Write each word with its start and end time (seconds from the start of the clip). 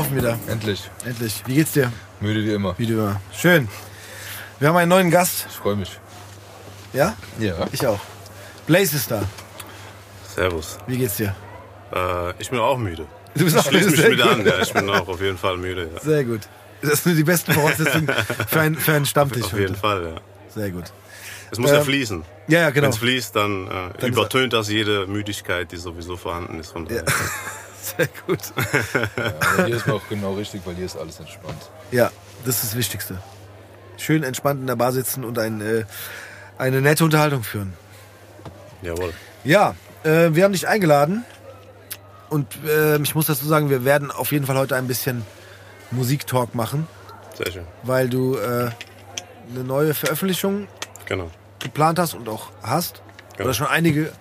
laufen 0.00 0.16
wieder. 0.16 0.38
Endlich. 0.48 0.90
Endlich. 1.04 1.42
Wie 1.46 1.54
geht's 1.56 1.72
dir? 1.72 1.92
Müde 2.20 2.42
wie 2.44 2.54
immer. 2.54 2.74
Wie 2.78 2.86
du 2.86 2.94
immer. 2.94 3.20
Schön. 3.36 3.68
Wir 4.58 4.68
haben 4.68 4.76
einen 4.76 4.88
neuen 4.88 5.10
Gast. 5.10 5.46
Ich 5.50 5.56
freue 5.56 5.76
mich. 5.76 5.98
Ja? 6.92 7.14
Ja. 7.38 7.66
Ich 7.72 7.86
auch. 7.86 8.00
Blaze 8.66 8.96
ist 8.96 9.10
da. 9.10 9.22
Servus. 10.34 10.78
Wie 10.86 10.96
geht's 10.96 11.16
dir? 11.16 11.34
Äh, 11.94 12.32
ich 12.38 12.48
bin 12.48 12.58
auch 12.60 12.78
müde. 12.78 13.06
Du 13.34 13.44
bist 13.44 13.58
auch 13.58 13.64
Schließ 13.64 13.86
mich 13.90 14.00
Sehr 14.00 14.10
wieder 14.12 14.30
an, 14.30 14.44
ja. 14.44 14.58
Ich 14.60 14.72
bin 14.72 14.88
auch 14.88 15.06
auf 15.06 15.20
jeden 15.20 15.36
Fall 15.36 15.56
müde. 15.58 15.90
Ja. 15.94 16.00
Sehr 16.00 16.24
gut. 16.24 16.40
Das 16.82 17.04
sind 17.04 17.16
die 17.16 17.24
besten 17.24 17.52
Voraussetzungen 17.52 18.08
für, 18.48 18.60
ein, 18.60 18.74
für 18.76 18.94
einen 18.94 19.06
Stammtisch. 19.06 19.44
Auf 19.44 19.52
jeden 19.52 19.70
heute. 19.70 19.80
Fall, 19.80 20.04
ja. 20.04 20.20
Sehr 20.48 20.70
gut. 20.70 20.84
Es 21.50 21.58
muss 21.58 21.70
ja 21.70 21.78
Ähm, 21.78 21.84
fließen. 21.84 22.24
Ja, 22.48 22.60
ja, 22.60 22.70
genau. 22.70 22.86
Wenn 22.86 22.92
es 22.92 22.98
fließt, 22.98 23.36
dann, 23.36 23.66
äh, 23.66 23.70
Dann 23.98 24.12
übertönt 24.12 24.52
das 24.54 24.70
jede 24.70 25.06
Müdigkeit, 25.06 25.70
die 25.72 25.76
sowieso 25.76 26.16
vorhanden 26.16 26.58
ist. 26.58 26.72
Von 26.72 26.86
daher. 26.86 27.04
Sehr 27.80 28.08
gut. 28.26 28.38
Ja, 29.16 29.32
aber 29.54 29.66
hier 29.66 29.76
ist 29.76 29.86
mir 29.86 29.94
auch 29.94 30.08
genau 30.08 30.34
richtig, 30.34 30.62
weil 30.64 30.74
hier 30.74 30.86
ist 30.86 30.96
alles 30.96 31.18
entspannt. 31.20 31.70
Ja, 31.90 32.10
das 32.44 32.56
ist 32.56 32.64
das 32.72 32.76
Wichtigste. 32.76 33.18
Schön 33.96 34.22
entspannt 34.22 34.60
in 34.60 34.66
der 34.66 34.76
Bar 34.76 34.92
sitzen 34.92 35.24
und 35.24 35.38
ein, 35.38 35.60
äh, 35.60 35.84
eine 36.58 36.80
nette 36.80 37.04
Unterhaltung 37.04 37.42
führen. 37.42 37.72
Jawohl. 38.82 39.12
Ja, 39.44 39.74
äh, 40.04 40.28
wir 40.32 40.44
haben 40.44 40.52
dich 40.52 40.68
eingeladen. 40.68 41.24
Und 42.28 42.46
äh, 42.64 42.96
ich 42.98 43.14
muss 43.14 43.26
dazu 43.26 43.44
sagen, 43.46 43.70
wir 43.70 43.84
werden 43.84 44.10
auf 44.10 44.30
jeden 44.30 44.46
Fall 44.46 44.56
heute 44.56 44.76
ein 44.76 44.86
bisschen 44.86 45.24
Musiktalk 45.90 46.54
machen, 46.54 46.86
Sehr 47.36 47.50
schön. 47.50 47.64
weil 47.82 48.08
du 48.08 48.36
äh, 48.36 48.70
eine 49.52 49.64
neue 49.64 49.94
Veröffentlichung 49.94 50.68
Genau. 51.06 51.28
geplant 51.58 51.98
hast 51.98 52.14
und 52.14 52.28
auch 52.28 52.50
hast. 52.62 53.02
Ja. 53.36 53.44
Oder 53.44 53.54
schon 53.54 53.66
einige. 53.66 54.12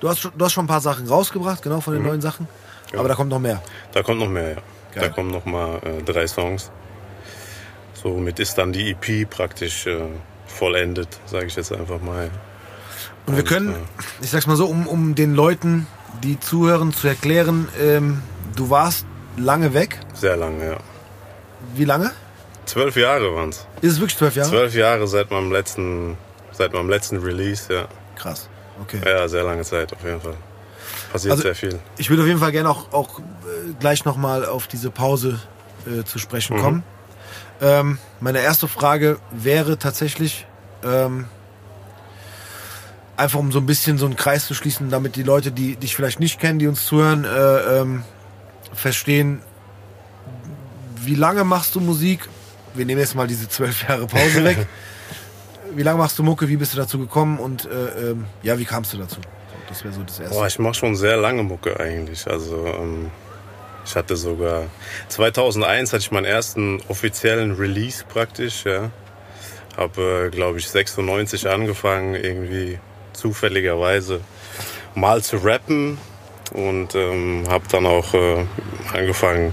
Du 0.00 0.08
hast, 0.08 0.18
schon- 0.18 0.32
du 0.36 0.44
hast 0.44 0.52
schon 0.54 0.64
ein 0.64 0.68
paar 0.68 0.80
Sachen 0.80 1.06
rausgebracht, 1.06 1.62
genau, 1.62 1.80
von 1.80 1.94
den 1.94 2.02
neuen 2.02 2.20
Sachen. 2.20 2.48
Ja. 2.92 3.00
Aber 3.00 3.08
da 3.08 3.14
kommt 3.14 3.30
noch 3.30 3.38
mehr. 3.38 3.62
Da 3.92 4.02
kommt 4.02 4.20
noch 4.20 4.28
mehr, 4.28 4.50
ja. 4.50 4.56
Geil. 4.56 4.62
Da 4.94 5.08
kommen 5.08 5.30
noch 5.30 5.44
mal 5.44 5.80
äh, 5.84 6.02
drei 6.02 6.26
Songs. 6.26 6.70
Somit 7.94 8.38
ist 8.38 8.56
dann 8.56 8.72
die 8.72 8.90
EP 8.90 9.28
praktisch 9.28 9.86
äh, 9.86 9.98
vollendet, 10.46 11.08
sage 11.26 11.46
ich 11.46 11.56
jetzt 11.56 11.72
einfach 11.72 12.00
mal. 12.00 12.30
Und 13.26 13.36
wir 13.36 13.44
können, 13.44 13.74
ich 14.22 14.30
sag's 14.30 14.46
mal 14.46 14.56
so, 14.56 14.66
um, 14.66 14.86
um 14.86 15.14
den 15.14 15.34
Leuten, 15.34 15.86
die 16.22 16.38
zuhören, 16.38 16.92
zu 16.92 17.08
erklären, 17.08 17.68
ähm, 17.80 18.22
du 18.54 18.70
warst 18.70 19.06
lange 19.36 19.74
weg. 19.74 19.98
Sehr 20.14 20.36
lange, 20.36 20.64
ja. 20.64 20.76
Wie 21.74 21.84
lange? 21.84 22.12
Zwölf 22.64 22.96
Jahre 22.96 23.34
waren's. 23.34 23.66
Ist 23.80 23.92
es 23.92 24.00
wirklich 24.00 24.16
zwölf 24.16 24.36
Jahre? 24.36 24.50
Zwölf 24.50 24.74
Jahre 24.74 25.06
seit 25.06 25.30
meinem 25.30 25.52
letzten, 25.52 26.16
seit 26.52 26.72
meinem 26.72 26.88
letzten 26.88 27.18
Release, 27.18 27.72
ja. 27.72 27.86
Krass. 28.16 28.48
Okay. 28.82 29.00
Ja, 29.04 29.28
sehr 29.28 29.44
lange 29.44 29.62
Zeit 29.62 29.92
auf 29.92 30.04
jeden 30.04 30.20
Fall. 30.20 30.36
Passiert 31.16 31.32
Also- 31.32 31.42
sehr 31.42 31.54
viel. 31.54 31.78
Ich 31.98 32.10
würde 32.10 32.22
auf 32.22 32.28
jeden 32.28 32.40
Fall 32.40 32.52
gerne 32.52 32.68
auch, 32.70 32.92
auch 32.92 33.18
äh, 33.18 33.22
gleich 33.80 34.04
nochmal 34.04 34.44
auf 34.44 34.66
diese 34.66 34.90
Pause 34.90 35.40
äh, 35.86 36.04
zu 36.04 36.18
sprechen 36.18 36.58
kommen. 36.60 36.82
Ähm, 37.60 37.98
meine 38.20 38.40
erste 38.40 38.68
Frage 38.68 39.18
wäre 39.30 39.78
tatsächlich, 39.78 40.46
ähm, 40.84 41.24
einfach 43.16 43.38
um 43.38 43.50
so 43.50 43.58
ein 43.60 43.66
bisschen 43.66 43.96
so 43.96 44.04
einen 44.04 44.16
Kreis 44.16 44.46
zu 44.46 44.54
schließen, 44.54 44.90
damit 44.90 45.16
die 45.16 45.22
Leute, 45.22 45.52
die 45.52 45.76
dich 45.76 45.96
vielleicht 45.96 46.20
nicht 46.20 46.38
kennen, 46.38 46.58
die 46.58 46.66
uns 46.66 46.84
zuhören, 46.84 47.24
äh, 47.24 47.80
ähm, 47.80 48.02
verstehen, 48.74 49.40
wie 51.02 51.14
lange 51.14 51.44
machst 51.44 51.74
du 51.74 51.80
Musik? 51.80 52.28
Wir 52.74 52.84
nehmen 52.84 53.00
jetzt 53.00 53.14
mal 53.14 53.26
diese 53.26 53.48
zwölf 53.48 53.88
Jahre 53.88 54.06
Pause 54.06 54.44
weg. 54.44 54.66
Wie 55.74 55.82
lange 55.82 55.98
machst 55.98 56.18
du 56.18 56.22
Mucke? 56.22 56.48
Wie 56.48 56.56
bist 56.56 56.72
du 56.72 56.76
dazu 56.76 56.98
gekommen? 56.98 57.38
Und 57.38 57.64
äh, 57.66 58.10
ähm, 58.10 58.24
ja, 58.42 58.58
wie 58.58 58.64
kamst 58.64 58.92
du 58.92 58.98
dazu? 58.98 59.16
Das 59.68 59.84
wäre 59.84 59.94
so 59.94 60.02
das 60.02 60.20
Erste. 60.20 60.34
Boah, 60.34 60.46
ich 60.46 60.58
mache 60.58 60.74
schon 60.74 60.96
sehr 60.96 61.16
lange 61.16 61.42
Mucke 61.42 61.78
eigentlich. 61.78 62.26
Also 62.26 62.66
ähm, 62.66 63.10
ich 63.84 63.94
hatte 63.94 64.16
sogar 64.16 64.64
2001 65.08 65.92
hatte 65.92 66.02
ich 66.02 66.10
meinen 66.10 66.24
ersten 66.24 66.80
offiziellen 66.88 67.52
Release 67.52 68.04
praktisch. 68.04 68.64
Ja, 68.64 68.90
habe 69.76 70.26
äh, 70.26 70.30
glaube 70.30 70.58
ich 70.58 70.68
96 70.68 71.48
angefangen 71.48 72.14
irgendwie 72.14 72.78
zufälligerweise 73.12 74.20
mal 74.94 75.22
zu 75.22 75.38
rappen 75.38 75.98
und 76.52 76.94
ähm, 76.94 77.44
habe 77.48 77.64
dann 77.70 77.86
auch 77.86 78.14
äh, 78.14 78.44
angefangen 78.92 79.52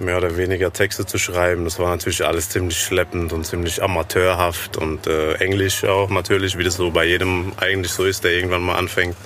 mehr 0.00 0.16
oder 0.16 0.36
weniger 0.36 0.72
Texte 0.72 1.06
zu 1.06 1.18
schreiben. 1.18 1.64
Das 1.64 1.78
war 1.78 1.88
natürlich 1.90 2.24
alles 2.24 2.48
ziemlich 2.48 2.78
schleppend 2.78 3.32
und 3.32 3.44
ziemlich 3.46 3.82
amateurhaft 3.82 4.76
und 4.76 5.06
äh, 5.06 5.34
Englisch 5.34 5.84
auch 5.84 6.10
natürlich, 6.10 6.58
wie 6.58 6.64
das 6.64 6.74
so 6.74 6.90
bei 6.90 7.04
jedem 7.04 7.52
eigentlich 7.58 7.92
so 7.92 8.04
ist, 8.04 8.24
der 8.24 8.32
irgendwann 8.32 8.62
mal 8.62 8.74
anfängt 8.76 9.16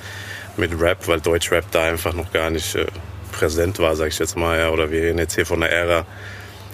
mit 0.57 0.78
Rap, 0.81 1.07
weil 1.09 1.21
Deutschrap 1.21 1.65
da 1.71 1.84
einfach 1.84 2.12
noch 2.12 2.33
gar 2.33 2.51
nicht 2.51 2.75
äh, 2.75 2.87
präsent 3.33 3.78
war, 3.78 3.97
sag 3.97 4.09
ich 4.09 4.19
jetzt 4.19 4.37
mal. 4.37 4.59
Ja. 4.59 4.71
Oder 4.71 4.91
wir 4.91 5.01
reden 5.03 5.19
jetzt 5.19 5.34
hier 5.34 5.47
von 5.47 5.61
der 5.61 5.73
Ära 5.73 6.05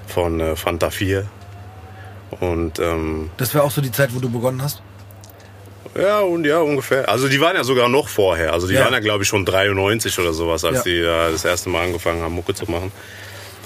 von 0.08 0.40
äh, 0.40 0.56
Fanta 0.56 0.90
4. 0.90 1.26
Und 2.40 2.78
ähm, 2.80 3.30
Das 3.36 3.54
wäre 3.54 3.62
auch 3.62 3.70
so 3.70 3.80
die 3.80 3.92
Zeit, 3.92 4.14
wo 4.14 4.18
du 4.18 4.28
begonnen 4.30 4.60
hast? 4.62 4.82
ja, 5.96 6.18
und 6.20 6.44
ja, 6.44 6.58
ungefähr. 6.58 7.08
Also 7.08 7.28
die 7.28 7.40
waren 7.40 7.54
ja 7.54 7.62
sogar 7.62 7.88
noch 7.88 8.08
vorher. 8.08 8.52
Also 8.52 8.66
die 8.66 8.74
Ja. 8.74 8.80
waren 8.84 8.92
ja, 8.92 8.98
glaube 8.98 9.22
ich, 9.22 9.28
schon 9.28 9.44
93 9.44 10.18
oder 10.18 10.32
sowas, 10.32 10.64
als 10.64 10.78
Ja. 10.78 10.82
die 10.82 10.98
äh, 10.98 11.30
das 11.30 11.44
erste 11.44 11.68
Mal 11.68 11.84
angefangen 11.84 12.20
haben, 12.22 12.34
Mucke 12.34 12.52
zu 12.54 12.68
machen. 12.68 12.90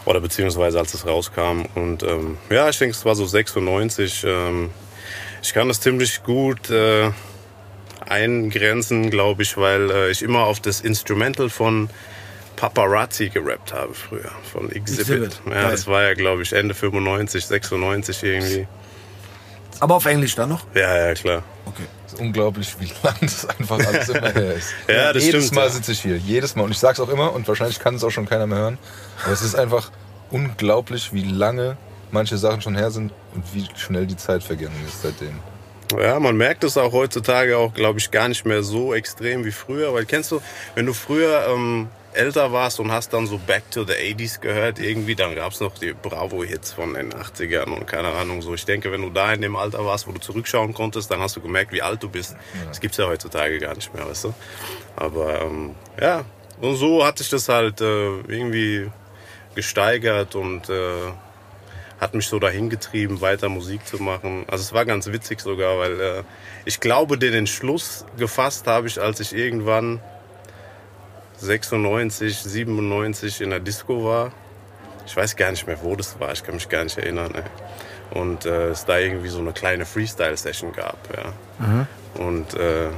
Oder 0.08 0.20
beziehungsweise 0.22 0.78
als 0.78 0.94
es 0.94 1.06
rauskam. 1.06 1.66
Und 1.74 2.02
ähm, 2.02 2.38
ja, 2.48 2.70
ich 2.70 2.78
denke, 2.78 2.96
es 2.96 3.04
war 3.04 3.14
so 3.14 3.26
96. 3.26 4.24
Ähm, 4.26 4.70
ich 5.42 5.52
kann 5.52 5.68
das 5.68 5.82
ziemlich 5.82 6.22
gut 6.22 6.70
äh, 6.70 7.10
eingrenzen, 8.08 9.10
glaube 9.10 9.42
ich, 9.42 9.58
weil 9.58 9.90
äh, 9.90 10.10
ich 10.10 10.22
immer 10.22 10.44
auf 10.46 10.60
das 10.60 10.80
Instrumental 10.80 11.50
von 11.50 11.90
Paparazzi 12.56 13.28
gerappt 13.28 13.74
habe 13.74 13.92
früher, 13.92 14.30
von 14.50 14.72
Exhibit. 14.72 15.00
Exhibit, 15.00 15.40
Ja, 15.44 15.52
geil. 15.52 15.70
das 15.72 15.86
war 15.86 16.02
ja, 16.02 16.14
glaube 16.14 16.40
ich, 16.40 16.54
Ende 16.54 16.72
95, 16.74 17.44
96 17.44 18.22
irgendwie. 18.22 18.66
Aber 19.80 19.96
auf 19.96 20.06
Englisch 20.06 20.34
dann 20.36 20.48
noch? 20.48 20.64
Ja, 20.74 21.06
ja, 21.08 21.12
klar. 21.12 21.42
Okay. 21.66 21.84
Es 22.08 22.14
ist 22.14 22.20
unglaublich, 22.20 22.74
wie 22.80 22.90
lang 23.02 23.16
das 23.20 23.46
einfach 23.46 23.78
alles 23.78 24.08
immer 24.08 24.32
her 24.32 24.54
ist. 24.54 24.70
Ja, 24.88 25.12
das 25.12 25.24
Jedes 25.24 25.44
stimmt, 25.44 25.56
Mal 25.56 25.66
ja. 25.66 25.70
sitze 25.70 25.92
ich 25.92 26.00
hier. 26.00 26.16
Jedes 26.16 26.56
Mal. 26.56 26.62
Und 26.62 26.70
ich 26.70 26.78
sag's 26.78 27.00
auch 27.00 27.10
immer 27.10 27.34
und 27.34 27.46
wahrscheinlich 27.46 27.78
kann 27.80 27.94
es 27.96 28.02
auch 28.02 28.10
schon 28.10 28.26
keiner 28.26 28.46
mehr 28.46 28.58
hören. 28.58 28.78
Aber 29.24 29.32
es 29.32 29.42
ist 29.42 29.54
einfach 29.54 29.90
unglaublich, 30.30 31.12
wie 31.12 31.24
lange 31.24 31.76
manche 32.10 32.38
Sachen 32.38 32.62
schon 32.62 32.76
her 32.76 32.90
sind 32.90 33.12
und 33.34 33.44
wie 33.54 33.66
schnell 33.76 34.06
die 34.06 34.16
Zeit 34.16 34.42
vergangen 34.42 34.80
ist 34.86 35.02
seitdem. 35.02 35.38
Ja, 36.00 36.18
man 36.18 36.36
merkt 36.36 36.64
es 36.64 36.78
auch 36.78 36.92
heutzutage 36.92 37.58
auch, 37.58 37.74
glaube 37.74 37.98
ich, 37.98 38.10
gar 38.10 38.28
nicht 38.28 38.46
mehr 38.46 38.62
so 38.62 38.94
extrem 38.94 39.44
wie 39.44 39.52
früher. 39.52 39.92
Weil 39.92 40.06
kennst 40.06 40.30
du, 40.30 40.40
wenn 40.74 40.86
du 40.86 40.94
früher 40.94 41.46
ähm, 41.48 41.88
älter 42.18 42.52
warst 42.52 42.80
und 42.80 42.90
hast 42.90 43.12
dann 43.12 43.26
so 43.26 43.38
Back 43.38 43.70
to 43.70 43.84
the 43.84 43.92
80s 43.92 44.40
gehört, 44.40 44.78
irgendwie, 44.80 45.14
dann 45.14 45.34
gab's 45.34 45.60
noch 45.60 45.78
die 45.78 45.92
Bravo-Hits 45.92 46.72
von 46.72 46.94
den 46.94 47.12
80ern 47.12 47.70
und 47.70 47.86
keine 47.86 48.08
Ahnung 48.08 48.42
so. 48.42 48.54
Ich 48.54 48.64
denke, 48.64 48.90
wenn 48.90 49.02
du 49.02 49.10
da 49.10 49.32
in 49.32 49.40
dem 49.40 49.56
Alter 49.56 49.84
warst, 49.84 50.08
wo 50.08 50.12
du 50.12 50.18
zurückschauen 50.18 50.74
konntest, 50.74 51.10
dann 51.10 51.20
hast 51.20 51.36
du 51.36 51.40
gemerkt, 51.40 51.72
wie 51.72 51.82
alt 51.82 52.02
du 52.02 52.08
bist. 52.08 52.36
Das 52.66 52.80
gibt's 52.80 52.96
ja 52.96 53.06
heutzutage 53.06 53.58
gar 53.58 53.74
nicht 53.74 53.94
mehr, 53.94 54.06
weißt 54.06 54.24
du. 54.24 54.34
Aber 54.96 55.42
ähm, 55.42 55.74
ja, 56.00 56.24
und 56.60 56.76
so 56.76 57.06
hat 57.06 57.18
sich 57.18 57.30
das 57.30 57.48
halt 57.48 57.80
äh, 57.80 58.20
irgendwie 58.26 58.90
gesteigert 59.54 60.34
und 60.34 60.68
äh, 60.68 61.12
hat 62.00 62.14
mich 62.14 62.26
so 62.26 62.38
dahin 62.38 62.68
getrieben, 62.68 63.20
weiter 63.20 63.48
Musik 63.48 63.86
zu 63.86 64.02
machen. 64.02 64.44
Also 64.48 64.62
es 64.62 64.72
war 64.72 64.84
ganz 64.84 65.06
witzig 65.06 65.40
sogar, 65.40 65.78
weil 65.78 66.00
äh, 66.00 66.22
ich 66.64 66.80
glaube, 66.80 67.18
den 67.18 67.34
Entschluss 67.34 68.04
gefasst 68.16 68.66
habe 68.66 68.86
ich, 68.88 69.00
als 69.00 69.20
ich 69.20 69.34
irgendwann 69.34 70.00
96, 71.40 72.38
97 72.38 73.40
in 73.40 73.50
der 73.50 73.60
Disco 73.60 74.04
war. 74.04 74.32
Ich 75.06 75.16
weiß 75.16 75.36
gar 75.36 75.50
nicht 75.50 75.66
mehr, 75.66 75.78
wo 75.82 75.96
das 75.96 76.18
war. 76.20 76.32
Ich 76.32 76.42
kann 76.42 76.54
mich 76.54 76.68
gar 76.68 76.84
nicht 76.84 76.98
erinnern. 76.98 77.34
Ey. 77.34 78.18
Und 78.18 78.46
äh, 78.46 78.68
es 78.68 78.84
da 78.84 78.98
irgendwie 78.98 79.28
so 79.28 79.38
eine 79.38 79.52
kleine 79.52 79.86
Freestyle-Session 79.86 80.72
gab. 80.72 80.98
Ja. 81.16 81.32
Und 82.22 82.54
äh, 82.54 82.88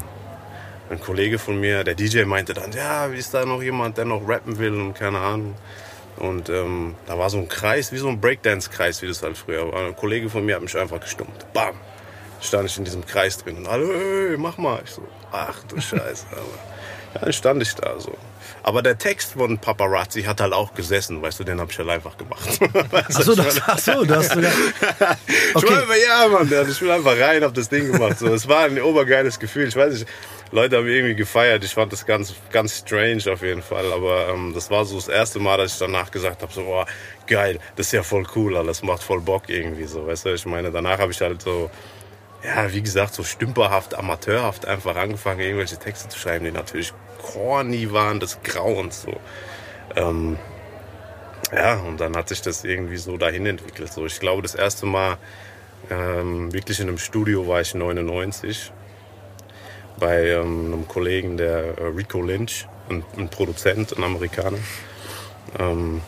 ein 0.90 1.00
Kollege 1.00 1.38
von 1.38 1.60
mir, 1.60 1.84
der 1.84 1.94
DJ, 1.94 2.24
meinte 2.24 2.54
dann, 2.54 2.72
ja, 2.72 3.12
wie 3.12 3.18
ist 3.18 3.32
da 3.32 3.44
noch 3.44 3.62
jemand, 3.62 3.98
der 3.98 4.04
noch 4.04 4.26
rappen 4.26 4.58
will 4.58 4.74
und 4.74 4.94
keine 4.94 5.18
Ahnung. 5.18 5.54
Und 6.16 6.48
ähm, 6.48 6.96
da 7.06 7.18
war 7.18 7.30
so 7.30 7.38
ein 7.38 7.48
Kreis, 7.48 7.92
wie 7.92 7.98
so 7.98 8.08
ein 8.08 8.20
Breakdance-Kreis, 8.20 9.00
wie 9.02 9.06
das 9.06 9.22
halt 9.22 9.38
früher 9.38 9.70
war. 9.72 9.86
Ein 9.86 9.96
Kollege 9.96 10.28
von 10.28 10.44
mir 10.44 10.56
hat 10.56 10.62
mich 10.62 10.76
einfach 10.76 11.00
gestummt. 11.00 11.46
Bam! 11.52 11.74
Stand 12.40 12.70
ich 12.70 12.78
in 12.78 12.84
diesem 12.84 13.06
Kreis 13.06 13.38
drin 13.38 13.58
und 13.58 13.66
alle, 13.68 13.86
hey, 13.86 14.36
mach 14.36 14.56
mal. 14.58 14.80
Ich 14.84 14.90
so, 14.90 15.02
ach 15.30 15.62
du 15.68 15.80
Scheiße. 15.80 16.26
Aber, 16.32 16.40
ja, 17.14 17.20
dann 17.20 17.32
stand 17.32 17.62
ich 17.62 17.74
da 17.74 17.98
so. 18.00 18.16
Aber 18.62 18.82
der 18.82 18.98
Text 18.98 19.32
von 19.32 19.58
Paparazzi 19.58 20.22
hat 20.22 20.40
halt 20.40 20.52
auch 20.52 20.74
gesessen, 20.74 21.22
weißt 21.22 21.40
du, 21.40 21.44
den 21.44 21.60
habe 21.60 21.70
ich 21.72 21.78
halt 21.78 21.88
einfach 21.88 22.16
gemacht. 22.16 22.60
Weißt 22.90 23.16
Achso, 23.16 23.32
ich 23.32 23.38
das, 23.38 23.60
ach 23.66 23.78
so, 23.78 24.04
du 24.04 24.14
hast 24.14 24.32
sogar. 24.32 24.52
ich 25.26 25.56
Okay. 25.56 25.70
war 25.70 25.82
einfach, 25.82 25.94
ja, 25.96 26.28
Mann, 26.28 26.68
ich 26.68 26.78
bin 26.78 26.90
einfach 26.90 27.18
rein, 27.18 27.42
hab 27.42 27.54
das 27.54 27.68
Ding 27.68 27.90
gemacht. 27.92 28.18
So, 28.18 28.32
es 28.34 28.46
war 28.48 28.64
ein 28.64 28.80
obergeiles 28.80 29.38
Gefühl. 29.38 29.68
Ich 29.68 29.76
weiß 29.76 29.94
nicht, 29.94 30.06
Leute 30.52 30.76
haben 30.76 30.86
irgendwie 30.88 31.14
gefeiert. 31.14 31.64
Ich 31.64 31.74
fand 31.74 31.92
das 31.92 32.04
ganz, 32.06 32.34
ganz 32.50 32.78
strange 32.78 33.22
auf 33.32 33.42
jeden 33.42 33.62
Fall. 33.62 33.92
Aber 33.92 34.28
ähm, 34.28 34.52
das 34.54 34.70
war 34.70 34.84
so 34.84 34.96
das 34.96 35.08
erste 35.08 35.38
Mal, 35.38 35.56
dass 35.58 35.74
ich 35.74 35.78
danach 35.78 36.10
gesagt 36.10 36.42
habe, 36.42 36.52
so, 36.52 36.64
boah, 36.64 36.86
geil, 37.26 37.58
das 37.76 37.86
ist 37.86 37.92
ja 37.92 38.02
voll 38.02 38.26
cool, 38.34 38.56
Alter, 38.56 38.66
das 38.68 38.82
macht 38.82 39.02
voll 39.02 39.20
Bock 39.20 39.44
irgendwie 39.48 39.84
so. 39.84 40.06
Weißt 40.06 40.26
du, 40.26 40.34
ich 40.34 40.46
meine, 40.46 40.70
danach 40.70 40.98
habe 40.98 41.12
ich 41.12 41.20
halt 41.20 41.40
so, 41.42 41.70
ja, 42.44 42.72
wie 42.72 42.82
gesagt, 42.82 43.14
so 43.14 43.22
stümperhaft, 43.22 43.94
amateurhaft 43.94 44.66
einfach 44.66 44.96
angefangen, 44.96 45.40
irgendwelche 45.40 45.76
Texte 45.78 46.08
zu 46.08 46.18
schreiben, 46.18 46.44
die 46.44 46.50
natürlich 46.52 46.92
corny 47.22 47.92
waren, 47.92 48.20
des 48.20 48.42
Grauens 48.42 49.02
so. 49.02 49.20
Ähm, 49.96 50.38
ja, 51.52 51.76
und 51.80 52.00
dann 52.00 52.16
hat 52.16 52.28
sich 52.28 52.42
das 52.42 52.64
irgendwie 52.64 52.96
so 52.96 53.16
dahin 53.16 53.46
entwickelt. 53.46 53.92
So, 53.92 54.06
ich 54.06 54.20
glaube, 54.20 54.42
das 54.42 54.54
erste 54.54 54.86
Mal 54.86 55.18
ähm, 55.90 56.52
wirklich 56.52 56.80
in 56.80 56.88
einem 56.88 56.98
Studio 56.98 57.48
war 57.48 57.60
ich 57.60 57.74
99 57.74 58.72
bei 59.98 60.28
ähm, 60.28 60.72
einem 60.72 60.88
Kollegen, 60.88 61.36
der 61.36 61.78
äh, 61.78 61.86
Rico 61.86 62.22
Lynch, 62.22 62.66
ein, 62.88 63.04
ein, 63.16 63.28
Produzent, 63.28 63.96
ein 63.96 64.04
Amerikaner. 64.04 64.58
Ähm, 65.58 66.00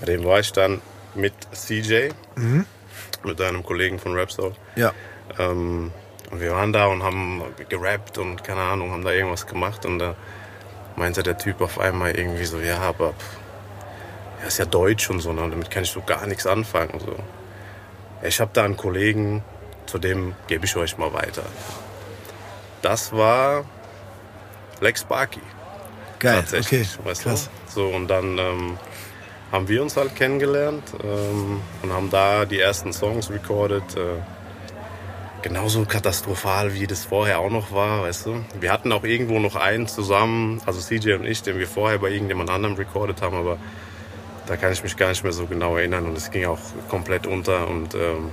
bei 0.00 0.06
dem 0.06 0.24
war 0.24 0.40
ich 0.40 0.52
dann 0.52 0.80
mit 1.14 1.34
CJ, 1.52 2.10
mhm. 2.34 2.66
mit 3.24 3.40
einem 3.40 3.62
Kollegen 3.62 3.98
von 3.98 4.18
Rapstar. 4.18 4.52
Ja. 4.74 4.92
Ähm, 5.38 5.92
und 6.30 6.40
wir 6.40 6.52
waren 6.52 6.72
da 6.72 6.86
und 6.86 7.02
haben 7.02 7.42
gerappt 7.68 8.18
und 8.18 8.42
keine 8.42 8.62
Ahnung, 8.62 8.90
haben 8.90 9.04
da 9.04 9.12
irgendwas 9.12 9.46
gemacht 9.46 9.86
und 9.86 9.98
da 9.98 10.16
meinte 10.96 11.22
der 11.22 11.38
Typ 11.38 11.60
auf 11.60 11.78
einmal 11.78 12.16
irgendwie 12.16 12.44
so, 12.44 12.58
ja, 12.58 12.80
aber 12.80 13.14
er 14.40 14.48
ist 14.48 14.58
ja 14.58 14.64
deutsch 14.64 15.08
und 15.10 15.20
so, 15.20 15.32
ne? 15.32 15.42
damit 15.48 15.70
kann 15.70 15.82
ich 15.82 15.90
so 15.90 16.02
gar 16.02 16.26
nichts 16.26 16.46
anfangen. 16.46 16.98
So. 17.00 17.16
Ich 18.22 18.40
habe 18.40 18.50
da 18.52 18.64
einen 18.64 18.76
Kollegen, 18.76 19.42
zu 19.86 19.98
dem 19.98 20.34
gebe 20.46 20.64
ich 20.64 20.76
euch 20.76 20.98
mal 20.98 21.12
weiter. 21.12 21.42
Das 22.82 23.12
war 23.12 23.64
Lex 24.80 25.04
Barkey. 25.04 25.40
Geil, 26.18 26.40
tatsächlich, 26.40 26.98
okay, 26.98 27.08
weißt 27.08 27.22
krass. 27.22 27.50
Du? 27.66 27.72
So, 27.72 27.86
und 27.88 28.08
dann 28.08 28.38
ähm, 28.38 28.78
haben 29.52 29.68
wir 29.68 29.82
uns 29.82 29.96
halt 29.96 30.16
kennengelernt 30.16 30.84
ähm, 31.02 31.60
und 31.82 31.92
haben 31.92 32.10
da 32.10 32.44
die 32.44 32.60
ersten 32.60 32.92
Songs 32.92 33.30
recorded. 33.30 33.96
Äh, 33.96 34.35
genauso 35.46 35.84
katastrophal, 35.84 36.74
wie 36.74 36.88
das 36.88 37.04
vorher 37.04 37.38
auch 37.38 37.50
noch 37.50 37.70
war, 37.70 38.02
weißt 38.02 38.26
du. 38.26 38.44
Wir 38.58 38.72
hatten 38.72 38.90
auch 38.90 39.04
irgendwo 39.04 39.38
noch 39.38 39.54
einen 39.54 39.86
zusammen, 39.86 40.60
also 40.66 40.80
CJ 40.80 41.12
und 41.12 41.24
ich, 41.24 41.40
den 41.42 41.56
wir 41.56 41.68
vorher 41.68 42.00
bei 42.00 42.10
irgendjemand 42.10 42.50
anderem 42.50 42.74
recorded 42.74 43.22
haben, 43.22 43.36
aber 43.36 43.56
da 44.48 44.56
kann 44.56 44.72
ich 44.72 44.82
mich 44.82 44.96
gar 44.96 45.10
nicht 45.10 45.22
mehr 45.22 45.32
so 45.32 45.46
genau 45.46 45.76
erinnern 45.76 46.06
und 46.06 46.16
es 46.16 46.32
ging 46.32 46.46
auch 46.46 46.58
komplett 46.88 47.28
unter. 47.28 47.68
Und 47.68 47.94
ähm, 47.94 48.30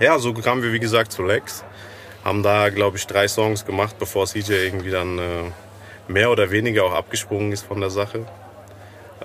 ja, 0.00 0.18
so 0.18 0.34
kamen 0.34 0.64
wir 0.64 0.72
wie 0.72 0.80
gesagt 0.80 1.12
zu 1.12 1.22
Lex, 1.22 1.62
haben 2.24 2.42
da 2.42 2.70
glaube 2.70 2.96
ich 2.96 3.06
drei 3.06 3.28
Songs 3.28 3.64
gemacht, 3.64 3.94
bevor 4.00 4.26
CJ 4.26 4.50
irgendwie 4.50 4.90
dann 4.90 5.16
äh, 5.18 5.22
mehr 6.08 6.32
oder 6.32 6.50
weniger 6.50 6.86
auch 6.86 6.94
abgesprungen 6.94 7.52
ist 7.52 7.64
von 7.64 7.80
der 7.80 7.90
Sache. 7.90 8.26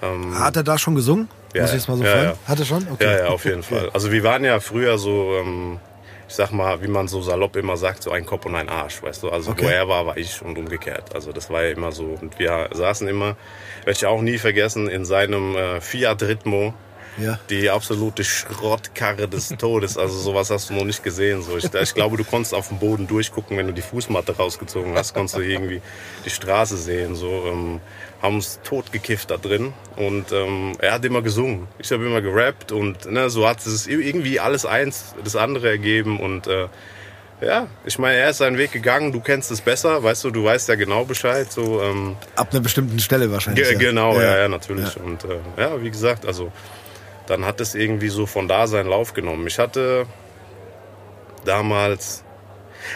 Ähm, 0.03 0.37
Hat 0.37 0.55
er 0.55 0.63
da 0.63 0.77
schon 0.77 0.93
gesungen? 0.93 1.29
Ja, 1.55 1.63
Muss 1.63 1.71
ich 1.71 1.77
jetzt 1.77 1.87
mal 1.87 1.97
so 1.97 2.03
ja, 2.03 2.11
fragen? 2.11 2.25
Ja. 2.27 2.47
Hat 2.47 2.59
er 2.59 2.65
schon? 2.65 2.87
Okay. 2.91 3.05
Ja, 3.05 3.17
ja, 3.17 3.27
auf 3.29 3.45
jeden 3.45 3.63
Fall. 3.71 3.89
Also 3.91 4.11
wir 4.11 4.23
waren 4.23 4.43
ja 4.43 4.59
früher 4.59 4.99
so, 4.99 5.35
ähm, 5.39 5.79
ich 6.27 6.35
sag 6.35 6.51
mal, 6.51 6.81
wie 6.81 6.87
man 6.87 7.07
so 7.07 7.21
salopp 7.21 7.55
immer 7.55 7.77
sagt, 7.77 8.03
so 8.03 8.11
ein 8.11 8.25
Kopf 8.25 8.45
und 8.45 8.55
ein 8.55 8.69
Arsch, 8.69 9.03
weißt 9.03 9.23
du. 9.23 9.29
Also 9.29 9.51
okay. 9.51 9.65
wo 9.65 9.69
er 9.69 9.87
war, 9.87 10.05
war 10.07 10.17
ich 10.17 10.41
und 10.41 10.57
umgekehrt. 10.57 11.13
Also 11.13 11.31
das 11.31 11.49
war 11.49 11.63
ja 11.63 11.71
immer 11.71 11.91
so. 11.91 12.17
Und 12.19 12.39
wir 12.39 12.69
saßen 12.73 13.07
immer, 13.07 13.37
werde 13.83 13.97
ich 13.97 14.05
auch 14.05 14.21
nie 14.21 14.37
vergessen, 14.37 14.87
in 14.87 15.05
seinem 15.05 15.55
äh, 15.55 15.81
Fiat 15.81 16.23
Ritmo. 16.23 16.73
Ja. 17.17 17.39
Die 17.49 17.69
absolute 17.69 18.25
Schrottkarre 18.25 19.29
des 19.29 19.49
Todes. 19.57 19.97
Also 19.97 20.17
sowas 20.17 20.49
hast 20.49 20.69
du 20.69 20.73
noch 20.73 20.83
nicht 20.83 21.01
gesehen. 21.01 21.43
So, 21.43 21.55
ich, 21.55 21.73
ich 21.73 21.93
glaube, 21.93 22.17
du 22.17 22.25
konntest 22.25 22.53
auf 22.53 22.67
dem 22.67 22.79
Boden 22.79 23.07
durchgucken, 23.07 23.57
wenn 23.57 23.67
du 23.67 23.73
die 23.73 23.81
Fußmatte 23.81 24.35
rausgezogen 24.35 24.95
hast, 24.95 25.13
konntest 25.13 25.37
du 25.37 25.41
irgendwie 25.41 25.81
die 26.25 26.29
Straße 26.29 26.75
sehen. 26.75 27.15
So, 27.15 27.45
ähm, 27.45 27.79
haben 28.25 28.35
uns 28.35 28.59
totgekifft 28.63 29.31
da 29.31 29.37
drin. 29.37 29.73
Und 29.95 30.31
ähm, 30.31 30.73
er 30.79 30.93
hat 30.93 31.05
immer 31.05 31.21
gesungen. 31.21 31.67
Ich 31.79 31.91
habe 31.91 32.05
immer 32.05 32.21
gerappt 32.21 32.71
und 32.71 33.09
ne, 33.11 33.29
so 33.29 33.47
hat 33.47 33.65
es 33.65 33.87
irgendwie 33.87 34.39
alles 34.39 34.65
eins 34.65 35.15
das 35.23 35.35
andere 35.35 35.69
ergeben. 35.69 36.19
Und 36.19 36.47
äh, 36.47 36.67
ja, 37.41 37.67
ich 37.85 37.97
meine, 37.99 38.17
er 38.17 38.31
ist 38.31 38.39
seinen 38.39 38.57
Weg 38.57 38.71
gegangen, 38.71 39.11
du 39.11 39.19
kennst 39.19 39.51
es 39.51 39.61
besser, 39.61 40.03
weißt 40.03 40.23
du, 40.25 40.31
du 40.31 40.43
weißt 40.43 40.67
ja 40.69 40.75
genau 40.75 41.05
Bescheid. 41.05 41.51
So, 41.51 41.81
ähm, 41.81 42.17
Ab 42.35 42.49
einer 42.51 42.61
bestimmten 42.61 42.99
Stelle 42.99 43.31
wahrscheinlich. 43.31 43.69
Ja. 43.69 43.77
Genau, 43.77 44.15
ja, 44.15 44.23
ja, 44.23 44.37
ja 44.39 44.47
natürlich. 44.49 44.95
Ja. 44.95 45.03
Und 45.03 45.23
äh, 45.23 45.39
ja, 45.57 45.81
wie 45.81 45.91
gesagt, 45.91 46.25
also 46.25 46.51
dann 47.27 47.45
hat 47.45 47.61
es 47.61 47.75
irgendwie 47.75 48.09
so 48.09 48.25
von 48.25 48.47
da 48.47 48.67
seinen 48.67 48.89
Lauf 48.89 49.13
genommen. 49.13 49.47
Ich 49.47 49.59
hatte 49.59 50.05
damals 51.45 52.24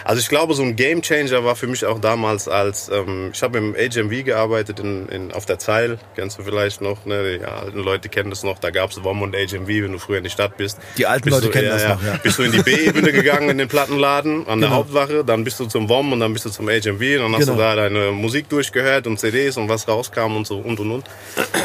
also 0.03 0.19
ich 0.19 0.29
glaube, 0.29 0.53
so 0.53 0.63
ein 0.63 0.75
Game 0.75 1.01
Changer 1.01 1.43
war 1.43 1.55
für 1.55 1.67
mich 1.67 1.85
auch 1.85 1.99
damals 1.99 2.47
als, 2.47 2.89
ähm, 2.89 3.31
ich 3.33 3.41
habe 3.41 3.57
im 3.57 3.75
HMV 3.75 4.25
gearbeitet 4.25 4.79
in, 4.79 5.07
in, 5.09 5.31
auf 5.31 5.45
der 5.45 5.59
Zeil, 5.59 5.97
kennst 6.15 6.39
du 6.39 6.43
vielleicht 6.43 6.81
noch, 6.81 7.05
ne? 7.05 7.39
die 7.39 7.45
alten 7.45 7.79
Leute 7.79 8.09
kennen 8.09 8.29
das 8.29 8.43
noch, 8.43 8.59
da 8.59 8.69
gab 8.69 8.91
es 8.91 9.03
WOM 9.03 9.21
und 9.21 9.35
HMV, 9.35 9.67
wenn 9.67 9.91
du 9.91 9.99
früher 9.99 10.17
in 10.17 10.23
die 10.23 10.29
Stadt 10.29 10.57
bist. 10.57 10.79
Die 10.97 11.05
alten 11.05 11.29
Leute 11.29 11.47
du, 11.47 11.51
kennen 11.51 11.67
ja, 11.67 11.73
das 11.73 11.83
ja, 11.83 11.95
noch, 11.95 12.03
ja. 12.03 12.17
Bist 12.17 12.37
du 12.37 12.43
in 12.43 12.51
die 12.51 12.61
B-Ebene 12.61 13.11
gegangen, 13.11 13.49
in 13.49 13.57
den 13.57 13.67
Plattenladen, 13.67 14.47
an 14.47 14.59
der 14.59 14.69
genau. 14.69 14.81
Hauptwache, 14.81 15.23
dann 15.23 15.43
bist 15.43 15.59
du 15.59 15.65
zum 15.65 15.89
WOM 15.89 16.13
und 16.13 16.19
dann 16.19 16.33
bist 16.33 16.45
du 16.45 16.49
zum 16.49 16.67
HMV 16.67 16.91
und 16.91 16.99
dann 16.99 17.33
hast 17.33 17.39
genau. 17.41 17.53
du 17.53 17.59
da 17.59 17.75
deine 17.75 18.11
Musik 18.11 18.49
durchgehört 18.49 19.07
und 19.07 19.19
CDs 19.19 19.57
und 19.57 19.69
was 19.69 19.87
rauskam 19.87 20.35
und 20.35 20.47
so 20.47 20.59
und 20.59 20.79
und 20.79 20.91
und. 20.91 21.05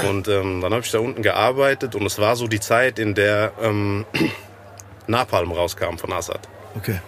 Und 0.09 0.29
ähm, 0.29 0.61
dann 0.61 0.73
habe 0.73 0.85
ich 0.85 0.91
da 0.91 0.99
unten 0.99 1.23
gearbeitet 1.23 1.95
und 1.95 2.05
es 2.07 2.19
war 2.19 2.37
so 2.37 2.47
die 2.47 2.61
Zeit, 2.61 2.99
in 2.99 3.15
der 3.15 3.53
ähm, 3.63 4.05
Napalm 5.07 5.53
rauskam 5.53 5.97
von 5.97 6.13
Assad. 6.13 6.49
Okay 6.77 7.01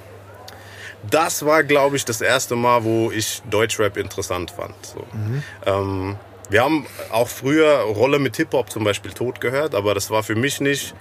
das 1.10 1.44
war, 1.44 1.64
glaube 1.64 1.96
ich, 1.96 2.04
das 2.04 2.20
erste 2.20 2.56
Mal, 2.56 2.84
wo 2.84 3.10
ich 3.10 3.42
Deutschrap 3.50 3.96
interessant 3.96 4.50
fand. 4.50 4.74
So. 4.84 5.06
Mhm. 5.12 5.42
Ähm, 5.64 6.16
wir 6.48 6.62
haben 6.62 6.86
auch 7.10 7.28
früher 7.28 7.80
Rolle 7.80 8.18
mit 8.18 8.36
Hip-Hop 8.36 8.70
zum 8.70 8.84
Beispiel 8.84 9.12
tot 9.12 9.40
gehört, 9.40 9.74
aber 9.74 9.94
das 9.94 10.10
war 10.10 10.22
für 10.22 10.36
mich 10.36 10.60
nicht, 10.60 10.94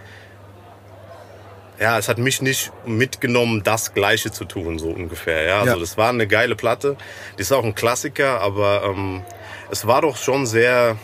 ja, 1.79 1.97
es 1.97 2.07
hat 2.09 2.17
mich 2.17 2.41
nicht 2.41 2.71
mitgenommen, 2.85 3.61
das 3.63 3.93
Gleiche 3.93 4.31
zu 4.31 4.45
tun, 4.45 4.79
so 4.79 4.89
ungefähr. 4.89 5.43
Ja, 5.43 5.59
also 5.59 5.73
ja. 5.73 5.79
das 5.79 5.97
war 5.97 6.09
eine 6.09 6.27
geile 6.27 6.55
Platte. 6.55 6.97
Die 7.37 7.41
ist 7.41 7.51
auch 7.51 7.63
ein 7.63 7.75
Klassiker, 7.75 8.41
aber 8.41 8.83
ähm, 8.85 9.23
es 9.69 9.85
war 9.85 10.01
doch 10.01 10.17
schon 10.17 10.45
sehr, 10.45 10.97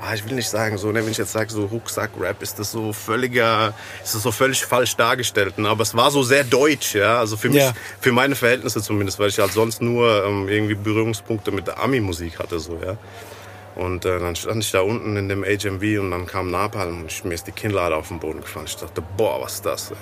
ah, 0.00 0.14
ich 0.14 0.24
will 0.24 0.34
nicht 0.34 0.48
sagen, 0.48 0.78
so, 0.78 0.92
ne, 0.92 1.02
wenn 1.04 1.10
ich 1.10 1.18
jetzt 1.18 1.32
sage, 1.32 1.50
so 1.50 1.66
Rucksack-Rap, 1.66 2.42
ist 2.42 2.58
das 2.58 2.70
so 2.70 2.92
völliger, 2.92 3.74
ist 4.02 4.14
das 4.14 4.22
so 4.22 4.32
völlig 4.32 4.64
falsch 4.64 4.96
dargestellt. 4.96 5.58
Ne? 5.58 5.68
Aber 5.68 5.82
es 5.82 5.94
war 5.94 6.10
so 6.10 6.22
sehr 6.22 6.44
deutsch, 6.44 6.94
ja. 6.94 7.18
Also 7.18 7.36
für 7.36 7.48
mich, 7.48 7.62
ja. 7.62 7.72
für 8.00 8.12
meine 8.12 8.34
Verhältnisse 8.34 8.82
zumindest, 8.82 9.18
weil 9.18 9.28
ich 9.28 9.38
halt 9.38 9.52
sonst 9.52 9.82
nur 9.82 10.24
ähm, 10.24 10.48
irgendwie 10.48 10.74
Berührungspunkte 10.74 11.50
mit 11.50 11.66
der 11.66 11.80
Ami-Musik 11.80 12.38
hatte, 12.38 12.60
so, 12.60 12.78
ja. 12.84 12.96
Und 13.74 14.04
äh, 14.04 14.18
dann 14.18 14.34
stand 14.34 14.64
ich 14.64 14.72
da 14.72 14.80
unten 14.80 15.16
in 15.16 15.28
dem 15.28 15.44
HMV 15.44 16.00
und 16.00 16.10
dann 16.10 16.26
kam 16.26 16.50
Napalm 16.50 17.02
und 17.02 17.12
ich, 17.12 17.22
mir 17.24 17.34
ist 17.34 17.46
die 17.46 17.52
Kinnlade 17.52 17.94
auf 17.94 18.08
den 18.08 18.18
Boden 18.18 18.40
gefallen. 18.40 18.66
Ich 18.66 18.76
dachte, 18.76 19.02
boah, 19.16 19.40
was 19.40 19.54
ist 19.54 19.66
das? 19.66 19.92
Ey? 19.92 19.96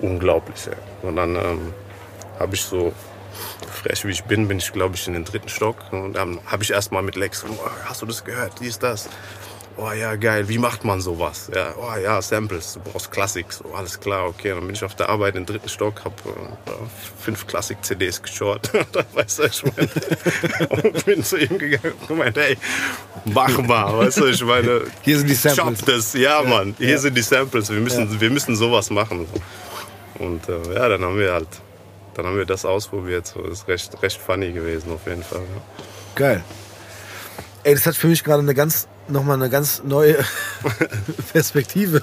Unglaublich, 0.00 0.66
ey. 0.66 1.08
Und 1.08 1.16
dann 1.16 1.36
ähm, 1.36 1.72
habe 2.38 2.54
ich 2.56 2.62
so 2.62 2.92
frech 3.70 4.04
wie 4.04 4.10
ich 4.10 4.24
bin, 4.24 4.48
bin 4.48 4.58
ich, 4.58 4.72
glaube 4.72 4.96
ich, 4.96 5.06
in 5.06 5.14
den 5.14 5.24
dritten 5.24 5.48
Stock. 5.48 5.76
Und 5.92 6.14
dann 6.14 6.38
habe 6.46 6.62
ich 6.62 6.70
erst 6.70 6.92
mal 6.92 7.02
mit 7.02 7.16
Lex, 7.16 7.44
oh, 7.48 7.70
hast 7.84 8.02
du 8.02 8.06
das 8.06 8.24
gehört? 8.24 8.60
Wie 8.60 8.66
ist 8.66 8.82
das? 8.82 9.08
Oh 9.78 9.92
ja, 9.92 10.16
geil, 10.16 10.48
wie 10.48 10.56
macht 10.56 10.84
man 10.84 11.02
sowas? 11.02 11.50
Ja, 11.54 11.74
oh 11.78 11.98
ja, 11.98 12.22
Samples, 12.22 12.72
du 12.72 12.80
brauchst 12.80 13.10
Klassik, 13.10 13.52
so 13.52 13.74
alles 13.74 14.00
klar, 14.00 14.26
okay. 14.26 14.54
Dann 14.54 14.60
bin 14.60 14.74
ich 14.74 14.82
auf 14.82 14.94
der 14.94 15.10
Arbeit 15.10 15.36
im 15.36 15.44
dritten 15.44 15.68
Stock, 15.68 16.02
hab 16.02 16.18
äh, 16.24 16.70
fünf 17.18 17.46
Klassik-CDs 17.46 18.22
geschaut, 18.22 18.70
weißt 19.12 19.38
du, 19.38 19.42
ich 19.44 19.64
meine, 19.64 19.88
und 20.82 21.04
bin 21.04 21.22
zu 21.22 21.36
ihm 21.36 21.58
gegangen 21.58 21.92
und 22.00 22.08
gemeint, 22.08 22.38
hey, 22.38 22.56
mach 23.26 23.58
mal, 23.58 23.98
weißt 23.98 24.20
du, 24.20 24.26
ich 24.28 24.42
meine, 24.42 24.80
hier 25.02 25.18
sind 25.18 25.28
die 25.28 25.34
Samples. 25.34 25.84
das, 25.84 26.14
ja, 26.14 26.42
ja. 26.42 26.48
Mann, 26.48 26.74
hier 26.78 26.92
ja. 26.92 26.98
sind 26.98 27.14
die 27.14 27.22
Samples, 27.22 27.68
wir 27.68 27.80
müssen, 27.80 28.10
ja. 28.10 28.20
wir 28.20 28.30
müssen 28.30 28.56
sowas 28.56 28.88
machen. 28.88 29.26
Und 30.18 30.48
äh, 30.48 30.74
ja, 30.74 30.88
dann 30.88 31.02
haben 31.02 31.18
wir 31.18 31.34
halt 31.34 31.48
dann 32.16 32.26
haben 32.26 32.36
wir 32.36 32.46
das 32.46 32.64
ausprobiert. 32.64 33.26
So, 33.26 33.42
das 33.42 33.60
ist 33.60 33.68
recht, 33.68 34.02
recht 34.02 34.20
funny 34.20 34.52
gewesen 34.52 34.92
auf 34.92 35.06
jeden 35.06 35.22
Fall. 35.22 35.40
Ja. 35.40 35.84
Geil. 36.14 36.44
Ey, 37.62 37.74
das 37.74 37.86
hat 37.86 37.96
für 37.96 38.06
mich 38.06 38.24
gerade 38.24 38.42
eine 38.42 38.54
ganz, 38.54 38.88
nochmal 39.08 39.36
eine 39.36 39.50
ganz 39.50 39.82
neue 39.84 40.16
Perspektive 41.32 42.02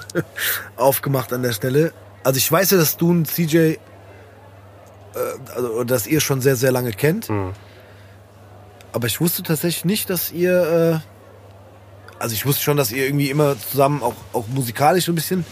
aufgemacht 0.76 1.32
an 1.32 1.42
der 1.42 1.52
Stelle. 1.52 1.92
Also 2.22 2.38
ich 2.38 2.50
weiß 2.50 2.70
ja, 2.70 2.78
dass 2.78 2.96
du 2.96 3.10
und 3.10 3.26
CJ, 3.26 3.56
äh, 3.56 3.78
also 5.54 5.84
dass 5.84 6.06
ihr 6.06 6.20
schon 6.20 6.40
sehr, 6.40 6.56
sehr 6.56 6.70
lange 6.70 6.92
kennt. 6.92 7.28
Mhm. 7.28 7.52
Aber 8.92 9.06
ich 9.08 9.20
wusste 9.20 9.42
tatsächlich 9.42 9.84
nicht, 9.84 10.10
dass 10.10 10.30
ihr, 10.30 11.02
äh, 11.02 12.20
also 12.20 12.34
ich 12.34 12.46
wusste 12.46 12.62
schon, 12.62 12.76
dass 12.76 12.92
ihr 12.92 13.04
irgendwie 13.04 13.30
immer 13.30 13.56
zusammen 13.58 14.02
auch, 14.02 14.14
auch 14.32 14.46
musikalisch 14.46 15.08
ein 15.08 15.16
bisschen 15.16 15.44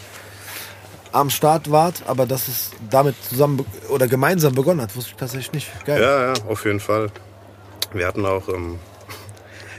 am 1.12 1.30
Start 1.30 1.70
wart, 1.70 2.02
aber 2.06 2.26
dass 2.26 2.48
es 2.48 2.70
damit 2.90 3.14
zusammen 3.22 3.64
oder 3.88 4.08
gemeinsam 4.08 4.54
begonnen 4.54 4.80
hat, 4.80 4.96
wusste 4.96 5.10
ich 5.10 5.16
tatsächlich 5.16 5.52
nicht. 5.52 5.84
Geil. 5.84 6.00
Ja, 6.00 6.32
ja, 6.32 6.34
auf 6.48 6.64
jeden 6.64 6.80
Fall. 6.80 7.10
Wir 7.92 8.06
hatten 8.06 8.24
auch, 8.24 8.48
ähm, 8.48 8.78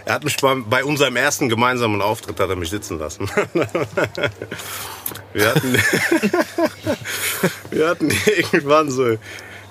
er 0.05 0.15
hat 0.15 0.23
mich 0.23 0.37
bei, 0.37 0.55
bei, 0.55 0.83
unserem 0.83 1.15
ersten 1.15 1.49
gemeinsamen 1.49 2.01
Auftritt 2.01 2.39
hat 2.39 2.49
er 2.49 2.55
mich 2.55 2.69
sitzen 2.69 2.99
lassen. 2.99 3.29
wir 5.33 5.49
hatten, 5.49 5.73
wir 7.71 7.87
hatten 7.87 8.11
irgendwann 8.25 8.91
so 8.91 9.17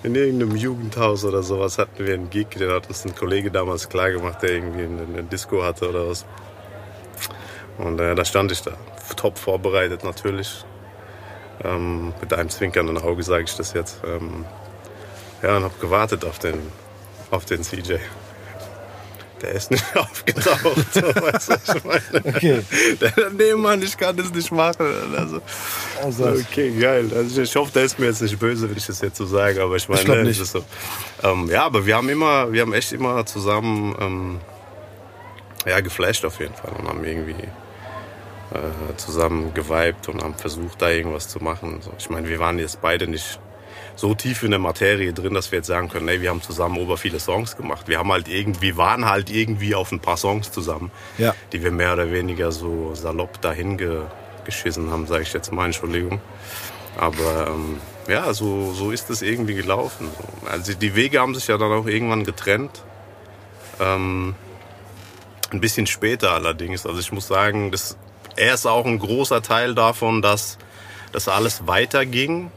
in 0.03 0.15
irgendeinem 0.15 0.57
Jugendhaus 0.57 1.25
oder 1.25 1.43
sowas 1.43 1.79
hatten 1.79 2.05
wir 2.05 2.15
einen 2.15 2.31
Gig, 2.31 2.49
den 2.51 2.71
hat 2.71 2.89
uns 2.89 3.05
ein 3.05 3.15
Kollege 3.15 3.51
damals 3.51 3.89
klargemacht, 3.89 4.43
der 4.43 4.51
irgendwie 4.51 4.83
eine, 4.83 5.23
Disco 5.23 5.63
hatte 5.63 5.89
oder 5.89 6.09
was. 6.09 6.27
Und 7.79 8.01
äh, 8.01 8.15
da 8.15 8.25
stand 8.25 8.51
ich 8.53 8.63
da, 8.63 8.73
top 9.17 9.39
vorbereitet 9.39 10.03
natürlich. 10.03 10.65
Ähm, 11.65 12.13
mit 12.21 12.33
einem 12.33 12.49
zwinkernden 12.49 12.99
Auge 12.99 13.23
sage 13.23 13.45
ich 13.45 13.57
das 13.57 13.73
jetzt. 13.73 13.99
Ähm, 14.07 14.45
ja, 15.43 15.57
und 15.57 15.65
habe 15.65 15.75
gewartet 15.81 16.25
auf 16.25 16.39
den, 16.39 16.55
auf 17.31 17.45
den 17.45 17.63
CJ. 17.63 17.95
der 19.43 19.51
ist 19.53 19.71
nicht 19.71 19.85
aufgetaucht. 19.97 20.95
So, 20.95 21.03
weißt 21.03 21.51
du, 21.51 21.75
ich 21.77 21.85
meine? 21.85 22.37
Okay. 22.37 22.63
Der, 23.01 23.31
nee, 23.31 23.55
Mann, 23.55 23.83
ich 23.83 23.97
kann 23.97 24.17
das 24.17 24.33
nicht 24.33 24.51
machen. 24.53 24.87
Also, 25.17 25.41
Also, 26.03 26.25
okay, 26.41 26.71
geil. 26.79 27.11
Also 27.15 27.43
ich, 27.43 27.55
hoffe, 27.57 27.73
der 27.73 27.85
ist 27.85 27.99
mir 27.99 28.07
jetzt 28.07 28.23
nicht 28.23 28.39
böse, 28.39 28.69
wenn 28.71 28.77
ich 28.77 28.87
das 28.87 29.01
jetzt 29.01 29.17
so 29.19 29.27
sage, 29.27 29.63
aber 29.63 29.77
ich 29.77 29.89
meine, 29.89 30.01
Ich 30.01 30.09
ne, 30.09 30.23
nicht. 30.25 30.41
ist 30.41 30.53
so. 30.53 30.65
Ähm, 31.23 31.49
ja, 31.51 31.65
aber 31.65 31.85
wir 31.87 31.97
haben 31.97 32.09
immer, 32.09 32.53
wir 32.53 32.63
haben 32.63 32.73
echt 32.73 32.93
immer 32.93 33.25
zusammen 33.27 33.95
ähm, 34.01 34.41
ja, 35.67 35.81
geflasht 35.81 36.25
auf 36.25 36.39
jeden 36.41 36.55
Fall 36.55 36.73
und 36.79 36.89
haben 36.89 37.05
irgendwie 37.05 37.35
äh, 38.55 38.97
zusammen 38.97 39.55
geweibt 39.55 40.09
und 40.09 40.23
haben 40.23 40.35
versucht, 40.35 40.81
da 40.83 40.91
irgendwas 40.91 41.29
zu 41.29 41.39
machen. 41.41 41.81
So, 41.83 41.93
ich 41.99 42.11
meine, 42.11 42.29
wir 42.29 42.39
waren 42.39 42.59
jetzt 42.59 42.81
beide 42.81 43.07
nicht 43.09 43.39
so 43.95 44.15
tief 44.15 44.43
in 44.43 44.51
der 44.51 44.59
Materie 44.59 45.13
drin, 45.13 45.35
dass 45.35 45.53
wir 45.53 45.59
jetzt 45.59 45.69
sagen 45.69 45.89
können, 45.89 46.09
ey, 46.09 46.21
wir 46.23 46.31
haben 46.31 46.41
zusammen 46.43 46.79
ober 46.79 46.97
viele 46.97 47.21
Songs 47.21 47.57
gemacht. 47.57 47.89
Wir 47.89 47.99
haben 47.99 48.11
halt 48.11 48.29
irgendwie, 48.29 48.77
waren 48.77 49.09
halt 49.09 49.31
irgendwie 49.31 49.75
auf 49.75 49.93
ein 49.93 50.01
paar 50.01 50.17
Songs 50.17 50.51
zusammen, 50.51 50.91
Ja. 51.19 51.35
die 51.53 51.63
wir 51.63 51.71
mehr 51.71 51.93
oder 51.93 52.11
weniger 52.11 52.53
so 52.53 52.95
salopp 52.95 53.41
dahin 53.41 53.77
ge 53.79 54.03
geschissen 54.45 54.91
haben, 54.91 55.07
sage 55.07 55.23
ich 55.23 55.33
jetzt 55.33 55.53
mal, 55.53 55.67
Entschuldigung. 55.67 56.21
Aber 56.99 57.47
ähm, 57.49 57.79
ja, 58.09 58.35
so, 58.35 58.73
so 58.73 58.91
ist 58.91 59.09
es 59.09 59.23
irgendwie 59.23 59.55
gelaufen. 59.55 60.09
So. 60.19 60.49
Also 60.49 60.75
die 60.75 60.97
Wege 60.97 61.21
haben 61.21 61.35
sich 61.37 61.47
ja 61.47 61.59
dann 61.59 61.71
auch 61.71 61.87
irgendwann 61.87 62.25
getrennt. 62.25 62.83
Ähm, 63.79 64.35
ein 65.53 65.61
bisschen 65.61 65.87
später 65.87 66.33
allerdings. 66.33 66.87
Also 66.87 66.99
ich 66.99 67.13
muss 67.13 67.29
sagen, 67.29 67.71
das, 67.71 67.97
er 68.37 68.55
ist 68.55 68.67
auch 68.67 68.87
ein 68.87 68.99
großer 68.99 69.43
Teil 69.43 69.75
davon, 69.75 70.23
dass 70.23 70.59
das 71.13 71.29
alles 71.29 71.67
weiterging. 71.67 72.51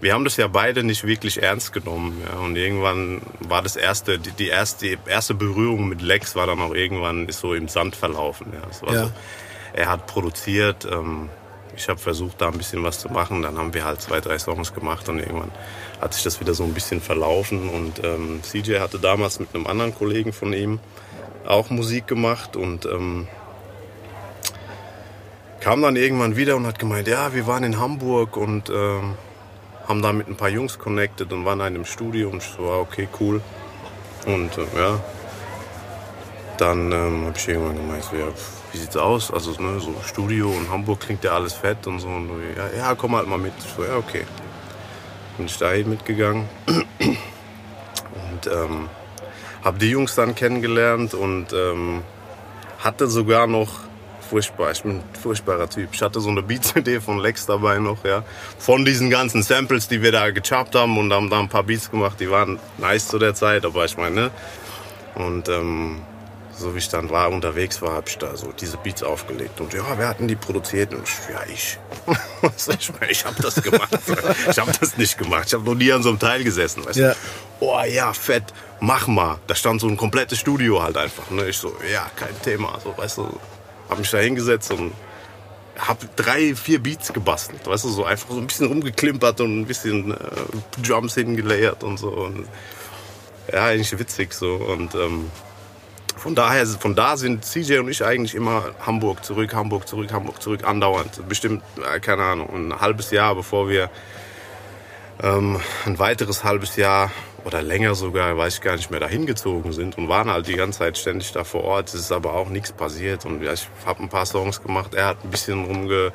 Wir 0.00 0.14
haben 0.14 0.24
das 0.24 0.36
ja 0.36 0.46
beide 0.46 0.84
nicht 0.84 1.04
wirklich 1.04 1.42
ernst 1.42 1.72
genommen. 1.72 2.22
Ja. 2.24 2.38
Und 2.38 2.56
irgendwann 2.56 3.20
war 3.40 3.62
das 3.62 3.76
erste, 3.76 4.18
die, 4.18 4.30
die 4.30 4.48
erste, 4.48 4.86
die 4.86 4.98
erste 5.06 5.34
Berührung 5.34 5.88
mit 5.88 6.02
Lex 6.02 6.36
war 6.36 6.46
dann 6.46 6.60
auch 6.60 6.74
irgendwann 6.74 7.26
ist 7.28 7.40
so 7.40 7.54
im 7.54 7.68
Sand 7.68 7.96
verlaufen. 7.96 8.52
Ja. 8.52 8.92
Ja. 8.92 9.04
so, 9.04 9.12
er 9.72 9.88
hat 9.88 10.06
produziert, 10.06 10.86
ähm, 10.90 11.28
ich 11.76 11.88
habe 11.88 11.98
versucht, 11.98 12.40
da 12.40 12.48
ein 12.48 12.58
bisschen 12.58 12.82
was 12.82 12.98
zu 12.98 13.08
machen. 13.08 13.42
Dann 13.42 13.56
haben 13.58 13.74
wir 13.74 13.84
halt 13.84 14.00
zwei, 14.00 14.20
drei 14.20 14.38
Songs 14.38 14.74
gemacht 14.74 15.08
und 15.08 15.18
irgendwann 15.18 15.52
hat 16.00 16.14
sich 16.14 16.24
das 16.24 16.40
wieder 16.40 16.54
so 16.54 16.64
ein 16.64 16.74
bisschen 16.74 17.00
verlaufen. 17.00 17.68
Und 17.68 18.04
ähm, 18.04 18.40
CJ 18.42 18.78
hatte 18.80 18.98
damals 18.98 19.38
mit 19.38 19.54
einem 19.54 19.66
anderen 19.66 19.94
Kollegen 19.94 20.32
von 20.32 20.52
ihm 20.52 20.80
auch 21.46 21.70
Musik 21.70 22.06
gemacht 22.06 22.56
und 22.56 22.84
ähm, 22.84 23.26
kam 25.60 25.82
dann 25.82 25.96
irgendwann 25.96 26.36
wieder 26.36 26.56
und 26.56 26.66
hat 26.66 26.78
gemeint, 26.78 27.08
ja, 27.08 27.34
wir 27.34 27.46
waren 27.46 27.64
in 27.64 27.78
Hamburg 27.78 28.36
und 28.36 28.70
ähm, 28.70 29.14
haben 29.86 30.02
da 30.02 30.12
mit 30.12 30.28
ein 30.28 30.36
paar 30.36 30.50
Jungs 30.50 30.78
connected 30.78 31.32
und 31.32 31.44
waren 31.44 31.60
in 31.60 31.66
einem 31.66 31.84
Studio 31.84 32.30
und 32.30 32.42
ich 32.42 32.50
so, 32.56 32.70
ah, 32.70 32.78
okay, 32.78 33.08
cool. 33.20 33.40
Und 34.26 34.56
äh, 34.58 34.78
ja, 34.78 35.00
dann 36.58 36.92
ähm, 36.92 37.26
habe 37.26 37.34
ich 37.36 37.48
irgendwann 37.48 37.76
gemeint, 37.76 38.04
so, 38.04 38.16
ja, 38.16 38.26
wie 38.72 38.78
sieht's 38.78 38.96
aus? 38.96 39.32
Also 39.32 39.52
ne, 39.60 39.80
so 39.80 39.94
Studio 40.04 40.50
und 40.50 40.70
Hamburg 40.70 41.00
klingt 41.00 41.24
ja 41.24 41.32
alles 41.32 41.54
fett 41.54 41.86
und 41.86 42.00
so. 42.00 42.08
Und, 42.08 42.30
ja, 42.56 42.68
ja, 42.76 42.94
komm 42.94 43.16
halt 43.16 43.26
mal 43.26 43.38
mit. 43.38 43.52
Ich 43.58 43.72
so, 43.74 43.84
ja, 43.84 43.96
okay. 43.96 44.24
Bin 45.36 45.46
ich 45.46 45.56
dahin 45.56 45.88
mitgegangen 45.88 46.48
und 46.68 48.46
ähm, 48.46 48.88
habe 49.64 49.78
die 49.78 49.90
Jungs 49.90 50.14
dann 50.14 50.34
kennengelernt 50.34 51.14
und 51.14 51.52
ähm, 51.52 52.02
hatte 52.80 53.06
sogar 53.06 53.46
noch 53.46 53.87
furchtbar, 54.28 54.72
ich 54.72 54.82
bin 54.82 54.98
ein 54.98 55.02
furchtbarer 55.20 55.68
Typ. 55.68 55.90
Ich 55.92 56.02
hatte 56.02 56.20
so 56.20 56.28
eine 56.28 56.42
Beat-CD 56.42 57.00
von 57.00 57.18
Lex 57.18 57.46
dabei 57.46 57.78
noch, 57.78 58.04
ja. 58.04 58.24
Von 58.58 58.84
diesen 58.84 59.10
ganzen 59.10 59.42
Samples, 59.42 59.88
die 59.88 60.02
wir 60.02 60.12
da 60.12 60.30
gechappt 60.30 60.74
haben 60.74 60.98
und 60.98 61.12
haben 61.12 61.30
da 61.30 61.38
ein 61.38 61.48
paar 61.48 61.64
Beats 61.64 61.90
gemacht, 61.90 62.20
die 62.20 62.30
waren 62.30 62.58
nice 62.78 63.08
zu 63.08 63.18
der 63.18 63.34
Zeit, 63.34 63.64
aber 63.64 63.84
ich 63.84 63.96
meine, 63.96 64.14
ne? 64.14 64.30
Und 65.14 65.48
ähm, 65.48 66.02
so 66.58 66.74
wie 66.74 66.78
ich 66.78 66.88
dann 66.88 67.08
war, 67.10 67.30
unterwegs 67.30 67.80
war, 67.82 67.92
habe 67.92 68.08
ich 68.08 68.18
da 68.18 68.36
so 68.36 68.52
diese 68.52 68.76
Beats 68.78 69.02
aufgelegt. 69.02 69.60
Und 69.60 69.72
ja, 69.72 69.84
wer 69.96 70.08
hat 70.08 70.18
denn 70.20 70.28
die 70.28 70.36
produziert? 70.36 70.92
Und 70.92 71.08
ich, 71.08 71.14
ja, 71.32 71.40
ich. 71.52 71.78
Ich 72.80 72.92
meine, 72.92 73.10
ich 73.10 73.24
habe 73.24 73.40
das 73.42 73.56
gemacht. 73.60 73.88
Ich 74.50 74.58
habe 74.58 74.72
das 74.80 74.96
nicht 74.96 75.18
gemacht. 75.18 75.44
Ich 75.46 75.54
habe 75.54 75.64
noch 75.64 75.74
nie 75.74 75.92
an 75.92 76.02
so 76.02 76.08
einem 76.10 76.18
Teil 76.18 76.44
gesessen. 76.44 76.84
Weißt 76.84 76.98
Ja. 76.98 77.14
Oh 77.60 77.80
ja, 77.82 78.12
fett, 78.12 78.44
mach 78.80 79.08
mal. 79.08 79.38
Da 79.46 79.54
stand 79.54 79.80
so 79.80 79.88
ein 79.88 79.96
komplettes 79.96 80.38
Studio 80.38 80.82
halt 80.82 80.96
einfach. 80.96 81.30
Ne? 81.30 81.48
Ich 81.48 81.58
so, 81.58 81.74
ja, 81.92 82.08
kein 82.14 82.40
Thema. 82.42 82.78
So, 82.82 82.96
weißt 82.96 83.18
du, 83.18 83.40
habe 83.88 84.00
mich 84.00 84.10
da 84.10 84.18
hingesetzt 84.18 84.70
und 84.72 84.92
habe 85.78 86.08
drei, 86.16 86.54
vier 86.54 86.82
Beats 86.82 87.12
gebastelt. 87.12 87.66
Weißt 87.66 87.84
du, 87.84 87.88
so 87.88 88.04
einfach 88.04 88.30
so 88.30 88.38
ein 88.38 88.46
bisschen 88.46 88.66
rumgeklimpert 88.66 89.40
und 89.40 89.60
ein 89.60 89.66
bisschen 89.66 90.12
äh, 90.12 90.16
Drums 90.82 91.14
hingelayert 91.14 91.84
und 91.84 91.98
so. 91.98 92.08
Und, 92.10 92.48
ja, 93.52 93.66
eigentlich 93.66 93.96
witzig 93.98 94.34
so. 94.34 94.54
Und 94.54 94.94
ähm, 94.94 95.30
von 96.16 96.34
daher, 96.34 96.66
von 96.66 96.96
da 96.96 97.16
sind 97.16 97.44
CJ 97.44 97.78
und 97.78 97.88
ich 97.88 98.04
eigentlich 98.04 98.34
immer 98.34 98.74
Hamburg 98.84 99.24
zurück, 99.24 99.54
Hamburg 99.54 99.86
zurück, 99.86 100.12
Hamburg 100.12 100.42
zurück, 100.42 100.64
andauernd. 100.64 101.26
Bestimmt, 101.28 101.62
äh, 101.94 102.00
keine 102.00 102.24
Ahnung, 102.24 102.72
ein 102.72 102.80
halbes 102.80 103.12
Jahr, 103.12 103.36
bevor 103.36 103.68
wir 103.68 103.88
ähm, 105.22 105.60
ein 105.86 105.98
weiteres 105.98 106.42
halbes 106.42 106.76
Jahr 106.76 107.10
oder 107.48 107.62
länger 107.62 107.94
sogar, 107.94 108.36
weiß 108.36 108.56
ich 108.56 108.60
gar 108.60 108.76
nicht 108.76 108.90
mehr, 108.90 109.00
dahin 109.00 109.24
gezogen 109.24 109.72
sind 109.72 109.96
und 109.96 110.10
waren 110.10 110.30
halt 110.30 110.48
die 110.48 110.54
ganze 110.54 110.80
Zeit 110.80 110.98
ständig 110.98 111.32
da 111.32 111.44
vor 111.44 111.64
Ort. 111.64 111.88
Es 111.88 111.94
ist 111.94 112.12
aber 112.12 112.34
auch 112.34 112.50
nichts 112.50 112.72
passiert 112.72 113.24
und 113.24 113.42
ja, 113.42 113.54
ich 113.54 113.66
habe 113.86 114.02
ein 114.02 114.10
paar 114.10 114.26
Songs 114.26 114.62
gemacht. 114.62 114.94
Er 114.94 115.06
hat 115.06 115.24
ein 115.24 115.30
bisschen 115.30 115.64
rumge, 115.64 116.12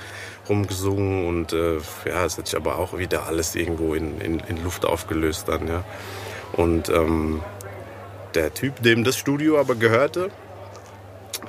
rumgesungen 0.47 1.27
und 1.27 1.51
äh, 1.51 1.77
ja, 2.05 2.23
es 2.23 2.37
hat 2.37 2.45
sich 2.45 2.55
aber 2.55 2.77
auch 2.77 2.99
wieder 2.99 3.25
alles 3.25 3.55
irgendwo 3.55 3.95
in, 3.95 4.21
in, 4.21 4.39
in 4.41 4.63
Luft 4.63 4.85
aufgelöst 4.85 5.47
dann, 5.47 5.67
ja. 5.67 5.83
Und 6.51 6.89
ähm, 6.89 7.41
der 8.35 8.53
Typ, 8.53 8.83
dem 8.83 9.03
das 9.03 9.17
Studio 9.17 9.59
aber 9.59 9.73
gehörte, 9.73 10.29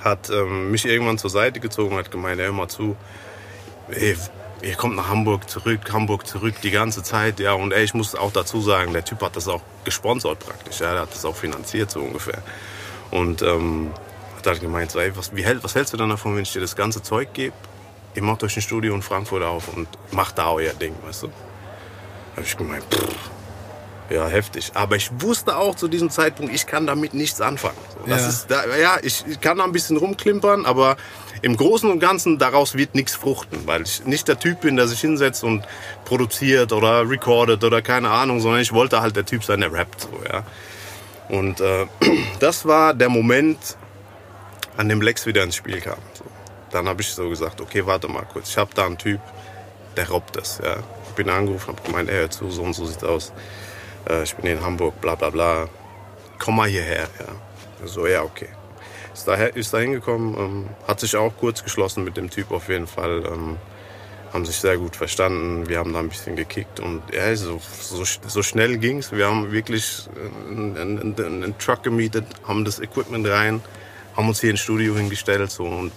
hat 0.01 0.31
ähm, 0.31 0.71
mich 0.71 0.87
irgendwann 0.87 1.19
zur 1.19 1.29
Seite 1.29 1.61
gezogen 1.61 1.97
hat 1.97 2.11
gemeint, 2.11 2.41
hör 2.41 2.53
mal 2.53 2.69
zu, 2.69 2.97
ey, 3.91 4.17
ihr 4.63 4.75
kommt 4.77 4.97
nach 4.97 5.09
Hamburg 5.09 5.49
zurück, 5.51 5.93
Hamburg 5.93 6.27
zurück 6.27 6.55
die 6.63 6.71
ganze 6.71 7.03
Zeit, 7.03 7.41
ja, 7.41 7.53
und 7.55 7.73
ey, 7.73 7.85
ich 7.85 7.95
muss 7.95 8.15
auch 8.15 8.33
dazu 8.33 8.61
sagen, 8.61 8.93
der 8.93 9.05
Typ 9.05 9.21
hat 9.23 9.37
das 9.37 9.49
auch 9.49 9.61
gesponsert 9.85 10.39
praktisch, 10.39 10.81
ja, 10.81 10.93
der 10.93 11.03
hat 11.03 11.15
das 11.15 11.25
auch 11.25 11.37
finanziert 11.37 11.91
so 11.91 12.01
ungefähr. 12.01 12.43
Und 13.11 13.43
ähm, 13.43 13.91
hat 14.39 14.47
halt 14.47 14.61
gemeint, 14.61 14.91
so, 14.91 14.99
ey, 14.99 15.17
was, 15.17 15.35
wie, 15.35 15.45
hält- 15.45 15.63
was 15.63 15.75
hältst 15.75 15.93
du 15.93 15.97
denn 15.97 16.09
davon, 16.09 16.35
wenn 16.37 16.43
ich 16.43 16.53
dir 16.53 16.61
das 16.61 16.75
ganze 16.77 17.03
Zeug 17.03 17.33
gebe? 17.33 17.55
Ihr 18.15 18.23
macht 18.23 18.43
euch 18.45 18.57
ein 18.57 18.63
Studio 18.63 18.95
in 18.95 19.03
Frankfurt 19.03 19.43
auf 19.43 19.69
und 19.75 19.89
macht 20.13 20.39
da 20.39 20.51
euer 20.53 20.73
Ding, 20.73 20.95
weißt 21.05 21.25
du? 21.25 21.27
Da 21.29 21.33
hab 22.39 22.45
ich 22.45 22.57
gemeint, 22.57 22.85
pff, 22.93 23.05
ja, 24.11 24.27
heftig. 24.27 24.71
Aber 24.75 24.97
ich 24.97 25.11
wusste 25.21 25.57
auch 25.57 25.75
zu 25.75 25.89
diesem 25.89 26.11
Zeitpunkt, 26.11 26.53
ich 26.55 26.67
kann 26.67 26.87
damit 26.87 27.15
nichts 27.15 27.41
anfangen. 27.41 27.77
Das 28.07 28.23
Ja. 28.23 28.29
ist, 28.29 28.51
da, 28.51 28.77
ja, 28.77 28.99
ich, 29.03 29.25
ich 29.27 29.41
kann 29.41 29.59
da 29.59 29.65
ein 29.65 29.73
bisschen 29.73 29.97
rumklimpern, 29.97 30.67
aber 30.67 30.97
im 31.45 31.59
Großen 31.59 31.91
und 31.91 32.01
Ganzen 32.01 32.39
daraus 32.39 32.75
wird 32.75 32.95
nichts 32.95 33.15
fruchten, 33.15 33.67
weil 33.67 33.83
ich 33.83 34.05
nicht 34.07 34.27
der 34.29 34.39
Typ 34.39 34.63
bin, 34.63 34.77
der 34.77 34.89
sich 34.89 35.01
hinsetzt 35.01 35.45
und 35.45 35.63
produziert 36.07 36.73
oder 36.73 37.09
recordet 37.09 37.63
oder 37.63 37.83
keine 37.83 38.09
Ahnung, 38.09 38.41
sondern 38.41 38.63
ich 38.63 38.73
wollte 38.73 39.03
halt 39.03 39.15
der 39.15 39.27
Typ 39.27 39.45
sein, 39.45 39.61
der 39.61 39.71
rappt. 39.71 40.01
So, 40.01 40.09
ja. 40.27 40.43
Und 41.29 41.61
äh, 41.61 41.87
das 42.41 42.65
war 42.65 42.95
der 42.95 43.11
Moment, 43.11 43.77
an 44.79 44.89
dem 44.89 45.03
Lex 45.03 45.27
wieder 45.27 45.43
ins 45.43 45.57
Spiel 45.57 45.81
kam. 45.81 45.99
So. 46.15 46.25
Dann 46.71 46.89
habe 46.89 47.03
ich 47.03 47.09
so 47.09 47.29
gesagt, 47.29 47.61
okay, 47.61 47.85
warte 47.87 48.09
mal 48.09 48.25
kurz, 48.25 48.49
ich 48.49 48.57
habe 48.57 48.71
da 48.75 48.87
einen 48.87 48.99
Typ, 48.99 49.21
der 49.97 50.09
robbt 50.09 50.37
das. 50.37 50.61
Ja. 50.65 50.77
Ich 51.09 51.15
bin 51.15 51.29
angerufen, 51.29 51.69
habe 51.69 51.83
gemeint, 51.83 52.09
ey, 52.09 52.17
hör 52.17 52.31
zu, 52.31 52.51
so 52.51 52.63
und 52.63 52.73
so 52.73 52.87
sieht's 52.87 53.05
aus. 53.05 53.33
Äh, 54.09 54.23
ich 54.23 54.35
bin 54.35 54.47
in 54.47 54.65
Hamburg, 54.65 54.99
bla 55.03 55.15
bla 55.15 55.29
bla. 55.29 55.69
Komm 56.39 56.57
mal 56.57 56.69
hierher. 56.69 57.07
Ja. 57.19 57.87
So, 57.87 58.07
ja, 58.07 58.23
okay. 58.23 58.49
Ist 59.15 59.29
da, 59.29 59.35
ist 59.35 59.75
hingekommen, 59.75 60.37
ähm, 60.37 60.71
hat 60.87 61.01
sich 61.01 61.17
auch 61.17 61.33
kurz 61.39 61.63
geschlossen 61.63 62.05
mit 62.05 62.17
dem 62.17 62.31
Typ 62.31 62.51
auf 62.51 62.69
jeden 62.69 62.87
Fall. 62.87 63.25
Ähm, 63.25 63.57
haben 64.35 64.45
sich 64.45 64.57
sehr 64.57 64.77
gut 64.77 64.97
verstanden. 64.97 65.69
Wir 65.69 65.79
haben 65.79 65.93
da 65.93 66.01
ein 66.01 66.09
bisschen 66.09 66.35
gekickt 66.35 66.81
und 66.81 67.03
ja, 67.15 67.35
so, 67.37 67.61
so, 67.81 68.03
so 68.05 68.43
schnell 68.43 68.79
ging's. 68.79 69.13
Wir 69.13 69.29
haben 69.29 69.53
wirklich 69.53 70.09
einen, 70.51 70.77
einen, 70.77 70.99
einen, 71.01 71.43
einen 71.45 71.59
Truck 71.59 71.85
gemietet, 71.85 72.27
haben 72.43 72.65
das 72.65 72.81
Equipment 72.81 73.29
rein, 73.29 73.63
haben 74.17 74.27
uns 74.27 74.41
hier 74.41 74.51
ins 74.51 74.59
Studio 74.59 74.97
hingestellt 74.97 75.53
so 75.53 75.65
und 75.65 75.93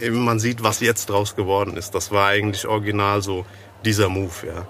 eben 0.00 0.24
man 0.24 0.40
sieht, 0.40 0.62
was 0.62 0.80
jetzt 0.80 1.10
draus 1.10 1.36
geworden 1.36 1.76
ist. 1.76 1.94
Das 1.94 2.10
war 2.10 2.28
eigentlich 2.28 2.66
original 2.66 3.20
so 3.20 3.44
dieser 3.84 4.08
Move, 4.08 4.46
ja. 4.46 4.66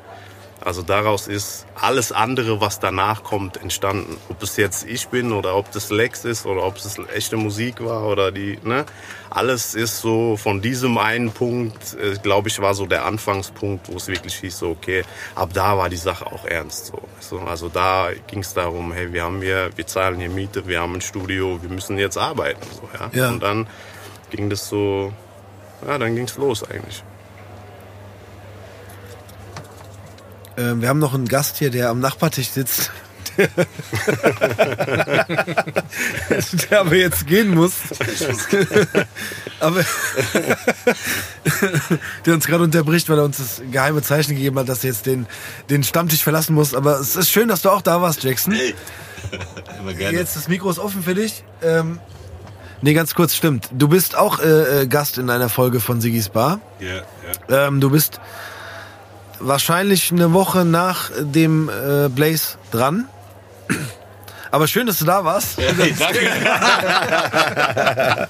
Also 0.65 0.83
daraus 0.83 1.27
ist 1.27 1.67
alles 1.75 2.13
andere, 2.13 2.61
was 2.61 2.79
danach 2.79 3.25
kommt, 3.25 3.57
entstanden. 3.57 4.17
Ob 4.29 4.43
es 4.43 4.57
jetzt 4.57 4.87
ich 4.87 5.09
bin 5.09 5.33
oder 5.33 5.57
ob 5.57 5.73
das 5.73 5.91
Lex 5.91 6.25
ist 6.25 6.47
oder 6.47 6.65
ob 6.65 6.77
es 6.77 6.99
echte 7.15 7.37
Musik 7.37 7.85
war 7.85 8.05
oder 8.05 8.31
die, 8.31 8.59
ne? 8.63 8.85
Alles 9.31 9.75
ist 9.75 10.01
so 10.01 10.37
von 10.37 10.61
diesem 10.61 10.99
einen 10.99 11.33
Punkt, 11.33 11.95
äh, 11.95 12.17
glaube 12.23 12.49
ich, 12.49 12.61
war 12.61 12.75
so 12.75 12.87
der 12.87 13.07
Anfangspunkt, 13.07 13.91
wo 13.91 13.97
es 13.97 14.07
wirklich 14.09 14.35
hieß, 14.37 14.59
so, 14.59 14.71
okay, 14.71 15.05
ab 15.35 15.51
da 15.55 15.77
war 15.79 15.89
die 15.89 15.97
Sache 15.97 16.27
auch 16.27 16.45
ernst. 16.45 16.93
So. 17.21 17.39
Also 17.41 17.69
da 17.69 18.11
ging 18.27 18.41
es 18.41 18.53
darum, 18.53 18.93
hey, 18.93 19.13
wir 19.13 19.25
haben 19.25 19.41
hier, 19.41 19.71
wir 19.75 19.87
zahlen 19.87 20.21
hier 20.21 20.29
Miete, 20.29 20.67
wir 20.67 20.81
haben 20.81 20.95
ein 20.95 21.01
Studio, 21.01 21.61
wir 21.63 21.71
müssen 21.71 21.99
jetzt 21.99 22.19
arbeiten. 22.19 22.67
So, 22.71 22.89
ja? 22.99 23.11
Ja. 23.13 23.29
Und 23.31 23.43
dann 23.43 23.67
ging 24.31 24.51
das 24.51 24.69
so, 24.69 25.13
ja, 25.87 25.99
dann 25.99 26.15
ging 26.15 26.25
es 26.25 26.37
los 26.37 26.63
eigentlich. 26.63 27.03
Ähm, 30.57 30.81
wir 30.81 30.89
haben 30.89 30.99
noch 30.99 31.15
einen 31.15 31.29
Gast 31.29 31.59
hier, 31.59 31.71
der 31.71 31.91
am 31.91 32.01
Nachbartisch 32.01 32.49
sitzt. 32.49 32.91
der 36.71 36.81
aber 36.81 36.95
jetzt 36.95 37.27
gehen 37.27 37.55
muss. 37.55 37.73
aber 39.61 39.81
der 42.27 42.35
uns 42.35 42.47
gerade 42.47 42.65
unterbricht, 42.65 43.09
weil 43.09 43.19
er 43.19 43.25
uns 43.25 43.39
das 43.39 43.63
geheime 43.71 44.03
Zeichen 44.03 44.35
gegeben 44.35 44.59
hat, 44.59 44.69
dass 44.69 44.85
er 44.85 44.91
jetzt 44.91 45.07
den, 45.07 45.27
den 45.71 45.83
Stammtisch 45.83 46.23
verlassen 46.23 46.55
muss. 46.55 46.75
Aber 46.75 47.01
es 47.01 47.17
ist 47.17 47.31
schön, 47.31 47.49
dass 47.49 47.63
du 47.63 47.71
auch 47.71 47.83
da 47.83 48.03
warst, 48.03 48.23
Jackson. 48.23 48.53
Hey. 48.53 48.75
Jetzt 50.13 50.37
das 50.37 50.49
Mikro 50.49 50.71
ist 50.71 50.79
offen 50.79 51.03
für 51.03 51.15
dich. 51.15 51.45
Ähm, 51.63 51.99
nee, 52.83 52.93
ganz 52.93 53.15
kurz, 53.15 53.35
stimmt. 53.35 53.71
Du 53.73 53.89
bist 53.89 54.17
auch 54.17 54.41
äh, 54.41 54.83
äh, 54.83 54.87
Gast 54.87 55.19
in 55.19 55.31
einer 55.31 55.49
Folge 55.49 55.81
von 55.81 56.01
Sigis 56.01 56.29
Bar. 56.29 56.61
Ja, 56.81 57.03
ja. 57.49 57.69
Ähm, 57.69 57.81
du 57.81 57.91
bist 57.91 58.21
wahrscheinlich 59.47 60.11
eine 60.13 60.33
Woche 60.33 60.65
nach 60.65 61.11
dem 61.19 61.69
äh, 61.69 62.09
Blaze 62.09 62.57
dran. 62.71 63.07
Aber 64.51 64.69
schön, 64.69 64.87
dass 64.87 64.99
du 64.99 65.05
da 65.07 65.25
warst. 65.25 65.57
Hey, 65.59 65.95
danke. 65.99 66.21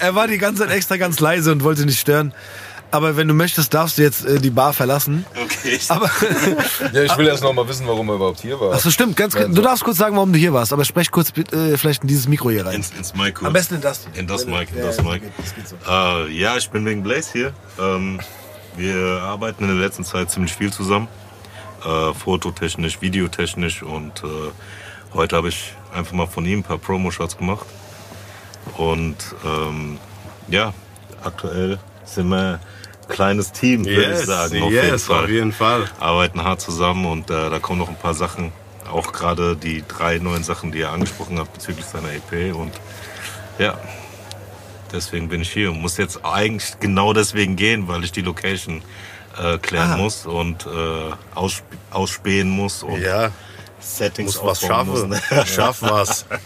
Er 0.00 0.14
war 0.14 0.28
die 0.28 0.38
ganze 0.38 0.62
Zeit 0.62 0.70
extra 0.74 0.96
ganz 0.96 1.20
leise 1.20 1.52
und 1.52 1.62
wollte 1.64 1.84
nicht 1.84 2.00
stören. 2.00 2.32
Aber 2.90 3.16
wenn 3.16 3.26
du 3.26 3.34
möchtest, 3.34 3.74
darfst 3.74 3.98
du 3.98 4.02
jetzt 4.02 4.24
äh, 4.24 4.38
die 4.38 4.50
Bar 4.50 4.72
verlassen. 4.72 5.26
Okay. 5.34 5.80
Aber 5.88 6.08
Ja, 6.92 7.02
ich 7.02 7.16
will 7.18 7.26
erst 7.26 7.42
noch 7.42 7.52
mal 7.52 7.66
wissen, 7.68 7.86
warum 7.88 8.08
er 8.08 8.14
überhaupt 8.16 8.40
hier 8.40 8.58
war. 8.60 8.72
Achso, 8.72 8.90
stimmt. 8.90 9.16
Ganz, 9.16 9.34
Ja, 9.34 9.48
du 9.48 9.62
darfst 9.62 9.82
kurz 9.82 9.98
sagen, 9.98 10.14
warum 10.14 10.32
du 10.32 10.38
hier 10.38 10.52
warst. 10.52 10.72
Aber 10.72 10.84
sprech 10.84 11.10
kurz 11.10 11.32
äh, 11.52 11.76
vielleicht 11.76 12.02
in 12.02 12.08
dieses 12.08 12.28
Mikro 12.28 12.50
hier 12.50 12.64
rein. 12.66 12.76
ins, 12.76 12.92
ins 12.96 13.12
Mic 13.14 13.32
kurz. 13.34 13.46
Am 13.48 13.52
besten 13.52 13.74
in 13.76 13.80
das. 13.80 14.06
In 14.14 14.26
das 14.28 14.46
Mic, 14.46 14.68
in 14.72 14.78
Ja, 14.78 14.86
das 14.86 14.98
ja, 14.98 15.02
Mic. 15.02 15.22
geht- 15.22 15.32
das 15.38 15.54
geht 15.56 15.68
so. 15.68 15.76
Äh, 15.90 16.30
ja, 16.32 16.56
ich 16.56 16.70
bin 16.70 16.84
wegen 16.86 17.02
Blaze 17.02 17.30
hier. 17.32 17.52
Ähm, 17.80 18.20
wir 18.76 19.22
arbeiten 19.22 19.64
in 19.64 19.70
der 19.70 19.78
letzten 19.84 20.04
Zeit 20.04 20.30
ziemlich 20.30 20.52
viel 20.54 20.72
zusammen. 20.72 21.08
Äh, 21.84 22.14
fototechnisch, 22.14 23.00
videotechnisch 23.02 23.82
und 23.82 24.22
äh, 24.24 24.50
heute 25.12 25.36
habe 25.36 25.48
ich 25.48 25.74
einfach 25.94 26.12
mal 26.12 26.26
von 26.26 26.46
ihm 26.46 26.60
ein 26.60 26.62
paar 26.62 26.78
Promo-Shots 26.78 27.36
gemacht. 27.36 27.66
Und 28.78 29.16
ähm, 29.44 29.98
ja, 30.48 30.72
aktuell 31.22 31.78
sind 32.04 32.28
wir 32.28 32.58
ein 33.02 33.08
kleines 33.08 33.52
Team, 33.52 33.84
würde 33.84 34.02
ich 34.02 34.08
Yes, 34.08 34.26
sagen. 34.26 34.62
Auf 34.62 34.70
jeden 34.72 34.86
yes, 34.86 35.04
Fall. 35.04 35.24
auf 35.24 35.30
jeden 35.30 35.52
Fall. 35.52 35.90
Arbeiten 36.00 36.42
hart 36.42 36.60
zusammen 36.62 37.04
und 37.06 37.30
äh, 37.30 37.50
da 37.50 37.58
kommen 37.58 37.78
noch 37.78 37.88
ein 37.88 37.96
paar 37.98 38.14
Sachen. 38.14 38.52
Auch 38.90 39.12
gerade 39.12 39.56
die 39.56 39.84
drei 39.86 40.18
neuen 40.18 40.42
Sachen, 40.44 40.72
die 40.72 40.80
er 40.80 40.92
angesprochen 40.92 41.38
hat 41.38 41.52
bezüglich 41.52 41.84
seiner 41.84 42.08
EP. 42.12 42.54
Und 42.54 42.72
ja, 43.58 43.78
deswegen 44.94 45.28
bin 45.28 45.42
ich 45.42 45.52
hier 45.52 45.70
und 45.70 45.80
muss 45.82 45.96
jetzt 45.98 46.24
eigentlich 46.24 46.78
genau 46.80 47.12
deswegen 47.12 47.56
gehen, 47.56 47.88
weil 47.88 48.04
ich 48.04 48.12
die 48.12 48.22
Location 48.22 48.82
äh, 49.42 49.58
klären 49.58 49.92
Ah. 49.92 49.96
muss 49.96 50.24
und 50.26 50.64
äh, 50.66 51.12
aussp 51.34 51.64
ausspähen 51.90 52.48
muss 52.48 52.82
und 52.82 53.00
Ja, 53.00 53.30
Settings 53.80 54.36
muss 54.36 54.44
was 54.46 54.60
schaffen. 54.66 55.08
Muss. 55.10 55.48
Schaff 55.54 55.82
was. 55.82 56.24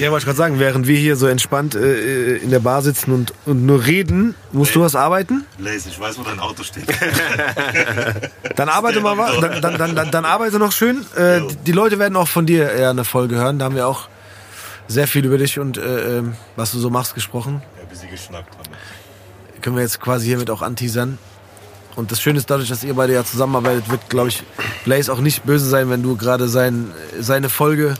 Ja, 0.00 0.10
wollte 0.10 0.22
ich 0.22 0.24
gerade 0.24 0.36
sagen, 0.36 0.58
während 0.58 0.88
wir 0.88 0.98
hier 0.98 1.14
so 1.14 1.28
entspannt 1.28 1.76
äh, 1.76 2.38
in 2.38 2.50
der 2.50 2.58
Bar 2.58 2.82
sitzen 2.82 3.12
und, 3.12 3.32
und 3.44 3.64
nur 3.66 3.86
reden, 3.86 4.34
musst 4.50 4.74
du 4.74 4.80
was 4.80 4.96
arbeiten? 4.96 5.44
Blaze, 5.58 5.88
ich 5.90 6.00
weiß, 6.00 6.18
wo 6.18 6.24
dein 6.24 6.40
Auto 6.40 6.64
steht. 6.64 6.86
Dann 8.56 8.68
arbeite 8.68 9.00
mal 9.00 9.16
was, 9.16 9.38
dann, 9.40 9.60
dann, 9.62 9.78
dann, 9.78 9.94
dann, 9.94 10.10
dann 10.10 10.24
arbeite 10.24 10.58
noch 10.58 10.72
schön. 10.72 11.04
Äh, 11.14 11.40
die 11.66 11.70
Leute 11.70 12.00
werden 12.00 12.16
auch 12.16 12.26
von 12.26 12.46
dir 12.46 12.68
eher 12.72 12.90
eine 12.90 13.04
Folge 13.04 13.36
hören. 13.36 13.60
Da 13.60 13.66
haben 13.66 13.76
wir 13.76 13.86
auch 13.86 14.08
sehr 14.88 15.06
viel 15.06 15.24
über 15.24 15.38
dich 15.38 15.58
und 15.60 15.78
äh, 15.78 16.18
ähm, 16.18 16.34
was 16.56 16.72
du 16.72 16.78
so 16.78 16.90
machst 16.90 17.14
gesprochen. 17.14 17.62
Geschnackt 18.16 18.54
haben. 18.56 18.70
Können 19.62 19.76
wir 19.76 19.82
jetzt 19.82 20.00
quasi 20.00 20.26
hiermit 20.26 20.50
auch 20.50 20.62
anteasern. 20.62 21.18
Und 21.96 22.12
das 22.12 22.20
Schöne 22.20 22.38
ist 22.38 22.50
dadurch, 22.50 22.68
dass 22.68 22.84
ihr 22.84 22.94
beide 22.94 23.14
ja 23.14 23.24
zusammenarbeitet, 23.24 23.88
wird, 23.90 24.10
glaube 24.10 24.28
ich, 24.28 24.42
Blaze 24.84 25.10
auch 25.12 25.20
nicht 25.20 25.44
böse 25.44 25.66
sein, 25.66 25.88
wenn 25.88 26.02
du 26.02 26.16
gerade 26.16 26.46
sein, 26.48 26.92
seine 27.18 27.48
Folge 27.48 27.94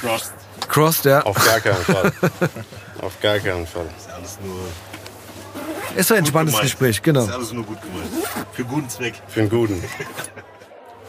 Crossed. 0.00 0.32
crossed, 0.68 1.04
ja. 1.06 1.22
Auf 1.22 1.42
gar 1.44 1.60
keinen 1.60 1.82
Fall. 1.82 2.12
Auf 3.00 3.18
gar 3.20 3.38
keinen 3.38 3.66
Fall. 3.66 3.86
Ist 3.98 4.10
alles 4.10 4.38
nur 4.44 4.56
Ist 5.96 6.12
ein 6.12 6.18
entspanntes 6.18 6.54
gemeint. 6.54 6.70
Gespräch, 6.70 7.02
genau. 7.02 7.24
Ist 7.24 7.30
alles 7.32 7.52
nur 7.52 7.64
gut 7.64 7.78
gemeint. 7.80 8.10
Für 8.52 8.64
guten 8.64 8.88
Zweck. 8.90 9.14
Für 9.28 9.40
einen 9.40 9.48
guten. 9.50 9.82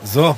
So. 0.06 0.36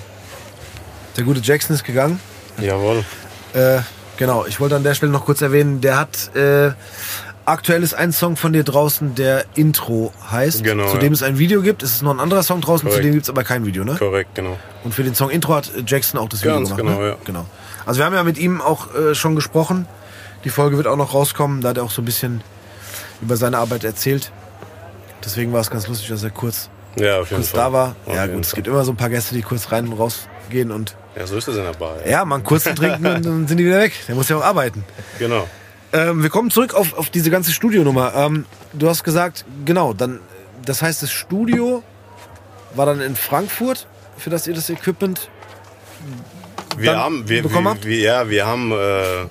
Der 1.15 1.23
gute 1.23 1.39
Jackson 1.39 1.75
ist 1.75 1.83
gegangen. 1.83 2.19
Jawohl. 2.59 3.05
Äh, 3.53 3.79
genau, 4.17 4.45
ich 4.45 4.59
wollte 4.59 4.75
an 4.75 4.83
der 4.83 4.95
Stelle 4.95 5.11
noch 5.11 5.25
kurz 5.25 5.41
erwähnen, 5.41 5.81
der 5.81 5.97
hat 5.97 6.35
äh, 6.35 6.71
aktuell 7.45 7.83
ist 7.83 7.93
ein 7.93 8.11
Song 8.11 8.35
von 8.35 8.53
dir 8.53 8.63
draußen, 8.63 9.15
der 9.15 9.45
Intro 9.55 10.13
heißt, 10.31 10.63
Genau, 10.63 10.89
zu 10.91 10.97
dem 10.97 11.07
ja. 11.07 11.13
es 11.13 11.23
ein 11.23 11.37
Video 11.37 11.61
gibt. 11.61 11.83
Es 11.83 11.93
ist 11.95 12.01
noch 12.01 12.11
ein 12.13 12.19
anderer 12.19 12.43
Song 12.43 12.61
draußen, 12.61 12.87
zu 12.87 12.89
Korrekt. 12.89 13.05
dem 13.05 13.13
gibt 13.13 13.23
es 13.23 13.29
aber 13.29 13.43
kein 13.43 13.65
Video, 13.65 13.83
ne? 13.83 13.95
Korrekt, 13.97 14.35
genau. 14.35 14.57
Und 14.83 14.93
für 14.93 15.03
den 15.03 15.15
Song 15.15 15.29
Intro 15.29 15.55
hat 15.55 15.71
Jackson 15.85 16.19
auch 16.19 16.29
das 16.29 16.41
Video 16.41 16.55
Ganz 16.57 16.69
gemacht. 16.75 16.81
genau, 16.83 16.99
ne? 16.99 17.07
ja. 17.09 17.15
genau. 17.23 17.45
Also 17.85 17.99
wir 17.99 18.05
haben 18.05 18.13
ja 18.15 18.23
mit 18.23 18.37
ihm 18.37 18.61
auch 18.61 18.93
äh, 18.95 19.13
schon 19.15 19.35
gesprochen. 19.35 19.87
Die 20.43 20.49
Folge 20.49 20.77
wird 20.77 20.87
auch 20.87 20.97
noch 20.97 21.13
rauskommen. 21.13 21.61
Da 21.61 21.69
hat 21.69 21.77
er 21.77 21.83
auch 21.83 21.91
so 21.91 22.01
ein 22.01 22.05
bisschen 22.05 22.41
über 23.21 23.37
seine 23.37 23.57
Arbeit 23.59 23.83
erzählt. 23.83 24.31
Deswegen 25.23 25.53
war 25.53 25.61
es 25.61 25.69
ganz 25.71 25.87
lustig, 25.87 26.09
dass 26.09 26.23
er 26.23 26.29
kurz, 26.29 26.69
Ja, 26.97 27.19
auf 27.19 27.29
jeden 27.31 27.41
kurz 27.41 27.49
Fall. 27.51 27.59
da 27.61 27.73
war. 27.73 27.95
Auf 28.05 28.15
Ja 28.15 28.27
gut, 28.27 28.41
es 28.41 28.49
Fall. 28.49 28.55
gibt 28.57 28.67
immer 28.67 28.83
so 28.83 28.91
ein 28.91 28.97
paar 28.97 29.09
Gäste, 29.09 29.33
die 29.35 29.41
kurz 29.41 29.71
rein 29.71 29.87
und 29.87 29.93
raus 29.93 30.27
gehen 30.49 30.71
und 30.71 30.95
Ja, 31.15 31.25
so 31.25 31.37
ist 31.37 31.47
es 31.47 31.55
in 31.57 31.63
der 31.63 31.73
Bar. 31.73 31.95
Ja. 32.05 32.11
ja, 32.11 32.25
mal 32.25 32.35
einen 32.35 32.43
kurzen 32.43 32.75
trinken 32.75 33.05
und 33.07 33.25
dann 33.25 33.47
sind 33.47 33.57
die 33.57 33.65
wieder 33.65 33.79
weg. 33.79 33.93
Der 34.07 34.15
muss 34.15 34.29
ja 34.29 34.37
auch 34.37 34.43
arbeiten. 34.43 34.83
Genau. 35.17 35.47
Ähm, 35.93 36.23
wir 36.23 36.29
kommen 36.29 36.51
zurück 36.51 36.73
auf, 36.73 36.93
auf 36.97 37.09
diese 37.09 37.29
ganze 37.29 37.51
Studionummer. 37.51 38.13
Ähm, 38.15 38.45
du 38.73 38.89
hast 38.89 39.03
gesagt, 39.03 39.45
genau, 39.65 39.93
dann, 39.93 40.19
das 40.65 40.81
heißt, 40.81 41.03
das 41.03 41.11
Studio 41.11 41.83
war 42.75 42.85
dann 42.85 43.01
in 43.01 43.15
Frankfurt, 43.15 43.87
für 44.17 44.29
das 44.29 44.47
ihr 44.47 44.53
das 44.53 44.69
Equipment. 44.69 45.29
Wir 46.77 46.97
haben, 46.97 47.27
wir, 47.29 47.41
bekommen 47.41 47.65
wir, 47.65 47.69
habt? 47.71 47.85
wir, 47.85 47.99
ja, 47.99 48.29
wir 48.29 48.45
haben, 48.45 48.71
äh, 48.71 48.75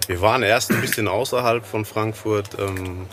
wir 0.06 0.20
waren 0.20 0.42
erst 0.42 0.70
ein 0.70 0.80
bisschen 0.80 1.08
außerhalb 1.08 1.66
von 1.66 1.84
Frankfurt, 1.84 2.56
ähm, 2.58 3.06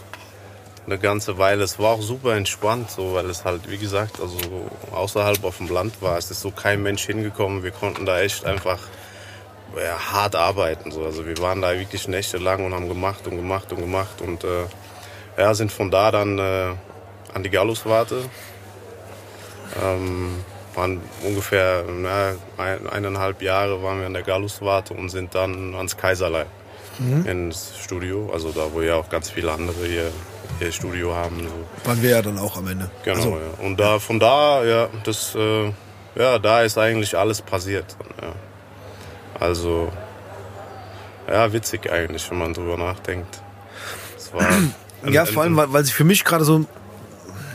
eine 0.86 0.98
ganze 0.98 1.38
Weile. 1.38 1.64
Es 1.64 1.80
war 1.80 1.92
auch 1.92 2.02
super 2.02 2.36
entspannt, 2.36 2.90
so, 2.90 3.14
weil 3.14 3.30
es 3.30 3.46
halt, 3.46 3.70
wie 3.70 3.78
gesagt, 3.78 4.20
also 4.22 4.38
außerhalb 4.92 5.44
auf 5.44 5.58
dem 5.58 5.70
Land 5.70 6.02
war. 6.02 6.18
Es 6.18 6.32
ist 6.32 6.42
so 6.42 6.52
kein 6.52 6.82
Mensch 6.82 7.06
hingekommen. 7.06 7.64
Wir 7.64 7.72
konnten 7.72 8.06
da 8.06 8.22
echt 8.22 8.46
einfach 8.46 8.80
ja, 9.78 9.98
hart 10.12 10.36
arbeiten. 10.36 10.92
So. 10.92 11.06
Also 11.06 11.26
wir 11.26 11.38
waren 11.40 11.62
da 11.62 11.78
wirklich 11.78 12.08
nächtelang 12.08 12.66
und 12.66 12.74
haben 12.74 12.88
gemacht 12.88 13.28
und 13.28 13.38
gemacht 13.38 13.72
und 13.72 13.80
gemacht 13.80 14.22
und 14.22 14.44
äh, 14.44 14.66
ja, 15.38 15.54
sind 15.54 15.72
von 15.72 15.92
da 15.92 16.12
dann 16.12 16.40
äh, 16.40 16.74
an 17.34 17.44
die 17.44 17.50
Galluswarte. 17.50 18.24
Ähm, 19.82 20.44
waren 20.76 21.02
ungefähr 21.24 21.84
na, 21.88 22.36
ein, 22.58 22.88
eineinhalb 22.88 23.42
Jahre 23.42 23.84
waren 23.84 24.00
wir 24.00 24.06
an 24.06 24.14
der 24.14 24.24
Galluswarte 24.24 24.94
und 24.94 25.10
sind 25.10 25.36
dann 25.36 25.76
ans 25.76 25.98
Kaiserlei 25.98 26.46
ins 27.26 27.74
Studio. 27.82 28.30
Also 28.32 28.52
da, 28.52 28.68
wo 28.74 28.82
ja 28.82 28.96
auch 28.96 29.10
ganz 29.10 29.30
viele 29.30 29.52
andere 29.52 29.86
hier 29.86 30.12
ihr 30.60 30.72
Studio 30.72 31.16
haben. 31.16 31.40
So. 31.40 31.90
Waren 31.90 32.02
wir 32.02 32.10
ja 32.12 32.22
dann 32.22 32.38
auch 32.38 32.58
am 32.58 32.68
Ende. 32.68 32.90
Genau, 33.04 33.18
Also, 33.18 33.30
ja. 33.38 33.66
Und 33.66 33.80
da, 33.80 34.00
von 34.00 34.20
da, 34.20 34.64
ja, 34.64 34.90
das, 35.04 35.36
äh, 35.36 35.72
ja, 36.16 36.40
da 36.40 36.62
ist 36.62 36.78
eigentlich 36.78 37.18
alles 37.18 37.42
passiert. 37.42 37.96
Ja. 38.22 38.34
Also, 39.42 39.92
ja, 41.28 41.52
witzig 41.52 41.92
eigentlich, 41.92 42.30
wenn 42.32 42.38
man 42.38 42.54
drüber 42.54 42.78
nachdenkt. 42.78 43.42
Es 44.18 44.32
war 44.34 44.42
ein- 45.04 45.12
ja, 45.12 45.26
vor 45.26 45.44
allem, 45.44 45.58
weil, 45.58 45.74
weil 45.74 45.84
sich 45.84 45.94
für 45.96 46.04
mich 46.04 46.24
gerade 46.24 46.46
so, 46.46 46.64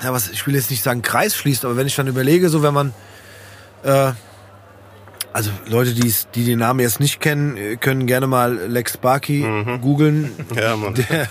ja, 0.02 0.12
was, 0.12 0.28
ich 0.28 0.44
will 0.46 0.54
jetzt 0.56 0.70
nicht 0.70 0.82
sagen 0.82 1.00
Kreis 1.02 1.36
schließt, 1.36 1.64
aber 1.64 1.76
wenn 1.76 1.86
ich 1.86 1.94
dann 1.94 2.08
überlege, 2.08 2.48
so 2.48 2.62
wenn 2.62 2.74
man, 2.74 2.92
äh, 3.84 4.10
also 5.32 5.50
Leute, 5.66 5.92
die's- 5.94 6.26
die 6.34 6.44
den 6.44 6.58
Namen 6.58 6.80
jetzt 6.80 6.98
nicht 6.98 7.20
kennen, 7.20 7.56
äh, 7.56 7.76
können 7.76 8.06
gerne 8.08 8.26
mal 8.26 8.54
Lex 8.56 8.96
Barkey 8.96 9.46
googeln. 9.80 10.32
Ja, 10.56 10.74
Mann. 10.74 10.94
Der, 10.94 11.28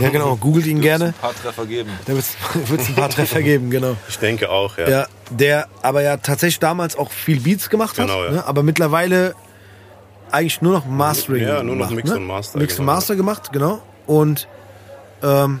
ja, 0.00 0.08
genau, 0.10 0.36
googelt 0.36 0.66
ihn 0.66 0.80
gerne. 0.80 1.06
Ein 1.06 1.14
paar 1.14 1.34
Treffer 1.34 1.66
geben. 1.66 1.90
Da 2.06 2.12
wird 2.12 2.24
es 2.80 2.88
ein 2.88 2.94
paar 2.94 3.08
Treffer 3.10 3.42
geben, 3.42 3.70
genau. 3.70 3.96
Ich 4.08 4.18
denke 4.20 4.48
auch, 4.50 4.78
ja. 4.78 4.88
Ja, 4.88 5.06
der 5.30 5.66
aber 5.82 6.02
ja 6.02 6.18
tatsächlich 6.18 6.60
damals 6.60 6.94
auch 6.96 7.10
viel 7.10 7.40
Beats 7.40 7.68
gemacht 7.68 7.98
hat, 7.98 8.06
Genau, 8.06 8.24
ja. 8.24 8.30
ne? 8.30 8.46
aber 8.46 8.62
mittlerweile 8.62 9.34
eigentlich 10.32 10.62
nur 10.62 10.72
noch 10.72 10.86
Mastering 10.86 11.42
Ja, 11.42 11.62
nur 11.62 11.76
noch 11.76 11.90
Mix 11.90 12.10
ne? 12.10 12.16
und 12.16 12.26
Master, 12.26 12.58
Mix 12.58 12.74
und 12.74 12.78
genau, 12.78 12.92
Master 12.92 13.16
gemacht, 13.16 13.52
genau. 13.52 13.82
Und 14.06 14.48
ähm, 15.22 15.60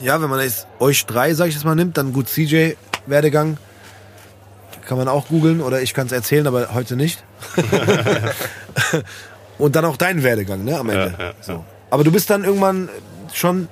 ja, 0.00 0.20
wenn 0.20 0.28
man 0.28 0.40
jetzt 0.40 0.66
euch 0.78 1.06
drei, 1.06 1.32
sag 1.34 1.48
ich 1.48 1.54
jetzt 1.54 1.64
mal, 1.64 1.74
nimmt, 1.74 1.96
dann 1.96 2.12
gut 2.12 2.28
CJ 2.28 2.72
Werdegang 3.06 3.56
kann 4.86 4.98
man 4.98 5.08
auch 5.08 5.28
googeln 5.28 5.60
oder 5.60 5.82
ich 5.82 5.94
kann 5.94 6.06
es 6.06 6.12
erzählen, 6.12 6.46
aber 6.46 6.74
heute 6.74 6.96
nicht. 6.96 7.24
und 9.58 9.74
dann 9.74 9.84
auch 9.84 9.96
deinen 9.96 10.22
Werdegang, 10.22 10.64
ne, 10.64 10.78
am 10.78 10.90
Ende. 10.90 11.14
Ja, 11.18 11.24
ja, 11.24 11.32
so. 11.40 11.64
Aber 11.90 12.04
du 12.04 12.12
bist 12.12 12.30
dann 12.30 12.44
irgendwann 12.44 12.88
schon 13.32 13.68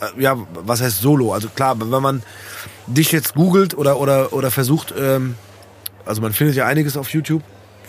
äh, 0.00 0.22
ja, 0.22 0.36
was 0.54 0.80
heißt 0.80 1.00
Solo? 1.00 1.32
Also 1.32 1.48
klar, 1.48 1.78
wenn 1.78 2.02
man 2.02 2.22
dich 2.86 3.12
jetzt 3.12 3.34
googelt 3.34 3.76
oder, 3.76 4.00
oder, 4.00 4.32
oder 4.32 4.50
versucht, 4.50 4.94
ähm, 4.98 5.34
also 6.04 6.22
man 6.22 6.32
findet 6.32 6.56
ja 6.56 6.66
einiges 6.66 6.96
auf 6.96 7.10
YouTube 7.10 7.42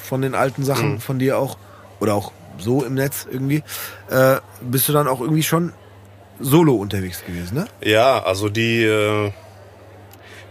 von 0.08 0.22
den 0.22 0.34
alten 0.36 0.64
Sachen 0.64 0.94
Mhm. 0.94 1.00
von 1.02 1.20
dir 1.20 1.38
auch 1.38 1.58
oder 2.00 2.16
auch 2.16 2.32
so 2.58 2.84
im 2.84 2.96
Netz 2.96 3.28
irgendwie, 3.30 3.64
äh, 4.10 4.38
bist 4.62 4.88
du 4.90 4.94
dann 4.94 5.08
auch 5.08 5.22
irgendwie 5.22 5.44
schon 5.44 5.74
solo 6.40 6.76
unterwegs 6.76 7.24
gewesen, 7.26 7.56
ne? 7.56 7.66
Ja, 7.82 8.24
also 8.24 8.50
die, 8.50 8.84
äh, 8.84 9.32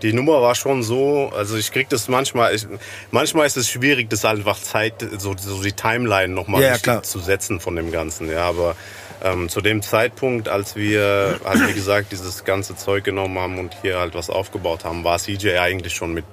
die 0.03 0.13
Nummer 0.13 0.43
war 0.43 0.55
schon 0.55 0.83
so, 0.83 1.33
also 1.35 1.57
ich 1.57 1.73
krieg 1.73 1.89
das 1.89 2.09
manchmal, 2.09 2.55
ich, 2.55 2.67
manchmal 3.11 3.47
ist 3.47 3.57
es 3.57 3.69
schwierig, 3.69 4.11
das 4.11 4.25
einfach 4.25 4.59
Zeit, 4.61 4.95
so, 5.19 5.35
so 5.39 5.63
die 5.63 5.73
Timeline 5.73 6.33
nochmal 6.35 6.63
Ja, 6.63 6.77
ja, 6.85 7.03
zu 7.03 7.19
setzen 7.19 7.61
von 7.61 7.77
dem 7.77 7.91
Ganzen, 7.91 8.31
ja, 8.31 8.47
aber 8.49 8.77
ähm, 9.25 9.49
zu 9.49 9.61
dem 9.63 9.81
Zeitpunkt, 9.83 10.49
als 10.49 10.77
wir 10.77 11.41
halt 11.45 11.67
wie 11.69 11.73
gesagt 11.73 12.13
dieses 12.13 12.45
ganze 12.45 12.77
Zeug 12.77 13.05
genommen 13.05 13.39
haben 13.39 13.59
und 13.59 13.75
hier 13.81 13.99
halt 13.99 14.15
was 14.15 14.29
aufgebaut 14.29 14.85
haben, 14.85 15.03
war 15.05 15.19
CJ 15.19 15.57
eigentlich 15.59 15.95
schon 15.95 16.13
mit 16.13 16.25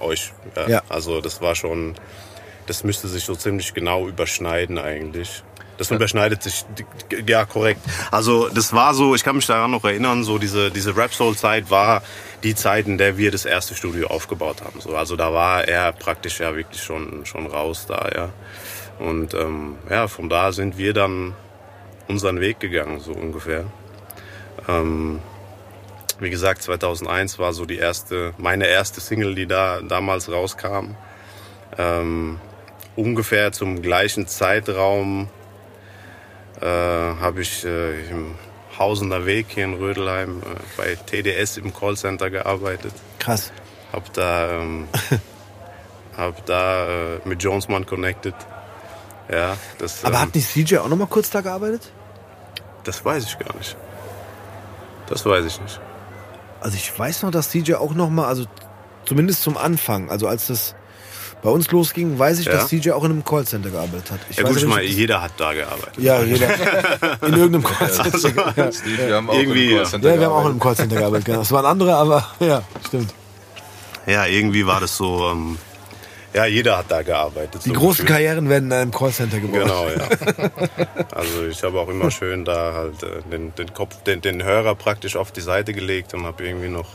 euch. 0.00 0.32
Ja. 0.56 0.68
Ja. 0.68 0.82
Also 0.90 1.20
das 1.22 1.40
war 1.40 1.54
schon, 1.54 1.94
das 2.70 2.84
müsste 2.84 3.08
sich 3.08 3.24
so 3.24 3.34
ziemlich 3.34 3.74
genau 3.74 4.06
überschneiden 4.06 4.78
eigentlich. 4.78 5.42
Das 5.76 5.90
überschneidet 5.90 6.40
sich, 6.44 6.64
ja 7.26 7.44
korrekt. 7.44 7.80
Also 8.12 8.48
das 8.48 8.72
war 8.72 8.94
so, 8.94 9.16
ich 9.16 9.24
kann 9.24 9.34
mich 9.34 9.46
daran 9.46 9.72
noch 9.72 9.82
erinnern, 9.82 10.22
so 10.22 10.38
diese, 10.38 10.70
diese 10.70 10.96
Rap 10.96 11.12
Soul 11.12 11.34
Zeit 11.36 11.68
war 11.68 12.00
die 12.44 12.54
Zeit, 12.54 12.86
in 12.86 12.96
der 12.96 13.18
wir 13.18 13.32
das 13.32 13.44
erste 13.44 13.74
Studio 13.74 14.06
aufgebaut 14.06 14.62
haben. 14.62 14.80
So, 14.80 14.94
also 14.94 15.16
da 15.16 15.32
war 15.32 15.66
er 15.66 15.90
praktisch 15.90 16.38
ja 16.38 16.54
wirklich 16.54 16.80
schon, 16.80 17.26
schon 17.26 17.48
raus 17.48 17.86
da, 17.88 18.08
ja. 18.14 18.28
Und 19.04 19.34
ähm, 19.34 19.78
ja, 19.90 20.06
von 20.06 20.28
da 20.28 20.52
sind 20.52 20.78
wir 20.78 20.92
dann 20.92 21.34
unseren 22.06 22.40
Weg 22.40 22.60
gegangen, 22.60 23.00
so 23.00 23.12
ungefähr. 23.12 23.64
Ähm, 24.68 25.18
wie 26.20 26.30
gesagt, 26.30 26.62
2001 26.62 27.40
war 27.40 27.52
so 27.52 27.64
die 27.64 27.78
erste, 27.78 28.32
meine 28.38 28.68
erste 28.68 29.00
Single, 29.00 29.34
die 29.34 29.48
da 29.48 29.80
damals 29.80 30.30
rauskam. 30.30 30.94
Ähm, 31.76 32.38
ungefähr 33.00 33.52
zum 33.52 33.82
gleichen 33.82 34.26
Zeitraum 34.26 35.28
äh, 36.60 36.66
habe 36.66 37.42
ich 37.42 37.64
äh, 37.64 38.08
im 38.10 38.34
Hausener 38.78 39.26
Weg 39.26 39.46
hier 39.50 39.64
in 39.64 39.74
Rödelheim 39.74 40.40
äh, 40.40 40.44
bei 40.76 40.94
TDS 40.94 41.56
im 41.56 41.74
Callcenter 41.74 42.30
gearbeitet. 42.30 42.92
Krass. 43.18 43.52
Hab 43.92 44.12
da, 44.12 44.52
ähm, 44.52 44.88
hab 46.16 46.46
da 46.46 46.86
äh, 46.86 47.20
mit 47.24 47.42
Jonesman 47.42 47.86
connected. 47.86 48.34
Ja, 49.30 49.56
das, 49.78 50.04
Aber 50.04 50.16
ähm, 50.16 50.20
hat 50.22 50.34
nicht 50.34 50.48
CJ 50.48 50.78
auch 50.78 50.88
noch 50.88 50.96
mal 50.96 51.06
kurz 51.06 51.30
da 51.30 51.40
gearbeitet? 51.40 51.90
das 52.84 53.04
weiß 53.04 53.24
ich 53.24 53.38
gar 53.38 53.54
nicht. 53.56 53.76
Das 55.06 55.24
weiß 55.26 55.44
ich 55.44 55.60
nicht. 55.60 55.80
Also 56.60 56.76
ich 56.76 56.98
weiß 56.98 57.22
noch, 57.22 57.30
dass 57.30 57.50
CJ 57.50 57.74
auch 57.74 57.94
noch 57.94 58.10
mal, 58.10 58.26
also 58.26 58.44
zumindest 59.04 59.42
zum 59.42 59.56
Anfang, 59.56 60.10
also 60.10 60.28
als 60.28 60.46
das 60.48 60.74
bei 61.42 61.50
uns 61.50 61.70
losging, 61.70 62.18
weiß 62.18 62.40
ich, 62.40 62.46
Ja. 62.46 62.52
dass 62.52 62.68
CJ 62.68 62.90
auch 62.92 63.04
in 63.04 63.12
einem 63.12 63.24
Callcenter 63.24 63.70
gearbeitet 63.70 64.10
hat. 64.10 64.20
Ich 64.28 64.36
Ja 64.36 64.44
weiß 64.44 64.50
gut, 64.54 64.62
ich 64.62 64.68
meine, 64.68 64.82
jeder 64.86 65.22
hat 65.22 65.32
da 65.38 65.52
gearbeitet. 65.52 65.98
ja, 65.98 66.22
jeder. 66.22 66.48
In 67.26 67.34
irgendeinem 67.34 67.64
Callcenter. 67.64 68.18
Steve, 68.72 69.06
wir 69.08 69.14
haben 69.16 69.30
auch 69.30 69.34
Irgendwie, 69.34 69.66
im 69.66 69.70
ja. 69.70 69.76
Callcenter 69.82 70.10
Ja, 70.14 70.20
wir 70.20 70.26
haben 70.26 70.32
auch 70.34 70.40
in 70.44 70.50
einem. 70.50 70.60
Callcenter 70.60 70.96
gearbeitet. 70.96 71.24
Genau. 71.26 71.38
Das 71.38 71.52
waren 71.52 71.64
andere, 71.66 71.94
aber 71.94 72.26
ja, 72.40 72.62
stimmt. 72.86 73.14
Ja, 74.06 74.26
irgendwie 74.26 74.66
war 74.66 74.80
das 74.80 74.96
so, 74.96 75.30
ähm, 75.30 75.58
ja, 76.32 76.44
jeder 76.46 76.78
hat 76.78 76.86
da 76.90 77.02
gearbeitet. 77.02 77.62
Die 77.64 77.68
so 77.70 77.74
großen 77.74 78.04
gefühlt. 78.06 78.08
Karrieren 78.08 78.48
werden 78.48 78.66
in 78.66 78.72
einem 78.72 78.90
Callcenter 78.92 79.40
geboren. 79.40 79.62
Genau, 79.62 79.88
ja. 79.88 80.50
Also 81.12 81.44
ich 81.48 81.62
habe 81.62 81.78
auch 81.80 81.88
immer 81.88 82.10
schön 82.10 82.44
da 82.44 82.72
halt 82.74 83.02
äh, 83.02 83.22
den, 83.30 83.54
den 83.56 83.72
Kopf, 83.74 84.02
den, 84.04 84.20
den 84.20 84.42
Hörer 84.42 84.74
praktisch 84.74 85.16
auf 85.16 85.32
die 85.32 85.40
Seite 85.40 85.72
gelegt 85.72 86.14
und 86.14 86.24
habe 86.24 86.44
irgendwie 86.46 86.68
noch 86.68 86.86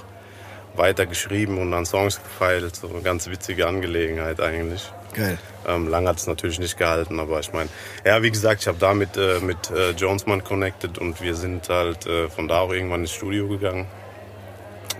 weiter 0.77 1.05
geschrieben 1.05 1.57
und 1.57 1.73
an 1.73 1.85
Songs 1.85 2.21
gefeilt. 2.21 2.75
So 2.75 2.88
eine 2.88 3.01
ganz 3.01 3.27
witzige 3.27 3.67
Angelegenheit 3.67 4.39
eigentlich. 4.41 4.91
Geil. 5.13 5.38
Ähm, 5.67 5.88
lang 5.88 6.07
hat 6.07 6.17
es 6.17 6.27
natürlich 6.27 6.59
nicht 6.59 6.77
gehalten, 6.77 7.19
aber 7.19 7.39
ich 7.39 7.53
meine, 7.53 7.69
ja, 8.03 8.21
wie 8.21 8.31
gesagt, 8.31 8.61
ich 8.61 8.67
habe 8.67 8.77
da 8.77 8.93
mit, 8.93 9.17
äh, 9.17 9.39
mit 9.39 9.71
äh, 9.71 9.91
Jonesman 9.91 10.43
connected 10.43 10.97
und 10.97 11.21
wir 11.21 11.35
sind 11.35 11.69
halt 11.69 12.05
äh, 12.05 12.29
von 12.29 12.47
da 12.47 12.59
auch 12.59 12.73
irgendwann 12.73 13.01
ins 13.01 13.13
Studio 13.13 13.47
gegangen. 13.47 13.88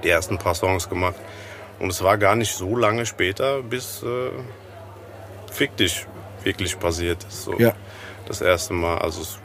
Die 0.03 0.09
ersten 0.09 0.38
paar 0.38 0.55
Songs 0.55 0.89
gemacht. 0.89 1.15
Und 1.79 1.89
es 1.89 2.01
war 2.01 2.17
gar 2.17 2.35
nicht 2.35 2.53
so 2.53 2.77
lange 2.77 3.05
später, 3.05 3.61
bis 3.61 4.01
äh, 4.03 4.29
Fick 5.51 5.75
dich 5.77 6.05
wirklich 6.43 6.77
passiert 6.79 7.23
ist. 7.23 7.43
So 7.43 7.57
Ja. 7.57 7.73
Das 8.27 8.41
erste 8.41 8.73
Mal. 8.73 8.97
Also 8.97 9.21
es 9.21 9.39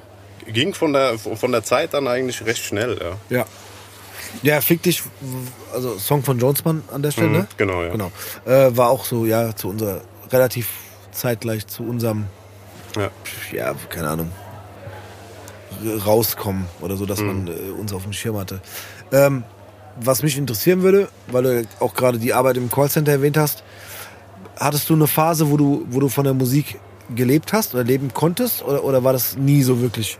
ging 0.46 0.74
von 0.74 0.92
der, 0.92 1.18
von 1.18 1.52
der 1.52 1.62
Zeit 1.62 1.94
an 1.94 2.08
eigentlich 2.08 2.44
recht 2.44 2.62
schnell, 2.64 2.98
ja. 3.00 3.38
Ja. 3.38 3.46
Ja, 4.42 4.60
Fick 4.60 4.82
dich, 4.82 5.02
also 5.74 5.98
Song 5.98 6.22
von 6.22 6.38
Jonesman 6.38 6.82
an 6.92 7.02
der 7.02 7.10
Stelle, 7.10 7.28
Mhm, 7.28 7.32
ne? 7.34 7.46
genau, 7.56 7.82
ja. 7.82 7.88
Genau. 7.90 8.10
Äh, 8.46 8.76
war 8.76 8.90
auch 8.90 9.04
so, 9.04 9.26
ja, 9.26 9.54
zu 9.54 9.68
unserer, 9.68 10.00
relativ 10.30 10.68
zeitgleich 11.12 11.66
zu 11.66 11.82
unserem, 11.82 12.26
ja. 12.96 13.10
ja, 13.52 13.74
keine 13.88 14.08
Ahnung, 14.08 14.30
rauskommen 16.06 16.66
oder 16.80 16.96
so, 16.96 17.06
dass 17.06 17.20
Mhm. 17.20 17.26
man 17.26 17.46
äh, 17.48 17.70
uns 17.78 17.92
auf 17.92 18.02
dem 18.04 18.12
Schirm 18.12 18.36
hatte. 18.38 18.60
Ähm, 19.12 19.44
was 20.00 20.22
mich 20.22 20.38
interessieren 20.38 20.82
würde, 20.82 21.08
weil 21.28 21.42
du 21.42 21.64
auch 21.80 21.94
gerade 21.94 22.18
die 22.18 22.32
Arbeit 22.32 22.56
im 22.56 22.70
Callcenter 22.70 23.12
erwähnt 23.12 23.36
hast, 23.36 23.62
hattest 24.58 24.88
du 24.88 24.94
eine 24.94 25.06
Phase, 25.06 25.50
wo 25.50 25.56
du, 25.56 25.86
wo 25.90 26.00
du 26.00 26.08
von 26.08 26.24
der 26.24 26.34
Musik 26.34 26.78
gelebt 27.14 27.52
hast 27.52 27.74
oder 27.74 27.82
leben 27.84 28.12
konntest 28.14 28.62
oder, 28.62 28.84
oder 28.84 29.02
war 29.02 29.12
das 29.12 29.36
nie 29.36 29.62
so 29.62 29.80
wirklich? 29.80 30.18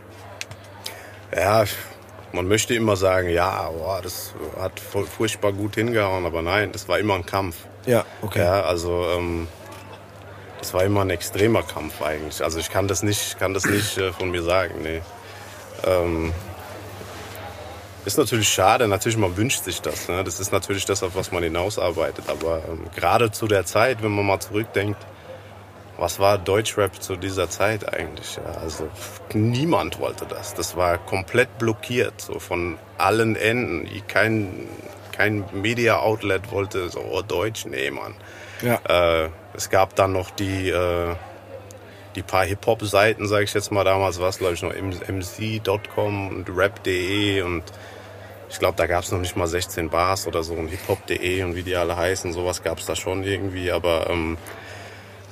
Ja, 1.35 1.63
man 2.33 2.47
möchte 2.47 2.73
immer 2.73 2.95
sagen, 2.95 3.29
ja, 3.29 3.69
boah, 3.69 4.01
das 4.01 4.33
hat 4.59 4.79
fu- 4.79 5.05
furchtbar 5.05 5.51
gut 5.53 5.75
hingehauen, 5.75 6.25
aber 6.25 6.41
nein, 6.41 6.71
das 6.71 6.87
war 6.87 6.99
immer 6.99 7.15
ein 7.15 7.25
Kampf. 7.25 7.55
Ja, 7.85 8.05
okay. 8.21 8.39
Ja, 8.39 8.61
also 8.61 9.05
ähm, 9.17 9.47
das 10.59 10.73
war 10.73 10.83
immer 10.83 11.01
ein 11.01 11.09
extremer 11.09 11.63
Kampf 11.63 12.01
eigentlich. 12.01 12.43
Also 12.43 12.59
ich 12.59 12.69
kann 12.69 12.87
das 12.87 13.03
nicht, 13.03 13.39
kann 13.39 13.53
das 13.53 13.65
nicht 13.65 13.97
äh, 13.97 14.11
von 14.13 14.31
mir 14.31 14.43
sagen. 14.43 14.75
Nee. 14.83 15.01
Ähm, 15.85 16.31
ist 18.05 18.17
natürlich 18.17 18.49
schade, 18.49 18.87
natürlich 18.87 19.17
man 19.17 19.35
wünscht 19.37 19.63
sich 19.63 19.81
das. 19.81 20.07
Ne? 20.07 20.23
Das 20.23 20.39
ist 20.39 20.51
natürlich 20.51 20.85
das, 20.85 21.03
auf 21.03 21.15
was 21.15 21.31
man 21.31 21.43
hinausarbeitet. 21.43 22.29
Aber 22.29 22.61
ähm, 22.67 22.85
gerade 22.95 23.31
zu 23.31 23.47
der 23.47 23.65
Zeit, 23.65 24.01
wenn 24.01 24.11
man 24.11 24.25
mal 24.25 24.39
zurückdenkt, 24.39 24.97
was 26.01 26.19
war 26.19 26.39
Deutschrap 26.39 26.99
zu 26.99 27.15
dieser 27.15 27.47
Zeit 27.47 27.93
eigentlich? 27.93 28.35
Ja, 28.37 28.59
also 28.59 28.89
niemand 29.33 29.99
wollte 29.99 30.25
das. 30.25 30.55
Das 30.55 30.75
war 30.75 30.97
komplett 30.97 31.59
blockiert, 31.59 32.19
so 32.19 32.39
von 32.39 32.79
allen 32.97 33.35
Enden. 33.35 33.87
Kein, 34.07 34.67
kein 35.11 35.45
Media-Outlet 35.53 36.51
wollte 36.51 36.89
so 36.89 37.01
oh, 37.01 37.21
Deutsch 37.21 37.67
nehmen. 37.67 37.97
Mann. 37.97 38.15
Ja. 38.63 39.25
Äh, 39.25 39.29
es 39.53 39.69
gab 39.69 39.95
dann 39.95 40.13
noch 40.13 40.31
die, 40.31 40.69
äh, 40.69 41.15
die 42.15 42.23
paar 42.23 42.45
Hip-Hop-Seiten, 42.45 43.27
sage 43.27 43.43
ich 43.43 43.53
jetzt 43.53 43.71
mal. 43.71 43.83
Damals 43.83 44.19
war 44.19 44.29
es, 44.29 44.39
glaube 44.39 44.55
ich, 44.55 44.63
noch 44.63 44.73
mc.com 44.73 46.29
und 46.29 46.49
rap.de 46.49 47.43
und 47.43 47.63
ich 48.49 48.57
glaube, 48.57 48.75
da 48.75 48.87
gab 48.87 49.03
es 49.03 49.11
noch 49.11 49.19
nicht 49.19 49.37
mal 49.37 49.47
16 49.47 49.91
Bars 49.91 50.25
oder 50.25 50.41
so 50.41 50.55
und 50.55 50.67
hiphop.de 50.67 51.43
und 51.43 51.55
wie 51.55 51.63
die 51.63 51.75
alle 51.75 51.95
heißen. 51.95 52.33
Sowas 52.33 52.63
gab 52.63 52.79
es 52.79 52.87
da 52.87 52.95
schon 52.95 53.23
irgendwie, 53.23 53.71
aber 53.71 54.09
ähm, 54.09 54.37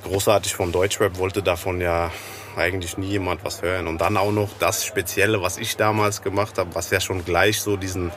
großartig 0.02 0.54
von 0.54 0.72
Deutschrap 0.72 1.18
wollte 1.18 1.42
davon 1.42 1.80
ja 1.80 2.10
eigentlich 2.56 2.98
nie 2.98 3.08
jemand 3.08 3.44
was 3.44 3.62
hören. 3.62 3.86
Und 3.86 4.00
dann 4.00 4.16
auch 4.16 4.32
noch 4.32 4.50
das 4.58 4.84
Spezielle, 4.84 5.42
was 5.42 5.58
ich 5.58 5.76
damals 5.76 6.22
gemacht 6.22 6.58
habe, 6.58 6.74
was 6.74 6.90
ja 6.90 7.00
schon 7.00 7.24
gleich 7.24 7.60
so 7.60 7.76
diesen 7.76 8.10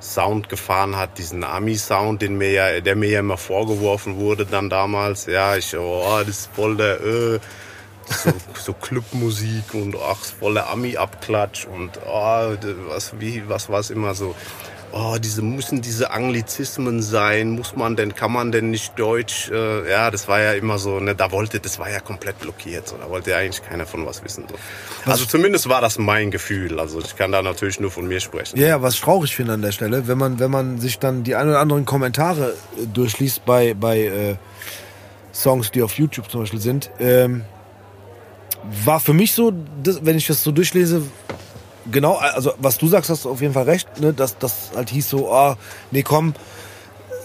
Sound 0.00 0.48
gefahren 0.48 0.96
hat, 0.96 1.18
diesen 1.18 1.42
Ami-Sound, 1.42 2.22
den 2.22 2.38
mir 2.38 2.52
ja, 2.52 2.80
der 2.80 2.94
mir 2.94 3.10
ja 3.10 3.20
immer 3.20 3.36
vorgeworfen 3.36 4.16
wurde 4.16 4.46
dann 4.46 4.70
damals. 4.70 5.26
Ja, 5.26 5.56
ich, 5.56 5.76
oh, 5.76 6.18
das 6.20 6.28
ist 6.28 6.50
voll 6.54 6.76
der, 6.76 7.00
äh, 7.00 7.40
so, 8.06 8.32
so 8.54 8.72
Clubmusik 8.74 9.74
und 9.74 9.96
ach, 9.96 10.18
voll 10.18 10.54
der 10.54 10.70
Ami-Abklatsch 10.70 11.66
und 11.66 11.98
oh, 12.06 12.54
was, 12.88 13.18
wie, 13.18 13.48
was 13.48 13.68
war 13.68 13.80
es 13.80 13.90
immer 13.90 14.14
so? 14.14 14.34
Oh, 14.90 15.16
diese 15.22 15.42
müssen 15.42 15.82
diese 15.82 16.10
Anglizismen 16.12 17.02
sein, 17.02 17.50
muss 17.50 17.76
man 17.76 17.94
denn, 17.94 18.14
kann 18.14 18.32
man 18.32 18.52
denn 18.52 18.70
nicht 18.70 18.98
Deutsch? 18.98 19.50
Äh, 19.50 19.90
ja, 19.90 20.10
das 20.10 20.28
war 20.28 20.40
ja 20.40 20.52
immer 20.52 20.78
so, 20.78 20.98
ne, 20.98 21.14
da 21.14 21.30
wollte, 21.30 21.60
das 21.60 21.78
war 21.78 21.90
ja 21.90 22.00
komplett 22.00 22.38
blockiert, 22.38 22.88
so, 22.88 22.96
da 22.96 23.10
wollte 23.10 23.32
ja 23.32 23.36
eigentlich 23.36 23.62
keiner 23.62 23.84
von 23.84 24.06
was 24.06 24.24
wissen. 24.24 24.44
So. 24.48 24.54
Also 25.10 25.26
zumindest 25.26 25.68
war 25.68 25.82
das 25.82 25.98
mein 25.98 26.30
Gefühl. 26.30 26.80
Also 26.80 27.00
ich 27.00 27.16
kann 27.16 27.32
da 27.32 27.42
natürlich 27.42 27.80
nur 27.80 27.90
von 27.90 28.08
mir 28.08 28.20
sprechen. 28.20 28.58
Ja, 28.58 28.68
ja, 28.68 28.82
was 28.82 28.94
ich 28.94 29.00
traurig 29.02 29.36
finde 29.36 29.52
an 29.52 29.62
der 29.62 29.72
Stelle, 29.72 30.08
wenn 30.08 30.16
man, 30.16 30.38
wenn 30.38 30.50
man 30.50 30.80
sich 30.80 30.98
dann 30.98 31.22
die 31.22 31.34
ein 31.34 31.48
oder 31.48 31.60
anderen 31.60 31.84
Kommentare 31.84 32.54
äh, 32.76 32.86
durchliest 32.86 33.44
bei, 33.44 33.74
bei 33.74 34.00
äh, 34.00 34.36
Songs, 35.34 35.70
die 35.70 35.82
auf 35.82 35.98
YouTube 35.98 36.30
zum 36.30 36.40
Beispiel 36.40 36.60
sind, 36.60 36.90
ähm, 36.98 37.44
war 38.84 39.00
für 39.00 39.12
mich 39.12 39.32
so, 39.32 39.52
das, 39.82 40.04
wenn 40.04 40.16
ich 40.16 40.26
das 40.26 40.42
so 40.42 40.50
durchlese, 40.50 41.02
genau, 41.90 42.16
also 42.16 42.52
was 42.58 42.78
du 42.78 42.88
sagst, 42.88 43.10
hast 43.10 43.24
du 43.24 43.30
auf 43.30 43.40
jeden 43.40 43.54
Fall 43.54 43.64
recht, 43.64 44.00
ne, 44.00 44.12
dass 44.12 44.38
das 44.38 44.70
halt 44.74 44.90
hieß 44.90 45.08
so, 45.08 45.32
ah, 45.32 45.56
nee, 45.90 46.02
komm, 46.02 46.34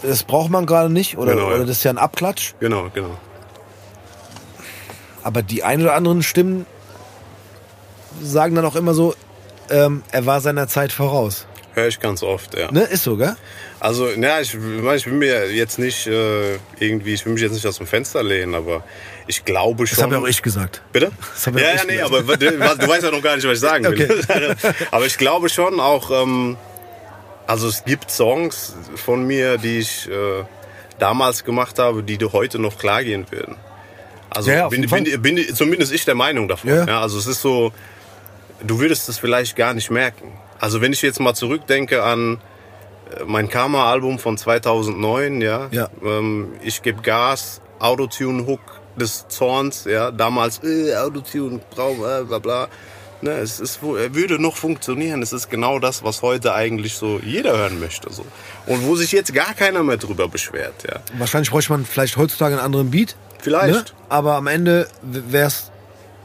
das 0.01 0.23
braucht 0.23 0.49
man 0.49 0.65
gerade 0.65 0.91
nicht 0.91 1.17
oder, 1.17 1.33
Genau, 1.33 1.49
ja. 1.49 1.55
oder 1.55 1.65
das 1.65 1.77
ist 1.77 1.83
ja 1.83 1.91
ein 1.91 1.97
Abklatsch. 1.97 2.53
Genau, 2.59 2.89
genau. 2.93 3.17
Aber 5.23 5.41
die 5.41 5.63
ein 5.63 5.81
oder 5.81 5.93
anderen 5.93 6.21
Stimmen 6.23 6.65
sagen 8.21 8.55
dann 8.55 8.65
auch 8.65 8.75
immer 8.75 8.93
so, 8.93 9.15
ähm, 9.69 10.03
er 10.11 10.25
war 10.25 10.41
seiner 10.41 10.67
Zeit 10.67 10.91
voraus. 10.91 11.47
Höre 11.73 11.87
ich 11.87 11.99
ganz 11.99 12.21
oft, 12.21 12.57
ja. 12.57 12.71
Ne, 12.71 12.81
ist 12.81 13.03
so, 13.03 13.17
gell? 13.17 13.35
Also, 13.79 14.07
na, 14.17 14.41
ich, 14.41 14.53
ich 14.53 15.05
will 15.05 15.13
mir 15.13 15.51
jetzt 15.51 15.79
nicht 15.79 16.05
äh, 16.05 16.55
irgendwie, 16.79 17.13
ich 17.13 17.25
will 17.25 17.33
mich 17.33 17.41
jetzt 17.41 17.53
nicht 17.53 17.65
aus 17.65 17.77
dem 17.77 17.87
Fenster 17.87 18.21
lehnen, 18.21 18.53
aber 18.53 18.83
ich 19.27 19.45
glaube 19.45 19.87
schon. 19.87 19.95
Das 19.95 20.03
habe 20.03 20.15
ja 20.15 20.21
auch 20.21 20.27
ich 20.27 20.41
gesagt. 20.41 20.81
Bitte? 20.91 21.11
Das 21.33 21.47
hab 21.47 21.55
ja 21.55 21.61
ja, 21.61 21.75
ja, 21.75 21.83
nee, 21.85 21.93
gesagt. 21.97 22.13
aber 22.13 22.37
du, 22.37 22.51
du 22.51 22.87
weißt 22.87 23.03
ja 23.03 23.11
noch 23.11 23.21
gar 23.21 23.35
nicht, 23.35 23.45
was 23.45 23.53
ich 23.53 23.59
sagen 23.59 23.85
will. 23.85 24.23
aber 24.91 25.05
ich 25.05 25.17
glaube 25.17 25.49
schon 25.49 25.79
auch, 25.79 26.11
ähm, 26.11 26.57
Also 27.47 27.67
es 27.67 27.83
gibt 27.83 28.09
Songs 28.11 28.75
von 28.95 29.25
mir, 29.25 29.57
die 29.57 29.79
ich 29.79 30.09
äh, 30.09 30.43
damals 30.99 31.43
gemacht 31.43 31.79
habe, 31.79 32.03
die 32.03 32.17
heute 32.23 32.59
noch 32.59 32.77
klar 32.77 33.03
gehen 33.03 33.25
würden. 33.29 33.55
Also 34.29 34.51
Ja, 34.51 34.67
bin, 34.69 34.89
bin, 34.89 35.21
bin, 35.21 35.55
zumindest 35.55 35.91
ich 35.93 36.05
der 36.05 36.15
Meinung 36.15 36.47
davon. 36.47 36.69
Ja. 36.69 36.85
Ja. 36.85 37.01
also 37.01 37.17
es 37.17 37.27
ist 37.27 37.41
so, 37.41 37.71
du 38.61 38.79
würdest 38.79 39.09
es 39.09 39.19
vielleicht 39.19 39.55
gar 39.55 39.73
nicht 39.73 39.91
merken. 39.91 40.31
Also 40.59 40.81
wenn 40.81 40.93
ich 40.93 41.01
jetzt 41.01 41.19
mal 41.19 41.33
zurückdenke 41.33 42.03
an 42.03 42.39
äh, 43.11 43.23
mein 43.25 43.49
Karma-Album 43.49 44.19
von 44.19 44.37
2009, 44.37 45.41
ja, 45.41 45.67
Ja. 45.71 45.89
Ähm, 46.03 46.53
ich 46.63 46.81
gebe 46.81 47.01
Gas, 47.01 47.61
Autotune-Hook 47.79 48.61
des 48.95 49.27
Zorns, 49.27 49.85
ja, 49.85 50.11
damals 50.11 50.61
äh, 50.63 50.95
Autotune, 50.95 51.59
brau, 51.71 51.91
äh, 52.05 52.23
bla 52.23 52.39
bla. 52.39 52.67
Ne, 53.21 53.31
es 53.37 53.61
ist, 53.61 53.79
er 53.81 54.13
würde 54.13 54.37
noch 54.37 54.57
funktionieren. 54.57 55.21
Es 55.21 55.31
ist 55.31 55.49
genau 55.49 55.79
das, 55.79 56.03
was 56.03 56.21
heute 56.21 56.53
eigentlich 56.53 56.95
so 56.95 57.21
jeder 57.23 57.57
hören 57.57 57.79
möchte. 57.79 58.11
So. 58.11 58.25
Und 58.65 58.85
wo 58.85 58.97
sich 58.97 59.13
jetzt 59.13 59.33
gar 59.33 59.53
keiner 59.53 59.81
mehr 59.81 59.95
drüber 59.95 60.27
beschwert. 60.27 60.83
Ja. 60.85 60.99
Wahrscheinlich 61.17 61.49
bräuchte 61.49 61.71
man 61.71 61.85
vielleicht 61.85 62.17
heutzutage 62.17 62.55
einen 62.55 62.65
anderen 62.65 62.91
Beat. 62.91 63.15
Vielleicht. 63.39 63.73
Ne? 63.73 63.85
Aber 64.09 64.35
am 64.35 64.47
Ende 64.47 64.89
wäre 65.01 65.47
es 65.47 65.71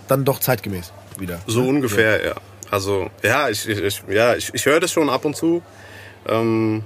dann 0.08 0.24
doch 0.24 0.40
zeitgemäß 0.40 0.92
wieder. 1.18 1.40
So 1.46 1.62
ne? 1.62 1.68
ungefähr, 1.68 2.26
ja. 2.26 2.34
Also, 2.70 3.10
ja, 3.22 3.48
ich, 3.48 3.68
ich, 3.68 4.02
ja, 4.08 4.34
ich, 4.34 4.52
ich 4.52 4.66
höre 4.66 4.80
das 4.80 4.90
schon 4.90 5.08
ab 5.08 5.24
und 5.24 5.36
zu. 5.36 5.62
Ähm, 6.26 6.82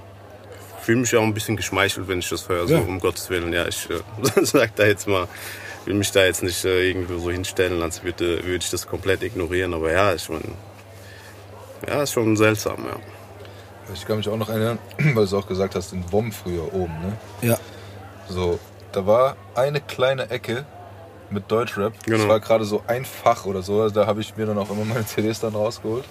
fühle 0.83 0.99
mich 0.99 1.15
auch 1.15 1.23
ein 1.23 1.33
bisschen 1.33 1.55
geschmeichelt, 1.57 2.07
wenn 2.07 2.19
ich 2.19 2.29
das 2.29 2.47
höre, 2.47 2.67
so 2.67 2.75
Ja. 2.75 2.81
um 2.81 2.99
Gottes 2.99 3.29
Willen. 3.29 3.51
Ja, 3.51 3.67
ich 3.67 3.89
äh, 3.89 3.99
sag 4.43 4.75
da 4.75 4.85
jetzt 4.85 5.07
mal, 5.07 5.27
will 5.85 5.93
mich 5.95 6.11
da 6.11 6.23
jetzt 6.25 6.43
nicht 6.43 6.63
äh, 6.65 6.89
irgendwie 6.89 7.19
so 7.19 7.29
hinstellen, 7.31 7.81
als 7.81 8.03
würde, 8.03 8.43
würde 8.43 8.57
ich 8.57 8.69
das 8.69 8.87
komplett 8.87 9.23
ignorieren. 9.23 9.73
Aber 9.73 9.91
ja, 9.91 10.13
ich 10.13 10.27
meine, 10.29 10.43
ja, 11.87 12.03
ist 12.03 12.13
schon 12.13 12.35
seltsam, 12.37 12.85
ja. 12.85 12.95
Ich 13.93 14.05
kann 14.05 14.17
mich 14.17 14.29
auch 14.29 14.37
noch 14.37 14.49
erinnern, 14.49 14.79
weil 14.97 15.13
du 15.13 15.21
es 15.23 15.33
auch 15.33 15.47
gesagt 15.47 15.75
hast, 15.75 15.91
in 15.93 16.09
WOM 16.11 16.31
früher 16.31 16.73
oben, 16.73 16.93
ne? 17.01 17.17
Ja. 17.41 17.57
So, 18.29 18.59
da 18.93 19.05
war 19.05 19.35
eine 19.55 19.81
kleine 19.81 20.29
Ecke 20.29 20.65
mit 21.29 21.51
Deutschrap. 21.51 21.93
Das 21.95 22.03
Genau. 22.05 22.27
war 22.29 22.39
gerade 22.39 22.63
so 22.63 22.83
ein 22.87 23.03
Fach 23.05 23.45
oder 23.45 23.61
so. 23.61 23.89
Da 23.89 24.05
habe 24.07 24.21
ich 24.21 24.37
mir 24.37 24.45
dann 24.45 24.57
auch 24.57 24.69
immer 24.69 24.85
meine 24.85 25.05
CDs 25.05 25.39
dann 25.41 25.55
rausgeholt. 25.55 26.05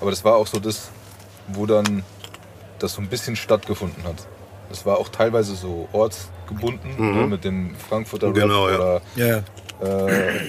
Aber 0.00 0.10
das 0.10 0.24
war 0.24 0.36
auch 0.36 0.46
so 0.46 0.60
das, 0.60 0.90
wo 1.48 1.66
dann 1.66 2.04
das 2.78 2.92
so 2.92 3.00
ein 3.00 3.08
bisschen 3.08 3.34
stattgefunden 3.34 4.04
hat. 4.04 4.16
Das 4.68 4.86
war 4.86 4.98
auch 4.98 5.08
teilweise 5.08 5.56
so 5.56 5.88
ortsgebunden, 6.50 7.14
ne, 7.20 7.26
mit 7.26 7.44
dem 7.44 7.74
Frankfurter 7.88 8.28
Rap 8.28 8.34
Genau, 8.34 8.68
ja. 8.68 8.74
oder, 8.76 9.00
Ja, 9.16 9.26
ja. 9.26 9.36
äh, 10.06 10.40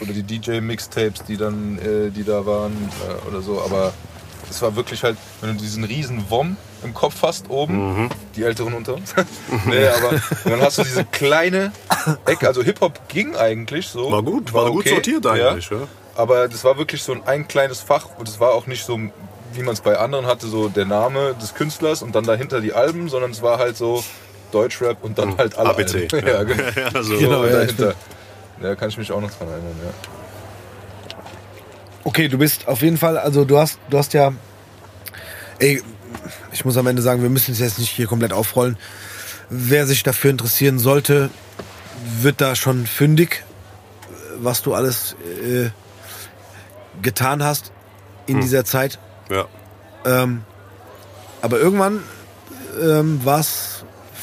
oder 0.00 0.12
die 0.12 0.22
DJ-Mixtapes, 0.22 1.24
die 1.24 1.36
dann, 1.36 1.78
äh, 1.78 2.10
die 2.10 2.24
da 2.24 2.44
waren 2.44 2.72
äh, 2.72 3.28
oder 3.28 3.40
so. 3.40 3.60
Aber 3.62 3.92
es 4.50 4.60
war 4.60 4.74
wirklich 4.76 5.02
halt, 5.02 5.16
wenn 5.40 5.56
du 5.56 5.62
diesen 5.62 5.84
riesen 5.84 6.24
Wom 6.30 6.56
im 6.82 6.92
Kopf 6.92 7.22
hast 7.22 7.48
oben, 7.48 8.10
die 8.36 8.42
Älteren 8.42 8.74
unter 8.74 8.94
uns. 8.94 9.14
nee, 9.66 9.86
aber 9.86 10.20
dann 10.44 10.60
hast 10.60 10.78
du 10.78 10.82
diese 10.82 11.04
kleine 11.04 11.72
Ecke. 12.26 12.46
Also 12.46 12.62
Hip-Hop 12.62 13.08
ging 13.08 13.36
eigentlich 13.36 13.88
so. 13.88 14.10
War 14.12 14.22
gut, 14.22 14.52
war 14.52 14.70
gut 14.70 14.86
sortiert 14.88 15.26
eigentlich, 15.26 15.70
ja. 15.70 15.78
Aber 16.16 16.46
das 16.48 16.62
war 16.62 16.76
wirklich 16.76 17.02
so 17.02 17.12
ein, 17.12 17.22
ein 17.26 17.48
kleines 17.48 17.80
Fach 17.80 18.08
und 18.18 18.28
es 18.28 18.38
war 18.38 18.52
auch 18.52 18.66
nicht 18.66 18.84
so, 18.84 18.98
wie 19.54 19.62
man 19.62 19.72
es 19.72 19.80
bei 19.80 19.96
anderen 19.98 20.26
hatte, 20.26 20.46
so 20.46 20.68
der 20.68 20.84
Name 20.84 21.34
des 21.40 21.54
Künstlers 21.54 22.02
und 22.02 22.14
dann 22.14 22.24
dahinter 22.24 22.60
die 22.60 22.72
Alben, 22.74 23.08
sondern 23.08 23.30
es 23.30 23.40
war 23.42 23.58
halt 23.58 23.76
so 23.76 24.04
Deutschrap 24.54 25.02
und 25.02 25.18
dann 25.18 25.36
halt 25.36 25.56
alle 25.58 25.70
ABC, 25.70 26.08
ja. 26.12 26.18
Ja, 26.18 26.42
genau. 26.44 26.62
Ja, 26.94 27.02
so. 27.02 27.18
Genau, 27.18 27.44
ja, 27.44 27.52
dahinter. 27.52 27.94
Da 28.62 28.74
kann 28.76 28.88
ich 28.88 28.98
mich 28.98 29.10
auch 29.12 29.20
noch 29.20 29.30
dran 29.30 29.48
erinnern, 29.48 29.76
ja. 29.84 29.92
Okay, 32.04 32.28
du 32.28 32.38
bist 32.38 32.68
auf 32.68 32.82
jeden 32.82 32.98
Fall, 32.98 33.18
also 33.18 33.44
du 33.44 33.58
hast, 33.58 33.78
du 33.90 33.98
hast 33.98 34.12
ja, 34.14 34.32
ey, 35.58 35.82
ich 36.52 36.64
muss 36.64 36.76
am 36.76 36.86
Ende 36.86 37.02
sagen, 37.02 37.22
wir 37.22 37.30
müssen 37.30 37.52
es 37.52 37.58
jetzt 37.58 37.78
nicht 37.78 37.90
hier 37.90 38.06
komplett 38.06 38.32
aufrollen. 38.32 38.76
Wer 39.48 39.86
sich 39.86 40.02
dafür 40.02 40.30
interessieren 40.30 40.78
sollte, 40.78 41.30
wird 42.20 42.40
da 42.40 42.54
schon 42.54 42.86
fündig, 42.86 43.44
was 44.38 44.62
du 44.62 44.74
alles 44.74 45.16
äh, 45.42 45.70
getan 47.02 47.42
hast 47.42 47.72
in 48.26 48.40
dieser 48.40 48.64
Zeit. 48.64 48.98
ja. 49.30 49.46
Ähm, 50.06 50.42
aber 51.40 51.58
irgendwann 51.58 52.02
ähm, 52.80 53.24
war 53.24 53.40
es 53.40 53.73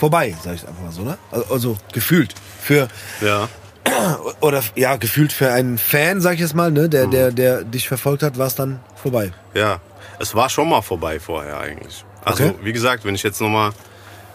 vorbei, 0.02 0.36
sag 0.44 0.56
ich 0.56 0.68
einfach 0.68 0.82
mal 0.84 0.92
so, 0.92 1.04
ne? 1.04 1.16
Also, 1.32 1.54
also 1.54 1.78
gefühlt 1.94 2.34
für 2.60 2.88
Ja. 3.22 3.48
oder 4.42 4.62
ja 4.76 4.96
gefühlt 4.98 5.32
für 5.32 5.52
einen 5.52 5.78
Fan, 5.78 6.22
sag 6.22 6.34
ich 6.36 6.40
jetzt 6.40 6.56
mal, 6.56 6.72
ne, 6.72 6.90
der 6.90 7.06
der 7.08 7.32
der 7.32 7.64
dich 7.64 7.88
verfolgt 7.88 8.24
hat, 8.24 8.38
war 8.38 8.48
es 8.48 8.56
dann 8.56 8.80
vorbei. 8.96 9.32
Ja, 9.54 9.80
es 10.20 10.34
war 10.34 10.50
schon 10.50 10.70
mal 10.70 10.82
vorbei 10.82 11.20
vorher 11.20 11.60
eigentlich. 11.60 12.04
Also 12.26 12.44
Okay. 12.46 12.56
wie 12.64 12.74
gesagt, 12.74 13.06
wenn 13.06 13.14
ich 13.16 13.24
jetzt 13.24 13.42
nochmal 13.42 13.72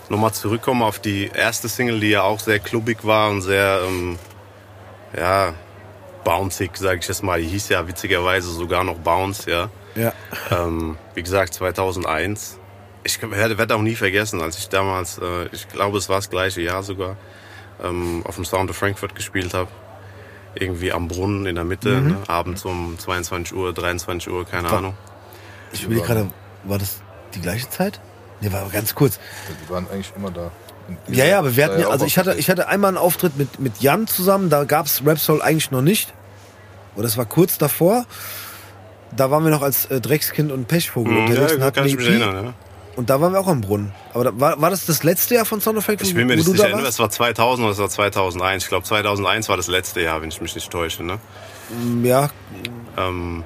noch 0.09 0.19
mal 0.19 0.33
zurückkomme 0.33 0.85
auf 0.85 0.99
die 1.01 1.31
erste 1.35 1.69
Single, 1.69 1.99
die 2.01 2.11
ja 2.11 2.23
auch 2.23 2.39
sehr 2.41 2.61
klubbig 2.61 2.99
war 3.03 3.29
und 3.31 3.43
sehr, 3.43 3.81
ähm, 3.89 4.19
ja, 5.19 5.53
bouncig, 6.25 6.77
sage 6.77 7.01
ich 7.01 7.09
jetzt 7.09 7.23
mal. 7.25 7.41
Die 7.41 7.49
hieß 7.49 7.69
ja 7.71 7.87
witzigerweise 7.89 8.49
sogar 8.53 8.85
noch 8.85 8.99
Bounce, 8.99 9.51
ja. 9.51 9.69
Ja. 9.97 10.13
Ähm, 10.51 10.97
wie 11.15 11.23
gesagt, 11.25 11.55
2001. 11.55 12.59
Ich 13.07 13.23
werde 13.23 13.57
werd 13.57 13.71
auch 13.73 13.83
nie 13.83 13.95
vergessen, 13.95 14.43
als 14.43 14.59
ich 14.59 14.69
damals, 14.69 15.19
äh, 15.19 15.47
ich 15.53 15.69
glaube, 15.69 15.97
es 15.99 16.09
war 16.09 16.17
das 16.17 16.29
gleiche 16.29 16.61
Jahr 16.61 16.83
sogar, 16.83 17.17
ähm, 17.83 18.23
auf 18.27 18.35
dem 18.35 18.45
Sound 18.45 18.69
of 18.71 18.77
Frankfurt 18.77 19.15
gespielt 19.15 19.55
habe. 19.55 19.71
Irgendwie 20.55 20.91
am 20.93 21.07
Brunnen 21.07 21.47
in 21.47 21.55
der 21.55 21.65
Mitte, 21.65 22.01
ne? 22.01 22.23
abends 22.29 22.65
um 22.65 22.99
22 22.99 23.55
Uhr, 23.55 23.73
23 23.73 24.33
Uhr, 24.33 24.45
keine 24.47 24.71
War- 24.71 24.79
Ahnung. 24.79 24.95
Ich 25.73 25.85
überlege 25.85 26.07
gerade, 26.07 26.31
war 26.65 26.79
das 26.79 27.01
die 27.35 27.41
gleiche 27.41 27.69
Zeit? 27.71 28.01
Nee, 28.41 28.51
war 28.53 28.61
aber 28.63 28.71
ganz 28.71 28.95
kurz. 28.95 29.19
Die 29.65 29.71
waren 29.71 29.87
eigentlich 29.91 30.13
immer 30.17 30.31
da. 30.31 30.51
Ja, 31.09 31.25
ja, 31.27 31.39
aber 31.41 31.55
wir 31.57 31.65
hatten 31.65 31.81
ja, 31.81 31.89
also 31.89 32.07
ich 32.07 32.17
hatte, 32.17 32.35
ich 32.35 32.49
hatte 32.49 32.69
einmal 32.69 32.89
einen 32.89 32.97
Auftritt 32.99 33.37
mit, 33.37 33.59
mit 33.61 33.81
Jan 33.81 34.07
zusammen, 34.07 34.51
da 34.51 34.65
gab's 34.65 35.03
Rap 35.05 35.19
Soul 35.19 35.43
eigentlich 35.43 35.71
noch 35.71 35.83
nicht. 35.83 36.13
Oder 36.95 37.03
das 37.05 37.17
war 37.19 37.27
kurz 37.27 37.59
davor. 37.59 38.07
Da 39.15 39.31
waren 39.31 39.45
wir 39.45 39.51
noch 39.51 39.63
als 39.63 39.87
äh, 39.87 40.01
Dreckskind 40.01 40.51
und 40.53 40.69
Pechvogel 40.69 41.13
Mhm, 41.13 41.19
unterwegs 41.27 41.51
ja, 41.53 41.57
und 41.59 41.63
hatten 41.65 41.75
kann 41.77 41.87
ich 41.87 41.93
eine 41.95 42.03
mich 42.03 42.09
EP. 42.15 42.21
erinnern, 42.23 42.45
ja. 42.47 42.55
Und 42.97 43.11
da 43.11 43.21
waren 43.21 43.33
wir 43.33 43.41
auch 43.41 43.47
am 43.47 43.61
Brunnen. 43.61 43.93
Aber 44.15 44.25
da, 44.25 44.41
war, 44.41 44.61
war 44.61 44.71
das 44.71 44.87
das 44.87 45.03
letzte 45.03 45.35
Jahr 45.35 45.45
von 45.45 45.61
Sound 45.61 45.83
Frankfurt, 45.83 46.09
Ich 46.09 46.15
bin 46.15 46.27
mir 46.27 46.37
nicht 46.37 46.49
du 46.49 46.53
sicher, 46.53 46.71
da 46.71 46.79
es 46.81 46.99
war 46.99 47.11
2000 47.11 47.65
oder 47.65 47.73
es 47.73 47.79
war 47.79 47.91
2001. 47.91 48.65
Ich 48.65 48.69
glaube, 48.71 48.85
2001 48.85 49.49
war 49.49 49.57
das 49.59 49.69
letzte 49.69 50.01
Jahr, 50.01 50.23
wenn 50.23 50.31
ich 50.31 50.41
mich 50.41 50.55
nicht 50.55 50.71
täusche. 50.71 51.03
Ne? 51.05 51.19
Ja, 52.03 52.31
Ähm, 52.97 53.45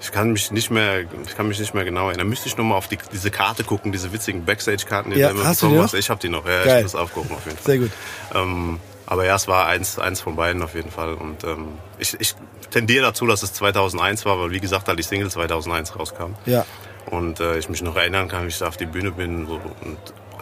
ich 0.00 0.12
kann 0.12 0.32
mich 0.32 0.50
nicht 0.50 0.70
mehr, 0.70 1.00
ich 1.00 1.34
kann 1.36 1.48
mich 1.48 1.58
nicht 1.58 1.74
mehr 1.74 1.84
genau 1.84 2.08
erinnern. 2.08 2.28
Müsste 2.28 2.48
ich 2.48 2.56
noch 2.56 2.64
mal 2.64 2.76
auf 2.76 2.88
die, 2.88 2.98
diese 3.12 3.30
Karte 3.30 3.64
gucken, 3.64 3.90
diese 3.92 4.12
witzigen 4.12 4.44
Backstage-Karten, 4.44 5.10
die 5.10 5.18
Ja, 5.18 5.28
du 5.30 5.36
immer 5.36 5.44
hast 5.46 5.62
du 5.62 5.66
bekommen 5.66 5.80
die 5.80 5.84
hast. 5.84 5.94
Ich 5.94 6.10
habe 6.10 6.20
die 6.20 6.28
noch. 6.28 6.46
Ja, 6.46 6.64
Geil. 6.64 6.76
ich 6.78 6.82
muss 6.84 6.94
aufgucken 6.94 7.34
auf 7.34 7.44
jeden 7.46 7.56
Fall. 7.56 7.64
sehr 7.66 7.78
gut. 7.78 7.90
Ähm, 8.34 8.80
aber 9.06 9.24
ja, 9.24 9.36
es 9.36 9.48
war 9.48 9.66
eins, 9.66 9.98
eins 9.98 10.20
von 10.20 10.36
beiden 10.36 10.62
auf 10.62 10.74
jeden 10.74 10.90
Fall. 10.90 11.14
Und 11.14 11.44
ähm, 11.44 11.68
ich, 11.98 12.18
ich 12.20 12.34
tendiere 12.70 13.04
dazu, 13.04 13.26
dass 13.26 13.42
es 13.42 13.52
2001 13.54 14.24
war, 14.24 14.38
weil 14.38 14.50
wie 14.50 14.60
gesagt, 14.60 14.88
halt 14.88 14.98
die 14.98 15.02
Single 15.02 15.30
2001 15.30 15.98
rauskam. 15.98 16.34
Ja. 16.46 16.64
Und 17.10 17.40
äh, 17.40 17.58
ich 17.58 17.68
mich 17.68 17.82
noch 17.82 17.96
erinnern 17.96 18.28
kann, 18.28 18.44
wie 18.44 18.48
ich 18.48 18.58
da 18.58 18.68
auf 18.68 18.76
die 18.76 18.86
Bühne 18.86 19.10
bin 19.12 19.46
so, 19.46 19.54
und 19.82 19.98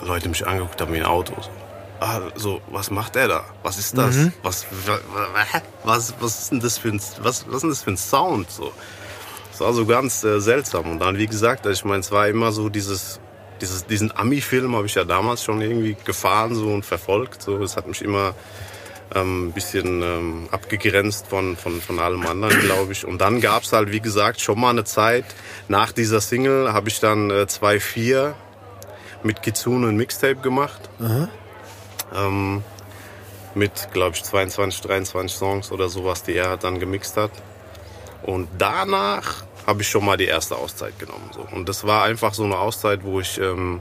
Leute 0.07 0.29
mich 0.29 0.47
angeguckt 0.47 0.81
haben 0.81 0.93
wie 0.93 0.99
ein 0.99 1.07
Auto. 1.07 1.35
So. 1.41 1.51
Ah, 2.01 2.21
so, 2.35 2.61
was 2.71 2.91
macht 2.91 3.15
der 3.15 3.29
da? 3.29 3.45
Was 3.63 3.79
ist 3.79 3.97
das? 3.97 4.17
Was, 4.43 4.67
wa- 4.87 4.99
wa- 5.13 5.61
was, 5.85 6.15
was 6.21 6.41
ist 6.41 6.51
denn 6.53 6.61
das 6.61 6.79
für 6.79 6.89
ein, 6.89 7.01
was, 7.21 7.47
was 7.47 7.55
ist 7.57 7.61
denn 7.63 7.71
das 7.71 7.83
für 7.83 7.91
ein 7.93 7.97
Sound? 7.97 8.51
So. 8.51 8.73
Das 9.53 9.61
war 9.61 9.73
so 9.73 9.87
ganz 9.87 10.25
äh, 10.25 10.41
seltsam. 10.41 10.91
Und 10.91 10.99
dann, 10.99 11.17
wie 11.19 11.27
gesagt, 11.27 11.65
ich 11.67 11.85
meine, 11.85 12.01
es 12.01 12.11
war 12.11 12.27
immer 12.27 12.51
so 12.51 12.69
dieses, 12.69 13.21
dieses 13.61 13.87
diesen 13.87 14.17
Ami-Film 14.17 14.75
habe 14.75 14.87
ich 14.87 14.95
ja 14.97 15.05
damals 15.05 15.45
schon 15.45 15.61
irgendwie 15.61 15.97
gefahren 16.05 16.55
so 16.57 16.69
und 16.69 16.85
verfolgt. 16.85 17.43
So, 17.43 17.59
das 17.59 17.77
hat 17.77 17.87
mich 17.87 18.03
immer 18.03 18.35
ähm, 19.15 19.49
ein 19.49 19.53
bisschen 19.53 20.03
ähm, 20.03 20.49
abgegrenzt 20.51 21.27
von, 21.29 21.57
von, 21.57 21.81
von 21.81 21.99
allem 21.99 22.27
anderen, 22.27 22.59
glaube 22.61 22.93
ich. 22.93 23.05
Und 23.05 23.21
dann 23.21 23.41
gab 23.41 23.63
es 23.63 23.73
halt, 23.73 23.93
wie 23.93 24.01
gesagt, 24.01 24.41
schon 24.41 24.61
mal 24.61 24.71
eine 24.71 24.85
Zeit. 24.85 25.25
Nach 25.69 25.93
dieser 25.93 26.21
Single 26.21 26.73
habe 26.73 26.89
ich 26.89 27.01
dann 27.01 27.31
äh, 27.31 27.47
2.4 27.49 28.33
mit 29.23 29.43
Kitsune 29.43 29.89
ein 29.89 29.97
Mixtape 29.97 30.37
gemacht. 30.37 30.89
Ähm, 32.15 32.63
mit, 33.55 33.89
glaube 33.93 34.17
ich, 34.17 34.25
22, 34.25 34.81
23 34.83 35.37
Songs 35.37 35.73
oder 35.73 35.89
sowas, 35.89 36.23
die 36.23 36.35
er 36.35 36.57
dann 36.57 36.79
gemixt 36.79 37.17
hat. 37.17 37.31
Und 38.23 38.49
danach 38.59 39.45
habe 39.67 39.83
ich 39.83 39.89
schon 39.89 40.05
mal 40.05 40.17
die 40.17 40.27
erste 40.27 40.57
Auszeit 40.57 40.99
genommen. 40.99 41.31
So. 41.33 41.47
Und 41.55 41.69
das 41.69 41.87
war 41.87 42.05
einfach 42.05 42.35
so 42.35 42.45
eine 42.45 42.59
Auszeit, 42.59 43.05
wo 43.05 43.21
ich 43.21 43.39
ähm, 43.39 43.81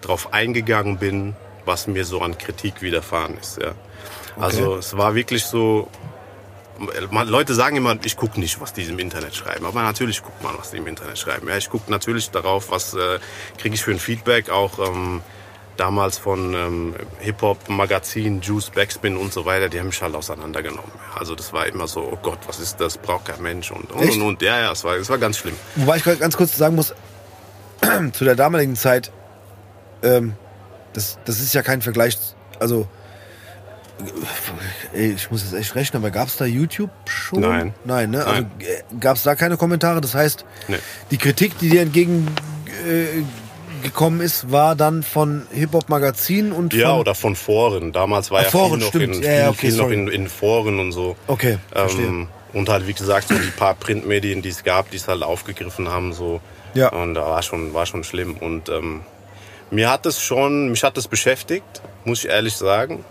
drauf 0.00 0.32
eingegangen 0.32 0.98
bin, 0.98 1.34
was 1.64 1.86
mir 1.86 2.04
so 2.04 2.20
an 2.20 2.36
Kritik 2.38 2.82
widerfahren 2.82 3.36
ist. 3.38 3.58
Ja. 3.60 3.72
Also 4.40 4.76
es 4.76 4.96
war 4.96 5.14
wirklich 5.14 5.44
so, 5.44 5.88
Leute 7.10 7.54
sagen 7.54 7.76
immer, 7.76 7.96
ich 8.04 8.16
gucke 8.16 8.38
nicht, 8.38 8.60
was 8.60 8.72
die 8.72 8.82
im 8.82 8.98
Internet 8.98 9.34
schreiben. 9.34 9.66
Aber 9.66 9.82
natürlich 9.82 10.22
guckt 10.22 10.42
man, 10.42 10.56
was 10.58 10.70
die 10.70 10.76
im 10.76 10.86
Internet 10.86 11.18
schreiben. 11.18 11.48
Ja, 11.48 11.56
ich 11.56 11.70
gucke 11.70 11.90
natürlich 11.90 12.30
darauf, 12.30 12.70
was 12.70 12.94
äh, 12.94 13.18
kriege 13.58 13.74
ich 13.74 13.82
für 13.82 13.90
ein 13.90 13.98
Feedback, 13.98 14.50
auch 14.50 14.78
ähm, 14.78 15.22
damals 15.76 16.18
von 16.18 16.54
ähm, 16.54 16.94
Hip-Hop-Magazinen, 17.20 18.40
Juice, 18.40 18.70
Backspin 18.70 19.16
und 19.16 19.32
so 19.32 19.44
weiter, 19.44 19.68
die 19.68 19.78
haben 19.78 19.86
mich 19.88 20.02
halt 20.02 20.14
auseinandergenommen. 20.14 20.90
Also 21.14 21.34
das 21.34 21.52
war 21.52 21.66
immer 21.66 21.88
so, 21.88 22.00
oh 22.00 22.18
Gott, 22.20 22.38
was 22.46 22.60
ist 22.60 22.80
das, 22.80 22.98
braucht 22.98 23.26
kein 23.26 23.42
Mensch 23.42 23.70
und 23.70 23.90
und, 23.92 24.10
und, 24.10 24.22
und. 24.22 24.42
Ja, 24.42 24.60
ja, 24.60 24.72
es 24.72 24.84
war, 24.84 24.96
es 24.96 25.08
war 25.08 25.18
ganz 25.18 25.38
schlimm. 25.38 25.54
Wobei 25.76 25.96
ich 25.96 26.04
ganz 26.04 26.36
kurz 26.36 26.56
sagen 26.56 26.76
muss, 26.76 26.94
zu 28.12 28.24
der 28.24 28.34
damaligen 28.34 28.76
Zeit, 28.76 29.12
ähm, 30.02 30.34
das, 30.92 31.18
das 31.24 31.40
ist 31.40 31.54
ja 31.54 31.62
kein 31.62 31.82
Vergleich, 31.82 32.18
also 32.58 32.88
ey, 34.92 35.12
ich 35.12 35.30
muss 35.30 35.42
jetzt 35.42 35.54
echt 35.54 35.74
rechnen, 35.74 36.02
aber 36.02 36.10
gab 36.10 36.28
es 36.28 36.36
da 36.36 36.44
YouTube 36.44 36.90
schon? 37.06 37.40
Nein. 37.40 37.74
Nein, 37.84 38.10
ne? 38.10 38.24
Also 38.24 38.42
Nein. 38.42 38.50
gab 39.00 39.16
es 39.16 39.22
da 39.22 39.34
keine 39.34 39.56
Kommentare? 39.56 40.00
Das 40.00 40.14
heißt, 40.14 40.44
Nee. 40.68 40.76
die 41.10 41.18
Kritik, 41.18 41.58
die 41.58 41.68
dir 41.70 41.82
entgegen 41.82 42.26
äh, 42.86 43.22
ist, 44.20 44.50
war 44.50 44.74
dann 44.74 45.02
von 45.02 45.46
Hip-Hop-Magazinen 45.52 46.52
und 46.52 46.74
Ja, 46.74 46.90
von... 46.90 47.00
oder 47.00 47.14
von 47.14 47.36
Foren. 47.36 47.92
Damals 47.92 48.30
war 48.30 48.42
ja 48.42 48.48
Foren, 48.48 48.80
viel 48.80 49.06
noch, 49.06 49.14
in, 49.16 49.22
viel, 49.22 49.24
ja, 49.24 49.48
okay, 49.48 49.70
viel 49.70 49.76
noch 49.76 49.90
in, 49.90 50.08
in 50.08 50.28
Foren 50.28 50.80
und 50.80 50.92
so. 50.92 51.16
Okay, 51.26 51.58
verstehe. 51.72 52.06
Ähm, 52.06 52.28
und 52.52 52.68
halt, 52.68 52.86
wie 52.86 52.94
gesagt, 52.94 53.28
so 53.28 53.34
die 53.34 53.50
paar 53.50 53.74
Printmedien, 53.74 54.42
die 54.42 54.48
es 54.48 54.64
gab, 54.64 54.90
die 54.90 54.96
es 54.96 55.06
halt 55.06 55.22
aufgegriffen 55.22 55.88
haben, 55.88 56.12
so. 56.12 56.40
Ja. 56.74 56.88
Und 56.90 57.14
da 57.14 57.22
war 57.26 57.42
schon, 57.42 57.74
war 57.74 57.86
schon 57.86 58.04
schlimm. 58.04 58.36
Und 58.36 58.68
ähm, 58.68 59.02
mir 59.70 59.90
hat 59.90 60.06
es 60.06 60.20
schon, 60.20 60.70
mich 60.70 60.82
hat 60.82 60.96
es 60.98 61.08
beschäftigt, 61.08 61.82
muss 62.04 62.24
ich 62.24 62.30
ehrlich 62.30 62.56
sagen. 62.56 63.04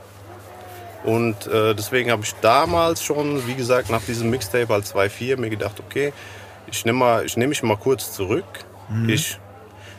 Und 1.04 1.48
äh, 1.48 1.74
deswegen 1.74 2.12
habe 2.12 2.24
ich 2.24 2.34
damals 2.42 3.04
schon, 3.04 3.48
wie 3.48 3.54
gesagt, 3.56 3.90
nach 3.90 4.02
diesem 4.02 4.30
Mixtape 4.30 4.74
als 4.74 4.94
2.4 4.94 5.38
mir 5.38 5.50
gedacht, 5.50 5.80
okay, 5.80 6.12
ich 6.70 6.86
nehme 6.86 7.26
nehme 7.36 7.48
mich 7.48 7.64
mal 7.64 7.78
kurz 7.78 8.12
zurück. 8.12 8.46
Ich 9.08 9.40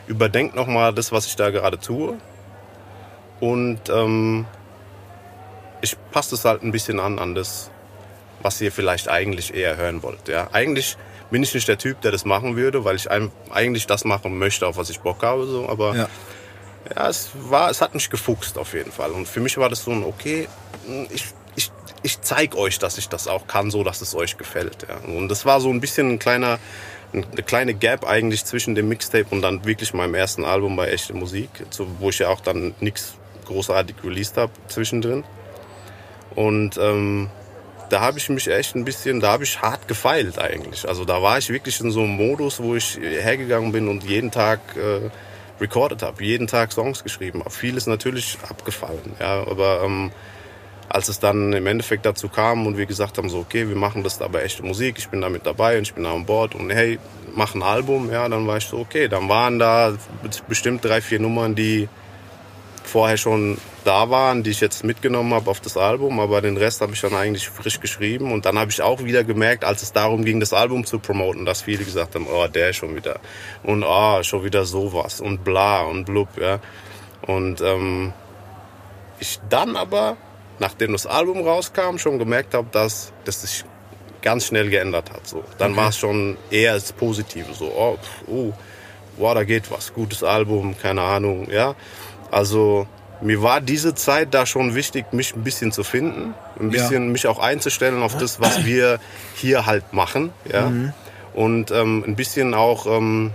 überdenke 0.07 0.55
noch 0.55 0.67
mal 0.67 0.93
das, 0.93 1.11
was 1.11 1.25
ich 1.27 1.35
da 1.35 1.49
gerade 1.51 1.79
tue. 1.79 2.17
Und 3.39 3.79
ähm, 3.89 4.45
ich 5.81 5.95
passe 6.11 6.35
es 6.35 6.45
halt 6.45 6.63
ein 6.63 6.71
bisschen 6.71 6.99
an 6.99 7.19
an 7.19 7.35
das, 7.35 7.71
was 8.41 8.59
ihr 8.61 8.71
vielleicht 8.71 9.09
eigentlich 9.09 9.53
eher 9.53 9.77
hören 9.77 10.03
wollt. 10.03 10.27
Ja, 10.27 10.49
eigentlich 10.51 10.97
bin 11.31 11.43
ich 11.43 11.53
nicht 11.53 11.67
der 11.67 11.77
Typ, 11.77 12.01
der 12.01 12.11
das 12.11 12.25
machen 12.25 12.55
würde, 12.55 12.83
weil 12.83 12.95
ich 12.95 13.09
eigentlich 13.09 13.87
das 13.87 14.03
machen 14.03 14.37
möchte, 14.37 14.67
auf 14.67 14.77
was 14.77 14.89
ich 14.89 14.99
Bock 14.99 15.23
habe. 15.23 15.45
So. 15.45 15.69
Aber 15.69 15.95
Ja. 15.95 16.09
Ja, 16.95 17.09
es 17.09 17.29
war, 17.33 17.69
es 17.69 17.81
hat 17.81 17.93
mich 17.93 18.09
gefuchst 18.09 18.57
auf 18.57 18.73
jeden 18.73 18.91
Fall. 18.91 19.11
Und 19.11 19.27
für 19.27 19.39
mich 19.39 19.57
war 19.57 19.69
das 19.69 19.83
so 19.83 19.91
ein, 19.91 20.03
okay, 20.03 20.47
ich, 21.09 21.25
ich, 21.55 21.71
ich 22.03 22.21
zeig 22.21 22.55
euch, 22.55 22.79
dass 22.79 22.97
ich 22.97 23.09
das 23.09 23.27
auch 23.27 23.47
kann, 23.47 23.71
so 23.71 23.83
dass 23.83 24.01
es 24.01 24.15
euch 24.15 24.37
gefällt. 24.37 24.87
Ja. 24.87 24.97
Und 25.13 25.29
das 25.29 25.45
war 25.45 25.61
so 25.61 25.69
ein 25.69 25.81
bisschen 25.81 26.09
ein 26.09 26.19
kleiner, 26.19 26.59
eine 27.13 27.43
kleine 27.43 27.73
Gap 27.73 28.07
eigentlich 28.07 28.45
zwischen 28.45 28.75
dem 28.75 28.87
Mixtape 28.87 29.27
und 29.29 29.41
dann 29.41 29.65
wirklich 29.65 29.93
meinem 29.93 30.15
ersten 30.15 30.45
Album 30.45 30.75
bei 30.75 30.89
Echte 30.89 31.13
Musik, 31.13 31.49
wo 31.99 32.09
ich 32.09 32.19
ja 32.19 32.29
auch 32.29 32.41
dann 32.41 32.73
nichts 32.79 33.15
großartig 33.45 33.95
released 34.03 34.37
habe 34.37 34.51
zwischendrin. 34.67 35.23
Und 36.35 36.77
ähm, 36.77 37.29
da 37.89 38.01
habe 38.01 38.19
ich 38.19 38.29
mich 38.29 38.47
echt 38.47 38.75
ein 38.75 38.85
bisschen, 38.85 39.19
da 39.19 39.31
habe 39.31 39.43
ich 39.43 39.61
hart 39.61 39.87
gefeilt 39.87 40.37
eigentlich. 40.37 40.87
Also 40.87 41.05
da 41.05 41.21
war 41.21 41.39
ich 41.39 41.49
wirklich 41.49 41.81
in 41.81 41.91
so 41.91 42.01
einem 42.01 42.15
Modus, 42.15 42.61
wo 42.61 42.75
ich 42.75 42.97
hergegangen 42.97 43.71
bin 43.71 43.87
und 43.87 44.03
jeden 44.03 44.31
Tag 44.31 44.59
äh, 44.77 45.09
recorded 45.61 46.01
habe, 46.01 46.23
jeden 46.23 46.47
Tag 46.47 46.71
Songs 46.71 47.03
geschrieben 47.03 47.39
habe. 47.39 47.51
Vieles 47.51 47.87
natürlich 47.87 48.37
abgefallen, 48.47 49.13
ja, 49.19 49.41
aber 49.47 49.83
ähm, 49.83 50.11
als 50.89 51.07
es 51.07 51.19
dann 51.19 51.53
im 51.53 51.67
Endeffekt 51.67 52.05
dazu 52.05 52.29
kam 52.29 52.65
und 52.65 52.77
wir 52.77 52.85
gesagt 52.85 53.17
haben, 53.17 53.29
so 53.29 53.39
okay, 53.39 53.69
wir 53.69 53.75
machen 53.75 54.03
das 54.03 54.21
aber 54.21 54.43
echte 54.43 54.63
Musik, 54.63 54.97
ich 54.97 55.09
bin 55.09 55.21
da 55.21 55.29
mit 55.29 55.45
dabei 55.45 55.77
und 55.77 55.83
ich 55.83 55.93
bin 55.93 56.03
da 56.03 56.13
an 56.13 56.25
Bord 56.25 56.55
und 56.55 56.69
hey, 56.71 56.97
mach 57.35 57.53
ein 57.53 57.63
Album, 57.63 58.11
ja, 58.11 58.27
dann 58.27 58.47
war 58.47 58.57
ich 58.57 58.65
so, 58.65 58.77
okay, 58.79 59.07
dann 59.07 59.29
waren 59.29 59.59
da 59.59 59.93
bestimmt 60.47 60.83
drei, 60.83 61.01
vier 61.01 61.19
Nummern, 61.19 61.53
die 61.55 61.87
vorher 62.89 63.17
schon 63.17 63.57
da 63.85 64.09
waren, 64.09 64.43
die 64.43 64.49
ich 64.49 64.59
jetzt 64.59 64.83
mitgenommen 64.83 65.33
habe 65.33 65.49
auf 65.49 65.61
das 65.61 65.77
Album, 65.77 66.19
aber 66.19 66.41
den 66.41 66.57
Rest 66.57 66.81
habe 66.81 66.93
ich 66.93 67.01
dann 67.01 67.13
eigentlich 67.13 67.47
frisch 67.47 67.79
geschrieben 67.79 68.31
und 68.31 68.45
dann 68.45 68.59
habe 68.59 68.71
ich 68.71 68.81
auch 68.81 69.03
wieder 69.03 69.23
gemerkt, 69.23 69.63
als 69.63 69.83
es 69.83 69.93
darum 69.93 70.25
ging, 70.25 70.39
das 70.39 70.53
Album 70.53 70.85
zu 70.85 70.99
promoten, 70.99 71.45
dass 71.45 71.61
viele 71.61 71.83
gesagt 71.83 72.15
haben, 72.15 72.27
oh, 72.27 72.47
der 72.47 72.73
schon 72.73 72.95
wieder 72.95 73.19
und 73.63 73.83
ah, 73.83 74.23
schon 74.23 74.43
wieder 74.43 74.65
sowas 74.65 75.21
und 75.21 75.43
bla 75.43 75.83
und 75.83 76.05
blub, 76.05 76.29
ja. 76.39 76.59
Und 77.21 77.61
ähm, 77.61 78.13
ich 79.19 79.39
dann 79.49 79.75
aber, 79.75 80.17
nachdem 80.59 80.93
das 80.93 81.05
Album 81.05 81.41
rauskam, 81.41 81.97
schon 81.97 82.19
gemerkt 82.19 82.53
habe, 82.53 82.67
dass 82.71 83.13
das 83.25 83.41
sich 83.41 83.65
ganz 84.21 84.47
schnell 84.47 84.69
geändert 84.69 85.11
hat. 85.11 85.27
So. 85.27 85.43
Dann 85.57 85.75
war 85.75 85.89
es 85.89 85.97
schon 85.97 86.37
eher 86.51 86.73
das 86.73 86.91
Positive, 86.91 87.53
so, 87.53 87.71
oh, 87.75 87.97
pff, 87.97 88.27
oh, 88.27 88.53
wow, 89.17 89.33
da 89.33 89.43
geht 89.43 89.69
was, 89.71 89.93
gutes 89.93 90.23
Album, 90.23 90.77
keine 90.77 91.01
Ahnung, 91.01 91.49
ja. 91.51 91.75
Also 92.31 92.87
mir 93.21 93.41
war 93.41 93.59
diese 93.61 93.95
Zeit 93.95 94.33
da 94.33 94.45
schon 94.45 94.75
wichtig, 94.75 95.11
mich 95.11 95.35
ein 95.35 95.43
bisschen 95.43 95.71
zu 95.71 95.83
finden, 95.83 96.33
ein 96.59 96.65
Ja. 96.71 96.81
bisschen 96.81 97.11
mich 97.11 97.27
auch 97.27 97.39
einzustellen 97.39 98.01
auf 98.01 98.17
das, 98.17 98.39
was 98.39 98.65
wir 98.65 98.99
hier 99.35 99.65
halt 99.65 99.91
machen, 99.93 100.31
ja. 100.51 100.71
Und 101.33 101.71
ähm, 101.71 102.03
ein 102.07 102.15
bisschen 102.15 102.53
auch 102.53 102.85
ähm, 102.85 103.31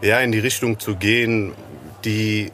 ja 0.00 0.20
in 0.20 0.32
die 0.32 0.38
Richtung 0.38 0.78
zu 0.78 0.96
gehen, 0.96 1.54
die 2.04 2.50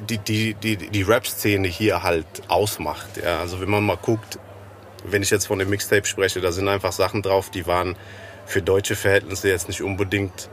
die, 0.00 0.16
die, 0.18 0.54
die, 0.54 0.76
die 0.76 1.02
Rap-Szene 1.02 1.68
hier 1.68 2.02
halt 2.02 2.26
ausmacht. 2.48 3.18
Ja, 3.22 3.40
also 3.40 3.60
wenn 3.60 3.68
man 3.68 3.84
mal 3.84 3.98
guckt, 4.00 4.38
wenn 5.04 5.22
ich 5.22 5.28
jetzt 5.30 5.46
von 5.46 5.58
dem 5.58 5.68
Mixtape 5.68 6.06
spreche, 6.06 6.40
da 6.40 6.50
sind 6.50 6.66
einfach 6.68 6.92
Sachen 6.92 7.20
drauf, 7.20 7.50
die 7.50 7.66
waren 7.66 7.94
für 8.46 8.62
deutsche 8.62 8.96
Verhältnisse 8.96 9.48
jetzt 9.50 9.68
nicht 9.68 9.82
unbedingt 9.82 10.48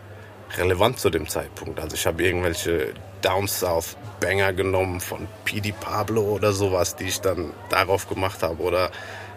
relevant 0.57 0.99
zu 0.99 1.09
dem 1.09 1.27
Zeitpunkt. 1.27 1.79
Also 1.79 1.95
ich 1.95 2.05
habe 2.05 2.23
irgendwelche 2.23 2.93
Down 3.21 3.47
South 3.47 3.95
Banger 4.19 4.53
genommen 4.53 4.99
von 4.99 5.27
PD 5.45 5.71
Pablo 5.73 6.21
oder 6.21 6.53
sowas, 6.53 6.95
die 6.95 7.05
ich 7.05 7.21
dann 7.21 7.51
darauf 7.69 8.07
gemacht 8.07 8.43
habe. 8.43 8.61
Oder 8.61 8.89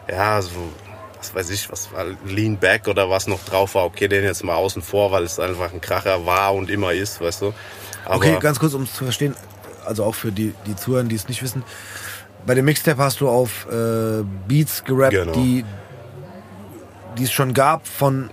ja, 0.09 0.41
so, 0.43 0.51
was 1.19 1.35
weiß 1.35 1.51
ich, 1.51 1.71
was 1.71 1.93
war 1.93 2.05
Lean 2.27 2.57
Back 2.59 2.89
oder 2.89 3.09
was 3.11 3.27
noch 3.27 3.43
drauf 3.45 3.75
war. 3.75 3.85
Okay, 3.85 4.09
den 4.09 4.25
jetzt 4.25 4.45
mal 4.45 4.55
außen 4.55 4.83
vor, 4.83 5.13
weil 5.13 5.25
es 5.25 5.39
einfach 5.41 5.73
ein 5.73 5.81
Kracher 5.81 6.27
war 6.27 6.55
und 6.55 6.71
immer 6.71 6.93
ist, 6.93 7.21
weißt 7.21 7.43
du. 7.43 7.55
Aber 8.05 8.17
Okay, 8.17 8.39
ganz 8.41 8.59
kurz, 8.59 8.75
um 8.75 8.83
es 8.83 8.95
zu 8.95 9.05
verstehen, 9.05 9.35
also 9.85 10.05
auch 10.05 10.15
für 10.15 10.33
die, 10.33 10.55
die 10.67 10.77
Zuhörer, 10.77 11.05
die 11.05 11.17
es 11.17 11.29
nicht 11.29 11.43
wissen. 11.43 11.63
Bei 12.45 12.55
dem 12.55 12.65
Mixtape 12.65 13.03
hast 13.03 13.21
du 13.21 13.29
auf 13.29 13.67
äh, 13.71 14.23
Beats 14.47 14.85
gerappt, 14.85 15.13
Genau. 15.13 15.33
die, 15.33 15.65
die 17.19 17.25
es 17.25 17.33
schon 17.33 17.55
gab 17.55 17.87
von, 17.89 18.31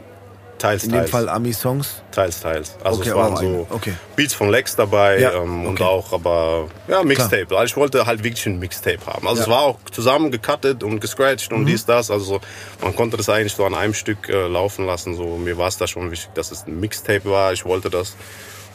teils, 0.64 0.84
in 0.86 0.92
dem. 0.94 1.08
Fall, 1.08 1.28
Ami-Songs. 1.30 2.02
Teils, 2.12 2.40
teils. 2.42 2.76
Also 2.84 3.00
Okay, 3.02 3.10
es 3.10 3.16
waren 3.16 3.36
so 3.38 3.68
okay. 3.70 3.94
Beats 4.16 4.34
von 4.34 4.50
Lex 4.50 4.76
dabei 4.76 5.20
Ja, 5.20 5.34
ähm, 5.34 5.66
und 5.68 5.74
okay. 5.74 5.84
auch, 5.84 6.14
aber 6.14 6.70
ja, 6.88 7.04
Mixtape. 7.04 7.48
Also 7.52 7.66
ich 7.66 7.78
wollte 7.78 8.06
halt 8.06 8.24
wirklich 8.24 8.46
ein 8.46 8.60
Mixtape 8.60 9.06
haben. 9.06 9.28
Also 9.28 9.42
Ja. 9.42 9.44
es 9.44 9.50
war 9.50 9.62
auch 9.62 9.78
zusammen 9.92 10.32
gecuttet 10.32 10.84
und 10.84 11.00
gescratcht 11.02 11.52
und 11.52 11.66
dies, 11.66 11.86
das. 11.86 12.10
Also 12.10 12.40
man 12.82 12.96
konnte 12.96 13.18
das 13.18 13.28
eigentlich 13.30 13.54
so 13.54 13.66
an 13.66 13.76
einem 13.76 13.94
Stück 13.94 14.30
äh, 14.30 14.48
laufen 14.48 14.86
lassen. 14.86 15.16
So 15.16 15.38
mir 15.38 15.58
war 15.58 15.68
es 15.68 15.78
da 15.78 15.86
schon 15.86 16.10
wichtig, 16.12 16.32
dass 16.34 16.52
es 16.52 16.66
ein 16.66 16.80
Mixtape 16.80 17.26
war. 17.30 17.54
Ich 17.54 17.66
wollte 17.66 17.90
das. 17.90 18.16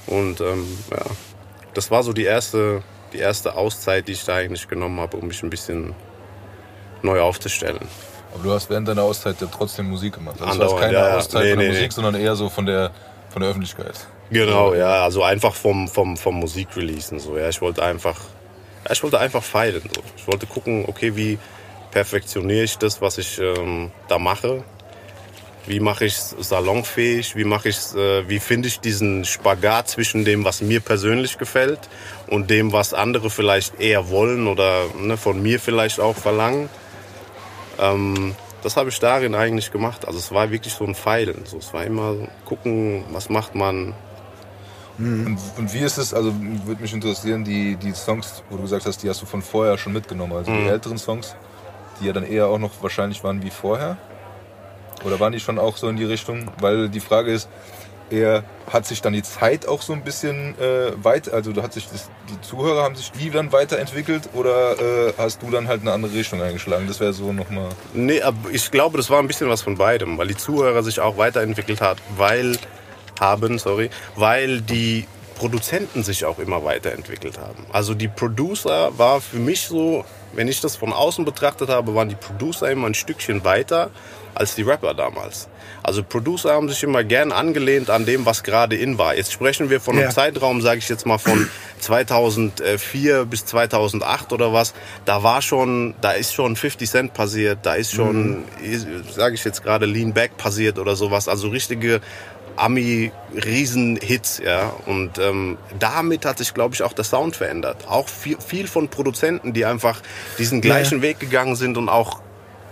Und 0.06 0.40
ähm, 0.40 0.66
ja, 0.90 1.02
das 1.74 1.90
war 1.90 2.02
so 2.02 2.12
die 2.12 2.24
erste, 2.24 2.82
die 3.12 3.18
erste 3.18 3.56
Auszeit, 3.56 4.08
die 4.08 4.12
ich 4.12 4.24
da 4.24 4.34
eigentlich 4.36 4.68
genommen 4.68 5.00
habe, 5.00 5.16
um 5.16 5.26
mich 5.28 5.42
ein 5.42 5.50
bisschen 5.50 5.94
neu 7.02 7.20
aufzustellen. 7.20 7.88
Aber 8.34 8.42
du 8.42 8.52
hast 8.52 8.68
während 8.70 8.88
deiner 8.88 9.02
Auszeit 9.02 9.40
ja 9.40 9.48
trotzdem 9.50 9.88
Musik 9.88 10.14
gemacht. 10.14 10.36
Also 10.40 10.46
das 10.46 10.58
war 10.58 10.64
Andauernd, 10.64 10.84
keine 10.84 10.98
ja. 10.98 11.16
Auszeit 11.16 11.42
Nee, 11.42 11.50
von 11.50 11.58
der 11.58 11.68
nee, 11.68 11.74
Musik, 11.74 11.88
nee. 11.88 11.94
sondern 11.94 12.14
eher 12.14 12.36
so 12.36 12.48
von 12.48 12.66
der, 12.66 12.90
von 13.30 13.40
der 13.42 13.50
Öffentlichkeit. 13.50 14.06
Genau, 14.30 14.74
ja, 14.74 15.04
also 15.04 15.22
einfach 15.22 15.54
vom, 15.54 15.88
vom, 15.88 16.16
vom 16.16 16.36
Musikreleasen 16.36 17.18
so, 17.18 17.38
ja. 17.38 17.48
Ich 17.48 17.60
wollte 17.60 17.82
einfach, 17.82 18.18
ja, 18.84 18.92
ich 18.92 19.02
wollte 19.02 19.18
einfach 19.18 19.42
feilen. 19.42 19.82
So. 19.82 20.02
Ich 20.16 20.26
wollte 20.26 20.46
gucken, 20.46 20.84
okay, 20.86 21.16
wie 21.16 21.38
perfektioniere 21.90 22.64
ich 22.64 22.76
das, 22.78 23.00
was 23.00 23.18
ich 23.18 23.38
ähm, 23.38 23.90
da 24.08 24.18
mache? 24.18 24.62
Wie 25.66 25.80
mache 25.80 26.06
ich 26.06 26.14
es 26.14 26.34
salonfähig? 26.40 27.36
Wie 27.36 27.44
mache 27.44 27.68
ich 27.68 27.76
äh, 27.94 28.26
wie 28.28 28.38
finde 28.38 28.68
ich 28.68 28.80
diesen 28.80 29.24
Spagat 29.24 29.88
zwischen 29.88 30.24
dem, 30.24 30.44
was 30.44 30.62
mir 30.62 30.80
persönlich 30.80 31.36
gefällt 31.36 31.80
und 32.26 32.48
dem, 32.48 32.72
was 32.72 32.94
andere 32.94 33.28
vielleicht 33.28 33.78
eher 33.78 34.08
wollen 34.08 34.46
oder 34.46 34.84
ne, 34.98 35.18
von 35.18 35.42
mir 35.42 35.60
vielleicht 35.60 36.00
auch 36.00 36.16
verlangen? 36.16 36.70
Ähm, 37.78 38.34
das 38.62 38.76
habe 38.76 38.88
ich 38.88 38.98
darin 38.98 39.34
eigentlich 39.34 39.70
gemacht. 39.70 40.06
Also 40.06 40.18
es 40.18 40.32
war 40.32 40.50
wirklich 40.50 40.74
so 40.74 40.84
ein 40.84 40.94
Feilen. 40.94 41.42
So, 41.44 41.58
es 41.58 41.72
war 41.72 41.84
immer 41.84 42.14
so 42.14 42.28
gucken, 42.44 43.04
was 43.12 43.28
macht 43.30 43.54
man, 43.54 43.94
Und, 44.98 45.38
und 45.56 45.72
wie 45.72 45.78
ist 45.78 45.96
es, 45.96 46.12
also 46.12 46.34
würde 46.64 46.82
mich 46.82 46.92
interessieren, 46.92 47.44
die, 47.44 47.76
die 47.76 47.92
Songs, 47.92 48.42
wo 48.50 48.56
du 48.56 48.62
gesagt 48.62 48.84
hast, 48.84 49.00
die 49.02 49.08
hast 49.08 49.22
du 49.22 49.26
von 49.26 49.42
vorher 49.42 49.78
schon 49.78 49.92
mitgenommen. 49.92 50.32
Also 50.32 50.50
Mhm. 50.50 50.64
die 50.64 50.68
älteren 50.70 50.98
Songs, 50.98 51.36
die 52.00 52.06
ja 52.06 52.12
dann 52.12 52.24
eher 52.24 52.48
auch 52.48 52.58
noch 52.58 52.72
wahrscheinlich 52.82 53.22
waren 53.22 53.40
wie 53.42 53.50
vorher. 53.50 53.96
Oder 55.04 55.20
waren 55.20 55.32
die 55.32 55.38
schon 55.38 55.60
auch 55.60 55.76
so 55.76 55.88
in 55.88 55.96
die 55.96 56.04
Richtung? 56.04 56.50
Weil 56.60 56.88
die 56.88 56.98
Frage 56.98 57.30
ist, 57.32 57.48
eher 58.10 58.44
hat 58.70 58.86
sich 58.86 59.00
dann 59.00 59.12
die 59.12 59.22
Zeit 59.22 59.66
auch 59.66 59.82
so 59.82 59.92
ein 59.92 60.02
bisschen 60.02 60.58
äh, 60.58 60.92
weit, 61.02 61.32
also 61.32 61.54
hat 61.62 61.72
sich 61.72 61.88
das, 61.88 62.10
die 62.28 62.40
Zuhörer 62.40 62.82
haben 62.82 62.94
sich 62.94 63.10
die 63.12 63.30
dann 63.30 63.52
weiterentwickelt 63.52 64.30
oder 64.34 64.78
äh, 64.78 65.12
hast 65.16 65.42
du 65.42 65.50
dann 65.50 65.68
halt 65.68 65.82
eine 65.82 65.92
andere 65.92 66.12
Richtung 66.12 66.42
eingeschlagen? 66.42 66.86
Das 66.86 67.00
wäre 67.00 67.12
so 67.12 67.32
nochmal. 67.32 67.70
Nee, 67.94 68.22
aber 68.22 68.50
ich 68.52 68.70
glaube, 68.70 68.96
das 68.96 69.10
war 69.10 69.18
ein 69.20 69.26
bisschen 69.26 69.48
was 69.48 69.62
von 69.62 69.76
beidem, 69.76 70.18
weil 70.18 70.28
die 70.28 70.36
Zuhörer 70.36 70.82
sich 70.82 71.00
auch 71.00 71.16
weiterentwickelt 71.16 71.80
hat, 71.80 71.98
weil 72.16 72.58
haben, 73.20 73.58
sorry, 73.58 73.90
weil 74.16 74.60
die 74.60 75.06
Produzenten 75.38 76.02
sich 76.02 76.24
auch 76.24 76.38
immer 76.38 76.64
weiterentwickelt 76.64 77.38
haben. 77.38 77.64
Also 77.72 77.94
die 77.94 78.08
Producer 78.08 78.90
war 78.98 79.20
für 79.20 79.38
mich 79.38 79.62
so, 79.62 80.04
wenn 80.32 80.48
ich 80.48 80.60
das 80.60 80.76
von 80.76 80.92
außen 80.92 81.24
betrachtet 81.24 81.68
habe, 81.68 81.94
waren 81.94 82.08
die 82.08 82.16
Producer 82.16 82.70
immer 82.70 82.86
ein 82.86 82.94
Stückchen 82.94 83.44
weiter 83.44 83.90
als 84.34 84.54
die 84.54 84.62
Rapper 84.62 84.94
damals. 84.94 85.48
Also 85.82 86.02
Producer 86.02 86.52
haben 86.52 86.68
sich 86.68 86.82
immer 86.82 87.04
gern 87.04 87.32
angelehnt 87.32 87.88
an 87.88 88.04
dem, 88.04 88.26
was 88.26 88.42
gerade 88.42 88.76
in 88.76 88.98
war. 88.98 89.14
Jetzt 89.16 89.32
sprechen 89.32 89.70
wir 89.70 89.80
von 89.80 89.94
einem 89.94 90.04
Ja. 90.04 90.10
Zeitraum, 90.10 90.60
sage 90.60 90.78
ich 90.78 90.88
jetzt 90.88 91.06
mal 91.06 91.18
von 91.18 91.48
2004 91.80 93.24
bis 93.24 93.44
2008 93.46 94.32
oder 94.32 94.52
was. 94.52 94.74
Da 95.04 95.22
war 95.22 95.40
schon, 95.42 95.94
da 96.00 96.12
ist 96.12 96.34
schon 96.34 96.56
50 96.56 96.90
Cent 96.90 97.14
passiert, 97.14 97.60
da 97.62 97.74
ist 97.74 97.92
schon, 97.92 98.44
sage 99.10 99.34
ich 99.34 99.44
jetzt 99.44 99.62
gerade 99.62 99.86
Lean 99.86 100.12
Back 100.12 100.36
passiert 100.36 100.78
oder 100.78 100.96
sowas. 100.96 101.28
Also 101.28 101.48
richtige 101.48 102.00
Ami-Riesen-Hits, 102.56 104.40
ja. 104.44 104.72
Und 104.86 105.18
ähm, 105.18 105.58
damit 105.78 106.24
hat 106.24 106.38
sich, 106.38 106.54
glaube 106.54 106.74
ich, 106.74 106.82
auch 106.82 106.92
der 106.92 107.04
Sound 107.04 107.36
verändert. 107.36 107.86
Auch 107.88 108.08
viel, 108.08 108.36
viel 108.40 108.66
von 108.66 108.88
Produzenten, 108.88 109.52
die 109.52 109.64
einfach 109.64 110.00
diesen 110.38 110.60
gleichen 110.60 111.02
Weg 111.02 111.20
gegangen 111.20 111.56
sind 111.56 111.76
und 111.76 111.88
auch 111.88 112.20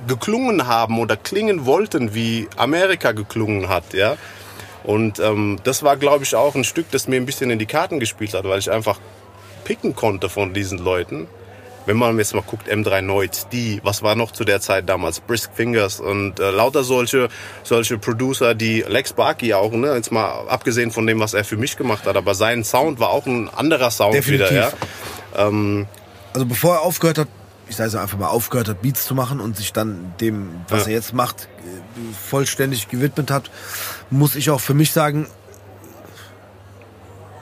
geklungen 0.06 0.66
haben 0.66 0.98
oder 0.98 1.16
klingen 1.16 1.66
wollten, 1.66 2.14
wie 2.14 2.48
Amerika 2.56 3.12
geklungen 3.12 3.68
hat, 3.68 3.94
ja. 3.94 4.16
Und 4.84 5.18
ähm, 5.18 5.58
das 5.64 5.82
war, 5.82 5.96
glaube 5.96 6.24
ich, 6.24 6.34
auch 6.36 6.54
ein 6.54 6.64
Stück, 6.64 6.86
das 6.92 7.08
mir 7.08 7.16
ein 7.16 7.26
bisschen 7.26 7.50
in 7.50 7.58
die 7.58 7.66
Karten 7.66 7.98
gespielt 7.98 8.34
hat, 8.34 8.44
weil 8.44 8.58
ich 8.58 8.70
einfach 8.70 9.00
picken 9.64 9.96
konnte 9.96 10.28
von 10.28 10.54
diesen 10.54 10.78
Leuten. 10.78 11.26
Wenn 11.86 11.96
man 11.96 12.18
jetzt 12.18 12.34
mal 12.34 12.42
guckt, 12.42 12.68
M3 12.68 13.00
Noid, 13.00 13.46
die, 13.52 13.80
was 13.84 14.02
war 14.02 14.16
noch 14.16 14.32
zu 14.32 14.44
der 14.44 14.60
Zeit 14.60 14.88
damals, 14.88 15.20
Brisk 15.20 15.50
Fingers 15.54 16.00
und 16.00 16.40
äh, 16.40 16.50
lauter 16.50 16.82
solche, 16.82 17.28
solche 17.62 17.96
Producer, 17.98 18.54
die 18.56 18.84
Lex 18.86 19.12
Barkey 19.12 19.54
auch, 19.54 19.70
ne, 19.72 19.94
jetzt 19.94 20.10
mal 20.10 20.48
abgesehen 20.48 20.90
von 20.90 21.06
dem, 21.06 21.20
was 21.20 21.32
er 21.34 21.44
für 21.44 21.56
mich 21.56 21.76
gemacht 21.76 22.04
hat, 22.06 22.16
aber 22.16 22.34
sein 22.34 22.64
Sound 22.64 22.98
war 22.98 23.10
auch 23.10 23.26
ein 23.26 23.48
anderer 23.48 23.92
Sound 23.92 24.14
Definitiv. 24.14 24.50
wieder, 24.50 24.60
ja. 24.60 24.72
Ähm, 25.36 25.86
Also 26.32 26.46
bevor 26.46 26.74
er 26.74 26.82
aufgehört 26.82 27.18
hat, 27.18 27.28
ich 27.68 27.76
sage 27.76 27.88
es 27.88 27.94
einfach 27.96 28.18
mal, 28.18 28.28
aufgehört 28.28 28.68
hat, 28.68 28.82
Beats 28.82 29.04
zu 29.06 29.14
machen 29.14 29.40
und 29.40 29.56
sich 29.56 29.72
dann 29.72 30.14
dem, 30.20 30.50
was 30.68 30.82
Ja. 30.84 30.88
er 30.90 30.94
jetzt 30.94 31.12
macht, 31.14 31.48
vollständig 32.28 32.88
gewidmet 32.88 33.30
hat, 33.30 33.50
muss 34.10 34.36
ich 34.36 34.50
auch 34.50 34.60
für 34.60 34.74
mich 34.74 34.92
sagen, 34.92 35.26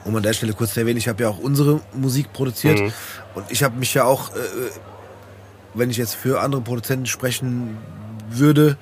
um 0.03 0.15
an 0.15 0.23
der 0.23 0.33
Stelle 0.33 0.53
kurz 0.53 0.73
zu 0.73 0.79
erwähnen, 0.79 0.97
ich 0.97 1.07
habe 1.07 1.23
ja 1.23 1.29
auch 1.29 1.39
unsere 1.39 1.81
Musik 1.93 2.31
produziert 2.33 2.79
Mhm. 2.79 2.93
und 3.35 3.45
ich 3.49 3.63
habe 3.63 3.77
mich 3.77 3.93
ja 3.93 4.03
auch, 4.03 4.29
äh, 4.35 4.39
wenn 5.73 5.89
ich 5.89 5.97
jetzt 5.97 6.15
für 6.15 6.41
andere 6.41 6.61
Produzenten 6.61 7.05
sprechen 7.07 7.77
würde, 8.29 8.77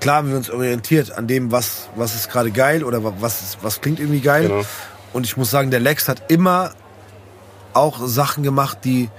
klar 0.00 0.16
haben 0.16 0.30
wir 0.30 0.36
uns 0.36 0.50
orientiert 0.50 1.12
an 1.12 1.26
dem, 1.26 1.52
was, 1.52 1.88
was 1.96 2.14
ist 2.14 2.30
gerade 2.30 2.50
geil 2.50 2.82
oder 2.82 3.04
wa- 3.04 3.12
was, 3.20 3.42
ist, 3.42 3.58
was 3.62 3.80
klingt 3.80 4.00
irgendwie 4.00 4.20
geil. 4.20 4.48
Genau. 4.48 4.62
Und 5.12 5.24
ich 5.26 5.36
muss 5.36 5.50
sagen, 5.50 5.70
der 5.70 5.80
Lex 5.80 6.08
hat 6.08 6.30
immer 6.30 6.72
auch 7.72 8.00
Sachen 8.06 8.42
gemacht, 8.42 8.78
die 8.84 9.10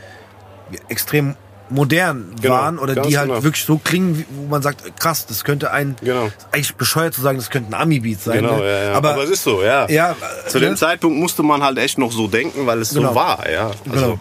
extrem 0.90 1.36
modern 1.70 2.34
Genau, 2.42 2.54
waren 2.54 2.80
oder 2.80 2.96
die 2.96 3.18
halt 3.18 3.30
genau. 3.30 3.44
wirklich 3.44 3.66
so 3.66 3.78
klingen, 3.78 4.20
wie- 4.20 4.26
wo 4.30 4.48
man 4.48 4.62
sagt, 4.62 5.00
krass, 5.00 5.26
das 5.26 5.44
könnte 5.44 5.72
ein, 5.72 5.96
Genau. 6.02 6.30
eigentlich 6.52 6.76
bescheuert 6.76 7.14
zu 7.14 7.22
sagen, 7.22 7.38
das 7.38 7.50
könnte 7.50 7.72
ein 7.76 7.82
Ami-Beat 7.82 8.22
sein. 8.22 8.42
Genau, 8.42 8.58
ne? 8.58 8.66
ja, 8.70 8.84
ja. 8.90 8.94
Aber, 8.94 9.12
Aber, 9.14 9.24
es 9.24 9.30
ist 9.32 9.44
so, 9.44 9.64
ja. 9.64 9.90
ja, 9.90 10.16
Zu 10.48 10.60
ne? 10.60 10.66
dem 10.68 10.78
Zeitpunkt 10.78 11.18
musste 11.18 11.42
man 11.44 11.64
halt 11.64 11.78
echt 11.78 11.98
noch 11.98 12.12
so 12.12 12.28
denken, 12.28 12.66
weil 12.68 12.80
es 12.82 12.94
Genau. 12.94 13.10
so 13.10 13.16
war, 13.16 13.50
ja. 13.50 13.72
Also, 13.90 14.06
Genau. 14.06 14.20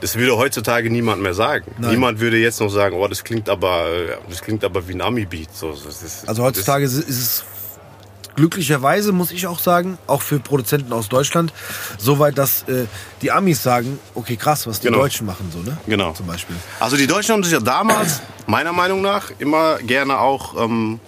das 0.00 0.16
würde 0.16 0.36
heutzutage 0.36 0.90
niemand 0.90 1.22
mehr 1.22 1.34
sagen. 1.34 1.70
Nein. 1.78 1.90
Niemand 1.92 2.18
würde 2.20 2.38
jetzt 2.38 2.58
noch 2.60 2.70
sagen, 2.70 2.96
oh, 2.96 3.06
das 3.06 3.22
klingt 3.22 3.48
aber, 3.48 3.86
das 4.28 4.40
klingt 4.42 4.64
aber 4.64 4.86
wie 4.88 4.94
ein 4.94 5.00
Ami-Beat. 5.00 5.54
So, 5.54 5.70
das 5.72 6.24
Also 6.26 6.42
heutzutage 6.42 6.84
ist 6.84 7.08
es 7.08 7.44
glücklicherweise, 8.40 9.12
muss 9.12 9.32
ich 9.32 9.46
auch 9.46 9.58
sagen, 9.58 9.98
auch 10.06 10.22
für 10.22 10.38
Produzenten 10.40 10.92
aus 10.94 11.08
Deutschland, 11.10 11.52
so 11.98 12.18
weit, 12.18 12.38
dass 12.38 12.62
äh, 12.68 12.86
die 13.20 13.30
Amis 13.30 13.62
sagen, 13.62 13.98
okay, 14.14 14.36
krass, 14.36 14.66
was 14.66 14.80
die 14.80 14.86
Genau. 14.86 15.00
Deutschen 15.00 15.26
machen, 15.26 15.50
so, 15.52 15.58
ne? 15.58 15.76
Genau. 15.86 16.12
Zum 16.12 16.26
Beispiel. 16.26 16.56
Also 16.80 16.96
die 16.96 17.06
Deutschen 17.06 17.34
haben 17.34 17.44
sich 17.44 17.52
ja 17.52 17.60
damals, 17.60 18.20
meiner 18.46 18.72
Meinung 18.72 19.02
nach, 19.02 19.30
immer 19.38 19.76
gerne 19.78 20.18
auch 20.18 20.56
ähm, 20.62 21.00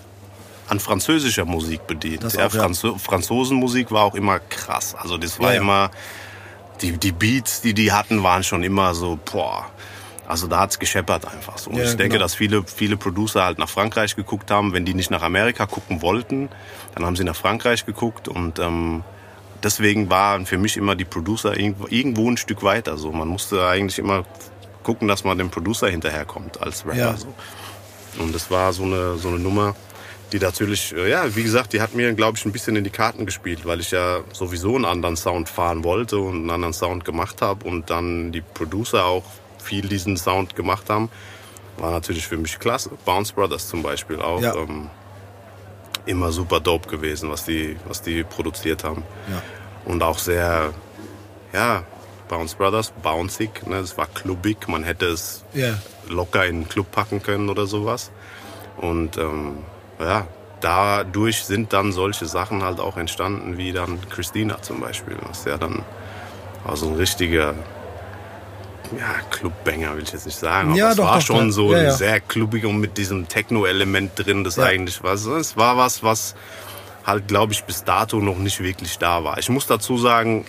an 0.69 0.79
französischer 0.79 1.47
Musik 1.47 1.87
bedient. 1.87 2.23
Das 2.23 2.35
ja, 2.35 2.47
auch, 2.47 2.53
ja. 2.55 2.61
Franzo 2.61 2.99
Franzosenmusik 2.99 3.91
war 3.91 4.03
auch 4.05 4.15
immer 4.15 4.39
krass. 4.39 4.95
Also 4.99 5.17
das 5.17 5.39
war 5.41 5.49
Ja, 5.49 5.55
ja. 5.55 5.61
immer, 5.63 5.91
die, 6.83 6.93
die 6.99 7.13
Beats, 7.13 7.63
die 7.63 7.73
die 7.73 7.93
hatten, 7.93 8.23
waren 8.23 8.45
schon 8.45 8.63
immer 8.63 8.95
so, 8.95 9.19
boah. 9.33 9.67
Also 10.33 10.47
da 10.47 10.61
hat's 10.61 10.79
gescheppert 10.79 11.27
einfach 11.31 11.59
so. 11.59 11.69
Und 11.69 11.77
Ja, 11.77 11.85
ich 11.85 11.91
denke, 11.91 12.15
genau. 12.15 12.23
dass 12.23 12.35
viele, 12.35 12.65
viele 12.65 12.97
Producer 12.97 13.45
halt 13.45 13.59
nach 13.59 13.69
Frankreich 13.69 14.17
geguckt 14.17 14.51
haben. 14.51 14.73
Wenn 14.73 14.87
die 14.87 14.95
nicht 14.95 15.11
nach 15.11 15.21
Amerika 15.21 15.67
gucken 15.67 16.01
wollten, 16.01 16.49
dann 16.95 17.05
haben 17.05 17.17
sie 17.17 17.25
nach 17.25 17.37
Frankreich 17.37 17.85
geguckt. 17.85 18.29
Und 18.29 18.59
ähm, 18.59 19.05
deswegen 19.63 20.09
waren 20.09 20.47
für 20.47 20.57
mich 20.57 20.79
immer 20.79 20.95
die 20.95 21.05
Producer 21.05 21.55
irgendwo, 21.55 21.87
irgendwo 21.87 22.31
ein 22.31 22.39
Stück 22.39 22.63
weiter. 22.63 22.97
So. 22.97 23.13
Man 23.13 23.29
musste 23.29 23.67
eigentlich 23.67 23.99
immer 23.99 24.25
gucken, 24.83 25.07
dass 25.07 25.23
man 25.23 25.37
dem 25.37 25.51
Producer 25.51 25.91
hinterherkommt 25.91 26.63
als 26.63 26.87
Rapper. 26.87 26.97
Ja. 26.97 27.15
So. 27.15 27.35
Und 28.19 28.35
das 28.35 28.51
war 28.51 28.73
so 28.73 28.85
eine, 28.85 29.19
so 29.19 29.29
eine 29.29 29.39
Nummer, 29.39 29.77
die 30.33 30.39
natürlich, 30.39 30.95
äh, 30.95 31.11
ja, 31.11 31.37
wie 31.37 31.43
gesagt, 31.43 31.75
die 31.75 31.83
hat 31.83 31.95
mir, 31.95 32.11
glaube 32.15 32.39
ich, 32.39 32.47
ein 32.47 32.53
bisschen 32.53 32.75
in 32.77 32.85
die 32.85 32.91
Karten 32.91 33.27
gespielt, 33.27 33.67
weil 33.67 33.81
ich 33.81 33.91
ja 33.91 34.21
sowieso 34.33 34.77
einen 34.77 34.87
anderen 34.87 35.19
Sound 35.19 35.51
fahren 35.51 35.85
wollte 35.85 36.17
und 36.17 36.37
einen 36.37 36.51
anderen 36.51 36.73
Sound 36.73 37.05
gemacht 37.05 37.43
habe 37.43 37.69
und 37.69 37.91
dann 37.91 38.33
die 38.33 38.41
Producer 38.41 39.05
auch 39.05 39.25
viel 39.63 39.89
diesen 39.89 40.17
Sound 40.17 40.55
gemacht 40.57 40.91
haben, 40.91 41.09
war 41.79 41.91
natürlich 41.91 42.27
für 42.27 42.37
mich 42.37 42.59
klasse. 42.59 42.91
Bounce 43.05 43.33
Brothers 43.33 43.69
zum 43.69 43.83
Beispiel 43.83 44.21
auch. 44.21 44.41
Ja. 44.41 44.55
Ähm, 44.55 44.91
immer 46.05 46.33
super 46.33 46.59
dope 46.61 46.89
gewesen, 46.89 47.31
was 47.31 47.45
die, 47.45 47.77
was 47.87 48.03
die 48.03 48.25
produziert 48.25 48.83
haben. 48.85 49.05
Ja. 49.31 49.41
Und 49.85 50.03
auch 50.03 50.19
sehr, 50.19 50.73
ja, 51.53 51.85
Bounce 52.29 52.57
Brothers, 52.57 52.93
bouncig, 53.03 53.67
ne? 53.67 53.77
es 53.77 53.97
war 53.97 54.07
klubbig, 54.07 54.67
man 54.69 54.83
hätte 54.85 55.07
es 55.07 55.45
Ja. 55.53 55.75
locker 56.09 56.47
in 56.47 56.63
den 56.63 56.69
Club 56.69 56.91
packen 56.91 57.23
können 57.23 57.49
oder 57.49 57.67
sowas. 57.67 58.11
Und 58.79 59.17
ähm, 59.19 59.59
ja, 60.01 60.27
dadurch 60.61 61.45
sind 61.45 61.73
dann 61.73 61.93
solche 61.93 62.27
Sachen 62.27 62.65
halt 62.65 62.81
auch 62.81 62.97
entstanden, 62.97 63.57
wie 63.59 63.73
dann 63.73 63.99
Christina 64.09 64.61
zum 64.63 64.81
Beispiel, 64.81 65.17
was 65.29 65.45
ja 65.45 65.57
dann 65.59 65.85
also 66.65 66.89
ein 66.89 66.95
richtiger 66.97 67.55
ja, 68.99 69.15
Clubbanger 69.31 69.97
will 69.97 70.03
ich 70.05 70.13
jetzt 70.13 70.27
nicht 70.27 70.39
sagen, 70.39 70.71
aber 70.71 70.79
Ja, 70.79 70.91
es 70.91 70.97
doch, 70.97 71.05
war 71.05 71.17
doch, 71.19 71.27
schon 71.27 71.53
so 71.53 71.73
Ja, 71.73 71.83
ja. 71.83 71.91
sehr 71.93 72.21
klubbig 72.21 72.65
und 72.65 72.79
mit 72.81 72.99
diesem 72.99 73.29
Techno-Element 73.29 74.13
drin, 74.17 74.45
das 74.45 74.59
eigentlich 74.59 75.03
was. 75.03 75.25
Es 75.27 75.57
war 75.57 75.77
was, 75.77 76.03
was 76.03 76.35
halt, 77.07 77.29
glaube 77.29 77.53
ich, 77.53 77.65
bis 77.65 77.85
dato 77.85 78.19
noch 78.19 78.39
nicht 78.39 78.61
wirklich 78.61 78.99
da 78.99 79.25
war. 79.25 79.39
Ich 79.39 79.49
muss 79.49 79.67
dazu 79.67 79.99
sagen, 79.99 80.45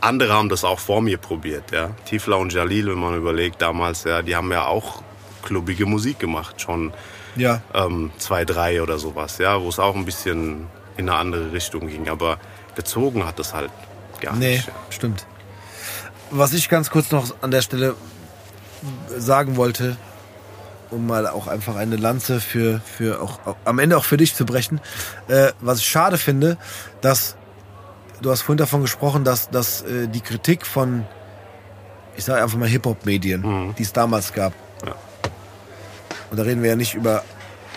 andere 0.00 0.32
haben 0.34 0.48
das 0.48 0.64
auch 0.64 0.78
vor 0.78 1.00
mir 1.00 1.18
probiert, 1.18 1.72
ja. 1.72 1.90
Tifla 2.04 2.36
und 2.36 2.52
Jalil, 2.52 2.88
wenn 2.88 2.98
man 2.98 3.16
überlegt, 3.16 3.60
damals, 3.62 4.04
ja, 4.04 4.22
die 4.22 4.36
haben 4.36 4.50
ja 4.52 4.66
auch 4.66 5.02
klubbige 5.42 5.86
Musik 5.86 6.18
gemacht, 6.18 6.60
schon 6.60 6.92
Ja. 7.36 7.62
ähm, 7.74 8.10
zwei, 8.18 8.44
drei 8.44 8.82
oder 8.82 8.98
sowas, 8.98 9.38
ja, 9.38 9.60
wo 9.62 9.68
es 9.68 9.78
auch 9.78 9.94
ein 9.96 10.04
bisschen 10.04 10.66
in 10.96 11.08
eine 11.08 11.18
andere 11.18 11.52
Richtung 11.52 11.86
ging. 11.88 12.08
Aber 12.08 12.38
gezogen 12.74 13.24
hat 13.26 13.38
das 13.38 13.54
halt 13.54 13.70
gar 14.20 14.34
Nee, 14.36 14.56
nicht. 14.56 14.66
Ja. 14.68 14.72
stimmt. 14.90 15.26
Was 16.30 16.52
ich 16.52 16.68
ganz 16.68 16.90
kurz 16.90 17.10
noch 17.10 17.34
an 17.40 17.50
der 17.50 17.62
Stelle 17.62 17.94
sagen 19.16 19.56
wollte, 19.56 19.96
um 20.90 21.06
mal 21.06 21.26
auch 21.26 21.46
einfach 21.46 21.76
eine 21.76 21.96
Lanze 21.96 22.40
für, 22.40 22.80
für 22.80 23.20
auch, 23.20 23.40
auch 23.46 23.56
am 23.64 23.78
Ende 23.78 23.96
auch 23.96 24.04
für 24.04 24.16
dich 24.16 24.34
zu 24.34 24.44
brechen, 24.46 24.80
äh, 25.28 25.52
was 25.60 25.78
ich 25.80 25.86
schade 25.86 26.18
finde, 26.18 26.56
dass 27.00 27.36
du 28.22 28.30
hast 28.30 28.42
vorhin 28.42 28.58
davon 28.58 28.82
gesprochen, 28.82 29.24
dass, 29.24 29.50
dass 29.50 29.82
äh, 29.82 30.08
die 30.08 30.20
Kritik 30.20 30.66
von, 30.66 31.04
ich 32.16 32.24
sage 32.24 32.42
einfach 32.42 32.58
mal 32.58 32.68
Hip-Hop-Medien, 32.68 33.74
die 33.76 33.82
es 33.82 33.92
damals 33.92 34.32
gab, 34.32 34.52
Ja. 34.86 34.94
und 36.30 36.36
da 36.38 36.42
reden 36.44 36.62
wir 36.62 36.70
ja 36.70 36.76
nicht 36.76 36.94
über 36.94 37.22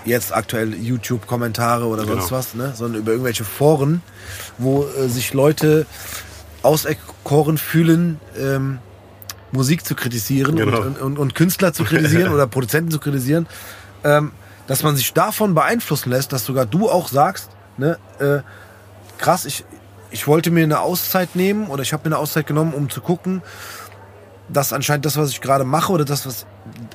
jetzt 0.05 0.33
aktuell 0.33 0.73
YouTube-Kommentare 0.73 1.85
oder 1.85 2.03
Genau. 2.03 2.15
sonst 2.15 2.31
was, 2.31 2.53
ne? 2.55 2.73
sondern 2.75 3.01
über 3.01 3.11
irgendwelche 3.11 3.43
Foren, 3.43 4.01
wo 4.57 4.83
äh, 4.85 5.07
sich 5.09 5.33
Leute 5.33 5.85
auserkoren 7.23 7.57
fühlen, 7.57 8.19
ähm, 8.37 8.79
Musik 9.51 9.85
zu 9.85 9.95
kritisieren 9.95 10.55
Genau. 10.55 10.81
und, 10.81 10.99
und, 11.01 11.19
und 11.19 11.35
Künstler 11.35 11.73
zu 11.73 11.83
kritisieren 11.83 12.33
oder 12.33 12.47
Produzenten 12.47 12.91
zu 12.91 12.99
kritisieren, 12.99 13.47
ähm, 14.03 14.31
dass 14.67 14.83
man 14.83 14.95
sich 14.95 15.13
davon 15.13 15.53
beeinflussen 15.53 16.09
lässt, 16.09 16.31
dass 16.31 16.45
sogar 16.45 16.65
du 16.65 16.89
auch 16.89 17.09
sagst, 17.09 17.49
ne, 17.77 17.97
äh, 18.19 18.39
krass, 19.17 19.45
ich, 19.45 19.65
ich 20.09 20.27
wollte 20.27 20.51
mir 20.51 20.63
eine 20.63 20.79
Auszeit 20.79 21.35
nehmen 21.35 21.67
oder 21.67 21.83
ich 21.83 21.93
habe 21.93 22.07
mir 22.07 22.15
eine 22.15 22.21
Auszeit 22.21 22.47
genommen, 22.47 22.73
um 22.73 22.89
zu 22.89 23.01
gucken, 23.01 23.41
dass 24.49 24.73
anscheinend 24.73 25.05
das, 25.05 25.17
was 25.17 25.29
ich 25.31 25.41
gerade 25.41 25.63
mache 25.65 25.91
oder 25.91 26.05
das, 26.05 26.25
was, 26.25 26.45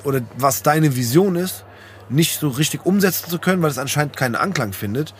oder 0.03 0.21
was 0.37 0.63
deine 0.63 0.95
Vision 0.95 1.35
ist, 1.35 1.63
nicht 2.09 2.39
so 2.39 2.49
richtig 2.49 2.85
umsetzen 2.85 3.29
zu 3.29 3.39
können, 3.39 3.61
weil 3.61 3.69
es 3.69 3.77
anscheinend 3.77 4.15
keinen 4.15 4.35
Anklang 4.35 4.73
findet. 4.73 5.13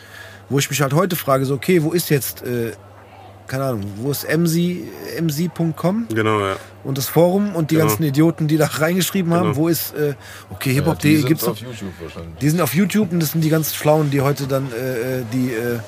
Wo 0.50 0.58
ich 0.58 0.70
mich 0.70 0.82
halt 0.82 0.94
heute 0.94 1.18
frage, 1.18 1.46
so, 1.46 1.56
okay, 1.56 1.84
wo 1.84 1.92
ist 1.92 2.10
jetzt, 2.10 2.42
äh, 2.44 2.72
keine 3.48 3.64
Ahnung, 3.66 3.84
wo 3.98 4.12
ist 4.12 4.24
mc, 4.28 4.84
mc.com 5.22 6.08
Genau, 6.14 6.40
ja. 6.42 6.56
und 6.84 6.98
das 6.98 7.08
Forum 7.08 7.56
und 7.56 7.72
die 7.72 7.76
Genau. 7.76 7.88
ganzen 7.88 8.04
Idioten, 8.04 8.48
die 8.48 8.58
da 8.58 8.66
reingeschrieben 8.68 9.34
haben, 9.34 9.50
Genau. 9.54 9.56
wo 9.58 9.68
ist, 9.68 9.94
äh, 9.96 10.14
okay, 10.50 10.70
Ja, 10.72 10.76
hiphop.de 10.82 11.10
die 11.12 11.18
sind 11.18 11.28
gibt's 11.28 11.44
auf. 11.48 11.58
YouTube 11.60 11.94
wahrscheinlich. 12.02 12.36
Die 12.40 12.50
sind 12.50 12.62
auf 12.62 12.74
YouTube 12.74 13.12
und 13.12 13.20
das 13.22 13.32
sind 13.32 13.42
die 13.42 13.50
ganz 13.50 13.74
Schlauen, 13.76 14.12
die 14.12 14.22
heute 14.22 14.48
dann 14.48 14.68
äh, 14.72 15.20
äh, 15.20 15.24
die, 15.34 15.52
äh, 15.54 15.80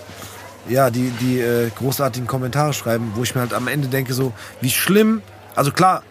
ja, 0.67 0.89
die, 0.89 1.11
die 1.21 1.39
äh, 1.39 1.69
großartigen 1.77 2.27
Kommentare 2.27 2.73
schreiben, 2.73 3.11
wo 3.15 3.23
ich 3.23 3.33
mir 3.35 3.41
halt 3.41 3.53
am 3.53 3.67
Ende 3.67 3.87
denke, 3.87 4.13
so, 4.13 4.33
wie 4.61 4.69
schlimm, 4.69 5.21
also 5.55 5.71
klar, 5.71 6.03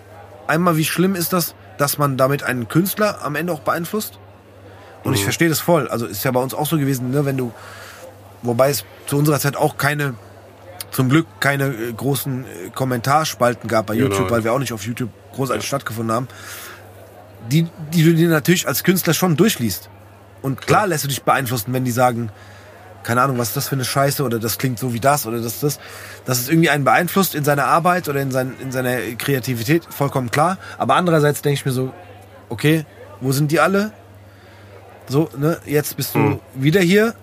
einmal 0.47 0.77
wie 0.77 0.85
schlimm 0.85 1.15
ist 1.15 1.33
das, 1.33 1.55
dass 1.79 1.97
man 1.99 2.17
damit 2.17 2.43
einen 2.43 2.69
Künstler 2.69 3.19
am 3.23 3.37
Ende 3.37 3.53
auch 3.53 3.61
beeinflusst. 3.61 4.19
Und 5.05 5.15
ich 5.15 5.23
verstehe 5.23 5.49
das 5.49 5.61
voll. 5.61 5.87
Also 5.89 6.07
ist 6.07 6.25
ja 6.25 6.33
bei 6.33 6.41
uns 6.41 6.55
auch 6.55 6.67
so 6.67 6.77
gewesen, 6.77 7.13
ne, 7.13 7.25
wenn 7.25 7.37
du, 7.37 7.53
wobei 8.43 8.71
es 8.71 8.85
zu 9.07 9.17
unserer 9.17 9.39
Zeit 9.39 9.57
auch 9.57 9.77
keine, 9.79 10.15
zum 10.91 11.09
Glück 11.09 11.27
keine 11.41 11.67
äh, 11.67 11.93
großen 11.93 12.45
äh, 12.45 12.71
Kommentarspalten 12.75 13.69
gab 13.69 13.87
bei 13.87 13.97
Genau. 13.97 14.09
YouTube, 14.11 14.31
weil 14.31 14.45
wir 14.45 14.53
auch 14.53 14.59
nicht 14.59 14.73
auf 14.73 14.85
YouTube 14.85 15.11
großartig 15.35 15.67
stattgefunden 15.67 16.15
haben, 16.15 16.29
die, 17.51 17.67
die 17.93 18.05
du 18.05 18.15
dir 18.15 18.29
natürlich 18.29 18.67
als 18.67 18.85
Künstler 18.85 19.15
schon 19.15 19.37
durchliest. 19.37 19.91
Und 20.43 20.61
klar 20.67 20.87
lässt 20.87 21.05
du 21.05 21.09
dich 21.09 21.23
beeinflussen, 21.23 21.73
wenn 21.73 21.85
die 21.85 21.91
sagen, 21.91 22.31
keine 23.03 23.23
Ahnung, 23.23 23.39
was 23.39 23.49
ist 23.49 23.57
das 23.57 23.69
für 23.69 23.75
eine 23.77 23.85
Scheiße 23.85 24.23
oder 24.23 24.39
das 24.39 24.59
klingt 24.59 24.79
so 24.79 24.93
wie 24.93 25.01
das 25.01 25.27
oder 25.27 25.41
das, 25.41 25.61
das. 25.61 25.79
Dass 26.27 26.39
es 26.41 26.49
irgendwie 26.49 26.69
einen 26.69 26.85
beeinflusst 26.85 27.35
in 27.35 27.45
seiner 27.45 27.65
Arbeit 27.65 28.09
oder 28.09 28.21
in, 28.21 28.31
sein, 28.31 28.55
in 28.61 28.71
seiner 28.71 28.99
Kreativität, 29.17 29.85
vollkommen 29.89 30.31
klar. 30.31 30.59
Aber 30.77 30.95
andererseits 30.97 31.43
denke 31.43 31.55
ich 31.55 31.65
mir 31.67 31.73
so, 31.73 31.93
okay, 32.49 32.85
wo 33.21 33.33
sind 33.33 33.51
die 33.51 33.61
alle? 33.61 33.93
So, 35.09 35.31
ne, 35.39 35.59
jetzt 35.65 35.97
bist 35.97 36.15
du 36.15 36.41
wieder 36.55 36.81
hier, 36.81 37.15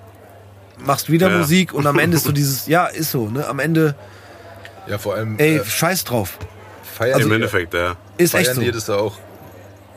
machst 0.79 1.09
wieder 1.11 1.29
Ja. 1.29 1.37
Musik 1.39 1.73
und 1.73 1.85
am 1.87 1.99
Ende 1.99 2.17
ist 2.17 2.23
so 2.25 2.31
dieses, 2.41 2.67
ja, 2.67 2.85
ist 2.85 3.11
so, 3.11 3.29
ne, 3.29 3.47
am 3.47 3.59
Ende, 3.59 3.95
Ja, 4.87 4.97
vor 4.97 5.15
allem 5.15 5.37
ey, 5.39 5.57
äh, 5.57 5.65
scheiß 5.65 6.03
drauf. 6.03 6.37
feiern, 6.97 7.19
Im 7.21 7.29
die, 7.29 7.35
Endeffekt, 7.35 7.73
ja. 7.73 7.95
Ist 8.17 8.31
feiern 8.31 8.45
echt 8.45 8.55
so. 8.55 8.61
die 8.61 8.71
das 8.71 8.85
da 8.85 8.95
auch 8.97 9.17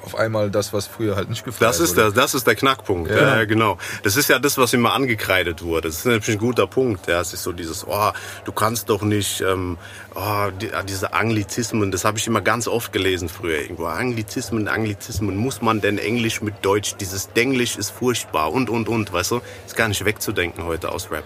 auf 0.08 0.18
einmal 0.18 0.50
das, 0.50 0.72
was 0.72 0.86
früher 0.86 1.16
halt 1.16 1.28
nicht 1.28 1.44
gefeiert 1.44 1.70
Das 1.70 1.80
ist, 1.80 1.96
wurde. 1.96 2.12
der, 2.12 2.22
das 2.22 2.34
ist 2.34 2.46
der 2.46 2.54
Knackpunkt. 2.54 3.10
Ja. 3.10 3.36
Ja, 3.38 3.44
genau. 3.44 3.76
Das 4.02 4.16
ist 4.16 4.28
ja 4.28 4.38
das, 4.38 4.56
was 4.56 4.72
immer 4.72 4.94
angekreidet 4.94 5.62
wurde. 5.62 5.88
Das 5.88 5.98
ist 5.98 6.06
natürlich 6.06 6.38
ein 6.38 6.46
guter 6.46 6.66
Punkt. 6.66 7.06
Ja. 7.06 7.20
Es 7.20 7.34
ist 7.34 7.42
so 7.42 7.52
dieses, 7.52 7.86
oh, 7.86 8.10
du 8.46 8.52
kannst 8.52 8.88
doch 8.88 9.02
nicht, 9.02 9.42
ähm, 9.42 9.76
oh, 10.14 10.48
die, 10.60 10.70
diese 10.88 11.12
Anglizismen, 11.12 11.90
das 11.90 12.06
habe 12.06 12.16
ich 12.16 12.26
immer 12.26 12.40
ganz 12.40 12.68
oft 12.68 12.90
gelesen 12.92 13.28
früher 13.28 13.60
irgendwo. 13.60 13.84
Anglizismen, 13.84 14.66
Anglizismen, 14.66 15.36
muss 15.36 15.60
man 15.60 15.82
denn 15.82 15.98
Englisch 15.98 16.40
mit 16.40 16.64
Deutsch? 16.64 16.96
Dieses 16.98 17.30
Denglisch 17.34 17.76
ist 17.76 17.90
furchtbar 17.90 18.50
und, 18.50 18.70
und, 18.70 18.88
und, 18.88 19.12
weißt 19.12 19.32
du? 19.32 19.40
Ist 19.66 19.76
gar 19.76 19.88
nicht 19.88 20.04
wegzudenken 20.06 20.64
heute 20.64 20.90
aus 20.90 21.10
Rap. 21.10 21.24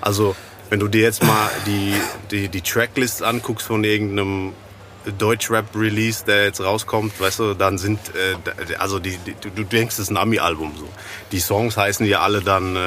Also, 0.00 0.36
wenn 0.68 0.78
du 0.78 0.86
dir 0.86 1.02
jetzt 1.02 1.24
mal 1.24 1.50
die, 1.66 1.94
die, 2.30 2.48
die 2.48 2.60
Tracklist 2.60 3.24
anguckst 3.24 3.66
von 3.66 3.82
irgendeinem 3.82 4.52
Deutschrap-Release, 5.18 6.24
der 6.24 6.44
jetzt 6.44 6.60
rauskommt, 6.60 7.18
weißt 7.20 7.38
du, 7.38 7.54
dann 7.54 7.78
sind, 7.78 7.98
äh, 8.14 8.74
also 8.76 8.98
die, 8.98 9.16
die, 9.18 9.34
du- 9.54 9.64
denkst, 9.64 9.94
es 9.94 9.98
ist 10.00 10.10
ein 10.10 10.16
Ami-Album 10.16 10.72
so. 10.78 10.88
Die 11.32 11.40
Songs 11.40 11.76
heißen 11.76 12.04
ja 12.06 12.20
alle 12.20 12.40
dann, 12.42 12.76
äh, 12.76 12.80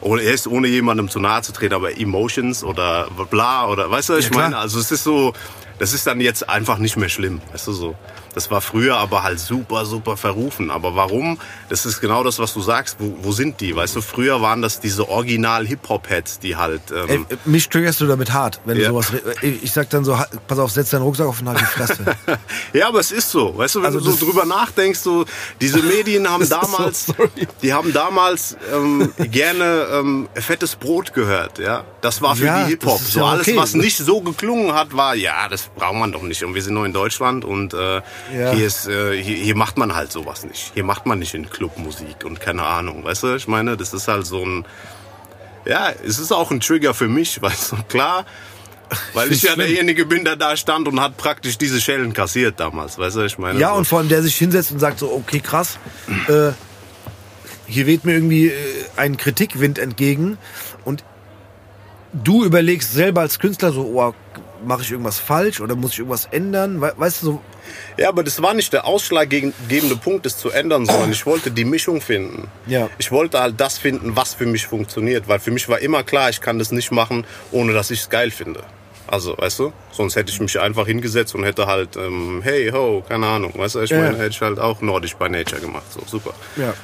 ohne, 0.00 0.22
erst 0.22 0.46
ohne 0.46 0.68
jemandem 0.68 1.08
zu 1.08 1.18
nahe 1.18 1.42
zu 1.42 1.52
treten, 1.52 1.74
aber 1.74 1.98
Emotions 1.98 2.62
oder 2.62 3.08
bla 3.30 3.66
oder, 3.66 3.90
weißt 3.90 4.10
du, 4.10 4.12
was 4.14 4.24
ich 4.24 4.30
klar. 4.30 4.44
meine? 4.44 4.58
Also 4.58 4.78
es 4.78 4.92
ist 4.92 5.02
so, 5.04 5.32
das 5.78 5.92
ist 5.92 6.06
dann 6.06 6.20
jetzt 6.20 6.48
einfach 6.48 6.78
nicht 6.78 6.96
mehr 6.96 7.08
schlimm, 7.08 7.40
weißt 7.52 7.66
du 7.66 7.72
so. 7.72 7.94
Das 8.38 8.52
war 8.52 8.60
früher 8.60 8.96
aber 8.98 9.24
halt 9.24 9.40
super, 9.40 9.84
super 9.84 10.16
verrufen. 10.16 10.70
Aber 10.70 10.94
warum? 10.94 11.40
Das 11.70 11.84
ist 11.84 12.00
genau 12.00 12.22
das, 12.22 12.38
was 12.38 12.54
du 12.54 12.60
sagst. 12.60 12.98
Wo, 13.00 13.12
wo 13.22 13.32
sind 13.32 13.60
die? 13.60 13.74
Weißt 13.74 13.96
du, 13.96 14.00
früher 14.00 14.40
waren 14.40 14.62
das 14.62 14.78
diese 14.78 15.08
Original-Hip-Hop-Heads, 15.08 16.38
die 16.38 16.54
halt... 16.54 16.82
Ähm, 16.92 17.26
Ey, 17.28 17.36
mich 17.46 17.68
triggerst 17.68 18.00
du 18.00 18.06
damit 18.06 18.32
hart, 18.32 18.60
wenn 18.64 18.76
Ja. 18.78 18.90
du 18.90 19.02
sowas. 19.02 19.12
Ich 19.42 19.72
sag 19.72 19.90
dann 19.90 20.04
so, 20.04 20.16
pass 20.46 20.58
auf, 20.60 20.70
setz 20.70 20.90
deinen 20.90 21.02
Rucksack 21.02 21.26
auf 21.26 21.40
und 21.40 21.48
halt 21.48 21.60
die 21.60 21.64
Fresse. 21.64 22.04
Ja, 22.72 22.86
aber 22.88 23.00
es 23.00 23.10
ist 23.10 23.28
so. 23.30 23.56
Weißt 23.58 23.74
du, 23.74 23.78
wenn 23.80 23.86
Also 23.86 23.98
du 23.98 24.12
so 24.12 24.26
drüber 24.26 24.44
nachdenkst, 24.44 25.00
so, 25.00 25.24
diese 25.60 25.82
Medien 25.82 26.30
haben 26.30 26.44
so, 26.44 26.54
damals, 26.60 27.06
sorry. 27.06 27.48
die 27.62 27.72
haben 27.72 27.92
damals 27.92 28.56
ähm, 28.72 29.12
gerne 29.32 29.86
ähm, 29.94 30.28
fettes 30.34 30.76
Brot 30.76 31.12
gehört, 31.12 31.58
ja. 31.58 31.82
Das 32.02 32.22
war 32.22 32.36
für 32.36 32.44
Ja, 32.46 32.62
die 32.64 32.70
Hip-Hop. 32.70 33.00
So 33.00 33.18
ja 33.18 33.26
alles, 33.26 33.48
okay. 33.48 33.56
was 33.56 33.74
nicht 33.74 33.96
so 33.96 34.20
geklungen 34.20 34.74
hat, 34.74 34.96
war, 34.96 35.16
ja, 35.16 35.48
das 35.48 35.62
braucht 35.74 35.96
man 35.96 36.12
doch 36.12 36.22
nicht. 36.22 36.44
Und 36.44 36.54
wir 36.54 36.62
sind 36.62 36.74
nur 36.74 36.86
in 36.86 36.92
Deutschland 36.92 37.44
und 37.44 37.74
äh, 37.74 38.00
Ja. 38.32 38.52
hier 38.52 38.66
ist, 38.66 38.86
äh, 38.86 39.22
hier, 39.22 39.36
hier 39.36 39.56
macht 39.56 39.78
man 39.78 39.94
halt 39.94 40.12
sowas 40.12 40.44
nicht. 40.44 40.72
Hier 40.74 40.84
macht 40.84 41.06
man 41.06 41.18
nicht 41.18 41.34
in 41.34 41.48
Clubmusik 41.48 42.24
und 42.24 42.40
keine 42.40 42.64
Ahnung. 42.64 43.04
Weißt 43.04 43.22
du, 43.22 43.34
ich 43.34 43.48
meine, 43.48 43.76
das 43.76 43.92
ist 43.94 44.08
halt 44.08 44.26
so 44.26 44.44
ein, 44.44 44.66
ja, 45.64 45.90
es 46.04 46.18
ist 46.18 46.32
auch 46.32 46.50
ein 46.50 46.60
Trigger 46.60 46.94
für 46.94 47.08
mich, 47.08 47.40
weißt 47.42 47.72
du, 47.72 47.76
klar. 47.88 48.24
Weil 49.12 49.30
ich 49.32 49.42
ja 49.42 49.52
schlimm. 49.52 49.66
derjenige 49.66 50.06
bin, 50.06 50.24
der 50.24 50.36
da 50.36 50.56
stand 50.56 50.88
und 50.88 50.98
hat 51.00 51.18
praktisch 51.18 51.58
diese 51.58 51.78
Schellen 51.80 52.14
kassiert 52.14 52.58
damals, 52.58 52.98
weißt 52.98 53.16
du, 53.16 53.20
ich 53.22 53.36
meine. 53.36 53.58
Ja, 53.58 53.70
so. 53.70 53.74
und 53.74 53.84
vor 53.84 53.98
allem 53.98 54.08
der 54.08 54.22
sich 54.22 54.36
hinsetzt 54.36 54.72
und 54.72 54.78
sagt 54.78 54.98
so, 54.98 55.12
okay, 55.12 55.40
krass, 55.40 55.78
äh, 56.28 56.52
hier 57.66 57.86
weht 57.86 58.04
mir 58.04 58.14
irgendwie 58.14 58.46
äh, 58.46 58.54
ein 58.96 59.18
Kritikwind 59.18 59.78
entgegen 59.78 60.38
und 60.86 61.04
du 62.12 62.44
überlegst 62.44 62.92
selber 62.92 63.20
als 63.20 63.38
Künstler 63.38 63.72
so, 63.72 63.82
oh, 63.82 64.14
mache 64.64 64.82
ich 64.82 64.90
irgendwas 64.90 65.18
falsch 65.18 65.60
oder 65.60 65.76
muss 65.76 65.92
ich 65.92 65.98
irgendwas 65.98 66.26
ändern? 66.26 66.80
We 66.80 66.92
weißt 66.96 67.22
du, 67.22 67.26
so, 67.26 67.42
Ja, 67.96 68.08
aber 68.08 68.22
das 68.22 68.40
war 68.42 68.54
nicht 68.54 68.72
der 68.72 68.86
ausschlaggebende 68.86 69.96
Punkt, 69.96 70.26
das 70.26 70.38
zu 70.38 70.50
ändern, 70.50 70.86
sondern 70.86 71.10
ich 71.12 71.24
wollte 71.26 71.50
die 71.50 71.64
Mischung 71.64 72.00
finden. 72.00 72.48
Ja. 72.66 72.88
Ich 72.98 73.10
wollte 73.10 73.40
halt 73.40 73.60
das 73.60 73.78
finden, 73.78 74.16
was 74.16 74.34
für 74.34 74.46
mich 74.46 74.66
funktioniert, 74.66 75.28
weil 75.28 75.38
für 75.38 75.50
mich 75.50 75.68
war 75.68 75.78
immer 75.80 76.02
klar, 76.02 76.30
ich 76.30 76.40
kann 76.40 76.58
das 76.58 76.70
nicht 76.72 76.90
machen, 76.90 77.24
ohne 77.50 77.72
dass 77.72 77.90
ich 77.90 78.00
es 78.00 78.10
geil 78.10 78.30
finde. 78.30 78.62
Also, 79.10 79.36
weißt 79.38 79.58
du, 79.60 79.72
sonst 79.90 80.16
hätte 80.16 80.30
ich 80.30 80.38
mich 80.38 80.60
einfach 80.60 80.86
hingesetzt 80.86 81.34
und 81.34 81.42
hätte 81.42 81.66
halt, 81.66 81.96
ähm, 81.96 82.40
hey, 82.44 82.70
ho, 82.70 83.02
keine 83.08 83.26
Ahnung, 83.26 83.52
weißt 83.56 83.76
du, 83.76 83.80
ich 83.80 83.90
Ja, 83.90 84.00
meine, 84.02 84.18
hätte 84.18 84.30
ich 84.30 84.40
halt 84.42 84.58
auch 84.58 84.82
Nordisch 84.82 85.16
by 85.16 85.30
Nature 85.30 85.62
gemacht, 85.62 85.86
so, 85.90 86.00
super. 86.06 86.34
ja. 86.56 86.74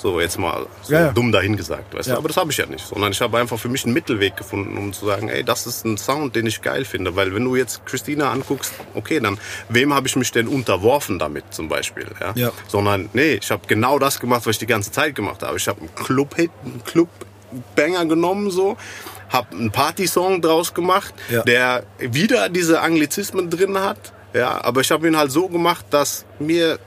So, 0.00 0.18
jetzt 0.20 0.38
mal 0.38 0.66
so 0.82 0.92
Ja, 0.94 1.00
ja. 1.06 1.12
dumm 1.12 1.30
dahingesagt, 1.30 1.92
weißt 1.94 2.08
Ja. 2.08 2.14
du. 2.14 2.18
Aber 2.20 2.28
das 2.28 2.36
habe 2.38 2.50
ich 2.50 2.56
ja 2.56 2.64
nicht. 2.66 2.86
Sondern 2.86 3.12
ich 3.12 3.20
habe 3.20 3.38
einfach 3.38 3.58
für 3.58 3.68
mich 3.68 3.84
einen 3.84 3.92
Mittelweg 3.92 4.36
gefunden, 4.36 4.78
um 4.78 4.92
zu 4.92 5.04
sagen, 5.04 5.28
ey, 5.28 5.44
das 5.44 5.66
ist 5.66 5.84
ein 5.84 5.98
Sound, 5.98 6.34
den 6.36 6.46
ich 6.46 6.62
geil 6.62 6.84
finde. 6.84 7.16
Weil 7.16 7.34
wenn 7.34 7.44
du 7.44 7.54
jetzt 7.54 7.84
Christina 7.84 8.30
anguckst, 8.32 8.72
okay, 8.94 9.20
dann 9.20 9.38
wem 9.68 9.92
habe 9.92 10.06
ich 10.06 10.16
mich 10.16 10.32
denn 10.32 10.48
unterworfen 10.48 11.18
damit 11.18 11.52
zum 11.52 11.68
Beispiel? 11.68 12.06
Ja. 12.20 12.32
Ja. 12.34 12.52
Sondern, 12.66 13.10
nee, 13.12 13.34
ich 13.34 13.50
habe 13.50 13.62
genau 13.66 13.98
das 13.98 14.20
gemacht, 14.20 14.46
was 14.46 14.52
ich 14.52 14.58
die 14.58 14.66
ganze 14.66 14.90
Zeit 14.90 15.14
gemacht 15.14 15.42
habe. 15.42 15.56
Ich 15.58 15.68
habe 15.68 15.80
einen 15.80 15.94
Club-Hit, 15.94 16.50
einen 16.64 16.82
Club-Banger 16.84 18.06
genommen, 18.06 18.50
so. 18.50 18.76
Hab 19.28 19.52
einen 19.52 19.70
Party-Song 19.70 20.40
draus 20.42 20.74
gemacht, 20.74 21.14
Ja. 21.28 21.42
der 21.42 21.84
wieder 21.98 22.48
diese 22.48 22.80
Anglizismen 22.80 23.48
drin 23.50 23.78
hat. 23.78 24.12
Ja, 24.32 24.62
aber 24.64 24.80
ich 24.80 24.90
habe 24.90 25.06
ihn 25.08 25.16
halt 25.16 25.30
so 25.30 25.48
gemacht, 25.48 25.84
dass 25.90 26.24
mir 26.38 26.78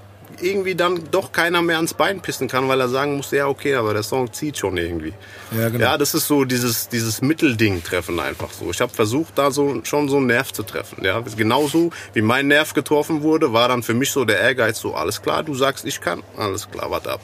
irgendwie 0.42 0.76
dann 0.76 1.02
doch 1.12 1.32
keiner 1.32 1.62
mehr 1.62 1.78
ans 1.78 1.94
Bein 1.94 2.22
pissen 2.22 2.48
kann, 2.48 2.68
weil 2.68 2.80
er 2.80 2.90
sagen 2.90 3.18
muss, 3.18 3.32
ja 3.32 3.48
okay, 3.48 3.76
aber 3.76 3.94
der 3.94 4.04
Song 4.04 4.32
zieht 4.32 4.58
schon 4.58 4.78
irgendwie. 4.78 5.14
Ja, 5.58 5.70
genau. 5.70 5.84
Ja, 5.84 5.98
das 5.98 6.14
ist 6.14 6.28
so 6.28 6.46
dieses, 6.46 6.90
dieses 6.90 7.22
Mittelding 7.22 7.84
treffen 7.84 8.20
einfach 8.20 8.52
so. 8.52 8.70
Ich 8.70 8.82
habe 8.82 8.94
versucht, 8.94 9.38
da 9.38 9.52
so 9.52 9.82
schon 9.84 10.10
so 10.10 10.18
einen 10.18 10.28
Nerv 10.28 10.52
zu 10.54 10.64
treffen. 10.64 11.04
Ja, 11.04 11.22
genauso 11.36 11.92
wie 12.14 12.22
mein 12.22 12.48
Nerv 12.48 12.74
getroffen 12.74 13.22
wurde, 13.22 13.54
war 13.54 13.68
dann 13.68 13.84
für 13.84 13.94
mich 13.94 14.12
so 14.12 14.26
der 14.26 14.40
Ehrgeiz 14.40 14.80
so, 14.80 14.96
alles 14.96 15.22
klar, 15.22 15.44
du 15.44 15.56
sagst, 15.56 15.86
ich 15.86 16.02
kann, 16.02 16.24
alles 16.38 16.70
klar, 16.70 16.90
warte 16.92 17.12
ab. 17.12 17.22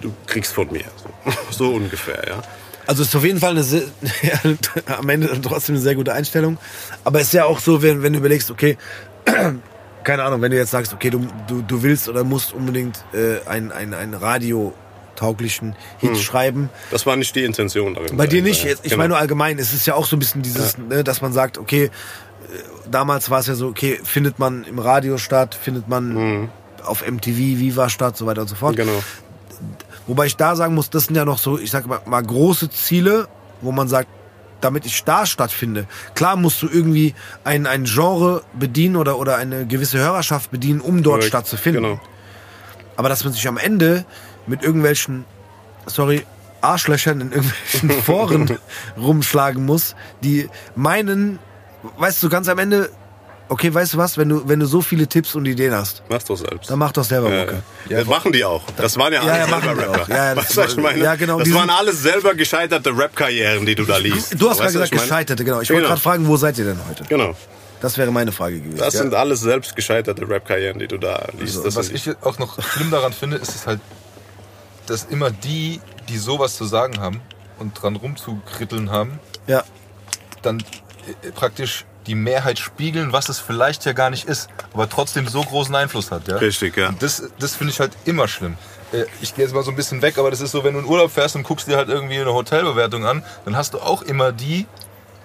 Du 0.00 0.12
kriegst 0.26 0.52
von 0.52 0.70
mir. 0.70 0.84
So, 1.24 1.30
so 1.50 1.74
ungefähr, 1.74 2.22
ja. 2.28 2.42
Also 2.86 3.02
es 3.02 3.08
ist 3.08 3.16
auf 3.16 3.24
jeden 3.24 3.40
Fall 3.40 3.52
eine 3.52 3.62
sehr, 3.62 3.82
ja, 4.22 4.96
am 4.98 5.08
Ende 5.08 5.40
trotzdem 5.40 5.76
eine 5.76 5.82
sehr 5.82 5.94
gute 5.94 6.12
Einstellung. 6.12 6.58
Aber 7.02 7.20
es 7.20 7.28
ist 7.28 7.32
ja 7.34 7.44
auch 7.46 7.58
so, 7.58 7.82
wenn, 7.82 8.02
wenn 8.02 8.12
du 8.12 8.18
überlegst, 8.18 8.50
okay, 8.50 8.76
keine 10.04 10.22
Ahnung, 10.24 10.40
wenn 10.42 10.50
du 10.50 10.56
jetzt 10.56 10.70
sagst, 10.70 10.92
okay, 10.92 11.10
du, 11.10 11.26
du, 11.48 11.62
du 11.62 11.82
willst 11.82 12.08
oder 12.08 12.24
musst 12.24 12.52
unbedingt 12.52 13.04
äh, 13.12 13.46
einen, 13.48 13.72
einen, 13.72 13.94
einen 13.94 14.14
radiotauglichen 14.14 15.74
Hit 15.98 16.16
schreiben. 16.18 16.70
Das 16.90 17.06
war 17.06 17.16
nicht 17.16 17.34
die 17.34 17.44
Intention 17.44 17.94
darin. 17.94 18.16
Bei 18.16 18.26
dir 18.26 18.42
nicht, 18.42 18.62
Ja, 18.62 18.70
jetzt, 18.70 18.84
ich 18.84 18.90
genau. 18.90 19.02
meine 19.02 19.08
nur 19.10 19.18
allgemein, 19.18 19.58
es 19.58 19.72
ist 19.72 19.86
ja 19.86 19.94
auch 19.94 20.06
so 20.06 20.16
ein 20.16 20.18
bisschen 20.18 20.42
dieses, 20.42 20.78
ne, 20.78 21.02
dass 21.02 21.22
man 21.22 21.32
sagt, 21.32 21.58
okay, 21.58 21.84
äh, 21.84 21.90
damals 22.90 23.30
war 23.30 23.40
es 23.40 23.46
ja 23.46 23.54
so, 23.54 23.68
okay, 23.68 23.98
findet 24.04 24.38
man 24.38 24.64
im 24.64 24.78
Radio 24.78 25.18
statt, 25.18 25.54
findet 25.60 25.88
man 25.88 26.50
auf 26.84 27.06
MTV, 27.06 27.36
Viva 27.36 27.88
statt, 27.88 28.16
so 28.16 28.26
weiter 28.26 28.42
und 28.42 28.48
so 28.48 28.54
fort. 28.54 28.76
Genau. 28.76 29.02
Wobei 30.06 30.26
ich 30.26 30.36
da 30.36 30.54
sagen 30.54 30.74
muss, 30.74 30.90
das 30.90 31.06
sind 31.06 31.16
ja 31.16 31.24
noch 31.24 31.38
so, 31.38 31.58
ich 31.58 31.70
sag 31.70 31.86
mal, 31.86 32.00
mal 32.04 32.22
große 32.22 32.68
Ziele, 32.70 33.26
wo 33.62 33.72
man 33.72 33.88
sagt, 33.88 34.08
damit 34.60 34.86
ich 34.86 35.04
da 35.04 35.26
stattfinde. 35.26 35.86
Klar 36.14 36.36
musst 36.36 36.62
du 36.62 36.68
irgendwie 36.68 37.14
ein, 37.44 37.66
ein 37.66 37.84
Genre 37.84 38.42
bedienen 38.54 38.96
oder, 38.96 39.18
oder 39.18 39.36
eine 39.36 39.66
gewisse 39.66 39.98
Hörerschaft 39.98 40.50
bedienen, 40.50 40.80
um 40.80 41.02
dort 41.02 41.16
Korrekt. 41.16 41.28
stattzufinden. 41.28 41.82
Genau. 41.82 42.00
Aber 42.96 43.08
dass 43.08 43.24
man 43.24 43.32
sich 43.32 43.46
am 43.48 43.58
Ende 43.58 44.04
mit 44.46 44.62
irgendwelchen, 44.62 45.24
sorry, 45.86 46.24
Arschlöchern 46.60 47.20
in 47.20 47.32
irgendwelchen 47.32 47.90
Foren 48.02 48.58
rumschlagen 48.96 49.64
muss, 49.64 49.94
die 50.22 50.48
meinen, 50.74 51.38
weißt 51.98 52.22
du, 52.22 52.28
ganz 52.28 52.48
am 52.48 52.58
Ende, 52.58 52.90
okay, 53.48 53.72
weißt 53.72 53.94
du 53.94 53.98
was, 53.98 54.16
wenn 54.18 54.28
du, 54.28 54.48
wenn 54.48 54.60
du 54.60 54.66
so 54.66 54.80
viele 54.80 55.06
Tipps 55.06 55.34
und 55.34 55.46
Ideen 55.46 55.72
hast, 55.74 56.02
Mach's 56.08 56.24
doch 56.24 56.36
selbst. 56.36 56.70
dann 56.70 56.78
mach 56.78 56.92
doch 56.92 57.04
selber 57.04 57.30
Ja, 57.32 57.40
Mucke. 57.40 57.62
ja. 57.88 57.98
Das 57.98 58.06
machen 58.08 58.32
die 58.32 58.44
auch. 58.44 58.62
Das 58.76 58.96
waren 58.98 59.12
ja 59.12 59.22
Ja, 59.24 59.32
alle 59.32 59.40
ja, 59.40 59.46
machen 59.48 59.76
selber. 59.76 59.94
Rapper. 59.98 60.14
Ja, 60.14 60.34
das 60.34 60.56
weißt 60.56 60.76
meine? 60.78 60.98
ja, 61.02 61.14
genau, 61.14 61.38
Das 61.38 61.48
die 61.48 61.54
waren 61.54 61.70
alles 61.70 62.02
selber 62.02 62.34
gescheiterte 62.34 62.96
Rap-Karrieren, 62.96 63.64
die 63.66 63.74
du 63.74 63.84
da 63.84 63.96
liest. 63.98 64.40
Du 64.40 64.48
hast 64.50 64.58
gerade 64.58 64.72
gesagt, 64.72 64.90
gescheiterte, 64.92 65.44
genau. 65.44 65.60
Ich 65.60 65.68
wollte 65.70 65.82
Genau. 65.82 65.88
gerade 65.88 66.00
fragen, 66.00 66.26
wo 66.26 66.36
seid 66.36 66.58
ihr 66.58 66.64
denn 66.64 66.78
heute? 66.88 67.04
Genau. 67.08 67.34
Das 67.80 67.98
wäre 67.98 68.10
meine 68.10 68.32
Frage 68.32 68.60
gewesen. 68.60 68.78
Das 68.78 68.94
ja. 68.94 69.00
sind 69.02 69.14
alles 69.14 69.40
selbst 69.40 69.76
gescheiterte 69.76 70.26
Rap-Karrieren, 70.28 70.78
die 70.78 70.86
du 70.86 70.96
da 70.96 71.26
liest. 71.38 71.64
Das 71.66 71.76
was 71.76 71.90
ich 71.90 72.10
auch 72.22 72.38
noch 72.38 72.62
schlimm 72.62 72.90
daran 72.90 73.12
finde, 73.12 73.36
ist 73.36 73.54
es 73.54 73.66
halt, 73.66 73.80
dass 74.86 75.04
immer 75.04 75.30
die, 75.30 75.80
die 76.08 76.16
sowas 76.18 76.56
zu 76.56 76.64
sagen 76.64 76.98
haben, 77.00 77.20
und 77.58 77.80
dran 77.80 77.94
rumzukritteln 77.96 78.90
haben, 78.90 79.20
Ja. 79.46 79.62
dann 80.42 80.58
äh, 81.22 81.30
praktisch 81.30 81.84
die 82.06 82.14
Mehrheit 82.14 82.58
spiegeln, 82.58 83.12
was 83.12 83.28
es 83.28 83.38
vielleicht 83.38 83.84
ja 83.84 83.92
gar 83.92 84.10
nicht 84.10 84.26
ist, 84.28 84.48
aber 84.72 84.88
trotzdem 84.88 85.26
so 85.28 85.42
großen 85.42 85.74
Einfluss 85.74 86.10
hat. 86.10 86.28
Ja? 86.28 86.36
Richtig, 86.36 86.76
ja. 86.76 86.88
Und 86.88 87.02
Das, 87.02 87.22
das 87.38 87.56
finde 87.56 87.72
ich 87.72 87.80
halt 87.80 87.92
immer 88.04 88.28
schlimm. 88.28 88.56
Äh, 88.92 89.04
Ich 89.20 89.34
gehe 89.34 89.44
jetzt 89.44 89.54
mal 89.54 89.62
so 89.62 89.70
ein 89.70 89.76
bisschen 89.76 90.02
weg, 90.02 90.18
aber 90.18 90.30
das 90.30 90.40
ist 90.40 90.50
so, 90.50 90.64
wenn 90.64 90.74
du 90.74 90.80
in 90.80 90.86
Urlaub 90.86 91.10
fährst 91.10 91.34
und 91.36 91.42
guckst 91.44 91.66
dir 91.66 91.76
halt 91.76 91.88
irgendwie 91.88 92.18
eine 92.18 92.32
Hotelbewertung 92.34 93.06
an, 93.06 93.24
dann 93.44 93.56
hast 93.56 93.74
du 93.74 93.78
auch 93.80 94.02
immer 94.02 94.32
die, 94.32 94.66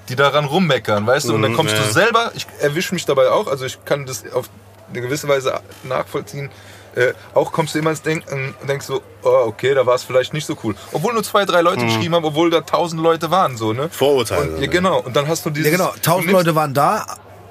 die 0.08 0.16
daran 0.16 0.46
rummeckern, 0.46 1.06
weißt 1.06 1.30
du? 1.30 1.36
Und 1.36 1.42
dann 1.42 1.52
Mhm, 1.52 1.56
kommst 1.56 1.76
ja. 1.76 1.84
du 1.86 1.92
selber, 1.92 2.32
ich 2.34 2.48
erwische 2.60 2.94
mich 2.94 3.06
dabei 3.06 3.30
auch, 3.30 3.48
also 3.48 3.66
ich 3.66 3.84
kann 3.86 4.06
das 4.06 4.24
auf 4.34 4.50
eine 4.92 5.02
gewisse 5.02 5.28
Weise 5.28 5.60
nachvollziehen. 5.84 6.50
Äh, 6.96 7.14
auch 7.34 7.52
kommst 7.52 7.76
du 7.76 7.80
immer 7.80 7.92
ins 7.92 8.02
Denken 8.02 8.56
und 8.60 8.68
denkst 8.70 8.86
so, 8.86 9.02
oh, 9.24 9.44
okay, 9.48 9.74
da 9.74 9.86
war 9.86 9.96
es 9.96 10.04
vielleicht 10.04 10.34
nicht 10.34 10.46
so 10.46 10.56
cool. 10.64 10.76
Obwohl 10.92 11.14
nur 11.14 11.24
zwei, 11.24 11.46
drei 11.46 11.62
Leute 11.62 11.86
geschrieben 11.86 12.16
haben, 12.16 12.26
obwohl 12.26 12.50
da 12.50 12.62
tausend 12.62 13.02
Leute 13.02 13.30
waren, 13.32 13.58
so, 13.58 13.74
ne? 13.74 13.84
Mhm. 13.84 13.90
Vorurteile, 13.92 14.42
Und, 14.42 14.54
ja, 14.56 14.60
ne? 14.62 14.68
genau. 14.68 15.00
Und 15.02 15.16
dann 15.16 15.28
hast 15.28 15.46
du 15.46 15.50
dieses. 15.50 15.72
Ja, 15.72 15.78
genau. 15.78 15.94
Tausend 16.02 16.32
Leute 16.32 16.56
waren 16.56 16.74
da. 16.74 17.06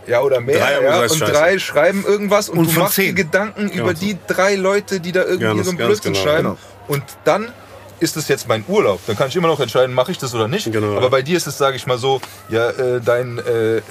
ja, 0.06 0.20
oder 0.22 0.40
mehr. 0.40 0.58
Drei 0.58 0.82
ja, 0.82 1.00
und 1.02 1.08
scheiße. 1.10 1.32
drei 1.32 1.58
schreiben 1.58 2.04
irgendwas 2.04 2.48
und, 2.48 2.58
Und 2.58 2.74
du 2.74 2.80
machst 2.80 2.98
dir 2.98 3.04
zehn. 3.04 3.14
Gedanken 3.14 3.68
über 3.70 3.94
so. 3.94 4.00
die 4.00 4.18
drei 4.26 4.54
Leute, 4.56 5.00
die 5.00 5.12
da 5.12 5.20
irgendwie 5.22 5.44
Ganz, 5.44 5.64
so 5.64 5.70
einen 5.70 5.78
Blödsinn 5.78 6.12
genau, 6.14 6.24
schreiben. 6.24 6.42
genau. 6.44 6.56
Und 6.88 7.04
dann 7.24 7.52
ist 8.00 8.16
es 8.16 8.28
jetzt 8.28 8.46
mein 8.48 8.64
Urlaub. 8.68 9.00
Dann 9.06 9.16
kann 9.16 9.28
ich 9.28 9.36
immer 9.36 9.48
noch 9.48 9.60
entscheiden, 9.60 9.94
mache 9.94 10.12
ich 10.12 10.18
das 10.18 10.34
oder 10.34 10.46
nicht. 10.48 10.70
Genau. 10.72 10.96
Aber 10.96 11.10
bei 11.10 11.22
dir 11.22 11.36
ist 11.36 11.46
es, 11.46 11.58
sage 11.58 11.76
ich 11.76 11.86
mal 11.86 11.98
so, 11.98 12.20
ja, 12.48 12.70
äh, 12.70 13.00
dein, 13.00 13.38
äh, 13.38 13.76
äh, 13.78 13.82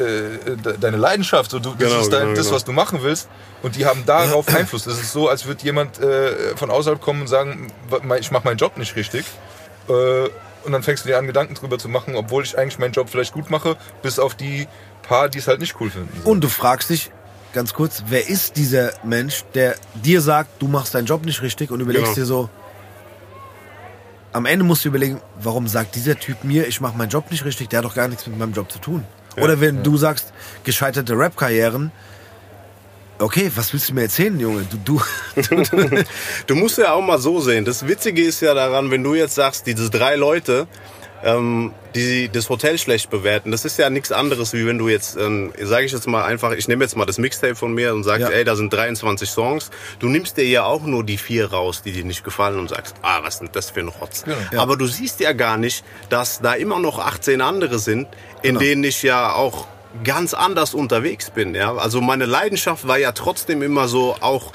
de- 0.55 0.77
deine 0.79 0.97
Leidenschaft, 0.97 1.51
so, 1.51 1.59
du, 1.59 1.71
das 1.71 1.89
Genau, 1.89 2.01
ist 2.01 2.13
dein, 2.13 2.21
genau, 2.21 2.35
das, 2.35 2.45
genau. 2.45 2.55
was 2.55 2.63
du 2.65 2.71
machen 2.71 2.99
willst. 3.01 3.27
Und 3.63 3.75
die 3.75 3.85
haben 3.85 4.05
darauf 4.05 4.47
Einfluss. 4.55 4.85
Es 4.87 4.99
ist 5.01 5.11
so, 5.11 5.27
als 5.29 5.45
würde 5.45 5.63
jemand 5.63 5.99
äh, 5.99 6.55
von 6.55 6.69
außerhalb 6.69 7.01
kommen 7.01 7.21
und 7.21 7.27
sagen, 7.27 7.71
ich 8.19 8.31
mache 8.31 8.45
meinen 8.45 8.57
Job 8.57 8.77
nicht 8.77 8.95
richtig. 8.95 9.25
Äh, 9.89 9.93
und 10.63 10.71
dann 10.73 10.83
fängst 10.83 11.05
du 11.05 11.09
dir 11.09 11.17
an, 11.17 11.27
Gedanken 11.27 11.53
drüber 11.55 11.77
zu 11.77 11.87
machen, 11.87 12.15
obwohl 12.15 12.43
ich 12.43 12.57
eigentlich 12.57 12.77
meinen 12.79 12.91
Job 12.91 13.09
vielleicht 13.09 13.33
gut 13.33 13.49
mache, 13.49 13.77
bis 14.01 14.19
auf 14.19 14.35
die 14.35 14.67
paar, 15.07 15.29
die 15.29 15.37
es 15.39 15.47
halt 15.47 15.61
nicht 15.61 15.75
cool 15.79 15.89
finden. 15.89 16.09
So. 16.23 16.29
Und 16.29 16.41
du 16.43 16.49
fragst 16.49 16.89
dich, 16.89 17.09
ganz 17.53 17.73
kurz, 17.73 18.03
wer 18.09 18.27
ist 18.27 18.57
dieser 18.57 18.91
Mensch, 19.03 19.43
der 19.53 19.75
dir 19.95 20.19
sagt, 20.21 20.61
du 20.61 20.67
machst 20.67 20.93
deinen 20.93 21.05
Job 21.05 21.25
nicht 21.25 21.41
richtig 21.41 21.71
und 21.71 21.79
überlegst 21.79 22.05
Genau. 22.15 22.15
dir 22.15 22.25
so, 22.25 22.49
am 24.37 24.45
Ende 24.45 24.63
musst 24.63 24.85
du 24.85 24.89
überlegen, 24.89 25.19
warum 25.41 25.67
sagt 25.67 25.95
dieser 25.95 26.17
Typ 26.17 26.43
mir, 26.43 26.67
ich 26.67 26.79
mache 26.79 26.97
meinen 26.97 27.09
Job 27.09 27.31
nicht 27.31 27.43
richtig, 27.43 27.69
der 27.69 27.79
hat 27.79 27.85
doch 27.85 27.95
gar 27.95 28.07
nichts 28.07 28.27
mit 28.27 28.37
meinem 28.37 28.53
Job 28.53 28.71
zu 28.71 28.79
tun. 28.79 29.03
Oder 29.35 29.59
wenn 29.61 29.83
du 29.83 29.97
sagst, 29.97 30.33
gescheiterte 30.63 31.17
Rap-Karrieren, 31.17 31.91
okay, 33.19 33.51
was 33.55 33.73
willst 33.73 33.89
du 33.89 33.93
mir 33.93 34.03
erzählen, 34.03 34.39
Junge? 34.39 34.65
Du, 34.69 34.77
du, 34.77 35.01
Du 36.47 36.55
musst 36.55 36.77
ja 36.77 36.93
auch 36.93 37.01
mal 37.01 37.19
so 37.19 37.39
sehen. 37.39 37.65
Das 37.65 37.87
Witzige 37.87 38.23
ist 38.23 38.41
ja 38.41 38.53
daran, 38.53 38.89
wenn 38.91 39.03
du 39.03 39.15
jetzt 39.15 39.35
sagst, 39.35 39.67
diese 39.67 39.89
drei 39.89 40.15
Leute, 40.15 40.67
ähm, 41.23 41.73
die 41.95 42.29
das 42.29 42.49
Hotel 42.49 42.77
schlecht 42.77 43.09
bewerten, 43.09 43.51
das 43.51 43.65
ist 43.65 43.77
ja 43.77 43.89
nichts 43.89 44.11
anderes, 44.11 44.53
wie 44.53 44.65
wenn 44.67 44.77
du 44.77 44.87
jetzt, 44.87 45.17
ähm, 45.17 45.51
sage 45.61 45.85
ich 45.85 45.91
jetzt 45.91 46.07
mal 46.07 46.23
einfach, 46.23 46.51
ich 46.51 46.67
nehme 46.67 46.83
jetzt 46.83 46.95
mal 46.95 47.05
das 47.05 47.17
Mixtape 47.17 47.55
von 47.55 47.73
mir 47.73 47.93
und 47.93 48.03
sagst, 48.03 48.21
Ja. 48.21 48.29
ey, 48.29 48.43
da 48.43 48.55
sind 48.55 48.71
23 48.73 49.29
Songs. 49.29 49.69
Du 49.99 50.07
nimmst 50.07 50.37
dir 50.37 50.45
ja 50.47 50.63
auch 50.65 50.83
nur 50.83 51.03
die 51.03 51.17
vier 51.17 51.51
raus, 51.51 51.81
die 51.83 51.91
dir 51.91 52.05
nicht 52.05 52.23
gefallen 52.23 52.59
und 52.59 52.69
sagst, 52.69 52.95
ah, 53.01 53.19
was 53.23 53.39
sind 53.39 53.55
das 53.55 53.71
für 53.71 53.79
ein 53.79 53.87
Rotz. 53.87 54.23
Genau. 54.25 54.61
Aber 54.61 54.77
du 54.77 54.85
siehst 54.85 55.19
ja 55.19 55.33
gar 55.33 55.57
nicht, 55.57 55.83
dass 56.09 56.39
da 56.41 56.53
immer 56.53 56.79
noch 56.79 56.99
18 56.99 57.41
andere 57.41 57.79
sind, 57.79 58.07
in 58.43 58.49
Genau. 58.55 58.59
denen 58.59 58.83
ich 58.83 59.01
ja 59.03 59.33
auch 59.33 59.67
ganz 60.03 60.33
anders 60.35 60.73
unterwegs 60.75 61.31
bin. 61.31 61.55
Ja? 61.55 61.73
Also 61.75 62.01
meine 62.01 62.25
Leidenschaft 62.25 62.87
war 62.87 62.97
ja 62.99 63.11
trotzdem 63.13 63.63
immer 63.63 63.87
so 63.87 64.15
auch 64.19 64.51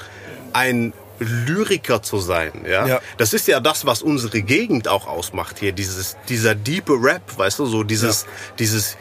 ein 0.53 0.93
Lyriker 1.19 2.01
zu 2.01 2.19
sein. 2.19 2.51
Ja? 2.69 2.85
Ja. 2.87 2.99
Das 3.17 3.33
ist 3.33 3.47
ja 3.47 3.59
das, 3.59 3.85
was 3.85 4.01
unsere 4.01 4.41
Gegend 4.41 4.87
auch 4.87 5.07
ausmacht 5.07 5.59
hier. 5.59 5.71
Dieses, 5.71 6.17
dieser 6.29 6.55
diepe 6.55 6.93
Rap, 7.01 7.21
weißt 7.37 7.59
du, 7.59 7.65
so 7.65 7.83
dieses, 7.83 8.25
dieses 8.59 8.97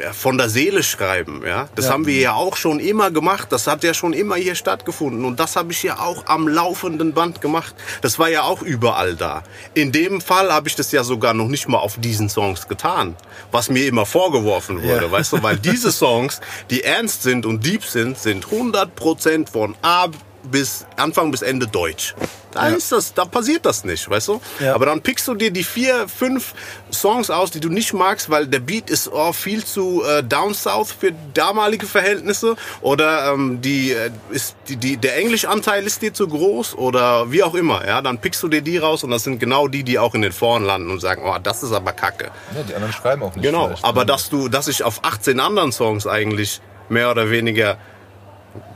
ja, 0.00 0.12
von 0.12 0.38
der 0.38 0.48
Seele 0.48 0.82
schreiben, 0.82 1.42
ja. 1.46 1.68
Das 1.74 1.86
Ja. 1.86 1.92
haben 1.92 2.06
wir 2.06 2.18
ja 2.18 2.32
auch 2.34 2.56
schon 2.56 2.78
immer 2.80 3.10
gemacht. 3.10 3.50
Das 3.50 3.66
hat 3.66 3.82
ja 3.84 3.94
schon 3.94 4.12
immer 4.12 4.34
hier 4.36 4.54
stattgefunden. 4.54 5.24
Und 5.24 5.38
das 5.40 5.56
habe 5.56 5.72
ich 5.72 5.82
ja 5.82 5.98
auch 6.00 6.26
am 6.26 6.46
laufenden 6.48 7.12
Band 7.14 7.40
gemacht. 7.40 7.74
Das 8.00 8.18
war 8.18 8.28
ja 8.28 8.42
auch 8.42 8.62
überall 8.62 9.14
da. 9.14 9.42
In 9.74 9.90
dem 9.92 10.20
Fall 10.20 10.52
habe 10.52 10.68
ich 10.68 10.74
das 10.76 10.90
ja 10.92 11.02
sogar 11.04 11.32
noch 11.34 11.48
nicht 11.48 11.68
mal 11.68 11.78
auf 11.78 11.96
diesen 11.98 12.28
Songs 12.28 12.66
getan. 12.68 13.14
Was 13.52 13.70
mir 13.70 13.86
immer 13.86 14.06
vorgeworfen 14.06 14.82
wurde, 14.82 15.06
Ja. 15.06 15.10
weißt 15.12 15.32
du, 15.34 15.42
weil 15.42 15.56
diese 15.58 15.90
Songs, 15.92 16.40
die 16.70 16.82
ernst 16.84 17.22
sind 17.22 17.44
und 17.46 17.64
deep 17.64 17.84
sind, 17.84 18.18
sind 18.18 18.46
100% 18.46 19.50
von 19.50 19.74
A 19.82 20.08
bis 20.50 20.86
Anfang 20.96 21.30
bis 21.30 21.42
Ende 21.42 21.66
Deutsch. 21.66 22.14
Da 22.52 22.68
ist 22.68 22.90
das, 22.92 23.12
da 23.14 23.24
passiert 23.24 23.66
das 23.66 23.84
nicht, 23.84 24.08
weißt 24.08 24.28
du? 24.28 24.40
Ja. 24.58 24.74
Aber 24.74 24.86
dann 24.86 25.02
pickst 25.02 25.28
du 25.28 25.34
dir 25.34 25.50
die 25.50 25.62
vier, 25.62 26.08
fünf 26.08 26.54
Songs 26.90 27.30
aus, 27.30 27.50
die 27.50 27.60
du 27.60 27.68
nicht 27.68 27.92
magst, 27.92 28.30
weil 28.30 28.46
der 28.46 28.60
Beat 28.60 28.90
ist 28.90 29.10
oh, 29.12 29.32
viel 29.32 29.64
zu 29.64 30.02
äh, 30.02 30.22
down 30.22 30.54
south 30.54 30.92
für 30.92 31.12
damalige 31.34 31.86
Verhältnisse 31.86 32.56
oder 32.80 33.32
ähm, 33.32 33.60
die 33.60 33.92
äh, 33.92 34.10
ist 34.30 34.56
die, 34.68 34.76
die 34.76 34.96
der 34.96 35.18
Englischanteil 35.18 35.84
ist 35.84 36.00
dir 36.00 36.14
zu 36.14 36.26
groß 36.26 36.74
oder 36.74 37.30
wie 37.30 37.42
auch 37.42 37.54
immer, 37.54 37.86
ja? 37.86 38.00
Dann 38.00 38.18
pickst 38.18 38.42
du 38.42 38.48
dir 38.48 38.62
die 38.62 38.78
raus 38.78 39.04
und 39.04 39.10
das 39.10 39.24
sind 39.24 39.38
genau 39.38 39.68
die, 39.68 39.84
die 39.84 39.98
auch 39.98 40.14
in 40.14 40.22
den 40.22 40.32
Foren 40.32 40.64
landen 40.64 40.90
und 40.90 41.00
sagen, 41.00 41.22
oh, 41.24 41.36
das 41.42 41.62
ist 41.62 41.72
aber 41.72 41.92
Kacke. 41.92 42.30
Ja, 42.56 42.62
die 42.62 42.74
anderen 42.74 42.92
schreiben 42.92 43.22
auch 43.22 43.34
nicht. 43.34 43.44
Genau, 43.44 43.74
aber 43.82 44.00
ne? 44.00 44.06
dass 44.06 44.30
du, 44.30 44.48
dass 44.48 44.68
ich 44.68 44.82
auf 44.82 45.04
18 45.04 45.38
anderen 45.38 45.70
Songs 45.70 46.06
eigentlich 46.06 46.60
mehr 46.88 47.10
oder 47.10 47.30
weniger 47.30 47.78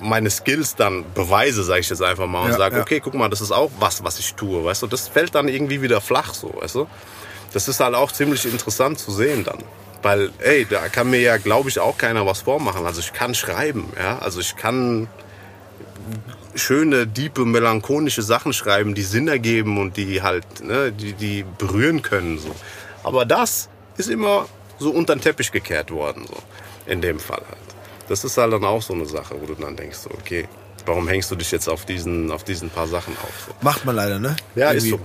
meine 0.01 0.30
Skills 0.30 0.74
dann 0.74 1.05
beweise, 1.14 1.62
sage 1.62 1.80
ich 1.80 1.91
jetzt 1.91 2.03
einfach 2.03 2.26
mal, 2.26 2.43
und 2.43 2.51
Ja, 2.53 2.59
sage, 2.59 2.76
ja. 2.76 2.83
okay, 2.83 3.01
guck 3.01 3.14
mal, 3.14 3.28
das 3.28 3.41
ist 3.41 3.53
auch 3.53 3.70
was, 3.78 4.03
was 4.05 4.18
ich 4.18 4.35
tue, 4.35 4.64
weißt 4.64 4.83
du, 4.83 4.87
das 4.87 5.09
fällt 5.09 5.35
dann 5.35 5.49
irgendwie 5.49 5.83
wieder 5.83 6.01
flach 6.01 6.35
so, 6.35 6.53
weißt 6.61 6.74
du. 6.76 6.89
Das 7.53 7.68
ist 7.68 7.80
halt 7.80 7.95
auch 7.95 8.11
ziemlich 8.12 8.45
interessant 8.47 8.99
zu 8.99 9.11
sehen 9.11 9.45
dann. 9.45 9.59
Weil, 10.03 10.30
ey, 10.39 10.66
da 10.68 10.89
kann 10.89 11.11
mir 11.11 11.20
ja, 11.20 11.37
glaube 11.37 11.68
ich, 11.68 11.78
auch 11.78 11.97
keiner 11.97 12.26
was 12.26 12.41
vormachen. 12.41 12.87
Also 12.87 13.01
ich 13.01 13.12
kann 13.12 13.35
schreiben, 13.35 13.93
ja. 13.97 14.18
Also 14.18 14.41
ich 14.41 14.57
kann 14.57 15.07
schöne, 16.55 17.07
diepe, 17.07 17.45
melancholische 17.45 18.22
Sachen 18.22 18.53
schreiben, 18.53 18.95
die 18.95 19.03
Sinn 19.03 19.28
ergeben 19.28 19.78
und 19.78 19.97
die 19.97 20.22
halt, 20.22 20.45
ne, 20.62 20.93
die, 20.93 21.12
die 21.12 21.45
berühren 21.59 22.03
können. 22.03 22.39
So. 22.39 22.55
Aber 23.05 23.24
das 23.24 23.68
ist 23.97 24.11
immer 24.11 24.47
so 24.78 24.91
unter 24.91 25.14
den 25.14 25.20
Teppich 25.20 25.53
gekehrt 25.53 25.91
worden, 25.91 26.26
so. 26.26 26.37
In 26.87 27.01
dem 27.01 27.20
Fall 27.20 27.43
halt. 27.49 27.72
Das 28.13 28.25
ist 28.25 28.37
halt 28.37 28.53
dann 28.53 28.63
auch 28.67 28.83
so 28.83 28.93
eine 28.93 29.07
Sache, 29.07 29.35
wo 29.41 29.47
du 29.47 29.55
dann 29.55 29.75
denkst, 29.75 30.01
okay, 30.13 30.47
warum 30.85 31.09
hängst 31.09 31.31
du 31.31 31.35
dich 31.35 31.51
jetzt 31.51 31.67
auf 31.67 31.87
diesen, 31.87 32.31
auf 32.31 32.45
diesen 32.45 32.69
paar 32.69 32.87
Sachen 32.87 33.17
auf? 33.17 33.47
So. 33.47 33.55
macht 33.63 33.87
man 33.87 33.97
leider, 33.97 34.19
ne? 34.19 34.37
Ja, 34.55 34.71
ist 34.73 34.85
Irgendwie. 34.85 35.03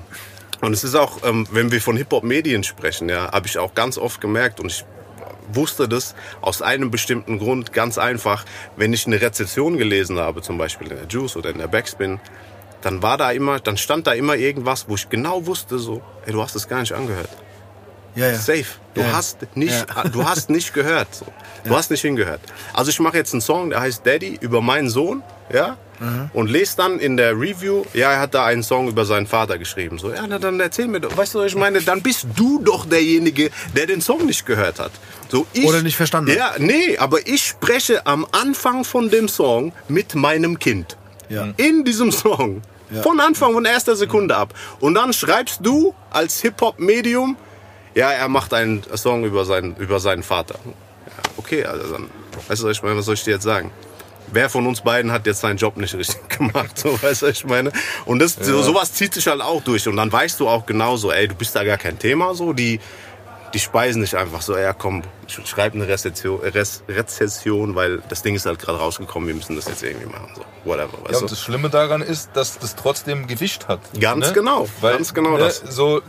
so. 0.60 0.66
Und 0.66 0.74
es 0.74 0.84
ist 0.84 0.94
auch, 0.94 1.24
ähm, 1.24 1.48
wenn 1.52 1.72
wir 1.72 1.80
von 1.80 1.96
Hip-Hop-Medien 1.96 2.66
sprechen, 2.66 3.08
ja, 3.08 3.32
habe 3.32 3.48
ich 3.48 3.60
auch 3.60 3.74
ganz 3.74 3.98
oft 3.98 4.20
gemerkt 4.20 4.60
und 4.60 4.74
ich 4.74 4.84
wusste 5.54 5.88
das 5.88 6.16
aus 6.42 6.62
einem 6.62 6.92
bestimmten 6.92 7.40
Grund 7.40 7.72
ganz 7.72 7.98
einfach, 7.98 8.44
wenn 8.76 8.92
ich 8.92 9.08
eine 9.08 9.22
Rezession 9.22 9.78
gelesen 9.78 10.20
habe, 10.20 10.42
zum 10.42 10.58
Beispiel 10.58 10.92
in 10.92 10.98
der 10.98 11.08
Juice 11.08 11.38
oder 11.38 11.52
in 11.52 11.60
der 11.60 11.70
Backspin, 11.70 12.20
dann 12.82 13.02
war 13.02 13.18
da 13.18 13.32
immer, 13.32 13.62
dann 13.62 13.78
stand 13.78 14.06
da 14.06 14.12
immer 14.12 14.36
irgendwas, 14.36 14.90
wo 14.90 14.96
ich 14.96 15.08
genau 15.08 15.46
wusste, 15.46 15.80
so, 15.80 16.02
ey, 16.26 16.34
du 16.34 16.42
hast 16.42 16.58
es 16.58 16.68
gar 16.68 16.82
nicht 16.82 16.92
angehört. 16.92 17.30
Ja, 18.18 18.28
ja. 18.32 18.36
Safe. 18.36 18.66
Du 18.94 19.02
Ja. 19.02 19.14
hast 19.14 19.38
nicht, 19.56 19.86
du 20.12 20.26
hast 20.26 20.50
nicht 20.50 20.74
gehört. 20.74 21.14
So. 21.14 21.26
Du 21.64 21.76
hast 21.76 21.92
nicht 21.92 22.02
hingehört. 22.02 22.42
Also 22.74 22.90
ich 22.90 23.00
mache 23.00 23.18
jetzt 23.18 23.34
einen 23.34 23.42
Song, 23.42 23.70
der 23.70 23.80
heißt 23.82 24.06
Daddy 24.06 24.38
über 24.42 24.62
meinen 24.62 24.90
Sohn, 24.90 25.22
ja, 25.54 25.78
und 26.34 26.48
lese 26.48 26.78
dann 26.78 27.00
in 27.00 27.18
der 27.18 27.32
Review, 27.40 27.84
ja, 27.96 28.12
er 28.12 28.20
hat 28.20 28.36
da 28.36 28.46
einen 28.46 28.62
Song 28.62 28.88
über 28.88 29.04
seinen 29.06 29.26
Vater 29.26 29.58
geschrieben. 29.58 29.98
So, 29.98 30.12
ja, 30.14 30.28
na, 30.28 30.38
dann 30.38 30.60
erzähl 30.60 30.88
mir, 30.88 31.00
doch. 31.00 31.16
weißt 31.18 31.34
du, 31.34 31.40
was 31.40 31.48
ich 31.48 31.56
meine? 31.56 31.82
Dann 31.82 32.02
bist 32.04 32.28
du 32.36 32.60
doch 32.62 32.86
derjenige, 32.86 33.50
der 33.76 33.88
den 33.88 34.02
Song 34.02 34.26
nicht 34.28 34.46
gehört 34.46 34.80
hat. 34.80 34.92
So, 35.30 35.48
ich, 35.54 35.66
Oder 35.66 35.82
nicht 35.82 35.96
verstanden. 35.98 36.36
Ja, 36.38 36.52
nee, 36.60 36.98
aber 37.00 37.26
ich 37.28 37.44
spreche 37.46 38.06
am 38.06 38.28
Anfang 38.32 38.84
von 38.84 39.10
dem 39.10 39.28
Song 39.28 39.74
mit 39.88 40.14
meinem 40.14 40.60
Kind. 40.60 40.98
Ja. 41.30 41.48
In 41.58 41.84
diesem 41.84 42.12
Song. 42.12 42.62
Ja. 42.92 43.02
Von 43.02 43.20
Anfang, 43.20 43.54
von 43.54 43.66
erster 43.66 43.96
Sekunde 43.96 44.36
ab. 44.38 44.54
Und 44.80 44.94
dann 44.94 45.12
schreibst 45.14 45.60
du 45.64 45.94
als 46.12 46.40
Hip-Hop-Medium, 46.42 47.36
ja, 47.98 48.12
er 48.12 48.28
macht 48.30 48.54
einen 48.54 48.84
Song 48.96 49.24
über 49.26 49.44
seinen, 49.46 49.76
über 49.78 50.00
seinen 50.00 50.24
Vater. 50.24 50.56
Ja, 50.66 51.24
okay, 51.38 51.66
also 51.66 51.92
dann, 51.94 52.10
weißt 52.48 52.62
du, 52.62 52.68
was 52.68 52.78
ich 52.78 52.84
meine, 52.84 52.98
was 52.98 53.06
soll 53.06 53.16
ich 53.16 53.24
dir 53.24 53.32
jetzt 53.32 53.44
sagen? 53.44 53.72
Wer 54.30 54.50
von 54.50 54.68
uns 54.68 54.82
beiden 54.82 55.12
hat 55.12 55.26
jetzt 55.26 55.40
seinen 55.42 55.58
Job 55.58 55.78
nicht 55.78 55.96
richtig 55.96 56.28
gemacht, 56.38 56.78
so, 56.78 57.02
weißt 57.02 57.22
du, 57.22 57.28
was 57.28 57.38
ich 57.38 57.46
meine? 57.46 57.72
Und 58.06 58.20
das, 58.20 58.36
so, 58.40 58.62
sowas 58.62 58.94
zieht 58.94 59.14
sich 59.14 59.26
halt 59.28 59.42
auch 59.42 59.64
durch. 59.64 59.88
Und 59.88 59.96
dann 59.98 60.12
weißt 60.12 60.40
du 60.40 60.48
auch 60.50 60.66
genauso, 60.66 61.12
ey, 61.12 61.28
du 61.28 61.36
bist 61.36 61.56
da 61.56 61.64
gar 61.64 61.78
kein 61.78 61.98
Thema, 61.98 62.36
so, 62.36 62.52
die, 62.54 62.80
die 63.54 63.60
speisen 63.60 64.02
nicht 64.02 64.16
einfach 64.16 64.42
so, 64.42 64.58
ja, 64.58 64.74
komm, 64.74 65.04
sch- 65.30 65.48
schreib 65.48 65.74
eine 65.74 65.88
Rezession, 65.88 66.42
Rez, 66.42 66.84
Rezession, 66.90 67.74
weil 67.76 68.04
das 68.10 68.22
Ding 68.22 68.36
ist 68.36 68.46
halt 68.46 68.60
gerade 68.60 68.78
rausgekommen, 68.78 69.30
wir 69.30 69.36
müssen 69.36 69.56
das 69.56 69.68
jetzt 69.70 69.82
irgendwie 69.82 70.08
machen, 70.08 70.30
so, 70.36 70.42
whatever, 70.66 70.98
Ja, 71.06 71.10
weißt 71.10 71.22
und 71.22 71.32
du? 71.32 71.36
das 71.36 71.42
Schlimme 71.42 71.70
daran 71.70 72.02
ist, 72.02 72.32
dass 72.34 72.60
das 72.60 72.76
trotzdem 72.76 73.28
Gewicht 73.28 73.70
hat. 73.70 73.80
Ganz 74.00 74.28
ne? 74.28 74.34
genau, 74.34 74.68
Weil, 74.82 74.98
ganz 74.98 75.14
genau 75.14 75.32
ne, 75.38 75.40
das. 75.40 75.60
So, 75.70 76.02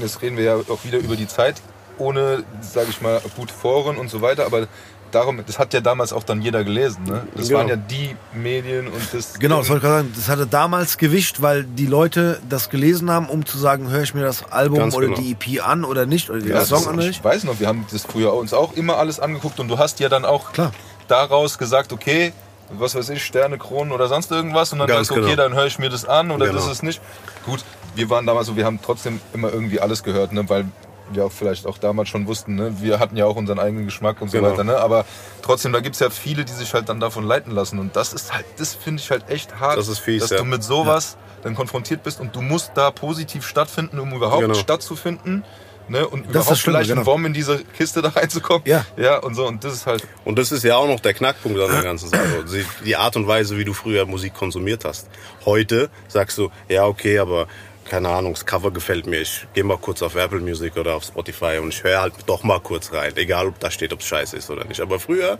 jetzt 0.00 0.22
reden 0.22 0.36
wir 0.36 0.44
ja 0.44 0.56
auch 0.56 0.84
wieder 0.84 0.98
über 0.98 1.16
die 1.16 1.28
Zeit, 1.28 1.56
ohne, 1.98 2.44
sage 2.60 2.88
ich 2.90 3.00
mal, 3.00 3.20
gut 3.36 3.50
Foren 3.50 3.96
und 3.96 4.08
so 4.10 4.20
weiter, 4.22 4.46
aber 4.46 4.66
darum, 5.10 5.40
das 5.46 5.58
hat 5.58 5.72
ja 5.72 5.80
damals 5.80 6.12
auch 6.12 6.22
dann 6.22 6.42
jeder 6.42 6.64
gelesen. 6.64 7.02
Ne? 7.04 7.26
Das 7.34 7.46
Genau. 7.48 7.60
waren 7.60 7.68
ja 7.68 7.76
die 7.76 8.14
Medien 8.34 8.88
und 8.88 9.02
das. 9.14 9.38
Genau, 9.38 9.58
das 9.60 9.70
wollte 9.70 9.86
ich 9.86 9.90
gerade 9.90 10.02
sagen. 10.04 10.12
Das 10.14 10.28
hatte 10.28 10.46
damals 10.46 10.98
Gewicht, 10.98 11.40
weil 11.40 11.64
die 11.64 11.86
Leute 11.86 12.40
das 12.48 12.68
gelesen 12.68 13.10
haben, 13.10 13.26
um 13.30 13.46
zu 13.46 13.56
sagen, 13.56 13.88
höre 13.90 14.02
ich 14.02 14.12
mir 14.12 14.22
das 14.22 14.44
Album 14.52 14.78
Ganz 14.80 14.94
oder 14.94 15.06
genau. 15.08 15.18
die 15.20 15.32
EP 15.32 15.66
an 15.66 15.84
oder 15.84 16.04
nicht 16.04 16.28
oder 16.28 16.40
den 16.40 16.48
Ja, 16.50 16.62
Song 16.64 16.80
das, 16.80 16.88
an 16.88 16.94
oder 16.96 17.06
ich 17.08 17.24
weiß 17.24 17.44
noch, 17.44 17.58
wir 17.58 17.68
haben 17.68 17.86
das 17.90 18.02
früher 18.02 18.34
uns 18.34 18.52
auch 18.52 18.74
immer 18.74 18.98
alles 18.98 19.18
angeguckt 19.18 19.58
und 19.60 19.68
du 19.68 19.78
hast 19.78 19.98
ja 19.98 20.08
dann 20.10 20.24
auch 20.26 20.52
Klar. 20.52 20.72
daraus 21.08 21.56
gesagt, 21.56 21.92
okay, 21.94 22.32
was 22.70 22.94
weiß 22.94 23.08
ich, 23.08 23.24
Sterne, 23.24 23.56
Kronen 23.56 23.92
oder 23.94 24.08
sonst 24.08 24.30
irgendwas 24.30 24.74
und 24.74 24.78
dann 24.80 24.88
Ganz 24.88 25.08
sagst 25.08 25.16
du, 25.16 25.22
okay, 25.22 25.30
genau. 25.36 25.44
dann 25.44 25.54
höre 25.54 25.64
ich 25.66 25.78
mir 25.78 25.88
das 25.88 26.04
an 26.04 26.30
oder 26.30 26.48
Genau. 26.48 26.58
das 26.58 26.70
ist 26.70 26.82
nicht. 26.82 27.00
Gut, 27.46 27.64
wir 27.94 28.10
waren 28.10 28.26
damals 28.26 28.46
so, 28.46 28.56
wir 28.56 28.64
haben 28.64 28.80
trotzdem 28.82 29.20
immer 29.34 29.52
irgendwie 29.52 29.80
alles 29.80 30.02
gehört, 30.02 30.32
ne, 30.32 30.48
weil 30.48 30.66
wir 31.10 31.24
auch 31.24 31.32
vielleicht 31.32 31.66
auch 31.66 31.78
damals 31.78 32.10
schon 32.10 32.26
wussten, 32.26 32.54
ne, 32.54 32.76
wir 32.82 32.98
hatten 32.98 33.16
ja 33.16 33.24
auch 33.24 33.36
unseren 33.36 33.58
eigenen 33.58 33.86
Geschmack 33.86 34.20
und 34.20 34.30
so 34.30 34.36
Genau. 34.38 34.50
weiter, 34.52 34.64
ne, 34.64 34.76
aber 34.78 35.04
trotzdem, 35.42 35.72
da 35.72 35.80
gibt 35.80 35.94
es 35.94 36.00
ja 36.00 36.10
viele, 36.10 36.44
die 36.44 36.52
sich 36.52 36.74
halt 36.74 36.88
dann 36.88 37.00
davon 37.00 37.24
leiten 37.24 37.52
lassen 37.52 37.78
und 37.78 37.96
das 37.96 38.12
ist 38.12 38.32
halt, 38.34 38.44
das 38.58 38.74
finde 38.74 39.00
ich 39.02 39.10
halt 39.10 39.28
echt 39.30 39.58
hart, 39.58 39.78
Das 39.78 39.88
ist 39.88 40.00
fies, 40.00 40.20
dass 40.22 40.30
ja. 40.30 40.36
du 40.38 40.44
mit 40.44 40.62
sowas 40.62 41.16
dann 41.42 41.54
konfrontiert 41.54 42.02
bist 42.02 42.20
und 42.20 42.34
du 42.36 42.42
musst 42.42 42.72
da 42.74 42.90
positiv 42.90 43.46
stattfinden, 43.46 43.98
um 44.00 44.12
überhaupt 44.12 44.42
Genau. 44.42 44.54
stattzufinden. 44.54 45.44
Ne, 45.90 46.06
und 46.06 46.26
das 46.26 46.30
überhaupt 46.42 46.58
Schlimme, 46.58 46.76
vielleicht 46.76 46.90
genau. 46.90 47.00
ein 47.00 47.06
Wurm 47.06 47.24
in 47.24 47.32
diese 47.32 47.64
Kiste 47.64 48.02
da 48.02 48.10
reinzukommen. 48.10 48.60
Ja. 48.66 48.84
Ja, 48.98 49.20
und 49.20 49.34
so. 49.34 49.46
Und 49.46 49.64
das 49.64 49.72
ist 49.72 49.86
halt. 49.86 50.06
Und 50.26 50.38
das 50.38 50.52
ist 50.52 50.62
ja 50.62 50.76
auch 50.76 50.86
noch 50.86 51.00
der 51.00 51.14
Knackpunkt 51.14 51.58
an 51.58 51.70
der 51.70 51.82
ganzen 51.82 52.10
Sache. 52.10 52.40
Also 52.42 52.58
Die 52.84 52.96
Art 52.96 53.16
und 53.16 53.26
Weise, 53.26 53.56
wie 53.56 53.64
du 53.64 53.72
früher 53.72 54.04
Musik 54.04 54.34
konsumiert 54.34 54.84
hast. 54.84 55.08
Heute 55.46 55.88
sagst 56.06 56.36
du, 56.36 56.50
ja, 56.68 56.84
okay, 56.84 57.18
aber 57.18 57.46
keine 57.88 58.08
Ahnung, 58.10 58.34
das 58.34 58.44
Cover 58.46 58.70
gefällt 58.70 59.06
mir. 59.06 59.20
Ich 59.20 59.46
gehe 59.54 59.64
mal 59.64 59.78
kurz 59.78 60.02
auf 60.02 60.14
Apple 60.14 60.40
Music 60.40 60.76
oder 60.76 60.94
auf 60.94 61.04
Spotify 61.04 61.58
und 61.62 61.70
ich 61.70 61.82
höre 61.82 62.00
halt 62.00 62.14
doch 62.26 62.42
mal 62.44 62.60
kurz 62.60 62.92
rein. 62.92 63.12
Egal, 63.16 63.48
ob 63.48 63.58
da 63.60 63.70
steht, 63.70 63.92
ob 63.92 64.00
es 64.00 64.06
scheiße 64.06 64.36
ist 64.36 64.50
oder 64.50 64.64
nicht. 64.64 64.80
Aber 64.80 64.98
früher 65.00 65.38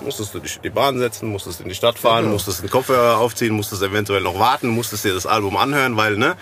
musstest 0.00 0.34
du 0.34 0.38
dich 0.38 0.56
in 0.56 0.62
die 0.62 0.70
Bahn 0.70 0.98
setzen, 0.98 1.28
musstest 1.28 1.60
in 1.60 1.68
die 1.68 1.74
Stadt 1.74 1.98
fahren, 1.98 2.20
Genau. 2.24 2.34
musstest 2.34 2.62
den 2.62 2.70
Kopfhörer 2.70 3.18
aufziehen, 3.18 3.54
musstest 3.54 3.82
eventuell 3.82 4.20
noch 4.20 4.38
warten, 4.38 4.68
musstest 4.68 5.04
dir 5.04 5.14
das 5.14 5.26
Album 5.26 5.56
anhören, 5.56 5.96
weil, 5.96 6.16
ne? 6.16 6.36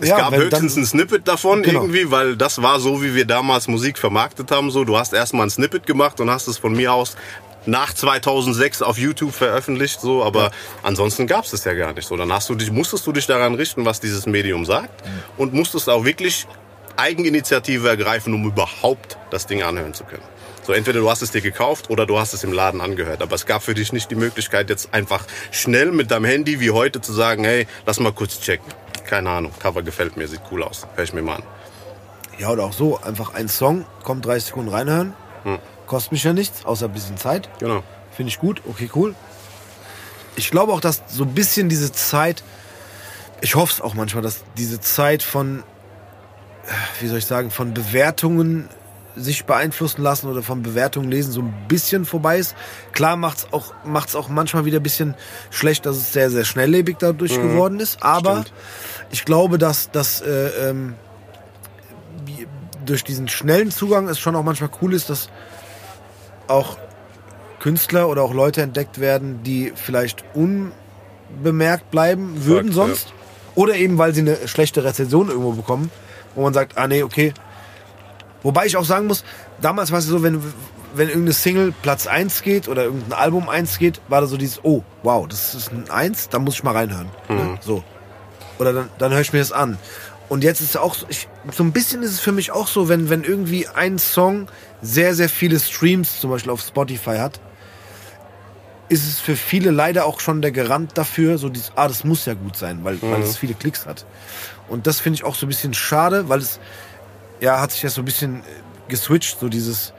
Es 0.00 0.08
Ja, 0.08 0.16
gab 0.16 0.34
höchstens 0.34 0.74
dann- 0.74 0.82
ein 0.82 0.86
Snippet 0.86 1.28
davon 1.28 1.62
Genau. 1.62 1.82
irgendwie, 1.82 2.10
weil 2.10 2.36
das 2.36 2.60
war 2.60 2.80
so, 2.80 3.00
wie 3.02 3.14
wir 3.14 3.26
damals 3.26 3.68
Musik 3.68 3.96
vermarktet 3.96 4.50
haben. 4.50 4.72
So, 4.72 4.84
du 4.84 4.96
hast 4.98 5.12
erstmal 5.12 5.46
ein 5.46 5.50
Snippet 5.50 5.86
gemacht 5.86 6.20
und 6.20 6.30
hast 6.30 6.48
es 6.48 6.58
von 6.58 6.72
mir 6.74 6.92
aus 6.92 7.16
nach 7.66 7.92
2006 7.92 8.82
auf 8.82 8.98
YouTube 8.98 9.32
veröffentlicht. 9.32 10.00
So, 10.00 10.22
aber 10.22 10.50
ansonsten 10.82 11.26
gab 11.26 11.44
es 11.44 11.50
das 11.50 11.64
ja 11.64 11.74
gar 11.74 11.92
nicht. 11.92 12.06
So, 12.06 12.16
dann 12.16 12.32
hast 12.32 12.48
du 12.48 12.54
dich, 12.54 12.70
musstest 12.70 13.06
du 13.06 13.12
dich 13.12 13.26
daran 13.26 13.54
richten, 13.54 13.84
was 13.84 14.00
dieses 14.00 14.26
Medium 14.26 14.64
sagt 14.64 15.02
und 15.36 15.52
musstest 15.52 15.88
auch 15.88 16.04
wirklich 16.04 16.46
Eigeninitiative 16.96 17.88
ergreifen, 17.88 18.34
um 18.34 18.44
überhaupt 18.46 19.18
das 19.30 19.46
Ding 19.46 19.62
anhören 19.62 19.94
zu 19.94 20.04
können. 20.04 20.22
So, 20.62 20.72
entweder 20.72 21.00
du 21.00 21.10
hast 21.10 21.20
es 21.20 21.30
dir 21.30 21.42
gekauft 21.42 21.90
oder 21.90 22.06
du 22.06 22.18
hast 22.18 22.32
es 22.32 22.42
im 22.42 22.52
Laden 22.52 22.80
angehört. 22.80 23.20
Aber 23.20 23.34
es 23.34 23.44
gab 23.44 23.62
für 23.62 23.74
dich 23.74 23.92
nicht 23.92 24.10
die 24.10 24.14
Möglichkeit, 24.14 24.70
jetzt 24.70 24.94
einfach 24.94 25.26
schnell 25.50 25.92
mit 25.92 26.10
deinem 26.10 26.24
Handy 26.24 26.60
wie 26.60 26.70
heute 26.70 27.00
zu 27.00 27.12
sagen, 27.12 27.44
hey, 27.44 27.66
lass 27.84 28.00
mal 28.00 28.12
kurz 28.12 28.40
checken. 28.40 28.72
Keine 29.06 29.28
Ahnung, 29.28 29.52
Cover 29.58 29.82
gefällt 29.82 30.16
mir, 30.16 30.26
sieht 30.26 30.40
cool 30.50 30.62
aus. 30.62 30.86
Hör 30.94 31.04
ich 31.04 31.12
mir 31.12 31.20
mal 31.20 31.36
an. 31.36 31.42
Ja, 32.38 32.50
oder 32.50 32.64
auch 32.64 32.72
so. 32.72 32.98
Einfach 32.98 33.34
ein 33.34 33.48
Song, 33.48 33.84
kommt 34.02 34.24
30 34.24 34.46
Sekunden 34.46 34.70
reinhören. 34.70 35.12
Hm. 35.42 35.58
Kostet 35.86 36.12
mich 36.12 36.24
ja 36.24 36.32
nichts, 36.32 36.64
außer 36.64 36.86
ein 36.86 36.92
bisschen 36.92 37.16
Zeit. 37.16 37.48
Genau. 37.58 37.82
Finde 38.12 38.30
ich 38.30 38.38
gut, 38.38 38.62
okay, 38.68 38.90
cool. 38.94 39.14
Ich 40.36 40.50
glaube 40.50 40.72
auch, 40.72 40.80
dass 40.80 41.02
so 41.08 41.24
ein 41.24 41.34
bisschen 41.34 41.68
diese 41.68 41.92
Zeit, 41.92 42.42
ich 43.40 43.54
hoffe 43.54 43.72
es 43.72 43.80
auch 43.80 43.94
manchmal, 43.94 44.22
dass 44.22 44.44
diese 44.56 44.80
Zeit 44.80 45.22
von, 45.22 45.62
wie 47.00 47.08
soll 47.08 47.18
ich 47.18 47.26
sagen, 47.26 47.50
von 47.50 47.74
Bewertungen 47.74 48.68
sich 49.16 49.44
beeinflussen 49.44 50.02
lassen 50.02 50.28
oder 50.28 50.42
von 50.42 50.62
Bewertungen 50.62 51.10
lesen 51.10 51.32
so 51.32 51.40
ein 51.40 51.54
bisschen 51.68 52.04
vorbei 52.04 52.38
ist. 52.38 52.56
Klar 52.92 53.16
macht's 53.16 53.46
auch, 53.52 53.72
macht's 53.84 54.16
auch 54.16 54.28
manchmal 54.28 54.64
wieder 54.64 54.80
ein 54.80 54.82
bisschen 54.82 55.14
schlecht, 55.50 55.86
dass 55.86 55.96
es 55.96 56.12
sehr, 56.12 56.30
sehr 56.30 56.44
schnelllebig 56.44 56.96
dadurch 56.98 57.34
geworden 57.34 57.78
ist. 57.80 58.02
Aber 58.02 58.42
Stimmt. 58.42 58.52
ich 59.12 59.24
glaube, 59.24 59.58
dass, 59.58 59.90
dass 59.90 60.20
äh, 60.20 60.70
ähm, 60.70 60.94
durch 62.84 63.04
diesen 63.04 63.28
schnellen 63.28 63.70
Zugang 63.70 64.08
es 64.08 64.18
schon 64.18 64.34
auch 64.36 64.42
manchmal 64.42 64.70
cool 64.82 64.94
ist, 64.94 65.10
dass 65.10 65.28
auch 66.48 66.76
Künstler 67.60 68.08
oder 68.08 68.22
auch 68.22 68.34
Leute 68.34 68.62
entdeckt 68.62 69.00
werden, 69.00 69.42
die 69.42 69.72
vielleicht 69.74 70.24
unbemerkt 70.34 71.90
bleiben 71.90 72.44
würden 72.44 72.72
Fakt, 72.72 72.74
sonst. 72.74 73.12
Oder 73.54 73.76
eben, 73.76 73.98
weil 73.98 74.14
sie 74.14 74.20
eine 74.20 74.48
schlechte 74.48 74.84
Rezension 74.84 75.28
irgendwo 75.28 75.52
bekommen, 75.52 75.90
wo 76.34 76.42
man 76.42 76.52
sagt, 76.52 76.76
ah 76.76 76.86
nee, 76.88 77.02
okay. 77.02 77.32
Wobei 78.42 78.66
ich 78.66 78.76
auch 78.76 78.84
sagen 78.84 79.06
muss, 79.06 79.24
damals 79.60 79.92
war 79.92 80.00
es 80.00 80.06
so, 80.06 80.22
wenn, 80.22 80.42
wenn 80.94 81.08
irgendeine 81.08 81.32
Single 81.32 81.72
Platz 81.82 82.06
1 82.06 82.42
geht 82.42 82.68
oder 82.68 82.84
irgendein 82.84 83.18
Album 83.18 83.48
1 83.48 83.78
geht, 83.78 84.00
war 84.08 84.20
da 84.20 84.26
so 84.26 84.36
dieses, 84.36 84.62
oh, 84.64 84.82
wow, 85.02 85.26
das 85.26 85.54
ist 85.54 85.72
ein 85.72 85.88
1, 85.88 86.28
da 86.28 86.38
muss 86.38 86.54
ich 86.54 86.64
mal 86.64 86.72
reinhören. 86.72 87.08
Ne? 87.28 87.58
So. 87.60 87.82
Oder 88.58 88.72
dann, 88.72 88.90
dann 88.98 89.12
höre 89.12 89.20
ich 89.20 89.32
mir 89.32 89.38
das 89.38 89.52
an. 89.52 89.78
Und 90.28 90.42
jetzt 90.42 90.60
ist 90.60 90.70
es 90.70 90.76
auch 90.76 90.94
so, 90.94 91.06
ich, 91.08 91.28
so 91.52 91.62
ein 91.62 91.72
bisschen 91.72 92.02
ist 92.02 92.12
es 92.12 92.20
für 92.20 92.32
mich 92.32 92.50
auch 92.50 92.66
so, 92.66 92.88
wenn, 92.88 93.10
wenn 93.10 93.24
irgendwie 93.24 93.68
ein 93.68 93.98
Song 93.98 94.48
sehr, 94.84 95.14
sehr 95.14 95.28
viele 95.28 95.58
Streams 95.58 96.20
zum 96.20 96.30
Beispiel 96.30 96.52
auf 96.52 96.60
Spotify 96.60 97.16
hat, 97.16 97.40
ist 98.88 99.08
es 99.08 99.18
für 99.18 99.34
viele 99.34 99.70
leider 99.70 100.04
auch 100.04 100.20
schon 100.20 100.42
der 100.42 100.52
Garant 100.52 100.96
dafür, 100.98 101.38
so 101.38 101.48
dieses, 101.48 101.72
ah, 101.74 101.88
das 101.88 102.04
muss 102.04 102.26
ja 102.26 102.34
gut 102.34 102.56
sein, 102.56 102.80
weil, 102.84 103.00
weil 103.00 103.22
es 103.22 103.36
viele 103.36 103.54
Klicks 103.54 103.86
hat. 103.86 104.04
Und 104.68 104.86
das 104.86 105.00
finde 105.00 105.16
ich 105.16 105.24
auch 105.24 105.34
so 105.34 105.46
ein 105.46 105.48
bisschen 105.48 105.72
schade, 105.74 106.28
weil 106.28 106.40
es, 106.40 106.60
ja, 107.40 107.60
hat 107.60 107.72
sich 107.72 107.80
das 107.80 107.94
so 107.94 108.02
ein 108.02 108.04
bisschen 108.04 108.36
äh, 108.40 108.42
geswitcht, 108.88 109.40
so 109.40 109.48
dieses, 109.48 109.94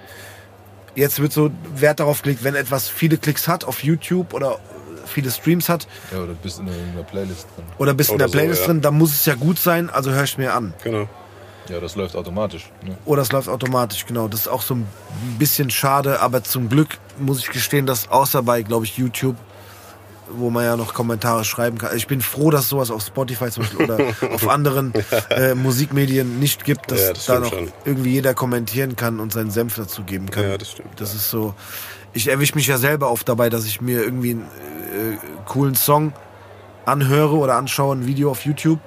jetzt 0.94 1.20
wird 1.20 1.34
so 1.34 1.50
Wert 1.76 2.00
darauf 2.00 2.22
gelegt, 2.22 2.44
wenn 2.44 2.56
etwas 2.56 2.88
viele 2.88 3.18
Klicks 3.18 3.48
hat 3.48 3.64
auf 3.64 3.84
YouTube 3.84 4.34
oder 4.34 4.52
äh, 4.52 5.08
viele 5.08 5.32
Streams 5.32 5.68
hat 5.68 5.88
Ja, 6.12 6.20
oder 6.20 6.34
bist 6.34 6.60
in 6.60 6.68
irgendeiner 6.68 7.04
Playlist 7.04 7.48
drin. 7.56 7.66
oder 7.80 7.94
bist 7.96 8.12
in 8.12 8.16
Oder 8.16 8.26
der 8.28 8.32
Playlist 8.32 8.62
so, 8.62 8.68
ja. 8.68 8.68
drin, 8.74 8.82
dann 8.82 8.98
muss 8.98 9.14
es 9.14 9.26
ja 9.26 9.34
gut 9.34 9.58
sein, 9.58 9.90
also 9.90 10.12
hör 10.12 10.24
ich 10.24 10.38
mir 10.38 10.54
an. 10.54 10.76
Genau. 10.84 11.10
Ja, 11.70 11.80
das 11.80 11.96
läuft 11.96 12.16
automatisch. 12.16 12.70
Ne? 12.84 12.96
Oder 13.06 13.22
es 13.24 13.32
läuft 13.32 13.50
automatisch, 13.50 14.06
genau. 14.06 14.28
Das 14.28 14.42
ist 14.42 14.48
auch 14.48 14.62
so 14.62 14.76
ein 14.76 14.86
bisschen 15.40 15.70
schade, 15.70 16.20
aber 16.22 16.44
zum 16.44 16.70
Glück 16.70 16.98
muss 17.20 17.40
ich 17.40 17.50
gestehen, 17.50 17.86
dass 17.86 18.10
außer 18.10 18.44
bei, 18.44 18.62
glaube 18.62 18.86
ich, 18.86 18.98
YouTube, 18.98 19.36
wo 20.30 20.50
man 20.50 20.64
ja 20.66 20.76
noch 20.76 20.94
Kommentare 20.94 21.46
schreiben 21.46 21.78
kann. 21.78 21.96
Ich 21.96 22.08
bin 22.08 22.22
froh, 22.22 22.50
dass 22.52 22.68
sowas 22.70 22.90
auf 22.92 23.04
Spotify 23.04 23.50
zum 23.50 23.64
Beispiel 23.64 23.84
oder 23.86 24.00
auf 24.34 24.48
anderen 24.50 24.94
äh, 25.30 25.54
Musikmedien 25.56 26.40
nicht 26.40 26.66
gibt, 26.66 26.92
dass 26.92 27.02
Ja, 27.02 27.14
das 27.14 27.26
da 27.26 27.40
noch 27.40 27.50
schon. 27.52 27.72
irgendwie 27.86 28.12
jeder 28.14 28.34
kommentieren 28.34 28.96
kann 28.96 29.20
und 29.20 29.34
seinen 29.34 29.52
Senf 29.52 29.76
dazu 29.76 30.04
geben 30.04 30.30
kann. 30.32 30.44
Ja, 30.44 30.58
das 30.58 30.72
stimmt. 30.72 31.00
Das 31.00 31.14
ist 31.14 31.30
so. 31.30 31.54
Ich 32.14 32.28
erwische 32.28 32.56
mich 32.56 32.68
ja 32.68 32.78
selber 32.78 33.12
oft 33.12 33.28
dabei, 33.28 33.50
dass 33.50 33.66
ich 33.66 33.82
mir 33.82 34.02
irgendwie 34.04 34.32
einen 34.32 34.44
äh, 34.44 35.18
coolen 35.46 35.76
Song 35.76 36.14
anhöre 36.86 37.36
oder 37.36 37.56
anschaue, 37.56 37.96
ein 37.96 38.08
Video 38.08 38.32
auf 38.32 38.46
YouTube. 38.46 38.80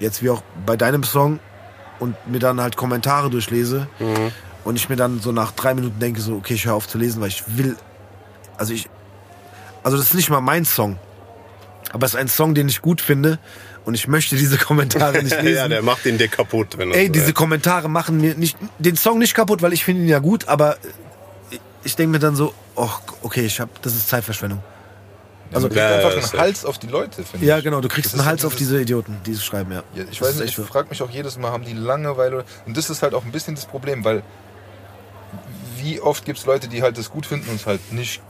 Jetzt 0.00 0.22
wie 0.22 0.30
auch 0.30 0.42
bei 0.66 0.76
deinem 0.76 1.04
Song 1.04 1.38
und 2.00 2.14
mir 2.26 2.38
dann 2.40 2.60
halt 2.60 2.76
Kommentare 2.76 3.30
durchlese 3.30 3.86
Mhm. 3.98 4.30
und 4.64 4.76
ich 4.76 4.88
mir 4.88 4.96
dann 4.96 5.20
so 5.20 5.32
nach 5.32 5.52
drei 5.52 5.74
Minuten 5.74 5.98
denke, 5.98 6.20
so, 6.20 6.34
okay, 6.36 6.54
ich 6.54 6.66
höre 6.66 6.74
auf 6.74 6.88
zu 6.88 6.98
lesen, 6.98 7.20
weil 7.20 7.28
ich 7.28 7.44
will. 7.46 7.76
Also 8.56 8.72
ich. 8.72 8.88
Also 9.82 9.96
das 9.96 10.06
ist 10.06 10.14
nicht 10.14 10.30
mal 10.30 10.40
mein 10.40 10.64
Song. 10.64 10.98
Aber 11.92 12.06
es 12.06 12.14
ist 12.14 12.20
ein 12.20 12.28
Song, 12.28 12.54
den 12.54 12.68
ich 12.68 12.80
gut 12.82 13.00
finde 13.00 13.38
und 13.84 13.94
ich 13.94 14.08
möchte 14.08 14.34
diese 14.36 14.56
Kommentare 14.58 15.22
nicht 15.22 15.40
lesen. 15.42 15.56
ja, 15.56 15.68
der 15.68 15.82
macht 15.82 16.04
ihn 16.06 16.18
dir 16.18 16.28
kaputt, 16.28 16.76
wenn 16.78 16.90
Ey, 16.90 17.10
diese 17.10 17.32
Kommentare 17.32 17.88
machen 17.88 18.20
mir 18.20 18.34
nicht 18.34 18.56
den 18.78 18.96
Song 18.96 19.18
nicht 19.18 19.34
kaputt, 19.34 19.62
weil 19.62 19.72
ich 19.72 19.84
finde 19.84 20.02
ihn 20.02 20.08
ja 20.08 20.18
gut, 20.18 20.48
aber 20.48 20.76
ich- 21.50 21.60
ich 21.84 21.96
denke 21.96 22.12
mir 22.12 22.18
dann 22.18 22.34
so, 22.34 22.52
oh, 22.74 22.88
okay, 23.22 23.42
ich 23.44 23.60
hab, 23.60 23.80
das 23.82 23.94
ist 23.94 24.08
Zeitverschwendung. 24.08 24.60
Also, 25.52 25.68
du 25.68 25.74
kriegst 25.74 25.88
Ja, 25.88 25.96
einfach 25.96 26.32
einen 26.32 26.40
Hals 26.40 26.64
auf 26.64 26.78
die 26.78 26.86
Leute, 26.88 27.22
finde 27.22 27.46
Ja, 27.46 27.58
ich. 27.58 27.64
genau, 27.64 27.80
du 27.80 27.88
kriegst 27.88 28.12
Das 28.12 28.20
einen 28.20 28.28
Hals 28.28 28.44
auf 28.44 28.56
diese 28.56 28.80
Idioten, 28.80 29.16
die 29.24 29.32
es 29.32 29.44
schreiben, 29.44 29.70
ja. 29.72 29.82
Ja, 29.94 30.04
ich 30.10 30.18
Das 30.18 30.28
weiß 30.28 30.40
nicht, 30.40 30.58
ich 30.58 30.64
frage 30.66 30.88
mich 30.88 31.00
auch 31.02 31.10
jedes 31.10 31.38
Mal, 31.38 31.52
haben 31.52 31.64
die 31.64 31.74
Langeweile? 31.74 32.44
Und 32.66 32.76
das 32.76 32.90
ist 32.90 33.02
halt 33.02 33.14
auch 33.14 33.24
ein 33.24 33.30
bisschen 33.32 33.54
das 33.54 33.66
Problem, 33.66 34.04
weil 34.04 34.22
wie 35.78 36.00
oft 36.00 36.24
gibt 36.24 36.38
es 36.38 36.46
Leute, 36.46 36.66
die 36.68 36.82
halt 36.82 36.98
das 36.98 37.10
gut 37.10 37.26
finden 37.26 37.48
und 37.50 37.56
es 37.56 37.66
halt 37.66 37.92
nicht 37.92 38.20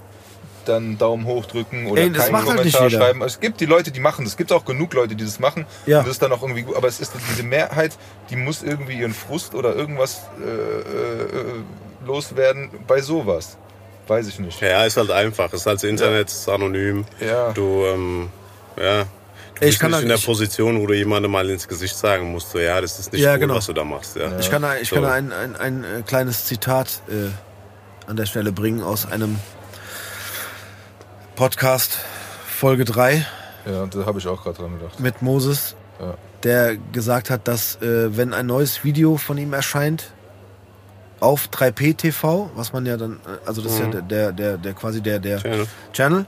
dann 0.64 0.96
Daumen 0.96 1.26
hoch 1.26 1.44
drücken 1.46 1.86
oder 1.88 2.00
Ey, 2.02 2.10
das 2.10 2.24
keinen 2.24 2.36
halt 2.36 2.46
Kommentar 2.46 2.64
nicht 2.84 2.92
jeder. 2.92 3.04
schreiben. 3.04 3.22
Es 3.22 3.38
gibt 3.38 3.60
die 3.60 3.66
Leute, 3.66 3.90
die 3.90 4.00
machen 4.00 4.24
das. 4.24 4.32
Es 4.32 4.36
gibt 4.38 4.50
auch 4.50 4.64
genug 4.64 4.94
Leute, 4.94 5.14
die 5.14 5.22
das 5.24 5.38
machen. 5.38 5.66
Ja. 5.84 5.98
Und 5.98 6.06
das 6.06 6.14
ist 6.14 6.22
dann 6.22 6.32
auch 6.32 6.40
irgendwie 6.42 6.62
gut. 6.62 6.74
Aber 6.74 6.88
es 6.88 7.00
ist 7.00 7.12
diese 7.30 7.42
Mehrheit, 7.42 7.92
die 8.30 8.36
muss 8.36 8.62
irgendwie 8.62 8.94
ihren 8.98 9.12
Frust 9.12 9.54
oder 9.54 9.74
irgendwas 9.76 10.22
äh, 10.42 10.48
äh, 10.48 11.62
loswerden 12.06 12.70
bei 12.86 13.02
sowas. 13.02 13.58
Weiß 14.06 14.26
ich 14.28 14.38
nicht. 14.38 14.60
Ja, 14.60 14.84
ist 14.84 14.96
halt 14.96 15.10
einfach. 15.10 15.52
Ist 15.52 15.66
halt 15.66 15.76
das 15.76 15.84
Internet, 15.84 16.28
ist 16.28 16.48
anonym. 16.48 17.04
Ja. 17.20 17.52
Du, 17.52 17.84
ähm, 17.86 18.28
ja. 18.76 19.04
Du 19.04 19.06
Ich 19.60 19.60
bist 19.60 19.80
kann 19.80 19.90
nicht 19.92 19.98
da- 19.98 20.02
in 20.02 20.08
der 20.08 20.16
ich- 20.18 20.26
Position, 20.26 20.80
wo 20.80 20.86
du 20.86 20.94
jemandem 20.94 21.30
mal 21.30 21.48
ins 21.48 21.66
Gesicht 21.68 21.96
sagen 21.96 22.30
musst, 22.32 22.50
so, 22.50 22.58
ja, 22.58 22.80
das 22.80 22.98
ist 22.98 23.12
nicht 23.12 23.22
Ja, 23.22 23.32
cool, 23.34 23.38
genau. 23.38 23.54
was 23.54 23.66
du 23.66 23.72
da 23.72 23.84
machst. 23.84 24.16
Ja. 24.16 24.36
Ich 24.38 24.50
kann 24.50 24.62
da, 24.62 24.76
ich 24.76 24.88
So. 24.88 24.96
kann 24.96 25.04
da 25.04 25.12
ein, 25.12 25.32
ein, 25.32 25.56
ein 25.56 25.84
äh, 25.84 26.02
kleines 26.02 26.44
Zitat 26.46 27.00
äh, 27.08 27.30
an 28.10 28.16
der 28.16 28.26
Stelle 28.26 28.52
bringen 28.52 28.82
aus 28.82 29.06
einem 29.10 29.38
Podcast 31.36 31.98
Folge 32.46 32.84
3 32.84 33.26
Ja, 33.66 33.86
da 33.86 34.06
habe 34.06 34.18
ich 34.18 34.26
auch 34.26 34.42
gerade 34.42 34.58
dran 34.58 34.78
gedacht. 34.78 35.00
mit 35.00 35.22
Moses, 35.22 35.74
Ja. 36.00 36.14
der 36.42 36.76
gesagt 36.76 37.30
hat, 37.30 37.48
dass 37.48 37.76
äh, 37.76 38.16
wenn 38.16 38.32
ein 38.34 38.46
neues 38.46 38.84
Video 38.84 39.16
von 39.16 39.38
ihm 39.38 39.52
erscheint, 39.52 40.12
auf 41.24 41.48
3P 41.48 41.96
TV, 41.96 42.50
was 42.54 42.72
man 42.72 42.84
ja 42.84 42.96
dann, 42.98 43.14
äh, 43.14 43.46
also 43.46 43.62
das 43.62 43.72
ist 43.72 43.78
ja 43.80 43.86
der, 43.86 44.02
der, 44.02 44.32
der, 44.32 44.58
der 44.58 44.72
quasi 44.74 45.00
der, 45.00 45.18
der 45.18 45.38
Channel. 45.40 45.66
Channel. 45.92 46.26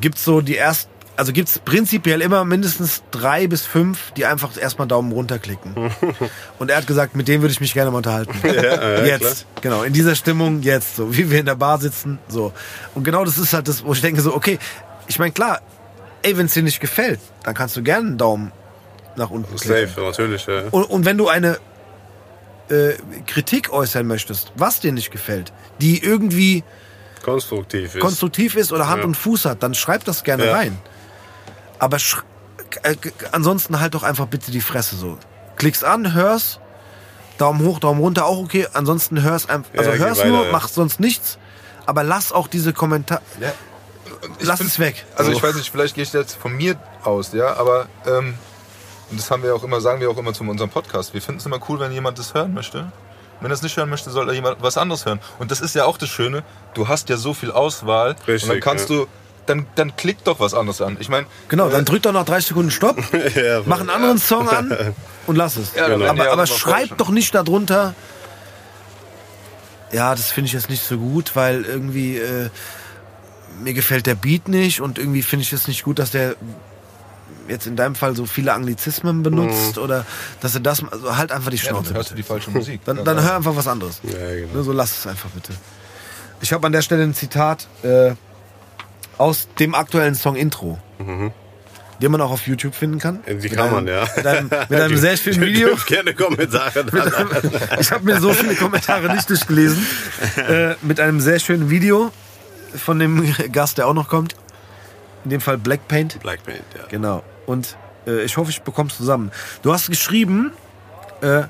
Gibt's 0.00 0.22
so 0.22 0.42
die 0.42 0.58
ersten, 0.58 0.90
also 1.16 1.32
gibt's 1.32 1.58
prinzipiell 1.58 2.20
immer 2.20 2.44
mindestens 2.44 3.02
drei 3.10 3.46
bis 3.46 3.62
fünf, 3.62 4.12
die 4.12 4.26
einfach 4.26 4.54
erstmal 4.58 4.86
Daumen 4.86 5.12
runter 5.12 5.38
klicken. 5.38 5.74
Und 6.58 6.70
er 6.70 6.76
hat 6.76 6.86
gesagt, 6.86 7.16
mit 7.16 7.26
dem 7.26 7.40
würde 7.40 7.52
ich 7.52 7.60
mich 7.60 7.72
gerne 7.72 7.90
mal 7.90 7.98
unterhalten. 7.98 8.34
ja, 8.44 9.02
jetzt, 9.04 9.46
genau, 9.62 9.82
in 9.82 9.94
dieser 9.94 10.14
Stimmung 10.14 10.60
jetzt, 10.60 10.96
so 10.96 11.16
wie 11.16 11.30
wir 11.30 11.40
in 11.40 11.46
der 11.46 11.54
Bar 11.54 11.78
sitzen, 11.78 12.18
so. 12.28 12.52
Und 12.94 13.04
genau 13.04 13.24
das 13.24 13.38
ist 13.38 13.54
halt 13.54 13.66
das, 13.66 13.82
wo 13.82 13.94
ich 13.94 14.02
denke 14.02 14.20
so, 14.20 14.34
okay, 14.34 14.58
ich 15.08 15.18
meine 15.18 15.32
klar, 15.32 15.62
ey, 16.20 16.36
wenn 16.36 16.46
es 16.46 16.52
dir 16.52 16.62
nicht 16.62 16.80
gefällt, 16.80 17.20
dann 17.44 17.54
kannst 17.54 17.76
du 17.78 17.82
gerne 17.82 18.08
einen 18.08 18.18
Daumen 18.18 18.52
nach 19.16 19.30
unten 19.30 19.56
klicken. 19.56 19.88
Safe, 19.88 20.00
natürlich. 20.02 20.46
Ja. 20.46 20.64
Und, 20.70 20.84
und 20.84 21.06
wenn 21.06 21.16
du 21.16 21.28
eine 21.28 21.58
äh, 22.70 22.94
Kritik 23.26 23.70
äußern 23.72 24.06
möchtest, 24.06 24.52
was 24.56 24.80
dir 24.80 24.92
nicht 24.92 25.10
gefällt, 25.10 25.52
die 25.80 26.02
irgendwie 26.02 26.64
Konstruktiv 27.24 27.94
ist. 27.94 28.00
konstruktiv 28.00 28.54
ist 28.56 28.72
oder 28.72 28.88
Hand 28.88 29.00
Ja. 29.00 29.06
und 29.06 29.14
Fuß 29.16 29.44
hat, 29.44 29.62
dann 29.62 29.74
schreib 29.74 30.04
das 30.04 30.24
gerne 30.24 30.46
Ja. 30.46 30.52
rein. 30.54 30.78
Aber 31.78 31.98
sch 31.98 32.18
äh, 32.82 32.94
ansonsten 33.32 33.80
halt 33.80 33.94
doch 33.94 34.02
einfach 34.04 34.26
bitte 34.26 34.50
die 34.52 34.60
Fresse 34.60 34.96
so. 34.96 35.18
Klickst 35.56 35.84
an, 35.84 36.14
hörst, 36.14 36.60
Daumen 37.38 37.64
hoch, 37.66 37.80
Daumen 37.80 38.00
runter, 38.00 38.26
auch 38.26 38.38
okay. 38.38 38.66
Ansonsten 38.72 39.22
hörst 39.22 39.50
einfach, 39.50 39.70
also 39.76 39.90
Ja, 39.90 39.96
hörst 39.96 40.20
weiter, 40.20 40.30
nur, 40.30 40.44
ja. 40.46 40.52
mach 40.52 40.68
sonst 40.68 41.00
nichts. 41.00 41.38
Aber 41.86 42.04
lass 42.04 42.32
auch 42.32 42.46
diese 42.46 42.72
Kommentare, 42.72 43.22
lass 44.40 44.58
find- 44.58 44.70
es 44.70 44.78
weg. 44.78 45.04
Also 45.16 45.32
So. 45.32 45.36
ich 45.36 45.42
weiß 45.42 45.56
nicht, 45.56 45.70
vielleicht 45.70 45.94
gehe 45.94 46.04
ich 46.04 46.12
jetzt 46.12 46.34
von 46.36 46.52
mir 46.56 46.76
aus, 47.02 47.32
ja, 47.32 47.54
aber 47.56 47.88
ähm, 48.06 48.34
und 49.10 49.18
das 49.18 49.30
haben 49.30 49.42
wir 49.42 49.54
auch 49.54 49.64
immer, 49.64 49.80
sagen 49.80 50.00
wir 50.00 50.10
auch 50.10 50.18
immer 50.18 50.32
zu 50.32 50.44
unserem 50.44 50.70
Podcast. 50.70 51.14
Wir 51.14 51.22
finden 51.22 51.40
es 51.40 51.46
immer 51.46 51.58
cool, 51.68 51.80
wenn 51.80 51.92
jemand 51.92 52.18
das 52.18 52.34
hören 52.34 52.54
möchte. 52.54 52.90
Wenn 53.40 53.50
er 53.50 53.54
es 53.54 53.62
nicht 53.62 53.76
hören 53.76 53.88
möchte, 53.88 54.10
soll 54.10 54.28
er 54.28 54.34
jemand 54.34 54.62
was 54.62 54.76
anderes 54.76 55.06
hören. 55.06 55.20
Und 55.38 55.50
das 55.50 55.60
ist 55.60 55.74
ja 55.74 55.84
auch 55.84 55.96
das 55.96 56.10
Schöne. 56.10 56.42
Du 56.74 56.88
hast 56.88 57.08
ja 57.08 57.16
so 57.16 57.34
viel 57.34 57.50
Auswahl 57.50 58.16
Richtig, 58.28 58.42
und 58.44 58.48
dann 58.50 58.60
kannst 58.60 58.90
ja. 58.90 58.96
du, 58.96 59.06
dann, 59.46 59.66
dann 59.74 59.96
klick 59.96 60.22
doch 60.24 60.40
was 60.40 60.54
anderes 60.54 60.80
an. 60.82 60.96
Ich 61.00 61.08
meine, 61.08 61.26
Genau, 61.48 61.68
dann 61.68 61.82
äh, 61.82 61.84
drück 61.84 62.02
doch 62.02 62.12
noch 62.12 62.24
drei 62.24 62.40
Sekunden 62.40 62.70
Stopp, 62.70 62.98
ja, 63.34 63.62
mach 63.64 63.80
einen 63.80 63.90
anderen 63.90 64.18
Song 64.18 64.48
an 64.48 64.94
und 65.26 65.36
lass 65.36 65.56
es. 65.56 65.74
Ja, 65.74 65.88
die 65.96 66.04
aber 66.04 66.30
aber 66.30 66.46
schreib 66.46 66.96
doch 66.98 67.08
nicht 67.08 67.34
darunter, 67.34 67.94
ja, 69.92 70.14
das 70.14 70.30
finde 70.30 70.46
ich 70.46 70.52
jetzt 70.52 70.70
nicht 70.70 70.84
so 70.84 70.98
gut, 70.98 71.34
weil 71.34 71.64
irgendwie 71.64 72.18
äh, 72.18 72.50
mir 73.60 73.74
gefällt 73.74 74.06
der 74.06 74.14
Beat 74.14 74.48
nicht 74.48 74.80
und 74.80 74.98
irgendwie 74.98 75.22
finde 75.22 75.42
ich 75.42 75.52
es 75.52 75.66
nicht 75.66 75.82
gut, 75.82 75.98
dass 75.98 76.10
der 76.10 76.36
jetzt 77.50 77.66
in 77.66 77.76
deinem 77.76 77.94
Fall 77.94 78.16
so 78.16 78.24
viele 78.26 78.52
Anglizismen 78.54 79.22
benutzt 79.22 79.76
oder 79.78 80.06
dass 80.40 80.54
er 80.54 80.60
das, 80.60 80.82
also 80.90 81.16
halt 81.16 81.32
einfach 81.32 81.50
die 81.50 81.56
ja, 81.56 81.64
dann 81.64 81.74
Schnauze. 81.82 81.94
hörst 81.94 82.10
du 82.12 82.14
die 82.14 82.22
falsche 82.22 82.50
Musik. 82.50 82.80
Dann, 82.84 83.04
dann 83.04 83.22
hör 83.22 83.36
einfach 83.36 83.54
was 83.56 83.66
anderes. 83.68 84.00
Ja, 84.04 84.12
genau. 84.12 84.54
Ne, 84.58 84.62
so 84.62 84.72
lass 84.72 84.96
es 84.98 85.06
einfach 85.06 85.28
bitte. 85.30 85.52
Ich 86.40 86.52
habe 86.52 86.66
an 86.66 86.72
der 86.72 86.80
Stelle 86.82 87.02
ein 87.02 87.12
Zitat 87.14 87.66
äh, 87.82 88.12
aus 89.18 89.48
dem 89.58 89.74
aktuellen 89.74 90.14
Song 90.14 90.36
Intro, 90.36 90.78
den 92.00 92.10
man 92.10 92.20
auch 92.22 92.30
auf 92.30 92.46
YouTube 92.46 92.74
finden 92.74 92.98
kann. 92.98 93.18
Die 93.28 93.34
Mit 93.34 93.52
kann 93.52 93.66
einem- 93.66 93.72
man, 93.74 93.86
ja. 93.88 94.06
Mit 94.16 94.26
einem, 94.26 94.50
mit 94.70 94.80
einem 94.80 94.96
sehr 94.96 95.16
schönen 95.18 95.40
Video. 95.42 95.68
Dürft 95.68 95.86
gerne 95.88 96.14
Kommentare 96.14 96.84
Ich 97.78 97.90
habe 97.92 98.04
mir 98.04 98.18
so 98.20 98.32
viele 98.32 98.54
Kommentare 98.54 99.12
nicht 99.14 99.28
durchgelesen. 99.28 99.84
Äh, 100.48 100.76
mit 100.82 101.00
einem 101.00 101.20
sehr 101.20 101.38
schönen 101.38 101.68
Video 101.68 102.10
von 102.74 102.98
dem 102.98 103.34
Gast, 103.52 103.76
der 103.78 103.86
auch 103.86 103.94
noch 103.94 104.08
kommt. 104.08 104.34
In 105.24 105.30
dem 105.30 105.40
Fall 105.42 105.58
Black 105.58 105.86
Paint. 105.88 106.18
Black 106.20 106.42
Paint, 106.44 106.62
ja. 106.78 106.86
Genau. 106.88 107.22
Und 107.50 107.76
äh, 108.06 108.22
ich 108.22 108.36
hoffe, 108.36 108.50
ich 108.50 108.62
bekomme 108.62 108.90
es 108.90 108.96
zusammen. 108.96 109.32
Du 109.62 109.72
hast 109.72 109.88
geschrieben, 109.90 110.52
äh, 111.20 111.42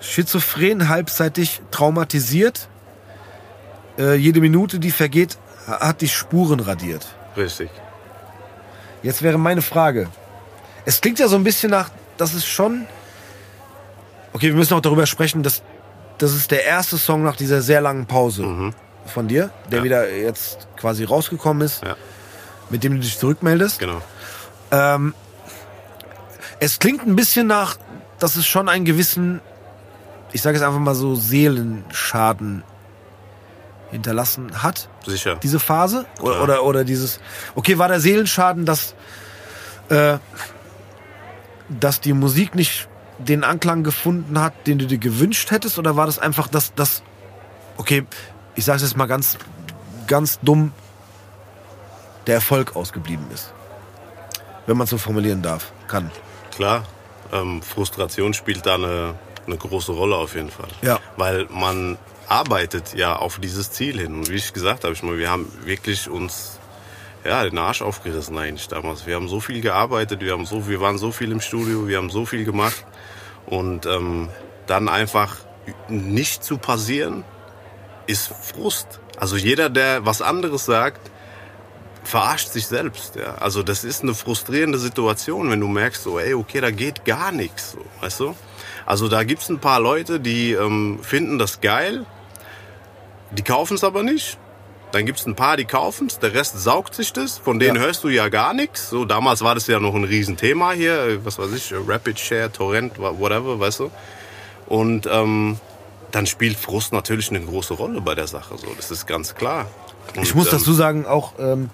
schizophren, 0.00 0.88
halbseitig 0.88 1.60
traumatisiert. 1.70 2.68
Äh, 3.98 4.14
jede 4.14 4.40
Minute, 4.40 4.78
die 4.78 4.90
vergeht, 4.90 5.36
ha- 5.68 5.80
hat 5.88 6.00
die 6.00 6.08
Spuren 6.08 6.60
radiert. 6.60 7.06
Richtig. 7.36 7.68
Jetzt 9.02 9.20
wäre 9.22 9.36
meine 9.38 9.60
Frage. 9.62 10.08
Es 10.86 11.00
klingt 11.02 11.18
ja 11.18 11.28
so 11.28 11.36
ein 11.36 11.44
bisschen 11.44 11.70
nach, 11.70 11.90
das 12.16 12.32
ist 12.34 12.46
schon. 12.46 12.86
Okay, 14.32 14.46
wir 14.48 14.54
müssen 14.54 14.72
auch 14.74 14.80
darüber 14.80 15.06
sprechen, 15.06 15.42
dass 15.42 15.62
das 16.18 16.32
ist 16.34 16.50
der 16.50 16.64
erste 16.64 16.96
Song 16.98 17.22
nach 17.22 17.36
dieser 17.36 17.60
sehr 17.62 17.80
langen 17.82 18.06
Pause 18.06 18.72
von 19.06 19.28
dir, 19.28 19.50
der 19.70 19.78
Ja. 19.78 19.84
wieder 19.84 20.10
jetzt 20.10 20.68
quasi 20.76 21.04
rausgekommen 21.04 21.62
ist, 21.66 21.82
Ja. 21.84 21.96
mit 22.70 22.84
dem 22.84 22.94
du 22.94 23.00
dich 23.00 23.18
zurückmeldest. 23.18 23.78
Genau. 23.80 24.00
Ähm, 24.70 25.14
es 26.60 26.78
klingt 26.78 27.06
ein 27.06 27.16
bisschen 27.16 27.46
nach, 27.46 27.76
dass 28.18 28.36
es 28.36 28.46
schon 28.46 28.68
einen 28.68 28.84
gewissen, 28.84 29.40
ich 30.32 30.42
sage 30.42 30.56
es 30.56 30.62
einfach 30.62 30.78
mal 30.78 30.94
so, 30.94 31.14
Seelenschaden 31.14 32.62
hinterlassen 33.90 34.62
hat, 34.62 34.88
Sicher. 35.04 35.36
diese 35.36 35.58
Phase? 35.58 36.06
Oder, 36.20 36.42
oder, 36.42 36.64
oder 36.64 36.84
dieses, 36.84 37.20
okay, 37.54 37.78
war 37.78 37.88
der 37.88 38.00
Seelenschaden, 38.00 38.66
dass, 38.66 38.94
äh, 39.88 40.18
dass 41.68 42.00
die 42.00 42.12
Musik 42.12 42.54
nicht 42.54 42.88
den 43.18 43.44
Anklang 43.44 43.82
gefunden 43.82 44.40
hat, 44.40 44.66
den 44.66 44.78
du 44.78 44.86
dir 44.86 44.98
gewünscht 44.98 45.50
hättest? 45.50 45.78
Oder 45.78 45.96
war 45.96 46.06
das 46.06 46.18
einfach, 46.18 46.48
dass, 46.48 46.74
dass 46.74 47.02
okay, 47.76 48.04
ich 48.54 48.64
sage 48.64 48.76
es 48.76 48.82
jetzt 48.82 48.96
mal 48.96 49.06
ganz, 49.06 49.38
ganz 50.06 50.38
dumm, 50.40 50.72
der 52.26 52.36
Erfolg 52.36 52.76
ausgeblieben 52.76 53.24
ist? 53.32 53.52
Wenn 54.66 54.76
man 54.76 54.86
so 54.86 54.98
formulieren 54.98 55.42
darf, 55.42 55.72
kann. 55.88 56.10
Klar, 56.54 56.84
ähm, 57.32 57.62
Frustration 57.62 58.34
spielt 58.34 58.66
da 58.66 58.74
eine, 58.74 59.14
eine 59.46 59.56
große 59.56 59.92
Rolle 59.92 60.16
auf 60.16 60.34
jeden 60.34 60.50
Fall. 60.50 60.68
Ja. 60.82 60.98
Weil 61.16 61.46
man 61.50 61.98
arbeitet 62.28 62.94
ja 62.94 63.16
auf 63.16 63.38
dieses 63.38 63.72
Ziel 63.72 63.98
hin. 63.98 64.14
Und 64.14 64.30
wie 64.30 64.36
ich 64.36 64.52
gesagt 64.52 64.84
habe, 64.84 64.92
ich 64.92 65.02
meine, 65.02 65.18
wir 65.18 65.30
haben 65.30 65.50
wirklich 65.64 66.08
uns 66.08 66.60
ja, 67.24 67.42
den 67.44 67.58
Arsch 67.58 67.82
aufgerissen 67.82 68.38
eigentlich 68.38 68.68
damals. 68.68 69.06
Wir 69.06 69.16
haben 69.16 69.28
so 69.28 69.40
viel 69.40 69.60
gearbeitet, 69.60 70.20
wir, 70.20 70.32
haben 70.32 70.46
so, 70.46 70.68
wir 70.68 70.80
waren 70.80 70.98
so 70.98 71.12
viel 71.12 71.32
im 71.32 71.40
Studio, 71.40 71.88
wir 71.88 71.98
haben 71.98 72.10
so 72.10 72.24
viel 72.24 72.44
gemacht. 72.44 72.84
Und 73.46 73.86
ähm, 73.86 74.28
dann 74.66 74.88
einfach 74.88 75.36
nicht 75.88 76.44
zu 76.44 76.58
passieren, 76.58 77.24
ist 78.06 78.28
Frust. 78.28 79.00
Also 79.18 79.36
jeder, 79.36 79.68
der 79.68 80.06
was 80.06 80.22
anderes 80.22 80.64
sagt, 80.64 81.10
verarscht 82.04 82.48
sich 82.48 82.66
selbst. 82.66 83.16
Ja. 83.16 83.34
Also 83.36 83.62
das 83.62 83.84
ist 83.84 84.02
eine 84.02 84.14
frustrierende 84.14 84.78
Situation, 84.78 85.50
wenn 85.50 85.60
du 85.60 85.68
merkst, 85.68 86.02
so, 86.02 86.18
ey, 86.18 86.34
okay, 86.34 86.60
da 86.60 86.70
geht 86.70 87.04
gar 87.04 87.30
nichts. 87.32 87.72
So, 87.72 87.78
weißt 88.00 88.20
du? 88.20 88.34
Also 88.86 89.08
da 89.08 89.22
gibt's 89.24 89.48
ein 89.48 89.58
paar 89.58 89.80
Leute, 89.80 90.18
die 90.20 90.52
ähm, 90.52 90.98
finden 91.02 91.38
das 91.38 91.60
geil, 91.60 92.06
die 93.30 93.42
kaufen 93.42 93.74
es 93.74 93.84
aber 93.84 94.02
nicht. 94.02 94.38
Dann 94.92 95.06
gibt's 95.06 95.24
ein 95.24 95.36
paar, 95.36 95.56
die 95.56 95.66
kaufen 95.66 96.08
es, 96.08 96.18
der 96.18 96.34
Rest 96.34 96.58
saugt 96.60 96.96
sich 96.96 97.12
das. 97.12 97.38
Von 97.38 97.60
denen 97.60 97.76
Ja. 97.76 97.82
hörst 97.82 98.02
du 98.02 98.08
ja 98.08 98.28
gar 98.28 98.54
nichts. 98.54 98.90
So, 98.90 99.04
damals 99.04 99.42
war 99.42 99.54
das 99.54 99.68
ja 99.68 99.78
noch 99.78 99.94
ein 99.94 100.02
Riesenthema 100.02 100.72
hier, 100.72 100.94
äh, 101.04 101.24
was 101.24 101.38
weiß 101.38 101.52
ich, 101.52 101.72
Rapid 101.86 102.18
Share, 102.18 102.50
Torrent, 102.50 102.98
wha- 102.98 103.16
whatever, 103.16 103.60
weißt 103.60 103.80
du. 103.80 103.90
Und 104.66 105.06
ähm, 105.06 105.58
dann 106.10 106.26
spielt 106.26 106.56
Frust 106.56 106.92
natürlich 106.92 107.30
eine 107.30 107.40
große 107.40 107.74
Rolle 107.74 108.00
bei 108.00 108.16
der 108.16 108.26
Sache. 108.26 108.58
So, 108.58 108.66
das 108.76 108.90
ist 108.90 109.06
ganz 109.06 109.36
klar. 109.36 109.66
Und, 110.16 110.24
Ich 110.24 110.34
muss 110.34 110.46
ähm, 110.46 110.58
dazu 110.58 110.72
sagen, 110.72 111.06
auch, 111.06 111.34
ähm, 111.38 111.70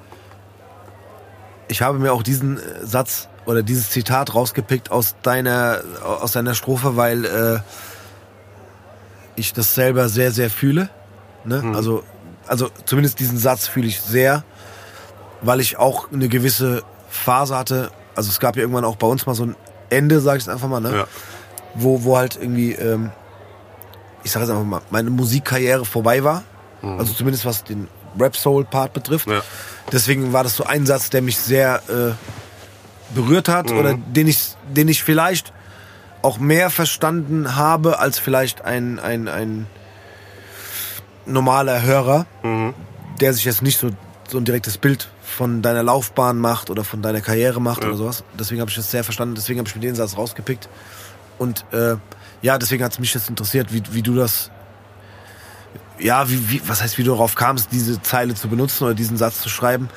ich 1.68 1.82
habe 1.82 1.98
mir 1.98 2.12
auch 2.12 2.22
diesen 2.22 2.58
äh, 2.58 2.60
Satz 2.84 3.28
oder 3.44 3.62
dieses 3.62 3.90
Zitat 3.90 4.34
rausgepickt 4.34 4.90
aus 4.90 5.14
deiner, 5.22 5.80
aus 6.02 6.32
deiner 6.32 6.54
Strophe, 6.54 6.96
weil 6.96 7.24
äh, 7.24 7.58
ich 9.36 9.52
das 9.52 9.74
selber 9.74 10.08
sehr, 10.08 10.32
sehr 10.32 10.50
fühle. 10.50 10.88
Ne? 11.44 11.72
Also, 11.74 12.02
also 12.48 12.70
zumindest 12.86 13.20
diesen 13.20 13.38
Satz 13.38 13.68
fühle 13.68 13.86
ich 13.86 14.00
sehr, 14.00 14.42
weil 15.42 15.60
ich 15.60 15.76
auch 15.76 16.10
eine 16.12 16.28
gewisse 16.28 16.82
Phase 17.08 17.56
hatte. 17.56 17.90
Also 18.16 18.30
es 18.30 18.40
gab 18.40 18.56
ja 18.56 18.62
irgendwann 18.62 18.84
auch 18.84 18.96
bei 18.96 19.06
uns 19.06 19.26
mal 19.26 19.34
so 19.34 19.44
ein 19.44 19.56
Ende, 19.90 20.20
sage 20.20 20.38
ich 20.38 20.44
es 20.44 20.48
einfach 20.48 20.68
mal, 20.68 20.80
ne? 20.80 20.96
Ja. 20.96 21.06
wo, 21.74 22.02
wo 22.02 22.16
halt 22.16 22.36
irgendwie, 22.40 22.72
ähm, 22.72 23.10
ich 24.24 24.32
sage 24.32 24.44
jetzt 24.44 24.50
einfach 24.50 24.64
mal, 24.66 24.80
meine 24.90 25.10
Musikkarriere 25.10 25.84
vorbei 25.84 26.24
war. 26.24 26.42
Also 26.98 27.12
zumindest 27.14 27.44
was 27.44 27.64
den 27.64 27.88
Rap-Soul-Part 28.18 28.92
betrifft. 28.92 29.28
Ja. 29.28 29.42
Deswegen 29.92 30.32
war 30.32 30.42
das 30.42 30.56
so 30.56 30.64
ein 30.64 30.84
Satz, 30.86 31.10
der 31.10 31.22
mich 31.22 31.38
sehr 31.38 31.82
äh, 31.88 33.14
berührt 33.14 33.48
hat 33.48 33.70
oder 33.70 33.94
den 33.94 34.26
ich, 34.26 34.56
den 34.68 34.88
ich 34.88 35.02
vielleicht 35.02 35.52
auch 36.22 36.38
mehr 36.38 36.70
verstanden 36.70 37.54
habe 37.56 38.00
als 38.00 38.18
vielleicht 38.18 38.64
ein, 38.64 38.98
ein, 38.98 39.28
ein 39.28 39.66
normaler 41.24 41.82
Hörer, 41.82 42.26
der 43.20 43.32
sich 43.32 43.44
jetzt 43.44 43.62
nicht 43.62 43.78
so, 43.78 43.90
so 44.28 44.38
ein 44.38 44.44
direktes 44.44 44.78
Bild 44.78 45.08
von 45.22 45.62
deiner 45.62 45.82
Laufbahn 45.82 46.38
macht 46.38 46.70
oder 46.70 46.82
von 46.82 47.02
deiner 47.02 47.20
Karriere 47.20 47.60
macht 47.60 47.84
oder 47.84 47.96
sowas. 47.96 48.24
Deswegen 48.38 48.60
habe 48.60 48.70
ich 48.70 48.76
das 48.76 48.90
sehr 48.90 49.04
verstanden, 49.04 49.34
deswegen 49.36 49.58
habe 49.58 49.68
ich 49.68 49.74
mir 49.74 49.82
den 49.82 49.94
Satz 49.94 50.16
rausgepickt. 50.16 50.68
Und 51.38 51.64
äh, 51.72 51.96
ja, 52.42 52.58
deswegen 52.58 52.82
hat 52.84 52.92
es 52.92 52.98
mich 52.98 53.14
jetzt 53.14 53.28
interessiert, 53.28 53.72
wie, 53.72 53.82
wie 53.90 54.02
du 54.02 54.14
das. 54.14 54.50
Ja, 55.98 56.28
wie, 56.28 56.50
wie, 56.50 56.62
was 56.66 56.82
heißt, 56.82 56.98
wie 56.98 57.04
du 57.04 57.12
darauf 57.12 57.34
kamst, 57.34 57.68
diese 57.72 58.00
Zeile 58.02 58.34
zu 58.34 58.48
benutzen 58.48 58.84
oder 58.84 58.94
diesen 58.94 59.16
Satz 59.16 59.40
zu 59.40 59.48
schreiben. 59.48 59.88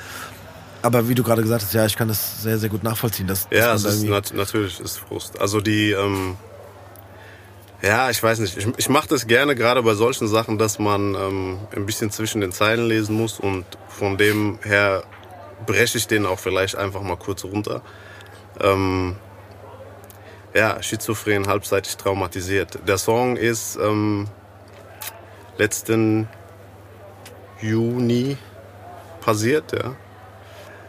Aber 0.82 1.08
wie 1.08 1.14
du 1.14 1.22
gerade 1.22 1.42
gesagt 1.42 1.62
hast, 1.62 1.74
ja, 1.74 1.84
ich 1.84 1.94
kann 1.96 2.08
das 2.08 2.42
sehr, 2.42 2.58
sehr 2.58 2.70
gut 2.70 2.82
nachvollziehen. 2.82 3.26
Dass, 3.26 3.48
dass 3.48 3.58
Ja, 3.58 3.66
man 3.68 3.76
es 3.76 3.84
ist 3.84 4.02
nat 4.04 4.32
natürlich 4.34 4.80
ist 4.80 4.98
Frust. 4.98 5.38
Also 5.40 5.60
die, 5.60 5.90
ähm, 5.90 6.36
Ja, 7.82 8.08
ich 8.10 8.22
weiß 8.22 8.38
nicht. 8.38 8.56
Ich, 8.56 8.66
ich 8.78 8.88
mache 8.88 9.08
das 9.08 9.26
gerne, 9.26 9.54
gerade 9.54 9.82
bei 9.82 9.94
solchen 9.94 10.26
Sachen, 10.26 10.56
dass 10.58 10.78
man 10.78 11.14
ähm, 11.14 11.58
ein 11.76 11.84
bisschen 11.84 12.10
zwischen 12.10 12.40
den 12.40 12.52
Zeilen 12.52 12.86
lesen 12.86 13.14
muss 13.16 13.38
und 13.38 13.64
von 13.88 14.16
dem 14.16 14.58
her 14.62 15.02
breche 15.66 15.98
ich 15.98 16.06
den 16.06 16.24
auch 16.24 16.38
vielleicht 16.38 16.76
einfach 16.76 17.02
mal 17.02 17.16
kurz 17.16 17.44
runter. 17.44 17.82
Ähm, 18.60 19.16
ja, 20.54 20.82
schizophren, 20.82 21.46
halbseitig 21.46 21.96
traumatisiert. 21.98 22.78
Der 22.88 22.98
Song 22.98 23.36
ist 23.36 23.76
ähm, 23.76 24.28
letzten 25.60 26.28
Juni 27.60 28.36
passiert, 29.20 29.72
ja. 29.72 29.94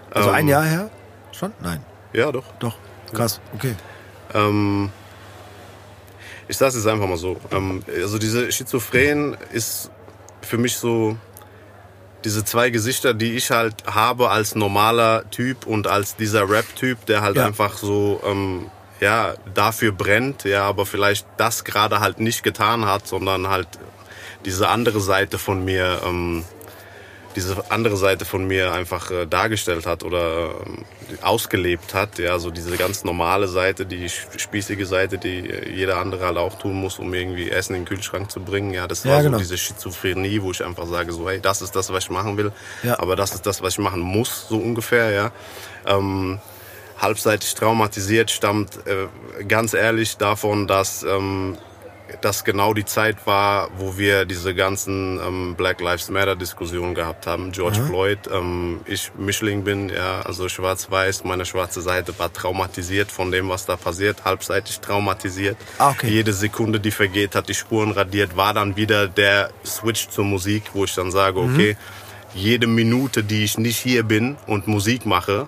Also 0.09 0.29
Ähm, 0.29 0.35
ein 0.35 0.47
Jahr 0.47 0.63
her? 0.63 0.89
Schon? 1.31 1.53
Nein. 1.59 1.83
Ja, 2.13 2.31
doch. 2.31 2.45
Doch. 2.59 2.75
Krass. 3.13 3.39
Okay. 3.53 3.75
Ähm, 4.33 4.89
ich 6.47 6.57
sage 6.57 6.69
es 6.69 6.75
jetzt 6.75 6.87
einfach 6.87 7.07
mal 7.07 7.17
so. 7.17 7.37
Ähm, 7.51 7.83
also 8.01 8.17
diese 8.17 8.51
Schizophren 8.51 9.37
ist 9.51 9.91
für 10.41 10.57
mich 10.57 10.77
so 10.77 11.17
diese 12.23 12.45
zwei 12.45 12.69
Gesichter, 12.69 13.13
die 13.13 13.33
ich 13.35 13.51
halt 13.51 13.75
habe 13.87 14.29
als 14.29 14.55
normaler 14.55 15.29
Typ 15.31 15.65
und 15.65 15.87
als 15.87 16.15
dieser 16.15 16.49
Rap-Typ, 16.49 17.05
der 17.07 17.21
halt 17.21 17.35
Ja. 17.37 17.45
einfach 17.45 17.77
so 17.77 18.21
ähm, 18.25 18.69
ja 18.99 19.33
dafür 19.53 19.91
brennt, 19.91 20.43
ja, 20.43 20.63
aber 20.63 20.85
vielleicht 20.85 21.25
das 21.37 21.63
gerade 21.63 21.99
halt 21.99 22.19
nicht 22.19 22.43
getan 22.43 22.85
hat, 22.85 23.07
sondern 23.07 23.47
halt 23.49 23.67
diese 24.45 24.67
andere 24.69 24.99
Seite 24.99 25.37
von 25.37 25.63
mir. 25.65 26.01
Ähm, 26.05 26.43
diese 27.37 27.63
andere 27.71 27.95
Seite 27.95 28.25
von 28.25 28.45
mir 28.45 28.73
einfach 28.73 29.09
äh, 29.09 29.25
dargestellt 29.25 29.85
hat 29.85 30.03
oder 30.03 30.49
ähm, 30.67 30.83
ausgelebt 31.21 31.93
hat. 31.93 32.19
Ja, 32.19 32.37
so 32.39 32.51
diese 32.51 32.75
ganz 32.75 33.05
normale 33.05 33.47
Seite, 33.47 33.85
die 33.85 34.09
spießige 34.09 34.85
Seite, 34.85 35.17
die 35.17 35.49
äh, 35.49 35.69
jeder 35.73 35.95
andere 35.95 36.25
halt 36.25 36.35
auch 36.37 36.59
tun 36.59 36.73
muss, 36.73 36.99
um 36.99 37.13
irgendwie 37.13 37.49
Essen 37.49 37.73
in 37.75 37.83
den 37.83 37.87
Kühlschrank 37.87 38.29
zu 38.29 38.41
bringen. 38.41 38.73
Ja, 38.73 38.85
das 38.85 39.05
Ja, 39.05 39.11
war 39.13 39.23
genau. 39.23 39.37
so 39.37 39.43
diese 39.43 39.57
Schizophrenie, 39.57 40.41
wo 40.41 40.51
ich 40.51 40.61
einfach 40.61 40.85
sage, 40.87 41.13
so, 41.13 41.29
hey, 41.29 41.39
das 41.39 41.61
ist 41.61 41.73
das, 41.73 41.93
was 41.93 42.03
ich 42.03 42.09
machen 42.09 42.35
will, 42.35 42.51
Ja. 42.83 42.99
aber 42.99 43.15
das 43.15 43.33
ist 43.33 43.45
das, 43.45 43.61
was 43.61 43.73
ich 43.75 43.79
machen 43.79 44.01
muss, 44.01 44.47
so 44.49 44.57
ungefähr, 44.57 45.11
ja. 45.11 45.31
Ähm, 45.85 46.37
halbseitig 46.99 47.55
traumatisiert 47.55 48.29
stammt 48.29 48.75
äh, 48.87 49.07
ganz 49.45 49.73
ehrlich 49.73 50.17
davon, 50.17 50.67
dass 50.67 51.03
ähm, 51.03 51.57
das 52.21 52.43
genau 52.43 52.73
die 52.73 52.85
Zeit 52.85 53.25
war, 53.25 53.69
wo 53.77 53.97
wir 53.97 54.25
diese 54.25 54.53
ganzen 54.53 55.19
ähm, 55.19 55.55
Black 55.55 55.79
Lives 55.81 56.09
Matter 56.09 56.35
Diskussionen 56.35 56.93
gehabt 56.95 57.27
haben. 57.27 57.51
George 57.51 57.81
Floyd, 57.87 58.19
ähm, 58.33 58.81
ich 58.85 59.11
Mischling 59.17 59.63
bin, 59.63 59.89
ja, 59.89 60.21
also 60.21 60.49
schwarz-weiß, 60.49 61.23
meine 61.23 61.45
schwarze 61.45 61.81
Seite 61.81 62.17
war 62.19 62.31
traumatisiert 62.33 63.11
von 63.11 63.31
dem, 63.31 63.49
was 63.49 63.65
da 63.65 63.77
passiert, 63.77 64.25
halbseitig 64.25 64.79
traumatisiert. 64.79 65.57
Ah, 65.77 65.91
okay. 65.91 66.07
Jede 66.09 66.33
Sekunde, 66.33 66.79
die 66.79 66.91
vergeht, 66.91 67.35
hat 67.35 67.47
die 67.49 67.53
Spuren 67.53 67.91
radiert, 67.91 68.35
war 68.35 68.53
dann 68.53 68.75
wieder 68.75 69.07
der 69.07 69.51
Switch 69.65 70.09
zur 70.09 70.25
Musik, 70.25 70.63
wo 70.73 70.83
ich 70.85 70.93
dann 70.95 71.11
sage, 71.11 71.39
Mhm. 71.39 71.53
okay, 71.55 71.77
jede 72.33 72.67
Minute, 72.67 73.23
die 73.23 73.43
ich 73.43 73.57
nicht 73.57 73.77
hier 73.77 74.03
bin 74.03 74.37
und 74.47 74.67
Musik 74.67 75.05
mache, 75.05 75.47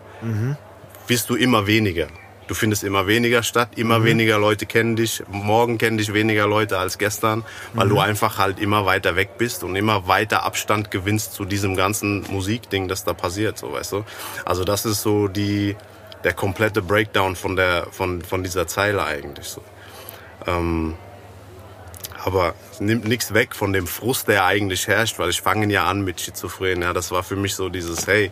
wirst 1.07 1.29
du 1.29 1.35
immer 1.35 1.65
weniger. 1.67 2.07
Du 2.47 2.55
findest 2.55 2.83
immer 2.83 3.07
weniger 3.07 3.41
statt, 3.41 3.69
immer 3.77 3.99
Mhm. 3.99 4.03
weniger 4.05 4.37
Leute 4.37 4.65
kennen 4.65 4.95
dich. 4.95 5.23
Morgen 5.29 5.77
kennen 5.77 5.97
dich 5.97 6.13
weniger 6.13 6.45
Leute 6.45 6.77
als 6.77 6.97
gestern, 6.97 7.45
weil 7.73 7.85
Mhm. 7.85 7.89
du 7.89 7.99
einfach 7.99 8.37
halt 8.37 8.59
immer 8.59 8.85
weiter 8.85 9.15
weg 9.15 9.37
bist 9.37 9.63
und 9.63 9.75
immer 9.75 10.07
weiter 10.07 10.43
Abstand 10.43 10.91
gewinnst 10.91 11.33
zu 11.33 11.45
diesem 11.45 11.75
ganzen 11.75 12.23
Musikding, 12.29 12.87
das 12.89 13.03
da 13.05 13.13
passiert, 13.13 13.57
so 13.57 13.71
weißt 13.71 13.93
du. 13.93 14.03
Also 14.45 14.63
das 14.65 14.85
ist 14.85 15.01
so 15.01 15.27
die 15.27 15.75
der 16.23 16.33
komplette 16.33 16.81
Breakdown 16.81 17.35
von 17.35 17.55
der 17.55 17.87
von 17.91 18.21
von 18.21 18.43
dieser 18.43 18.67
Zeile 18.67 19.03
eigentlich 19.05 19.47
so. 19.47 19.61
Ähm, 20.47 20.95
aber 22.23 22.55
es 22.71 22.79
nimmt 22.79 23.05
nichts 23.05 23.33
weg 23.33 23.53
von 23.55 23.73
dem 23.73 23.87
Frust, 23.87 24.27
der 24.29 24.45
eigentlich 24.45 24.87
herrscht, 24.87 25.19
weil 25.19 25.29
ich 25.29 25.41
fange 25.41 25.71
ja 25.71 25.85
an 25.85 26.03
mit 26.03 26.21
Schizophren. 26.21 26.81
Ja, 26.81 26.93
das 26.93 27.11
war 27.11 27.23
für 27.23 27.35
mich 27.35 27.55
so 27.55 27.67
dieses, 27.69 28.07
hey, 28.07 28.31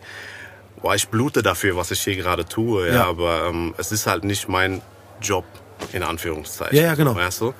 boah, 0.81 0.95
ich 0.95 1.07
blute 1.09 1.41
dafür, 1.43 1.75
was 1.75 1.91
ich 1.91 2.01
hier 2.01 2.15
gerade 2.15 2.45
tue, 2.45 2.87
ja, 2.87 2.93
Ja. 2.93 3.05
aber 3.07 3.47
ähm, 3.47 3.73
es 3.77 3.91
ist 3.91 4.07
halt 4.07 4.23
nicht 4.23 4.49
mein 4.49 4.81
Job, 5.21 5.45
in 5.93 6.03
Anführungszeichen. 6.03 6.75
Ja, 6.75 6.83
ja, 6.83 6.95
genau. 6.95 7.15
Weißt 7.15 7.41
du? 7.41 7.53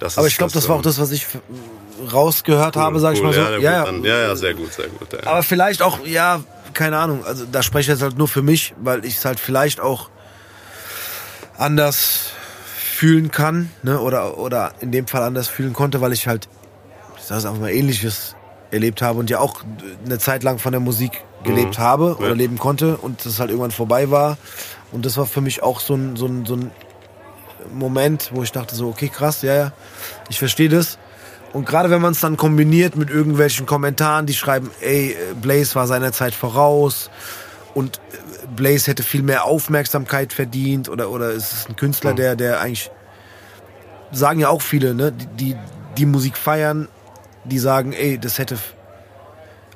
Das 0.00 0.18
Aber 0.18 0.26
ich 0.26 0.36
glaube, 0.36 0.52
das 0.52 0.68
war 0.68 0.74
auch 0.76 0.80
ähm, 0.80 0.84
das, 0.84 0.98
was 0.98 1.12
ich 1.12 1.26
rausgehört 2.12 2.76
habe, 2.76 2.98
sag 2.98 3.14
ich 3.14 3.20
cool, 3.20 3.26
mal 3.26 3.32
so. 3.32 3.40
Ja, 3.40 3.58
ja, 3.58 3.90
gut, 3.90 4.04
ja, 4.04 4.18
ja, 4.22 4.36
sehr 4.36 4.54
gut, 4.54 4.72
sehr 4.72 4.88
gut. 4.88 5.12
Ja. 5.12 5.30
Aber 5.30 5.42
vielleicht 5.42 5.82
auch, 5.82 6.04
ja, 6.04 6.42
keine 6.72 6.98
Ahnung. 6.98 7.24
Also 7.24 7.44
da 7.50 7.62
spreche 7.62 7.92
ich 7.92 7.96
jetzt 7.98 8.02
halt 8.02 8.18
nur 8.18 8.28
für 8.28 8.42
mich, 8.42 8.74
weil 8.82 9.04
ich 9.04 9.16
es 9.18 9.24
halt 9.24 9.38
vielleicht 9.38 9.80
auch 9.80 10.10
anders 11.56 12.32
fühlen 12.66 13.30
kann, 13.30 13.70
ne? 13.82 14.00
Oder, 14.00 14.38
oder 14.38 14.72
in 14.80 14.90
dem 14.92 15.06
Fall 15.06 15.22
anders 15.22 15.48
fühlen 15.48 15.72
konnte, 15.72 16.00
weil 16.00 16.12
ich 16.12 16.26
halt, 16.26 16.48
ich 17.16 17.22
sage 17.24 17.38
es 17.40 17.46
einfach 17.46 17.60
mal, 17.60 17.70
ähnliches 17.70 18.34
erlebt 18.70 19.02
habe 19.02 19.18
und 19.20 19.30
ja 19.30 19.38
auch 19.38 19.62
eine 20.04 20.18
Zeit 20.18 20.42
lang 20.42 20.58
von 20.58 20.72
der 20.72 20.80
Musik 20.80 21.22
gelebt 21.44 21.78
habe 21.78 22.16
oder 22.16 22.28
Ja. 22.28 22.34
leben 22.34 22.58
konnte 22.58 22.96
und 22.96 23.24
das 23.24 23.38
halt 23.38 23.50
irgendwann 23.50 23.70
vorbei 23.70 24.10
war. 24.10 24.36
Und 24.92 25.04
das 25.06 25.16
war 25.16 25.26
für 25.26 25.40
mich 25.40 25.62
auch 25.62 25.80
so 25.80 25.94
ein, 25.94 26.16
so 26.16 26.26
ein, 26.26 26.44
so 26.46 26.56
ein 26.56 26.70
Moment, 27.72 28.30
wo 28.34 28.42
ich 28.42 28.52
dachte 28.52 28.74
so, 28.74 28.88
okay, 28.88 29.08
krass, 29.08 29.42
ja, 29.42 29.54
ja, 29.54 29.72
ich 30.28 30.38
verstehe 30.38 30.68
das. 30.68 30.98
Und 31.52 31.66
gerade 31.66 31.88
wenn 31.90 32.02
man 32.02 32.12
es 32.12 32.20
dann 32.20 32.36
kombiniert 32.36 32.96
mit 32.96 33.10
irgendwelchen 33.10 33.64
Kommentaren, 33.64 34.26
die 34.26 34.34
schreiben, 34.34 34.70
ey, 34.80 35.16
Blaze 35.40 35.74
war 35.76 35.86
seiner 35.86 36.12
Zeit 36.12 36.34
voraus 36.34 37.10
und 37.74 38.00
Blaze 38.56 38.90
hätte 38.90 39.02
viel 39.02 39.22
mehr 39.22 39.44
Aufmerksamkeit 39.44 40.32
verdient 40.32 40.88
oder, 40.88 41.10
oder 41.10 41.30
es 41.30 41.52
ist 41.52 41.68
ein 41.68 41.76
Künstler, 41.76 42.12
der, 42.12 42.34
der 42.36 42.60
eigentlich, 42.60 42.90
sagen 44.12 44.40
ja 44.40 44.48
auch 44.48 44.62
viele, 44.62 44.94
ne, 44.94 45.12
die, 45.12 45.26
die, 45.26 45.56
die 45.96 46.06
Musik 46.06 46.36
feiern, 46.36 46.88
die 47.44 47.58
sagen, 47.58 47.92
ey, 47.92 48.18
das 48.18 48.38
hätte 48.38 48.58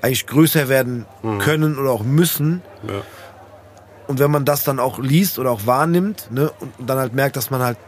eigentlich 0.02 0.26
größer 0.26 0.68
werden 0.68 1.06
können 1.40 1.78
oder 1.78 1.90
auch 1.90 2.02
müssen. 2.02 2.62
Ja. 2.86 3.02
Und 4.06 4.18
wenn 4.20 4.30
man 4.30 4.44
das 4.44 4.64
dann 4.64 4.78
auch 4.80 4.98
liest 4.98 5.38
oder 5.38 5.50
auch 5.50 5.66
wahrnimmt 5.66 6.28
ne, 6.30 6.50
und 6.78 6.88
dann 6.88 6.98
halt 6.98 7.12
merkt, 7.14 7.36
dass 7.36 7.50
man 7.50 7.60
halt 7.62 7.78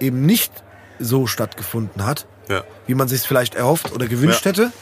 eben 0.00 0.24
nicht 0.26 0.52
so 0.98 1.26
stattgefunden 1.26 2.04
hat, 2.06 2.26
Ja. 2.48 2.62
wie 2.86 2.94
man 2.94 3.08
sich 3.08 3.22
vielleicht 3.22 3.54
erhofft 3.54 3.92
oder 3.92 4.06
gewünscht 4.06 4.44
Ja. 4.44 4.50
hätte, 4.52 4.72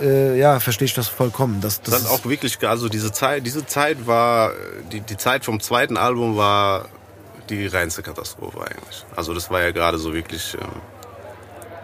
äh, 0.00 0.38
ja, 0.38 0.58
verstehe 0.60 0.86
ich 0.86 0.94
das 0.94 1.08
vollkommen. 1.08 1.60
Das, 1.60 1.82
das 1.82 1.94
Das 1.94 2.02
ist 2.04 2.08
auch 2.10 2.24
wirklich, 2.24 2.58
also 2.66 2.88
diese 2.88 3.12
Zeit, 3.12 3.44
diese 3.46 3.66
Zeit 3.66 4.06
war, 4.06 4.52
die, 4.92 5.00
die 5.00 5.16
Zeit 5.16 5.44
vom 5.44 5.60
zweiten 5.60 5.96
Album 5.96 6.36
war 6.36 6.86
die 7.50 7.66
reinste 7.66 8.02
Katastrophe 8.02 8.58
eigentlich. 8.60 9.04
Also 9.14 9.34
das 9.34 9.50
war 9.50 9.60
ja 9.62 9.70
gerade 9.70 9.98
so 9.98 10.14
wirklich, 10.14 10.56
ähm, 10.60 10.68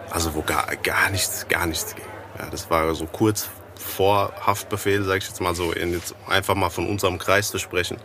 also 0.09 0.33
wo 0.33 0.41
gar, 0.41 0.65
gar 0.83 1.09
nichts, 1.11 1.45
gar 1.47 1.67
nichts 1.67 1.95
ging. 1.95 2.05
Ja, 2.41 2.49
das 2.49 2.69
war 2.71 2.93
so 2.95 3.05
kurz 3.05 3.49
vor 3.75 4.33
Haftbefehl, 4.45 5.03
sag 5.03 5.17
ich 5.17 5.27
jetzt 5.27 5.41
mal 5.41 5.53
so, 5.53 5.73
jetzt 5.73 6.15
einfach 6.27 6.55
mal 6.55 6.71
von 6.71 6.87
unserem 6.87 7.19
Kreis 7.19 7.51
zu 7.51 7.59
sprechen. 7.59 7.97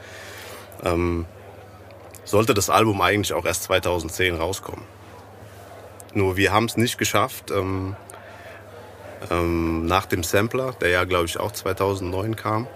Ähm, 0.85 1.25
sollte 2.25 2.53
das 2.53 2.69
Album 2.69 3.01
eigentlich 3.01 3.33
auch 3.33 3.47
erst 3.47 3.65
2010 3.65 4.35
rauskommen. 4.35 4.85
Nur 6.13 6.37
wir 6.37 6.53
haben 6.53 6.67
es 6.67 6.77
nicht 6.77 6.99
geschafft. 6.99 7.51
Ähm, 7.51 7.97
ähm, 9.31 9.87
nach 9.87 10.05
dem 10.05 10.23
Sampler, 10.23 10.73
der 10.81 10.91
ja 10.91 11.05
glaube 11.05 11.27
ich 11.27 11.41
auch 11.41 11.53
2009 11.53 12.37
kam, 12.37 12.67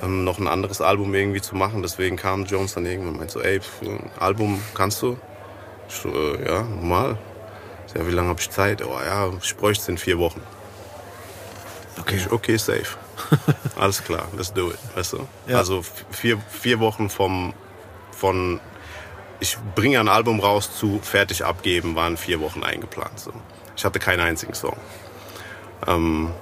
ähm, 0.00 0.22
noch 0.22 0.38
ein 0.38 0.46
anderes 0.46 0.80
Album 0.80 1.12
irgendwie 1.12 1.40
zu 1.40 1.56
machen. 1.56 1.82
Deswegen 1.82 2.16
kam 2.16 2.44
Jones 2.44 2.74
dann 2.74 2.86
irgendwann 2.86 3.14
und 3.14 3.18
meinte 3.18 3.32
so, 3.32 3.40
ey, 3.40 3.60
für 3.60 3.86
ein 3.86 4.10
Album 4.20 4.62
kannst 4.74 5.02
du? 5.02 5.18
Ich 5.88 5.96
so, 5.96 6.08
äh, 6.08 6.46
ja, 6.46 6.62
normal. 6.62 7.18
Ja, 7.96 8.06
wie 8.06 8.12
lange 8.12 8.28
habe 8.28 8.40
ich 8.40 8.50
Zeit? 8.50 8.84
Oh 8.84 8.98
ja, 9.04 9.30
ich 9.42 9.56
bräuchte 9.56 9.82
es 9.82 9.88
in 9.88 9.98
vier 9.98 10.18
Wochen. 10.18 10.40
Okay. 12.00 12.26
Okay, 12.30 12.56
safe. 12.56 12.96
Alles 13.76 14.02
klar, 14.02 14.28
let's 14.36 14.52
do 14.52 14.70
it, 14.70 14.78
weißt 14.94 15.14
du? 15.14 15.28
Ja. 15.46 15.58
Also 15.58 15.82
vier, 16.10 16.38
vier 16.48 16.80
Wochen 16.80 17.10
vom, 17.10 17.54
von 18.12 18.60
ich 19.40 19.56
bringe 19.74 20.00
ein 20.00 20.08
Album 20.08 20.40
raus 20.40 20.70
zu 20.76 21.00
fertig 21.02 21.44
abgeben, 21.44 21.94
waren 21.94 22.16
vier 22.16 22.40
Wochen 22.40 22.62
eingeplant. 22.62 23.18
So. 23.18 23.32
Ich 23.76 23.84
hatte 23.84 23.98
keinen 23.98 24.20
einzigen 24.20 24.54
Song. 24.54 24.76
Ähm, 25.86 26.32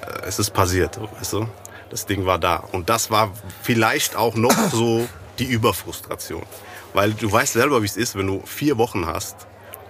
äh, 0.00 0.26
es 0.26 0.38
ist 0.38 0.50
passiert, 0.50 0.98
weißt 1.18 1.34
du? 1.34 1.48
Das 1.90 2.06
Ding 2.06 2.26
war 2.26 2.38
da. 2.38 2.56
Und 2.56 2.88
das 2.88 3.10
war 3.10 3.32
vielleicht 3.62 4.16
auch 4.16 4.34
noch 4.34 4.56
so 4.72 5.08
die 5.38 5.44
Überfrustration. 5.44 6.42
Weil 6.94 7.12
du 7.12 7.30
weißt 7.30 7.52
selber, 7.52 7.82
wie 7.82 7.86
es 7.86 7.96
ist, 7.96 8.16
wenn 8.16 8.26
du 8.26 8.42
vier 8.44 8.78
Wochen 8.78 9.06
hast, 9.06 9.46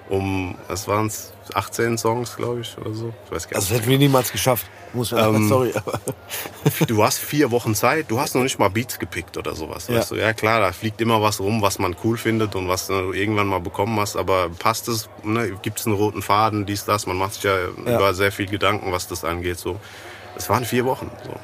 um, 0.08 0.54
was 0.68 0.88
waren 0.88 1.06
es, 1.06 1.32
18 1.54 1.96
Songs, 1.98 2.36
glaube 2.36 2.60
ich, 2.60 2.76
oder 2.78 2.92
so. 2.94 3.12
Ich 3.26 3.32
weiß 3.32 3.48
gar 3.48 3.56
Also 3.56 3.66
nicht. 3.66 3.70
das 3.72 3.80
hätten 3.80 3.90
wir 3.90 3.98
niemals 3.98 4.32
geschafft. 4.32 4.66
Muss 4.94 5.12
man 5.12 5.34
Ähm, 5.34 5.48
sorry. 5.48 5.72
Du 6.86 7.02
hast 7.04 7.18
vier 7.18 7.50
Wochen 7.50 7.74
Zeit, 7.74 8.10
du 8.10 8.20
hast 8.20 8.34
noch 8.34 8.42
nicht 8.42 8.58
mal 8.58 8.68
Beats 8.68 8.98
gepickt 8.98 9.36
oder 9.36 9.54
sowas. 9.54 9.88
Ja. 9.88 9.96
Weißt 9.96 10.10
du? 10.12 10.14
ja 10.16 10.32
klar, 10.32 10.60
da 10.60 10.72
fliegt 10.72 11.00
immer 11.00 11.20
was 11.22 11.40
rum, 11.40 11.60
was 11.62 11.78
man 11.78 11.96
cool 12.04 12.16
findet 12.16 12.54
und 12.54 12.68
was 12.68 12.86
du 12.86 13.12
irgendwann 13.12 13.46
mal 13.48 13.60
bekommen 13.60 13.98
hast, 14.00 14.16
aber 14.16 14.48
passt 14.50 14.88
es, 14.88 15.08
ne? 15.24 15.58
gibt 15.62 15.80
es 15.80 15.86
einen 15.86 15.94
roten 15.96 16.22
Faden, 16.22 16.66
dies, 16.66 16.84
das, 16.84 17.06
man 17.06 17.16
macht 17.16 17.34
sich 17.34 17.42
ja, 17.44 17.56
Ja. 17.86 17.96
über 17.96 18.14
sehr 18.14 18.32
viel 18.32 18.46
Gedanken, 18.46 18.92
was 18.92 19.08
das 19.08 19.24
angeht. 19.24 19.58
So. 19.58 19.78
Es 20.36 20.48
waren 20.48 20.64
vier 20.64 20.84
Wochen. 20.84 21.10
So. 21.24 21.34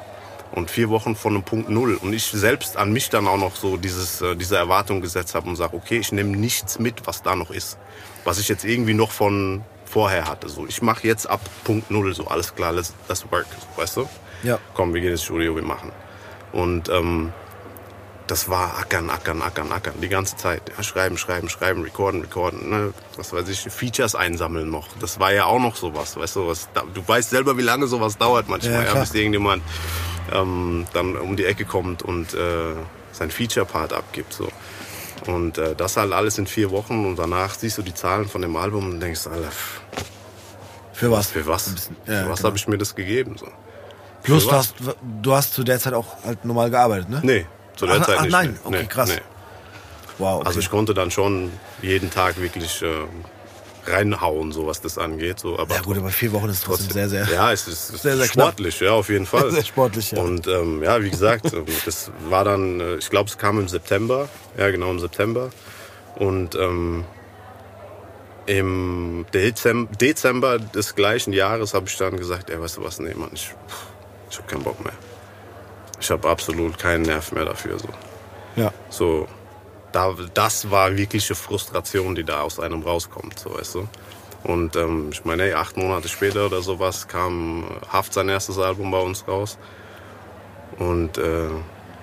Und 0.53 0.71
vier 0.71 0.89
Wochen 0.89 1.17
von 1.17 1.35
einem 1.35 1.43
Punkt 1.43 1.69
Null. 1.69 1.97
Und 2.01 2.12
ich 2.12 2.25
selbst 2.27 2.77
an 2.77 2.93
mich 2.93 3.11
dann 3.11 3.27
auch 3.27 3.39
noch 3.39 3.57
so 3.57 3.77
dieses, 3.77 4.21
äh, 4.23 4.37
diese 4.37 4.57
Erwartung 4.57 5.01
gesetzt 5.01 5.35
habe 5.35 5.49
und 5.49 5.57
sage, 5.57 5.75
okay, 5.77 5.99
ich 5.99 6.12
nehme 6.12 6.37
nichts 6.37 6.79
mit, 6.79 7.07
was 7.09 7.23
da 7.23 7.35
noch 7.35 7.51
ist. 7.51 7.77
Was 8.25 8.39
ich 8.39 8.49
jetzt 8.49 8.64
irgendwie 8.64 8.95
noch 8.95 9.11
von 9.11 9.62
vorher 9.85 10.27
hatte. 10.27 10.49
So, 10.49 10.66
ich 10.66 10.83
mache 10.83 11.07
jetzt 11.07 11.29
ab 11.29 11.41
Punkt 11.62 11.91
Null, 11.91 12.14
so 12.14 12.27
alles 12.27 12.55
klar, 12.55 12.72
let's, 12.72 12.95
let's 13.09 13.25
work, 13.31 13.47
weißt 13.77 13.99
du? 13.99 14.09
Ja. 14.43 14.59
Komm, 14.75 14.93
wir 14.93 15.01
gehen 15.01 15.12
ins 15.12 15.22
Studio, 15.22 15.55
wir 15.55 15.62
machen. 15.62 15.93
Und 16.53 16.89
ähm, 16.89 17.33
das 18.27 18.49
war 18.49 18.79
ackern, 18.79 19.11
ackern, 19.11 19.43
ackern, 19.43 19.70
ackern, 19.70 19.95
die 20.01 20.09
ganze 20.09 20.37
Zeit. 20.37 20.62
Ja, 20.77 20.83
schreiben, 20.83 21.18
schreiben, 21.18 21.49
schreiben, 21.49 21.83
recorden, 21.83 22.22
recorden, 22.22 22.70
ne? 22.70 22.95
was 23.16 23.33
weiß 23.33 23.49
ich, 23.49 23.61
Features 23.61 24.14
einsammeln 24.14 24.70
noch. 24.70 24.89
Das 25.01 25.20
war 25.20 25.33
ja 25.33 25.45
auch 25.45 25.61
noch 25.61 25.77
sowas, 25.77 26.16
weißt 26.16 26.37
du, 26.37 26.49
was, 26.49 26.68
du 26.95 27.07
weißt 27.07 27.31
selber, 27.31 27.59
wie 27.59 27.62
lange 27.62 27.87
sowas 27.87 28.16
dauert 28.16 28.49
manchmal, 28.49 28.85
Ja, 28.85 28.95
ja, 28.95 29.01
bis 29.01 29.14
irgendjemand 29.14 29.62
ähm, 30.33 30.87
dann 30.93 31.16
um 31.16 31.37
die 31.37 31.45
Ecke 31.45 31.64
kommt 31.66 32.03
und 32.03 32.33
äh, 32.35 32.75
sein 33.12 33.31
Feature-Part 33.31 33.93
abgibt. 33.93 34.33
So. 34.33 34.49
Und 35.27 35.59
äh, 35.59 35.75
das 35.75 35.97
halt 35.97 36.12
alles 36.12 36.39
in 36.39 36.47
vier 36.47 36.70
Wochen 36.70 37.07
und 37.07 37.16
danach 37.16 37.55
siehst 37.55 37.79
du 37.79 37.83
die 37.83 37.95
Zahlen 37.95 38.29
von 38.29 38.43
dem 38.43 38.57
Album 38.57 38.91
und 38.91 39.01
denkst, 39.01 39.27
Alter, 39.27 39.51
Für 40.93 41.11
was? 41.11 41.31
für 41.31 41.47
was? 41.47 41.68
Bisschen, 41.70 41.97
ja, 42.07 42.22
für 42.25 42.31
was 42.31 42.39
genau. 42.39 42.49
habe 42.49 42.57
ich 42.57 42.68
mir 42.68 42.79
das 42.79 42.95
gegeben? 42.95 43.37
So. 43.39 43.47
Plus, 44.22 44.47
du 44.47 44.53
hast, 44.53 44.75
du 45.22 45.35
hast 45.35 45.55
zu 45.55 45.64
der 45.64 45.79
Zeit 45.79 45.95
auch 45.95 46.22
halt 46.25 46.45
normal 46.45 46.70
gearbeitet, 46.70 47.09
ne? 47.11 47.20
Nee, 47.22 47.47
zu 47.77 47.87
der 47.87 48.01
Ach, 48.01 48.07
Zeit 48.07 48.16
ach, 48.18 48.22
nicht. 48.22 48.33
nein, 48.33 48.59
nee. 48.64 48.77
okay, 48.77 48.87
krass. 48.87 49.11
Nee. 49.11 49.20
Wow, 50.18 50.37
okay. 50.37 50.47
Also 50.47 50.61
ich 50.61 50.70
konnte 50.70 50.95
dann 50.95 51.11
schon 51.11 51.51
jeden 51.83 52.11
Tag 52.11 52.41
wirklich 52.41 52.83
äh, 52.83 52.87
reinhauen, 53.87 54.53
so 54.53 54.66
was 54.66 54.80
das 54.80 54.99
angeht. 54.99 55.39
So, 55.41 55.59
aber 55.59 55.74
ja 55.74 55.82
gut, 55.82 55.99
aber 55.99 56.11
vier 56.11 56.32
Wochen 56.32 56.49
ist 56.49 56.64
trotzdem, 56.64 56.93
sehr, 56.93 57.09
sehr... 57.09 57.28
Ja, 57.32 57.53
es 57.53 57.68
ist, 57.68 57.89
sehr, 58.03 58.16
sehr 58.16 58.28
knapp. 58.28 58.49
sportlich, 58.49 58.80
ja, 58.80 58.93
auf 58.93 59.09
jeden 59.09 59.26
Fall. 59.26 59.51
Sehr 59.53 59.64
sportlich, 59.64 60.12
ja. 60.12 60.20
Und 60.20 60.47
ähm, 60.47 60.82
ja, 60.82 61.03
wie 61.03 61.11
gesagt, 61.11 61.53
ähm, 61.53 61.64
das 61.85 62.11
war 62.28 62.45
dann, 62.45 62.80
äh, 62.80 62.97
ich 62.97 63.11
glaube, 63.11 63.28
es 63.28 63.39
kam 63.39 63.59
im 63.59 63.68
September. 63.68 64.28
Ja, 64.57 64.70
genau, 64.70 64.91
im 64.91 65.01
September. 65.01 65.51
Und 66.16 66.55
ähm, 66.55 67.05
im 68.47 69.26
Dezember, 69.32 69.93
Dezember 69.97 70.59
des 70.59 70.95
gleichen 70.95 71.32
Jahres 71.32 71.74
habe 71.74 71.87
ich 71.89 71.97
dann 71.97 72.16
gesagt, 72.16 72.51
ey, 72.51 72.61
weißt 72.61 72.76
du 72.76 72.85
was, 72.85 72.99
nee, 73.01 73.14
Mann, 73.14 73.30
ich, 73.32 73.55
ich 74.30 74.37
habe 74.37 74.49
keinen 74.49 74.62
Bock 74.62 74.82
mehr. 74.85 74.93
Ich 76.01 76.11
habe 76.11 76.28
absolut 76.28 76.78
keinen 76.78 77.03
Nerv 77.03 77.32
mehr 77.32 77.47
dafür. 77.47 77.78
So. 77.78 77.89
Ja. 78.57 78.72
So, 78.91 79.26
da, 79.95 80.15
das 80.35 80.71
war 80.71 80.97
wirkliche 80.97 81.35
Frustration, 81.35 82.15
die 82.15 82.25
da 82.25 82.41
aus 82.41 82.59
einem 82.59 82.83
rauskommt, 82.83 83.39
so 83.39 83.55
weißt 83.55 83.77
du. 83.77 83.89
Und 84.43 84.77
ähm, 84.77 85.11
ich 85.13 85.25
meine, 85.25 85.45
ey, 85.45 85.55
acht 85.55 85.77
Monate 85.77 86.09
später 86.09 86.47
oder 86.47 86.61
sowas 86.61 87.09
kam 87.09 87.65
Haft 87.89 88.13
sein 88.13 88.29
erstes 88.29 88.59
Album 88.59 88.91
bei 88.91 88.99
uns 88.99 89.27
raus. 89.27 89.57
Und 90.79 91.17
äh, 91.17 91.49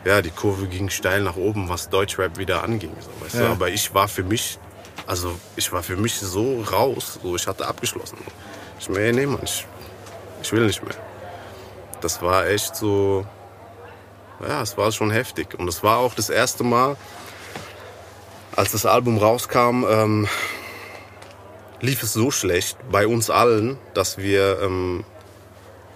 ja, 0.05 0.21
die 0.21 0.31
Kurve 0.31 0.67
ging 0.67 0.89
steil 0.89 1.21
nach 1.21 1.35
oben, 1.35 1.69
was 1.69 1.89
Deutschrap 1.89 2.37
wieder 2.37 2.63
anging, 2.63 2.95
so, 2.99 3.09
weißt 3.23 3.35
du. 3.35 3.39
Ja. 3.39 3.51
Aber 3.51 3.69
ich 3.69 3.93
war 3.93 4.07
für 4.07 4.23
mich, 4.23 4.57
also 5.05 5.35
ich 5.55 5.71
war 5.71 5.83
für 5.83 5.97
mich 5.97 6.15
so 6.15 6.61
raus, 6.61 7.19
so 7.21 7.35
ich 7.35 7.45
hatte 7.45 7.67
abgeschlossen. 7.67 8.17
Ich 8.79 8.89
mir, 8.89 9.01
ey, 9.01 9.13
nee, 9.13 9.25
Mann, 9.25 9.41
ich, 9.43 9.67
ich 10.41 10.51
will 10.51 10.65
nicht 10.65 10.81
mehr. 10.83 10.95
Das 11.99 12.21
war 12.21 12.47
echt 12.47 12.75
so, 12.75 13.25
ja, 14.47 14.61
es 14.61 14.75
war 14.77 14.91
schon 14.91 15.11
heftig. 15.11 15.59
Und 15.59 15.67
es 15.67 15.83
war 15.83 15.97
auch 15.97 16.15
das 16.15 16.29
erste 16.29 16.63
Mal, 16.63 16.95
als 18.55 18.71
das 18.71 18.85
Album 18.85 19.17
rauskam, 19.17 19.85
ähm, 19.87 20.27
lief 21.79 22.03
es 22.03 22.13
so 22.13 22.31
schlecht 22.31 22.77
bei 22.91 23.07
uns 23.07 23.29
allen, 23.29 23.77
dass 23.93 24.17
wir 24.17 24.61
ähm, 24.61 25.03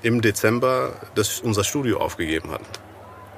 im 0.01 0.21
Dezember 0.21 0.93
das, 1.15 1.39
unser 1.39 1.63
Studio 1.63 1.99
aufgegeben 1.99 2.51
hatten. 2.51 2.65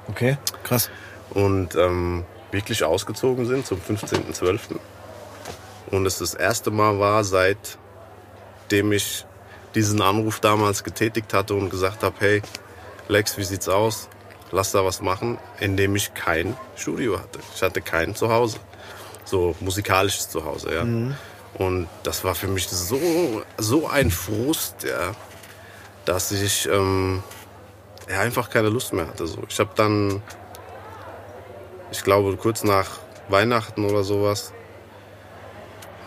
Okay, 0.08 0.38
krass. 0.62 0.90
Und 1.30 1.74
ähm, 1.76 2.24
wirklich 2.50 2.84
ausgezogen 2.84 3.46
sind 3.46 3.66
zum 3.66 3.80
15.12. 3.80 4.78
Und 5.90 6.06
es 6.06 6.18
das 6.18 6.34
erste 6.34 6.70
Mal 6.70 6.98
war, 6.98 7.24
seitdem 7.24 8.92
ich 8.92 9.26
diesen 9.74 10.00
Anruf 10.00 10.40
damals 10.40 10.84
getätigt 10.84 11.32
hatte 11.34 11.54
und 11.54 11.70
gesagt 11.70 12.02
habe, 12.02 12.16
hey, 12.18 12.42
Lex, 13.08 13.38
wie 13.38 13.44
sieht's 13.44 13.68
aus? 13.68 14.08
Lass 14.50 14.72
da 14.72 14.84
was 14.84 15.02
machen, 15.02 15.38
indem 15.60 15.96
ich 15.96 16.14
kein 16.14 16.56
Studio 16.76 17.18
hatte. 17.18 17.38
Ich 17.54 17.62
hatte 17.62 17.80
kein 17.82 18.14
Zuhause. 18.14 18.58
So 19.28 19.54
musikalisches 19.60 20.30
Zuhause, 20.30 20.74
ja. 20.74 20.84
Und 21.58 21.86
das 22.02 22.24
war 22.24 22.34
für 22.34 22.46
mich 22.48 22.66
so, 22.68 23.42
so 23.58 23.86
ein 23.88 24.10
Frust, 24.10 24.84
ja, 24.84 25.12
dass 26.06 26.32
ich 26.32 26.66
ähm, 26.66 27.22
ja, 28.08 28.20
einfach 28.20 28.48
keine 28.48 28.70
Lust 28.70 28.94
mehr 28.94 29.06
hatte. 29.06 29.26
So. 29.26 29.42
Ich 29.48 29.58
habe 29.60 29.70
dann, 29.74 30.22
ich 31.90 32.02
glaube, 32.02 32.36
kurz 32.36 32.64
nach 32.64 32.88
Weihnachten 33.28 33.84
oder 33.84 34.02
sowas, 34.02 34.52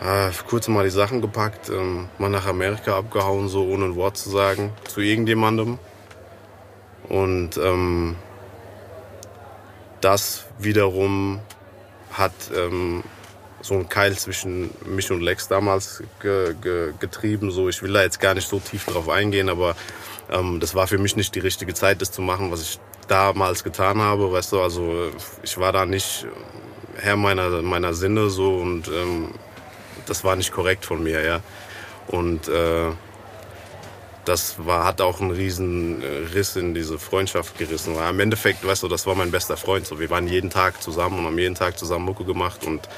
äh, 0.02 0.30
kurz 0.48 0.66
mal 0.66 0.82
die 0.82 0.90
Sachen 0.90 1.20
gepackt, 1.20 1.68
ähm, 1.68 2.08
mal 2.18 2.28
nach 2.28 2.46
Amerika 2.46 2.96
abgehauen, 2.98 3.48
so 3.48 3.64
ohne 3.68 3.84
ein 3.84 3.94
Wort 3.94 4.16
zu 4.16 4.30
sagen, 4.30 4.72
zu 4.88 5.00
irgendjemandem. 5.00 5.78
Und 7.08 7.56
ähm, 7.56 8.16
das 10.00 10.46
wiederum 10.58 11.40
hat 12.12 12.32
ähm, 12.54 13.02
so 13.60 13.74
einen 13.74 13.88
Keil 13.88 14.16
zwischen 14.18 14.70
mich 14.84 15.10
und 15.10 15.20
Lex 15.20 15.48
damals 15.48 16.02
ge 16.20 16.54
ge 16.60 16.92
getrieben. 16.98 17.50
So, 17.50 17.68
ich 17.68 17.82
will 17.82 17.92
da 17.92 18.02
jetzt 18.02 18.20
gar 18.20 18.34
nicht 18.34 18.48
so 18.48 18.58
tief 18.58 18.86
drauf 18.86 19.08
eingehen, 19.08 19.48
aber 19.48 19.76
ähm, 20.30 20.60
das 20.60 20.74
war 20.74 20.86
für 20.86 20.98
mich 20.98 21.16
nicht 21.16 21.34
die 21.34 21.40
richtige 21.40 21.74
Zeit, 21.74 22.00
das 22.00 22.10
zu 22.12 22.22
machen, 22.22 22.50
was 22.50 22.62
ich 22.62 22.78
damals 23.08 23.64
getan 23.64 24.00
habe. 24.00 24.32
Weißt 24.32 24.52
du, 24.52 24.60
also 24.60 25.10
ich 25.42 25.58
war 25.58 25.72
da 25.72 25.86
nicht 25.86 26.26
Herr 26.96 27.16
meiner, 27.16 27.62
meiner 27.62 27.94
Sinne 27.94 28.28
so 28.30 28.56
und 28.56 28.88
ähm, 28.88 29.30
das 30.06 30.24
war 30.24 30.36
nicht 30.36 30.52
korrekt 30.52 30.84
von 30.84 31.02
mir, 31.02 31.24
ja. 31.24 31.40
Und 32.08 32.48
äh, 32.48 32.90
das 34.24 34.54
war, 34.64 34.84
hat 34.84 35.00
auch 35.00 35.20
einen 35.20 35.30
riesen 35.30 36.02
äh, 36.02 36.34
Riss 36.34 36.56
in 36.56 36.74
diese 36.74 36.98
Freundschaft 36.98 37.58
gerissen. 37.58 37.96
Weil 37.96 38.10
Im 38.10 38.20
Endeffekt, 38.20 38.66
weißt 38.66 38.82
du, 38.82 38.88
das 38.88 39.06
war 39.06 39.14
mein 39.14 39.30
bester 39.30 39.56
Freund. 39.56 39.86
So, 39.86 39.98
wir 39.98 40.10
waren 40.10 40.28
jeden 40.28 40.50
Tag 40.50 40.82
zusammen 40.82 41.18
und 41.18 41.26
haben 41.26 41.38
jeden 41.38 41.54
Tag 41.54 41.78
zusammen 41.78 42.04
Mucke 42.04 42.24
gemacht 42.24 42.64
und 42.64 42.88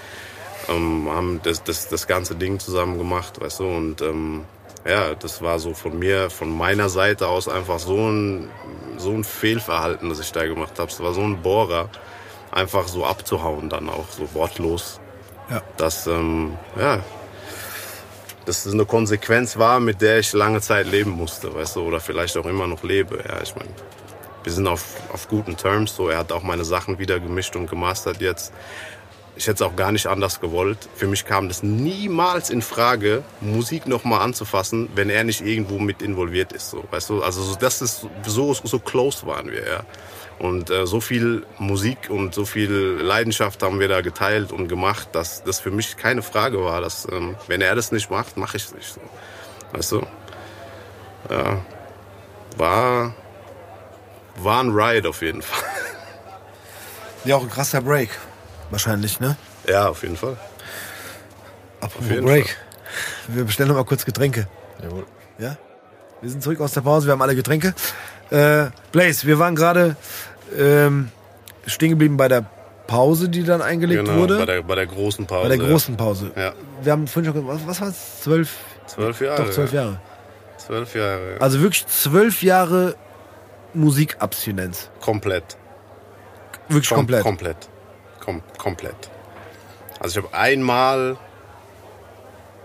ähm, 0.69 1.09
haben 1.11 1.41
das, 1.43 1.63
das, 1.63 1.89
das 1.89 2.07
ganze 2.07 2.35
Ding 2.35 2.59
zusammen 2.59 2.99
gemacht, 2.99 3.41
weißt 3.41 3.61
du. 3.61 3.65
Und 3.65 4.03
ähm, 4.03 4.45
ja, 4.87 5.15
das 5.15 5.41
war 5.41 5.59
so 5.59 5.73
von 5.73 5.99
mir, 5.99 6.29
von 6.31 6.55
meiner 6.55 6.89
Seite 6.89 7.29
aus 7.29 7.49
einfach 7.49 7.79
so 7.79 7.97
ein, 7.97 8.51
so 8.99 9.11
ein 9.11 9.25
Fehlverhalten, 9.25 10.11
das 10.11 10.21
ich 10.21 10.33
da 10.33 10.47
gemacht 10.47 10.79
habe. 10.79 10.91
Es 10.91 11.01
war 11.01 11.15
so 11.15 11.23
ein 11.23 11.41
Bohrer, 11.43 11.89
einfach 12.51 12.87
so 12.87 13.05
abzuhauen 13.05 13.71
dann 13.71 13.89
auch, 13.89 14.11
so 14.11 14.35
wortlos. 14.35 15.01
Ja. 15.51 15.63
Dass, 15.77 16.07
ähm, 16.07 16.57
ja, 16.79 17.03
dass 18.47 18.67
es 18.67 18.73
eine 18.73 18.85
Konsequenz 18.85 19.59
war, 19.59 19.81
mit 19.81 20.01
der 20.01 20.19
ich 20.19 20.33
lange 20.33 20.61
Zeit 20.61 20.87
leben 20.91 21.11
musste, 21.11 21.55
weißt 21.55 21.77
du, 21.77 21.83
oder 21.83 22.01
vielleicht 22.01 22.37
auch 22.37 22.47
immer 22.47 22.67
noch 22.67 22.83
lebe. 22.83 23.19
Ja, 23.27 23.41
ich 23.43 23.55
meine, 23.57 23.71
wir 24.43 24.53
sind 24.53 24.67
auf, 24.67 24.85
auf 25.13 25.29
guten 25.29 25.57
Terms, 25.57 25.97
so. 25.97 26.09
Er 26.09 26.19
hat 26.19 26.33
auch 26.33 26.43
meine 26.43 26.65
Sachen 26.65 26.99
wieder 26.99 27.19
gemischt 27.19 27.57
und 27.57 27.69
gemastert 27.69 28.21
jetzt. 28.21 28.53
Ich 29.37 29.49
hätte 29.49 29.57
es 29.57 29.63
auch 29.63 29.75
gar 29.75 29.91
nicht 29.91 30.07
anders 30.07 30.41
gewollt. 30.41 30.79
Für 30.95 31.09
mich 31.09 31.25
kam 31.25 31.49
das 31.49 31.63
niemals 31.63 32.51
in 32.51 32.63
Frage, 32.63 33.25
Musik 33.41 33.89
nochmal 33.89 34.21
anzufassen, 34.21 34.91
wenn 34.95 35.11
er 35.11 35.25
nicht 35.25 35.41
irgendwo 35.41 35.79
mit 35.79 36.03
involviert 36.03 36.53
ist. 36.53 36.71
So, 36.71 36.85
weißt 36.91 37.11
du? 37.11 37.23
Also 37.23 37.43
so, 37.43 37.57
das 37.57 37.83
ist 37.83 38.07
so, 38.27 38.55
so 38.55 38.79
close 38.79 39.27
waren 39.27 39.51
wir, 39.51 39.67
ja. 39.67 39.85
Und 40.45 40.69
äh, 40.69 40.87
so 40.87 41.01
viel 41.01 41.47
Musik 41.57 42.11
und 42.11 42.35
so 42.35 42.45
viel 42.45 42.71
Leidenschaft 43.01 43.63
haben 43.63 43.81
wir 43.81 43.89
da 43.89 44.03
geteilt 44.03 44.53
und 44.53 44.69
gemacht, 44.69 45.09
dass 45.13 45.43
das 45.43 45.59
für 45.59 45.71
mich 45.71 45.97
keine 45.97 46.21
Frage 46.21 46.63
war, 46.63 46.83
dass 46.83 47.09
ähm, 47.11 47.35
wenn 47.47 47.63
er 47.63 47.75
das 47.75 47.93
nicht 47.93 48.11
macht, 48.11 48.37
mache 48.37 48.59
ich 48.59 48.65
es 48.65 48.75
nicht. 48.75 48.93
So. 48.93 49.01
Weißt 49.73 49.93
du? 49.93 50.07
Ja. 51.31 51.65
War, 52.59 53.15
war 54.37 54.63
ein 54.63 54.69
Ride 54.69 55.09
auf 55.09 55.23
jeden 55.23 55.41
Fall. 55.41 55.65
Ja, 57.25 57.37
auch 57.37 57.43
ein 57.43 57.49
krasser 57.49 57.81
Break. 57.81 58.11
Wahrscheinlich, 58.69 59.21
ne? 59.21 59.39
Ja, 59.67 59.89
auf 59.89 60.03
jeden 60.03 60.19
Fall. 60.19 60.37
Apropos 61.81 62.07
jeden 62.07 62.27
Break. 62.27 62.55
Wir 63.29 63.45
bestellen 63.45 63.71
noch 63.71 63.77
mal 63.77 63.87
kurz 63.87 64.05
Getränke. 64.05 64.47
Jawohl. 64.83 65.07
Ja? 65.39 65.57
Wir 66.21 66.29
sind 66.29 66.43
zurück 66.43 66.61
aus 66.61 66.73
der 66.73 66.83
Pause, 66.83 67.07
wir 67.07 67.13
haben 67.13 67.23
alle 67.23 67.35
Getränke. 67.35 67.75
Äh, 68.31 68.67
Blaze, 68.93 69.27
wir 69.27 69.39
waren 69.39 69.55
gerade 69.55 69.97
ähm, 70.57 71.11
stehen 71.67 71.91
geblieben 71.91 72.17
bei 72.17 72.29
der 72.29 72.45
Pause, 72.87 73.29
die 73.29 73.45
dann 73.45 73.63
eingelegt 73.63 74.05
Genau, 74.05 74.19
wurde. 74.21 74.39
bei 74.39 74.47
der, 74.47 74.63
bei 74.63 74.75
der 74.75 74.87
großen 74.87 75.27
Pause. 75.27 75.49
bei 75.49 75.57
der 75.57 75.67
großen 75.67 75.97
Pause. 75.97 76.31
Ja. 76.37 76.53
Wir 76.83 76.93
haben 76.93 77.07
vorhin 77.07 77.33
schon 77.33 77.43
gesagt, 77.47 77.67
was, 77.67 77.67
was 77.69 77.81
war 77.81 77.89
es? 77.89 78.21
Zwölf? 78.23 78.57
Zwölf 78.87 79.21
Jahre. 79.21 79.43
Doch, 79.45 79.51
zwölf 79.51 79.73
ja. 79.73 79.83
Jahre. 79.83 80.01
Zwölf 80.59 80.95
Jahre. 80.95 81.33
ja. 81.35 81.41
Also 81.41 81.61
wirklich 81.61 81.87
zwölf 81.87 82.43
Jahre 82.43 82.95
Musikabstinenz. 83.73 84.91
komplett. 85.01 85.57
Wirklich 86.69 86.89
Kom 86.89 86.99
komplett. 86.99 87.23
Komplett. 87.23 87.57
Kom 88.25 88.43
komplett. 88.59 88.97
Also 90.01 90.19
ich 90.21 90.25
habe 90.25 90.35
einmal. 90.37 91.17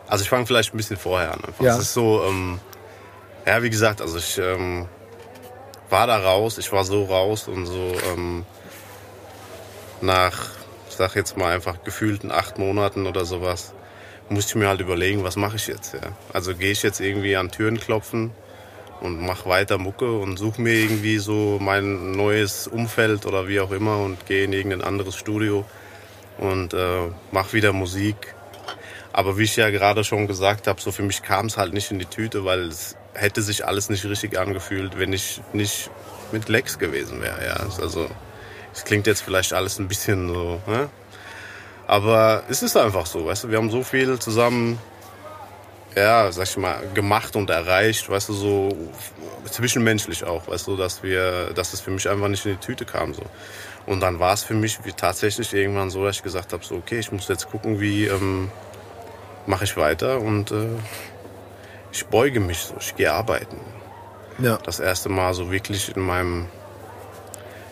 Also 0.07 0.23
ich 0.23 0.29
fange 0.29 0.45
vielleicht 0.45 0.73
ein 0.73 0.77
bisschen 0.77 0.97
vorher 0.97 1.33
an. 1.33 1.39
Einfach. 1.45 1.63
Ja. 1.63 1.73
Es 1.75 1.81
ist 1.83 1.93
so, 1.93 2.23
ähm, 2.23 2.59
ja, 3.45 3.61
wie 3.61 3.69
gesagt, 3.69 4.01
also 4.01 4.17
ich 4.17 4.37
ähm, 4.37 4.87
war 5.89 6.07
da 6.07 6.17
raus, 6.17 6.57
ich 6.57 6.71
war 6.71 6.83
so 6.83 7.05
raus 7.05 7.47
und 7.47 7.65
so 7.65 7.93
ähm, 8.13 8.45
nach, 10.01 10.49
ich 10.89 10.95
sag 10.95 11.15
jetzt 11.15 11.37
mal 11.37 11.53
einfach 11.53 11.83
gefühlten 11.83 12.31
acht 12.31 12.57
Monaten 12.57 13.07
oder 13.07 13.25
sowas, 13.25 13.73
musste 14.29 14.51
ich 14.51 14.55
mir 14.55 14.67
halt 14.67 14.81
überlegen, 14.81 15.23
was 15.23 15.35
mache 15.35 15.55
ich 15.55 15.67
jetzt. 15.67 15.93
Ja? 15.93 16.01
Also 16.33 16.55
gehe 16.55 16.71
ich 16.71 16.83
jetzt 16.83 16.99
irgendwie 16.99 17.35
an 17.35 17.51
Türen 17.51 17.79
klopfen 17.79 18.31
und 19.01 19.21
mache 19.21 19.49
weiter 19.49 19.77
Mucke 19.77 20.11
und 20.11 20.37
suche 20.37 20.61
mir 20.61 20.73
irgendwie 20.73 21.17
so 21.17 21.57
mein 21.59 22.11
neues 22.11 22.67
Umfeld 22.67 23.25
oder 23.25 23.47
wie 23.47 23.59
auch 23.59 23.71
immer 23.71 23.97
und 23.97 24.25
gehe 24.25 24.43
in 24.43 24.53
irgendein 24.53 24.83
anderes 24.83 25.15
Studio 25.15 25.65
und 26.37 26.73
äh, 26.73 27.07
mache 27.31 27.53
wieder 27.53 27.73
Musik. 27.73 28.35
Aber 29.11 29.37
wie 29.37 29.43
ich 29.43 29.55
ja 29.55 29.69
gerade 29.69 30.03
schon 30.03 30.27
gesagt 30.27 30.67
habe, 30.67 30.79
so 30.79 30.91
für 30.91 31.03
mich 31.03 31.23
kam 31.23 31.47
es 31.47 31.57
halt 31.57 31.73
nicht 31.73 31.91
in 31.91 31.99
die 31.99 32.05
Tüte, 32.05 32.45
weil 32.45 32.67
es 32.67 32.95
hätte 33.19 33.41
sich 33.41 33.65
alles 33.65 33.89
nicht 33.89 34.05
richtig 34.05 34.37
angefühlt, 34.37 34.97
wenn 34.97 35.13
ich 35.13 35.41
nicht 35.53 35.89
mit 36.31 36.49
Lex 36.49 36.79
gewesen 36.79 37.21
wäre. 37.21 37.45
Ja, 37.45 37.67
also 37.81 38.09
es 38.73 38.83
klingt 38.83 39.07
jetzt 39.07 39.21
vielleicht 39.21 39.53
alles 39.53 39.79
ein 39.79 39.87
bisschen 39.87 40.27
so, 40.27 40.61
ne? 40.67 40.89
aber 41.87 42.43
es 42.49 42.61
ist 42.61 42.77
einfach 42.77 43.05
so, 43.05 43.25
weißt 43.25 43.45
du, 43.45 43.49
wir 43.49 43.57
haben 43.57 43.71
so 43.71 43.83
viel 43.83 44.19
zusammen, 44.19 44.79
ja, 45.95 46.31
sag 46.31 46.47
ich 46.47 46.57
mal, 46.57 46.81
gemacht 46.93 47.35
und 47.35 47.49
erreicht, 47.49 48.09
weißt 48.09 48.29
du, 48.29 48.33
so 48.33 48.91
zwischenmenschlich 49.49 50.23
auch, 50.23 50.47
weißt 50.47 50.67
du, 50.67 50.77
dass 50.77 51.01
wir, 51.01 51.51
dass 51.55 51.73
es 51.73 51.81
für 51.81 51.91
mich 51.91 52.07
einfach 52.07 52.27
nicht 52.27 52.45
in 52.45 52.53
die 52.53 52.65
Tüte 52.65 52.85
kam 52.85 53.13
so. 53.13 53.23
Und 53.85 54.01
dann 54.01 54.19
war 54.19 54.33
es 54.33 54.43
für 54.43 54.53
mich 54.53 54.77
tatsächlich 54.95 55.51
irgendwann 55.53 55.89
so, 55.89 56.05
dass 56.05 56.17
ich 56.17 56.23
gesagt 56.23 56.53
habe, 56.53 56.63
so 56.63 56.75
okay, 56.75 56.99
ich 56.99 57.11
muss 57.11 57.27
jetzt 57.27 57.49
gucken, 57.49 57.79
wie 57.79 58.05
ähm, 58.05 58.51
mache 59.47 59.63
ich 59.63 59.75
weiter 59.75 60.19
und 60.19 60.51
äh, 60.51 60.67
ich 61.91 62.05
beuge 62.05 62.39
mich 62.39 62.59
so, 62.59 62.75
ich 62.79 62.95
gehe 62.95 63.11
arbeiten. 63.11 63.57
Ja. 64.39 64.57
Das 64.57 64.79
erste 64.79 65.09
Mal 65.09 65.33
so 65.33 65.51
wirklich 65.51 65.95
in 65.95 66.01
meinem 66.01 66.47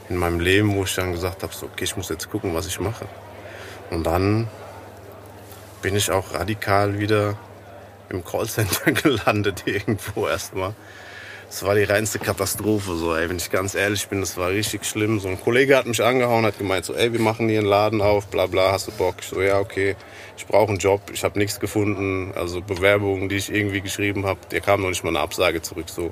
in 0.10 0.18
meinem 0.18 0.40
Leben, 0.40 0.76
wo 0.76 0.84
ich 0.84 0.96
dann 0.96 1.12
gesagt 1.12 1.44
habe, 1.44 1.54
so, 1.54 1.66
okay, 1.66 1.84
ich 1.84 1.98
muss 1.98 2.10
jetzt 2.10 2.30
gucken, 2.30 2.54
was 2.54 2.66
ich 2.66 2.80
mache. 2.80 3.06
Und 3.90 4.06
dann 4.06 4.48
bin 5.82 5.96
ich 5.96 6.12
auch 6.12 6.34
radikal 6.34 7.00
wieder 7.00 7.38
im 8.10 8.24
Callcenter 8.24 8.92
gelandet 8.92 9.64
irgendwo 9.66 10.28
erstmal. 10.28 10.74
Das 11.50 11.64
war 11.64 11.76
die 11.76 11.84
reinste 11.84 12.20
Katastrophe, 12.20 12.96
so, 12.96 13.16
ey, 13.16 13.30
wenn 13.30 13.38
ich 13.38 13.50
ganz 13.50 13.74
ehrlich 13.74 14.10
bin, 14.10 14.20
das 14.20 14.36
war 14.36 14.50
richtig 14.50 14.86
schlimm. 14.86 15.20
So 15.22 15.30
ein 15.30 15.40
Kollege 15.40 15.78
hat 15.78 15.86
mich 15.86 16.04
angehauen, 16.04 16.46
hat 16.46 16.58
gemeint, 16.58 16.84
so, 16.84 16.94
ey, 16.94 17.14
wir 17.14 17.22
machen 17.22 17.48
hier 17.48 17.60
einen 17.60 17.68
Laden 17.68 18.02
auf, 18.02 18.28
bla 18.28 18.48
bla, 18.48 18.74
hast 18.74 18.88
du 18.88 18.92
Bock? 18.92 19.16
Ich 19.22 19.28
so, 19.28 19.42
ja, 19.42 19.60
okay, 19.60 19.96
ich 20.36 20.46
brauche 20.46 20.70
einen 20.70 20.78
Job, 20.78 21.04
ich 21.14 21.24
habe 21.24 21.40
nichts 21.40 21.62
gefunden, 21.62 22.34
also 22.36 22.62
Bewerbungen, 22.62 23.30
die 23.30 23.38
ich 23.38 23.50
irgendwie 23.52 23.80
geschrieben 23.80 24.26
habe, 24.26 24.40
der 24.52 24.60
kam 24.60 24.82
noch 24.82 24.90
nicht 24.90 25.04
mal 25.06 25.10
eine 25.10 25.22
Absage 25.22 25.62
zurück, 25.62 25.88
so. 25.88 26.12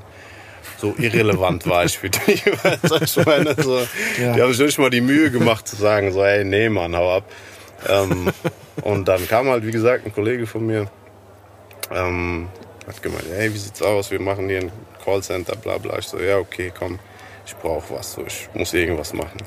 So 0.78 0.96
irrelevant 0.98 1.68
war 1.68 1.86
ich 1.86 1.98
für 1.98 2.10
die. 2.10 2.20
Ich 3.02 3.26
meine, 3.26 3.56
so, 3.62 3.80
Ja. 4.20 4.34
Die 4.34 4.42
haben 4.42 4.54
sich 4.54 4.66
nicht 4.66 4.80
mal 4.80 4.90
die 4.90 5.02
Mühe 5.02 5.32
gemacht 5.32 5.68
zu 5.68 5.76
sagen, 5.76 6.12
so, 6.12 6.24
ey, 6.24 6.44
nee, 6.44 6.70
Mann, 6.70 6.96
hau 6.96 7.18
ab. 7.18 7.32
Ähm, 7.88 8.32
und 8.82 9.08
dann 9.08 9.28
kam 9.28 9.48
halt, 9.48 9.66
wie 9.66 9.72
gesagt, 9.72 10.06
ein 10.06 10.14
Kollege 10.14 10.48
von 10.48 10.66
mir, 10.66 10.90
ähm, 11.92 12.48
hat 12.88 13.02
gemeint, 13.02 13.26
hey, 13.32 13.54
wie 13.54 13.58
sieht's 13.58 13.82
aus? 13.82 14.12
Wir 14.12 14.20
machen 14.20 14.50
hier 14.50 14.62
ein 14.62 14.72
Callcenter, 15.06 15.56
bla 15.56 15.78
bla. 15.78 15.98
Ich 16.00 16.08
so, 16.08 16.20
ja, 16.20 16.38
okay, 16.38 16.74
komm, 16.78 17.00
ich 17.46 17.56
brauche 17.56 17.94
was, 17.94 18.14
so, 18.14 18.26
ich 18.26 18.50
muss 18.54 18.74
irgendwas 18.74 19.14
machen. 19.14 19.38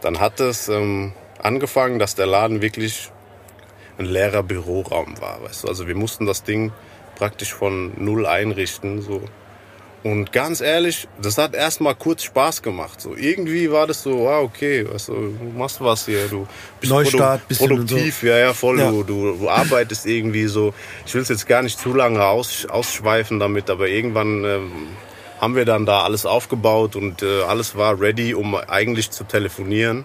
Dann 0.00 0.18
hat 0.18 0.40
es 0.40 0.68
ähm, 0.68 1.12
angefangen, 1.38 1.98
dass 1.98 2.14
der 2.14 2.26
Laden 2.26 2.62
wirklich 2.62 3.10
ein 3.98 4.06
leerer 4.06 4.42
Büroraum 4.42 5.20
war, 5.20 5.42
weißt 5.42 5.64
du. 5.64 5.68
Also 5.68 5.86
wir 5.86 5.96
mussten 5.96 6.24
das 6.24 6.42
Ding 6.42 6.72
praktisch 7.16 7.52
von 7.52 7.92
null 7.96 8.26
einrichten, 8.26 9.02
so. 9.02 9.22
Und 10.04 10.30
ganz 10.30 10.60
ehrlich, 10.60 11.08
das 11.20 11.38
hat 11.38 11.54
erstmal 11.54 11.94
kurz 11.94 12.22
Spaß 12.22 12.62
gemacht. 12.62 13.00
So 13.00 13.16
irgendwie 13.16 13.70
war 13.70 13.86
das 13.86 14.02
so, 14.04 14.28
ah, 14.28 14.40
okay, 14.40 14.86
weißt 14.88 15.08
du, 15.08 15.12
du 15.12 15.58
machst 15.58 15.80
was 15.80 16.06
hier, 16.06 16.28
du 16.28 16.46
bist 16.80 16.92
Neustart, 16.92 17.48
produ 17.48 17.74
produktiv, 17.74 18.22
ja, 18.22 18.38
ja, 18.38 18.54
voll. 18.54 18.78
Ja. 18.78 18.90
Du, 18.90 19.02
du, 19.02 19.48
arbeitest 19.48 20.06
irgendwie 20.06 20.46
so. 20.46 20.72
Ich 21.04 21.14
will 21.14 21.22
es 21.22 21.28
jetzt 21.28 21.48
gar 21.48 21.62
nicht 21.62 21.80
zu 21.80 21.92
lange 21.92 22.24
aus, 22.24 22.66
ausschweifen 22.66 23.40
damit, 23.40 23.70
aber 23.70 23.88
irgendwann 23.88 24.44
ähm, 24.44 24.72
haben 25.40 25.56
wir 25.56 25.64
dann 25.64 25.84
da 25.84 26.02
alles 26.02 26.26
aufgebaut 26.26 26.94
und 26.94 27.22
äh, 27.22 27.42
alles 27.42 27.76
war 27.76 28.00
ready, 28.00 28.34
um 28.34 28.54
eigentlich 28.54 29.10
zu 29.10 29.24
telefonieren. 29.24 30.04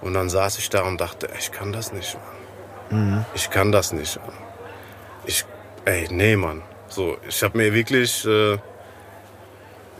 Und 0.00 0.14
dann 0.14 0.30
saß 0.30 0.58
ich 0.58 0.70
da 0.70 0.82
und 0.82 1.00
dachte, 1.00 1.28
ich 1.38 1.50
kann 1.50 1.72
das 1.72 1.92
nicht, 1.92 2.16
Mann. 2.90 3.26
Ich 3.34 3.50
kann 3.50 3.72
das 3.72 3.92
nicht. 3.92 4.16
Mann. 4.16 4.36
Ich, 5.26 5.44
ey, 5.84 6.06
nee, 6.08 6.36
Mann. 6.36 6.62
So, 6.88 7.18
ich 7.28 7.42
habe 7.42 7.58
mir 7.58 7.74
wirklich, 7.74 8.24
äh, 8.24 8.58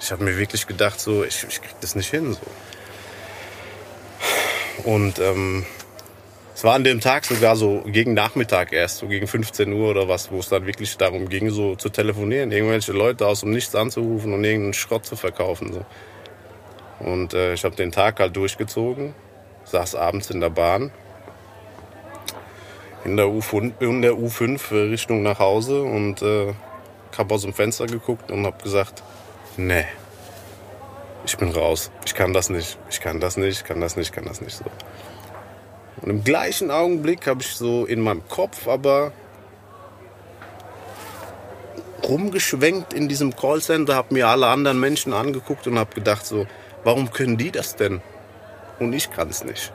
ich 0.01 0.13
habe 0.13 0.25
mir 0.25 0.37
wirklich 0.37 0.67
gedacht, 0.67 1.01
so, 1.01 1.25
ich, 1.25 1.45
ich 1.49 1.61
krieg 1.61 1.75
das 1.81 1.95
nicht 1.95 2.11
hin, 2.11 2.35
so. 2.35 2.41
Und 4.85 5.19
ähm, 5.19 5.67
es 6.55 6.65
war 6.65 6.75
an 6.75 6.83
dem 6.83 7.01
Tag 7.01 7.25
sogar 7.25 7.57
so 7.57 7.83
gegen 7.87 8.15
Nachmittag 8.15 8.73
erst, 8.73 8.99
so 8.99 9.07
gegen 9.07 9.27
15 9.27 9.73
Uhr 9.73 9.91
oder 9.91 10.09
was, 10.09 10.31
wo 10.31 10.39
es 10.39 10.49
dann 10.49 10.67
wirklich 10.67 10.97
darum 10.97 11.29
ging, 11.29 11.51
so 11.51 11.77
zu 11.77 11.89
telefonieren, 11.89 12.51
irgendwelche 12.51 12.93
Leute 12.93 13.27
aus 13.27 13.41
dem 13.41 13.51
Nichts 13.51 13.75
anzurufen 13.75 14.33
und 14.33 14.43
irgendeinen 14.45 14.75
Schrott 14.75 15.07
zu 15.07 15.15
verkaufen. 15.15 15.73
So. 15.73 15.87
Und 16.99 17.35
äh, 17.35 17.55
ich 17.55 17.65
habe 17.65 17.77
den 17.77 17.93
Tag 17.93 18.19
halt 18.19 18.37
durchgezogen, 18.37 19.15
saß 19.65 19.95
abends 19.95 20.31
in 20.31 20.41
der 20.41 20.51
Bahn, 20.51 20.91
in 23.05 23.17
der 23.17 23.27
U5, 23.27 23.73
in 23.81 24.03
der 24.03 24.15
U5 24.15 24.75
äh, 24.75 24.91
Richtung 24.91 25.23
nach 25.23 25.39
Hause 25.39 25.83
und 25.83 26.23
äh, 26.23 26.55
habe 27.17 27.35
aus 27.35 27.43
dem 27.43 27.53
Fenster 27.53 27.87
geguckt 27.87 28.31
und 28.31 28.47
habe 28.47 28.63
gesagt, 28.63 29.03
nee, 29.59 29.85
ich 31.27 31.37
bin 31.37 31.51
raus, 31.51 31.91
ich 32.07 32.15
kann 32.15 32.33
das 32.33 32.49
nicht, 32.49 32.79
ich 32.89 33.01
kann 33.01 33.21
das 33.21 33.37
nicht, 33.37 33.61
ich 33.61 33.65
kann 33.65 33.81
das 33.81 33.97
nicht, 33.97 34.09
ich 34.09 34.13
kann 34.13 34.25
das 34.25 34.41
nicht 34.41 34.57
so. 34.57 34.65
Und 36.01 36.11
im 36.11 36.25
gleichen 36.25 36.71
Augenblick 36.71 37.27
habe 37.27 37.43
ich 37.43 37.55
so 37.55 37.85
in 37.85 38.01
meinem 38.01 38.27
Kopf 38.29 38.69
aber 38.69 39.13
rumgeschwenkt 42.05 42.93
in 42.93 43.09
diesem 43.09 43.35
Callcenter, 43.35 43.95
habe 43.95 44.15
mir 44.15 44.29
alle 44.29 44.47
anderen 44.47 44.81
Menschen 44.81 45.13
angeguckt 45.13 45.67
und 45.67 45.79
habe 45.79 45.95
gedacht 45.95 46.25
so, 46.25 46.47
warum 46.85 47.11
können 47.11 47.37
die 47.37 47.51
das 47.51 47.77
denn? 47.77 48.01
Und 48.79 48.93
ich 48.93 49.11
kann 49.11 49.29
es 49.29 49.45
nicht. 49.45 49.73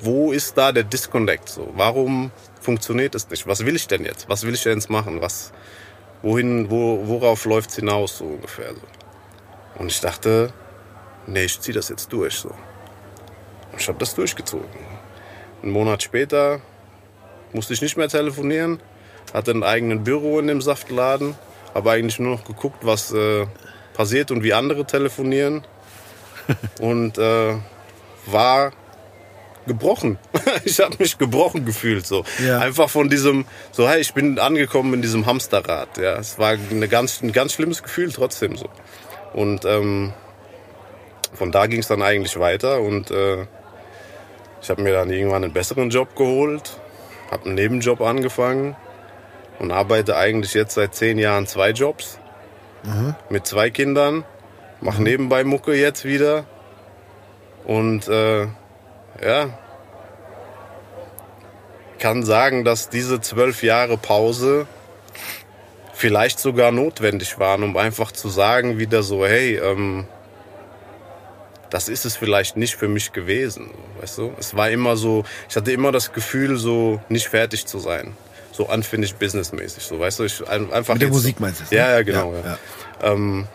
Wo 0.00 0.32
ist 0.32 0.56
da 0.56 0.72
der 0.72 0.84
Disconnect 0.84 1.48
so? 1.48 1.72
Warum 1.74 2.30
funktioniert 2.60 3.14
es 3.14 3.28
nicht? 3.28 3.46
Was 3.46 3.66
will 3.66 3.76
ich 3.76 3.88
denn 3.88 4.04
jetzt? 4.04 4.28
Was 4.28 4.44
will 4.44 4.54
ich 4.54 4.62
denn 4.62 4.78
jetzt 4.78 4.90
machen? 4.90 5.20
Was, 5.20 5.52
wohin, 6.22 6.70
wo, 6.70 7.06
worauf 7.06 7.44
läuft's 7.44 7.76
hinaus 7.76 8.18
so 8.18 8.24
ungefähr 8.24 8.74
so? 8.74 9.80
Und 9.80 9.90
ich 9.90 10.00
dachte, 10.00 10.52
nee, 11.26 11.44
ich 11.44 11.60
ziehe 11.60 11.74
das 11.74 11.88
jetzt 11.88 12.12
durch 12.12 12.34
so. 12.34 12.50
Und 12.50 13.80
ich 13.80 13.88
habe 13.88 13.98
das 13.98 14.14
durchgezogen. 14.14 14.68
Einen 15.62 15.72
Monat 15.72 16.02
später 16.02 16.60
musste 17.52 17.72
ich 17.74 17.82
nicht 17.82 17.96
mehr 17.96 18.08
telefonieren, 18.08 18.80
hatte 19.32 19.52
ein 19.52 19.62
eigenes 19.62 20.04
Büro 20.04 20.38
in 20.38 20.46
dem 20.46 20.60
Saftladen, 20.60 21.36
habe 21.74 21.90
eigentlich 21.90 22.18
nur 22.18 22.36
noch 22.36 22.44
geguckt, 22.44 22.84
was 22.84 23.12
äh, 23.12 23.46
passiert 23.94 24.30
und 24.30 24.42
wie 24.42 24.52
andere 24.52 24.84
telefonieren 24.84 25.66
und 26.80 27.18
äh, 27.18 27.56
war 28.26 28.72
gebrochen. 29.66 30.18
ich 30.64 30.80
habe 30.80 30.96
mich 30.98 31.18
gebrochen 31.18 31.64
gefühlt 31.64 32.06
so. 32.06 32.24
Ja. 32.44 32.58
Einfach 32.58 32.90
von 32.90 33.08
diesem 33.08 33.44
so 33.70 33.88
hey, 33.88 34.00
ich 34.00 34.14
bin 34.14 34.38
angekommen 34.38 34.94
in 34.94 35.02
diesem 35.02 35.26
Hamsterrad, 35.26 35.98
ja. 35.98 36.16
Es 36.16 36.38
war 36.38 36.56
eine 36.70 36.88
ganz 36.88 37.22
ein 37.22 37.32
ganz 37.32 37.52
schlimmes 37.54 37.82
Gefühl 37.82 38.12
trotzdem 38.12 38.56
so. 38.56 38.68
Und 39.32 39.64
ähm, 39.64 40.12
von 41.34 41.52
da 41.52 41.66
ging 41.66 41.80
es 41.80 41.88
dann 41.88 42.02
eigentlich 42.02 42.38
weiter 42.38 42.80
und 42.80 43.10
äh, 43.10 43.46
ich 44.60 44.70
habe 44.70 44.82
mir 44.82 44.92
dann 44.92 45.10
irgendwann 45.10 45.44
einen 45.44 45.52
besseren 45.52 45.90
Job 45.90 46.14
geholt, 46.14 46.78
habe 47.30 47.46
einen 47.46 47.54
Nebenjob 47.54 48.00
angefangen 48.00 48.76
und 49.58 49.72
arbeite 49.72 50.16
eigentlich 50.16 50.54
jetzt 50.54 50.74
seit 50.74 50.94
zehn 50.94 51.18
Jahren 51.18 51.46
zwei 51.46 51.70
Jobs 51.70 52.18
mit 53.28 53.46
zwei 53.46 53.70
Kindern, 53.70 54.24
mache 54.80 55.02
nebenbei 55.02 55.44
Mucke 55.44 55.74
jetzt 55.74 56.04
wieder 56.04 56.44
und 57.64 58.08
äh, 58.08 58.48
ja, 59.22 59.48
kann 61.98 62.24
sagen, 62.24 62.64
dass 62.64 62.88
diese 62.88 63.20
zwölf 63.20 63.62
Jahre 63.62 63.96
Pause 63.96 64.66
vielleicht 65.94 66.40
sogar 66.40 66.72
notwendig 66.72 67.38
waren, 67.38 67.62
um 67.62 67.76
einfach 67.76 68.10
zu 68.10 68.28
sagen 68.28 68.78
wieder 68.78 69.02
so, 69.04 69.24
hey, 69.24 69.56
ähm, 69.58 70.06
das 71.70 71.88
ist 71.88 72.04
es 72.04 72.16
vielleicht 72.16 72.56
nicht 72.56 72.74
für 72.76 72.88
mich 72.88 73.12
gewesen, 73.12 73.70
weißt 74.00 74.18
du? 74.18 74.32
Es 74.38 74.56
war 74.56 74.68
immer 74.70 74.96
so, 74.96 75.24
ich 75.48 75.54
hatte 75.56 75.72
immer 75.72 75.92
das 75.92 76.12
Gefühl, 76.12 76.56
so 76.58 77.00
nicht 77.08 77.28
fertig 77.28 77.66
zu 77.66 77.78
sein, 77.78 78.14
so 78.50 78.68
unfinished 78.68 79.18
businessmäßig, 79.18 79.84
so, 79.84 79.98
weißt 80.00 80.18
du? 80.18 80.24
Ich 80.24 80.46
ein- 80.48 80.72
einfach 80.72 80.94
Mit 80.94 81.02
der 81.02 81.08
Musik 81.10 81.38
meinst 81.40 81.60
du? 81.60 81.64
ne? 81.74 81.80
Ja, 81.80 81.90
ja, 81.92 82.02
genau. 82.02 82.34
Ja, 82.34 82.40
Ja, 83.00 83.12
Ähm, 83.12 83.46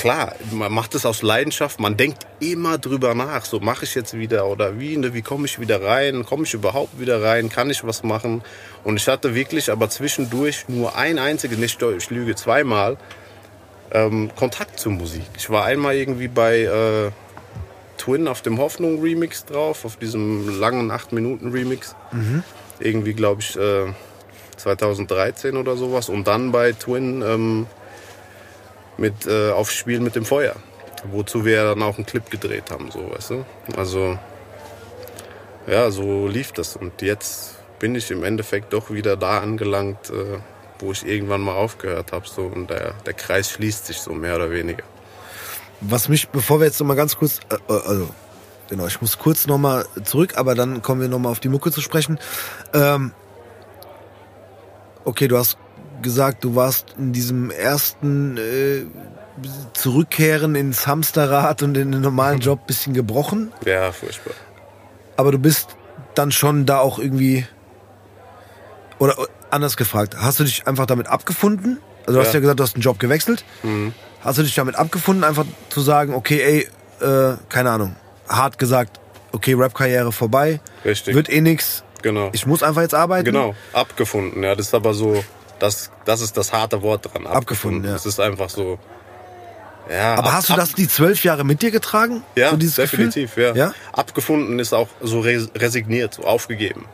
klar, 0.00 0.34
man 0.50 0.72
macht 0.72 0.94
es 0.94 1.04
aus 1.04 1.20
Leidenschaft, 1.20 1.78
man 1.78 1.98
denkt 1.98 2.26
immer 2.40 2.78
drüber 2.78 3.14
nach, 3.14 3.44
so 3.44 3.60
mache 3.60 3.84
ich 3.84 3.94
jetzt 3.94 4.14
wieder 4.14 4.46
oder 4.46 4.80
wie, 4.80 4.96
ne, 4.96 5.12
wie 5.12 5.20
komme 5.20 5.44
ich 5.44 5.60
wieder 5.60 5.82
rein, 5.82 6.24
komme 6.24 6.44
ich 6.44 6.54
überhaupt 6.54 6.98
wieder 6.98 7.22
rein, 7.22 7.50
kann 7.50 7.68
ich 7.68 7.84
was 7.84 8.02
machen? 8.02 8.42
Und 8.82 8.96
ich 8.96 9.06
hatte 9.08 9.34
wirklich 9.34 9.70
aber 9.70 9.90
zwischendurch 9.90 10.64
nur 10.68 10.96
ein 10.96 11.18
einziges, 11.18 11.58
nicht 11.58 11.82
ich 11.82 12.08
lüge 12.08 12.34
zweimal, 12.34 12.96
ähm, 13.92 14.30
Kontakt 14.36 14.80
zur 14.80 14.92
Musik. 14.92 15.26
Ich 15.36 15.50
war 15.50 15.66
einmal 15.66 15.94
irgendwie 15.94 16.28
bei 16.28 16.60
äh, 16.60 17.10
Twin 17.98 18.26
auf 18.26 18.40
dem 18.40 18.58
Hoffnung 18.58 19.02
Remix 19.02 19.44
drauf, 19.44 19.84
auf 19.84 19.96
diesem 19.96 20.58
langen 20.58 20.90
8-Minuten-Remix. 20.90 21.94
Irgendwie, 22.78 23.12
glaube 23.12 23.42
ich, 23.42 23.54
äh, 23.58 23.92
2013 24.56 25.58
oder 25.58 25.76
sowas. 25.76 26.08
Und 26.08 26.26
dann 26.26 26.52
bei 26.52 26.72
Twin 26.72 27.20
ähm, 27.20 27.66
mit 29.00 29.26
äh, 29.26 29.50
auf 29.50 29.70
Spiel 29.70 30.00
mit 30.00 30.14
dem 30.14 30.24
Feuer. 30.24 30.54
Wozu 31.10 31.44
wir 31.44 31.64
dann 31.64 31.82
auch 31.82 31.96
einen 31.96 32.06
Clip 32.06 32.28
gedreht 32.30 32.70
haben, 32.70 32.90
so, 32.90 33.10
weißt 33.10 33.30
du? 33.30 33.46
Also, 33.74 34.18
ja, 35.66 35.90
so 35.90 36.28
lief 36.28 36.52
das. 36.52 36.76
Und 36.76 37.00
jetzt 37.00 37.56
bin 37.78 37.94
ich 37.94 38.10
im 38.10 38.22
Endeffekt 38.22 38.72
doch 38.74 38.90
wieder 38.90 39.16
da 39.16 39.40
angelangt, 39.40 40.10
äh, 40.10 40.38
wo 40.78 40.92
ich 40.92 41.06
irgendwann 41.06 41.40
mal 41.40 41.54
aufgehört 41.54 42.12
habe. 42.12 42.28
So, 42.28 42.42
und 42.42 42.68
der, 42.68 42.94
der 43.06 43.14
Kreis 43.14 43.50
schließt 43.50 43.86
sich 43.86 43.98
so 43.98 44.12
mehr 44.12 44.36
oder 44.36 44.50
weniger. 44.50 44.84
Was 45.80 46.10
mich, 46.10 46.28
bevor 46.28 46.60
wir 46.60 46.66
jetzt 46.66 46.78
noch 46.78 46.86
mal 46.86 46.94
ganz 46.96 47.16
kurz, 47.16 47.40
äh, 47.48 47.54
äh, 47.72 47.80
also 47.86 48.10
genau, 48.68 48.86
ich 48.86 49.00
muss 49.00 49.18
kurz 49.18 49.46
noch 49.46 49.58
mal 49.58 49.86
zurück, 50.04 50.36
aber 50.36 50.54
dann 50.54 50.82
kommen 50.82 51.00
wir 51.00 51.08
noch 51.08 51.18
mal 51.18 51.30
auf 51.30 51.40
die 51.40 51.48
Mucke 51.48 51.72
zu 51.72 51.80
sprechen. 51.80 52.18
Ähm, 52.74 53.12
okay, 55.04 55.28
du 55.28 55.38
hast 55.38 55.56
gesagt, 56.02 56.44
du 56.44 56.54
warst 56.56 56.94
in 56.98 57.12
diesem 57.12 57.50
ersten 57.50 58.36
äh, 58.36 58.82
Zurückkehren 59.72 60.54
ins 60.54 60.86
Hamsterrad 60.86 61.62
und 61.62 61.76
in 61.76 61.92
den 61.92 62.00
normalen 62.00 62.40
Job 62.40 62.66
bisschen 62.66 62.94
gebrochen, 62.94 63.52
Ja, 63.64 63.92
furchtbar. 63.92 64.34
aber 65.16 65.32
du 65.32 65.38
bist 65.38 65.76
dann 66.14 66.32
schon 66.32 66.66
da 66.66 66.78
auch 66.78 66.98
irgendwie 66.98 67.46
oder 68.98 69.16
anders 69.50 69.76
gefragt, 69.76 70.16
hast 70.18 70.40
du 70.40 70.44
dich 70.44 70.66
einfach 70.66 70.86
damit 70.86 71.06
abgefunden? 71.08 71.78
Also 72.06 72.14
du 72.14 72.20
hast 72.20 72.28
Ja. 72.28 72.34
ja 72.34 72.40
gesagt, 72.40 72.58
du 72.60 72.64
hast 72.64 72.74
einen 72.74 72.82
Job 72.82 72.98
gewechselt. 72.98 73.44
Hast 74.22 74.38
du 74.38 74.42
dich 74.42 74.54
damit 74.54 74.74
abgefunden, 74.76 75.24
einfach 75.24 75.46
zu 75.70 75.80
sagen, 75.80 76.14
okay, 76.14 76.68
ey, 77.00 77.06
äh, 77.06 77.36
keine 77.48 77.70
Ahnung, 77.70 77.96
hart 78.28 78.58
gesagt, 78.58 79.00
okay, 79.32 79.54
Rap-Karriere 79.54 80.12
vorbei, 80.12 80.60
Richtig. 80.84 81.14
wird 81.14 81.30
eh 81.30 81.40
nix, 81.40 81.82
Genau. 82.02 82.28
ich 82.32 82.46
muss 82.46 82.62
einfach 82.62 82.82
jetzt 82.82 82.94
arbeiten? 82.94 83.24
Genau, 83.26 83.54
abgefunden. 83.72 84.42
Ja, 84.42 84.54
das 84.54 84.66
ist 84.66 84.74
aber 84.74 84.92
so, 84.92 85.24
das, 85.60 85.90
das 86.04 86.20
ist 86.20 86.36
das 86.36 86.52
harte 86.52 86.82
Wort 86.82 87.08
dran. 87.12 87.26
Abgefunden, 87.26 87.88
ja. 87.88 87.94
Es 87.94 88.06
ist 88.06 88.18
einfach 88.18 88.50
so. 88.50 88.78
Ja, 89.90 90.14
Aber 90.14 90.28
ab- 90.28 90.34
hast 90.34 90.48
du 90.50 90.54
das 90.54 90.72
die 90.74 90.88
zwölf 90.88 91.22
Jahre 91.24 91.44
mit 91.44 91.62
dir 91.62 91.70
getragen? 91.70 92.22
Ja, 92.36 92.50
so 92.50 92.56
definitiv, 92.56 93.36
ja. 93.36 93.54
ja. 93.54 93.74
Abgefunden 93.92 94.58
ist 94.58 94.72
auch 94.72 94.88
so 95.00 95.20
res 95.20 95.48
resigniert, 95.56 96.14
so 96.14 96.24
aufgegeben. 96.24 96.86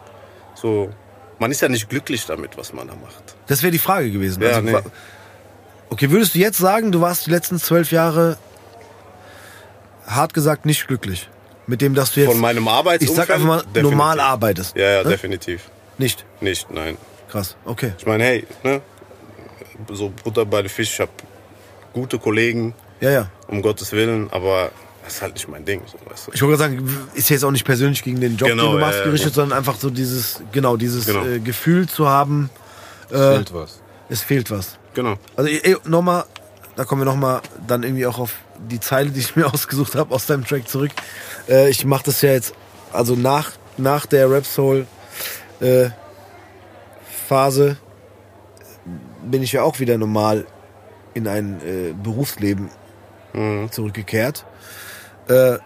So, 0.54 0.90
man 1.38 1.50
ist 1.50 1.60
ja 1.60 1.68
nicht 1.68 1.88
glücklich 1.88 2.24
damit, 2.26 2.56
was 2.56 2.72
man 2.72 2.86
da 2.88 2.94
macht. 2.94 3.36
Das 3.48 3.62
wäre 3.62 3.70
die 3.70 3.78
Frage 3.78 4.10
gewesen. 4.10 4.42
Ja, 4.42 4.48
Also, 4.50 4.60
nee. 4.62 4.76
Okay, 5.90 6.10
würdest 6.10 6.34
du 6.34 6.38
jetzt 6.38 6.58
sagen, 6.58 6.90
du 6.90 7.00
warst 7.00 7.26
die 7.26 7.30
letzten 7.30 7.58
zwölf 7.58 7.92
Jahre 7.92 8.38
hart 10.06 10.34
gesagt 10.34 10.66
nicht 10.66 10.86
glücklich? 10.88 11.28
Mit 11.68 11.80
dem, 11.80 11.94
dass 11.94 12.12
du 12.12 12.20
jetzt, 12.20 12.30
Von 12.30 12.40
meinem 12.40 12.64
ich 12.64 12.70
Arbeitsumfeld. 12.70 13.16
sag 13.16 13.30
einfach 13.34 13.46
mal, 13.46 13.56
definitiv. 13.58 13.82
normal 13.82 14.20
arbeitest. 14.20 14.76
Ja, 14.76 14.88
ja, 14.88 15.02
Ne? 15.02 15.10
definitiv. 15.10 15.62
Nicht. 15.98 16.24
Nicht, 16.40 16.70
nein. 16.70 16.96
Krass, 17.36 17.56
okay. 17.64 17.92
Ich 17.98 18.06
meine, 18.06 18.24
hey, 18.24 18.46
ne? 18.64 18.80
So 19.92 20.10
Butter 20.24 20.44
bei 20.46 20.62
den 20.62 20.68
Fisch, 20.70 20.94
ich 20.94 21.00
hab 21.00 21.10
gute 21.92 22.18
Kollegen, 22.18 22.74
Ja, 23.00 23.10
ja. 23.10 23.30
um 23.48 23.60
Gottes 23.62 23.92
Willen, 23.92 24.28
aber 24.30 24.70
das 25.04 25.14
ist 25.16 25.22
halt 25.22 25.34
nicht 25.34 25.48
mein 25.48 25.64
Ding, 25.64 25.82
so, 25.86 25.98
weißt 26.10 26.28
du. 26.28 26.32
Ich 26.32 26.42
wollte 26.42 26.56
gerade 26.58 26.74
sagen, 26.76 27.08
ist 27.14 27.28
jetzt 27.28 27.44
auch 27.44 27.50
nicht 27.50 27.64
persönlich 27.64 28.02
gegen 28.02 28.20
den 28.20 28.36
Job, 28.36 28.48
Genau, 28.48 28.64
den 28.64 28.72
du 28.72 28.78
machst, 28.78 28.98
ja, 28.98 29.04
gerichtet, 29.04 29.30
ja. 29.30 29.34
sondern 29.34 29.58
einfach 29.58 29.76
so 29.78 29.90
dieses, 29.90 30.40
genau, 30.50 30.76
dieses 30.76 31.06
Genau. 31.06 31.24
Äh, 31.24 31.38
Gefühl 31.40 31.86
zu 31.88 32.08
haben, 32.08 32.50
Es 33.10 33.20
fehlt 33.20 33.54
was. 33.54 33.80
es 34.08 34.22
fehlt 34.22 34.50
was. 34.50 34.78
Genau. 34.94 35.16
Also 35.36 35.50
ey, 35.50 35.76
nochmal, 35.84 36.24
da 36.74 36.84
kommen 36.84 37.02
wir 37.02 37.06
nochmal 37.06 37.40
dann 37.66 37.82
irgendwie 37.82 38.06
auch 38.06 38.18
auf 38.18 38.32
die 38.70 38.80
Zeile, 38.80 39.10
die 39.10 39.20
ich 39.20 39.36
mir 39.36 39.46
ausgesucht 39.52 39.94
habe, 39.94 40.14
aus 40.14 40.24
deinem 40.26 40.44
Track 40.46 40.68
zurück. 40.68 40.90
Äh, 41.48 41.68
ich 41.70 41.84
mache 41.84 42.04
das 42.06 42.22
ja 42.22 42.32
jetzt, 42.32 42.54
also 42.92 43.14
nach, 43.14 43.52
nach 43.76 44.06
der 44.06 44.30
Rap 44.30 44.46
Soul 44.46 44.86
äh, 45.60 45.90
Phase 47.26 47.76
bin 49.24 49.42
ich 49.42 49.52
ja 49.52 49.62
auch 49.62 49.80
wieder 49.80 49.98
normal 49.98 50.46
in 51.14 51.26
ein 51.28 51.60
äh, 51.66 51.92
Berufsleben 51.92 52.70
zurückgekehrt. 53.70 54.46
Äh, 55.28 55.58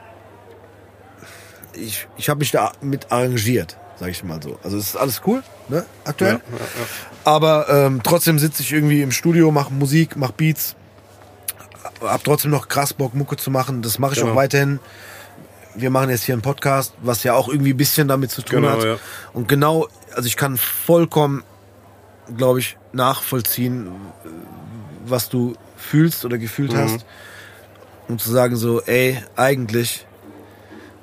ich 1.74 2.08
ich 2.16 2.28
habe 2.28 2.40
mich 2.40 2.50
da 2.50 2.72
mit 2.80 3.12
arrangiert, 3.12 3.76
sage 3.96 4.10
ich 4.10 4.24
mal 4.24 4.42
so. 4.42 4.58
Also 4.64 4.76
es 4.76 4.88
ist 4.90 4.96
alles 4.96 5.22
cool, 5.26 5.42
ne, 5.68 5.84
aktuell. 6.04 6.40
Aber 7.24 7.68
ähm, 7.68 8.00
trotzdem 8.02 8.38
sitze 8.40 8.62
ich 8.62 8.72
irgendwie 8.72 9.02
im 9.02 9.12
Studio, 9.12 9.52
mache 9.52 9.72
Musik, 9.72 10.16
mache 10.16 10.32
Beats, 10.32 10.74
hab 12.00 12.24
trotzdem 12.24 12.50
noch 12.50 12.66
krass 12.68 12.92
Bock, 12.92 13.14
Mucke 13.14 13.36
zu 13.36 13.50
machen. 13.52 13.82
Das 13.82 13.98
mache 14.00 14.14
ich 14.14 14.18
Genau. 14.20 14.32
auch 14.32 14.36
weiterhin. 14.36 14.80
Wir 15.76 15.90
machen 15.90 16.10
jetzt 16.10 16.24
hier 16.24 16.34
einen 16.34 16.42
Podcast, 16.42 16.94
was 17.02 17.22
ja 17.22 17.34
auch 17.34 17.48
irgendwie 17.48 17.72
ein 17.72 17.76
bisschen 17.76 18.08
damit 18.08 18.32
zu 18.32 18.42
tun 18.42 18.62
Genau, 18.62 18.72
hat. 18.72 18.82
ja. 18.84 18.96
Und 19.32 19.46
genau, 19.46 19.86
also 20.12 20.26
ich 20.26 20.36
kann 20.36 20.56
vollkommen, 20.56 21.44
glaube 22.36 22.60
ich, 22.60 22.76
nachvollziehen, 22.92 23.90
was 25.04 25.28
du 25.28 25.54
fühlst 25.76 26.24
oder 26.24 26.38
gefühlt 26.38 26.72
Mhm. 26.72 26.78
hast. 26.78 27.06
Um 28.08 28.18
zu 28.18 28.30
sagen 28.30 28.56
so, 28.56 28.82
ey, 28.82 29.22
eigentlich 29.36 30.06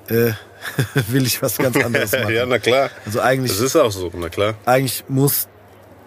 äh, 0.08 0.32
will 1.08 1.26
ich 1.26 1.40
was 1.42 1.56
ganz 1.58 1.76
anderes 1.76 2.12
machen. 2.18 2.34
ja, 2.34 2.46
na 2.46 2.58
klar. 2.58 2.90
Also 3.06 3.20
eigentlich, 3.20 3.52
Das 3.52 3.60
ist 3.60 3.76
auch 3.76 3.90
so, 3.92 4.10
na 4.14 4.28
klar. 4.28 4.54
eigentlich 4.66 5.04
muss, 5.08 5.48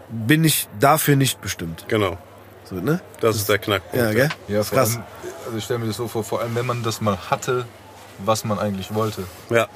bin 0.10 0.43
ich 0.43 0.68
dafür 0.80 1.15
nicht 1.15 1.41
bestimmt. 1.41 1.85
Genau. 1.88 2.18
So, 2.65 2.76
ne? 2.76 3.02
Das 3.19 3.35
ist 3.35 3.49
der 3.49 3.57
Knackpunkt. 3.60 3.95
Ja, 4.06 4.11
gell? 4.14 4.30
Ja, 4.48 4.64
vor 4.64 4.77
Krass. 4.77 4.95
allem, 4.95 5.03
also 5.45 5.57
ich 5.57 5.64
stelle 5.64 5.80
mir 5.80 5.88
das 5.88 5.98
so 5.98 6.07
vor, 6.07 6.23
vor 6.23 6.41
allem 6.41 6.56
wenn 6.56 6.65
man 6.65 6.84
das 6.84 7.02
mal 7.02 7.18
hatte, 7.30 7.65
was 8.19 8.43
man 8.45 8.60
eigentlich 8.60 8.93
wollte. 8.93 9.23
Ja. 9.49 9.68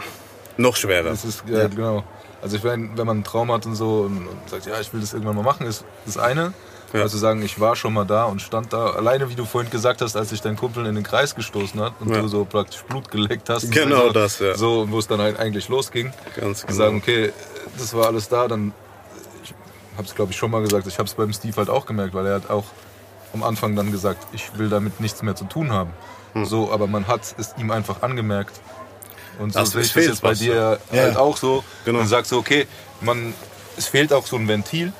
Noch 0.58 0.76
schwerer. 0.78 1.10
Das 1.10 1.26
ist, 1.26 1.44
ja, 1.48 1.68
genau. 1.68 2.04
Also 2.41 2.57
ich 2.57 2.64
meine, 2.64 2.90
wenn 2.95 3.07
man 3.07 3.18
einen 3.18 3.24
Traum 3.24 3.52
hat 3.52 3.66
und 3.66 3.76
so 3.76 4.02
und, 4.02 4.28
und 4.28 4.49
sagt, 4.49 4.66
ja, 4.66 4.80
ich 4.80 4.94
will 4.94 5.02
das 5.02 5.14
irgendwann 5.14 5.36
mal 5.36 5.44
machen, 5.44 5.66
ist 5.66 5.84
das 6.06 6.18
eine. 6.18 6.53
Ja. 6.94 7.02
Also 7.02 7.18
sagen, 7.18 7.41
ich 7.41 7.60
war 7.60 7.76
schon 7.76 7.94
mal 7.94 8.06
da 8.06 8.26
und 8.26 8.41
stand 8.41 8.72
da. 8.72 8.91
Alleine, 8.91 9.30
wie 9.30 9.36
du 9.36 9.44
vorhin 9.45 9.70
gesagt 9.72 10.02
hast, 10.02 10.16
als 10.16 10.30
sich 10.30 10.41
dein 10.41 10.56
Kumpel 10.56 10.86
in 10.86 10.95
den 10.95 11.03
Kreis 11.03 11.36
gestoßen 11.36 11.80
hat 11.82 11.94
und 11.99 12.10
Ja. 12.14 12.22
du 12.22 12.28
so 12.28 12.45
praktisch 12.45 12.84
Blut 12.84 13.10
geleckt 13.12 13.49
hast. 13.49 13.72
Genau 13.72 14.07
so, 14.07 14.12
das, 14.14 14.40
ja. 14.40 14.56
So, 14.56 14.90
wo 14.90 14.99
es 14.99 15.07
dann 15.07 15.20
halt 15.20 15.38
eigentlich 15.40 15.68
losging. 15.68 16.14
Ganz 16.40 16.62
Und 16.62 16.68
genau. 16.68 16.78
sagen, 16.78 16.98
okay, 16.98 17.34
das 17.78 17.94
war 17.94 18.06
alles 18.07 18.30
da, 18.30 18.48
dann, 18.48 18.72
ich 19.44 19.53
habe 19.98 20.07
es 20.07 20.16
glaube 20.16 20.32
ich 20.32 20.38
schon 20.38 20.52
mal 20.52 20.62
gesagt, 20.62 20.88
ich 20.88 20.98
habe 20.99 21.07
es 21.07 21.16
beim 21.16 21.34
Steve 21.34 21.56
halt 21.57 21.70
auch 21.70 21.86
gemerkt, 21.86 22.14
weil 22.14 22.28
er 22.28 22.36
hat 22.36 22.49
auch 22.49 22.66
am 23.34 23.44
Anfang 23.44 23.76
dann 23.76 23.91
gesagt, 23.91 24.28
ich 24.32 24.57
will 24.57 24.70
damit 24.70 25.02
nichts 25.02 25.22
mehr 25.22 25.36
zu 25.36 25.45
tun 25.45 25.72
haben. 25.74 25.91
Hm. 26.34 26.45
So, 26.45 26.72
aber 26.72 26.88
man 26.88 27.07
hat 27.07 27.22
es 27.38 27.56
ihm 27.57 27.72
einfach 27.72 28.03
angemerkt. 28.03 28.62
Und 29.40 29.53
so 29.53 29.60
Das- 29.60 29.72
sehe 29.72 29.82
es 29.82 29.88
ich 29.88 29.94
das 29.94 30.02
fehlt 30.03 30.12
jetzt 30.14 30.22
bei 30.22 30.32
was, 30.32 30.40
dir 30.40 30.80
ja. 30.91 31.02
halt 31.02 31.18
auch 31.18 31.38
so. 31.38 31.64
Genau. 31.86 31.99
Man 31.99 32.07
sagt 32.07 32.28
so, 32.28 32.38
okay, 32.38 32.68
man, 33.02 33.34
es 33.78 33.88
fehlt 33.88 34.14
auch 34.14 34.26
so 34.26 34.36
ein 34.38 34.48
Ventil, 34.48 34.94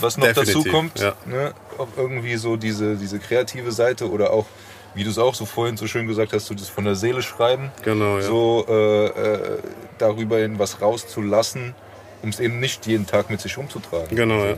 was 0.00 0.16
noch 0.16 0.26
Definitiv, 0.26 0.54
dazu 0.64 0.70
kommt. 0.70 0.98
ja. 1.00 1.14
Ne? 1.26 1.52
Auch 1.78 1.88
irgendwie 1.96 2.36
so 2.36 2.56
diese, 2.56 2.96
diese 2.96 3.18
kreative 3.18 3.72
Seite 3.72 4.10
oder 4.10 4.30
auch, 4.32 4.46
wie 4.94 5.02
du 5.04 5.10
es 5.10 5.18
auch 5.18 5.34
so 5.34 5.44
vorhin 5.46 5.76
so 5.76 5.86
schön 5.86 6.06
gesagt 6.06 6.32
hast, 6.32 6.46
so 6.46 6.54
das 6.54 6.68
von 6.68 6.84
der 6.84 6.94
Seele 6.94 7.22
schreiben 7.22 7.72
Genau, 7.82 8.18
ja. 8.18 8.22
so 8.22 8.64
äh, 8.68 9.06
äh, 9.06 9.58
darüber 9.98 10.38
hin 10.38 10.58
was 10.58 10.80
rauszulassen, 10.80 11.74
um 12.22 12.28
es 12.28 12.38
eben 12.40 12.60
nicht 12.60 12.86
jeden 12.86 13.06
Tag 13.06 13.28
mit 13.30 13.40
sich 13.40 13.56
umzutragen. 13.58 14.14
Genau, 14.16 14.44
ja. 14.44 14.54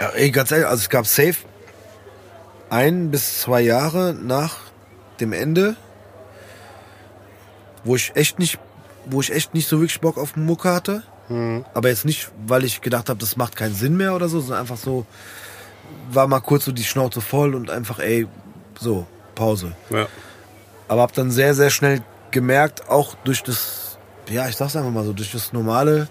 Ja, 0.00 0.08
ey, 0.10 0.30
ganz 0.30 0.50
ehrlich, 0.50 0.66
also 0.66 0.80
es 0.80 0.88
gab 0.88 1.06
safe 1.06 1.36
ein 2.70 3.10
bis 3.10 3.40
zwei 3.40 3.60
Jahre 3.60 4.14
nach 4.14 4.56
dem 5.20 5.32
Ende, 5.32 5.76
wo 7.84 7.96
ich 7.96 8.12
echt 8.14 8.38
nicht, 8.38 8.58
wo 9.06 9.20
ich 9.20 9.32
echt 9.32 9.54
nicht 9.54 9.68
so 9.68 9.78
wirklich 9.80 10.00
Bock 10.00 10.18
auf 10.18 10.36
Mucke 10.36 10.70
hatte. 10.72 11.02
Aber 11.72 11.88
jetzt 11.88 12.04
nicht, 12.04 12.30
weil 12.46 12.62
ich 12.62 12.82
gedacht 12.82 13.08
habe, 13.08 13.18
das 13.18 13.36
macht 13.38 13.56
keinen 13.56 13.74
Sinn 13.74 13.96
mehr 13.96 14.14
oder 14.14 14.28
so, 14.28 14.40
sondern 14.40 14.60
einfach 14.60 14.76
so, 14.76 15.06
war 16.10 16.26
mal 16.26 16.40
kurz 16.40 16.66
so 16.66 16.72
die 16.72 16.84
Schnauze 16.84 17.22
voll 17.22 17.54
und 17.54 17.70
einfach, 17.70 18.00
ey, 18.00 18.26
so, 18.78 19.06
Pause. 19.34 19.72
ja. 19.88 20.06
Aber 20.88 21.00
hab 21.02 21.12
dann 21.14 21.30
sehr, 21.30 21.54
sehr 21.54 21.70
schnell 21.70 22.02
gemerkt, 22.32 22.90
auch 22.90 23.14
durch 23.24 23.42
das, 23.42 23.96
ja, 24.28 24.46
ich 24.46 24.56
sag's 24.56 24.76
einfach 24.76 24.90
mal 24.90 25.04
so, 25.04 25.14
durch 25.14 25.32
das 25.32 25.54
normale 25.54 26.08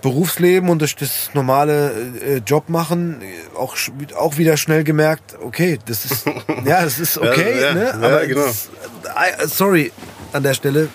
Berufsleben 0.00 0.68
und 0.68 0.80
durch 0.80 0.96
das 0.96 1.30
normale 1.32 1.92
äh, 2.20 2.36
Job 2.38 2.68
machen, 2.68 3.22
äh, 3.22 3.56
auch, 3.56 3.76
auch 4.18 4.36
wieder 4.38 4.56
schnell 4.56 4.82
gemerkt, 4.82 5.36
okay, 5.40 5.78
das 5.86 6.04
ist, 6.04 6.26
ja, 6.64 6.82
das 6.82 6.98
ist 6.98 7.18
okay, 7.18 7.60
Ja, 7.60 7.66
ja, 7.68 7.74
ne? 7.74 7.84
ja, 7.84 7.92
Aber 7.94 8.26
genau. 8.26 8.40
es, 8.46 8.66
äh, 9.01 9.01
sorry 9.46 9.92
an 10.32 10.42
der 10.42 10.54
Stelle, 10.54 10.88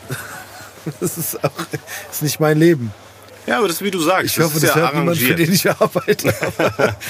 das 1.00 1.18
ist 1.18 1.44
auch, 1.44 1.52
das 1.72 2.16
ist 2.16 2.24
nicht 2.24 2.40
mein 2.40 2.58
Leben. 2.58 2.92
Ja, 3.48 3.60
aber 3.60 3.68
das 3.68 3.78
ist 3.78 3.84
wie 3.84 3.92
du 3.92 4.00
sagst. 4.00 4.26
Ich 4.26 4.40
hoffe, 4.44 4.56
das, 4.56 4.64
ist 4.64 4.76
ja 4.76 4.82
hört 4.82 4.96
niemand, 4.96 5.18
für 5.18 5.34
den 5.34 5.52
ich 5.54 5.70
arbeite. 5.70 6.28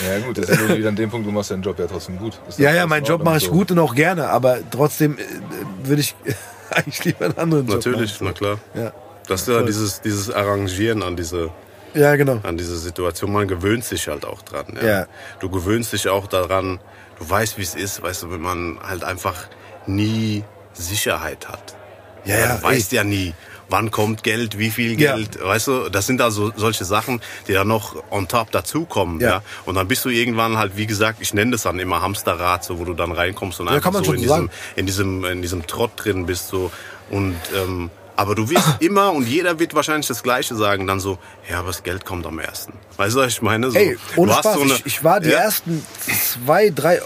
Ja 0.08 0.20
gut, 0.26 0.38
das 0.38 0.50
ist 0.50 0.60
irgendwie 0.60 0.78
wieder 0.78 0.90
an 0.90 0.96
dem 0.96 1.10
Punkt, 1.10 1.26
du 1.26 1.32
machst 1.32 1.50
deinen 1.50 1.64
Job 1.64 1.80
ja 1.80 1.88
trotzdem 1.88 2.20
gut. 2.20 2.34
Ja, 2.58 2.70
das 2.70 2.76
ja, 2.76 2.88
meinen 2.88 3.04
in 3.04 3.10
Job 3.10 3.24
mache 3.24 3.38
ich 3.38 3.46
so? 3.46 3.52
gut 3.52 3.72
und 3.72 3.80
auch 3.80 3.96
gerne, 3.96 4.30
aber 4.30 4.60
trotzdem 4.70 5.18
äh, 5.18 5.24
würde 5.84 6.02
ich 6.02 6.16
eigentlich 6.70 7.04
lieber 7.06 7.26
einen 7.26 7.38
anderen 7.40 7.66
Job 7.66 7.78
Natürlich, 7.78 8.22
na 8.22 8.34
klar. 8.34 8.60
Ja. 8.76 8.94
Das 9.28 9.42
ist 9.42 9.48
ja 9.48 9.64
dieses, 9.64 10.02
dieses 10.02 10.30
Arrangieren 10.32 11.02
an 11.02 11.16
diese 11.16 11.50
Ja, 11.96 12.16
genau. 12.16 12.40
An 12.44 12.56
diese 12.56 12.78
Situation. 12.78 13.34
Man 13.34 13.48
gewöhnt 13.48 13.84
sich 13.84 14.08
halt 14.08 14.24
auch 14.24 14.44
dran. 14.44 14.78
Ja. 14.80 14.88
Ja. 14.88 15.08
Du 15.40 15.50
gewöhnst 15.50 15.92
dich 15.92 16.08
auch 16.08 16.28
daran, 16.28 16.80
du 17.18 17.30
weißt, 17.30 17.58
wie 17.58 17.64
es 17.64 17.74
ist, 17.74 18.04
weißt 18.04 18.24
du, 18.24 18.32
wenn 18.32 18.42
man 18.42 18.80
halt 18.88 19.04
einfach 19.04 19.48
nie 19.88 20.44
Sicherheit 20.78 21.48
hat. 21.48 21.76
Ja, 22.26 22.38
ja, 22.38 22.56
du 22.58 22.64
weißt 22.64 22.92
ja 22.92 23.04
nie, 23.04 23.34
wann 23.70 23.90
kommt 23.92 24.24
Geld, 24.24 24.58
wie 24.58 24.70
viel 24.70 25.00
Ja. 25.00 25.16
Geld, 25.16 25.42
weißt 25.44 25.68
du, 25.68 25.90
das 25.90 26.08
sind 26.08 26.18
da 26.20 26.30
so 26.32 26.52
solche 26.56 26.84
Sachen, 26.86 27.22
die 27.48 27.54
dann 27.54 27.68
noch 27.68 27.96
on 28.12 28.28
top 28.28 28.52
dazukommen, 28.52 29.20
Ja. 29.22 29.28
ja. 29.30 29.42
Und 29.66 29.76
dann 29.76 29.88
bist 29.88 30.04
du 30.06 30.10
irgendwann 30.10 30.58
halt, 30.58 30.76
wie 30.78 30.88
gesagt, 30.88 31.20
ich 31.22 31.34
nenne 31.34 31.52
das 31.52 31.64
dann 31.64 31.80
immer 31.80 32.02
Hamsterrad, 32.02 32.64
so 32.64 32.80
wo 32.80 32.86
du 32.86 32.94
dann 32.94 33.12
reinkommst 33.12 33.60
und 33.60 33.68
Ja, 33.68 33.74
einfach 33.74 33.92
man 33.92 34.04
so 34.04 34.14
in 34.14 34.22
diesem, 34.22 34.50
in 34.76 34.86
diesem, 34.86 35.24
in 35.26 35.42
diesem 35.42 35.68
Trott 35.68 35.92
drin 35.96 36.26
bist 36.26 36.50
so 36.50 36.72
und 37.10 37.36
ähm, 37.56 37.90
aber 38.18 38.34
du 38.36 38.50
wirst 38.50 38.68
immer 38.80 39.14
und 39.14 39.28
jeder 39.28 39.60
wird 39.60 39.74
wahrscheinlich 39.76 40.08
das 40.08 40.24
Gleiche 40.24 40.56
sagen, 40.56 40.88
dann 40.88 41.00
so, 41.00 41.18
ja, 41.50 41.60
aber 41.60 41.68
das 41.68 41.84
Geld 41.84 42.04
kommt 42.04 42.26
am 42.26 42.40
ersten. 42.40 42.74
Weißt 42.98 43.16
du, 43.16 43.20
was 43.20 43.28
ich 43.34 43.42
meine? 43.42 43.70
So, 43.72 43.78
Ey, 43.78 43.98
ohne 44.16 44.34
Spaß, 44.34 44.56
so 44.56 44.62
eine- 44.62 44.74
ich, 44.74 44.86
ich 44.86 45.04
war 45.04 45.20
die 45.22 45.30
ja, 45.30 45.38
ersten 45.38 45.86
zwei, 46.10 46.72
drei, 46.72 47.00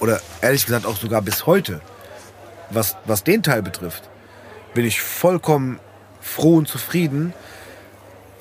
oder 0.00 0.20
ehrlich 0.42 0.64
gesagt 0.66 0.84
auch 0.86 0.96
sogar 0.98 1.22
bis 1.22 1.46
heute, 1.46 1.80
was, 2.70 2.96
was 3.04 3.24
den 3.24 3.42
Teil 3.42 3.62
betrifft, 3.62 4.02
bin 4.74 4.84
ich 4.84 5.00
vollkommen 5.00 5.78
froh 6.20 6.56
und 6.56 6.68
zufrieden, 6.68 7.32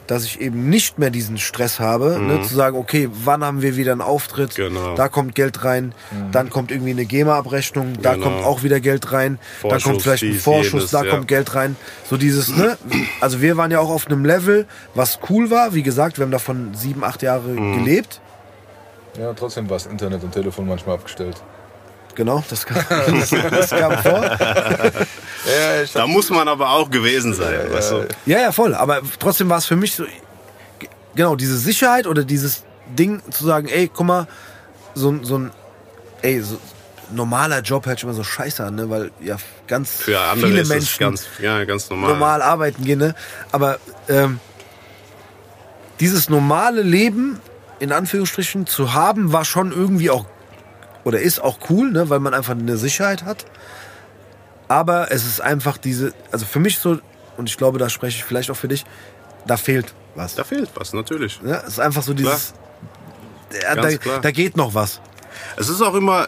dass 0.08 0.26
ich 0.26 0.41
eben 0.41 0.68
nicht 0.68 1.00
mehr 1.00 1.12
diesen 1.12 1.38
Stress 1.38 1.80
habe, 1.80 2.20
ne, 2.20 2.41
zu 2.41 2.54
sagen, 2.54 2.76
okay, 2.78 3.08
wann 3.14 3.41
haben 3.44 3.62
wir 3.62 3.78
wieder 3.78 3.94
einen 3.94 4.02
Auftritt, 4.02 4.58
Mhm. 4.58 4.64
Genau. 4.64 4.95
da 4.95 5.08
kommt 5.08 5.34
Geld 5.34 5.64
rein, 5.64 5.95
dann 6.34 6.50
kommt 6.50 6.72
irgendwie 6.72 6.91
eine 6.91 7.06
GEMA-Abrechnung, 7.06 7.94
da 8.02 8.16
Genau. 8.16 8.26
kommt 8.26 8.44
auch 8.45 8.64
wieder 8.64 8.82
Geld 8.82 9.14
rein, 9.14 9.40
dann 9.62 9.70
Vorschuss, 9.72 9.84
kommt 9.84 10.02
vielleicht 10.02 10.24
ein 10.24 10.34
Vorschuss, 10.34 10.74
jenes, 10.74 10.91
da 10.91 11.04
ja. 11.06 11.12
kommt 11.12 11.30
Geld 11.30 11.56
rein. 11.56 11.78
So 12.10 12.18
dieses, 12.18 12.50
ne? 12.50 12.78
Also 13.22 13.41
wir 13.41 13.56
waren 13.56 13.72
ja 13.72 13.80
auch 13.80 13.90
auf 13.90 14.08
einem 14.08 14.26
Level, 14.26 14.66
was 14.94 15.20
cool 15.30 15.50
war. 15.50 15.74
Wie 15.74 15.84
gesagt, 15.84 16.18
wir 16.18 16.24
haben 16.26 16.32
davon 16.32 16.74
sieben, 16.74 17.04
acht 17.06 17.22
Jahre 17.22 17.48
Mhm. 17.48 17.86
gelebt. 17.86 18.20
Ja, 19.18 19.32
trotzdem 19.34 19.70
war 19.70 19.78
das 19.78 19.86
Internet 19.86 20.22
und 20.24 20.32
Telefon 20.34 20.68
manchmal 20.68 20.95
abgestellt. 20.95 21.41
Genau, 22.15 22.44
das 22.49 22.65
kam, 22.65 22.77
das, 22.90 23.30
das 23.30 23.69
kam 23.72 23.98
vor. 24.03 24.23
Ja, 24.23 25.81
ich 25.84 25.91
Da 25.94 26.06
muss 26.07 26.30
man 26.30 26.48
aber 26.48 26.69
auch 26.69 26.90
gewesen 26.90 27.34
sein, 27.34 27.72
weißt 27.72 27.91
du? 27.91 28.07
Ja, 28.26 28.40
ja, 28.40 28.52
voll. 28.52 28.76
Aber 28.76 29.02
trotzdem 29.19 29.49
war 29.49 29.57
es 29.57 29.65
für 29.65 29.76
mich 29.76 29.95
so, 29.95 30.06
genau, 31.15 31.35
diese 31.35 31.57
Sicherheit 31.57 32.06
oder 32.07 32.23
dieses 32.23 32.64
Ding 32.98 33.22
zu 33.31 33.45
sagen, 33.45 33.68
ey, 33.68 33.90
guck 33.94 34.06
mal, 34.06 34.27
so, 34.94 35.10
ein- 35.10 35.23
so 35.23 35.38
ein, 35.40 35.52
ey, 36.22 36.40
so 36.41 36.60
normaler 37.11 37.61
Job 37.61 37.85
hört 37.85 37.98
sich 37.98 38.03
immer 38.03 38.14
so 38.14 38.23
scheiße 38.23 38.64
an, 38.64 38.76
ne? 38.76 38.90
weil 38.90 39.11
ja 39.19 39.38
ganz 39.68 39.91
Für 40.02 40.19
andere 40.19 40.48
viele 40.49 40.61
ist 40.61 40.69
Menschen 40.69 40.99
ganz, 40.99 41.26
ja, 41.40 41.64
ganz 41.65 41.90
normal. 41.90 42.10
normal 42.11 42.41
arbeiten 42.41 42.85
gehen, 42.85 42.99
ne? 42.99 43.14
Aber 43.52 43.77
ähm, 44.10 44.40
dieses 45.99 46.30
normale 46.30 46.81
Leben 46.81 47.40
in 47.80 47.91
Anführungsstrichen 47.91 48.65
zu 48.65 48.94
haben, 48.94 49.34
war 49.34 49.45
schon 49.45 49.72
irgendwie 49.72 50.10
auch 50.10 50.26
oder 51.04 51.20
ist 51.20 51.40
auch 51.40 51.58
cool, 51.70 51.92
ne? 51.92 52.10
weil 52.10 52.20
man 52.20 52.34
einfach 52.34 52.54
eine 52.54 52.78
Sicherheit 52.78 53.24
hat. 53.24 53.46
Aber 54.68 55.12
es 55.12 55.26
ist 55.26 55.42
einfach 55.42 55.78
diese, 55.78 56.14
also 56.32 56.46
für 56.46 56.60
mich 56.60 56.80
so, 56.80 57.00
und 57.38 57.50
ich 57.50 57.58
glaube, 57.58 57.80
da 57.80 57.90
spreche 57.90 58.18
ich 58.18 58.24
vielleicht 58.24 58.50
auch 58.50 58.56
für 58.56 58.68
dich, 58.68 58.86
da 59.46 59.58
fehlt 59.58 59.94
was. 60.16 60.36
Da 60.36 60.44
fehlt 60.44 60.70
was, 60.76 60.94
natürlich. 60.94 61.42
Ne? 61.42 61.62
Es 61.66 61.74
ist 61.74 61.80
einfach 61.80 62.04
so 62.04 62.14
dieses, 62.14 62.54
ja, 63.62 63.76
da, 63.76 64.20
da 64.22 64.32
geht 64.32 64.58
noch 64.58 64.74
was. 64.74 65.02
Es 65.58 65.70
ist 65.70 65.82
auch 65.82 65.96
immer, 65.96 66.28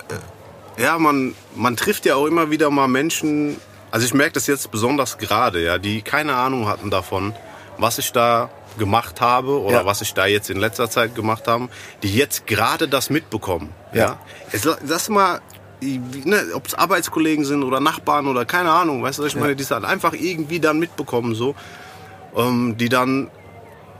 äh, 0.78 0.82
ja, 0.84 0.98
man, 0.98 1.36
man 1.56 1.78
trifft 1.78 2.06
ja 2.06 2.16
auch 2.16 2.26
immer 2.26 2.50
wieder 2.52 2.70
mal 2.70 2.88
Menschen, 2.88 3.58
also 3.92 4.06
ich 4.06 4.14
merke 4.14 4.34
das 4.34 4.48
jetzt 4.48 4.72
besonders 4.72 5.18
gerade, 5.18 5.64
ja, 5.64 5.78
die 5.78 6.02
keine 6.02 6.36
Ahnung 6.36 6.68
hatten 6.68 6.90
davon, 6.90 7.34
was 7.78 7.98
ich 7.98 8.12
da 8.12 8.50
gemacht 8.78 9.22
habe 9.22 9.60
oder 9.62 9.78
Ja. 9.82 9.86
was 9.86 10.02
ich 10.02 10.14
da 10.14 10.26
jetzt 10.26 10.50
in 10.50 10.58
letzter 10.58 10.90
Zeit 10.90 11.16
gemacht 11.16 11.48
habe, 11.48 11.70
die 12.04 12.14
jetzt 12.16 12.48
gerade 12.48 12.88
das 12.88 13.10
mitbekommen. 13.10 13.70
Ja. 13.94 14.18
Ja. 14.52 14.78
Lass 14.88 15.10
mal, 15.10 15.42
ne, 15.82 16.44
ob 16.54 16.68
es 16.68 16.74
Arbeitskollegen 16.74 17.46
sind 17.46 17.64
oder 17.64 17.80
Nachbarn 17.80 18.28
oder 18.28 18.46
keine 18.46 18.72
Ahnung, 18.72 19.04
weißt 19.04 19.20
du, 19.20 19.26
ich 19.26 19.36
meine, 19.36 19.56
die 19.56 19.64
es 19.64 19.72
halt 19.72 19.86
einfach 19.86 20.14
irgendwie 20.14 20.60
dann 20.60 20.80
mitbekommen, 20.80 21.36
so, 21.36 21.56
ähm, 22.36 22.76
die 22.78 22.90
dann 22.90 23.30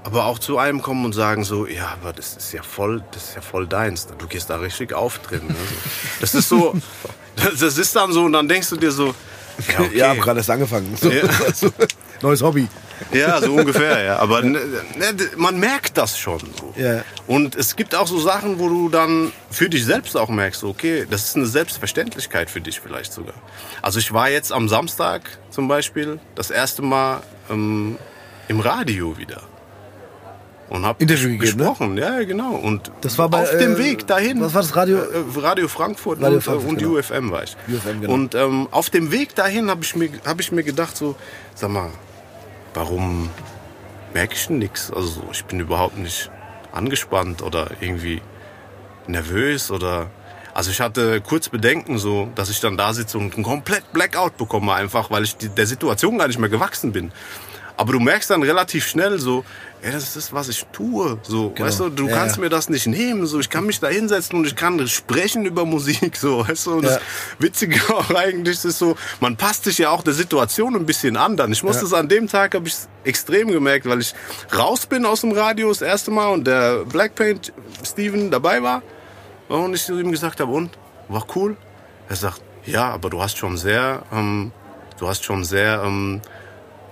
aber 0.04 0.26
auch 0.26 0.38
zu 0.38 0.60
einem 0.60 0.84
kommen 0.84 1.04
und 1.04 1.14
sagen 1.14 1.44
so, 1.44 1.66
ja, 1.66 1.96
aber 2.00 2.14
das 2.14 2.38
ist 2.38 2.54
ja 2.54 2.62
voll, 2.62 3.04
das 3.12 3.30
ist 3.30 3.36
ja 3.36 3.42
voll 3.42 3.66
deins. 3.66 4.06
Du 4.20 4.28
gehst 4.28 4.52
da 4.52 4.58
richtig 4.58 4.94
auf 4.94 5.18
drin. 5.18 5.48
Ne? 5.48 5.56
Das 6.22 6.36
ist 6.36 6.48
so, 6.48 6.76
das, 7.36 7.78
ist 7.78 7.96
dann 7.96 8.14
so 8.14 8.24
und 8.26 8.34
dann 8.34 8.48
denkst 8.48 8.70
du 8.70 8.78
dir 8.78 8.92
so, 8.92 9.16
ja, 9.68 9.80
okay. 9.80 9.98
Ja, 9.98 10.10
hab 10.10 10.20
gerade 10.22 10.40
erst 10.42 10.50
angefangen. 10.52 10.96
So, 11.02 11.10
Ja. 11.10 11.24
neues 12.22 12.44
Hobby. 12.44 12.68
Ja, 13.12 13.42
so 13.42 13.54
ungefähr, 13.54 14.04
ja. 14.04 14.18
Aber 14.20 14.42
ne, 14.42 14.60
ne, 14.60 15.16
man 15.38 15.60
merkt 15.60 15.98
das 15.98 16.18
schon 16.18 16.40
so. 16.40 16.74
Ja. 16.78 17.04
Und 17.28 17.56
es 17.56 17.76
gibt 17.76 17.96
auch 17.96 18.08
so 18.08 18.20
Sachen, 18.20 18.60
wo 18.60 18.70
du 18.70 18.90
dann 18.90 19.32
für 19.52 19.70
dich 19.70 19.86
selbst 19.86 20.16
auch 20.18 20.30
merkst, 20.30 20.64
okay, 20.64 21.06
das 21.10 21.26
ist 21.26 21.36
eine 21.36 21.46
Selbstverständlichkeit 21.46 22.50
für 22.50 22.62
dich 22.62 22.80
vielleicht 22.80 23.14
sogar. 23.14 23.36
Also 23.82 24.00
ich 24.00 24.12
war 24.14 24.30
jetzt 24.30 24.52
am 24.52 24.70
Samstag 24.70 25.22
zum 25.50 25.68
Beispiel 25.68 26.20
das 26.36 26.50
erste 26.52 26.82
Mal 26.82 27.22
ähm, 27.50 27.98
im 28.48 28.60
Radio 28.60 29.18
wieder. 29.18 29.42
Und 30.68 30.84
hab 30.84 31.00
Interview 31.00 31.30
gegeben, 31.38 31.42
ne? 31.60 31.66
gesprochen, 31.66 31.98
ja, 31.98 32.24
genau. 32.24 32.56
Und 32.56 32.92
Das 33.02 33.20
war 33.20 33.30
bei, 33.30 33.44
auf 33.44 33.52
dem 33.52 33.76
äh, 33.76 33.78
Weg 33.78 34.08
dahin. 34.08 34.42
was 34.42 34.56
war 34.56 34.64
das, 34.64 34.76
Radio? 34.76 34.98
Äh, 34.98 35.24
Radio 35.38 35.68
Frankfurt 35.68 36.20
Radio 36.20 36.38
und, 36.38 36.42
Frankfurt, 36.42 36.66
äh, 36.66 36.70
und 36.70 36.78
genau. 36.80 36.92
UFM 36.98 37.32
war 37.32 37.44
ich. 37.44 37.56
UFM, 37.68 38.02
genau. 38.02 38.14
Und 38.14 38.34
ähm, 38.34 38.68
auf 38.72 38.90
dem 38.90 39.12
Weg 39.12 39.36
dahin 39.36 39.70
habe 39.70 39.84
ich, 39.84 39.96
mir- 39.96 40.10
hab 40.26 40.40
ich 40.40 40.52
mir 40.52 40.64
gedacht, 40.64 40.98
so, 40.98 41.16
sag 41.54 41.70
mal, 41.70 41.92
warum 42.76 43.30
merke 44.14 44.36
ich 44.36 44.50
nichts? 44.50 44.92
Also 44.92 45.08
so, 45.08 45.24
ich 45.32 45.46
bin 45.46 45.60
überhaupt 45.60 45.98
nicht 45.98 46.30
angespannt 46.72 47.42
oder 47.42 47.72
irgendwie 47.80 48.22
nervös 49.08 49.72
oder 49.72 50.10
also 50.54 50.72
ich 50.72 50.80
hatte 50.80 51.20
kurz 51.22 51.50
Bedenken 51.50 51.98
so, 51.98 52.30
dass 52.36 52.50
ich 52.50 52.62
dann 52.62 52.78
da 52.78 52.94
sitze 52.94 53.18
und 53.18 53.34
einen 53.34 53.44
komplett 53.44 53.92
Blackout 53.92 54.38
bekomme 54.38 54.74
einfach, 54.74 55.12
weil 55.12 55.24
ich 55.24 55.36
die, 55.36 55.50
der 55.50 55.66
Situation 55.66 56.18
gar 56.18 56.28
nicht 56.28 56.40
mehr 56.40 56.50
gewachsen 56.50 56.94
bin. 56.94 57.12
Aber 57.78 57.92
du 57.92 58.00
merkst 58.00 58.30
dann 58.30 58.42
relativ 58.42 58.88
schnell 58.88 59.20
so, 59.20 59.44
ja, 59.86 59.92
das 59.92 60.16
ist, 60.16 60.34
was 60.34 60.50
ich 60.50 60.66
tue. 60.72 61.20
So, 61.22 61.54
weißt 61.56 61.80
du, 61.80 61.90
du 61.90 62.08
Ja, 62.08 62.16
kannst 62.18 62.38
ja. 62.38 62.42
mir 62.42 62.50
das 62.50 62.70
nicht 62.70 62.88
nehmen. 62.88 63.28
So, 63.28 63.40
ich 63.40 63.50
kann 63.52 63.66
mich 63.68 63.80
da 63.80 63.88
hinsetzen 63.88 64.40
und 64.40 64.48
ich 64.48 64.56
kann 64.56 64.86
sprechen 64.88 65.46
über 65.46 65.64
Musik. 65.64 66.18
So, 66.18 66.48
weißt 66.48 66.66
du, 66.66 66.72
und 66.74 66.84
Ja. 66.86 66.90
das 66.96 67.02
Witzige 67.38 67.80
auch 67.96 68.10
eigentlich 68.16 68.64
ist 68.66 68.80
so, 68.80 68.96
man 69.20 69.38
passt 69.38 69.66
sich 69.66 69.78
ja 69.78 69.92
auch 69.92 70.02
der 70.02 70.14
Situation 70.14 70.76
ein 70.76 70.86
bisschen 70.88 71.16
an. 71.18 71.38
Dann. 71.38 71.52
Ich 71.52 71.62
musste 71.64 71.86
es 71.86 71.94
an 71.94 72.10
dem 72.10 72.28
Tag, 72.28 72.56
habe 72.56 72.68
ich 72.68 72.76
extrem 73.04 73.50
gemerkt, 73.52 73.86
weil 73.86 74.02
ich 74.02 74.14
raus 74.58 74.88
bin 74.88 75.06
aus 75.06 75.22
dem 75.22 75.32
Radio 75.34 75.70
das 75.70 75.82
erste 75.84 76.10
Mal 76.10 76.30
und 76.30 76.48
der 76.48 76.84
Blackpaint 76.86 77.54
Steven 77.86 78.32
dabei 78.32 78.64
war. 78.64 78.82
Und 79.48 79.76
ich 79.76 79.88
ihm 79.88 80.12
gesagt 80.12 80.40
habe, 80.40 80.52
und? 80.52 80.72
War 81.10 81.24
cool? 81.36 81.56
Er 82.10 82.16
sagt, 82.16 82.42
ja, 82.66 82.90
aber 82.90 83.12
du 83.12 83.22
hast 83.22 83.38
schon 83.38 83.58
sehr, 83.58 84.02
ähm, 84.12 84.52
du 85.00 85.08
hast 85.08 85.24
schon 85.24 85.44
sehr 85.44 85.84
ähm, 85.86 86.22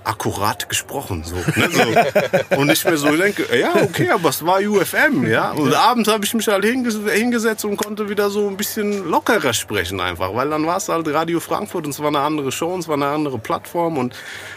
akkurat 0.04 0.70
gesprochen. 0.70 1.24
So, 1.24 1.36
ne, 1.36 1.70
so. 1.72 2.58
Und 2.58 2.72
ich 2.72 2.84
mir 2.86 2.98
so 2.98 3.16
denke, 3.16 3.46
ja, 3.58 3.74
okay, 3.82 4.10
aber 4.10 4.30
es 4.30 4.46
war 4.46 4.60
UFM, 4.60 5.28
ja. 5.28 5.52
Und 5.52 5.74
abends 5.74 6.10
habe 6.10 6.26
ich 6.26 6.34
mich 6.34 6.48
halt 6.48 6.66
hinges 6.66 6.98
hingesetzt 7.12 7.66
und 7.66 7.78
konnte 7.78 8.10
wieder 8.10 8.30
so 8.30 8.48
ein 8.48 8.58
bisschen 8.58 9.10
lockerer 9.10 9.54
sprechen 9.54 10.00
einfach, 10.00 10.34
weil 10.34 10.50
dann 10.50 10.66
war 10.66 10.78
es 10.78 10.90
halt 10.90 11.08
Radio 11.08 11.40
Frankfurt 11.40 11.86
und 11.86 11.92
es 11.92 12.00
war 12.00 12.08
eine 12.08 12.20
andere 12.20 12.52
Show 12.52 12.74
und 12.74 12.82
es 12.82 12.88
war 12.88 12.96
eine 12.96 13.08
andere 13.08 13.40
Plattform 13.40 13.98
und 13.98 14.16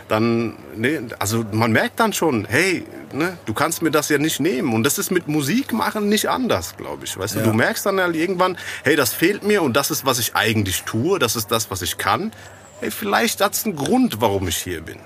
dann, 0.09 0.55
ne, 0.75 1.09
also 1.19 1.45
man 1.53 1.73
merkt 1.73 2.01
dann 2.01 2.13
schon, 2.13 2.47
hey, 2.49 2.85
ne, 3.13 3.39
du 3.47 3.55
kannst 3.55 3.83
mir 3.83 3.91
das 3.91 4.09
ja 4.09 4.19
nicht 4.19 4.41
nehmen 4.41 4.75
und 4.75 4.85
das 4.85 4.99
ist 4.99 5.11
mit 5.11 5.29
Musik 5.29 5.73
machen 5.73 6.09
nicht 6.09 6.29
anders, 6.29 6.77
glaube 6.77 7.05
ich. 7.05 7.17
Weißt 7.17 7.37
du, 7.37 7.41
du 7.41 7.53
merkst 7.53 7.87
dann 7.87 8.01
halt 8.01 8.17
irgendwann, 8.17 8.59
hey, 8.85 8.97
das 8.97 9.13
fehlt 9.13 9.43
mir 9.43 9.63
und 9.63 9.75
das 9.77 9.91
ist, 9.91 10.05
was 10.05 10.19
ich 10.19 10.35
eigentlich 10.35 10.83
tue, 10.83 11.19
das 11.19 11.37
ist 11.37 11.51
das, 11.51 11.71
was 11.71 11.83
ich 11.83 11.99
kann. 11.99 12.33
Hey, 12.81 12.91
vielleicht 12.91 13.41
hat 13.41 13.55
es 13.55 13.65
einen 13.65 13.77
Grund, 13.77 14.21
warum 14.21 14.49
ich 14.49 14.59
hier 14.59 14.83
bin. 14.83 14.99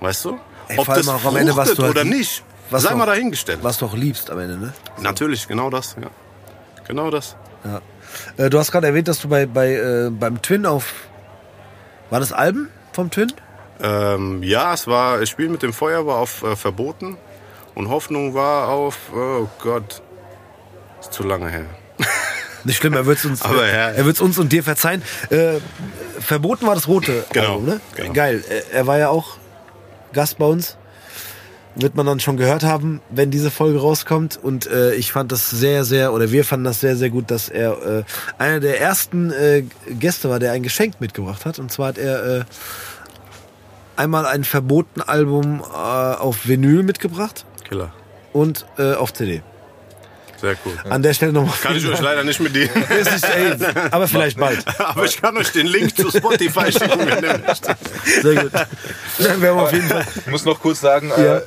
Weißt 0.00 0.24
du? 0.24 0.38
Ey, 0.68 0.78
Ob 0.78 0.86
das 0.86 1.08
auch 1.08 1.24
am 1.24 1.36
Ende, 1.36 1.56
was 1.56 1.74
du 1.74 1.82
halt 1.82 1.92
oder 1.92 2.04
nicht, 2.04 2.42
was 2.70 2.84
sei 2.84 2.94
mal 2.94 3.06
dahingestellt. 3.06 3.58
Was 3.62 3.78
du 3.78 3.86
auch 3.86 3.94
liebst 3.94 4.30
am 4.30 4.38
Ende, 4.38 4.56
ne? 4.56 4.72
Natürlich, 5.00 5.48
genau 5.48 5.70
das, 5.70 5.96
ja. 6.00 6.08
Genau 6.86 7.10
das. 7.10 7.36
Ja. 7.64 7.80
Äh, 8.36 8.50
du 8.50 8.58
hast 8.58 8.72
gerade 8.72 8.86
erwähnt, 8.86 9.08
dass 9.08 9.20
du 9.20 9.28
bei, 9.28 9.46
bei, 9.46 9.74
äh, 9.74 10.10
beim 10.10 10.40
Twin 10.42 10.66
auf. 10.66 10.92
War 12.10 12.20
das 12.20 12.32
Alben 12.32 12.68
vom 12.92 13.10
Twin? 13.10 13.32
Ähm, 13.82 14.42
ja, 14.42 14.74
es 14.74 14.86
war, 14.86 15.24
Spiel 15.26 15.48
mit 15.48 15.62
dem 15.62 15.72
Feuer 15.72 16.06
war 16.06 16.16
auf 16.16 16.42
äh, 16.42 16.54
Verboten 16.56 17.16
und 17.74 17.88
Hoffnung 17.88 18.34
war 18.34 18.68
auf, 18.68 18.96
oh 19.14 19.48
Gott, 19.62 20.02
ist 21.00 21.12
zu 21.12 21.22
lange 21.22 21.48
her. 21.48 21.66
Nicht 22.64 22.76
schlimm, 22.78 22.92
er 22.94 23.06
wird 23.06 23.18
es 23.18 23.24
uns, 23.24 23.42
Aber 23.42 23.66
ja, 23.66 23.90
er 23.90 24.04
wird's 24.04 24.20
uns 24.20 24.38
und 24.38 24.52
dir 24.52 24.62
verzeihen. 24.62 25.02
Äh, 25.30 25.60
verboten 26.20 26.66
war 26.66 26.74
das 26.74 26.88
rote 26.88 27.24
Genau, 27.32 27.52
Album, 27.52 27.64
ne? 27.66 27.80
genau. 27.94 28.12
Geil. 28.12 28.44
Er 28.72 28.86
war 28.86 28.98
ja 28.98 29.08
auch 29.08 29.38
Gast 30.12 30.38
bei 30.38 30.46
uns. 30.46 30.76
Wird 31.76 31.94
man 31.94 32.04
dann 32.04 32.18
schon 32.18 32.36
gehört 32.36 32.64
haben, 32.64 33.00
wenn 33.10 33.30
diese 33.30 33.50
Folge 33.50 33.80
rauskommt. 33.80 34.38
Und 34.42 34.66
äh, 34.66 34.94
ich 34.94 35.12
fand 35.12 35.30
das 35.30 35.50
sehr, 35.50 35.84
sehr, 35.84 36.12
oder 36.12 36.32
wir 36.32 36.44
fanden 36.44 36.64
das 36.64 36.80
sehr, 36.80 36.96
sehr 36.96 37.10
gut, 37.10 37.30
dass 37.30 37.48
er 37.48 37.98
äh, 37.98 38.04
einer 38.38 38.58
der 38.58 38.80
ersten 38.80 39.30
äh, 39.30 39.62
Gäste 39.88 40.28
war, 40.28 40.40
der 40.40 40.52
ein 40.52 40.64
Geschenk 40.64 41.00
mitgebracht 41.00 41.46
hat. 41.46 41.58
Und 41.58 41.70
zwar 41.70 41.88
hat 41.88 41.98
er 41.98 42.38
äh, 42.40 42.44
einmal 43.96 44.26
ein 44.26 44.42
verboten 44.44 45.00
Album 45.00 45.60
äh, 45.60 45.74
auf 45.74 46.48
Vinyl 46.48 46.82
mitgebracht. 46.82 47.44
Killer. 47.68 47.92
und 48.32 48.66
äh, 48.78 48.94
auf 48.94 49.12
CD. 49.12 49.42
Sehr 50.40 50.56
cool. 50.64 50.72
An 50.88 51.02
der 51.02 51.14
Stelle 51.14 51.32
nochmal. 51.32 51.54
Kann 51.62 51.76
ich 51.76 51.86
euch 51.86 52.00
leider 52.00 52.24
nicht 52.24 52.40
mit 52.40 52.54
dir. 52.54 52.68
Aber 53.90 54.08
vielleicht 54.08 54.38
bald. 54.38 54.64
Aber 54.80 55.04
ich 55.04 55.20
kann 55.20 55.36
euch 55.36 55.52
den 55.52 55.66
Link 55.66 55.96
zu 55.96 56.10
Spotify 56.10 56.72
schicken, 56.72 56.98
wenn 57.06 57.24
ihr 57.24 57.38
möchtet. 57.46 57.76
Sehr 58.22 58.42
gut. 58.44 58.52
Dann 58.52 59.42
werden 59.42 59.56
wir 59.56 59.62
auf 59.62 59.72
jeden 59.72 59.88
Fall. 59.88 60.06
Ich 60.16 60.26
muss 60.30 60.44
noch 60.44 60.60
kurz 60.60 60.80
sagen, 60.80 61.10
Ja. 61.16 61.36
äh, 61.38 61.42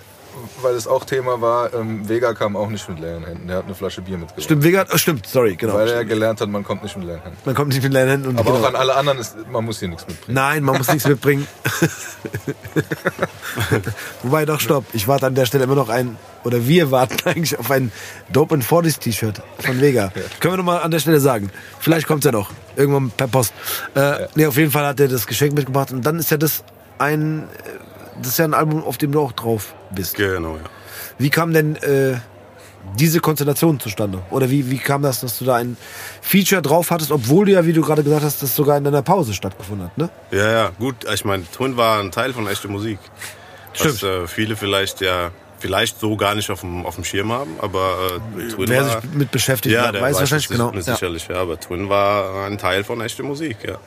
weil 0.62 0.76
es 0.76 0.88
auch 0.88 1.06
Thema 1.06 1.42
war, 1.42 1.74
ähm, 1.74 2.08
Vega 2.08 2.34
kam 2.34 2.56
auch 2.56 2.70
nicht 2.70 2.88
mit 2.90 3.00
leeren 3.00 3.26
Händen. 3.26 3.48
Der 3.48 3.58
hat 3.58 3.66
eine 3.66 3.76
Flasche 3.76 4.02
Bier 4.02 4.18
mitgebracht. 4.18 4.44
Stimmt, 4.44 4.64
Vega, 4.64 4.86
oh, 4.94 4.98
stimmt, 4.98 5.28
sorry, 5.28 5.56
genau. 5.56 5.74
Weil 5.74 5.90
er 5.90 6.06
gelernt 6.06 6.42
hat, 6.42 6.50
man 6.50 6.64
kommt 6.64 6.84
nicht 6.84 6.96
mit 6.98 7.06
leeren 7.06 7.22
Händen. 7.22 7.38
Man 7.46 7.56
kommt 7.56 7.70
nicht 7.70 7.84
mit 7.84 7.94
leeren 7.94 8.10
Händen 8.10 8.28
und 8.30 8.40
Aber 8.40 8.52
genau. 8.52 8.64
auch 8.64 8.70
an 8.70 8.76
alle 8.76 8.96
anderen, 8.96 9.20
ist, 9.20 9.36
man 9.52 9.64
muss 9.66 9.80
hier 9.80 9.90
nichts 9.90 10.08
mitbringen. 10.08 10.36
Nein, 10.36 10.64
man 10.64 10.78
muss 10.78 10.88
nichts 10.88 11.08
mitbringen. 11.08 11.48
Wobei, 14.24 14.46
doch, 14.46 14.60
stopp. 14.60 14.86
Ich 14.94 15.08
warte 15.08 15.28
an 15.28 15.36
der 15.36 15.46
Stelle 15.46 15.66
immer 15.66 15.76
noch 15.76 15.90
ein, 15.90 16.18
oder 16.44 16.68
wir 16.68 16.92
warten 16.92 17.18
eigentlich 17.26 17.58
auf 17.58 17.70
ein 17.72 17.92
Dope 18.32 18.56
and 18.56 18.64
40s 18.66 19.00
T-Shirt 19.00 19.42
von 19.60 19.80
Vega. 19.82 20.12
Können 20.40 20.54
wir 20.54 20.58
noch 20.58 20.64
mal 20.64 20.78
an 20.82 20.92
der 20.92 21.00
Stelle 21.00 21.20
sagen. 21.20 21.52
Vielleicht 21.80 22.08
kommt 22.08 22.24
es 22.24 22.26
ja 22.26 22.32
noch. 22.32 22.52
Irgendwann 22.76 23.12
per 23.12 23.28
Post. 23.28 23.54
Äh, 23.96 24.28
Nee, 24.36 24.46
auf 24.48 24.58
jeden 24.58 24.72
Fall 24.72 24.86
hat 24.86 25.00
er 25.00 25.08
das 25.08 25.28
Geschenk 25.28 25.54
mitgebracht. 25.54 25.92
Und 25.92 26.06
dann 26.06 26.20
ist 26.20 26.32
ja 26.32 26.38
das 26.38 26.64
ein, 27.00 27.44
äh, 27.44 28.18
das 28.22 28.30
ist 28.34 28.40
ja 28.40 28.46
ein 28.46 28.54
Album, 28.54 28.84
auf 28.84 28.98
dem 28.98 29.12
du 29.12 29.20
auch 29.22 29.32
drauf 29.32 29.74
bist. 29.92 30.16
Genau, 30.16 30.56
ja. 30.56 30.64
Wie 31.18 31.30
kam 31.30 31.54
denn 31.54 31.76
äh, 31.78 32.16
diese 32.98 33.20
Konstellation 33.20 33.80
zustande? 33.80 34.20
Oder 34.32 34.50
wie, 34.50 34.70
wie 34.70 34.78
kam 34.78 35.04
das, 35.04 35.22
dass 35.22 35.38
du 35.38 35.46
da 35.46 35.56
ein 35.56 35.78
Feature 36.22 36.62
drauf 36.62 36.92
hattest, 36.92 37.12
obwohl 37.12 37.46
du 37.46 37.52
ja, 37.54 37.66
wie 37.66 37.74
du 37.74 37.82
gerade 37.82 38.04
gesagt 38.04 38.24
hast, 38.24 38.42
das 38.44 38.56
sogar 38.56 38.78
in 38.78 38.84
deiner 38.84 39.02
Pause 39.04 39.34
stattgefunden 39.34 39.88
hat, 39.88 39.98
ne? 39.98 40.10
Ja, 40.32 40.52
ja, 40.52 40.72
gut. 40.80 40.96
Ich 41.14 41.24
meine, 41.24 41.44
Twin 41.52 41.78
war 41.78 42.00
ein 42.00 42.12
Teil 42.12 42.34
von 42.34 42.48
echte 42.48 42.68
Musik. 42.68 43.00
Was 43.72 43.80
Stimmt. 43.98 44.04
äh, 44.04 44.28
viele 44.28 44.56
vielleicht 44.56 45.02
ja 45.02 45.32
vielleicht 45.64 45.98
so 45.98 46.18
gar 46.18 46.36
nicht 46.36 46.50
auf 46.52 46.60
dem, 46.60 46.86
auf 46.86 46.96
dem 46.96 47.06
Schirm 47.06 47.32
haben, 47.32 47.56
aber 47.60 48.20
äh, 48.38 48.50
Twin 48.50 48.68
Wer 48.68 48.86
war, 48.86 49.02
sich 49.02 49.12
mit 49.14 49.32
beschäftigt, 49.32 49.74
ja, 49.74 49.94
der 49.94 50.02
weiß 50.02 50.20
wahrscheinlich 50.20 50.50
das 50.50 50.58
genau. 50.58 50.74
Ja. 50.74 50.82
sicherlich, 50.82 51.30
ja. 51.30 51.38
aber 51.38 51.58
Twin 51.58 51.88
war 51.88 52.46
ein 52.46 52.58
Teil 52.58 52.84
von 52.84 53.00
echte 53.00 53.24
Musik, 53.24 53.60
ja. 53.66 53.78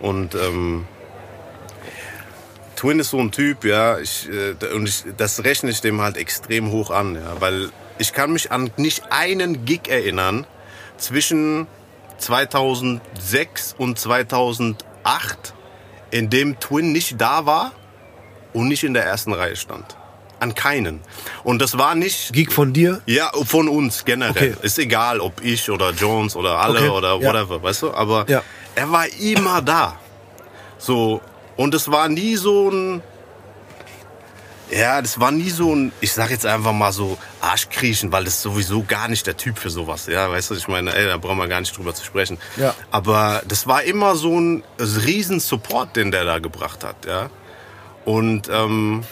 Und 0.00 0.34
ähm, 0.34 0.86
Twin 2.76 2.98
ist 2.98 3.10
so 3.10 3.18
ein 3.18 3.30
Typ, 3.30 3.66
ja, 3.66 3.98
ich, 3.98 4.26
äh, 4.30 4.74
und 4.74 4.88
ich, 4.88 5.04
das 5.18 5.44
rechne 5.44 5.68
ich 5.68 5.82
dem 5.82 6.00
halt 6.00 6.16
extrem 6.16 6.72
hoch 6.72 6.90
an, 6.90 7.16
ja, 7.16 7.38
weil 7.40 7.68
ich 7.98 8.14
kann 8.14 8.32
mich 8.32 8.50
an 8.50 8.70
nicht 8.78 9.12
einen 9.12 9.66
Gig 9.66 9.88
erinnern 9.88 10.46
zwischen 10.96 11.66
2006 12.16 13.74
und 13.76 13.98
2008, 13.98 15.52
in 16.10 16.30
dem 16.30 16.58
Twin 16.58 16.92
nicht 16.92 17.20
da 17.20 17.44
war 17.44 17.72
und 18.54 18.68
nicht 18.68 18.82
in 18.82 18.94
der 18.94 19.04
ersten 19.04 19.34
Reihe 19.34 19.56
stand. 19.56 19.97
An 20.40 20.54
keinen. 20.54 21.00
Und 21.42 21.60
das 21.60 21.78
war 21.78 21.94
nicht 21.94 22.32
Geek 22.32 22.52
von 22.52 22.72
dir? 22.72 23.00
ja, 23.06 23.30
von 23.44 23.68
uns 23.68 24.04
generell. 24.04 24.52
Okay. 24.54 24.66
Ist 24.66 24.78
egal, 24.78 25.20
ob 25.20 25.42
ich 25.42 25.68
oder 25.70 25.90
Jones 25.90 26.36
oder 26.36 26.58
alle 26.58 26.78
Okay, 26.78 26.88
oder 26.90 27.14
ja. 27.20 27.28
whatever, 27.28 27.62
weißt 27.62 27.82
du? 27.82 27.92
Aber 27.92 28.24
Ja. 28.28 28.42
er 28.76 28.90
war 28.90 29.06
immer 29.20 29.60
da. 29.62 29.98
So, 30.78 31.20
und 31.56 31.74
es 31.74 31.90
war 31.90 32.08
nie 32.08 32.36
so 32.36 32.70
ein. 32.70 33.02
Ja, 34.70 35.00
das 35.00 35.18
war 35.18 35.30
nie 35.30 35.48
so 35.48 35.74
ein, 35.74 35.92
ich 36.02 36.12
sag 36.12 36.30
jetzt 36.30 36.44
einfach 36.44 36.72
mal 36.74 36.92
so 36.92 37.16
Arschkriechen, 37.40 38.12
weil 38.12 38.24
das 38.24 38.34
ist 38.34 38.42
sowieso 38.42 38.84
gar 38.86 39.08
nicht 39.08 39.26
der 39.26 39.34
Typ 39.36 39.58
für 39.58 39.70
sowas. 39.70 40.06
Ja, 40.08 40.30
weißt 40.30 40.50
du, 40.50 40.54
ich 40.56 40.68
meine, 40.68 40.94
ey, 40.94 41.06
da 41.06 41.16
brauchen 41.16 41.38
wir 41.38 41.48
gar 41.48 41.60
nicht 41.60 41.74
drüber 41.76 41.94
zu 41.94 42.04
sprechen. 42.04 42.36
Ja. 42.58 42.74
Aber 42.90 43.40
das 43.48 43.66
war 43.66 43.82
immer 43.84 44.14
so 44.14 44.38
ein 44.38 44.62
riesen 44.78 45.40
Support, 45.40 45.96
den 45.96 46.10
der 46.10 46.24
da 46.26 46.38
gebracht 46.38 46.84
hat, 46.84 47.06
ja. 47.06 47.30
Und 48.04 48.50
ähm, 48.52 49.04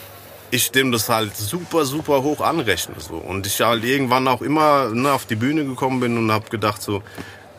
ich 0.50 0.70
dem 0.70 0.92
das 0.92 1.08
halt 1.08 1.36
super, 1.36 1.84
super 1.84 2.22
hoch 2.22 2.40
anrechne. 2.40 2.94
So. 2.98 3.14
Und 3.14 3.46
ich 3.46 3.60
halt 3.60 3.84
irgendwann 3.84 4.28
auch 4.28 4.42
immer 4.42 4.90
ne, 4.90 5.12
auf 5.12 5.26
die 5.26 5.36
Bühne 5.36 5.64
gekommen 5.64 6.00
bin 6.00 6.16
und 6.18 6.30
habe 6.30 6.48
gedacht 6.48 6.82
so, 6.82 7.02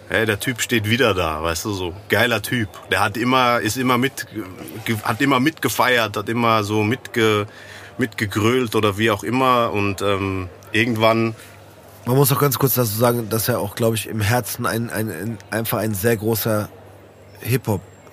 hey, 0.09 0.25
der 0.25 0.39
Typ 0.39 0.61
steht 0.61 0.89
wieder 0.89 1.13
da, 1.13 1.43
weißt 1.43 1.65
du, 1.65 1.73
so 1.73 1.93
geiler 2.09 2.41
Typ. 2.41 2.69
Der 2.89 3.01
hat 3.01 3.17
immer, 3.17 3.59
ist 3.59 3.77
immer 3.77 3.97
mit, 3.97 4.25
hat 5.03 5.21
immer 5.21 5.39
mitgefeiert, 5.39 6.15
hat 6.15 6.29
immer 6.29 6.63
so 6.63 6.83
mitge, 6.83 7.45
mitgegrölt 7.97 8.75
oder 8.75 8.97
wie 8.97 9.11
auch 9.11 9.23
immer. 9.23 9.71
Und 9.73 10.01
ähm, 10.01 10.49
irgendwann, 10.71 11.35
Man 12.05 12.15
muss 12.15 12.31
auch 12.31 12.39
ganz 12.39 12.57
kurz 12.57 12.75
dazu 12.75 12.95
sagen, 12.95 13.27
dass 13.29 13.49
er 13.49 13.59
auch, 13.59 13.75
glaube 13.75 13.97
ich, 13.97 14.07
im 14.07 14.21
Herzen 14.21 14.65
ein, 14.65 14.89
ein, 14.89 15.11
ein, 15.11 15.37
einfach 15.51 15.79
ein 15.79 15.93
sehr 15.93 16.15
großer 16.15 16.69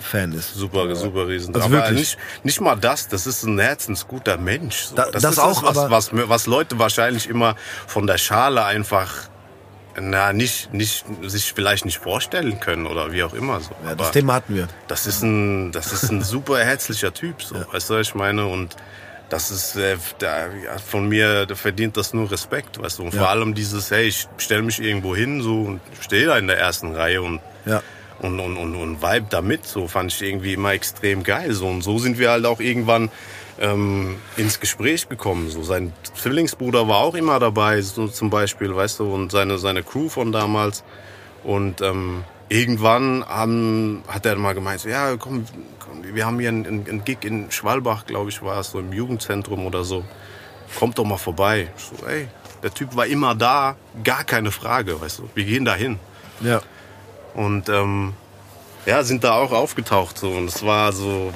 Hip-Hop-Fan 0.05 0.33
ist. 0.33 0.55
super, 0.55 0.95
super 0.95 1.29
riesen. 1.29 1.55
Also 1.55 1.67
aber 1.67 1.77
wirklich. 1.79 1.99
nicht, 1.99 2.19
nicht 2.45 2.61
mal 2.61 2.77
das, 2.77 3.09
das 3.09 3.27
ist 3.27 3.43
ein 3.45 3.59
herzensguter 3.59 4.37
Mensch. 4.37 4.89
Da- 4.95 5.11
das 5.11 5.25
ist 5.25 5.39
auch, 5.39 5.63
was, 5.63 5.79
aber- 5.79 5.91
was, 5.91 6.11
was 6.13 6.47
Leute 6.47 6.79
wahrscheinlich 6.79 7.29
immer 7.29 7.57
von 7.87 8.07
der 8.07 8.19
Schale 8.19 8.65
einfach 8.65 9.13
na, 10.01 10.33
nicht, 10.33 10.75
nicht, 10.75 11.05
sich 11.23 11.53
vielleicht 11.53 11.85
nicht 11.85 11.99
vorstellen 11.99 12.59
können 12.59 12.87
oder 12.87 13.13
wie 13.13 13.23
auch 13.23 13.33
immer. 13.33 13.61
So. 13.61 13.71
Ja, 13.85 13.95
das 13.95 14.09
Aber- 14.09 14.13
Thema 14.13 14.35
hatten 14.35 14.57
wir. 14.57 14.67
das 14.89 15.07
ist 15.07 15.23
ein, 15.23 15.71
das 15.71 15.93
ist 15.93 16.11
ein 16.11 16.23
super 16.23 16.59
herzlicher 16.65 17.15
Typ, 17.15 17.41
so, 17.43 17.55
weißt 17.73 17.91
du, 17.91 17.95
was 17.95 18.09
ich 18.09 18.15
meine? 18.17 18.45
Und 18.47 18.75
das 19.31 19.53
ist, 19.53 19.77
äh, 19.77 19.97
da, 20.19 20.49
ja, 20.49 20.79
von 20.85 21.09
mir 21.09 21.47
da 21.47 21.55
verdient 21.55 21.97
das 21.97 22.13
nur 22.13 22.29
Respekt, 22.31 22.83
weißt 22.83 22.99
du? 22.99 23.05
Und 23.05 23.13
vor 23.13 23.23
Ja. 23.23 23.29
allem 23.29 23.55
dieses, 23.55 23.93
hey, 23.93 24.07
ich 24.09 24.27
stelle 24.39 24.63
mich 24.63 24.81
irgendwo 24.83 25.15
hin, 25.15 25.43
so, 25.43 25.61
und 25.63 25.81
stehe 26.01 26.27
da 26.27 26.39
in 26.39 26.49
der 26.49 26.59
ersten 26.59 26.95
Reihe 26.97 27.23
und, 27.23 27.41
Ja. 27.65 27.81
Und, 28.21 28.41
und, 28.41 28.57
und, 28.57 28.75
und 28.77 29.03
vibe 29.03 29.27
damit, 29.31 29.67
so, 29.67 29.89
fand 29.89 30.13
ich 30.13 30.23
irgendwie 30.23 30.55
immer 30.55 30.73
extrem 30.73 31.23
geil, 31.23 31.53
so. 31.53 31.67
Und 31.67 31.83
so 31.83 31.99
sind 31.99 32.19
wir 32.19 32.31
halt 32.31 32.47
auch 32.47 32.61
irgendwann, 32.61 33.11
ähm, 33.61 34.17
ins 34.37 34.61
Gespräch 34.61 35.09
gekommen. 35.09 35.51
So 35.51 35.63
sein 35.63 35.93
Zwillingsbruder 36.15 36.89
war 36.89 36.99
auch 36.99 37.15
immer 37.15 37.39
dabei, 37.39 37.81
so 37.81 38.09
zum 38.09 38.31
Beispiel, 38.31 38.75
weißt 38.75 39.01
du, 39.01 39.13
und 39.13 39.33
seine 39.33 39.59
seine 39.59 39.83
Crew 39.83 40.09
von 40.09 40.33
damals. 40.33 40.85
Und 41.43 41.81
ähm, 41.81 42.25
irgendwann 42.49 43.25
haben, 43.27 44.03
hat 44.09 44.27
er 44.27 44.37
mal 44.37 44.55
gemeint, 44.55 44.81
so, 44.81 44.89
ja, 44.89 45.17
komm, 45.17 45.45
komm, 45.79 46.03
wir 46.15 46.27
haben 46.27 46.39
hier 46.41 46.49
einen, 46.49 46.67
einen 46.67 47.05
Gig 47.05 47.19
in 47.23 47.51
Schwalbach, 47.51 48.07
glaube 48.07 48.31
ich, 48.31 48.43
war 48.43 48.61
es 48.61 48.71
so 48.71 48.81
im 48.81 48.93
Jugendzentrum 48.93 49.67
oder 49.67 49.85
so. 49.85 50.05
Kommt 50.79 50.99
doch 50.99 51.05
mal 51.05 51.19
vorbei. 51.19 51.69
So, 51.77 52.07
ey, 52.07 52.27
der 52.63 52.73
Typ 52.73 52.97
war 52.97 53.07
immer 53.07 53.35
da, 53.35 53.77
gar 54.03 54.25
keine 54.25 54.51
Frage, 54.51 55.01
weißt 55.01 55.21
du. 55.21 55.29
Wir 55.35 55.45
gehen 55.45 55.65
da 55.65 55.75
hin. 55.75 55.99
Ja. 56.41 56.63
Und 57.35 57.69
ähm, 57.69 58.15
ja, 58.87 59.03
sind 59.03 59.25
da 59.25 59.35
auch 59.35 59.53
aufgetaucht 59.53 60.19
so 60.19 60.31
und 60.31 60.49
es 60.49 60.65
war 60.65 60.93
so, 60.93 61.33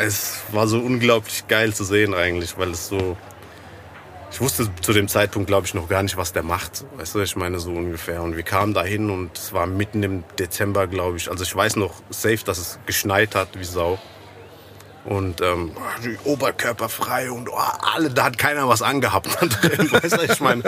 es 0.00 0.42
war 0.52 0.66
so 0.66 0.78
unglaublich 0.78 1.46
geil 1.48 1.74
zu 1.74 1.84
sehen 1.84 2.14
eigentlich, 2.14 2.56
weil 2.58 2.70
es 2.70 2.88
so, 2.88 3.16
ich 4.30 4.40
wusste 4.40 4.68
zu 4.80 4.92
dem 4.92 5.08
Zeitpunkt 5.08 5.48
glaube 5.48 5.66
ich 5.66 5.74
noch 5.74 5.88
gar 5.88 6.02
nicht, 6.02 6.16
was 6.16 6.32
der 6.32 6.42
macht, 6.42 6.84
weißt 6.96 7.14
du, 7.14 7.20
ich 7.20 7.36
meine 7.36 7.58
so 7.58 7.72
ungefähr. 7.72 8.22
Und 8.22 8.36
wir 8.36 8.44
kamen 8.44 8.72
da 8.72 8.82
hin 8.84 9.10
und 9.10 9.36
es 9.36 9.52
war 9.52 9.66
mitten 9.66 10.02
im 10.02 10.24
Dezember, 10.38 10.86
glaube 10.86 11.16
ich. 11.16 11.30
Also 11.30 11.42
ich 11.42 11.54
weiß 11.54 11.76
noch 11.76 11.94
safe, 12.10 12.44
dass 12.44 12.58
es 12.58 12.78
geschneit 12.86 13.34
hat 13.34 13.48
wie 13.58 13.64
Sau. 13.64 13.98
Und 15.04 15.40
ähm, 15.40 15.72
die 16.04 16.16
Oberkörper 16.22 16.88
frei 16.88 17.28
und 17.28 17.48
oh, 17.48 17.56
alle, 17.56 18.08
da 18.08 18.24
hat 18.24 18.38
keiner 18.38 18.68
was 18.68 18.82
angehabt 18.82 19.26
weißt 19.42 20.16
du, 20.16 20.32
ich 20.32 20.40
meine, 20.40 20.62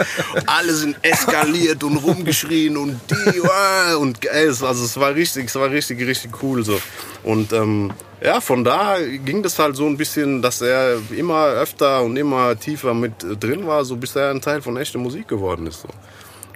alle 0.45 0.73
sind 0.73 0.97
eskaliert 1.03 1.85
und 1.85 1.95
rumgeschrien 1.97 2.75
und 2.75 2.99
die 3.09 3.39
oh, 3.39 3.97
und 3.99 4.25
es, 4.25 4.61
also 4.61 4.83
es 4.83 4.99
war 4.99 5.15
richtig, 5.15 5.45
es 5.45 5.55
war 5.55 5.71
richtig, 5.71 6.05
richtig 6.05 6.43
cool 6.43 6.65
so. 6.65 6.81
Und 7.23 7.53
ähm, 7.53 7.93
ja, 8.21 8.41
von 8.41 8.65
da 8.65 8.97
ging 8.99 9.41
das 9.41 9.57
halt 9.57 9.77
so 9.77 9.85
ein 9.85 9.95
bisschen, 9.95 10.41
dass 10.41 10.61
er 10.61 10.97
immer 11.15 11.45
öfter 11.45 12.01
und 12.03 12.17
immer 12.17 12.59
tiefer 12.59 12.93
mit 12.93 13.13
drin 13.39 13.65
war, 13.67 13.85
so 13.85 13.95
bis 13.95 14.17
er 14.17 14.31
ein 14.31 14.41
Teil 14.41 14.61
von 14.61 14.75
echter 14.75 14.99
Musik 14.99 15.29
geworden 15.29 15.65
ist. 15.65 15.81
So. 15.81 15.87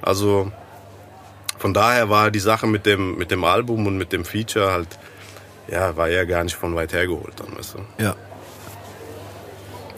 Also 0.01 0.51
von 1.57 1.73
daher 1.73 2.09
war 2.09 2.29
die 2.29 2.39
Sache 2.39 2.67
mit 2.67 2.85
dem 2.85 3.17
mit 3.17 3.31
dem 3.31 3.45
Album 3.45 3.87
und 3.87 3.97
mit 3.97 4.11
dem 4.11 4.25
Feature 4.25 4.71
halt 4.71 4.99
ja, 5.71 5.95
war 5.95 6.09
ja 6.09 6.23
gar 6.25 6.43
nicht 6.43 6.55
von 6.55 6.75
weit 6.75 6.93
her 6.93 7.07
geholt 7.07 7.33
dann, 7.37 7.57
weißt 7.57 7.75
du. 7.75 8.03
Ja. 8.03 8.15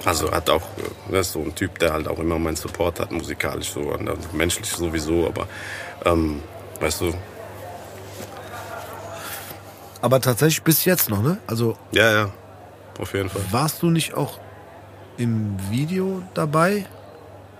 Also 0.03 0.31
hat 0.31 0.49
auch, 0.49 0.63
äh, 0.77 1.11
das 1.11 1.27
ist 1.27 1.33
so 1.33 1.41
ein 1.41 1.53
Typ, 1.53 1.77
der 1.79 1.93
halt 1.93 2.07
auch 2.07 2.19
immer 2.19 2.39
meinen 2.39 2.55
Support 2.55 2.99
hat, 2.99 3.11
musikalisch 3.11 3.71
so, 3.71 3.81
und 3.81 4.09
also 4.09 4.27
menschlich 4.33 4.69
sowieso, 4.69 5.27
aber 5.27 5.47
ähm, 6.05 6.41
weißt 6.79 7.01
du, 7.01 7.13
Aber 10.01 10.19
tatsächlich 10.19 10.63
bis 10.63 10.83
jetzt 10.85 11.09
noch, 11.09 11.21
ne? 11.21 11.37
Also 11.47 11.77
ja, 11.91 12.11
ja, 12.11 12.29
auf 12.99 13.13
jeden 13.13 13.29
Fall. 13.29 13.41
warst 13.51 13.81
du 13.83 13.91
nicht 13.91 14.15
auch 14.15 14.39
im 15.17 15.57
Video 15.69 16.23
dabei? 16.33 16.85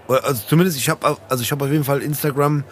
Oder, 0.07 0.25
also 0.25 0.41
zumindest 0.47 0.77
ich 0.77 0.89
habe 0.89 1.17
also 1.29 1.43
ich 1.43 1.51
habe 1.51 1.63
auf 1.65 1.71
jeden 1.71 1.83
Fall 1.83 2.01
Instagram 2.01 2.63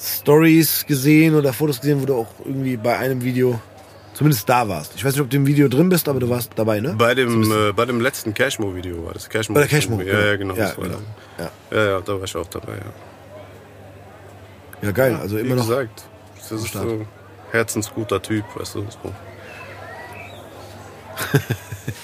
Stories 0.00 0.86
gesehen 0.86 1.34
oder 1.34 1.52
Fotos 1.52 1.80
gesehen, 1.80 2.00
wo 2.00 2.06
du 2.06 2.14
auch 2.14 2.28
irgendwie 2.44 2.76
bei 2.78 2.96
einem 2.96 3.22
Video 3.22 3.60
zumindest 4.18 4.48
da 4.48 4.68
warst. 4.68 4.96
Ich 4.96 5.04
weiß 5.04 5.12
nicht, 5.14 5.22
ob 5.22 5.30
du 5.30 5.36
im 5.36 5.46
Video 5.46 5.68
drin 5.68 5.88
bist, 5.88 6.08
aber 6.08 6.18
du 6.18 6.28
warst 6.28 6.50
dabei, 6.56 6.80
ne? 6.80 6.96
Bei 6.98 7.14
dem, 7.14 7.52
äh, 7.52 7.72
bei 7.72 7.84
dem 7.84 8.00
letzten 8.00 8.34
Cashmo-Video 8.34 9.06
war 9.06 9.12
das. 9.12 9.28
Cashmo 9.28 9.54
Bei 9.54 9.60
der 9.60 9.68
Cashmo, 9.68 10.00
Ja, 10.00 10.18
ja, 10.26 10.36
genau. 10.36 10.56
Ja, 10.56 10.72
genau. 10.72 10.98
da. 11.36 11.44
Ja. 11.44 11.50
Ja, 11.70 11.90
ja, 11.90 12.00
da 12.00 12.14
war 12.14 12.24
ich 12.24 12.34
auch 12.34 12.48
dabei, 12.48 12.72
ja. 12.72 12.92
ja, 14.82 14.90
geil. 14.90 15.14
Also 15.14 15.36
Wie 15.36 15.42
immer 15.42 15.54
noch. 15.54 15.68
gesagt, 15.68 16.02
das 16.36 16.50
ist 16.50 16.72
so 16.72 17.06
herzensguter 17.52 18.20
Typ, 18.20 18.44
weißt 18.56 18.74
du. 18.74 18.86
So. 18.90 19.14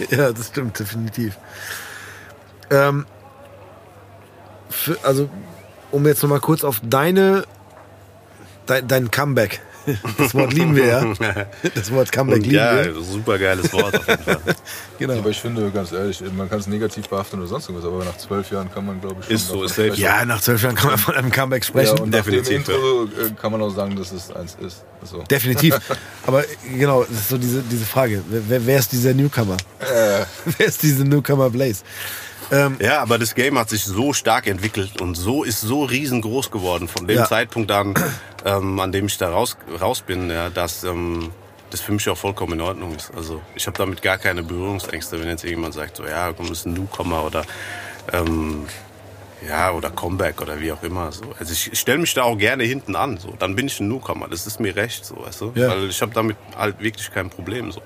Ja, 0.11 0.33
das 0.33 0.47
stimmt, 0.49 0.79
definitiv. 0.79 1.37
Ähm, 2.71 3.07
für, 4.71 4.97
also 5.03 5.29
um 5.91 6.07
jetzt 6.07 6.23
nochmal 6.23 6.41
kurz 6.41 6.65
auf 6.65 6.81
deine, 6.83 7.45
dein, 8.67 8.89
dein 8.89 9.11
Comeback. 9.11 9.61
Das 10.19 10.35
Wort 10.35 10.53
lieben 10.53 10.75
wir 10.77 10.87
ja. 10.87 11.05
Das 11.75 11.91
Wort 11.93 12.11
Comeback 12.13 12.43
lieben 12.43 12.55
ja, 12.55 12.85
wir. 12.85 12.95
super 13.03 13.39
geiles 13.39 13.73
Wort 13.73 13.97
auf 13.99 14.09
jeden 14.09 14.23
Fall. 14.23 14.39
Genau. 14.99 15.15
Aber 15.19 15.31
ich 15.31 15.41
finde, 15.41 15.71
ganz 15.73 15.91
ehrlich, 15.91 16.23
man 16.37 16.49
kann 16.49 16.61
es 16.61 16.69
negativ 16.69 17.09
behaften 17.09 17.41
oder 17.41 17.49
sonst 17.49 17.69
irgendwas, 17.69 17.91
aber 17.91 18.05
nach 18.05 18.17
zwölf 18.17 18.49
Jahren 18.53 18.73
kann 18.73 18.87
man, 18.87 19.01
glaube 19.01 19.17
ich, 19.21 19.27
schon 19.27 19.35
Ist 19.35 19.49
so, 19.49 19.65
ist 19.65 19.75
safe. 19.75 19.89
sprechen. 19.89 20.03
Ja, 20.03 20.25
nach 20.25 20.41
zwölf 20.41 20.63
Jahren 20.63 20.77
kann 20.77 20.91
man 20.91 20.99
von 20.99 21.15
einem 21.17 21.33
Comeback 21.33 21.63
Ja, 21.65 21.69
sprechen. 21.69 21.99
und 21.99 22.11
nach 22.11 22.23
dem 22.25 22.33
Definitiv, 22.35 22.69
Intro 22.69 23.05
äh, 23.05 23.31
kann 23.41 23.51
man 23.53 23.61
auch 23.61 23.71
sagen, 23.71 23.97
dass 23.97 24.13
es 24.13 24.31
eins 24.31 24.57
ist. 24.65 24.85
So. 25.03 25.23
Definitiv. 25.23 25.77
Aber 26.27 26.45
genau, 26.79 27.03
das 27.03 27.11
ist 27.19 27.29
so 27.29 27.39
diese, 27.39 27.63
diese 27.63 27.85
Frage. 27.85 28.23
Wer, 28.29 28.65
wer 28.65 28.79
ist 28.79 28.93
dieser 28.93 29.13
Newcomer? 29.15 29.57
Äh, 29.81 30.25
Wer 30.59 30.67
ist 30.67 30.83
dieser 30.83 31.05
Newcomer 31.05 31.51
Blaze? 31.51 31.83
Ähm, 32.51 32.77
Ja, 32.81 33.01
aber 33.01 33.19
das 33.19 33.35
Game 33.35 33.59
hat 33.59 33.69
sich 33.71 33.85
so 33.85 34.13
stark 34.13 34.47
entwickelt 34.47 35.01
und 35.01 35.15
so 35.15 35.45
ist 35.45 35.61
so 35.61 35.85
riesengroß 35.85 36.51
geworden 36.51 36.89
von 36.89 37.07
dem 37.07 37.19
Ja. 37.19 37.27
Zeitpunkt 37.27 37.71
an, 37.71 37.95
ähm, 38.45 38.79
an 38.81 38.93
dem 38.93 39.07
ich 39.07 39.19
da 39.19 39.31
raus, 39.31 39.57
raus 39.81 40.03
bin, 40.03 40.31
ja, 40.31 40.51
dass 40.51 40.85
ähm, 40.85 41.31
das 41.71 41.81
für 41.81 41.93
mich 41.93 42.09
auch 42.09 42.19
vollkommen 42.19 42.53
in 42.55 42.61
Ordnung 42.61 42.95
ist. 42.95 43.11
Also 43.17 43.41
ich 43.55 43.67
habe 43.67 43.77
damit 43.79 44.03
gar 44.03 44.19
keine 44.19 44.43
Berührungsängste, 44.43 45.19
wenn 45.21 45.29
jetzt 45.29 45.43
irgendjemand 45.45 45.75
sagt, 45.75 45.97
so 45.97 46.05
ja, 46.07 46.33
komm, 46.33 46.49
das 46.49 46.59
ist 46.59 46.67
ein 46.67 46.75
Newcomer 46.75 47.25
oder 47.25 47.45
ähm, 48.13 48.67
ja 49.49 49.73
oder 49.73 49.91
Comeback 49.91 50.41
oder 50.41 50.61
wie 50.61 50.71
auch 50.73 50.83
immer. 50.83 51.11
So. 51.13 51.25
Also 51.39 51.53
ich 51.53 51.79
stelle 51.79 51.99
mich 51.99 52.15
da 52.15 52.23
auch 52.23 52.37
gerne 52.39 52.65
hinten 52.65 52.95
an. 52.97 53.19
So, 53.19 53.35
dann 53.39 53.57
bin 53.57 53.67
ich 53.67 53.81
ein 53.81 53.89
Newcomer. 53.89 54.29
Das 54.29 54.47
ist 54.47 54.61
mir 54.61 54.77
recht, 54.77 55.05
so, 55.05 55.17
weißt 55.25 55.41
du? 55.41 55.53
Ja. 55.55 55.71
Weil 55.71 55.89
ich 55.91 56.01
habe 56.01 56.13
damit 56.15 56.37
halt 56.57 56.81
wirklich 56.81 57.11
kein 57.13 57.29
Problem. 57.31 57.73
So. 57.73 57.83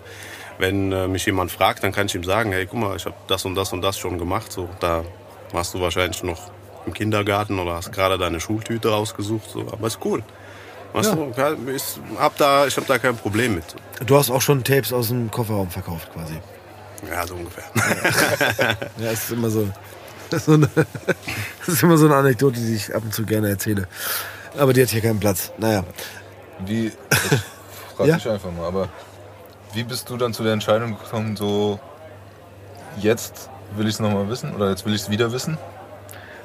Wenn 0.59 0.90
äh, 0.93 1.06
mich 1.09 1.24
jemand 1.26 1.51
fragt, 1.52 1.85
dann 1.85 1.93
kann 1.93 2.06
ich 2.06 2.14
ihm 2.14 2.24
sagen, 2.24 2.51
hey, 2.52 2.66
guck 2.66 2.78
mal, 2.80 2.97
ich 2.97 3.05
habe 3.05 3.14
das 3.28 3.44
und 3.44 3.55
das 3.55 3.72
und 3.72 3.82
das 3.82 3.98
schon 3.98 4.18
gemacht. 4.18 4.51
So, 4.52 4.68
da 4.80 5.05
warst 5.52 5.72
du 5.74 5.80
wahrscheinlich 5.80 6.22
noch 6.22 6.51
im 6.86 6.93
Kindergarten 6.94 7.59
oder 7.59 7.74
hast 7.74 7.93
gerade 7.93 8.18
deine 8.18 8.40
Schultüte 8.40 8.90
rausgesucht. 8.90 9.48
So, 9.51 9.60
aber 9.72 9.86
ist 9.86 9.98
cool. 10.05 10.22
Weißt 10.94 11.10
Ja. 11.10 11.16
du, 11.16 11.32
ja, 11.36 11.48
ist, 11.74 12.01
hab 12.18 12.36
da, 12.39 12.66
ich 12.66 12.76
habe 12.76 12.86
da 12.86 12.98
kein 12.98 13.16
Problem 13.16 13.55
mit. 13.56 13.64
du 14.05 14.16
hast 14.16 14.30
auch 14.30 14.40
schon 14.40 14.64
Tapes 14.64 14.93
aus 14.93 15.09
dem 15.09 15.30
Kofferraum 15.30 15.70
verkauft 15.70 16.09
quasi. 16.12 16.40
Ja, 17.09 17.26
so 17.26 17.35
ungefähr. 17.35 17.64
Ja, 18.98 19.10
das 19.10 19.24
ist 19.24 19.30
immer 19.32 19.51
so. 19.51 19.68
Das 20.30 20.40
ist, 20.40 20.47
so 20.47 20.55
eine, 20.55 20.68
das 21.60 21.68
ist 21.68 21.82
immer 21.82 21.97
so 21.98 22.06
eine 22.06 22.16
Anekdote, 22.16 22.59
die 22.59 22.74
ich 22.74 22.94
ab 22.94 23.02
und 23.05 23.14
zu 23.14 23.24
gerne 23.24 23.48
erzähle. 23.51 23.86
Aber 24.59 24.72
die 24.72 24.82
hat 24.82 24.89
hier 24.89 25.02
keinen 25.02 25.20
Platz. 25.20 25.52
Naja. 25.59 25.85
wie, 26.66 26.86
ich 26.86 26.93
frag 27.97 28.06
Ja. 28.09 28.16
dich 28.16 28.28
einfach 28.28 28.51
mal, 28.51 28.66
aber 28.66 28.89
wie 29.73 29.85
bist 29.85 30.09
du 30.11 30.16
dann 30.16 30.32
zu 30.32 30.43
der 30.43 30.53
Entscheidung 30.53 30.99
gekommen, 30.99 31.36
so 31.36 31.78
jetzt 32.99 33.51
will 33.77 33.86
ich 33.86 33.95
es 33.95 34.01
nochmal 34.01 34.28
wissen 34.28 34.55
oder 34.55 34.70
jetzt 34.70 34.85
will 34.86 34.95
ich 34.95 35.03
es 35.03 35.11
wieder 35.11 35.32
wissen? 35.32 35.59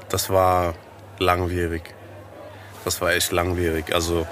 Das 0.10 0.30
war 0.30 0.74
langwierig. 1.20 1.94
Das 2.86 3.02
war 3.02 3.14
echt 3.14 3.32
langwierig. 3.32 3.94
Also, 3.94 4.28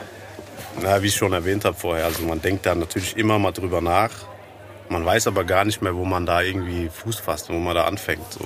na, 0.81 1.01
wie 1.01 1.07
ich 1.07 1.15
schon 1.15 1.33
erwähnt 1.33 1.65
habe 1.65 1.75
vorher, 1.75 2.05
also 2.05 2.23
man 2.23 2.41
denkt 2.41 2.65
da 2.65 2.75
natürlich 2.75 3.17
immer 3.17 3.39
mal 3.39 3.51
drüber 3.51 3.81
nach. 3.81 4.11
Man 4.89 5.05
weiß 5.05 5.27
aber 5.27 5.45
gar 5.45 5.63
nicht 5.63 5.81
mehr, 5.81 5.95
wo 5.95 6.03
man 6.03 6.25
da 6.25 6.41
irgendwie 6.41 6.89
Fuß 6.89 7.19
fasst, 7.19 7.49
wo 7.49 7.53
man 7.53 7.75
da 7.75 7.85
anfängt. 7.85 8.33
So. 8.33 8.45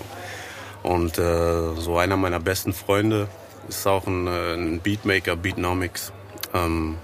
Und 0.87 1.17
äh, 1.17 1.73
so 1.75 1.97
einer 1.97 2.17
meiner 2.17 2.39
besten 2.39 2.71
Freunde 2.71 3.27
ist 3.67 3.87
auch 3.87 4.05
ein, 4.05 4.27
äh, 4.27 4.53
ein 4.53 4.79
Beatmaker, 4.79 5.35
Beatnomics, 5.35 6.13
ähm, 6.53 6.97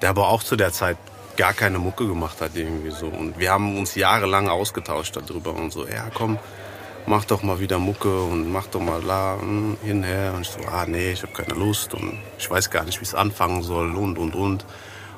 der 0.00 0.10
aber 0.10 0.28
auch 0.28 0.42
zu 0.42 0.56
der 0.56 0.72
Zeit 0.72 0.96
gar 1.40 1.54
keine 1.54 1.78
Mucke 1.78 2.06
gemacht 2.06 2.42
hat 2.42 2.50
irgendwie 2.54 2.90
so. 2.90 3.06
Und 3.06 3.38
wir 3.38 3.50
haben 3.50 3.78
uns 3.78 3.94
jahrelang 3.94 4.50
ausgetauscht 4.50 5.16
darüber 5.16 5.54
und 5.54 5.72
so, 5.72 5.86
ja 5.86 6.10
komm, 6.12 6.38
mach 7.06 7.24
doch 7.24 7.42
mal 7.42 7.58
wieder 7.60 7.78
Mucke 7.78 8.14
und 8.24 8.52
mach 8.52 8.66
doch 8.66 8.82
mal 8.82 9.02
la, 9.02 9.38
hm, 9.40 9.78
hinher. 9.82 10.34
Und 10.36 10.42
ich 10.42 10.50
so, 10.50 10.60
ah 10.68 10.84
nee, 10.86 11.12
ich 11.12 11.22
habe 11.22 11.32
keine 11.32 11.54
Lust 11.54 11.94
und 11.94 12.18
ich 12.38 12.50
weiß 12.50 12.68
gar 12.68 12.84
nicht, 12.84 13.00
wie 13.00 13.06
es 13.06 13.14
anfangen 13.14 13.62
soll 13.62 13.96
und 13.96 14.18
und 14.18 14.34
und. 14.34 14.66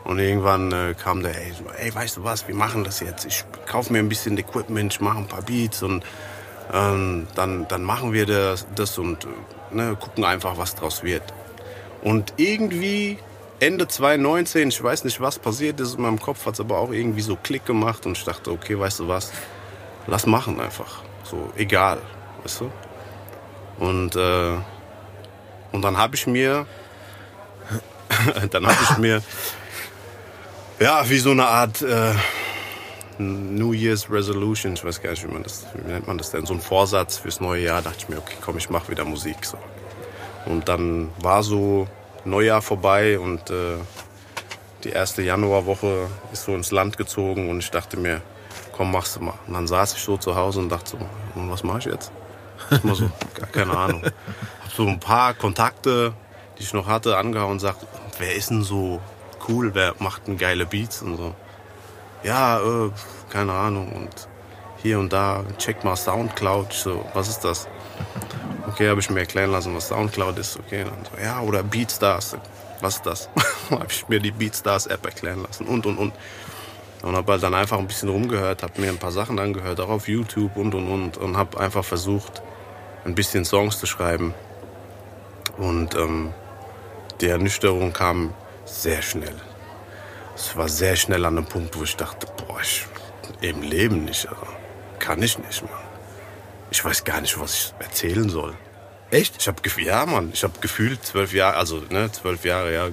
Und 0.05 0.21
irgendwann 0.21 0.71
äh, 0.71 0.95
kam 0.95 1.25
der, 1.25 1.37
ey, 1.37 1.53
so, 1.59 1.65
ey, 1.77 1.93
weißt 1.93 2.19
du 2.19 2.23
was, 2.23 2.47
wir 2.47 2.55
machen 2.55 2.85
das 2.85 3.01
jetzt. 3.01 3.25
Ich 3.25 3.45
kaufe 3.67 3.93
mir 3.93 3.99
ein 3.99 4.09
bisschen 4.09 4.39
Equipment, 4.39 4.93
ich 4.93 5.01
mache 5.01 5.19
ein 5.19 5.27
paar 5.27 5.43
Beats 5.43 5.83
und 5.83 6.05
ähm, 6.73 7.27
dann, 7.35 7.67
dann 7.67 7.83
machen 7.83 8.13
wir 8.13 8.27
das, 8.27 8.65
das 8.77 8.97
und 8.97 9.25
äh, 9.25 9.75
ne, 9.75 9.97
gucken 9.99 10.25
einfach, 10.25 10.57
was 10.57 10.77
draus 10.77 11.03
wird. 11.03 11.23
Und 12.01 12.35
irgendwie 12.37 13.19
Ende 13.63 13.87
2019, 13.87 14.71
ich 14.71 14.83
weiß 14.83 15.05
nicht, 15.05 15.21
was 15.21 15.39
passiert 15.39 15.79
ist 15.79 15.95
in 15.95 16.03
meinem 16.03 16.19
Kopf, 16.19 16.47
hat 16.47 16.55
es 16.55 16.61
aber 16.61 16.79
auch 16.79 16.91
irgendwie 16.91 17.21
so 17.21 17.37
Klick 17.37 17.65
gemacht 17.65 18.05
und 18.07 18.19
ich 18.19 18.25
dachte, 18.25 18.51
okay, 18.51 18.77
weißt 18.77 18.99
du 18.99 19.07
was, 19.07 19.31
lass 20.09 20.27
machen 20.27 20.61
einfach. 20.61 21.05
So, 21.23 21.53
egal, 21.57 22.03
weißt 22.43 22.63
du? 22.63 22.73
Und, 23.79 24.17
äh, 24.17 24.57
und 25.71 25.81
dann 25.81 25.97
habe 25.97 26.17
ich 26.17 26.27
mir, 26.27 26.67
dann 28.51 28.67
habe 28.67 28.79
ich 28.83 28.99
mir, 28.99 29.23
ja, 30.81 31.09
wie 31.09 31.19
so 31.19 31.31
eine 31.31 31.47
Art 31.47 31.83
äh, 31.83 32.15
New 33.19 33.75
Year's 33.75 34.11
Resolution, 34.11 34.73
ich 34.73 34.85
weiß 34.85 35.01
gar 35.01 35.11
nicht, 35.11 35.23
wie, 35.23 35.33
man 35.33 35.45
das, 35.45 35.67
wie 35.73 35.89
nennt 35.89 36.09
man 36.09 36.19
das 36.19 36.33
denn, 36.33 36.47
so 36.47 36.55
ein 36.55 36.61
Vorsatz 36.61 37.19
fürs 37.19 37.41
neue 37.41 37.63
Jahr, 37.63 37.81
dachte 37.81 37.99
ich 37.99 38.09
mir, 38.09 38.19
okay, 38.19 38.39
komm, 38.41 38.59
ich 38.59 38.71
mache 38.71 38.91
wieder 38.91 39.05
Musik. 39.05 39.45
So. 39.45 39.57
Und 40.47 40.69
dann 40.69 41.11
war 41.21 41.45
so 41.45 41.87
Neujahr 42.25 42.63
vorbei 42.63 43.19
und 43.19 43.51
äh, 43.51 43.77
die 44.85 44.91
erste 44.91 45.23
Januarwoche 45.23 46.09
ist 46.33 46.45
so 46.45 46.55
ins 46.55 46.71
Land 46.71 46.97
gezogen 46.97 47.51
und 47.51 47.59
ich 47.59 47.71
dachte 47.71 47.97
mir, 47.97 48.21
komm, 48.73 48.93
machst 48.93 49.17
du 49.17 49.21
mal. 49.21 49.35
Und 49.47 49.55
dann 49.55 49.67
saß 49.67 49.95
ich 49.95 50.03
so 50.03 50.17
zu 50.17 50.35
Hause 50.35 50.61
und 50.61 50.69
dachte 50.69 50.93
so, 50.93 50.99
was 51.35 51.63
mache 51.63 51.79
ich 51.79 51.85
jetzt? 51.87 52.13
Ich 52.71 52.85
mal 52.85 52.95
so, 52.95 53.11
gar 53.35 53.49
keine 53.49 53.77
Ahnung. 53.77 54.03
Hab 54.05 54.73
so 54.73 54.87
ein 54.87 55.01
paar 55.01 55.35
Kontakte, 55.35 56.15
die 56.59 56.63
ich 56.63 56.73
noch 56.73 56.87
hatte, 56.87 57.17
angehauen 57.17 57.53
und 57.53 57.61
sagt, 57.61 57.87
wer 58.19 58.35
ist 58.35 58.51
denn 58.51 58.63
so 58.63 59.01
cool, 59.49 59.75
wer 59.75 59.95
macht 59.99 60.27
denn 60.27 60.39
geile 60.39 60.67
Beats 60.67 61.03
und 61.03 61.17
so. 61.17 61.35
Ja, 62.23 62.61
äh, 62.61 62.91
keine 63.31 63.53
Ahnung 63.53 63.93
und 63.93 64.29
hier 64.83 64.99
und 64.99 65.13
da, 65.13 65.45
check 65.59 65.85
mal 65.85 65.97
Soundcloud. 65.97 66.73
Ich 66.73 66.79
so, 66.79 67.05
was 67.15 67.29
ist 67.29 67.41
das? 67.41 67.69
Okay, 68.69 68.89
habe 68.89 69.01
ich 69.01 69.11
mir 69.11 69.21
erklären 69.21 69.51
lassen, 69.51 69.75
was 69.75 69.89
Soundcloud 69.89 70.39
ist. 70.39 70.59
Okay, 70.59 70.85
dann 70.85 71.05
so, 71.05 71.23
ja, 71.23 71.41
oder 71.41 71.63
Beatstars. 71.63 72.37
Was 72.81 72.97
ist 72.97 73.07
das? 73.07 73.29
habe 73.71 73.87
ich 73.89 74.09
mir 74.09 74.21
die 74.21 74.31
Beatstars 74.31 74.87
App 74.87 75.05
erklären 75.05 75.43
lassen 75.43 75.67
und 75.67 75.87
und 75.87 75.99
und. 75.99 76.13
Und 77.03 77.17
habe 77.17 77.33
halt 77.33 77.43
dann 77.43 77.55
einfach 77.55 77.79
ein 77.79 77.89
bisschen 77.89 78.09
rumgehört, 78.09 78.63
habe 78.63 78.81
mir 78.81 78.89
ein 78.89 78.99
paar 78.99 79.11
Sachen 79.11 79.41
angehört, 79.41 79.81
auch 79.81 79.89
auf 79.89 80.09
YouTube 80.09 80.57
und 80.57 80.75
und 80.75 80.89
und. 80.89 81.17
Und 81.17 81.37
habe 81.37 81.59
einfach 81.59 81.85
versucht, 81.85 82.43
ein 83.05 83.15
bisschen 83.15 83.45
Songs 83.45 83.79
zu 83.79 83.87
schreiben. 83.87 84.35
Und 85.59 85.95
ähm, 85.97 86.33
die 87.21 87.27
Ernüchterung 87.27 87.93
kam 87.93 88.33
sehr 88.65 89.03
schnell. 89.03 89.35
Es 90.35 90.57
war 90.57 90.69
sehr 90.69 90.97
schnell 90.97 91.25
an 91.25 91.39
einem 91.39 91.47
Punkt, 91.47 91.77
wo 91.79 91.83
ich 91.83 91.97
dachte, 91.97 92.27
boah, 92.37 92.61
ich, 92.61 92.87
im 93.41 93.63
Leben 93.63 94.05
nicht. 94.05 94.29
Also, 94.29 94.41
kann 94.99 95.23
ich 95.23 95.39
nicht, 95.39 95.63
Mann. 95.63 95.92
Ich 96.73 96.83
weiß 96.83 97.05
gar 97.05 97.21
nicht, 97.21 97.39
was 97.39 97.55
ich 97.55 97.75
erzählen 97.81 98.31
soll. 98.31 98.55
Echt? 99.11 99.35
Ich 99.39 99.47
habe 99.47 99.61
ja, 99.83 100.07
Mann, 100.07 100.31
ich 100.33 100.43
habe 100.43 100.55
gefühlt 100.63 101.05
zwölf 101.05 101.35
Jahre, 101.35 101.59
also 101.59 101.83
ne, 101.91 102.11
zwölf 102.11 102.47
Jahre, 102.47 102.73
ja, 102.73 102.89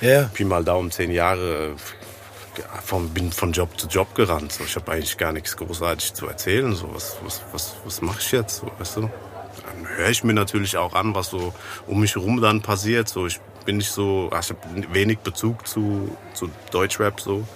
Ja. 0.00 0.30
Pi 0.32 0.44
mal 0.44 0.62
Daumen, 0.62 0.92
zehn 0.92 1.10
Jahre, 1.10 1.74
äh, 1.74 2.82
von, 2.84 3.08
bin 3.10 3.32
von 3.32 3.50
Job 3.50 3.76
zu 3.76 3.88
Job 3.88 4.14
gerannt. 4.14 4.52
So. 4.52 4.62
Ich 4.62 4.76
habe 4.76 4.92
eigentlich 4.92 5.18
gar 5.18 5.32
nichts 5.32 5.56
großartig 5.56 6.14
zu 6.14 6.28
erzählen. 6.28 6.76
So. 6.76 6.94
Was, 6.94 7.16
was, 7.24 7.42
was, 7.52 7.74
was 7.84 8.02
mache 8.02 8.20
ich 8.20 8.30
jetzt? 8.30 8.58
So, 8.58 8.70
weißt 8.78 8.98
du? 8.98 9.00
Dann 9.00 9.96
höre 9.96 10.08
ich 10.10 10.22
mir 10.22 10.34
natürlich 10.34 10.76
auch 10.76 10.94
an, 10.94 11.12
was 11.16 11.30
so 11.30 11.52
um 11.88 11.98
mich 11.98 12.14
herum 12.14 12.40
dann 12.40 12.62
passiert. 12.62 13.08
So, 13.08 13.26
ich 13.26 13.40
bin 13.64 13.78
nicht 13.78 13.90
so, 13.90 14.30
ach, 14.32 14.44
ich 14.44 14.50
habe 14.50 14.94
wenig 14.94 15.18
Bezug 15.18 15.66
zu, 15.66 16.16
zu 16.34 16.50
Deutschrap. 16.70 17.20
So. 17.20 17.48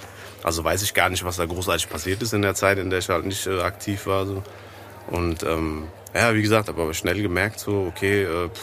Also 0.42 0.64
weiß 0.64 0.82
ich 0.82 0.92
gar 0.92 1.08
nicht, 1.08 1.24
was 1.24 1.36
da 1.36 1.46
großartig 1.46 1.88
passiert 1.88 2.20
ist 2.22 2.32
in 2.32 2.42
der 2.42 2.56
Zeit, 2.56 2.78
in 2.78 2.90
der 2.90 2.98
ich 2.98 3.08
halt 3.08 3.26
nicht 3.26 3.46
äh, 3.46 3.60
aktiv 3.60 4.06
war. 4.06 4.26
So. 4.26 4.42
Und 5.08 5.42
ähm, 5.42 5.84
ja, 6.14 6.34
wie 6.34 6.42
gesagt, 6.42 6.68
aber 6.68 6.92
schnell 6.94 7.20
gemerkt, 7.22 7.60
so, 7.60 7.86
okay, 7.94 8.22
äh, 8.24 8.48
pff, 8.48 8.60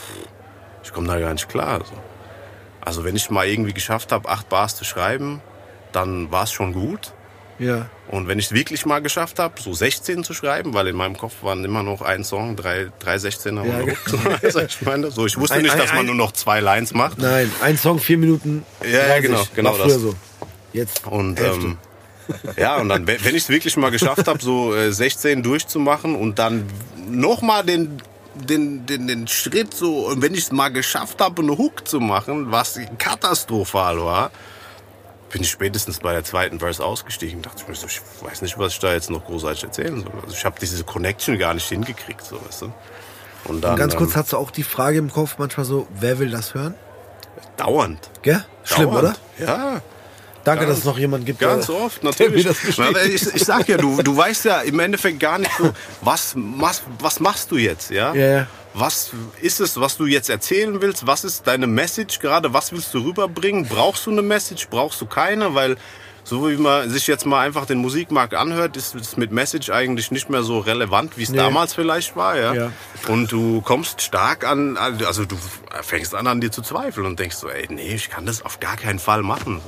ich 0.84 0.92
komme 0.92 1.08
da 1.08 1.20
gar 1.20 1.34
nicht 1.34 1.48
klar. 1.50 1.80
So. 1.86 1.94
Also 2.82 3.04
wenn 3.06 3.16
ich 3.16 3.30
mal 3.30 3.48
irgendwie 3.48 3.74
geschafft 3.74 4.12
habe, 4.12 4.28
acht 4.30 4.50
Bars 4.50 4.76
zu 4.76 4.84
schreiben, 4.84 5.42
dann 5.92 6.32
war 6.32 6.44
es 6.44 6.52
schon 6.52 6.74
gut. 6.74 7.14
Ja. 7.60 7.86
Und 8.10 8.28
wenn 8.28 8.40
ich 8.40 8.48
es 8.48 8.52
wirklich 8.52 8.86
mal 8.86 9.00
geschafft 9.02 9.38
habe, 9.40 9.62
so 9.62 9.74
16 9.74 10.24
zu 10.24 10.34
schreiben, 10.34 10.74
weil 10.74 10.88
in 10.88 10.96
meinem 10.96 11.16
Kopf 11.16 11.44
waren 11.44 11.64
immer 11.64 11.84
noch 11.84 12.02
ein 12.02 12.24
Song, 12.24 12.56
drei, 12.56 12.88
drei 13.00 13.16
16er 13.16 13.64
Ja, 13.66 13.80
ja, 13.82 14.38
also 14.44 14.60
ich 14.62 14.82
meine, 14.82 15.12
so 15.12 15.26
ich 15.28 15.38
wusste 15.38 15.56
Ein- 15.58 15.62
nicht, 15.62 15.72
ein- 15.74 15.78
dass 15.78 15.92
man 15.92 16.00
ein- 16.00 16.06
nur 16.08 16.16
noch 16.16 16.32
zwei 16.34 16.60
Lines 16.60 16.94
macht. 16.94 17.20
Nein, 17.20 17.50
ein 17.62 17.78
Song, 17.78 18.00
vier 18.00 18.18
Minuten. 18.18 18.66
Ja, 18.84 19.04
30. 19.06 19.22
genau, 19.22 19.44
genau 19.56 19.78
das. 19.78 19.94
so. 19.94 20.16
Jetzt. 20.74 21.06
Und 21.06 21.40
ähm, 21.40 21.78
ja, 22.58 22.78
und 22.78 22.90
dann, 22.90 23.08
wenn 23.08 23.18
ich 23.18 23.44
es 23.44 23.50
wirklich 23.50 23.78
mal 23.78 23.92
geschafft 23.92 24.28
habe, 24.28 24.42
so 24.42 24.74
äh, 24.74 24.92
16 24.92 25.44
durchzumachen 25.44 26.16
und 26.16 26.40
dann 26.40 26.66
nochmal 27.08 27.64
den, 27.64 28.02
den, 28.36 28.86
den, 28.86 29.08
den 29.08 29.28
Schritt 29.28 29.74
so, 29.74 30.08
und 30.08 30.22
wenn 30.22 30.34
ich 30.34 30.42
es 30.42 30.52
mal 30.52 30.70
geschafft 30.70 31.22
habe, 31.22 31.42
eine 31.42 31.58
Hook 31.58 31.88
zu 31.88 32.00
machen, 32.00 32.52
was 32.52 32.80
katastrophal 32.98 34.00
war, 34.00 34.32
bin 35.32 35.42
ich 35.42 35.50
spätestens 35.50 36.00
bei 36.00 36.14
der 36.14 36.24
zweiten 36.24 36.60
Verse 36.60 36.84
ausgestiegen. 36.84 37.42
Dachte 37.42 37.64
ich 37.64 37.68
mir 37.68 37.76
so, 37.76 37.88
ich 37.88 38.02
weiß 38.22 38.44
nicht, 38.44 38.60
was 38.60 38.74
ich 38.74 38.80
da 38.80 38.94
jetzt 38.94 39.10
noch 39.10 39.26
großartig 39.26 39.64
erzählen 39.64 40.02
soll. 40.02 40.14
Also 40.24 40.36
ich 40.36 40.46
habe 40.46 40.56
diese 40.62 40.84
Connection 40.84 41.40
gar 41.40 41.56
nicht 41.56 41.68
hingekriegt, 41.68 42.24
so 42.24 42.40
weißt 42.46 42.64
du. 42.64 42.74
Und 43.46 43.62
dann 43.62 43.72
Und 43.74 43.80
ganz 43.80 43.96
kurz, 43.96 44.12
ähm, 44.12 44.18
hast 44.18 44.34
du 44.34 44.38
auch 44.38 44.52
die 44.52 44.64
Frage 44.64 45.00
im 45.00 45.12
Kopf 45.12 45.36
manchmal 45.40 45.66
so, 45.66 45.88
wer 46.00 46.20
will 46.20 46.30
das 46.30 46.54
hören? 46.54 46.76
dauernd. 47.58 48.10
Gell? 48.22 48.44
Schlimm, 48.64 48.90
dauernd. 48.90 49.18
oder? 49.40 49.46
Ja, 49.46 49.82
Danke, 50.44 50.66
Ganz- 50.66 50.72
dass 50.76 50.80
es 50.80 50.86
noch 50.86 50.98
jemand 50.98 51.26
gibt. 51.26 51.40
Ganz 51.40 51.68
der- 51.68 51.76
oft, 51.76 52.04
natürlich. 52.04 52.46
ich, 52.46 53.36
ich 53.36 53.44
sag 53.46 53.68
ja, 53.70 53.78
du, 53.78 54.02
du 54.02 54.16
weißt 54.18 54.46
ja 54.46 54.60
im 54.62 54.80
Endeffekt 54.80 55.20
gar 55.20 55.38
nicht 55.40 55.52
so, 55.58 55.72
was, 56.02 56.34
was, 56.36 56.84
was 57.00 57.20
machst 57.20 57.50
du 57.52 57.58
jetzt, 57.58 57.92
ja? 57.92 58.14
Ja. 58.14 58.48
Was 58.74 59.12
ist 59.40 59.60
es, 59.60 59.80
was 59.80 59.98
du 59.98 60.06
jetzt 60.08 60.30
erzählen 60.30 60.82
willst? 60.82 61.06
Was 61.06 61.24
ist 61.24 61.46
deine 61.46 61.68
Message 61.68 62.20
gerade? 62.20 62.54
Was 62.54 62.72
willst 62.72 62.94
du 62.94 63.00
rüberbringen? 63.06 63.68
Brauchst 63.68 64.06
du 64.08 64.12
eine 64.12 64.24
Message? 64.24 64.68
Brauchst 64.70 65.00
du 65.00 65.06
keine? 65.06 65.54
Weil 65.54 65.78
so 66.26 66.50
wie 66.50 66.56
man 66.58 66.90
sich 66.90 67.08
jetzt 67.08 67.26
mal 67.26 67.42
einfach 67.42 67.66
den 67.66 67.80
Musikmarkt 67.80 68.34
anhört, 68.34 68.78
ist 68.78 68.96
es 68.96 69.18
mit 69.18 69.32
Message 69.32 69.70
eigentlich 69.70 70.10
nicht 70.12 70.30
mehr 70.30 70.44
so 70.44 70.60
relevant, 70.60 71.18
wie 71.18 71.24
es 71.24 71.30
Nee. 71.30 71.38
damals 71.38 71.74
vielleicht 71.74 72.16
war. 72.16 72.38
Ja? 72.38 72.54
Ja. 72.54 72.72
Und 73.10 73.32
du 73.32 73.62
kommst 73.62 74.02
stark 74.02 74.48
an, 74.48 74.78
also 74.78 75.26
du 75.26 75.38
fängst 75.82 76.16
an, 76.16 76.28
an 76.28 76.40
dir 76.40 76.52
zu 76.52 76.62
zweifeln 76.62 77.06
und 77.06 77.20
denkst 77.20 77.36
so, 77.36 77.50
ey, 77.50 77.68
nee, 77.70 77.94
ich 77.96 78.10
kann 78.10 78.26
das 78.26 78.44
auf 78.46 78.60
gar 78.60 78.78
keinen 78.78 79.00
Fall 79.00 79.22
machen. 79.22 79.60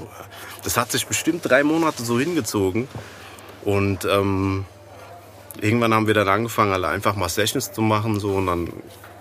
Das 0.64 0.78
hat 0.78 0.92
sich 0.92 1.06
bestimmt 1.08 1.48
drei 1.48 1.64
Monate 1.64 2.04
so 2.04 2.20
hingezogen. 2.20 2.88
Und 3.66 4.06
ähm, 4.06 4.66
irgendwann 5.60 5.94
haben 5.94 6.08
wir 6.08 6.14
dann 6.14 6.28
angefangen, 6.30 6.72
alle 6.72 6.88
einfach 6.88 7.16
mal 7.16 7.30
Sessions 7.30 7.72
zu 7.74 7.82
machen. 7.82 8.20
So, 8.20 8.30
und 8.36 8.46
dann 8.48 8.70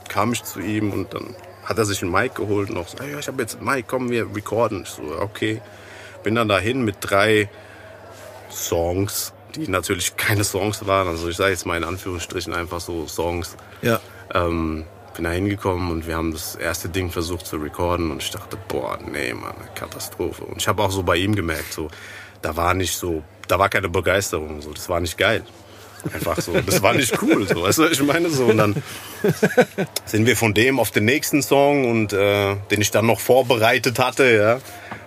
kam 0.09 0.33
ich 0.33 0.45
zu 0.45 0.61
ihm 0.61 0.93
und 0.93 1.13
dann 1.15 1.35
hat 1.65 1.79
er 1.79 1.85
sich 1.85 2.03
einen 2.03 2.13
Mic 2.13 2.35
geholt 2.35 2.71
und 2.71 2.77
auch 2.77 2.87
so, 2.89 3.03
ja, 3.03 3.19
ich 3.19 3.27
habe 3.27 3.43
jetzt 3.43 3.57
einen 3.57 3.65
Mic, 3.65 3.85
komm, 3.89 4.11
wir 4.11 4.27
recorden. 4.35 4.83
Ich 4.85 4.91
so, 4.91 5.03
okay. 5.19 5.61
Bin 6.25 6.35
dann 6.35 6.49
dahin 6.49 6.85
mit 6.85 6.97
drei 7.01 7.49
Songs, 8.51 9.33
die 9.55 9.69
natürlich 9.69 10.17
keine 10.17 10.43
Songs 10.43 10.87
waren. 10.87 11.07
Also 11.07 11.29
ich 11.29 11.37
sage 11.37 11.51
jetzt 11.51 11.67
mal 11.67 11.77
in 11.77 11.85
Anführungsstrichen 11.85 12.53
einfach 12.53 12.81
so 12.81 13.07
Songs. 13.07 13.57
Ja. 13.83 14.01
Ähm, 14.35 14.85
bin 15.15 15.25
da 15.25 15.31
hingekommen 15.31 15.91
und 15.91 16.07
wir 16.07 16.17
haben 16.17 16.33
das 16.33 16.57
erste 16.57 16.89
Ding 16.89 17.11
versucht 17.11 17.47
zu 17.47 17.57
recorden 17.57 18.11
und 18.11 18.23
ich 18.23 18.31
dachte, 18.31 18.59
boah, 18.69 18.99
nee, 19.07 19.33
Mann, 19.33 19.55
Katastrophe. 19.75 20.45
Und 20.45 20.61
ich 20.61 20.67
habe 20.67 20.83
auch 20.83 20.91
so 20.91 21.05
bei 21.05 21.17
ihm 21.17 21.37
gemerkt, 21.37 21.73
so, 21.73 21.89
da 22.43 22.57
war 22.57 22.75
nicht 22.75 22.97
so, 22.97 23.23
da 23.47 23.59
war 23.59 23.69
keine 23.69 23.89
Begeisterung, 23.89 24.61
so, 24.61 24.73
das 24.73 24.89
war 24.89 25.01
nicht 25.01 25.17
geil. 25.17 25.45
Einfach 26.13 26.41
so, 26.41 26.61
das 26.61 26.83
war 26.83 26.95
nicht 26.95 27.23
cool, 27.23 27.47
so, 27.47 27.63
weißt 27.63 27.79
du, 27.79 27.83
was 27.85 27.93
ich 27.93 28.03
meine 28.03 28.29
so. 28.29 28.47
Und 28.47 28.59
dann 28.59 28.83
sind 30.05 30.27
wir 30.27 30.37
von 30.37 30.53
dem 30.53 30.81
auf 30.81 30.91
den 30.91 31.05
nächsten 31.05 31.43
Song 31.43 31.89
und 31.91 32.13
äh, 32.13 32.57
den 32.71 32.81
ich 32.81 32.91
dann 32.91 33.07
noch 33.07 33.21
vorbereitet 33.21 33.99
hatte, 33.99 34.35
ja. 34.35 34.61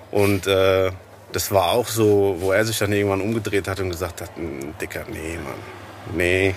Und 0.09 0.47
äh, 0.47 0.91
das 1.37 1.51
war 1.51 1.73
auch 1.73 1.87
so, 1.87 2.35
wo 2.39 2.51
er 2.51 2.65
sich 2.65 2.79
dann 2.79 2.91
irgendwann 2.91 3.21
umgedreht 3.21 3.67
hat 3.67 3.79
und 3.79 3.91
gesagt 3.91 4.21
hat, 4.21 4.35
"Mm, 4.39 4.71
Dicker, 4.81 5.03
nee, 5.07 5.35
Mann, 5.35 6.17
nee. 6.17 6.55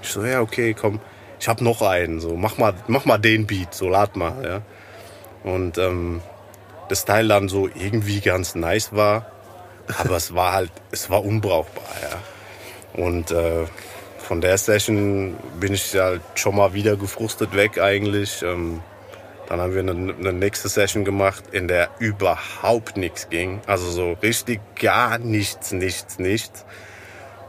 Ich 0.00 0.08
so, 0.08 0.24
ja, 0.24 0.40
okay, 0.40 0.72
komm, 0.72 0.98
ich 1.38 1.46
hab 1.46 1.60
noch 1.60 1.82
einen, 1.82 2.20
so, 2.20 2.34
mach 2.34 2.56
mal, 2.56 2.72
mach 2.86 3.04
mal 3.04 3.18
den 3.18 3.46
Beat, 3.46 3.74
so, 3.74 3.86
lad 3.90 4.16
mal, 4.16 4.42
ja. 4.42 4.62
Und 5.42 5.76
ähm, 5.76 6.22
das 6.88 7.04
Teil 7.04 7.28
dann 7.28 7.50
so 7.50 7.68
irgendwie 7.68 8.20
ganz 8.20 8.54
nice 8.54 8.94
war, 8.94 9.26
aber 9.98 10.16
es 10.16 10.34
war 10.34 10.52
halt, 10.54 10.72
es 10.90 11.10
war 11.10 11.22
unbrauchbar, 11.22 11.84
ja. 12.00 13.02
Und 13.04 13.30
äh, 13.30 13.66
von 14.16 14.40
der 14.40 14.56
Session 14.56 15.36
bin 15.60 15.74
ich 15.74 15.94
halt 15.96 16.22
schon 16.36 16.56
mal 16.56 16.72
wieder 16.72 16.96
gefrustet 16.96 17.54
weg 17.54 17.78
eigentlich. 17.78 18.40
Ähm, 18.42 18.80
dann 19.48 19.60
haben 19.60 19.74
wir 19.74 19.80
eine, 19.80 20.14
eine 20.14 20.32
nächste 20.32 20.68
Session 20.68 21.04
gemacht, 21.04 21.44
in 21.52 21.68
der 21.68 21.90
überhaupt 21.98 22.96
nichts 22.96 23.28
ging. 23.28 23.60
Also 23.66 23.90
so 23.90 24.12
richtig 24.22 24.60
gar 24.76 25.18
nichts, 25.18 25.72
nichts, 25.72 26.18
nichts. 26.18 26.64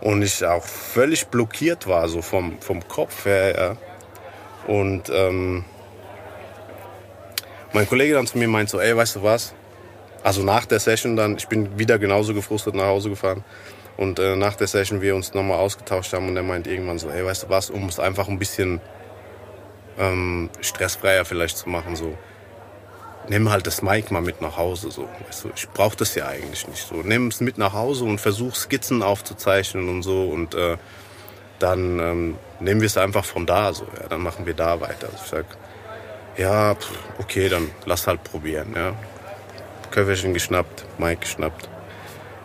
Und 0.02 0.22
ich 0.22 0.46
auch 0.46 0.64
völlig 0.64 1.28
blockiert 1.28 1.88
war, 1.88 2.08
so 2.10 2.22
vom, 2.22 2.60
vom 2.62 2.88
Kopf 2.88 3.26
her. 3.26 3.56
Ja. 3.58 4.74
Und 4.74 5.10
ähm, 5.10 5.64
mein 7.74 7.88
Kollege 7.88 8.16
dann 8.16 8.28
zu 8.28 8.38
mir 8.38 8.48
meint 8.48 8.70
so, 8.70 8.80
ey, 8.80 8.96
weißt 8.96 9.18
du 9.18 9.24
was? 9.24 9.54
Also 10.24 10.44
nach 10.44 10.66
der 10.66 10.80
Session 10.80 11.16
dann, 11.16 11.38
ich 11.38 11.48
bin 11.48 11.78
wieder 11.78 12.00
genauso 12.00 12.34
gefrustet 12.34 12.76
nach 12.76 12.86
Hause 12.86 13.10
gefahren. 13.10 13.44
Und 13.98 14.20
äh, 14.20 14.36
nach 14.36 14.56
der 14.56 14.68
Session 14.68 15.02
wir 15.02 15.16
uns 15.16 15.34
nochmal 15.34 15.60
ausgetauscht 15.60 16.12
haben 16.14 16.28
und 16.28 16.36
er 16.36 16.44
meint 16.44 16.68
irgendwann 16.68 17.00
so, 17.00 17.10
ey, 17.10 17.26
weißt 17.26 17.44
du 17.44 17.50
was, 17.50 17.70
um 17.70 17.88
es 17.88 18.00
einfach 18.00 18.28
ein 18.28 18.40
bisschen 18.40 18.82
ähm, 19.98 20.50
stressfreier 20.62 21.26
vielleicht 21.26 21.58
zu 21.58 21.70
machen, 21.70 21.96
so 21.96 22.18
nimm 23.28 23.50
halt 23.50 23.66
das 23.66 23.82
Mic 23.82 24.12
mal 24.12 24.22
mit 24.22 24.42
nach 24.42 24.58
Hause, 24.58 24.92
so, 24.92 25.08
weißt 25.28 25.46
du, 25.46 25.50
ich 25.56 25.70
brauche 25.70 25.98
das 25.98 26.16
ja 26.16 26.28
eigentlich 26.28 26.68
nicht, 26.68 26.88
so, 26.88 26.96
nimm 26.96 27.28
es 27.28 27.42
mit 27.42 27.58
nach 27.58 27.74
Hause 27.74 28.06
und 28.06 28.22
versuch 28.22 28.56
Skizzen 28.56 29.02
aufzuzeichnen 29.02 29.90
und 29.90 30.04
so 30.04 30.30
und 30.30 30.54
äh, 30.54 30.78
dann 31.60 32.00
ähm, 32.00 32.38
nehmen 32.60 32.82
wir 32.82 32.88
es 32.88 32.98
einfach 32.98 33.26
von 33.26 33.46
da, 33.46 33.74
so, 33.74 33.86
ja, 34.00 34.08
dann 34.08 34.22
machen 34.22 34.46
wir 34.46 34.54
da 34.54 34.80
weiter. 34.82 35.08
Also 35.08 35.20
ich 35.24 35.30
sag, 35.30 35.46
ja, 36.38 36.76
pff, 36.76 36.92
okay, 37.20 37.50
dann 37.50 37.72
lass 37.86 38.08
halt 38.08 38.24
probieren, 38.24 38.74
ja. 38.76 38.94
Köfferchen 39.92 40.34
geschnappt, 40.34 40.86
Mic 40.98 41.22
geschnappt, 41.22 41.70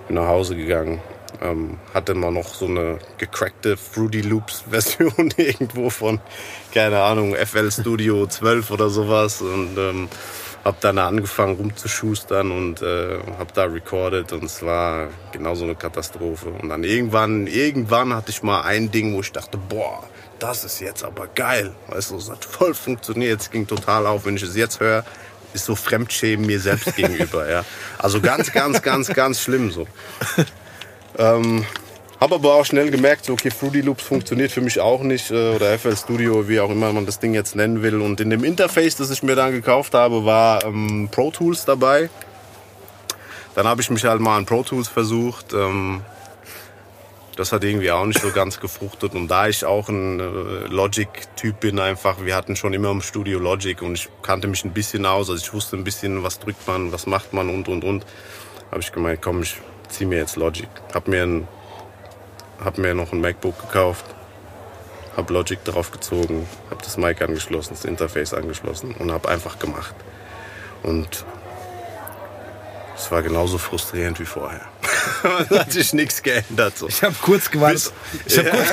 bin 0.06 0.16
nach 0.16 0.28
Hause 0.28 0.54
gegangen, 0.54 1.00
ähm, 1.42 1.78
hatte 1.94 2.14
mal 2.14 2.30
noch 2.30 2.54
so 2.54 2.66
eine 2.66 2.98
gecrackte 3.18 3.76
Fruity 3.76 4.20
Loops 4.20 4.64
Version 4.70 5.32
irgendwo 5.36 5.90
von, 5.90 6.20
keine 6.72 7.02
Ahnung, 7.02 7.34
FL 7.34 7.70
Studio 7.70 8.26
12 8.28 8.70
oder 8.70 8.90
sowas 8.90 9.40
und 9.42 9.76
ähm, 9.78 10.08
hab 10.64 10.80
dann 10.80 10.98
angefangen 10.98 11.56
rumzuschustern 11.56 12.50
und 12.50 12.82
äh, 12.82 13.18
hab 13.38 13.54
da 13.54 13.64
recorded 13.64 14.32
und 14.32 14.44
es 14.44 14.62
war 14.62 15.08
genau 15.32 15.54
so 15.54 15.64
eine 15.64 15.74
Katastrophe. 15.74 16.50
Und 16.50 16.68
dann 16.68 16.84
irgendwann, 16.84 17.46
irgendwann 17.46 18.14
hatte 18.14 18.30
ich 18.30 18.42
mal 18.42 18.62
ein 18.62 18.90
Ding, 18.90 19.14
wo 19.14 19.20
ich 19.20 19.32
dachte, 19.32 19.56
boah, 19.56 20.04
das 20.38 20.64
ist 20.64 20.80
jetzt 20.80 21.04
aber 21.04 21.28
geil. 21.28 21.72
Weißt 21.88 22.10
du, 22.10 22.16
es 22.16 22.30
hat 22.30 22.44
voll 22.44 22.74
funktioniert, 22.74 23.40
es 23.40 23.50
ging 23.50 23.66
total 23.66 24.06
auf. 24.06 24.26
Wenn 24.26 24.36
ich 24.36 24.42
es 24.42 24.56
jetzt 24.56 24.80
höre, 24.80 25.04
ist 25.52 25.64
so 25.64 25.74
Fremdschämen 25.74 26.46
mir 26.46 26.60
selbst 26.60 26.94
gegenüber, 26.96 27.48
ja. 27.48 27.64
Also 27.98 28.20
ganz, 28.20 28.52
ganz, 28.52 28.82
ganz, 28.82 29.08
ganz 29.08 29.40
schlimm 29.40 29.70
so. 29.70 29.86
Ähm, 31.20 31.66
habe 32.18 32.34
aber 32.34 32.54
auch 32.54 32.64
schnell 32.64 32.90
gemerkt, 32.90 33.26
so, 33.26 33.34
okay, 33.34 33.50
Fruity 33.50 33.82
Loops 33.82 34.04
funktioniert 34.04 34.50
für 34.52 34.62
mich 34.62 34.80
auch 34.80 35.02
nicht 35.02 35.30
äh, 35.30 35.54
oder 35.54 35.78
FL 35.78 35.96
Studio, 35.96 36.48
wie 36.48 36.60
auch 36.60 36.70
immer 36.70 36.92
man 36.92 37.04
das 37.04 37.18
Ding 37.18 37.34
jetzt 37.34 37.54
nennen 37.54 37.82
will. 37.82 38.00
Und 38.00 38.20
in 38.20 38.30
dem 38.30 38.42
Interface, 38.42 38.96
das 38.96 39.10
ich 39.10 39.22
mir 39.22 39.34
dann 39.36 39.52
gekauft 39.52 39.92
habe, 39.92 40.24
war 40.24 40.64
ähm, 40.64 41.08
Pro 41.10 41.30
Tools 41.30 41.66
dabei. 41.66 42.08
Dann 43.54 43.66
habe 43.66 43.82
ich 43.82 43.90
mich 43.90 44.04
halt 44.04 44.20
mal 44.20 44.38
an 44.38 44.46
Pro 44.46 44.62
Tools 44.62 44.88
versucht. 44.88 45.52
Ähm, 45.52 46.02
das 47.36 47.52
hat 47.52 47.64
irgendwie 47.64 47.90
auch 47.90 48.06
nicht 48.06 48.20
so 48.20 48.30
ganz 48.32 48.60
gefruchtet. 48.60 49.14
Und 49.14 49.28
da 49.28 49.48
ich 49.48 49.64
auch 49.64 49.88
ein 49.88 50.20
äh, 50.20 50.22
Logic-Typ 50.68 51.60
bin, 51.60 51.78
einfach, 51.78 52.24
wir 52.24 52.34
hatten 52.34 52.56
schon 52.56 52.72
immer 52.72 52.90
im 52.90 53.02
Studio 53.02 53.38
Logic 53.38 53.80
und 53.82 53.94
ich 53.94 54.08
kannte 54.22 54.46
mich 54.46 54.64
ein 54.64 54.72
bisschen 54.72 55.04
aus. 55.04 55.30
Also 55.30 55.42
ich 55.42 55.52
wusste 55.52 55.76
ein 55.76 55.84
bisschen, 55.84 56.22
was 56.22 56.38
drückt 56.38 56.66
man, 56.66 56.92
was 56.92 57.06
macht 57.06 57.34
man 57.34 57.50
und 57.50 57.68
und 57.68 57.84
und. 57.84 58.06
Habe 58.70 58.80
ich 58.80 58.92
gemeint, 58.92 59.20
komm, 59.22 59.42
ich 59.42 59.56
zieh 59.90 60.04
mir 60.06 60.18
jetzt 60.18 60.36
Logic. 60.36 60.68
Hab 60.94 61.08
mir 61.08 61.22
ein 61.24 61.48
hab 62.64 62.76
mir 62.78 62.94
noch 62.94 63.12
ein 63.12 63.20
MacBook 63.20 63.58
gekauft, 63.58 64.04
hab 65.16 65.30
Logic 65.30 65.62
drauf 65.64 65.90
gezogen, 65.90 66.46
hab 66.70 66.82
das 66.82 66.96
Mic 66.98 67.22
angeschlossen, 67.24 67.70
das 67.74 67.84
Interface 67.84 68.34
angeschlossen 68.34 68.94
und 68.98 69.10
hab 69.10 69.26
einfach 69.26 69.58
gemacht. 69.58 69.94
Und 70.82 71.24
es 72.96 73.10
war 73.10 73.22
genauso 73.22 73.56
frustrierend 73.56 74.20
wie 74.20 74.26
vorher. 74.26 74.60
es 75.50 75.58
hat 75.58 75.72
sich 75.72 75.94
nichts 75.94 76.22
geändert. 76.22 76.76
So. 76.76 76.86
Ich 76.88 77.02
habe 77.02 77.14
kurz 77.22 77.50
gewartet. 77.50 77.92
Ich 78.26 78.36
habe 78.38 78.50
kurz, 78.50 78.68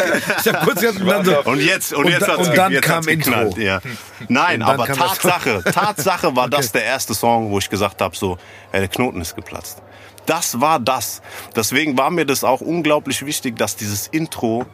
ich 0.45 0.53
hab 0.53 0.64
kurz 0.65 0.81
gewartet 0.81 1.02
und 1.02 1.07
dann 1.07 1.26
so, 1.26 1.49
Und 1.49 1.60
jetzt, 1.61 1.94
und 1.94 2.06
Und 2.06 2.11
jetzt 2.11 2.27
da- 2.27 2.38
hat's 2.38 2.49
und 2.49 2.57
dann 2.57 2.72
jetzt 2.73 2.84
kam 2.84 3.06
geknallt, 3.06 3.48
Intro. 3.57 3.61
Ja. 3.61 3.80
Nein, 4.27 4.61
aber 4.61 4.85
Tatsache, 4.85 5.64
Tatsache 5.64 6.35
war 6.35 6.49
das 6.49 6.73
der 6.73 6.84
erste 6.84 7.14
Song, 7.14 7.52
wo 7.52 7.60
ich 7.60 7.69
gesagt 7.69 8.02
habe, 8.02 8.15
so, 8.18 8.38
ey, 8.73 8.81
der 8.81 8.89
Knoten 8.89 9.22
ist 9.22 9.34
geplatzt. 9.35 9.81
Das 10.28 10.62
war 10.62 10.80
das. 10.80 11.24
Deswegen 11.56 11.98
war 11.98 12.12
mir 12.12 12.26
das 12.26 12.44
auch 12.44 12.62
unglaublich 12.62 13.26
wichtig, 13.26 13.58
dass 13.58 13.76
dieses 13.76 14.08
Intro 14.08 14.66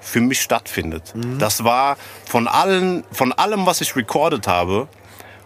für 0.00 0.20
mich 0.20 0.40
stattfindet. 0.42 1.14
Mhm. 1.14 1.38
Das 1.38 1.64
war 1.64 1.96
von 2.26 2.48
allen, 2.48 3.04
von 3.12 3.32
allem, 3.32 3.66
was 3.66 3.80
ich 3.80 3.96
recorded 3.96 4.46
habe, 4.46 4.88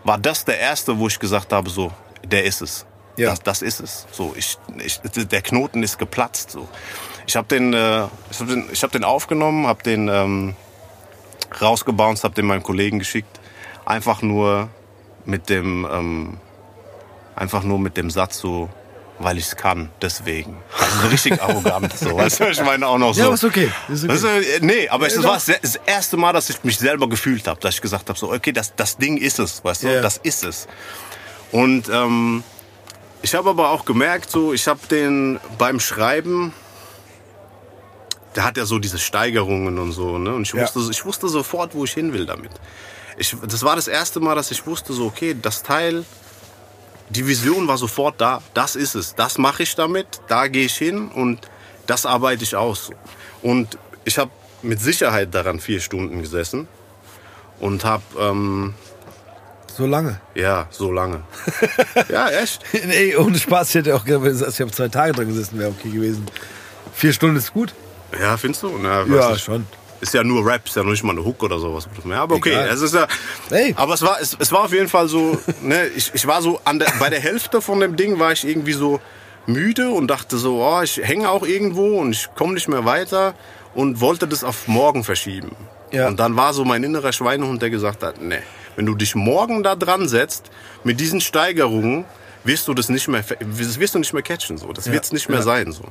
war 0.03 0.19
das 0.19 0.45
der 0.45 0.59
erste, 0.59 0.99
wo 0.99 1.07
ich 1.09 1.19
gesagt 1.19 1.53
habe, 1.53 1.71
so, 1.71 1.93
der 2.25 2.45
ist 2.45 2.63
es. 2.63 2.87
Ja. 3.17 3.31
Das, 3.31 3.41
das 3.41 3.63
ist 3.63 3.81
es. 3.81 4.07
So, 4.11 4.35
ich, 4.37 4.59
ich, 4.85 5.01
der 5.01 5.43
Knoten 5.43 5.83
ist 5.83 5.99
geplatzt. 5.99 6.51
So, 6.51 6.69
ich 7.27 7.37
habe 7.37 7.47
den, 7.47 7.73
äh, 7.75 8.07
ich 8.31 8.41
hab 8.41 8.49
den, 8.49 8.65
ich 8.73 8.83
hab 8.83 8.93
den 8.93 9.05
aufgenommen, 9.05 9.67
habe 9.67 9.83
den 9.83 10.09
ähm, 10.09 10.57
rausgebounced, 11.61 12.25
habe 12.25 12.35
den 12.35 12.47
meinem 12.47 12.63
Kollegen 12.63 12.99
geschickt, 12.99 13.41
einfach 13.85 14.23
nur 14.23 14.69
mit 15.25 15.49
dem, 15.49 15.87
ähm, 15.91 16.39
einfach 17.37 17.63
nur 17.63 17.79
mit 17.79 17.97
dem 17.97 18.11
Satz 18.11 18.39
so, 18.39 18.69
weil 19.19 19.39
ich 19.39 19.47
es 19.47 19.57
kann, 19.57 19.91
deswegen. 20.03 20.61
Also 20.81 21.01
so 21.03 21.09
richtig 21.09 21.41
arrogant. 21.43 21.97
So, 21.97 22.17
weißt 22.17 22.41
du, 22.41 22.49
ich 22.51 22.63
meine 22.63 22.87
auch 22.87 22.99
noch 22.99 23.15
so. 23.15 23.21
Ja, 23.21 23.33
ist 23.33 23.45
okay. 23.45 23.71
Ist 23.89 24.05
okay. 24.05 24.13
Weißt 24.13 24.25
du, 24.25 24.29
äh, 24.29 24.61
nee, 24.61 24.89
aber 24.89 25.07
es 25.07 25.17
Ja, 25.17 25.25
war 25.25 25.35
das 25.35 25.47
das 25.47 25.77
erste 25.87 26.17
Mal, 26.17 26.33
dass 26.33 26.51
ich 26.51 26.63
mich 26.65 26.79
selber 26.79 27.09
gefühlt 27.09 27.47
habe, 27.47 27.61
dass 27.61 27.77
ich 27.77 27.81
gesagt 27.81 28.09
habe, 28.09 28.19
so, 28.19 28.33
okay, 28.33 28.53
das, 28.53 28.75
das 28.75 28.97
Ding 28.97 29.17
ist 29.17 29.39
es, 29.39 29.65
weißt 29.65 29.85
du, 29.85 29.95
ja. 29.95 30.01
das 30.03 30.19
ist 30.19 30.45
es. 30.45 30.67
Und 31.53 31.89
ähm, 31.89 32.43
ich 33.23 33.35
habe 33.35 33.51
aber 33.51 33.71
auch 33.71 33.85
gemerkt, 33.85 34.31
so, 34.31 34.53
ich 34.53 34.67
habe 34.67 34.81
den 34.91 35.39
beim 35.59 35.81
Schreiben 35.81 36.53
der 38.35 38.45
hat 38.45 38.57
ja 38.57 38.65
so 38.67 38.79
diese 38.79 38.99
Steigerungen 38.99 39.79
und 39.79 39.93
so, 39.93 40.19
ne? 40.19 40.35
Und 40.35 40.43
ich 40.43 40.53
Ja. 40.53 40.63
wusste, 40.63 40.81
ich 40.91 41.05
wusste 41.05 41.29
sofort, 41.29 41.75
wo 41.75 41.85
ich 41.85 41.93
hin 41.93 42.13
will 42.13 42.27
damit. 42.27 42.51
Ich, 43.17 43.37
das 43.47 43.63
war 43.63 43.77
das 43.77 43.87
erste 43.87 44.19
Mal, 44.19 44.35
dass 44.35 44.51
ich 44.51 44.67
wusste, 44.67 44.93
so, 44.93 45.07
okay, 45.07 45.37
das 45.41 45.63
Teil, 45.63 46.05
die 47.11 47.27
Vision 47.27 47.69
war 47.69 47.77
sofort 47.79 48.21
da. 48.21 48.43
Das 48.55 48.77
ist 48.77 48.95
es. 48.95 49.15
Das 49.15 49.39
mache 49.39 49.63
ich 49.63 49.75
damit. 49.75 50.07
Da 50.29 50.49
gehe 50.49 50.65
ich 50.67 50.75
hin 50.77 51.09
und 51.09 51.41
das 51.87 52.07
arbeite 52.07 52.43
ich 52.45 52.57
aus. 52.57 52.91
Und 53.43 53.79
ich 54.05 54.19
habe 54.19 54.31
mit 54.63 54.81
Sicherheit 54.81 55.35
daran 55.35 55.61
vier 55.61 55.81
Stunden 55.81 56.21
gesessen 56.23 56.67
und 57.61 57.85
habe, 57.85 58.03
ähm, 58.19 58.75
So 59.77 59.87
lange. 59.87 60.21
ja, 60.35 60.67
so 60.71 60.91
lange. 60.91 61.23
ja, 62.09 62.31
echt. 62.31 62.63
nee, 62.87 63.15
ohne 63.17 63.39
Spaß, 63.39 63.69
ich 63.71 63.75
hätte 63.77 63.95
auch 63.95 64.05
gesagt, 64.05 64.55
ich 64.55 64.61
habe 64.61 64.71
zwei 64.71 64.89
Tage 64.89 65.13
dran 65.13 65.29
gesessen, 65.29 65.59
wäre 65.59 65.71
okay 65.71 65.91
gewesen. 65.91 66.25
Vier 66.95 67.13
Stunden 67.13 67.37
ist 67.37 67.53
gut. 67.53 67.75
Ja, 68.19 68.37
findest 68.37 68.63
du? 68.63 68.79
Na, 68.81 69.05
Ja, 69.05 69.31
nicht. 69.33 69.45
schon. 69.45 69.67
Ist 70.05 70.13
ja 70.13 70.23
nur 70.23 70.45
Rap, 70.45 70.67
ist 70.67 70.77
ja 70.77 70.83
noch 70.83 70.91
nicht 70.91 71.03
mal 71.03 71.13
eine 71.13 71.25
Hook 71.25 71.43
oder 71.43 71.59
sowas. 71.59 71.89
Ja, 72.07 72.23
aber 72.25 72.35
okay, 72.35 72.51
Egal. 72.51 72.69
es 72.69 72.83
ist 72.83 72.95
ja. 72.95 73.09
Hey. 73.49 73.73
Aber 73.75 73.95
es 73.95 74.03
war, 74.03 74.21
es, 74.21 74.37
es 74.39 74.53
war 74.53 74.65
auf 74.65 74.73
jeden 74.73 74.89
Fall 74.89 75.09
so, 75.09 75.41
ne, 75.63 75.87
ich, 75.97 76.11
ich 76.13 76.27
war 76.27 76.43
so 76.43 76.61
an 76.65 76.79
der, 76.79 76.93
bei 77.01 77.09
der 77.09 77.21
Hälfte 77.21 77.63
von 77.63 77.81
dem 77.81 77.97
Ding 77.97 78.19
war 78.19 78.31
ich 78.31 78.47
irgendwie 78.47 78.75
so 78.75 79.01
müde 79.47 79.89
und 79.89 80.09
dachte 80.09 80.37
so, 80.37 80.63
oh, 80.63 80.83
ich 80.83 80.99
hänge 80.99 81.31
auch 81.31 81.47
irgendwo 81.47 82.01
und 82.01 82.13
ich 82.13 82.29
komme 82.35 82.53
nicht 82.53 82.69
mehr 82.69 82.85
weiter 82.85 83.33
und 83.75 84.03
wollte 84.03 84.29
das 84.29 84.45
auf 84.45 84.69
morgen 84.69 85.05
verschieben. 85.05 85.57
Ja. 85.91 86.07
Und 86.07 86.21
dann 86.21 86.37
war 86.37 86.53
so 86.53 86.67
mein 86.67 86.85
innerer 86.85 87.15
Schweinehund, 87.15 87.63
der 87.63 87.71
gesagt 87.71 88.03
hat, 88.03 88.21
ne, 88.21 88.43
wenn 88.77 88.85
du 88.85 88.95
dich 88.95 89.15
morgen 89.15 89.63
da 89.63 89.75
dran 89.75 90.07
setzt, 90.07 90.51
mit 90.83 91.01
diesen 91.01 91.23
Steigerungen, 91.23 92.05
wirst 92.45 92.69
du 92.69 92.75
das 92.75 92.91
nicht 92.91 93.09
mehr, 93.09 93.23
das 93.23 93.81
wirst 93.81 93.95
du 93.95 94.01
nicht 94.01 94.13
mehr 94.13 94.23
catchen, 94.23 94.59
so. 94.59 94.71
Das 94.75 94.93
wird's 94.93 95.13
nicht 95.13 95.31
mehr 95.31 95.39
ja. 95.39 95.45
sein, 95.45 95.73
so. 95.73 95.85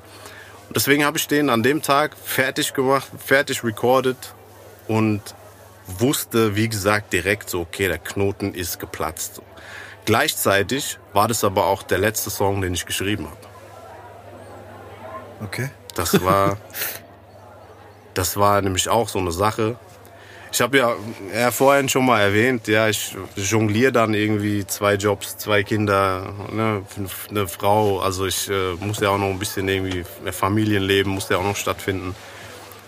Und 0.74 0.78
deswegen 0.78 1.06
habe 1.06 1.20
ich 1.20 1.28
den 1.28 1.52
an 1.52 1.62
dem 1.62 1.84
Tag 1.84 2.18
fertig 2.18 2.74
gemacht, 2.74 3.08
fertig 3.24 3.64
recorded 3.64 4.18
und 4.88 5.22
wusste, 5.86 6.56
wie 6.56 6.68
gesagt, 6.68 7.14
direkt 7.14 7.48
so, 7.48 7.62
okay, 7.62 7.88
der 7.88 8.00
Knoten 8.00 8.56
ist 8.56 8.80
geplatzt. 8.80 9.44
Gleichzeitig 10.06 10.98
war 11.14 11.28
das 11.28 11.44
aber 11.44 11.68
auch 11.68 11.84
der 11.84 12.00
letzte 12.00 12.32
Song, 12.32 12.62
den 12.62 12.74
ich 12.74 12.88
geschrieben 12.88 13.28
habe. 13.28 13.38
Okay. 15.46 15.70
Das 15.94 16.24
war, 16.24 16.58
das 18.16 18.36
war 18.38 18.60
nämlich 18.64 18.90
auch 18.90 19.10
so 19.10 19.20
eine 19.20 19.32
Sache. 19.32 19.76
Ich 20.54 20.62
habe 20.62 20.78
ja, 20.78 20.96
ja 21.36 21.50
vorhin 21.50 21.90
schon 21.90 22.06
mal 22.06 22.22
erwähnt, 22.22 22.68
ja, 22.68 22.88
ich 22.88 23.18
jongliere 23.36 23.92
dann 23.92 24.14
irgendwie 24.14 24.68
zwei 24.68 24.94
Jobs, 24.94 25.36
zwei 25.36 25.64
Kinder, 25.64 26.32
ne, 26.52 26.84
eine 27.32 27.48
Frau. 27.48 28.02
Also 28.02 28.28
ich 28.28 28.52
äh, 28.52 28.76
muss 28.80 29.00
ja 29.00 29.10
auch 29.10 29.18
noch 29.18 29.32
ein 29.32 29.40
bisschen 29.40 29.68
irgendwie 29.68 30.04
Familienleben 30.32 31.12
muss 31.12 31.28
ja 31.30 31.38
auch 31.38 31.44
noch 31.44 31.56
stattfinden. 31.56 32.16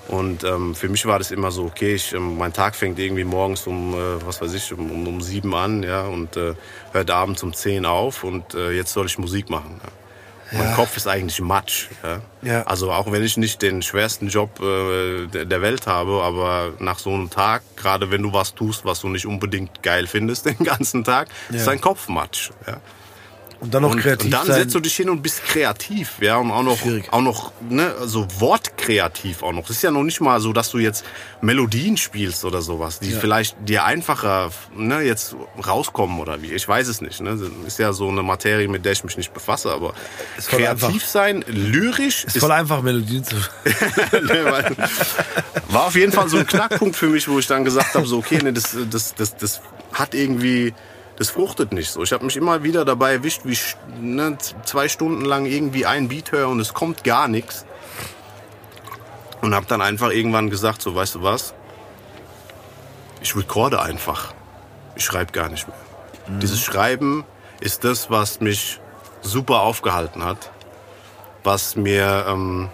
Und 0.08 0.44
ähm, 0.44 0.76
für 0.76 0.90
mich 0.90 1.08
war 1.08 1.18
das 1.18 1.32
immer 1.32 1.50
so, 1.50 1.64
okay, 1.64 1.96
ich, 1.96 2.14
ähm, 2.14 2.38
mein 2.38 2.54
Tag 2.54 2.76
fängt 2.76 3.00
irgendwie 3.00 3.24
morgens 3.24 3.66
um, 3.66 3.96
äh, 3.96 4.24
was 4.24 4.40
weiß 4.42 4.54
ich, 4.54 4.72
um, 4.72 4.92
um, 4.92 5.08
um 5.08 5.22
sieben 5.22 5.56
an, 5.56 5.82
ja, 5.82 6.06
und 6.06 6.38
äh, 6.38 6.54
hört 6.92 7.10
abends 7.10 7.42
um 7.42 7.52
zehn 7.52 7.88
auf 7.88 8.24
und 8.24 8.54
äh, 8.54 8.74
jetzt 8.74 8.94
soll 8.94 9.08
ich 9.08 9.18
Musik 9.18 9.50
machen. 9.50 9.82
Ja. 9.84 10.05
Mein 10.52 10.74
Kopf 10.76 10.96
ist 10.96 11.08
eigentlich 11.08 11.42
Matsch. 11.42 11.88
Ja? 12.04 12.22
Ja. 12.42 12.64
Also 12.64 12.92
auch 12.92 13.12
wenn 13.12 13.24
ich 13.24 13.38
nicht 13.38 13.62
den 13.62 13.82
schwersten 13.82 14.28
Job 14.28 14.60
äh, 14.62 15.28
der 15.28 15.62
Welt 15.62 15.88
habe, 15.88 16.22
aber 16.24 16.74
nach 16.80 17.00
so 17.00 17.12
einem 17.12 17.30
Tag, 17.30 17.64
gerade 17.76 18.12
wenn 18.12 18.22
du 18.22 18.34
was 18.34 18.54
tust, 18.54 18.86
was 18.86 19.02
du 19.02 19.10
nicht 19.10 19.26
unbedingt 19.26 19.82
geil 19.82 20.08
findest 20.08 20.46
den 20.46 20.60
ganzen 20.60 21.04
Tag, 21.04 21.30
ist 21.50 21.68
dein 21.68 21.82
Kopf 21.82 22.08
Matsch. 22.08 22.52
Ja? 22.68 22.78
Und 23.60 23.73
dann 23.73 23.82
noch 23.84 23.91
Und, 23.91 24.02
kreativ 24.02 24.26
und 24.26 24.32
dann 24.32 24.45
sein. 24.48 24.56
setzt 24.57 24.76
du 24.76 24.80
dich 24.80 24.95
hin 24.95 25.10
und 25.10 25.22
bist 25.23 25.44
kreativ, 25.45 26.14
ja, 26.19 26.38
und 26.38 26.52
auch 26.52 26.64
noch, 26.64 26.77
Schwierig. 26.77 27.11
auch 27.11 27.22
noch, 27.22 27.52
ne, 27.69 27.94
also 27.99 28.27
wortkreativ 28.40 29.44
auch 29.44 29.53
noch. 29.53 29.64
Es 29.65 29.72
ist 29.77 29.82
ja 29.84 29.91
noch 29.91 30.03
nicht 30.03 30.22
mal 30.22 30.40
so, 30.40 30.53
dass 30.53 30.69
du 30.72 30.80
jetzt 30.80 31.03
Melodien 31.41 31.98
spielst 31.98 32.45
oder 32.45 32.61
sowas, 32.61 32.99
die 32.99 33.11
vielleicht 33.11 33.56
dir 33.68 33.86
einfacher, 33.86 34.52
ne, 34.76 35.02
jetzt 35.02 35.36
rauskommen 35.65 36.19
oder 36.19 36.41
wie. 36.41 36.53
Ich 36.53 36.68
weiß 36.68 36.88
es 36.88 37.02
nicht, 37.02 37.22
ne. 37.22 37.38
Das 37.38 37.49
ist 37.68 37.80
ja 37.80 37.94
so 37.94 38.10
eine 38.10 38.23
Materie, 38.23 38.68
mit 38.68 38.86
der 38.86 38.91
ich 38.91 39.03
mich 39.03 39.18
nicht 39.18 39.34
befasse, 39.34 39.72
aber 39.72 39.94
Ist 40.38 40.49
kreativ 40.49 40.84
einfach. 40.86 41.07
sein, 41.07 41.44
lyrisch 41.48 42.26
ist 42.26 42.38
voll 42.38 42.52
einfach, 42.52 42.82
Melodien 42.82 43.23
zu. 43.23 43.36
War 45.69 45.86
auf 45.88 45.95
jeden 45.95 46.11
Fall 46.11 46.30
so 46.30 46.38
ein 46.38 46.48
Knackpunkt 46.48 46.95
für 46.95 47.07
mich, 47.07 47.27
wo 47.27 47.40
ich 47.40 47.48
dann 47.48 47.65
gesagt 47.65 47.94
habe, 47.95 48.06
so 48.06 48.18
okay, 48.18 48.38
ne, 48.41 48.53
das, 48.53 48.76
das, 48.90 49.15
das, 49.15 49.36
das 49.38 49.61
hat 49.94 50.14
irgendwie, 50.14 50.73
das 51.18 51.30
fruchtet 51.30 51.72
nicht 51.72 51.90
so. 51.90 52.04
Ich 52.04 52.12
habe 52.12 52.26
mich 52.26 52.36
immer 52.36 52.64
wieder 52.64 52.84
dabei 52.86 53.14
erwischt, 53.14 53.42
wie 53.46 53.54
ich 53.54 53.76
ne, 54.00 54.38
zwei 54.66 54.90
Stunden 54.90 55.24
lang 55.24 55.46
irgendwie 55.46 55.86
ein 55.86 56.08
Beat 56.08 56.32
höre 56.32 56.50
und 56.50 56.60
es 56.60 56.74
kommt 56.74 57.04
gar 57.04 57.28
nichts. 57.28 57.66
Und 59.42 59.54
habe 59.54 59.66
dann 59.68 59.82
einfach 59.82 60.12
irgendwann 60.12 60.50
gesagt, 60.50 60.82
so 60.82 60.96
weißt 60.96 61.16
du 61.16 61.24
was, 61.24 61.54
ich 63.22 63.36
recorde 63.36 63.82
einfach. 63.82 64.34
Ich 64.96 65.06
schreibe 65.06 65.32
gar 65.32 65.50
nicht 65.50 65.68
mehr. 65.68 65.78
Dieses 66.42 66.62
Schreiben 66.62 67.24
ist 67.60 67.84
das, 67.84 68.10
was 68.10 68.40
mich 68.40 68.80
super 69.22 69.62
aufgehalten 69.62 70.24
hat, 70.24 70.52
was 71.44 71.76
mir 71.76 72.26
ähm, 72.28 72.70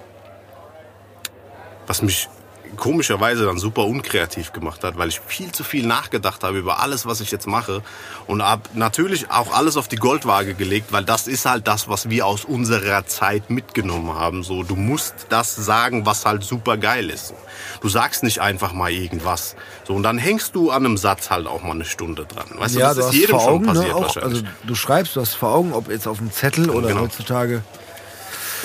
was 1.88 2.02
mich 2.02 2.30
komischerweise 2.78 3.46
dann 3.46 3.58
super 3.58 3.86
unkreativ 3.86 4.54
gemacht 4.54 4.84
hat, 4.84 4.98
weil 4.98 5.10
ich 5.10 5.20
viel 5.20 5.52
zu 5.52 5.64
viel 5.64 5.86
nachgedacht 5.86 6.44
habe 6.44 6.58
über 6.58 6.80
alles, 6.80 7.06
was 7.06 7.22
ich 7.22 7.32
jetzt 7.32 7.48
mache 7.48 7.82
und 8.28 8.42
habe 8.44 8.64
natürlich 8.74 9.30
auch 9.32 9.54
alles 9.54 9.78
auf 9.78 9.88
die 9.88 9.96
Goldwaage 9.98 10.54
gelegt, 10.54 10.92
weil 10.92 11.04
das 11.04 11.28
ist 11.28 11.46
halt 11.46 11.68
das, 11.68 11.88
was 11.90 12.10
wir 12.10 12.26
aus 12.26 12.46
unserer 12.46 13.06
Zeit 13.06 13.50
mitgenommen 13.50 14.16
haben. 14.16 14.44
So, 14.44 14.64
du 14.64 14.76
musst 14.76 15.14
das 15.30 15.56
sagen, 15.56 16.06
was 16.06 16.26
halt 16.26 16.44
super 16.44 16.78
geil 16.78 17.10
ist. 17.10 17.34
Du 17.82 17.90
sagst 17.90 18.24
nicht 18.24 18.40
einfach 18.40 18.74
mal 18.74 18.92
irgendwas. 18.92 19.56
So 19.88 19.94
und 19.94 20.04
dann 20.04 20.18
hängst 20.18 20.56
du 20.56 20.72
an 20.72 20.86
einem 20.86 20.98
Satz 20.98 21.30
halt 21.30 21.48
auch 21.48 21.64
mal 21.64 21.72
eine 21.72 21.86
Stunde 21.86 22.26
dran. 22.26 22.46
Weißt 22.58 22.76
ja, 22.76 22.90
du, 22.90 22.96
du 22.96 23.02
das 23.02 23.06
ist 23.06 23.06
hast 23.06 23.14
jedem 23.16 23.36
Augen, 23.36 23.66
schon 23.66 23.66
passiert 23.66 23.88
ne, 23.88 23.96
auch, 23.96 24.02
wahrscheinlich. 24.02 24.44
also 24.44 24.46
du 24.64 24.76
schreibst, 24.76 25.16
du 25.16 25.22
hast 25.22 25.34
vor 25.36 25.50
Augen, 25.54 25.74
ob 25.74 25.90
jetzt 25.90 26.08
auf 26.08 26.18
dem 26.18 26.32
Zettel 26.32 26.70
oder 26.70 26.90
Genau. 26.90 27.02
heutzutage. 27.02 27.64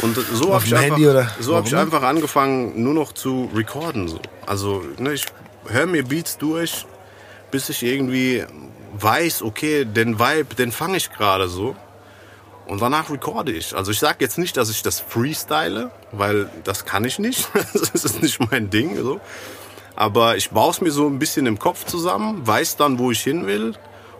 Und 0.03 0.17
so 0.17 0.53
habe 0.55 0.65
ich, 0.65 0.75
einfach, 0.75 1.41
so 1.41 1.57
hab 1.57 1.67
ich 1.67 1.75
einfach 1.75 2.03
angefangen, 2.03 2.83
nur 2.83 2.93
noch 2.93 3.13
zu 3.13 3.51
recorden. 3.55 4.09
So. 4.09 4.21
Also 4.47 4.83
ne, 4.99 5.15
ich 5.15 5.25
höre 5.69 5.87
mir 5.87 6.05
Beats 6.05 6.37
durch, 6.39 6.87
bis 7.51 7.69
ich 7.69 7.83
irgendwie 7.83 8.45
weiß, 8.99 9.43
okay, 9.43 9.85
den 9.85 10.19
Vibe, 10.19 10.55
den 10.55 10.73
fange 10.73 10.97
ich 10.97 11.11
gerade 11.11 11.49
so. 11.49 11.77
Und 12.67 12.83
danach 12.83 13.11
recorde 13.11 13.53
ich. 13.53 13.77
Also 13.77 13.93
ich 13.93 13.99
sage 13.99 14.19
jetzt 14.21 14.39
nicht, 14.39 14.57
dass 14.57 14.71
ich 14.71 14.83
das 14.83 15.01
freestyle, 15.01 15.91
weil 16.13 16.51
das 16.65 16.85
kann 16.85 17.05
ich 17.05 17.19
nicht. 17.19 17.49
das 17.73 18.05
ist 18.05 18.23
nicht 18.23 18.41
mein 18.51 18.71
Ding. 18.71 18.97
So. 18.97 19.21
Aber 19.95 20.37
ich 20.37 20.51
baue 20.51 20.71
es 20.71 20.81
mir 20.81 20.91
so 20.91 21.07
ein 21.07 21.19
bisschen 21.19 21.47
im 21.47 21.59
Kopf 21.59 21.85
zusammen, 21.87 22.47
weiß 22.47 22.77
dann, 22.77 22.99
wo 22.99 23.11
ich 23.11 23.23
hin 23.23 23.47
will. 23.47 23.75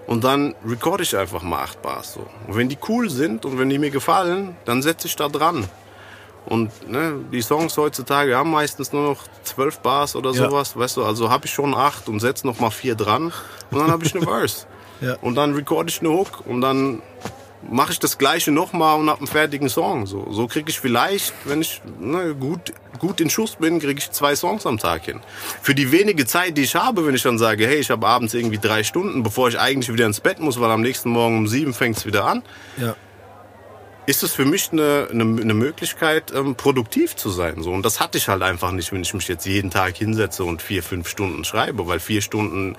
Und 0.07 0.23
dann 0.25 0.55
recorde 0.67 1.03
ich 1.03 1.17
einfach 1.17 1.43
mal 1.43 1.63
acht 1.63 1.83
Bars. 1.83 2.15
So. 2.15 2.21
Und 2.47 2.57
wenn 2.57 2.69
die 2.69 2.79
cool 2.89 3.11
sind 3.11 3.45
und 3.45 3.59
wenn 3.59 3.69
die 3.69 3.79
mir 3.79 3.91
gefallen, 3.91 4.57
dann 4.65 4.81
setze 4.83 5.09
ich 5.09 5.17
da 5.17 5.29
dran. 5.29 5.65
Und 6.47 6.89
ne, 6.89 7.15
die 7.33 7.43
Songs 7.43 7.77
heutzutage 7.77 8.37
haben 8.37 8.53
meistens 8.53 8.93
nur 8.93 9.03
noch 9.03 9.23
zwölf 9.43 9.81
Bars 9.81 10.15
oder 10.15 10.31
Ja. 10.31 10.49
sowas, 10.49 10.77
weißt 10.77 10.97
du. 10.99 11.05
Also 11.05 11.29
habe 11.29 11.47
ich 11.47 11.53
schon 11.53 11.75
acht 11.75 12.09
und 12.09 12.21
setze 12.21 12.47
noch 12.47 12.61
mal 12.61 12.71
vier 12.71 12.95
dran 12.95 13.33
und 13.73 13.79
dann 13.81 13.91
habe 13.91 14.05
ich 14.05 14.15
eine 14.15 14.25
Verse. 14.27 14.65
Ja. 15.01 15.17
Und 15.23 15.35
dann 15.35 15.55
recorde 15.55 15.89
ich 15.89 15.99
eine 16.01 16.11
Hook 16.11 16.45
und 16.47 16.61
dann 16.61 17.03
mache 17.69 17.93
ich 17.93 17.99
das 17.99 18.19
Gleiche 18.19 18.53
nochmal 18.53 18.99
und 18.99 19.09
habe 19.11 19.19
einen 19.19 19.27
fertigen 19.27 19.69
Song. 19.69 20.07
So, 20.07 20.27
so 20.31 20.47
kriege 20.47 20.71
ich 20.71 20.79
vielleicht, 20.79 21.33
wenn 21.45 21.61
ich 21.61 21.83
ne, 21.99 22.35
gut, 22.35 22.73
gut 22.99 23.21
in 23.21 23.29
Schuss 23.31 23.57
bin, 23.57 23.81
kriege 23.81 23.99
ich 23.99 24.11
zwei 24.13 24.37
Songs 24.37 24.67
am 24.67 24.79
Tag 24.79 25.05
hin. 25.05 25.21
Für 25.63 25.75
die 25.75 25.91
wenige 25.91 26.27
Zeit, 26.27 26.57
die 26.57 26.63
ich 26.63 26.75
habe, 26.77 27.07
wenn 27.07 27.15
ich 27.15 27.23
dann 27.23 27.39
sage, 27.39 27.67
hey, 27.67 27.77
ich 27.79 27.91
habe 27.91 28.07
abends 28.07 28.35
irgendwie 28.35 28.59
drei 28.59 28.85
Stunden, 28.85 29.23
bevor 29.23 29.49
ich 29.49 29.59
eigentlich 29.59 29.93
wieder 29.93 30.07
ins 30.07 30.21
Bett 30.21 30.39
muss, 30.39 30.61
weil 30.61 30.71
am 30.71 30.81
nächsten 30.83 31.11
Morgen 31.11 31.39
um 31.39 31.49
sieben 31.49 31.75
fängt 31.75 31.97
es 31.97 32.07
wieder 32.07 32.25
an, 32.27 32.43
Ja. 32.77 32.95
ist 34.07 34.23
es 34.23 34.33
für 34.33 34.45
mich 34.45 34.71
eine, 34.73 35.09
eine, 35.11 35.23
eine 35.25 35.55
Möglichkeit, 35.55 36.33
ähm, 36.33 36.55
produktiv 36.55 37.17
zu 37.17 37.31
sein. 37.31 37.63
So. 37.63 37.73
Und 37.73 37.85
das 37.85 37.99
hatte 38.01 38.19
ich 38.19 38.29
halt 38.29 38.43
einfach 38.43 38.71
nicht, 38.71 38.93
wenn 38.93 39.03
ich 39.03 39.13
mich 39.15 39.27
jetzt 39.27 39.45
jeden 39.47 39.71
Tag 39.71 39.97
hinsetze 39.97 40.45
und 40.45 40.63
vier, 40.63 40.83
fünf 40.85 41.09
Stunden 41.09 41.45
schreibe, 41.45 41.87
weil 41.89 41.99
vier 41.99 42.23
Stunden 42.23 42.77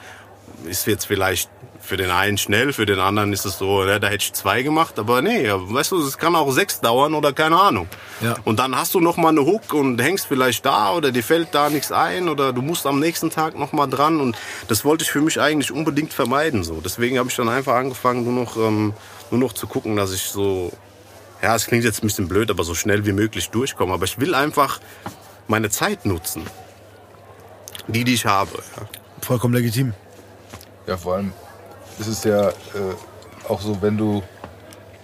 ist 0.65 0.87
jetzt 0.87 1.05
vielleicht 1.05 1.49
für 1.87 1.95
den 1.95 2.11
einen 2.11 2.37
schnell, 2.37 2.73
für 2.73 2.85
den 2.85 2.99
anderen 2.99 3.31
ist 3.31 3.45
es 3.45 3.57
so, 3.57 3.85
ja, 3.85 3.97
da 3.97 4.07
hätte 4.07 4.25
ich 4.25 4.33
zwei 4.33 4.61
gemacht, 4.61 4.99
aber 4.99 5.21
nee, 5.21 5.49
weißt 5.49 5.93
du, 5.93 6.01
es 6.05 6.17
kann 6.17 6.35
auch 6.35 6.51
sechs 6.51 6.81
dauern 6.81 7.13
oder 7.13 7.31
keine 7.31 7.57
Ahnung. 7.57 7.87
Ja. 8.19 8.35
Und 8.43 8.59
dann 8.59 8.75
hast 8.75 8.93
du 8.93 8.99
noch 8.99 9.15
mal 9.15 9.29
eine 9.29 9.45
Hook 9.45 9.73
und 9.73 10.01
hängst 10.01 10.27
vielleicht 10.27 10.65
da 10.65 10.91
oder 10.91 11.13
dir 11.13 11.23
fällt 11.23 11.55
da 11.55 11.69
nichts 11.69 11.93
ein 11.93 12.27
oder 12.27 12.51
du 12.51 12.61
musst 12.61 12.85
am 12.85 12.99
nächsten 12.99 13.29
Tag 13.29 13.57
noch 13.57 13.71
mal 13.71 13.87
dran 13.87 14.19
und 14.19 14.37
das 14.67 14.83
wollte 14.83 15.05
ich 15.05 15.11
für 15.11 15.21
mich 15.21 15.39
eigentlich 15.39 15.71
unbedingt 15.71 16.11
vermeiden 16.11 16.65
so. 16.65 16.81
Deswegen 16.83 17.17
habe 17.19 17.29
ich 17.29 17.35
dann 17.37 17.47
einfach 17.47 17.75
angefangen, 17.75 18.25
nur 18.25 18.33
noch 18.33 18.57
ähm, 18.57 18.93
nur 19.31 19.39
noch 19.39 19.53
zu 19.53 19.65
gucken, 19.65 19.95
dass 19.95 20.13
ich 20.13 20.23
so 20.23 20.73
ja, 21.41 21.55
es 21.55 21.67
klingt 21.67 21.85
jetzt 21.85 22.03
ein 22.03 22.07
bisschen 22.07 22.27
blöd, 22.27 22.51
aber 22.51 22.65
so 22.65 22.75
schnell 22.75 23.05
wie 23.05 23.13
möglich 23.13 23.49
durchkomme, 23.49 23.93
aber 23.93 24.03
ich 24.03 24.19
will 24.19 24.35
einfach 24.35 24.81
meine 25.47 25.69
Zeit 25.69 26.05
nutzen. 26.05 26.43
Die, 27.87 28.03
die 28.03 28.15
ich 28.15 28.25
habe. 28.25 28.51
Ja. 28.75 28.89
Vollkommen 29.21 29.53
legitim. 29.53 29.93
Ja, 30.85 30.97
vor 30.97 31.15
allem 31.15 31.31
ist 31.99 32.07
es 32.07 32.23
ja 32.23 32.49
äh, 32.49 32.53
auch 33.47 33.61
so, 33.61 33.81
wenn 33.81 33.97
du, 33.97 34.21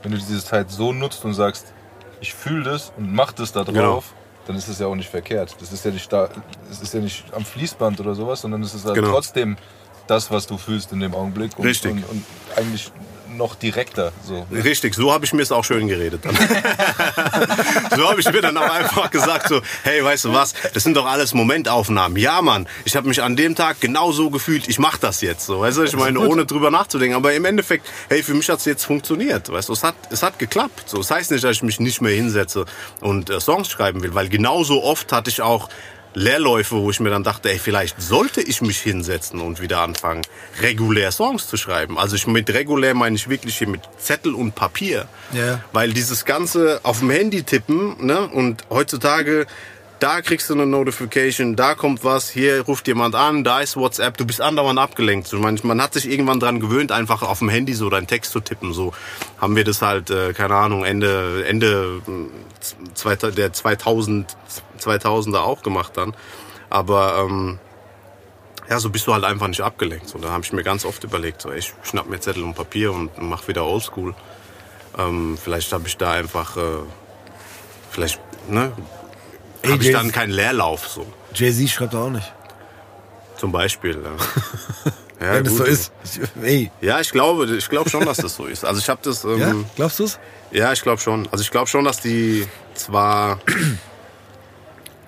wenn 0.01 0.11
du 0.11 0.17
diese 0.17 0.43
Zeit 0.43 0.69
so 0.71 0.91
nutzt 0.93 1.23
und 1.25 1.33
sagst, 1.33 1.73
ich 2.21 2.33
fühle 2.33 2.63
das 2.63 2.91
und 2.97 3.13
mach 3.13 3.31
das 3.33 3.51
da 3.51 3.63
drauf, 3.63 3.73
Genau. 3.73 4.03
dann 4.47 4.55
ist 4.55 4.67
es 4.67 4.79
ja 4.79 4.87
auch 4.87 4.95
nicht 4.95 5.09
verkehrt. 5.09 5.55
Das 5.59 5.71
ist 5.71 5.83
ja 5.85 5.91
nicht 5.91 6.11
da, 6.11 6.29
es 6.71 6.81
ist 6.81 6.93
ja 6.93 6.99
nicht 7.01 7.25
am 7.33 7.43
Fließband 7.45 7.99
oder 7.99 8.15
sowas, 8.15 8.41
sondern 8.41 8.61
es 8.63 8.73
ist 8.73 8.85
halt 8.85 8.95
Genau. 8.95 9.11
trotzdem 9.11 9.57
das, 10.07 10.29
was 10.31 10.47
du 10.47 10.57
fühlst 10.57 10.91
in 10.91 10.99
dem 10.99 11.13
Augenblick. 11.15 11.57
Und, 11.57 11.65
Richtig. 11.65 11.91
Und, 11.91 12.03
und 12.09 12.25
eigentlich 12.57 12.91
noch 13.37 13.55
direkter. 13.55 14.11
So. 14.25 14.47
Richtig, 14.51 14.95
so 14.95 15.11
habe 15.11 15.25
ich 15.25 15.33
mir 15.33 15.41
es 15.41 15.51
auch 15.51 15.63
schön 15.63 15.87
geredet 15.87 16.23
dann. 16.23 16.35
so 17.95 18.09
habe 18.09 18.19
ich 18.19 18.31
mir 18.31 18.41
dann 18.41 18.57
auch 18.57 18.69
einfach 18.69 19.11
gesagt, 19.11 19.49
so, 19.49 19.61
hey, 19.83 20.03
weißt 20.03 20.25
du 20.25 20.33
was, 20.33 20.53
das 20.73 20.83
sind 20.83 20.95
doch 20.95 21.05
alles 21.05 21.33
Momentaufnahmen. 21.33 22.17
Ja, 22.17 22.41
Mann, 22.41 22.67
ich 22.85 22.95
habe 22.95 23.07
mich 23.07 23.21
an 23.21 23.35
dem 23.35 23.55
Tag 23.55 23.79
genau 23.79 24.11
so 24.11 24.29
gefühlt, 24.29 24.67
ich 24.67 24.79
mache 24.79 24.99
das 24.99 25.21
jetzt 25.21 25.45
so. 25.45 25.61
Weißt 25.61 25.77
du, 25.77 25.83
ich 25.83 25.95
meine, 25.95 26.19
ohne 26.19 26.45
drüber 26.45 26.71
nachzudenken. 26.71 27.15
Aber 27.15 27.33
im 27.33 27.45
Endeffekt, 27.45 27.87
hey, 28.09 28.23
für 28.23 28.33
mich 28.33 28.49
hat 28.49 28.59
es 28.59 28.65
jetzt 28.65 28.85
funktioniert. 28.85 29.51
Weißt 29.51 29.69
du, 29.69 29.73
es 29.73 29.83
hat, 29.83 29.95
es 30.09 30.23
hat 30.23 30.39
geklappt. 30.39 30.83
So, 30.87 30.97
das 30.97 31.11
heißt 31.11 31.31
nicht, 31.31 31.43
dass 31.43 31.51
ich 31.51 31.63
mich 31.63 31.79
nicht 31.79 32.01
mehr 32.01 32.13
hinsetze 32.13 32.65
und 33.01 33.29
äh, 33.29 33.39
Songs 33.39 33.69
schreiben 33.69 34.01
will, 34.03 34.13
weil 34.15 34.29
genauso 34.29 34.83
oft 34.83 35.11
hatte 35.11 35.29
ich 35.29 35.41
auch 35.41 35.69
Leerläufe, 36.13 36.75
wo 36.75 36.89
ich 36.89 36.99
mir 36.99 37.09
dann 37.09 37.23
dachte, 37.23 37.49
ey, 37.49 37.59
vielleicht 37.59 38.01
sollte 38.01 38.41
ich 38.41 38.61
mich 38.61 38.79
hinsetzen 38.79 39.41
und 39.41 39.61
wieder 39.61 39.79
anfangen, 39.79 40.21
regulär 40.61 41.11
Songs 41.11 41.47
zu 41.47 41.57
schreiben. 41.57 41.97
Also 41.97 42.15
ich 42.15 42.27
mit 42.27 42.49
regulär 42.53 42.93
meine 42.93 43.15
ich 43.15 43.29
wirklich 43.29 43.57
hier 43.57 43.67
mit 43.67 43.81
Zettel 43.97 44.33
und 44.35 44.55
Papier. 44.55 45.07
Ja. 45.31 45.63
Weil 45.71 45.93
dieses 45.93 46.25
ganze 46.25 46.79
auf 46.83 46.99
dem 46.99 47.09
Handy 47.09 47.43
tippen, 47.43 48.05
ne, 48.05 48.27
und 48.27 48.63
heutzutage, 48.69 49.47
da 50.03 50.21
kriegst 50.21 50.49
du 50.49 50.53
eine 50.53 50.65
Notification, 50.65 51.55
da 51.55 51.75
kommt 51.75 52.03
was, 52.03 52.29
hier 52.29 52.65
ruft 52.65 52.89
jemand 52.89 53.15
an, 53.15 53.45
da 53.45 53.61
ist 53.61 53.77
WhatsApp, 53.77 54.17
du 54.17 54.25
bist 54.25 54.41
andauernd 54.41 54.77
abgelenkt. 54.77 55.31
Man, 55.31 55.81
hat 55.81 55.93
sich 55.93 56.09
irgendwann 56.09 56.41
dran 56.41 56.59
gewöhnt, 56.59 56.91
einfach 56.91 57.21
auf 57.21 57.39
dem 57.39 57.47
Handy 57.47 57.73
so 57.73 57.89
deinen 57.89 58.05
Text 58.05 58.33
zu 58.33 58.41
tippen. 58.41 58.73
So 58.73 58.93
haben 59.39 59.55
wir 59.55 59.63
das 59.63 59.81
halt, 59.81 60.09
äh, 60.09 60.33
keine 60.33 60.55
Ahnung, 60.55 60.83
Ende, 60.83 61.45
Ende 61.47 62.01
äh, 63.05 63.31
der 63.31 63.53
2000, 63.53 64.35
2000er 64.77 65.37
auch 65.37 65.63
gemacht 65.63 65.93
dann. 65.95 66.13
Aber 66.69 67.25
ähm, 67.25 67.59
ja, 68.69 68.79
so 68.79 68.89
bist 68.89 69.07
du 69.07 69.13
halt 69.13 69.23
einfach 69.23 69.47
nicht 69.47 69.61
abgelenkt. 69.61 70.09
So, 70.09 70.19
da 70.19 70.31
habe 70.31 70.43
ich 70.43 70.51
mir 70.51 70.63
ganz 70.63 70.83
oft 70.83 71.05
überlegt, 71.05 71.41
so, 71.41 71.49
ich 71.53 71.73
schnapp 71.83 72.09
mir 72.09 72.19
Zettel 72.19 72.43
und 72.43 72.55
Papier 72.55 72.91
und 72.91 73.09
mach 73.21 73.47
wieder 73.47 73.65
Oldschool. 73.65 74.13
Ähm, 74.97 75.37
vielleicht 75.41 75.71
habe 75.71 75.87
ich 75.87 75.95
da 75.95 76.11
einfach, 76.11 76.57
äh, 76.57 76.81
vielleicht, 77.89 78.19
ne, 78.49 78.73
habe 79.71 79.83
ich 79.83 79.91
dann 79.91 80.11
keinen 80.11 80.31
Leerlauf, 80.31 80.87
so, 80.87 81.05
Jay-Z 81.33 81.69
schreibt 81.69 81.95
auch 81.95 82.09
nicht. 82.09 82.31
zum 83.37 83.51
Beispiel. 83.51 83.97
Ja, 84.03 84.11
ja 85.27 85.33
Wenn 85.35 85.43
das 85.45 85.53
gut. 85.53 85.57
so 85.59 85.63
ist. 85.65 85.91
Ich, 86.03 86.19
ey. 86.43 86.71
Ja, 86.81 86.99
ich 86.99 87.11
glaube, 87.11 87.45
ich 87.45 87.69
glaube 87.69 87.89
schon, 87.89 88.05
dass 88.05 88.17
das 88.17 88.35
so 88.35 88.45
ist. 88.45 88.65
Also 88.65 88.79
ich 88.79 88.89
habe 88.89 88.99
das, 89.03 89.23
ähm, 89.23 89.39
Ja? 89.39 89.53
Glaubst 89.75 89.99
du's? 89.99 90.19
Ja, 90.51 90.71
ich 90.73 90.81
glaube 90.81 91.01
schon. 91.01 91.27
Also 91.31 91.41
ich 91.43 91.49
glaube 91.51 91.67
schon, 91.67 91.83
dass 91.85 91.99
die 91.99 92.45
zwar 92.75 93.39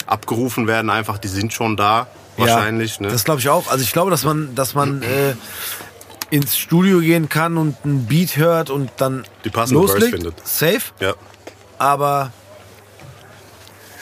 abgerufen 0.06 0.68
werden, 0.68 0.90
einfach 0.90 1.18
die 1.18 1.28
sind 1.28 1.54
schon 1.54 1.76
da, 1.78 2.08
wahrscheinlich. 2.38 2.98
Ja, 2.98 3.04
ne? 3.04 3.08
Das 3.12 3.24
glaube 3.24 3.40
ich 3.42 3.50
auch. 3.50 3.68
Also 3.70 3.84
ich 3.84 3.92
glaube, 3.92 4.12
dass 4.12 4.24
man, 4.24 4.56
dass 4.56 4.74
man 4.76 5.02
äh, 5.02 5.36
ins 6.30 6.58
Studio 6.58 7.00
gehen 7.00 7.30
kann 7.30 7.58
und 7.58 7.76
einen 7.84 8.06
Beat 8.06 8.38
hört 8.38 8.70
und 8.70 8.90
dann 8.98 9.26
Die 9.44 9.50
passende 9.50 9.80
Verse 9.82 9.94
loslegt. 9.96 10.16
findet. 10.16 10.48
Safe. 10.48 10.82
ja. 11.00 11.14
Aber 11.78 12.32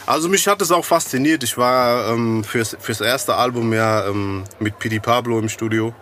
Also 0.05 0.27
mich 0.27 0.47
hat 0.47 0.61
es 0.61 0.71
auch 0.71 0.83
fasziniert. 0.83 1.43
Ich 1.43 1.57
war 1.57 2.09
ähm, 2.09 2.43
fürs, 2.43 2.75
fürs 2.79 2.99
erste 2.99 3.35
Album 3.35 3.71
ja 3.73 4.05
ähm, 4.07 4.43
mit 4.59 4.77
Pidi 4.77 4.99
Pablo 4.99 5.39
im 5.39 5.47
Studio. 5.47 5.93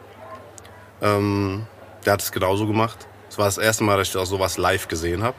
Ähm, 1.01 1.67
der 2.05 2.13
hat 2.13 2.21
es 2.21 2.31
genauso 2.31 2.65
gemacht. 2.65 3.07
Es 3.29 3.37
war 3.37 3.45
das 3.45 3.59
erste 3.59 3.83
Mal, 3.83 3.97
dass 3.97 4.09
ich 4.09 4.17
auch 4.17 4.25
sowas 4.25 4.57
live 4.57 4.87
gesehen 4.87 5.21
habe. 5.21 5.37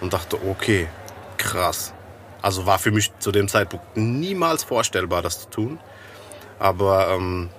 Und 0.00 0.12
dachte, 0.12 0.38
okay, 0.48 0.88
krass. 1.36 1.92
Also 2.40 2.64
war 2.64 2.78
für 2.78 2.90
mich 2.90 3.12
zu 3.18 3.32
dem 3.32 3.48
Zeitpunkt 3.48 3.96
niemals 3.96 4.64
vorstellbar, 4.64 5.20
das 5.20 5.42
zu 5.42 5.50
tun. 5.50 5.80
Aber 6.58 7.08
ähm, 7.10 7.50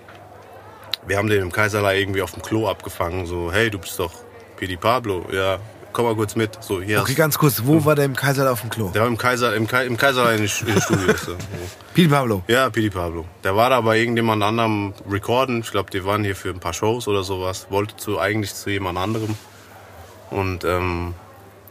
wir 1.05 1.17
haben 1.17 1.29
den 1.29 1.41
im 1.41 1.51
Kaiserlei 1.51 1.99
irgendwie 1.99 2.21
auf 2.23 2.31
dem 2.31 2.41
Klo 2.41 2.67
abgefangen. 2.67 3.27
So, 3.27 3.51
hey, 3.51 3.69
du 3.69 3.77
bist 3.77 3.99
doch 3.99 4.13
Pidi 4.57 4.77
Pablo. 4.77 5.25
Ja, 5.31 5.59
komm 5.93 6.05
mal 6.05 6.15
kurz 6.15 6.35
mit. 6.35 6.57
So, 6.63 6.81
hier 6.81 7.01
okay, 7.01 7.13
ganz 7.13 7.37
kurz, 7.37 7.61
wo 7.65 7.83
war 7.85 7.95
der 7.95 8.05
im 8.05 8.15
Kaiser 8.15 8.51
auf 8.51 8.61
dem 8.61 8.69
Klo? 8.69 8.89
der 8.89 9.01
war 9.01 9.07
im 9.07 9.17
Kaiser, 9.17 9.55
im, 9.55 9.67
Kai, 9.67 9.85
im 9.85 9.97
Kaiserlei 9.97 10.35
in, 10.35 10.43
in 10.43 10.47
Studio. 10.49 11.13
so. 11.25 11.35
Pete 11.93 12.09
Pablo. 12.09 12.43
Ja, 12.47 12.69
Pidi 12.69 12.89
Pablo. 12.89 13.25
Der 13.43 13.55
war 13.55 13.69
da 13.69 13.81
bei 13.81 13.97
irgendjemand 13.99 14.43
anderem 14.43 14.93
recorden. 15.09 15.61
Ich 15.61 15.71
glaube, 15.71 15.89
die 15.91 16.05
waren 16.05 16.23
hier 16.23 16.35
für 16.35 16.49
ein 16.49 16.59
paar 16.59 16.73
Shows 16.73 17.07
oder 17.07 17.23
sowas. 17.23 17.67
Wollte 17.69 17.97
zu 17.97 18.19
eigentlich 18.19 18.53
zu 18.53 18.69
jemand 18.69 18.97
anderem. 18.97 19.35
Und 20.29 20.63
ähm, 20.63 21.13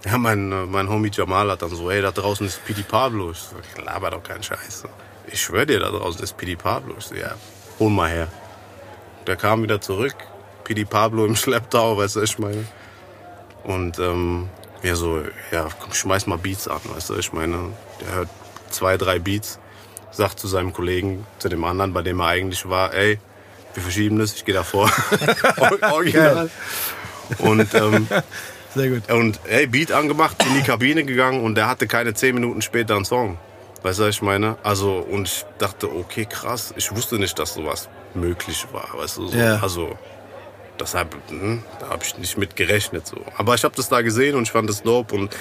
ja, 0.04 0.18
mein, 0.18 0.70
mein 0.70 0.88
Homie 0.88 1.10
Jamal 1.12 1.50
hat 1.50 1.62
dann 1.62 1.70
so, 1.70 1.90
ey, 1.90 2.02
da 2.02 2.10
draußen 2.10 2.46
ist 2.46 2.64
Pidi 2.64 2.82
Pablo. 2.82 3.30
Ich 3.30 3.38
so, 3.38 3.56
ich 3.62 3.84
laber 3.84 4.10
doch 4.10 4.22
keinen 4.22 4.42
Scheiß. 4.42 4.84
Ich 5.26 5.40
schwör 5.40 5.66
dir, 5.66 5.80
da 5.80 5.90
draußen 5.90 6.22
ist 6.22 6.36
Pidi 6.36 6.56
Pablo. 6.56 6.94
Ich 6.98 7.06
so, 7.06 7.14
ja, 7.14 7.34
hol 7.78 7.90
mal 7.90 8.10
her. 8.10 8.28
Der 9.26 9.36
kam 9.36 9.62
wieder 9.62 9.80
zurück. 9.80 10.14
Pidi 10.64 10.84
Pablo 10.84 11.24
im 11.24 11.36
Schlepptau, 11.36 11.96
weißt 11.96 12.16
du, 12.16 12.22
ich 12.22 12.38
meine. 12.38 12.64
Und 13.68 13.98
ähm, 13.98 14.48
ja, 14.82 14.94
so, 14.94 15.20
ja, 15.52 15.68
komm, 15.78 15.92
schmeiß 15.92 16.26
mal 16.26 16.38
Beats 16.38 16.68
an, 16.68 16.80
weißt 16.84 17.10
du, 17.10 17.16
ich 17.16 17.34
meine, 17.34 17.58
der 18.00 18.14
hört 18.14 18.28
zwei, 18.70 18.96
drei 18.96 19.18
Beats, 19.18 19.58
sagt 20.10 20.40
zu 20.40 20.48
seinem 20.48 20.72
Kollegen, 20.72 21.26
zu 21.38 21.50
dem 21.50 21.62
anderen, 21.64 21.92
bei 21.92 22.00
dem 22.00 22.18
er 22.20 22.28
eigentlich 22.28 22.66
war, 22.66 22.94
ey, 22.94 23.18
wir 23.74 23.82
verschieben 23.82 24.18
das, 24.18 24.32
ich 24.32 24.46
gehe 24.46 24.54
davor. 24.54 24.90
Original. 25.92 26.48
Und, 27.40 27.74
ähm, 27.74 28.08
Sehr 28.74 28.88
gut. 28.88 29.10
und 29.10 29.38
ey, 29.46 29.66
Beat 29.66 29.92
angemacht, 29.92 30.42
in 30.46 30.54
die 30.54 30.62
Kabine 30.62 31.04
gegangen 31.04 31.42
und 31.42 31.54
der 31.54 31.68
hatte 31.68 31.86
keine 31.86 32.14
zehn 32.14 32.34
Minuten 32.34 32.62
später 32.62 32.96
einen 32.96 33.04
Song. 33.04 33.36
Weißt 33.82 33.98
du, 33.98 34.04
was 34.04 34.14
ich 34.14 34.22
meine? 34.22 34.56
Also, 34.62 34.96
und 34.96 35.28
ich 35.28 35.44
dachte, 35.58 35.94
okay, 35.94 36.24
krass, 36.24 36.72
ich 36.78 36.90
wusste 36.96 37.18
nicht, 37.18 37.38
dass 37.38 37.52
sowas 37.52 37.90
möglich 38.14 38.66
war, 38.72 38.88
weißt 38.94 39.18
du, 39.18 39.26
so. 39.28 39.36
Ja. 39.36 39.58
Also, 39.60 39.98
deshalb, 40.80 41.16
hm, 41.28 41.62
da 41.80 41.90
habe 41.90 42.04
ich 42.04 42.16
nicht 42.18 42.38
mit 42.38 42.56
gerechnet, 42.56 43.06
so. 43.06 43.24
Aber 43.36 43.54
ich 43.54 43.64
habe 43.64 43.74
das 43.76 43.88
da 43.88 44.02
gesehen 44.02 44.36
und 44.36 44.44
ich 44.44 44.52
fand 44.52 44.68
das 44.68 44.82
dope 44.82 45.14
und, 45.14 45.36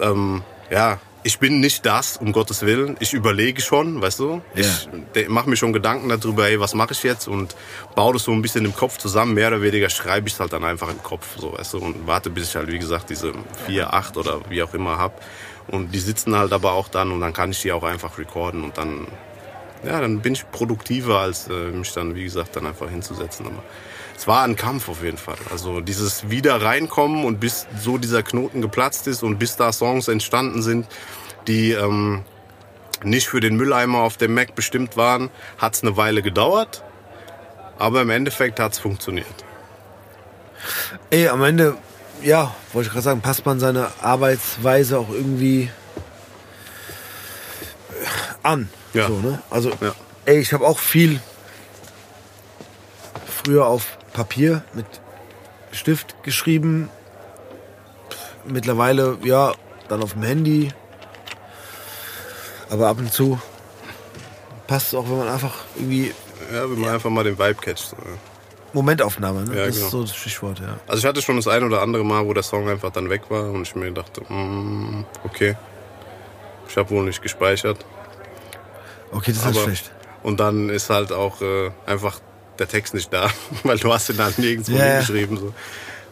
ähm, 0.00 0.42
ja, 0.70 0.98
ich 1.22 1.38
bin 1.38 1.60
nicht 1.60 1.84
das, 1.84 2.16
um 2.16 2.32
Gottes 2.32 2.62
Willen. 2.62 2.96
Ich 2.98 3.12
überlege 3.12 3.60
schon, 3.60 4.00
weißt 4.00 4.20
du? 4.20 4.40
Ich 4.54 5.28
mache 5.28 5.50
mir 5.50 5.56
schon 5.56 5.72
Gedanken 5.72 6.08
darüber, 6.08 6.48
ey, 6.48 6.58
was 6.60 6.74
mache 6.74 6.92
ich 6.92 7.02
jetzt? 7.02 7.28
Und 7.28 7.54
baue 7.94 8.14
das 8.14 8.24
so 8.24 8.32
ein 8.32 8.40
bisschen 8.40 8.64
im 8.64 8.74
Kopf 8.74 8.96
zusammen. 8.96 9.34
Mehr 9.34 9.48
oder 9.48 9.60
weniger 9.60 9.90
schreibe 9.90 10.28
ich 10.28 10.34
es 10.34 10.40
halt 10.40 10.52
dann 10.54 10.64
einfach 10.64 10.88
im 10.88 11.02
Kopf, 11.02 11.26
so, 11.36 11.52
weißt 11.52 11.74
du? 11.74 11.78
Und 11.78 12.06
warte, 12.06 12.30
bis 12.30 12.48
ich 12.48 12.56
halt, 12.56 12.68
wie 12.68 12.78
gesagt, 12.78 13.10
diese 13.10 13.32
vier, 13.66 13.92
acht 13.92 14.16
oder 14.16 14.40
wie 14.48 14.62
auch 14.62 14.72
immer 14.72 14.96
hab. 14.96 15.22
Und 15.68 15.94
die 15.94 15.98
sitzen 15.98 16.34
halt 16.36 16.52
aber 16.52 16.72
auch 16.72 16.88
dann 16.88 17.12
und 17.12 17.20
dann 17.20 17.34
kann 17.34 17.50
ich 17.50 17.60
die 17.60 17.72
auch 17.72 17.84
einfach 17.84 18.16
recorden 18.16 18.64
und 18.64 18.78
dann, 18.78 19.06
ja, 19.84 20.00
dann 20.00 20.20
bin 20.20 20.32
ich 20.32 20.50
produktiver, 20.50 21.18
als 21.18 21.48
äh, 21.48 21.70
mich 21.70 21.92
dann, 21.92 22.14
wie 22.14 22.24
gesagt, 22.24 22.56
dann 22.56 22.66
einfach 22.66 22.88
hinzusetzen. 22.88 23.46
Aber 23.46 23.62
es 24.20 24.26
war 24.26 24.42
ein 24.44 24.54
Kampf 24.54 24.90
auf 24.90 25.02
jeden 25.02 25.16
Fall. 25.16 25.38
Also 25.50 25.80
dieses 25.80 26.28
wieder 26.28 26.60
reinkommen 26.60 27.24
und 27.24 27.40
bis 27.40 27.66
so 27.80 27.96
dieser 27.96 28.22
Knoten 28.22 28.60
geplatzt 28.60 29.06
ist 29.06 29.22
und 29.22 29.38
bis 29.38 29.56
da 29.56 29.72
Songs 29.72 30.08
entstanden 30.08 30.60
sind, 30.60 30.86
die 31.46 31.72
ähm, 31.72 32.22
nicht 33.02 33.28
für 33.28 33.40
den 33.40 33.56
Mülleimer 33.56 34.00
auf 34.00 34.18
dem 34.18 34.34
Mac 34.34 34.54
bestimmt 34.54 34.98
waren, 34.98 35.30
hat 35.56 35.74
es 35.74 35.82
eine 35.82 35.96
Weile 35.96 36.20
gedauert. 36.20 36.84
Aber 37.78 38.02
im 38.02 38.10
Endeffekt 38.10 38.60
hat 38.60 38.72
es 38.72 38.78
funktioniert. 38.78 39.26
Ey, 41.08 41.28
am 41.28 41.42
Ende, 41.42 41.78
ja, 42.20 42.54
wollte 42.74 42.88
ich 42.88 42.92
gerade 42.92 43.04
sagen, 43.04 43.22
passt 43.22 43.46
man 43.46 43.58
seine 43.58 43.88
Arbeitsweise 44.02 44.98
auch 44.98 45.08
irgendwie 45.08 45.70
an. 48.42 48.68
Ja. 48.92 49.06
So, 49.06 49.14
ne? 49.14 49.40
Also, 49.48 49.70
Ja. 49.80 49.94
ey, 50.26 50.40
ich 50.40 50.52
habe 50.52 50.66
auch 50.66 50.78
viel 50.78 51.20
früher 53.42 53.64
auf 53.64 53.96
Papier 54.12 54.62
mit 54.74 54.86
Stift 55.72 56.22
geschrieben. 56.22 56.88
Mittlerweile, 58.44 59.18
ja, 59.22 59.52
dann 59.88 60.02
auf 60.02 60.12
dem 60.14 60.22
Handy. 60.22 60.72
Aber 62.70 62.88
ab 62.88 62.98
und 62.98 63.12
zu 63.12 63.40
passt 64.66 64.88
es 64.88 64.94
auch, 64.94 65.04
wenn 65.08 65.18
man 65.18 65.28
einfach 65.28 65.54
irgendwie 65.76 66.12
Ja, 66.52 66.68
wenn 66.70 66.80
man 66.80 66.90
einfach 66.90 67.10
mal 67.10 67.24
den 67.24 67.38
Vibe 67.38 67.54
catcht. 67.56 67.88
So, 67.90 67.96
ja. 67.96 68.02
Momentaufnahme, 68.72 69.44
ne? 69.44 69.56
Ja, 69.58 69.66
das 69.66 69.74
genau. 69.74 69.86
ist 69.86 69.90
so 69.92 70.02
das 70.02 70.14
Stichwort, 70.16 70.60
ja. 70.60 70.78
Also 70.86 71.00
ich 71.00 71.04
hatte 71.06 71.20
schon 71.22 71.36
das 71.36 71.48
ein 71.48 71.64
oder 71.64 71.82
andere 71.82 72.04
Mal, 72.04 72.24
wo 72.24 72.32
der 72.32 72.44
Song 72.44 72.68
einfach 72.68 72.90
dann 72.92 73.10
weg 73.10 73.22
war 73.28 73.50
und 73.50 73.62
ich 73.62 73.74
mir 73.74 73.90
dachte, 73.90 74.20
mm, 74.32 75.04
okay, 75.24 75.56
ich 76.68 76.76
habe 76.76 76.88
wohl 76.90 77.04
nicht 77.04 77.20
gespeichert. 77.20 77.84
Okay, 79.10 79.32
das 79.32 79.38
ist 79.38 79.44
halt 79.44 79.56
Aber- 79.56 79.64
schlecht. 79.64 79.90
Und 80.22 80.38
dann 80.38 80.68
ist 80.68 80.90
halt 80.90 81.12
auch 81.12 81.40
äh, 81.40 81.70
einfach 81.86 82.20
der 82.60 82.68
Text 82.68 82.94
nicht 82.94 83.12
da, 83.12 83.30
weil 83.64 83.78
du 83.78 83.92
hast 83.92 84.08
ihn 84.10 84.16
dann 84.16 84.32
nirgendwo 84.36 84.72
Ja, 84.72 84.78
ja. 84.78 84.90
hingeschrieben. 84.92 85.36
So. 85.38 85.54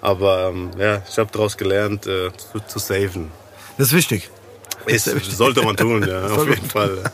Aber 0.01 0.49
ähm, 0.49 0.71
ja, 0.79 1.03
ich 1.09 1.19
habe 1.19 1.31
daraus 1.33 1.57
gelernt, 1.57 2.07
äh, 2.07 2.31
zu, 2.37 2.61
zu 2.67 2.79
saven. 2.79 3.31
Das 3.77 3.89
ist 3.89 3.93
wichtig. 3.95 4.31
Ist, 4.87 5.05
sollte 5.05 5.63
man 5.63 5.77
tun, 5.77 6.07
ja, 6.09 6.27
auf 6.31 6.49
jeden 6.49 6.69
Fall. 6.69 7.05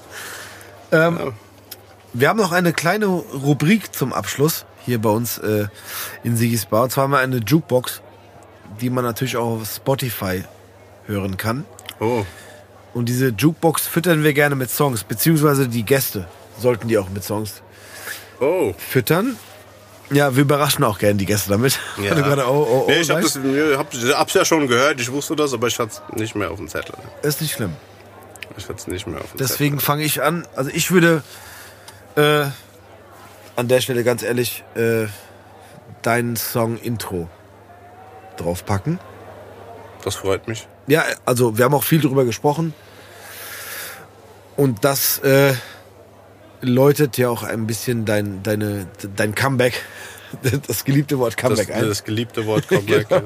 Wir 2.12 2.28
haben 2.28 2.36
noch 2.38 2.52
eine 2.52 2.72
kleine 2.72 3.06
Rubrik 3.06 3.92
zum 3.94 4.12
Abschluss 4.12 4.64
hier 4.86 5.00
bei 5.00 5.10
uns 5.10 5.38
äh, 5.38 5.66
in 6.22 6.36
Sigis 6.36 6.66
Bar. 6.66 6.84
Und 6.84 6.90
zwar 6.92 7.04
haben 7.04 7.10
wir 7.10 7.18
eine 7.18 7.38
Jukebox, 7.38 8.00
die 8.80 8.90
man 8.90 9.02
natürlich 9.04 9.36
auch 9.36 9.60
auf 9.60 9.68
Spotify 9.68 10.44
hören 11.06 11.36
kann. 11.36 11.64
Oh, 11.98 12.24
Und 12.92 13.08
diese 13.08 13.28
Jukebox 13.30 13.88
füttern 13.88 14.22
wir 14.22 14.32
gerne 14.34 14.54
mit 14.54 14.70
Songs, 14.70 15.02
beziehungsweise 15.02 15.66
die 15.68 15.84
Gäste 15.84 16.28
sollten 16.60 16.86
die 16.86 16.98
auch 16.98 17.08
mit 17.08 17.24
Songs 17.24 17.62
Oh. 18.44 18.74
füttern. 18.78 19.36
Ja, 20.10 20.36
wir 20.36 20.42
überraschen 20.42 20.84
auch 20.84 20.98
gerne 20.98 21.14
die 21.14 21.26
Gäste 21.26 21.50
damit. 21.50 21.78
Ja. 22.02 22.14
Gerade, 22.14 22.44
oh, 22.46 22.66
oh, 22.68 22.84
oh, 22.86 22.90
nee, 22.90 23.00
ich 23.00 23.10
hab 23.10 23.22
sagst. 23.22 23.36
das, 23.42 23.78
hab, 23.78 24.18
hab's 24.18 24.34
ja 24.34 24.44
schon 24.44 24.68
gehört, 24.68 25.00
ich 25.00 25.10
wusste 25.10 25.34
das, 25.34 25.54
aber 25.54 25.68
ich 25.68 25.78
hatte 25.78 25.92
es 25.92 26.18
nicht 26.18 26.34
mehr 26.34 26.50
auf 26.50 26.58
dem 26.58 26.68
Zettel. 26.68 26.94
ist 27.22 27.40
nicht 27.40 27.54
schlimm. 27.54 27.74
Ich 28.56 28.64
hatte 28.64 28.78
es 28.78 28.86
nicht 28.86 29.06
mehr 29.06 29.20
auf 29.20 29.30
dem 29.32 29.38
Deswegen 29.38 29.80
fange 29.80 30.04
ich 30.04 30.22
an. 30.22 30.46
Also 30.54 30.70
ich 30.72 30.90
würde 30.90 31.22
äh, 32.16 32.44
an 33.56 33.68
der 33.68 33.80
Stelle 33.80 34.04
ganz 34.04 34.22
ehrlich 34.22 34.64
äh, 34.74 35.06
deinen 36.02 36.36
Song 36.36 36.78
Intro 36.78 37.28
draufpacken. 38.36 38.98
Das 40.04 40.16
freut 40.16 40.46
mich. 40.48 40.68
Ja, 40.86 41.04
also 41.24 41.56
wir 41.56 41.64
haben 41.64 41.74
auch 41.74 41.84
viel 41.84 42.00
drüber 42.00 42.24
gesprochen. 42.24 42.74
Und 44.56 44.84
das 44.84 45.18
äh, 45.20 45.54
läutet 46.64 47.18
ja 47.18 47.28
auch 47.28 47.42
ein 47.42 47.66
bisschen 47.66 48.04
dein, 48.04 48.42
deine, 48.42 48.86
dein 49.16 49.34
Comeback, 49.34 49.82
das 50.66 50.84
geliebte 50.84 51.18
Wort 51.18 51.34
Das, 51.34 51.40
Comeback 51.40 51.72
ein. 51.74 51.86
das 51.88 52.04
geliebte 52.04 52.46
Wort 52.46 52.68
Comeback. 52.68 53.06
ja. 53.10 53.22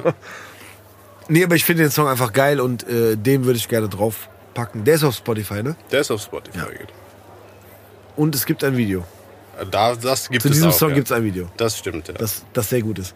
Nee, 1.28 1.44
aber 1.44 1.56
ich 1.56 1.64
finde 1.64 1.82
den 1.84 1.90
Song 1.92 2.08
einfach 2.08 2.32
geil 2.32 2.60
und 2.60 2.88
äh, 2.88 3.16
den 3.16 3.44
würde 3.44 3.58
ich 3.58 3.68
gerne 3.68 3.88
draufpacken. 3.88 4.84
Der 4.84 4.94
ist 4.94 5.04
auf 5.04 5.14
Spotify, 5.14 5.62
ne? 5.62 5.76
Der 5.92 6.00
ist 6.00 6.10
auf 6.10 6.22
Spotify. 6.22 6.58
Ja. 6.58 6.64
geht. 6.66 6.88
Und 8.16 8.34
es 8.34 8.46
gibt 8.46 8.64
ein 8.64 8.76
Video. 8.76 9.04
Da, 9.70 9.94
das 9.94 10.28
gibt 10.28 10.42
Zu 10.42 10.48
es 10.48 10.54
diesem 10.54 10.70
auch, 10.70 10.72
Song 10.72 10.90
ja. 10.90 10.94
gibt 10.96 11.08
es 11.08 11.12
ein 11.12 11.24
Video, 11.24 11.48
Das 11.56 11.76
stimmt, 11.78 12.08
ja. 12.08 12.14
das, 12.14 12.44
das 12.52 12.68
sehr 12.70 12.80
gut 12.80 12.98
ist. 12.98 13.14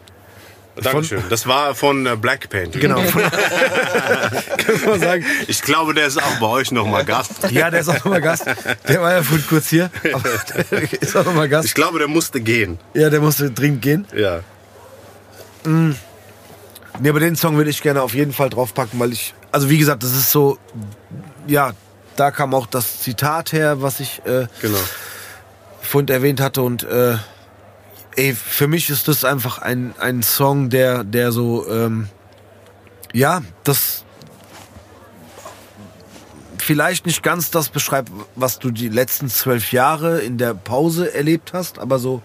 Dankeschön. 0.81 1.23
Das 1.28 1.47
war 1.47 1.74
von 1.74 2.07
äh, 2.07 2.16
Black 2.16 2.49
Paint. 2.49 2.73
Genau. 2.81 3.01
Kann 3.03 4.81
man 4.86 5.01
sagen. 5.01 5.24
Ich 5.47 5.61
glaube, 5.62 5.93
der 5.94 6.07
ist 6.07 6.23
auch 6.23 6.36
bei 6.40 6.47
euch 6.47 6.73
nochmal 6.73 7.05
Gast. 7.05 7.51
Ja, 7.51 7.70
der 7.70 7.81
ist 7.81 7.89
auch 7.89 7.97
nochmal 8.05 8.20
Gast. 8.23 8.47
Der 8.89 9.03
war 9.03 9.12
ja 9.12 9.23
vorhin 9.23 9.47
kurz 9.47 9.69
hier. 9.69 9.90
Aber 10.12 10.23
der 10.70 11.03
ist 11.03 11.15
auch 11.16 11.24
nochmal 11.24 11.44
Ich 11.47 11.51
Gast. 11.51 11.74
glaube, 11.74 11.99
der 11.99 12.09
musste 12.09 12.40
gehen. 12.40 12.78
Ja, 12.94 13.11
der 13.11 13.20
musste 13.20 13.51
dringend 13.51 13.82
gehen. 13.82 14.07
Ja. 14.15 14.40
Nee, 15.65 17.09
aber 17.09 17.20
den 17.20 17.36
Song 17.36 17.57
würde 17.57 17.70
ich 17.70 17.82
gerne 17.82 18.03
auf 18.03 18.15
jeden 18.15 18.32
Fall 18.32 18.51
draufpacken, 18.51 18.99
weil 18.99 19.12
ich. 19.12 19.35
Also 19.51 19.69
wie 19.70 19.78
gesagt, 19.78 20.03
das 20.03 20.12
ist 20.12 20.31
so. 20.31 20.59
Ja, 21.47 21.73
da 22.16 22.31
kam 22.31 22.55
auch 22.55 22.66
das 22.66 23.01
Zitat 23.01 23.53
her, 23.53 23.82
was 23.82 24.01
ich 24.01 24.23
äh, 24.24 24.47
Genau. 24.61 24.78
vorhin 25.81 26.09
erwähnt 26.09 26.40
hatte. 26.40 26.62
Und 26.62 26.82
äh, 26.85 27.16
ey, 28.17 28.35
für 28.35 28.69
mich 28.69 28.91
ist 28.91 29.09
das 29.09 29.25
einfach 29.25 29.59
ein, 29.59 29.95
ein 29.99 30.23
Song, 30.23 30.71
der, 30.71 31.05
der 31.05 31.33
so. 31.33 31.69
Ähm, 31.69 32.09
ja, 33.13 33.43
das. 33.65 34.05
Vielleicht 36.59 37.07
nicht 37.07 37.25
ganz 37.25 37.51
das 37.51 37.71
beschreibt, 37.71 38.13
was 38.37 38.61
du 38.61 38.71
die 38.71 38.89
letzten 38.89 39.29
zwölf 39.29 39.73
Jahre 39.73 40.21
in 40.21 40.39
der 40.39 40.55
Pause 40.55 41.13
erlebt 41.13 41.53
hast, 41.53 41.79
aber 41.79 41.99
so. 41.99 42.23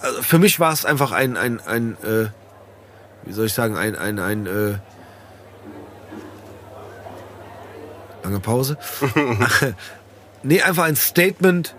Also 0.00 0.22
für 0.22 0.38
mich 0.38 0.60
war 0.60 0.72
es 0.72 0.84
einfach 0.84 1.12
ein, 1.12 1.36
ein, 1.36 1.60
ein 1.60 1.96
äh, 2.02 2.28
wie 3.24 3.32
soll 3.32 3.46
ich 3.46 3.52
sagen, 3.52 3.76
ein, 3.76 3.96
ein, 3.96 4.18
ein, 4.18 4.46
äh, 4.46 4.78
lange 8.22 8.40
Pause. 8.40 8.78
nee, 10.42 10.62
einfach 10.62 10.84
ein 10.84 10.96
Statement, 10.96 11.74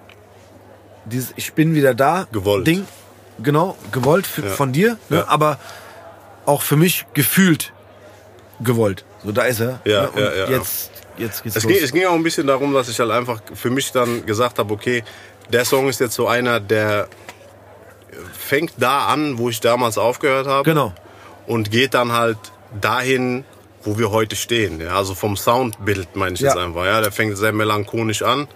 dieses 1.05 1.33
Ich 1.35 1.53
bin 1.53 1.73
wieder 1.75 1.93
da. 1.93 2.27
Gewollt. 2.31 2.65
Ding. 2.67 2.85
Genau, 3.39 3.75
gewollt 3.91 4.25
für, 4.27 4.43
Ja. 4.45 4.49
von 4.51 4.71
dir, 4.71 4.97
ne? 5.09 5.17
Ja. 5.17 5.27
aber 5.27 5.59
auch 6.45 6.61
für 6.61 6.77
mich 6.77 7.05
gefühlt 7.13 7.73
gewollt. 8.61 9.03
So, 9.23 9.31
da 9.31 9.43
ist 9.43 9.59
er. 9.59 9.81
Ja, 9.83 10.03
ne? 10.03 10.09
Und 10.11 10.19
ja, 10.23 10.33
ja. 10.35 10.49
Jetzt, 10.49 10.91
jetzt 11.17 11.43
geht's 11.43 11.55
Es 11.57 11.63
los. 11.63 11.73
ging, 11.73 11.83
es 11.83 11.91
ging 11.91 12.05
auch 12.05 12.13
ein 12.13 12.23
bisschen 12.23 12.47
darum, 12.47 12.73
dass 12.73 12.87
ich 12.87 12.99
halt 12.99 13.11
einfach 13.11 13.41
für 13.53 13.69
mich 13.69 13.91
dann 13.91 14.25
gesagt 14.25 14.57
habe, 14.59 14.73
okay, 14.73 15.03
der 15.51 15.65
Song 15.65 15.89
ist 15.89 15.99
jetzt 15.99 16.15
so 16.15 16.27
einer, 16.27 16.59
der 16.59 17.07
fängt 18.33 18.73
da 18.77 19.07
an, 19.07 19.37
wo 19.37 19.49
ich 19.49 19.59
damals 19.59 19.97
aufgehört 19.97 20.47
habe. 20.47 20.63
genau. 20.63 20.93
Und 21.47 21.69
geht 21.69 21.93
dann 21.93 22.11
halt 22.11 22.37
dahin, 22.81 23.43
wo 23.83 23.99
wir 23.99 24.09
heute 24.11 24.35
stehen. 24.35 24.81
Ja, 24.81 24.95
also 24.97 25.13
vom 25.13 25.37
Soundbild 25.37 26.15
meine 26.15 26.33
ich 26.33 26.39
Ja. 26.41 26.49
jetzt 26.49 26.57
einfach. 26.57 26.85
Ja, 26.85 27.01
der 27.01 27.11
fängt 27.11 27.37
sehr 27.37 27.51
melancholisch 27.53 28.23
an. 28.23 28.47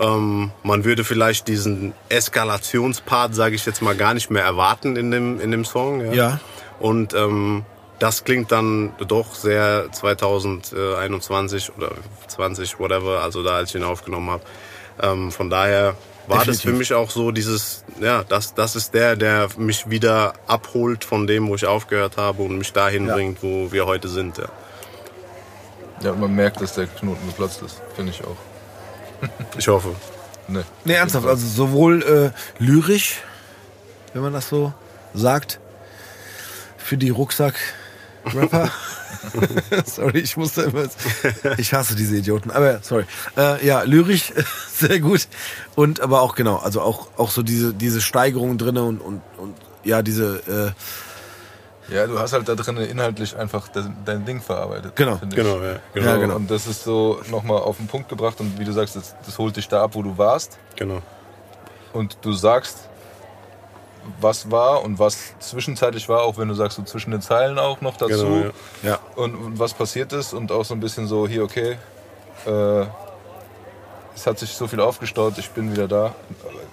Ähm, 0.00 0.50
man 0.62 0.84
würde 0.84 1.04
vielleicht 1.04 1.48
diesen 1.48 1.92
Eskalationspart, 2.08 3.34
sage 3.34 3.54
ich 3.54 3.66
jetzt 3.66 3.82
mal, 3.82 3.94
gar 3.94 4.14
nicht 4.14 4.30
mehr 4.30 4.44
erwarten 4.44 4.96
in 4.96 5.10
dem, 5.10 5.40
in 5.40 5.50
dem 5.50 5.64
Song. 5.64 6.00
Ja. 6.06 6.12
Ja. 6.12 6.40
Und 6.80 7.14
ähm, 7.14 7.64
das 7.98 8.24
klingt 8.24 8.50
dann 8.50 8.92
doch 9.06 9.34
sehr 9.34 9.86
2021 9.92 11.72
oder 11.76 11.92
20, 12.28 12.78
whatever, 12.80 13.20
also 13.22 13.42
da, 13.42 13.56
als 13.56 13.70
ich 13.74 13.80
ihn 13.80 13.84
aufgenommen 13.84 14.30
habe. 14.30 14.42
Ähm, 15.00 15.30
von 15.30 15.50
daher 15.50 15.94
war 16.26 16.38
das 16.38 16.58
Definitiv. 16.58 16.62
für 16.70 16.76
mich 16.78 16.94
auch 16.94 17.10
so 17.10 17.30
dieses, 17.30 17.84
ja, 18.00 18.24
das, 18.24 18.54
das 18.54 18.76
ist 18.76 18.94
der, 18.94 19.16
der 19.16 19.48
mich 19.56 19.90
wieder 19.90 20.34
abholt 20.46 21.04
von 21.04 21.26
dem, 21.26 21.48
wo 21.48 21.54
ich 21.54 21.66
aufgehört 21.66 22.16
habe 22.16 22.42
und 22.42 22.58
mich 22.58 22.72
dahin 22.72 23.06
Ja. 23.06 23.14
bringt, 23.14 23.42
wo 23.42 23.70
wir 23.72 23.86
heute 23.86 24.08
sind. 24.08 24.38
Ja. 24.38 24.46
Ja, 26.02 26.12
man 26.14 26.34
merkt, 26.34 26.60
dass 26.60 26.74
der 26.74 26.86
Knoten 26.88 27.26
geplatzt 27.26 27.62
ist. 27.62 27.80
Finde 27.94 28.10
ich 28.12 28.24
auch. 28.24 28.36
Ich 29.56 29.68
hoffe. 29.68 29.94
Ne. 30.48 30.64
Nee, 30.84 30.94
ernsthaft, 30.94 31.26
also 31.26 31.46
sowohl 31.46 32.02
äh, 32.02 32.62
lyrisch, 32.62 33.20
wenn 34.12 34.22
man 34.22 34.32
das 34.32 34.48
so 34.48 34.72
sagt, 35.14 35.60
für 36.76 36.96
die 36.96 37.10
Rucksack-Rapper. 37.10 38.70
sorry, 39.86 40.18
ich 40.18 40.36
musste 40.36 40.62
immer. 40.62 40.86
Ich 41.58 41.72
hasse 41.72 41.94
diese 41.94 42.16
Idioten, 42.16 42.50
aber 42.50 42.80
sorry. 42.82 43.04
Äh, 43.36 43.64
ja, 43.66 43.82
lyrisch 43.82 44.32
sehr 44.72 45.00
gut. 45.00 45.28
Und 45.74 46.00
aber 46.00 46.22
auch 46.22 46.34
genau, 46.34 46.56
also 46.56 46.80
auch, 46.80 47.08
auch 47.16 47.30
so 47.30 47.42
diese, 47.42 47.72
diese 47.72 48.00
Steigerung 48.00 48.58
drin 48.58 48.76
und, 48.78 49.00
und, 49.00 49.22
und 49.38 49.54
ja, 49.84 50.02
diese, 50.02 50.74
äh, 50.74 50.82
Ja, 51.88 52.06
du 52.06 52.18
hast 52.18 52.32
halt 52.32 52.48
da 52.48 52.54
drin 52.54 52.76
inhaltlich 52.76 53.36
einfach 53.36 53.68
dein, 53.68 53.96
dein 54.04 54.24
Ding 54.24 54.40
verarbeitet. 54.40 54.94
Genau. 54.96 55.16
finde 55.16 55.36
ich. 55.36 55.42
Genau, 55.42 55.62
ja. 55.62 55.76
Genau. 55.94 56.06
Ja, 56.06 56.16
genau. 56.16 56.36
Und 56.36 56.50
das 56.50 56.66
ist 56.66 56.84
so 56.84 57.20
nochmal 57.30 57.58
auf 57.60 57.76
den 57.78 57.88
Punkt 57.88 58.08
gebracht 58.08 58.40
und 58.40 58.58
wie 58.58 58.64
du 58.64 58.72
sagst, 58.72 58.96
das, 58.96 59.14
das 59.26 59.36
holt 59.38 59.56
dich 59.56 59.68
da 59.68 59.82
ab, 59.82 59.90
wo 59.94 60.02
du 60.02 60.16
warst. 60.16 60.58
genau. 60.76 61.00
Und 61.92 62.16
du 62.22 62.32
sagst, 62.32 62.88
was 64.18 64.50
war 64.50 64.82
und 64.82 64.98
was 64.98 65.38
zwischenzeitlich 65.40 66.08
war, 66.08 66.22
auch 66.22 66.38
wenn 66.38 66.48
du 66.48 66.54
sagst, 66.54 66.78
so 66.78 66.82
zwischen 66.84 67.10
den 67.10 67.20
Zeilen 67.20 67.58
auch 67.58 67.82
noch 67.82 67.98
dazu. 67.98 68.24
Genau, 68.24 68.52
ja. 68.82 68.88
ja, 68.90 68.98
und, 69.16 69.34
und 69.34 69.58
was 69.58 69.74
passiert 69.74 70.12
ist 70.14 70.32
und 70.32 70.50
auch 70.52 70.64
so 70.64 70.72
ein 70.74 70.80
bisschen 70.80 71.06
so, 71.06 71.28
hier, 71.28 71.42
okay, 71.44 71.76
äh, 72.46 72.86
es 74.14 74.26
hat 74.26 74.38
sich 74.38 74.50
so 74.54 74.66
viel 74.68 74.80
aufgestaut, 74.80 75.36
ich 75.38 75.50
bin 75.50 75.70
wieder 75.72 75.86
da. 75.86 76.14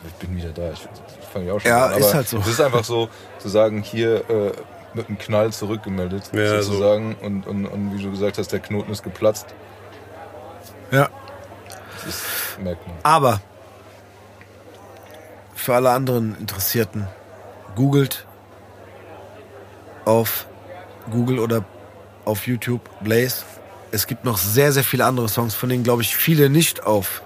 Ich 0.08 0.14
bin 0.26 0.36
wieder 0.38 0.50
da, 0.50 0.72
ich, 0.72 0.88
ich 1.22 1.28
fange 1.28 1.48
ja 1.48 1.54
auch 1.54 1.60
schon 1.60 1.70
Ja, 1.70 1.88
an. 1.88 1.98
ist 1.98 2.06
aber 2.06 2.14
halt 2.14 2.30
so. 2.30 2.38
Es 2.38 2.48
ist 2.48 2.62
einfach 2.62 2.84
so, 2.84 3.10
zu 3.40 3.50
sagen, 3.50 3.82
hier 3.82 4.30
äh, 4.30 4.52
mit 4.94 5.08
einem 5.08 5.18
Knall 5.18 5.52
zurückgemeldet, 5.54 6.32
Ja, 6.34 6.62
sozusagen. 6.62 7.16
Und, 7.22 7.46
und, 7.48 7.66
und 7.66 7.98
wie 7.98 8.04
du 8.04 8.12
gesagt 8.12 8.38
hast, 8.38 8.52
der 8.52 8.60
Knoten 8.60 8.92
ist 8.92 9.04
geplatzt. 9.04 9.48
ja. 10.92 11.10
Das 11.96 12.16
ist, 12.16 12.24
merkt 12.64 12.88
man. 12.88 12.96
Aber 13.04 13.42
für 15.54 15.76
alle 15.76 15.90
anderen 15.92 16.36
Interessierten, 16.40 17.08
googelt 17.76 18.26
auf 20.06 20.46
Google 21.12 21.40
oder 21.40 21.66
auf 22.26 22.48
YouTube 22.48 22.82
Blaze. 23.02 23.44
Es 23.92 24.08
gibt 24.08 24.24
noch 24.24 24.38
sehr, 24.38 24.72
sehr 24.72 24.84
viele 24.84 25.06
andere 25.06 25.28
Songs, 25.28 25.56
von 25.56 25.68
denen, 25.70 25.84
glaube 25.84 26.02
ich, 26.04 26.16
viele 26.16 26.50
nicht 26.50 26.86
auf 26.86 27.22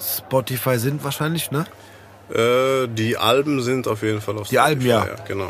Spotify 0.00 0.78
sind 0.78 1.02
wahrscheinlich, 1.02 1.50
ne? 1.50 1.66
Äh, 2.32 2.86
die 2.88 3.16
Alben 3.16 3.60
sind 3.62 3.88
auf 3.88 4.02
jeden 4.02 4.20
Fall 4.20 4.38
auf 4.38 4.48
Die 4.48 4.58
Alben, 4.58 4.86
ja. 4.86 5.06
Genau. 5.26 5.48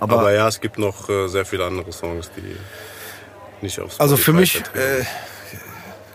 Aber, 0.00 0.18
Aber, 0.18 0.32
ja, 0.32 0.48
es 0.48 0.60
gibt 0.60 0.78
noch 0.78 1.08
äh, 1.08 1.28
sehr 1.28 1.44
viele 1.44 1.66
andere 1.66 1.92
Songs, 1.92 2.30
die 2.36 2.56
nicht 3.62 3.78
auf 3.78 3.92
Spotify 3.92 4.02
also 4.02 4.16
für 4.16 4.32
mich 4.32 4.56
äh, 4.74 5.04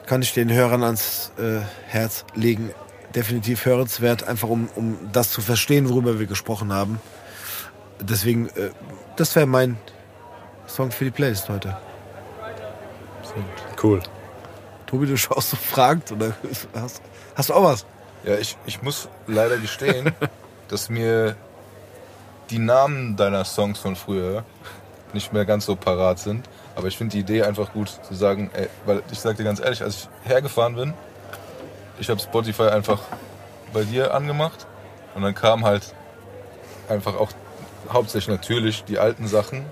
kann 0.08 0.22
ich 0.22 0.34
den 0.34 0.52
Hörern 0.52 0.84
ans 0.84 1.32
äh, 1.38 1.60
Herz 1.88 2.26
legen. 2.34 2.72
Definitiv 3.14 3.66
hörenswert, 3.66 4.28
einfach 4.28 4.50
um, 4.50 4.68
um 4.76 4.98
das 5.14 5.32
zu 5.32 5.42
verstehen, 5.42 5.88
worüber 5.88 6.20
wir 6.20 6.26
gesprochen 6.26 6.74
haben. 6.74 7.00
Deswegen, 8.02 8.50
äh, 8.50 8.72
das 9.16 9.36
wäre 9.36 9.46
mein 9.46 9.78
Song 10.68 10.92
für 10.92 11.06
die 11.06 11.12
Playlist 11.12 11.48
heute. 11.48 11.78
Cool. 13.82 14.02
Tobi, 14.86 15.08
du 15.08 15.18
schaust 15.18 15.52
so 15.52 15.58
fragend 15.58 16.12
oder 16.12 16.36
hast, 16.74 17.02
hast 17.36 17.50
du 17.50 17.54
auch 17.54 17.64
was? 17.64 17.86
Ja, 18.24 18.36
ich, 18.36 18.58
ich 18.66 18.82
muss 18.82 19.08
leider 19.28 19.58
gestehen, 19.58 20.12
dass 20.68 20.90
mir 20.90 21.36
die 22.50 22.60
Namen 22.60 23.16
deiner 23.16 23.46
Songs 23.46 23.80
von 23.80 23.96
früher 23.96 24.44
nicht 25.14 25.34
mehr 25.34 25.46
ganz 25.46 25.66
so 25.66 25.76
parat 25.76 26.20
sind. 26.20 26.48
Aber 26.76 26.88
ich 26.88 26.98
finde 26.98 27.14
die 27.14 27.20
Idee 27.20 27.44
einfach 27.44 27.72
gut 27.72 27.90
zu 27.90 28.14
sagen, 28.14 28.50
ey, 28.54 28.68
weil 28.86 29.02
ich 29.12 29.20
sag 29.20 29.38
dir 29.38 29.44
ganz 29.44 29.60
ehrlich, 29.60 29.82
als 29.82 30.10
ich 30.24 30.30
hergefahren 30.30 30.76
bin, 30.76 30.94
ich 32.00 32.10
habe 32.10 32.20
Spotify 32.20 32.64
einfach 32.64 33.00
bei 33.74 33.84
dir 33.84 34.14
angemacht 34.14 34.68
und 35.16 35.22
dann 35.22 35.34
kam 35.34 35.64
halt 35.64 35.94
einfach 36.90 37.16
auch 37.16 37.30
hauptsächlich 37.92 38.36
natürlich 38.36 38.84
die 38.84 39.00
alten 39.00 39.28
Sachen. 39.28 39.66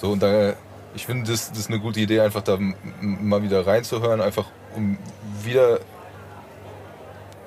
So 0.00 0.12
und 0.12 0.22
da, 0.22 0.54
ich 0.94 1.04
finde, 1.04 1.30
das, 1.30 1.50
das 1.50 1.58
ist 1.58 1.68
eine 1.68 1.80
gute 1.80 2.00
Idee, 2.00 2.20
einfach 2.20 2.42
da 2.42 2.58
mal 3.00 3.42
wieder 3.42 3.66
reinzuhören, 3.66 4.20
einfach 4.22 4.46
um 4.74 4.96
wieder 5.42 5.80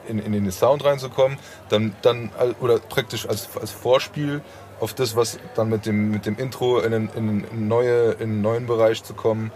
in, 0.10 0.20
in 0.20 0.32
den 0.34 0.52
Sound 0.52 0.84
reinzukommen, 0.84 1.38
dann, 1.70 1.96
dann 2.02 2.32
oder 2.60 2.80
praktisch 2.80 3.28
als, 3.28 3.48
als 3.60 3.72
Vorspiel 3.72 4.42
auf 4.80 4.94
das, 4.94 5.16
was 5.16 5.40
dann 5.56 5.70
mit 5.70 5.86
dem, 5.86 6.12
mit 6.12 6.26
dem 6.26 6.38
Intro 6.38 6.80
in 6.80 6.94
einen, 6.94 7.10
in 7.16 7.44
in 7.44 7.68
neue, 7.68 8.12
in 8.14 8.24
einen 8.32 8.42
neuen 8.42 8.66
Bereich 8.66 9.04
zu 9.04 9.14
kommen 9.14 9.52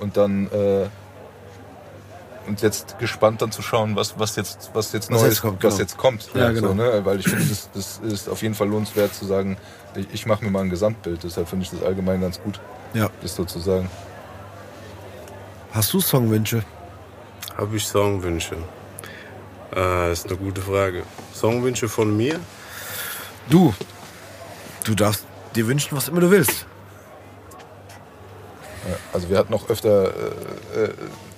und 0.00 0.16
dann 0.16 0.46
äh, 0.52 0.86
und 2.46 2.60
jetzt 2.62 2.98
gespannt 2.98 3.40
dann 3.42 3.52
zu 3.52 3.62
schauen, 3.62 3.96
was, 3.96 4.18
was 4.18 4.36
jetzt, 4.36 4.70
was 4.74 4.92
jetzt 4.92 5.10
Was 5.10 5.20
Neues 5.22 5.34
jetzt 5.34 5.40
kommt, 5.42 5.62
was 5.64 5.74
genau. 5.74 5.80
jetzt 5.80 5.96
kommt. 5.96 6.30
Ja, 6.34 6.50
genau. 6.50 6.68
So, 6.68 6.74
ne? 6.74 7.00
Weil 7.04 7.20
ich 7.20 7.28
finde, 7.28 7.46
das, 7.46 7.70
das 7.72 8.00
ist 8.04 8.28
auf 8.28 8.42
jeden 8.42 8.54
Fall 8.54 8.68
lohnenswert 8.68 9.14
zu 9.14 9.24
sagen, 9.24 9.56
ich, 9.96 10.06
ich 10.12 10.26
mache 10.26 10.44
mir 10.44 10.50
mal 10.50 10.62
ein 10.62 10.70
Gesamtbild. 10.70 11.22
Deshalb 11.24 11.48
finde 11.48 11.64
ich 11.64 11.70
das 11.70 11.82
allgemein 11.82 12.20
ganz 12.20 12.40
gut, 12.42 12.60
Ja. 12.92 13.08
das 13.22 13.34
so 13.34 13.44
zu 13.44 13.60
sagen. 13.60 13.88
Hast 15.72 15.92
du 15.92 16.00
Songwünsche? 16.00 16.62
Habe 17.56 17.76
ich 17.76 17.86
Songwünsche? 17.86 18.56
Äh, 19.74 20.12
ist 20.12 20.26
eine 20.26 20.36
gute 20.36 20.60
Frage. 20.60 21.02
Songwünsche 21.34 21.88
von 21.88 22.16
mir? 22.16 22.38
Du. 23.48 23.74
Du 24.84 24.94
darfst 24.94 25.24
dir 25.54 25.66
wünschen, 25.66 25.96
was 25.96 26.08
immer 26.08 26.20
du 26.20 26.30
willst. 26.30 26.66
Ja, 28.88 28.96
also 29.12 29.28
wir 29.30 29.38
hatten 29.38 29.54
auch 29.54 29.68
öfter 29.68 30.04
äh, 30.08 30.84
äh, 30.84 30.88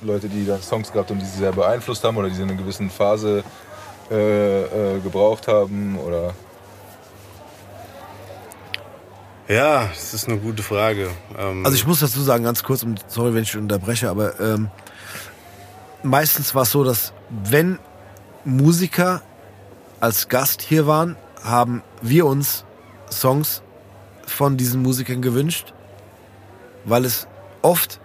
Leute, 0.03 0.29
die 0.29 0.45
dann 0.45 0.61
Songs 0.61 0.93
gehabt 0.93 1.11
haben, 1.11 1.21
die 1.21 1.25
sie 1.27 1.39
sehr 1.39 1.53
beeinflusst 1.53 2.03
haben 2.05 2.17
oder 2.17 2.29
die 2.29 2.35
sie 2.35 2.43
in 2.43 2.51
einer 2.51 2.59
gewissen 2.59 2.91
Phase 2.91 3.45
äh, 4.11 4.63
äh, 4.97 5.01
gebraucht 5.01 5.47
haben 5.49 5.99
oder 5.99 6.35
Ja, 9.49 9.87
das 9.95 10.13
ist 10.13 10.29
eine 10.29 10.39
gute 10.39 10.63
Frage. 10.65 11.09
Ähm, 11.39 11.65
Also 11.65 11.77
ich 11.77 11.87
muss 11.87 12.01
dazu 12.01 12.21
sagen, 12.21 12.43
ganz 12.45 12.65
kurz, 12.65 12.83
und 12.83 13.05
sorry, 13.07 13.33
wenn 13.33 13.45
ich 13.45 13.57
unterbreche, 13.57 14.11
aber 14.11 14.39
ähm, 14.41 14.71
meistens 16.03 16.53
war 16.55 16.63
es 16.63 16.73
so, 16.73 16.83
dass 16.83 17.13
wenn 17.31 17.79
Musiker 18.47 19.23
als 20.01 20.29
Gast 20.29 20.63
hier 20.63 20.87
waren, 20.87 21.17
haben 21.43 21.83
wir 22.01 22.27
uns 22.27 22.65
Songs 23.11 23.63
von 24.27 24.57
diesen 24.57 24.83
Musikern 24.83 25.21
gewünscht, 25.21 25.75
weil 26.85 27.05
es 27.05 27.27
oft 27.63 28.01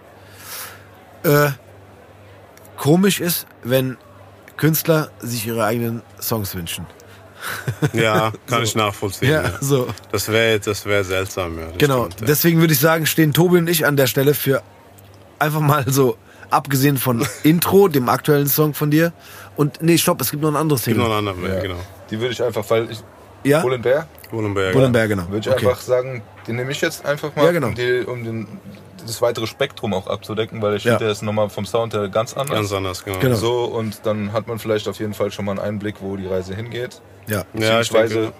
äh, 1.23 1.51
komisch 2.75 3.19
ist, 3.19 3.45
wenn 3.63 3.97
Künstler 4.57 5.11
sich 5.19 5.45
ihre 5.45 5.63
eigenen 5.63 6.01
Songs 6.19 6.55
wünschen. 6.55 6.85
ja, 7.93 8.31
kann 8.47 8.63
ich 8.63 8.75
nachvollziehen. 8.75 9.31
Ja, 9.31 9.51
so. 9.61 9.87
Das 10.11 10.27
wäre 10.27 10.59
das 10.59 10.85
wär 10.85 11.03
seltsam, 11.03 11.57
ja. 11.59 11.67
Genau, 11.77 12.05
stimmt, 12.05 12.21
ja. 12.21 12.27
deswegen 12.27 12.59
würde 12.59 12.73
ich 12.73 12.79
sagen, 12.79 13.05
stehen 13.05 13.33
Tobi 13.33 13.59
und 13.59 13.69
ich 13.69 13.85
an 13.85 13.95
der 13.95 14.07
Stelle 14.07 14.33
für 14.33 14.63
einfach 15.39 15.59
mal 15.59 15.85
so, 15.87 16.17
abgesehen 16.51 16.97
von 16.97 17.25
Intro, 17.43 17.87
dem 17.87 18.09
aktuellen 18.09 18.47
Song 18.47 18.73
von 18.73 18.91
dir. 18.91 19.13
Und 19.61 19.79
nee, 19.83 19.95
stopp, 19.97 20.19
es 20.21 20.31
gibt 20.31 20.41
noch 20.41 20.49
ein 20.49 20.55
anderes 20.55 20.83
Gibt 20.85 20.97
noch 20.97 21.03
Thema. 21.05 21.17
einen 21.19 21.27
anderen, 21.27 21.53
ja. 21.53 21.61
genau. 21.61 21.75
die 22.09 22.19
würde 22.19 22.31
ich 22.33 22.41
einfach, 22.41 22.67
weil 22.69 22.89
ich 22.89 22.99
Ja? 23.43 23.61
Bull 23.61 23.73
and 23.75 23.83
Bear, 23.83 24.07
Bullenberg. 24.31 24.73
Bullenberg, 24.73 25.09
genau. 25.09 25.27
würde 25.29 25.47
ich 25.47 25.55
Okay. 25.55 25.67
einfach 25.67 25.81
sagen, 25.81 26.23
den 26.47 26.55
nehme 26.55 26.71
ich 26.71 26.81
jetzt 26.81 27.05
einfach 27.05 27.35
mal, 27.35 27.45
Ja, 27.45 27.51
genau. 27.51 27.67
um, 27.67 27.75
die, 27.75 27.99
um 28.07 28.23
den, 28.23 28.47
das 29.05 29.21
weitere 29.21 29.45
Spektrum 29.45 29.93
auch 29.93 30.07
abzudecken, 30.07 30.61
weil 30.63 30.77
ich 30.77 30.83
Ja. 30.83 30.93
finde, 30.93 31.05
der 31.05 31.11
ist 31.11 31.21
nochmal 31.21 31.49
vom 31.49 31.65
Sound 31.67 31.93
her 31.93 32.07
ganz 32.09 32.33
anders. 32.33 32.55
Ganz 32.57 32.71
anders, 32.73 33.03
genau. 33.05 33.19
Genau. 33.19 33.35
So, 33.35 33.65
und 33.65 33.99
dann 34.03 34.33
hat 34.33 34.47
man 34.47 34.57
vielleicht 34.57 34.87
auf 34.87 34.97
jeden 34.99 35.13
Fall 35.13 35.31
schon 35.31 35.45
mal 35.45 35.51
einen 35.51 35.59
Einblick, 35.59 35.95
wo 35.99 36.15
die 36.17 36.25
Reise 36.27 36.55
hingeht. 36.55 36.99
Ja. 37.27 37.43
Ja, 37.53 37.81
ich 37.81 37.89
Beziehungsweise, 37.91 38.15
denke, 38.15 38.33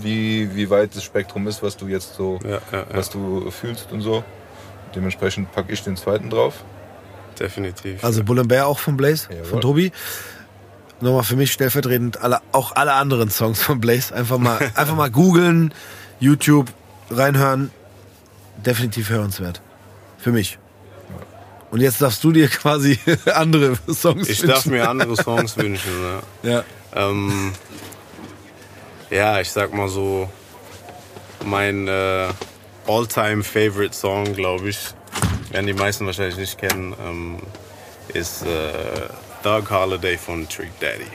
wie, 0.00 0.54
wie 0.54 0.68
weit 0.68 0.94
das 0.94 1.04
Spektrum 1.04 1.46
ist, 1.48 1.62
was 1.62 1.76
du 1.78 1.86
jetzt 1.88 2.16
so, 2.16 2.38
ja, 2.44 2.50
ja, 2.50 2.58
ja, 2.72 2.84
was 2.92 3.08
du 3.08 3.50
fühlst 3.50 3.92
und 3.92 4.02
so. 4.02 4.22
Dementsprechend 4.94 5.52
packe 5.52 5.72
ich 5.72 5.82
den 5.82 5.96
zweiten 5.96 6.28
drauf. 6.28 6.64
definitiv. 7.38 8.02
Also 8.04 8.24
Bull 8.24 8.38
and 8.40 8.48
Bear 8.48 8.66
auch 8.66 8.78
von 8.78 8.96
Blaze, 8.96 9.28
Jawohl. 9.30 9.44
von 9.44 9.60
Tobi. 9.60 9.92
Nochmal 11.00 11.24
für 11.24 11.36
mich 11.36 11.52
stellvertretend 11.52 12.22
alle, 12.22 12.40
auch 12.52 12.74
alle 12.74 12.94
anderen 12.94 13.30
Songs 13.30 13.62
von 13.62 13.80
Blaze. 13.80 14.14
Einfach 14.14 14.38
mal, 14.38 14.58
einfach 14.74 14.96
mal 14.96 15.10
googeln, 15.10 15.72
YouTube 16.20 16.72
reinhören. 17.10 17.70
Definitiv 18.64 19.10
hörenswert. 19.10 19.60
Für 20.18 20.32
mich. 20.32 20.58
Und 21.70 21.80
jetzt 21.80 22.00
darfst 22.00 22.24
du 22.24 22.32
dir 22.32 22.48
quasi 22.48 22.98
andere 23.34 23.76
Songs 23.92 24.28
ich 24.28 24.40
wünschen. 24.42 24.48
darf 24.48 24.66
mir 24.66 24.88
andere 24.88 25.16
Songs 25.16 25.56
wünschen. 25.56 25.90
Ja. 26.42 26.50
Ja. 26.50 26.64
Ähm, 26.94 27.52
ja, 29.10 29.40
ich 29.40 29.50
sag 29.50 29.74
mal 29.74 29.88
so, 29.88 30.28
mein 31.44 31.86
äh, 31.86 32.28
all-time 32.86 33.44
favorite 33.44 33.94
Song, 33.94 34.32
glaube 34.32 34.70
ich, 34.70 34.78
werden 35.50 35.66
die 35.66 35.74
meisten 35.74 36.06
wahrscheinlich 36.06 36.38
nicht 36.38 36.58
kennen, 36.58 36.94
ähm, 37.06 37.38
ist 38.08 38.42
äh, 38.42 38.48
Thug 39.46 39.70
Holiday 39.70 40.18
von 40.18 40.48
Trick 40.48 40.72
Daddy. 40.80 41.06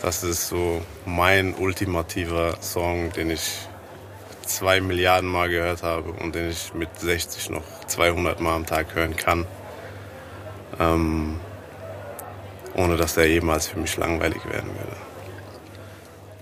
Das 0.00 0.22
ist 0.22 0.46
so 0.46 0.80
mein 1.04 1.54
ultimativer 1.54 2.56
Song, 2.60 3.12
den 3.12 3.30
ich 3.30 3.50
zwei 4.46 4.80
Milliarden 4.80 5.28
Mal 5.28 5.48
gehört 5.48 5.82
habe 5.82 6.12
und 6.12 6.36
den 6.36 6.50
ich 6.50 6.72
mit 6.74 6.88
60 7.00 7.50
noch 7.50 7.64
200 7.88 8.38
Mal 8.38 8.54
am 8.54 8.64
Tag 8.64 8.94
hören 8.94 9.16
kann. 9.16 9.44
Ähm, 10.78 11.40
ohne 12.74 12.96
dass 12.96 13.14
der 13.14 13.28
jemals 13.28 13.66
für 13.66 13.80
mich 13.80 13.96
langweilig 13.96 14.44
werden 14.44 14.68
würde. 14.68 14.96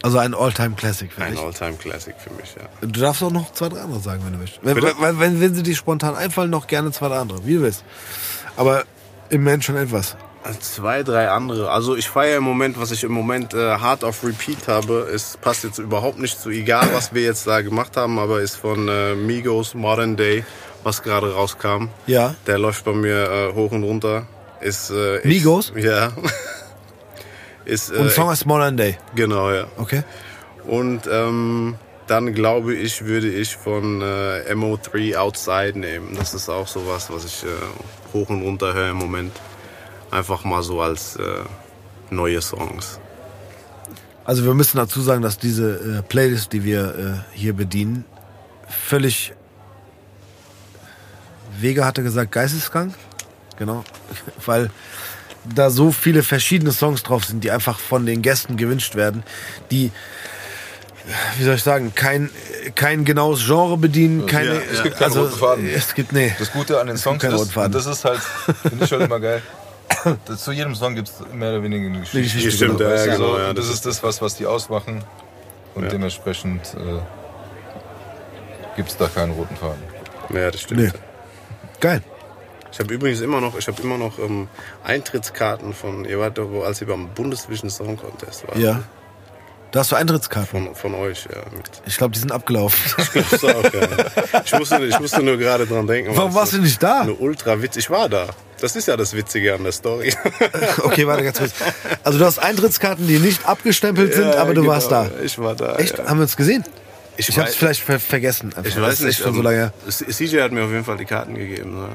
Also 0.02 0.18
ein 0.18 0.34
All-Time-Classic 0.34 1.10
für 1.10 1.22
Ein 1.22 1.32
dich. 1.32 1.40
All-Time-Classic 1.40 2.14
für 2.18 2.34
mich, 2.34 2.54
ja. 2.56 2.68
Du 2.82 3.00
darfst 3.00 3.22
auch 3.22 3.32
noch 3.32 3.54
zwei, 3.54 3.70
drei 3.70 3.80
andere 3.80 4.00
sagen, 4.00 4.20
wenn 4.26 4.34
du 4.34 4.38
möchtest. 4.38 4.62
Wenn, 4.62 4.76
wenn, 4.76 5.18
wenn, 5.18 5.40
wenn 5.40 5.54
sie 5.54 5.62
dir 5.62 5.76
spontan 5.76 6.14
einfallen, 6.14 6.50
noch 6.50 6.66
gerne 6.66 6.92
zwei, 6.92 7.08
drei 7.08 7.20
andere, 7.20 7.46
wie 7.46 7.54
du 7.54 7.62
willst. 7.62 7.84
Aber 8.58 8.84
im 9.30 9.44
Moment 9.44 9.64
schon 9.64 9.76
etwas. 9.76 10.14
Zwei, 10.60 11.02
drei 11.02 11.28
andere. 11.28 11.70
Also 11.70 11.96
ich 11.96 12.08
feiere 12.08 12.38
im 12.38 12.44
Moment, 12.44 12.78
was 12.80 12.90
ich 12.90 13.04
im 13.04 13.12
Moment 13.12 13.54
äh, 13.54 13.76
hart 13.76 14.04
auf 14.04 14.24
Repeat 14.24 14.68
habe. 14.68 15.08
Es 15.12 15.36
passt 15.36 15.64
jetzt 15.64 15.78
überhaupt 15.78 16.18
nicht 16.18 16.40
zu, 16.40 16.50
egal 16.50 16.88
was 16.92 17.14
wir 17.14 17.22
jetzt 17.22 17.46
da 17.46 17.60
gemacht 17.62 17.96
haben, 17.96 18.18
aber 18.18 18.40
ist 18.40 18.56
von 18.56 18.88
äh, 18.88 19.14
Migos 19.14 19.74
Modern 19.74 20.16
Day, 20.16 20.44
was 20.82 21.02
gerade 21.02 21.32
rauskam. 21.32 21.88
Ja. 22.06 22.34
Der 22.46 22.58
läuft 22.58 22.84
bei 22.84 22.92
mir 22.92 23.30
äh, 23.30 23.52
hoch 23.54 23.72
und 23.72 23.84
runter. 23.84 24.26
Ist, 24.60 24.90
äh, 24.90 25.20
Migos? 25.26 25.72
Ja. 25.76 26.12
ist, 27.64 27.90
äh, 27.90 27.96
Und 27.96 28.10
Song 28.10 28.28
heißt 28.28 28.46
Modern 28.46 28.76
Day. 28.76 28.98
Genau, 29.14 29.50
ja. 29.50 29.66
Okay. 29.76 30.02
Und 30.66 31.02
ähm, 31.10 31.76
dann 32.06 32.34
glaube 32.34 32.74
ich, 32.74 33.04
würde 33.04 33.28
ich 33.28 33.56
von 33.56 34.00
äh, 34.00 34.52
MO3 34.52 35.16
Outside 35.16 35.78
nehmen. 35.78 36.14
Das 36.16 36.34
ist 36.34 36.48
auch 36.48 36.66
sowas, 36.66 37.08
was 37.10 37.24
ich 37.24 37.44
äh, 37.44 37.48
hoch 38.12 38.28
und 38.30 38.42
runter 38.42 38.74
höre 38.74 38.90
im 38.90 38.96
Moment. 38.96 39.32
Einfach 40.10 40.44
mal 40.44 40.62
so 40.62 40.80
als 40.80 41.16
äh, 41.16 41.22
neue 42.10 42.40
Songs. 42.40 43.00
Also 44.24 44.44
wir 44.44 44.54
müssen 44.54 44.76
dazu 44.76 45.00
sagen, 45.00 45.22
dass 45.22 45.38
diese 45.38 45.98
äh, 45.98 46.02
Playlist, 46.02 46.52
die 46.52 46.64
wir 46.64 47.24
äh, 47.32 47.36
hier 47.36 47.52
bedienen, 47.52 48.04
völlig 48.68 49.32
Vega 51.58 51.84
hatte 51.84 52.02
gesagt 52.02 52.32
geisteskrank. 52.32 52.94
Genau. 53.56 53.84
Weil 54.46 54.70
da 55.44 55.70
so 55.70 55.92
viele 55.92 56.22
verschiedene 56.22 56.72
Songs 56.72 57.02
drauf 57.02 57.24
sind, 57.24 57.44
die 57.44 57.50
einfach 57.50 57.78
von 57.78 58.04
den 58.04 58.22
Gästen 58.22 58.56
gewünscht 58.56 58.96
werden, 58.96 59.22
die 59.70 59.92
wie 61.38 61.44
soll 61.44 61.54
ich 61.54 61.62
sagen, 61.62 61.92
kein, 61.94 62.30
kein 62.74 63.04
genaues 63.04 63.44
Genre 63.46 63.76
bedienen, 63.76 64.26
keine, 64.26 64.54
ja, 64.54 64.60
es 64.72 64.82
gibt 64.82 64.96
keinen 64.96 65.04
also, 65.04 65.22
roten 65.22 65.38
Faden. 65.38 65.68
Es 65.68 65.94
gibt, 65.94 66.12
nee. 66.12 66.34
Das 66.36 66.50
Gute 66.50 66.80
an 66.80 66.88
den 66.88 66.96
Songs 66.96 67.22
ist, 67.22 67.56
das 67.56 67.86
ist 67.86 68.04
halt, 68.04 68.20
finde 68.62 68.84
ich 68.84 68.90
schon 68.90 69.00
immer 69.00 69.20
geil. 69.20 69.40
Das, 70.26 70.44
zu 70.44 70.52
jedem 70.52 70.74
Song 70.74 70.94
gibt 70.94 71.08
es 71.08 71.14
mehr 71.32 71.50
oder 71.50 71.62
weniger 71.62 71.86
eine 71.86 72.00
Geschichte. 72.00 72.22
Geschichte, 72.22 72.50
Stimmt, 72.52 72.78
genau. 72.78 72.90
ja, 72.90 73.04
du, 73.04 73.10
genau, 73.12 73.32
so, 73.34 73.38
ja, 73.38 73.52
das, 73.54 73.66
das 73.66 73.74
ist 73.74 73.86
das, 73.86 74.02
was, 74.02 74.22
was 74.22 74.34
die 74.36 74.46
ausmachen. 74.46 75.02
Und 75.74 75.84
Ja. 75.84 75.90
dementsprechend 75.90 76.62
äh, 76.74 77.00
gibt 78.76 78.90
es 78.90 78.96
da 78.96 79.08
keinen 79.08 79.32
roten 79.32 79.56
Faden. 79.56 79.82
Ja, 80.30 80.50
das 80.50 80.60
stimmt. 80.60 80.80
Nee. 80.80 80.90
Geil. 81.80 82.02
Ich 82.72 82.78
habe 82.80 82.92
übrigens 82.92 83.20
immer 83.20 83.40
noch, 83.40 83.56
ich 83.56 83.66
habe 83.68 83.80
immer 83.82 83.96
noch 83.98 84.18
ähm, 84.18 84.48
Eintrittskarten 84.84 85.72
von, 85.72 86.04
ihr 86.04 86.18
wart 86.18 86.36
doch, 86.38 86.50
wo- 86.50 86.62
als 86.62 86.80
ihr 86.80 86.86
beim 86.86 87.08
Bundesvision 87.08 87.70
Song 87.70 87.96
Contest 87.96 88.46
war. 88.48 88.56
Ja. 88.56 88.82
Da 89.70 89.80
hast 89.80 89.92
du 89.92 89.96
Eintrittskarten. 89.96 90.48
Von, 90.66 90.74
von 90.74 90.94
euch, 90.94 91.24
ja. 91.24 91.40
Mit, 91.56 91.70
Ich 91.86 91.96
glaube, 91.96 92.12
die 92.12 92.18
sind 92.20 92.32
abgelaufen. 92.32 92.78
das 93.30 93.44
auch, 93.44 93.62
ja. 93.72 94.42
ich, 94.44 94.52
musste, 94.58 94.84
ich 94.84 94.98
musste 95.00 95.22
nur 95.22 95.36
gerade 95.36 95.66
dran 95.66 95.86
denken. 95.86 96.12
Warum 96.16 96.34
warst 96.34 96.52
du 96.54 96.58
nicht 96.58 96.82
da? 96.82 97.00
Eine 97.02 97.14
ultra 97.14 97.60
Witz. 97.62 97.76
Ich 97.76 97.90
war 97.90 98.08
da. 98.08 98.26
Das 98.60 98.74
ist 98.74 98.88
ja 98.88 98.96
das 98.96 99.14
Witzige 99.14 99.54
an 99.54 99.62
der 99.64 99.72
Story. 99.72 100.14
Okay, 100.82 101.06
warte 101.06 101.24
ganz 101.24 101.38
kurz. 101.38 101.52
Also 102.04 102.18
du 102.18 102.24
hast 102.24 102.38
Eintrittskarten, 102.38 103.06
die 103.06 103.18
nicht 103.18 103.44
abgestempelt 103.46 104.14
sind, 104.14 104.28
Ja, 104.32 104.40
aber 104.40 104.54
du 104.54 104.62
genau. 104.62 104.72
warst 104.72 104.90
da. 104.90 105.10
Ich 105.22 105.38
war 105.38 105.54
da. 105.54 105.76
Echt? 105.76 105.98
Ja. 105.98 106.06
Haben 106.06 106.18
wir 106.18 106.22
uns 106.22 106.36
gesehen? 106.36 106.64
Ich, 107.18 107.28
Ich 107.28 107.38
hab's 107.38 107.52
weiß- 107.52 107.56
vielleicht 107.56 107.82
ver 107.82 108.00
vergessen. 108.00 108.52
Einfach. 108.56 108.64
Ich 108.70 108.80
weiß 108.80 109.00
nicht. 109.00 109.18
schon 109.18 109.32
so 109.34 109.38
ähm, 109.40 109.44
lange 109.44 109.72
CJ 109.88 110.40
hat 110.40 110.52
mir 110.52 110.64
auf 110.64 110.70
jeden 110.70 110.84
Fall 110.84 110.96
die 110.96 111.04
Karten 111.04 111.34
gegeben. 111.34 111.74
Ne? 111.80 111.88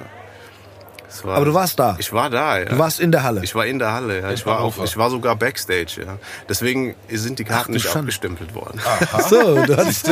War- 1.24 1.36
Aber 1.38 1.46
du 1.46 1.54
warst 1.54 1.78
da. 1.80 1.96
Ich 2.00 2.12
war 2.14 2.30
da, 2.30 2.60
ja. 2.60 2.66
Du 2.66 2.78
warst 2.80 3.00
in 3.00 3.12
der 3.12 3.24
Halle. 3.24 3.42
Ich 3.44 3.54
war 3.56 3.66
in 3.66 3.80
der 3.80 3.92
Halle, 3.94 4.22
ja. 4.22 4.32
Ich 4.32 4.46
war, 4.46 4.60
auch, 4.62 4.84
ich 4.84 4.98
war 4.98 5.10
sogar 5.10 5.36
Backstage, 5.36 6.02
ja. 6.06 6.18
Deswegen 6.50 6.96
sind 7.10 7.40
die 7.40 7.44
Karten 7.44 7.68
du 7.72 7.74
nicht 7.74 7.84
Schande. 7.84 8.00
abgestempelt 8.00 8.54
worden. 8.56 8.80
so, 9.30 9.64
du 9.66 9.78
hattest, 9.78 10.10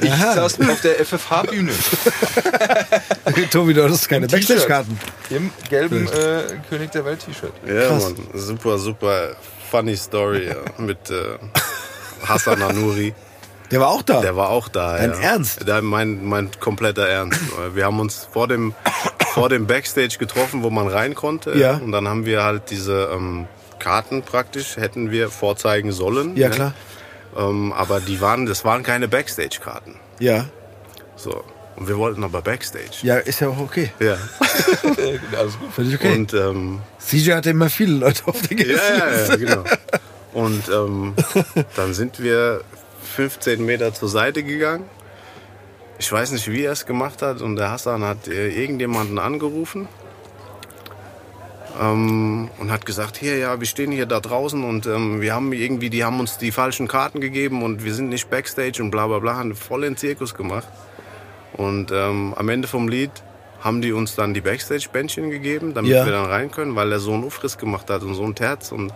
Ich 0.00 0.10
saß 0.14 0.60
auf 0.60 0.80
der 0.80 1.04
FFH-Bühne 1.04 1.72
Tobi, 3.50 3.74
du 3.74 3.84
hattest 3.84 4.08
keine 4.08 4.26
T-Shirt. 4.26 4.48
Backstage-Karten. 4.48 4.98
im 5.30 5.50
gelben 5.68 6.06
äh, 6.08 6.42
König 6.68 6.90
der 6.92 7.04
Welt-T-Shirt. 7.04 7.52
Ja, 7.66 7.88
Krass. 7.88 8.04
Mann. 8.04 8.16
Super, 8.34 8.78
super 8.78 9.36
funny 9.70 9.96
Story 9.96 10.48
ja. 10.48 10.56
mit 10.82 11.10
äh, 11.10 11.38
Hassan 12.26 12.62
Anuri. 12.62 13.14
Der 13.70 13.80
war 13.80 13.88
auch 13.88 14.02
da. 14.02 14.20
Der 14.20 14.36
war 14.36 14.48
auch 14.48 14.68
da. 14.68 14.96
Dein 14.96 15.10
ja. 15.10 15.18
Ernst? 15.18 15.66
Der, 15.66 15.82
mein, 15.82 16.24
mein 16.26 16.50
kompletter 16.58 17.06
Ernst. 17.06 17.40
Wir 17.74 17.84
haben 17.84 18.00
uns 18.00 18.26
vor 18.32 18.48
dem, 18.48 18.74
vor 19.34 19.48
dem 19.48 19.66
Backstage 19.66 20.16
getroffen, 20.18 20.62
wo 20.62 20.70
man 20.70 20.88
rein 20.88 21.14
konnte. 21.14 21.56
Ja. 21.58 21.74
Und 21.74 21.92
dann 21.92 22.08
haben 22.08 22.24
wir 22.24 22.42
halt 22.42 22.70
diese 22.70 23.10
ähm, 23.12 23.46
Karten 23.78 24.22
praktisch, 24.22 24.76
hätten 24.76 25.10
wir 25.10 25.30
vorzeigen 25.30 25.92
sollen. 25.92 26.36
ja, 26.36 26.48
klar. 26.48 26.72
Ähm, 27.36 27.72
aber 27.72 28.00
die 28.00 28.20
waren, 28.20 28.46
das 28.46 28.64
waren 28.64 28.82
keine 28.82 29.06
Backstage-Karten. 29.06 29.96
Ja. 30.18 30.46
So. 31.16 31.44
Und 31.76 31.86
wir 31.86 31.96
wollten 31.98 32.24
aber 32.24 32.42
Backstage. 32.42 32.90
Ja, 33.02 33.18
ist 33.18 33.38
ja 33.40 33.48
auch 33.48 33.58
okay. 33.60 33.92
Ja. 34.00 34.16
Alles 35.38 35.58
gut. 35.60 35.72
Völlig 35.72 35.94
okay. 35.94 36.12
Und 36.16 36.34
ähm, 36.34 36.80
CJ 36.98 37.32
hatte 37.34 37.50
immer 37.50 37.68
viele 37.70 37.92
Leute 37.98 38.22
auf 38.26 38.40
der 38.42 38.56
Ja, 38.56 38.64
Gästeliste. 38.64 38.98
ja, 38.98 39.28
ja, 39.28 39.36
genau. 39.36 39.64
Und 40.32 40.68
ähm, 40.68 41.14
dann 41.76 41.94
sind 41.94 42.20
wir 42.20 42.62
15 43.18 43.64
Meter 43.64 43.92
zur 43.92 44.08
Seite 44.08 44.44
gegangen. 44.44 44.84
Ich 45.98 46.12
weiß 46.12 46.30
nicht, 46.30 46.48
wie 46.52 46.62
er 46.62 46.70
es 46.70 46.86
gemacht 46.86 47.20
hat. 47.20 47.40
Und 47.40 47.56
der 47.56 47.72
Hassan 47.72 48.04
hat 48.04 48.28
äh, 48.28 48.48
irgendjemanden 48.50 49.18
angerufen 49.18 49.88
ähm, 51.80 52.48
und 52.58 52.70
hat 52.70 52.86
gesagt, 52.86 53.16
hier, 53.16 53.36
ja, 53.36 53.58
wir 53.58 53.66
stehen 53.66 53.90
hier 53.90 54.06
da 54.06 54.20
draußen 54.20 54.62
und 54.62 54.86
ähm, 54.86 55.20
wir 55.20 55.34
haben 55.34 55.52
irgendwie, 55.52 55.90
die 55.90 56.04
haben 56.04 56.20
uns 56.20 56.38
die 56.38 56.52
falschen 56.52 56.86
Karten 56.86 57.20
gegeben 57.20 57.64
und 57.64 57.82
wir 57.84 57.92
sind 57.92 58.08
nicht 58.08 58.30
Backstage 58.30 58.80
und 58.80 58.92
bla 58.92 59.08
bla 59.08 59.18
bla, 59.18 59.34
haben 59.34 59.56
voll 59.56 59.80
den 59.80 59.96
Zirkus 59.96 60.36
gemacht. 60.36 60.68
Und 61.54 61.90
ähm, 61.90 62.34
am 62.36 62.48
Ende 62.48 62.68
vom 62.68 62.86
Lied 62.86 63.10
haben 63.58 63.82
die 63.82 63.90
uns 63.90 64.14
dann 64.14 64.32
die 64.32 64.40
Backstage-Bändchen 64.42 65.30
gegeben, 65.32 65.74
damit 65.74 65.90
Ja. 65.90 66.04
wir 66.04 66.12
dann 66.12 66.26
rein 66.26 66.52
können, 66.52 66.76
weil 66.76 66.92
er 66.92 67.00
so 67.00 67.14
einen 67.14 67.24
Aufriss 67.24 67.58
gemacht 67.58 67.90
hat 67.90 68.02
und 68.02 68.14
so 68.14 68.22
ein 68.22 68.36
Terz 68.36 68.70
und 68.70 68.92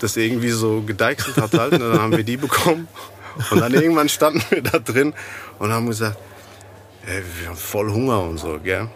das 0.00 0.16
irgendwie 0.16 0.50
so 0.50 0.82
gedeichselt 0.82 1.36
hat 1.36 1.54
halt. 1.56 1.74
Und 1.74 1.80
dann 1.80 2.02
haben 2.02 2.16
wir 2.16 2.24
die 2.24 2.36
bekommen. 2.36 2.88
Und 3.50 3.60
dann 3.60 3.74
irgendwann 3.74 4.08
standen 4.08 4.42
wir 4.50 4.62
da 4.62 4.78
drin 4.78 5.14
und 5.58 5.72
haben 5.72 5.86
gesagt, 5.86 6.16
ey, 7.06 7.22
wir 7.40 7.48
haben 7.48 7.56
voll 7.56 7.90
Hunger 7.92 8.20
und 8.22 8.38
so, 8.38 8.58
gell. 8.58 8.88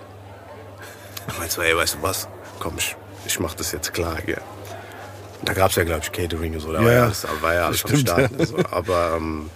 Und 1.26 1.38
meinst 1.38 1.56
du, 1.56 1.60
ey, 1.62 1.76
weißt 1.76 1.94
du 1.94 2.02
was? 2.02 2.28
Komm, 2.58 2.74
ich, 2.78 2.96
ich 3.26 3.38
mach 3.40 3.54
das 3.54 3.72
jetzt 3.72 3.92
klar, 3.92 4.16
gell. 4.22 4.40
Da 5.42 5.52
gab's 5.54 5.76
ja, 5.76 5.84
glaube 5.84 6.00
ich, 6.02 6.12
Catering 6.12 6.54
und 6.54 6.60
so, 6.60 6.72
da 6.72 6.80
war 6.80 6.86
Ja, 6.86 6.92
ja 6.92 7.02
alles, 7.04 7.26
war 7.40 7.54
ja 7.54 7.66
alles 7.66 7.84
am 7.84 7.88
stimmt, 7.90 8.08
Start. 8.08 8.32
und 8.32 8.46
So. 8.46 8.56
Aber 8.70 9.14
ähm, 9.16 9.50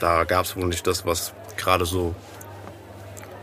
da 0.00 0.24
gab's 0.24 0.56
wohl 0.56 0.66
nicht 0.66 0.86
das, 0.86 1.04
was 1.06 1.32
gerade 1.56 1.84
so 1.84 2.14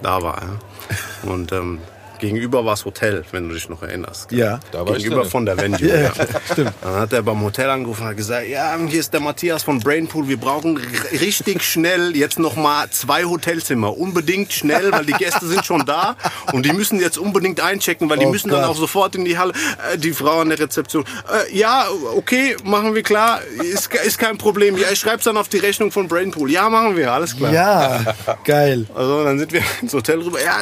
da 0.01 0.22
war. 0.22 0.41
Ja. 0.41 1.30
Und 1.30 1.51
ähm, 1.51 1.80
gegenüber 2.23 2.63
war 2.63 2.73
das 2.73 2.85
Hotel, 2.85 3.23
wenn 3.31 3.49
du 3.49 3.53
dich 3.55 3.67
noch 3.69 3.81
erinnerst. 3.83 4.29
gell? 4.29 4.39
Ja. 4.39 4.59
Da 4.71 4.79
war 4.87 4.95
ich 4.95 5.03
Gegenüber 5.03 5.21
drin. 5.23 5.31
von 5.31 5.45
der 5.45 5.57
Venue. 5.57 5.79
Ja, 5.83 5.99
ja. 5.99 6.11
stimmt. 6.51 6.71
Dann 6.81 6.95
hat 6.95 7.11
er 7.13 7.21
beim 7.21 7.41
Hotel 7.41 7.69
angerufen 7.69 8.03
und 8.03 8.07
hat 8.09 8.17
gesagt, 8.17 8.47
ja, 8.47 8.75
hier 8.87 8.99
ist 8.99 9.11
der 9.13 9.19
Matthias 9.19 9.63
von 9.63 9.79
Brainpool. 9.79 10.27
Wir 10.29 10.37
brauchen 10.37 10.79
richtig 11.19 11.63
schnell 11.63 12.15
jetzt 12.15 12.39
noch 12.39 12.55
mal 12.55 12.89
zwei 12.91 13.25
Hotelzimmer. 13.25 13.97
Unbedingt 13.97 14.53
schnell, 14.53 14.91
weil 14.91 15.05
die 15.05 15.13
Gäste 15.13 15.45
sind 15.45 15.65
schon 15.65 15.85
da 15.85 16.15
und 16.53 16.65
die 16.65 16.71
müssen 16.73 16.99
jetzt 16.99 17.17
unbedingt 17.17 17.59
einchecken, 17.59 18.09
weil 18.09 18.17
die 18.19 18.25
Oh 18.25 18.31
müssen 18.31 18.49
dann 18.49 18.61
Gott. 18.61 18.69
auch 18.69 18.75
sofort 18.77 19.15
in 19.15 19.25
die 19.25 19.37
Halle. 19.37 19.51
Äh, 19.93 19.97
die 19.97 20.13
Frau 20.13 20.39
an 20.39 20.49
der 20.49 20.59
Rezeption, 20.59 21.03
äh, 21.03 21.55
ja, 21.57 21.85
okay, 22.15 22.55
machen 22.63 22.95
wir 22.95 23.03
klar. 23.03 23.41
Ist, 23.61 23.93
ist 23.93 24.17
kein 24.17 24.37
Problem. 24.37 24.77
Ja, 24.77 24.87
ich 24.91 24.99
schreib's 24.99 25.25
dann 25.25 25.35
auf 25.37 25.49
die 25.49 25.57
Rechnung 25.57 25.91
von 25.91 26.07
Brainpool. 26.07 26.49
Ja, 26.49 26.69
machen 26.69 26.95
wir, 26.95 27.11
alles 27.11 27.35
klar. 27.35 27.51
Ja, 27.51 28.15
geil. 28.45 28.85
Also 28.95 29.23
dann 29.25 29.37
sind 29.39 29.51
wir 29.51 29.61
ins 29.81 29.93
Hotel 29.93 30.21
rüber, 30.21 30.41
ja, 30.41 30.61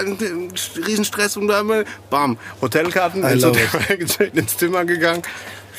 Riesenstress 0.88 1.38
und 1.38 1.51
dann 1.52 1.86
bam, 2.10 2.38
Hotelkarten, 2.61 3.23
I 3.23 3.34
ins 3.34 3.45
Hotel 3.45 4.30
ins 4.34 4.57
Zimmer 4.57 4.86
gegangen, 4.86 5.22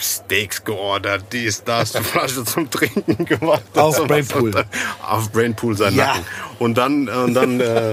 Steaks 0.03 0.65
geordert, 0.65 1.25
dies, 1.33 1.63
das, 1.65 1.95
eine 1.95 2.05
Flasche 2.05 2.45
zum 2.45 2.71
Trinken 2.71 3.25
gemacht. 3.25 3.63
Auf. 3.75 4.05
Brainpool. 4.07 4.53
Auf 5.07 5.31
Brainpool 5.31 5.77
sein 5.77 5.95
Ja. 5.95 6.07
Nacken. 6.07 6.25
Und 6.59 6.79
dann, 6.79 7.09
und 7.09 7.35
dann 7.35 7.59
äh, 7.61 7.93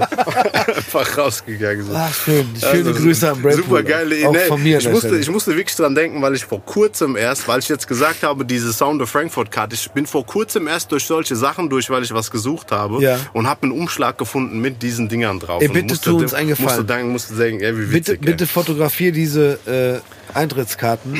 einfach 0.52 1.18
rausgegangen. 1.18 1.86
So. 1.86 1.92
Ach, 1.94 2.14
schön. 2.14 2.46
Schöne 2.58 2.88
Also, 2.90 2.94
Grüße 3.02 3.30
an 3.30 3.42
Brainpool. 3.42 3.64
Super 3.64 3.82
geile 3.82 4.28
Auch 4.28 4.32
nee, 4.32 4.38
von 4.40 4.62
mir 4.62 4.78
ich, 4.78 4.88
musste, 4.88 5.08
Stelle. 5.08 5.20
ich 5.22 5.30
musste 5.30 5.56
wirklich 5.56 5.76
dran 5.76 5.94
denken, 5.94 6.22
weil 6.22 6.34
ich 6.34 6.44
vor 6.44 6.64
kurzem 6.64 7.16
erst, 7.16 7.48
weil 7.48 7.58
ich 7.60 7.68
jetzt 7.68 7.88
gesagt 7.88 8.22
habe, 8.22 8.44
diese 8.44 8.72
Sound 8.72 9.02
of 9.02 9.10
Frankfurt 9.10 9.50
Card, 9.50 9.72
ich 9.72 9.90
bin 9.90 10.06
vor 10.06 10.24
kurzem 10.24 10.68
erst 10.68 10.92
durch 10.92 11.04
solche 11.04 11.34
Sachen 11.36 11.68
durch, 11.68 11.90
weil 11.90 12.02
ich 12.02 12.12
was 12.14 12.30
gesucht 12.30 12.70
habe 12.72 13.02
Ja. 13.02 13.18
und 13.32 13.48
habe 13.48 13.62
einen 13.64 13.72
Umschlag 13.72 14.18
gefunden 14.18 14.60
mit 14.60 14.82
diesen 14.82 15.08
Dingern 15.08 15.40
drauf. 15.40 15.62
Ey, 15.62 15.68
bitte 15.68 15.88
musste, 15.94 16.10
tu 16.10 16.18
uns 16.18 16.34
einen 16.34 16.48
Gefallen. 16.50 16.86
Musste 16.86 17.04
musste 17.04 17.34
denken, 17.34 17.62
ey, 17.64 17.76
wie 17.76 17.86
Bitte, 17.86 18.12
witzig. 18.12 18.20
bitte 18.20 18.44
ey. 18.44 18.50
fotografier 18.50 19.12
diese 19.12 20.02
äh, 20.34 20.38
Eintrittskarten 20.38 21.18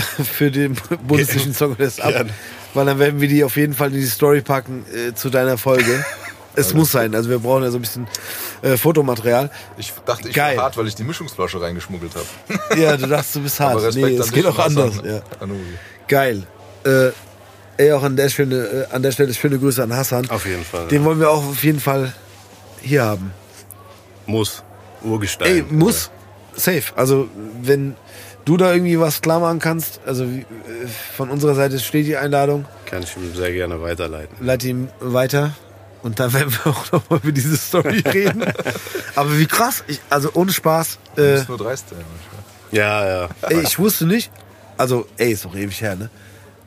für 0.00 0.50
den 0.50 0.76
Bundeslichen 1.06 1.54
Song 1.54 1.70
Contest 1.76 2.00
ab. 2.00 2.12
Gerne. 2.12 2.30
Weil 2.74 2.86
dann 2.86 2.98
werden 2.98 3.20
wir 3.20 3.28
die 3.28 3.44
auf 3.44 3.56
jeden 3.56 3.74
Fall 3.74 3.88
in 3.88 4.00
die 4.00 4.06
Story 4.06 4.40
packen 4.42 4.84
äh, 4.94 5.14
zu 5.14 5.30
deiner 5.30 5.58
Folge. 5.58 6.04
Es 6.54 6.74
muss 6.74 6.90
sein. 6.90 7.14
Also 7.14 7.30
wir 7.30 7.38
brauchen 7.38 7.62
ja 7.62 7.70
so 7.70 7.78
ein 7.78 7.82
bisschen 7.82 8.08
äh, 8.62 8.76
Fotomaterial. 8.76 9.48
Ich 9.76 9.92
dachte, 10.04 10.28
ich 10.28 10.34
Geil. 10.34 10.56
war 10.56 10.64
hart, 10.64 10.76
weil 10.76 10.88
ich 10.88 10.96
die 10.96 11.04
Mischungsflasche 11.04 11.60
reingeschmuggelt 11.60 12.12
habe. 12.16 12.80
Ja, 12.80 12.96
du 12.96 13.06
dachtest, 13.06 13.36
du 13.36 13.42
bist 13.42 13.60
hart. 13.60 13.94
Nee, 13.94 14.16
es 14.16 14.28
an 14.28 14.34
geht 14.34 14.44
auch 14.46 14.58
anders. 14.58 14.96
Hassan 14.96 15.08
Ja. 15.08 15.20
Anuri. 15.38 15.60
Geil. 16.08 16.46
Äh, 16.84 17.10
ey, 17.76 17.92
auch 17.92 18.02
an 18.02 18.16
der, 18.16 18.28
Stelle, 18.28 18.88
äh, 18.90 18.92
an 18.92 19.02
der 19.02 19.12
Stelle 19.12 19.32
schöne 19.34 19.60
Grüße 19.60 19.80
an 19.84 19.94
Hassan. 19.94 20.28
Auf 20.30 20.46
jeden 20.46 20.64
Fall. 20.64 20.88
Den 20.88 21.04
wollen 21.04 21.20
wir 21.20 21.30
auch 21.30 21.44
auf 21.46 21.62
jeden 21.62 21.78
Fall 21.78 22.12
hier 22.82 23.04
haben. 23.04 23.32
Muss. 24.26 24.64
Urgestein. 25.04 25.48
Ey, 25.48 25.62
muss. 25.70 26.10
Safe. 26.56 26.82
Also, 26.96 27.28
wenn 27.62 27.94
du 28.48 28.56
da 28.56 28.72
irgendwie 28.72 28.98
was 28.98 29.20
klar 29.20 29.40
machen 29.40 29.58
kannst, 29.58 30.00
also 30.06 30.24
äh, 30.24 30.44
von 31.16 31.28
unserer 31.30 31.54
Seite 31.54 31.78
steht 31.78 32.06
die 32.06 32.16
Einladung, 32.16 32.64
Kann 32.86 33.02
ich 33.02 33.16
ihm 33.16 33.34
sehr 33.34 33.52
gerne 33.52 33.80
weiterleiten. 33.82 34.36
leite 34.44 34.68
ihm 34.68 34.88
weiter. 35.00 35.52
Und 36.02 36.20
dann 36.20 36.32
werden 36.32 36.52
wir 36.52 36.72
auch 36.72 36.92
nochmal 36.92 37.18
über 37.22 37.32
diese 37.32 37.56
Story 37.56 37.98
reden. 38.06 38.44
Aber 39.16 39.36
wie 39.36 39.46
krass, 39.46 39.82
ich, 39.88 40.00
also 40.10 40.30
ohne 40.34 40.52
Spaß. 40.52 40.98
Du 41.16 41.22
Äh, 41.22 41.44
nur 41.48 41.58
dreist 41.58 41.88
sein. 41.90 41.98
Ja, 42.70 43.04
ja. 43.24 43.28
ey, 43.42 43.62
ich 43.62 43.78
wusste 43.78 44.06
nicht, 44.06 44.30
also 44.76 45.06
ey, 45.16 45.32
ist 45.32 45.44
doch 45.44 45.54
ewig 45.56 45.80
her, 45.80 45.96
ne? 45.96 46.08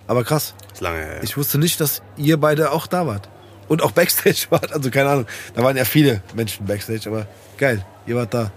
Aber 0.07 0.23
krass, 0.25 0.53
Ist 0.73 0.81
lange 0.81 0.97
her. 0.99 1.23
ich 1.23 1.37
wusste 1.37 1.57
nicht, 1.59 1.79
dass 1.79 2.01
ihr 2.17 2.37
beide 2.37 2.71
auch 2.71 2.87
da 2.87 3.07
wart. 3.07 3.29
Und 3.69 3.81
auch 3.81 3.91
Backstage 3.91 4.47
wart, 4.49 4.73
also 4.73 4.89
keine 4.91 5.09
Ahnung. 5.09 5.25
Da 5.55 5.63
waren 5.63 5.77
ja 5.77 5.85
viele 5.85 6.21
Menschen 6.35 6.65
Backstage, 6.65 7.07
aber 7.09 7.25
geil, 7.57 7.85
ihr 8.05 8.15
wart 8.17 8.33
da. 8.33 8.51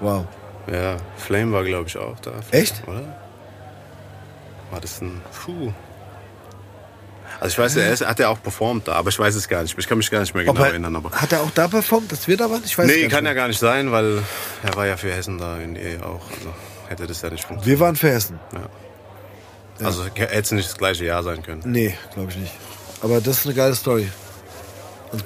Wow. 0.00 0.26
Ja, 0.70 0.96
Flame 1.16 1.52
war, 1.52 1.64
glaube 1.64 1.88
ich, 1.88 1.96
auch 1.98 2.18
da. 2.20 2.32
Echt? 2.50 2.82
Oder? 2.86 3.02
War 4.70 4.80
das 4.80 5.00
ein. 5.00 5.20
Puh. 5.44 5.72
Also 7.40 7.54
ich 7.54 7.58
weiß, 7.58 7.76
er 7.76 7.92
ist, 7.92 8.06
hat 8.06 8.20
ja 8.20 8.28
auch 8.28 8.40
performt 8.40 8.86
da, 8.86 8.92
aber 8.92 9.08
ich 9.08 9.18
weiß 9.18 9.34
es 9.34 9.48
gar 9.48 9.62
nicht. 9.62 9.76
Ich 9.76 9.88
kann 9.88 9.98
mich 9.98 10.08
gar 10.10 10.20
nicht 10.20 10.32
mehr 10.34 10.44
genau 10.44 10.60
er- 10.60 10.68
erinnern. 10.68 10.94
Aber 10.94 11.10
Hat 11.10 11.32
er 11.32 11.40
auch 11.40 11.50
da 11.50 11.66
performt, 11.66 12.12
dass 12.12 12.28
wir 12.28 12.36
da 12.36 12.48
waren? 12.48 12.62
Ich 12.64 12.78
weiß 12.78 12.86
nee, 12.86 13.02
nicht 13.02 13.10
kann 13.10 13.24
mehr. 13.24 13.32
ja 13.32 13.34
gar 13.36 13.48
nicht 13.48 13.58
sein, 13.58 13.90
weil 13.90 14.22
er 14.62 14.76
war 14.76 14.86
ja 14.86 14.96
für 14.96 15.12
Hessen 15.12 15.38
da 15.38 15.58
in 15.58 15.74
Ehe 15.74 15.98
auch. 16.04 16.20
Also 16.30 16.54
hätte 16.88 17.06
das 17.08 17.20
ja 17.22 17.30
nicht 17.30 17.44
funktioniert. 17.44 17.80
Wir 17.80 17.84
waren 17.84 17.96
für 17.96 18.10
Hessen. 18.10 18.38
Also 19.82 20.04
hätte 20.04 20.32
es 20.38 20.52
nicht 20.52 20.68
das 20.68 20.78
gleiche 20.78 21.04
Jahr 21.04 21.24
sein 21.24 21.42
können. 21.42 21.62
Nee, 21.66 21.96
glaube 22.14 22.30
ich 22.30 22.36
nicht. 22.36 22.52
Aber 23.02 23.20
das 23.20 23.38
ist 23.38 23.46
eine 23.46 23.54
geile 23.56 23.74
Story. 23.74 24.08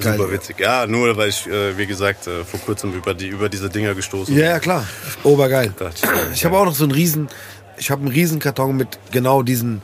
Geil. 0.00 0.18
Super 0.18 0.32
witzig. 0.32 0.58
Ja, 0.58 0.86
nur 0.86 1.16
weil 1.16 1.28
ich, 1.28 1.46
äh, 1.46 1.78
wie 1.78 1.86
gesagt, 1.86 2.26
äh, 2.26 2.44
vor 2.44 2.60
kurzem 2.60 2.92
über, 2.92 3.14
die, 3.14 3.28
über 3.28 3.48
diese 3.48 3.68
Dinger 3.68 3.94
gestoßen 3.94 4.36
Ja, 4.36 4.46
ja, 4.46 4.58
klar. 4.58 4.86
Obergeil. 5.22 5.70
bin. 5.70 5.88
Ich, 6.34 6.44
habe 6.44 6.58
auch 6.58 6.64
noch 6.64 6.74
so 6.74 6.84
einen 6.84 6.92
riesen, 6.92 7.28
ich 7.76 7.90
habe 7.90 8.02
einen 8.02 8.10
riesen 8.10 8.40
Karton 8.40 8.76
mit 8.76 8.98
genau 9.12 9.42
diesen 9.42 9.82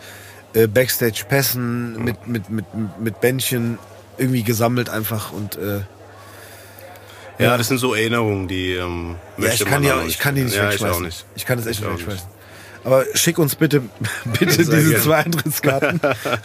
äh, 0.54 0.66
Backstage-Pässen, 0.66 2.02
mit, 2.02 2.26
mit, 2.26 2.50
mit, 2.50 2.64
mit 3.00 3.20
Bändchen 3.20 3.78
irgendwie 4.18 4.42
gesammelt 4.42 4.88
einfach 4.88 5.32
und 5.32 5.56
äh, 5.56 5.80
Ja, 7.38 7.56
das 7.56 7.68
sind 7.68 7.78
so 7.78 7.94
Erinnerungen, 7.94 8.48
die 8.48 8.72
ähm, 8.72 9.16
ja, 9.38 9.52
ich 9.52 9.60
kann 9.64 9.70
man 9.70 9.82
die 9.82 9.92
auch, 9.92 10.04
ich 10.04 10.18
kann 10.18 10.34
die 10.34 10.42
nicht 10.42 10.56
ja, 10.56 10.64
wegschmeißen. 10.64 10.88
Ich 10.88 10.96
auch 10.96 11.00
nicht. 11.00 11.24
Ich 11.36 11.46
kann 11.46 11.58
das 11.58 11.66
echt 11.66 11.80
Ich 11.80 11.86
nicht 11.86 11.98
wegschmeißen. 11.98 12.31
Aber 12.84 13.04
schick 13.14 13.38
uns 13.38 13.54
bitte, 13.54 13.80
bitte 14.38 14.52
Sehr 14.52 14.64
diese 14.64 14.90
gerne. 14.90 15.04
zwei 15.04 15.16
Eintrittskarten. 15.18 16.00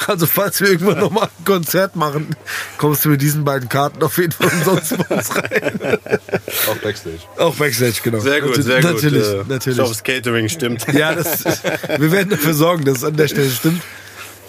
Also 0.05 0.27
falls 0.27 0.61
wir 0.61 0.69
irgendwann 0.69 0.99
nochmal 0.99 1.29
ein 1.35 1.45
Konzert 1.45 1.95
machen, 1.95 2.35
kommst 2.77 3.05
du 3.05 3.09
mit 3.09 3.21
diesen 3.21 3.43
beiden 3.43 3.69
Karten 3.69 4.03
auf 4.03 4.17
jeden 4.17 4.31
Fall 4.31 4.47
umsonst 4.49 4.97
bei 4.97 5.15
uns 5.15 5.35
rein. 5.35 5.79
Auch 6.69 6.77
Backstage. 6.77 7.19
Auch 7.37 7.55
Backstage, 7.55 7.95
genau. 8.03 8.19
Sehr 8.19 8.41
gut, 8.41 8.55
sehr 8.63 8.81
gut. 8.81 8.93
Natürlich, 8.93 9.27
Äh, 9.27 9.43
natürlich. 9.47 9.77
Ich 9.77 9.83
hoffe, 9.83 9.93
das 9.93 10.03
Catering 10.03 10.49
stimmt. 10.49 10.85
Ja, 10.93 11.15
das, 11.15 11.43
wir 11.97 12.11
werden 12.11 12.29
dafür 12.29 12.53
sorgen, 12.53 12.85
dass 12.85 12.97
es 12.99 13.03
an 13.03 13.15
der 13.17 13.27
Stelle 13.27 13.49
stimmt. 13.49 13.81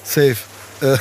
Safe. 0.05 0.37
Äh, 0.83 0.97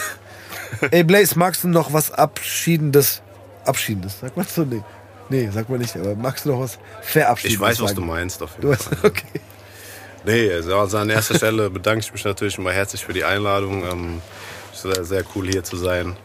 ey, 0.92 1.04
Blaze, 1.04 1.38
magst 1.38 1.64
du 1.64 1.68
noch 1.68 1.92
was 1.92 2.12
Abschiedendes? 2.12 3.22
Abschiedendes, 3.66 4.20
sag 4.22 4.38
mal 4.38 4.46
so, 4.48 4.64
nee. 4.64 4.82
Nee, 5.30 5.50
sag 5.54 5.68
mal 5.70 5.78
nicht, 5.78 5.96
aber 5.98 6.16
magst 6.16 6.46
du 6.46 6.52
noch 6.52 6.62
was 6.62 6.78
verabschieden? 7.02 7.54
Ich 7.54 7.60
weiß, 7.60 7.82
was 7.82 7.90
sagen? 7.90 8.00
du 8.02 8.06
meinst. 8.08 8.42
Auf 8.42 8.52
jeden 8.52 8.62
Du 8.62 8.74
hast, 8.74 8.90
okay. 9.04 9.24
Nee, 10.26 10.52
also 10.52 10.98
an 10.98 11.10
erster 11.10 11.36
Stelle 11.36 11.70
bedanke 11.70 12.02
ich 12.06 12.12
mich 12.12 12.26
natürlich 12.26 12.58
mal 12.58 12.74
herzlich 12.74 13.06
für 13.06 13.14
die 13.14 13.24
Einladung. 13.24 13.84
Ähm, 13.86 14.22
sehr, 14.74 15.04
sehr 15.04 15.24
cool 15.36 15.48
hier 15.48 15.64
zu 15.64 15.78
sein. 15.78 16.16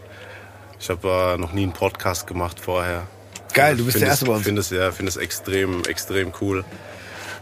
Ich 0.81 0.91
habe 0.91 1.09
äh, 1.09 1.39
noch 1.39 1.53
nie 1.53 1.63
einen 1.63 1.73
Podcast 1.73 2.27
gemacht 2.27 2.59
vorher. 2.61 3.07
Geil, 3.55 3.77
du 3.77 3.85
bist 3.85 3.93
Find 3.97 4.03
der 4.03 4.11
Erste 4.11 4.27
bei 4.27 4.33
uns. 4.33 4.45
Finde 4.45 4.61
es, 4.61 4.71
ja, 4.71 4.91
finde 4.93 5.11
es 5.11 5.17
extrem, 5.17 5.85
extrem 5.85 6.33
cool, 6.41 6.65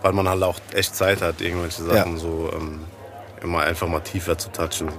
weil 0.02 0.12
man 0.12 0.28
halt 0.28 0.42
auch 0.42 0.60
echt 0.74 0.94
Zeit 0.94 1.22
hat, 1.22 1.40
irgendwelche 1.40 1.82
Sachen 1.82 2.14
Ja. 2.14 2.18
so 2.18 2.50
ähm, 2.54 2.80
immer 3.42 3.60
einfach 3.60 3.88
mal 3.88 4.00
tiefer 4.00 4.36
zu 4.36 4.50
touchen. 4.50 4.90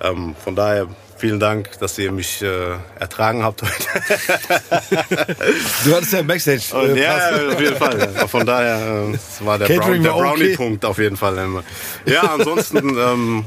Ähm, 0.00 0.34
von 0.42 0.54
daher 0.54 0.86
vielen 1.22 1.38
Dank, 1.38 1.78
dass 1.78 1.96
ihr 2.00 2.10
mich 2.10 2.42
äh, 2.42 2.74
ertragen 2.98 3.44
habt 3.44 3.62
heute. 3.62 3.72
Du 5.84 5.94
hattest 5.94 6.12
ja 6.12 6.18
im 6.18 6.26
Backstage. 6.26 6.62
Äh, 6.74 7.00
ja, 7.00 7.52
auf 7.52 7.60
jeden 7.60 7.76
Fall. 7.76 8.08
Von 8.26 8.44
daher, 8.44 9.08
äh, 9.12 9.46
war 9.46 9.56
der, 9.56 9.66
Brown, 9.66 10.02
der 10.02 10.10
war 10.10 10.18
okay. 10.18 10.30
Brownie-Punkt 10.30 10.84
auf 10.84 10.98
jeden 10.98 11.16
Fall. 11.16 11.62
Ja, 12.06 12.22
ansonsten 12.22 12.98
ähm, 12.98 13.44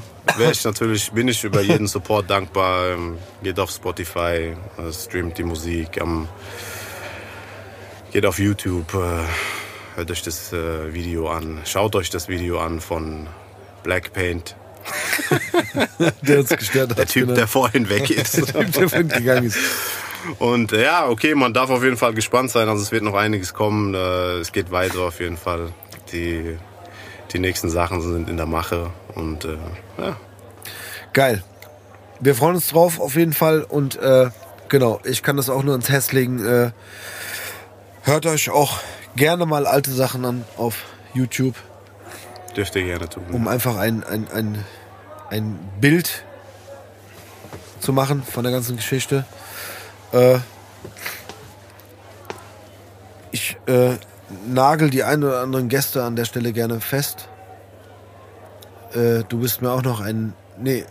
ich 0.49 0.63
natürlich, 0.63 1.11
bin 1.11 1.27
ich 1.27 1.43
über 1.43 1.59
jeden 1.59 1.87
Support 1.87 2.29
dankbar. 2.29 2.91
Ähm, 2.91 3.17
geht 3.43 3.59
auf 3.59 3.71
Spotify, 3.71 4.55
äh, 4.77 4.93
streamt 4.93 5.37
die 5.37 5.43
Musik, 5.43 5.97
ähm, 5.97 6.29
geht 8.13 8.25
auf 8.25 8.39
YouTube, 8.39 8.93
äh, 8.93 9.97
hört 9.97 10.11
euch 10.11 10.21
das 10.21 10.53
äh, 10.53 10.93
Video 10.93 11.29
an, 11.29 11.59
schaut 11.65 11.93
euch 11.97 12.09
das 12.09 12.29
Video 12.29 12.61
an 12.61 12.79
von 12.79 13.27
Black 13.83 14.13
Paint, 14.13 14.55
der 16.21 16.39
uns 16.39 16.49
gestört 16.49 16.91
hat. 16.91 16.97
der 16.97 17.05
Typ, 17.07 17.23
genau. 17.23 17.35
der 17.35 17.47
vorhin 17.47 17.89
weg 17.89 18.09
ist. 18.11 18.37
der 18.37 18.45
Typ, 18.45 18.71
der 18.73 18.89
vorhin 18.89 19.09
gegangen 19.09 19.45
ist. 19.45 19.57
Und 20.39 20.73
äh, 20.73 20.83
ja, 20.83 21.07
okay, 21.07 21.35
man 21.35 21.53
darf 21.53 21.69
auf 21.69 21.83
jeden 21.83 21.97
Fall 21.97 22.13
gespannt 22.13 22.51
sein. 22.51 22.67
Also 22.67 22.81
es 22.81 22.91
wird 22.91 23.03
noch 23.03 23.13
einiges 23.13 23.53
kommen. 23.53 23.93
Äh, 23.93 24.39
es 24.39 24.51
geht 24.51 24.71
weiter 24.71 24.99
auf 25.01 25.19
jeden 25.19 25.37
Fall. 25.37 25.69
Die, 26.11 26.57
die 27.31 27.39
nächsten 27.39 27.69
Sachen 27.69 28.01
sind 28.01 28.29
in 28.29 28.37
der 28.37 28.47
Mache. 28.47 28.91
Und 29.13 29.45
äh, 29.45 29.57
ja, 29.97 30.17
Geil. 31.15 31.41
Wir 32.19 32.35
freuen 32.35 32.55
uns 32.55 32.67
drauf 32.67 32.99
auf 32.99 33.15
jeden 33.15 33.31
Fall 33.31 33.63
und 33.63 33.95
äh, 33.95 34.31
genau, 34.67 34.99
ich 35.05 35.23
kann 35.23 35.37
das 35.37 35.49
auch 35.49 35.63
nur 35.63 35.73
ins 35.73 35.87
Herz 35.87 36.11
legen. 36.11 36.45
Äh, 36.45 36.71
hört 38.03 38.25
euch 38.25 38.49
auch 38.49 38.79
gerne 39.15 39.45
mal 39.45 39.65
alte 39.65 39.91
Sachen 39.91 40.25
an 40.25 40.43
auf 40.57 40.83
YouTube, 41.13 41.55
dürft 42.55 42.75
ihr 42.75 42.83
gerne 42.83 43.09
tun. 43.09 43.23
um 43.31 43.47
einfach 43.47 43.77
ein, 43.77 44.03
ein, 44.03 44.27
ein, 44.31 44.65
ein 45.29 45.59
Bild 45.79 46.23
zu 47.79 47.93
machen 47.93 48.23
von 48.23 48.43
der 48.43 48.51
ganzen 48.51 48.75
Geschichte. 48.75 49.25
Äh, 50.11 50.39
ich 53.31 53.57
äh, 53.67 53.97
nagel 54.47 54.89
die 54.89 55.03
ein 55.03 55.23
oder 55.23 55.41
anderen 55.41 55.69
Gäste 55.69 56.03
an 56.03 56.15
der 56.15 56.25
Stelle 56.25 56.53
gerne 56.53 56.79
fest. 56.79 57.27
Äh, 58.93 59.23
du 59.27 59.39
bist 59.39 59.61
mir 59.61 59.71
auch 59.71 59.83
noch 59.83 59.99
ein. 59.99 60.33
Nee, 60.57 60.85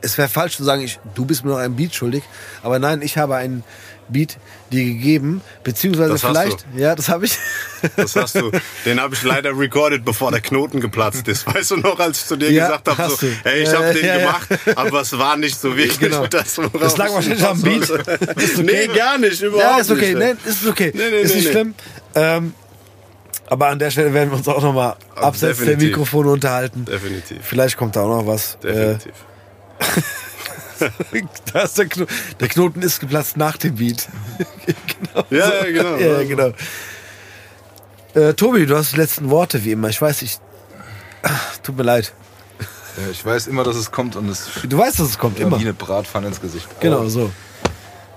es 0.00 0.16
wäre 0.16 0.28
falsch 0.28 0.56
zu 0.56 0.64
sagen, 0.64 0.82
ich, 0.82 0.98
du 1.14 1.24
bist 1.26 1.44
mir 1.44 1.50
noch 1.50 1.58
ein 1.58 1.76
Beat 1.76 1.94
schuldig. 1.94 2.22
Aber 2.62 2.78
nein, 2.78 3.02
ich 3.02 3.18
habe 3.18 3.36
einen 3.36 3.64
Beat 4.08 4.38
dir 4.72 4.84
gegeben. 4.84 5.42
Beziehungsweise 5.62 6.12
Das 6.12 6.22
vielleicht. 6.22 6.66
Ja, 6.74 6.94
das 6.94 7.08
habe 7.08 7.26
ich. 7.26 7.38
Das 7.96 8.16
hast 8.16 8.34
du. 8.36 8.50
Den 8.84 9.00
habe 9.00 9.14
ich 9.14 9.22
leider 9.22 9.56
recorded, 9.58 10.04
bevor 10.04 10.30
der 10.30 10.40
Knoten 10.40 10.80
geplatzt 10.80 11.26
ist. 11.28 11.46
Weißt 11.46 11.72
du 11.72 11.76
noch, 11.76 11.98
als 11.98 12.20
ich 12.20 12.26
zu 12.26 12.36
dir 12.36 12.50
Ja, 12.50 12.76
gesagt 12.78 12.98
habe, 12.98 13.10
so, 13.14 13.26
hey, 13.44 13.62
ich 13.62 13.68
Ja, 13.70 13.78
habe 13.78 13.92
den 13.94 14.04
ja, 14.06 14.18
ja. 14.18 14.26
gemacht, 14.26 14.48
aber 14.76 15.00
es 15.00 15.16
war 15.18 15.36
nicht 15.36 15.58
so 15.60 15.76
wirklich 15.76 15.98
Genau. 15.98 16.26
das, 16.26 16.60
Das 16.80 16.96
lag 16.96 17.08
ich 17.08 17.14
wahrscheinlich 17.14 17.44
am 17.46 17.62
Beat. 17.62 17.82
Ist 17.82 17.90
okay. 18.58 18.62
Nee, 18.62 18.86
gar 18.96 19.18
nicht, 19.18 19.40
überhaupt 19.42 19.64
Ja, 19.64 19.78
ist 19.78 19.90
okay. 19.90 20.14
nicht. 20.14 20.18
Nee, 20.44 20.50
ist 20.50 20.66
okay. 20.66 20.92
Nee, 20.94 21.02
nee, 21.10 21.20
ist 21.20 21.34
nicht 21.34 21.48
schlimm. 21.50 21.74
Ähm, 22.14 22.54
aber 23.46 23.68
an 23.68 23.78
der 23.78 23.90
Stelle 23.90 24.12
werden 24.12 24.30
wir 24.30 24.36
uns 24.38 24.48
auch 24.48 24.62
noch 24.62 24.74
mal 24.74 24.96
abseits 25.14 25.58
der 25.58 25.66
definitiv. 25.66 25.88
Mikrofone 25.88 26.30
unterhalten. 26.30 26.84
Definitiv. 26.84 27.38
Vielleicht 27.42 27.76
kommt 27.76 27.96
da 27.96 28.02
auch 28.02 28.22
noch 28.22 28.26
was. 28.26 28.58
Definitiv. 28.60 29.12
Äh, 29.12 30.00
da 31.52 31.62
ist 31.62 31.78
der, 31.78 31.86
Kno 31.86 32.06
der 32.40 32.48
Knoten 32.48 32.82
ist 32.82 33.00
geplatzt 33.00 33.36
nach 33.36 33.56
dem 33.56 33.76
Beat. 33.76 34.06
genau. 34.66 35.24
Ja, 35.30 35.64
ja, 35.64 35.70
genau. 35.72 35.96
Ja, 35.96 36.22
genau. 36.24 36.52
Äh, 38.14 38.34
Tobi, 38.34 38.66
du 38.66 38.76
hast 38.76 38.92
die 38.92 38.96
letzten 38.96 39.30
Worte 39.30 39.64
wie 39.64 39.72
immer. 39.72 39.88
Ich 39.88 40.00
weiß, 40.00 40.22
ich. 40.22 40.38
Ach, 41.22 41.56
Tut 41.58 41.76
mir 41.76 41.82
leid. 41.82 42.12
Ja, 42.96 43.10
ich 43.12 43.24
weiß 43.24 43.46
immer, 43.46 43.62
dass 43.64 43.76
es 43.76 43.90
kommt 43.90 44.16
und 44.16 44.28
es 44.28 44.48
Du 44.68 44.78
weißt, 44.78 44.98
dass 44.98 45.08
es 45.10 45.18
kommt 45.18 45.38
immer. 45.38 45.58
wie 45.58 45.62
eine 45.62 45.74
Bratpfanne 45.74 46.26
ins 46.28 46.40
Gesicht. 46.40 46.66
Genau, 46.80 46.98
Aber- 47.00 47.10
so. 47.10 47.30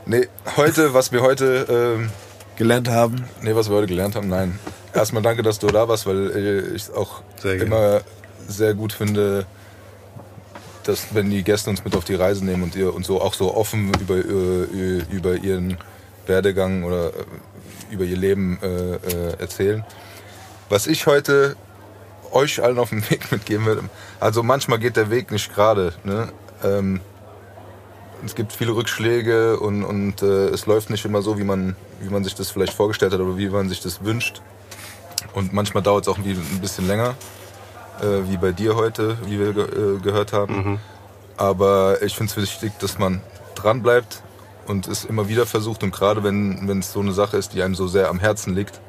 Nee, 0.05 0.27
heute, 0.57 0.93
was 0.95 1.11
wir 1.11 1.21
heute, 1.21 1.97
ähm, 1.99 2.09
Gelernt 2.55 2.89
haben. 2.89 3.23
nee, 3.41 3.53
was 3.55 3.69
wir 3.69 3.75
heute 3.77 3.87
gelernt 3.87 4.15
haben, 4.15 4.27
nein. 4.29 4.59
Erstmal 4.93 5.21
danke, 5.23 5.41
dass 5.43 5.59
du 5.59 5.67
da 5.67 5.87
warst, 5.87 6.05
weil 6.05 6.31
äh, 6.31 6.59
ich 6.75 6.83
es 6.83 6.91
auch 6.93 7.21
Sehr 7.41 7.61
immer 7.61 8.01
sehr 8.47 8.73
gut 8.73 8.93
finde, 8.93 9.45
dass 10.83 11.13
wenn 11.13 11.29
die 11.29 11.43
Gäste 11.43 11.69
uns 11.69 11.83
mit 11.83 11.95
auf 11.95 12.03
die 12.03 12.15
Reise 12.15 12.43
nehmen 12.43 12.63
und 12.63 12.75
ihr 12.75 12.93
und 12.93 13.05
so 13.05 13.21
auch 13.21 13.33
so 13.35 13.53
offen 13.55 13.91
über, 14.01 14.15
äh, 14.15 15.03
über 15.11 15.35
ihren 15.35 15.77
Werdegang 16.25 16.83
oder 16.83 17.07
äh, 17.09 17.11
über 17.91 18.03
ihr 18.03 18.17
Leben 18.17 18.59
äh, 18.61 18.95
äh, 18.95 19.39
erzählen. 19.39 19.83
Was 20.69 20.87
ich 20.87 21.05
heute 21.05 21.55
euch 22.31 22.63
allen 22.63 22.79
auf 22.79 22.89
dem 22.89 23.09
Weg 23.09 23.31
mitgeben 23.31 23.65
würde, 23.65 23.83
also 24.19 24.43
manchmal 24.43 24.79
geht 24.79 24.95
der 24.95 25.09
Weg 25.09 25.31
nicht 25.31 25.53
gerade. 25.53 25.93
Ne? 26.03 26.29
Ähm, 26.63 27.01
es 28.25 28.35
gibt 28.35 28.53
viele 28.53 28.75
Rückschläge 28.75 29.59
und, 29.59 29.83
und 29.83 30.21
äh, 30.21 30.49
es 30.49 30.65
läuft 30.65 30.89
nicht 30.89 31.05
immer 31.05 31.21
so, 31.21 31.37
wie 31.37 31.43
man, 31.43 31.75
wie 31.99 32.09
man 32.09 32.23
sich 32.23 32.35
das 32.35 32.51
vielleicht 32.51 32.73
vorgestellt 32.73 33.13
hat 33.13 33.19
oder 33.19 33.37
wie 33.37 33.49
man 33.49 33.67
sich 33.67 33.81
das 33.81 34.03
wünscht. 34.03 34.41
Und 35.33 35.53
manchmal 35.53 35.83
dauert 35.83 36.05
es 36.05 36.07
auch 36.07 36.17
ein 36.17 36.59
bisschen 36.61 36.87
länger, 36.87 37.15
äh, 38.01 38.29
wie 38.29 38.37
bei 38.37 38.51
dir 38.51 38.75
heute, 38.75 39.17
wie 39.25 39.39
wir 39.39 39.53
ge 39.53 39.63
äh, 39.63 39.99
gehört 39.99 40.33
haben. 40.33 40.79
Aber 41.37 42.01
ich 42.03 42.15
finde 42.15 42.31
es 42.31 42.37
wichtig, 42.37 42.73
dass 42.79 42.99
man 42.99 43.21
dran 43.55 43.81
bleibt 43.81 44.21
und 44.71 44.87
es 44.87 45.05
immer 45.05 45.27
wieder 45.29 45.45
versucht. 45.45 45.83
Und 45.83 45.91
gerade 45.91 46.23
wenn 46.23 46.67
wenn 46.67 46.79
es 46.79 46.91
so 46.93 46.99
eine 47.01 47.11
Sache 47.11 47.37
ist, 47.37 47.53
die 47.53 47.61
einem 47.61 47.75
so 47.75 47.87
sehr 47.87 48.09
am 48.09 48.19
Herzen 48.19 48.55
liegt, 48.55 48.81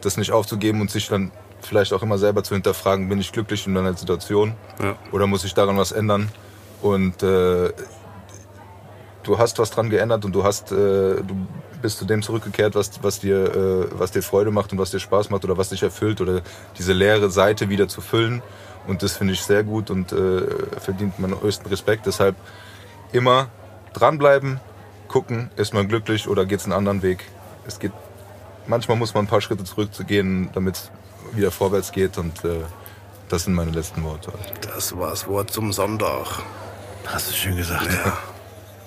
das 0.00 0.16
nicht 0.16 0.32
aufzugeben 0.32 0.80
und 0.80 0.90
sich 0.90 1.08
dann 1.08 1.30
vielleicht 1.60 1.92
auch 1.92 2.02
immer 2.02 2.18
selber 2.18 2.42
zu 2.42 2.54
hinterfragen, 2.54 3.08
bin 3.08 3.20
ich 3.20 3.30
glücklich 3.32 3.66
in 3.66 3.72
meiner 3.72 3.94
Situation 3.94 4.54
Ja. 4.82 4.96
oder 5.12 5.26
muss 5.26 5.44
ich 5.44 5.54
daran 5.54 5.76
was 5.76 5.92
ändern? 5.92 6.30
Und 6.82 7.22
äh, 7.22 7.72
du 9.24 9.38
hast 9.38 9.58
was 9.58 9.70
dran 9.70 9.90
geändert 9.90 10.24
und 10.24 10.32
du 10.34 10.44
hast, 10.44 10.72
äh, 10.72 10.74
du 11.22 11.46
bist 11.82 11.98
zu 11.98 12.04
dem 12.04 12.22
zurückgekehrt, 12.22 12.74
was, 12.74 13.02
was 13.02 13.20
dir, 13.20 13.54
äh, 13.54 13.98
was 13.98 14.10
dir 14.12 14.22
Freude 14.22 14.50
macht 14.50 14.72
und 14.72 14.78
was 14.78 14.90
dir 14.90 15.00
Spaß 15.00 15.30
macht 15.30 15.44
oder 15.44 15.56
was 15.56 15.68
dich 15.70 15.82
erfüllt 15.82 16.20
oder 16.20 16.42
diese 16.78 16.92
leere 16.92 17.30
Seite 17.30 17.68
wieder 17.68 17.88
zu 17.88 18.00
füllen. 18.00 18.42
Und 18.86 19.02
das 19.02 19.16
finde 19.16 19.34
ich 19.34 19.42
sehr 19.42 19.64
gut 19.64 19.90
und 19.90 20.12
äh, 20.12 20.42
verdient 20.80 21.18
meinen 21.18 21.40
höchsten 21.42 21.68
Respekt. 21.68 22.06
Deshalb 22.06 22.36
immer 23.12 23.48
dranbleiben, 23.92 24.60
gucken, 25.08 25.50
ist 25.56 25.74
man 25.74 25.88
glücklich 25.88 26.28
oder 26.28 26.46
geht 26.46 26.60
es 26.60 26.64
einen 26.64 26.74
anderen 26.74 27.02
Weg. 27.02 27.24
Es 27.66 27.78
geht, 27.78 27.92
manchmal 28.66 28.96
muss 28.96 29.14
man 29.14 29.24
ein 29.24 29.28
paar 29.28 29.40
Schritte 29.40 29.64
zurückzugehen, 29.64 30.50
damit 30.52 30.76
es 30.76 30.90
wieder 31.32 31.50
vorwärts 31.50 31.92
geht 31.92 32.18
und 32.18 32.44
äh, 32.44 32.60
das 33.28 33.44
sind 33.44 33.54
meine 33.54 33.70
letzten 33.70 34.02
Worte. 34.04 34.32
Das 34.62 34.96
war 34.96 35.10
das 35.10 35.26
Wort 35.26 35.50
zum 35.50 35.72
Sonntag. 35.72 36.42
Hast 37.06 37.30
du 37.30 37.34
schön 37.34 37.56
gesagt. 37.56 37.92
Ja. 37.92 38.16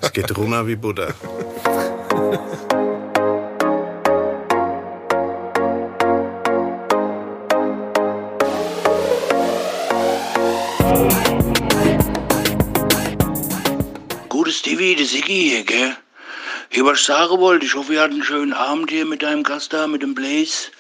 Es 0.04 0.12
geht 0.14 0.36
runter 0.36 0.66
wie 0.66 0.76
Butter. 0.76 1.14
Gutes 14.28 14.58
Stevie, 14.58 14.96
der 14.96 15.06
Siggi 15.06 15.50
hier, 15.50 15.64
gell? 15.64 15.96
Hier, 16.74 16.86
was 16.86 17.02
ich 17.02 17.06
sagen 17.06 17.38
wollte, 17.40 17.66
ich 17.66 17.76
hoffe, 17.76 17.96
ihr 17.96 18.00
hattet 18.00 18.14
einen 18.14 18.24
schönen 18.24 18.54
Abend 18.54 18.90
hier 18.90 19.06
mit 19.06 19.24
deinem 19.24 19.44
Gast 19.44 19.74
da, 19.74 19.88
mit 19.88 20.04
dem 20.04 20.16
Blaze. 20.16 20.72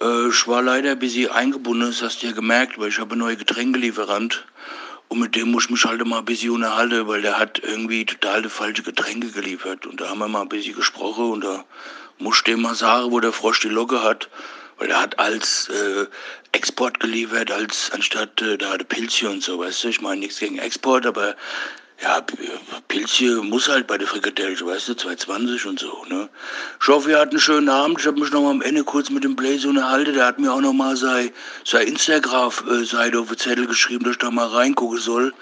Äh, 0.00 0.28
ich 0.28 0.46
war 0.46 0.62
leider 0.62 0.92
ein 0.92 0.98
bisschen 1.00 1.28
eingebunden, 1.28 1.88
das 1.88 2.02
hast 2.02 2.22
du 2.22 2.28
ja 2.28 2.32
gemerkt, 2.32 2.78
weil 2.78 2.90
ich 2.90 3.00
habe 3.00 3.16
neuen 3.16 3.36
Getränkelieferant. 3.36 4.46
Und 5.08 5.18
mit 5.18 5.34
dem 5.34 5.50
muss 5.50 5.64
ich 5.64 5.70
mich 5.70 5.84
halt 5.84 6.06
mal 6.06 6.20
ein 6.20 6.24
bisschen 6.24 6.52
unterhalten, 6.52 7.08
weil 7.08 7.22
der 7.22 7.36
hat 7.36 7.58
irgendwie 7.58 8.06
total 8.06 8.42
die 8.42 8.48
falsche 8.48 8.84
Getränke 8.84 9.32
geliefert. 9.32 9.86
Und 9.86 10.00
da 10.00 10.08
haben 10.08 10.20
wir 10.20 10.28
mal 10.28 10.42
ein 10.42 10.48
bisschen 10.48 10.76
gesprochen 10.76 11.32
und 11.32 11.40
da 11.42 11.64
muss 12.18 12.36
ich 12.36 12.44
dem 12.44 12.62
mal 12.62 12.76
sagen, 12.76 13.10
wo 13.10 13.18
der 13.18 13.32
Frosch 13.32 13.58
die 13.58 13.68
Locke 13.68 14.04
hat. 14.04 14.28
Weil 14.78 14.90
er 14.90 15.00
hat 15.00 15.18
als 15.18 15.68
äh, 15.68 16.06
Export 16.52 17.00
geliefert, 17.00 17.50
als 17.50 17.90
anstatt 17.92 18.40
äh, 18.40 18.56
da 18.56 18.70
hatte 18.70 18.84
Pilzchen 18.84 19.30
und 19.30 19.42
so, 19.42 19.58
weißt 19.58 19.82
du? 19.82 19.88
Ich 19.88 20.00
meine 20.00 20.20
nichts 20.20 20.38
gegen 20.38 20.58
Export, 20.58 21.04
aber 21.06 21.34
ja, 22.02 22.20
Pilzchen 22.88 23.48
muss 23.48 23.68
halt 23.68 23.86
bei 23.86 23.96
der 23.96 24.08
Frikadelle, 24.08 24.54
weißt 24.54 24.88
du, 24.88 24.94
220 24.94 25.66
und 25.66 25.78
so, 25.78 26.04
ne? 26.08 26.28
Ich 26.80 26.88
hoffe, 26.88 27.10
ihr 27.10 27.18
hattet 27.18 27.32
einen 27.32 27.40
schönen 27.40 27.68
Abend. 27.68 28.00
Ich 28.00 28.06
habe 28.06 28.20
mich 28.20 28.30
noch 28.30 28.48
am 28.48 28.62
Ende 28.62 28.84
kurz 28.84 29.10
mit 29.10 29.24
dem 29.24 29.36
Blaze 29.36 29.68
unterhalten. 29.68 30.14
Der 30.14 30.26
hat 30.26 30.38
mir 30.38 30.52
auch 30.52 30.60
noch 30.60 30.72
mal 30.72 30.96
sein, 30.96 31.30
sein 31.64 31.86
Instagram-Seite 31.86 33.18
auf 33.18 33.28
den 33.28 33.38
Zettel 33.38 33.66
geschrieben, 33.66 34.04
dass 34.04 34.12
ich 34.12 34.18
da 34.18 34.30
mal 34.30 34.48
reingucken 34.48 34.98
soll. 34.98 35.32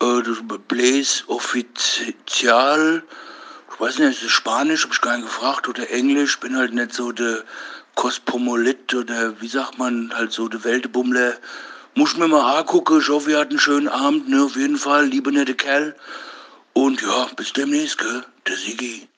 Äh, 0.00 0.22
das 0.22 0.38
Blaze 0.68 1.24
Offizial, 1.26 3.02
weiß 3.78 3.98
nicht, 3.98 4.10
ist 4.10 4.22
es 4.22 4.30
Spanisch, 4.30 4.84
hab 4.84 4.92
ich 4.92 5.00
gar 5.00 5.16
nicht 5.16 5.26
gefragt, 5.26 5.68
oder 5.68 5.90
Englisch, 5.90 6.38
bin 6.38 6.56
halt 6.56 6.72
nicht 6.72 6.92
so 6.92 7.12
der 7.12 7.44
Kosmopolit 7.94 8.94
oder 8.94 9.40
wie 9.40 9.48
sagt 9.48 9.78
man, 9.78 10.12
halt 10.14 10.32
so 10.32 10.48
der 10.48 10.64
Weltebummler. 10.64 11.34
Muss 11.94 12.16
mir 12.16 12.28
mal 12.28 12.58
angucken, 12.58 13.00
ich 13.00 13.08
hoffe, 13.08 13.32
ihr 13.32 13.38
hattet 13.38 13.52
einen 13.52 13.60
schönen 13.60 13.88
Abend, 13.88 14.28
ne, 14.28 14.44
auf 14.44 14.56
jeden 14.56 14.76
Fall, 14.76 15.06
liebe 15.06 15.32
nette 15.32 15.54
Kerl. 15.54 15.94
Und 16.72 17.02
ja, 17.02 17.28
bis 17.36 17.52
demnächst, 17.52 17.98
gell, 17.98 18.24
der 18.46 18.56
Sigi. 18.56 19.09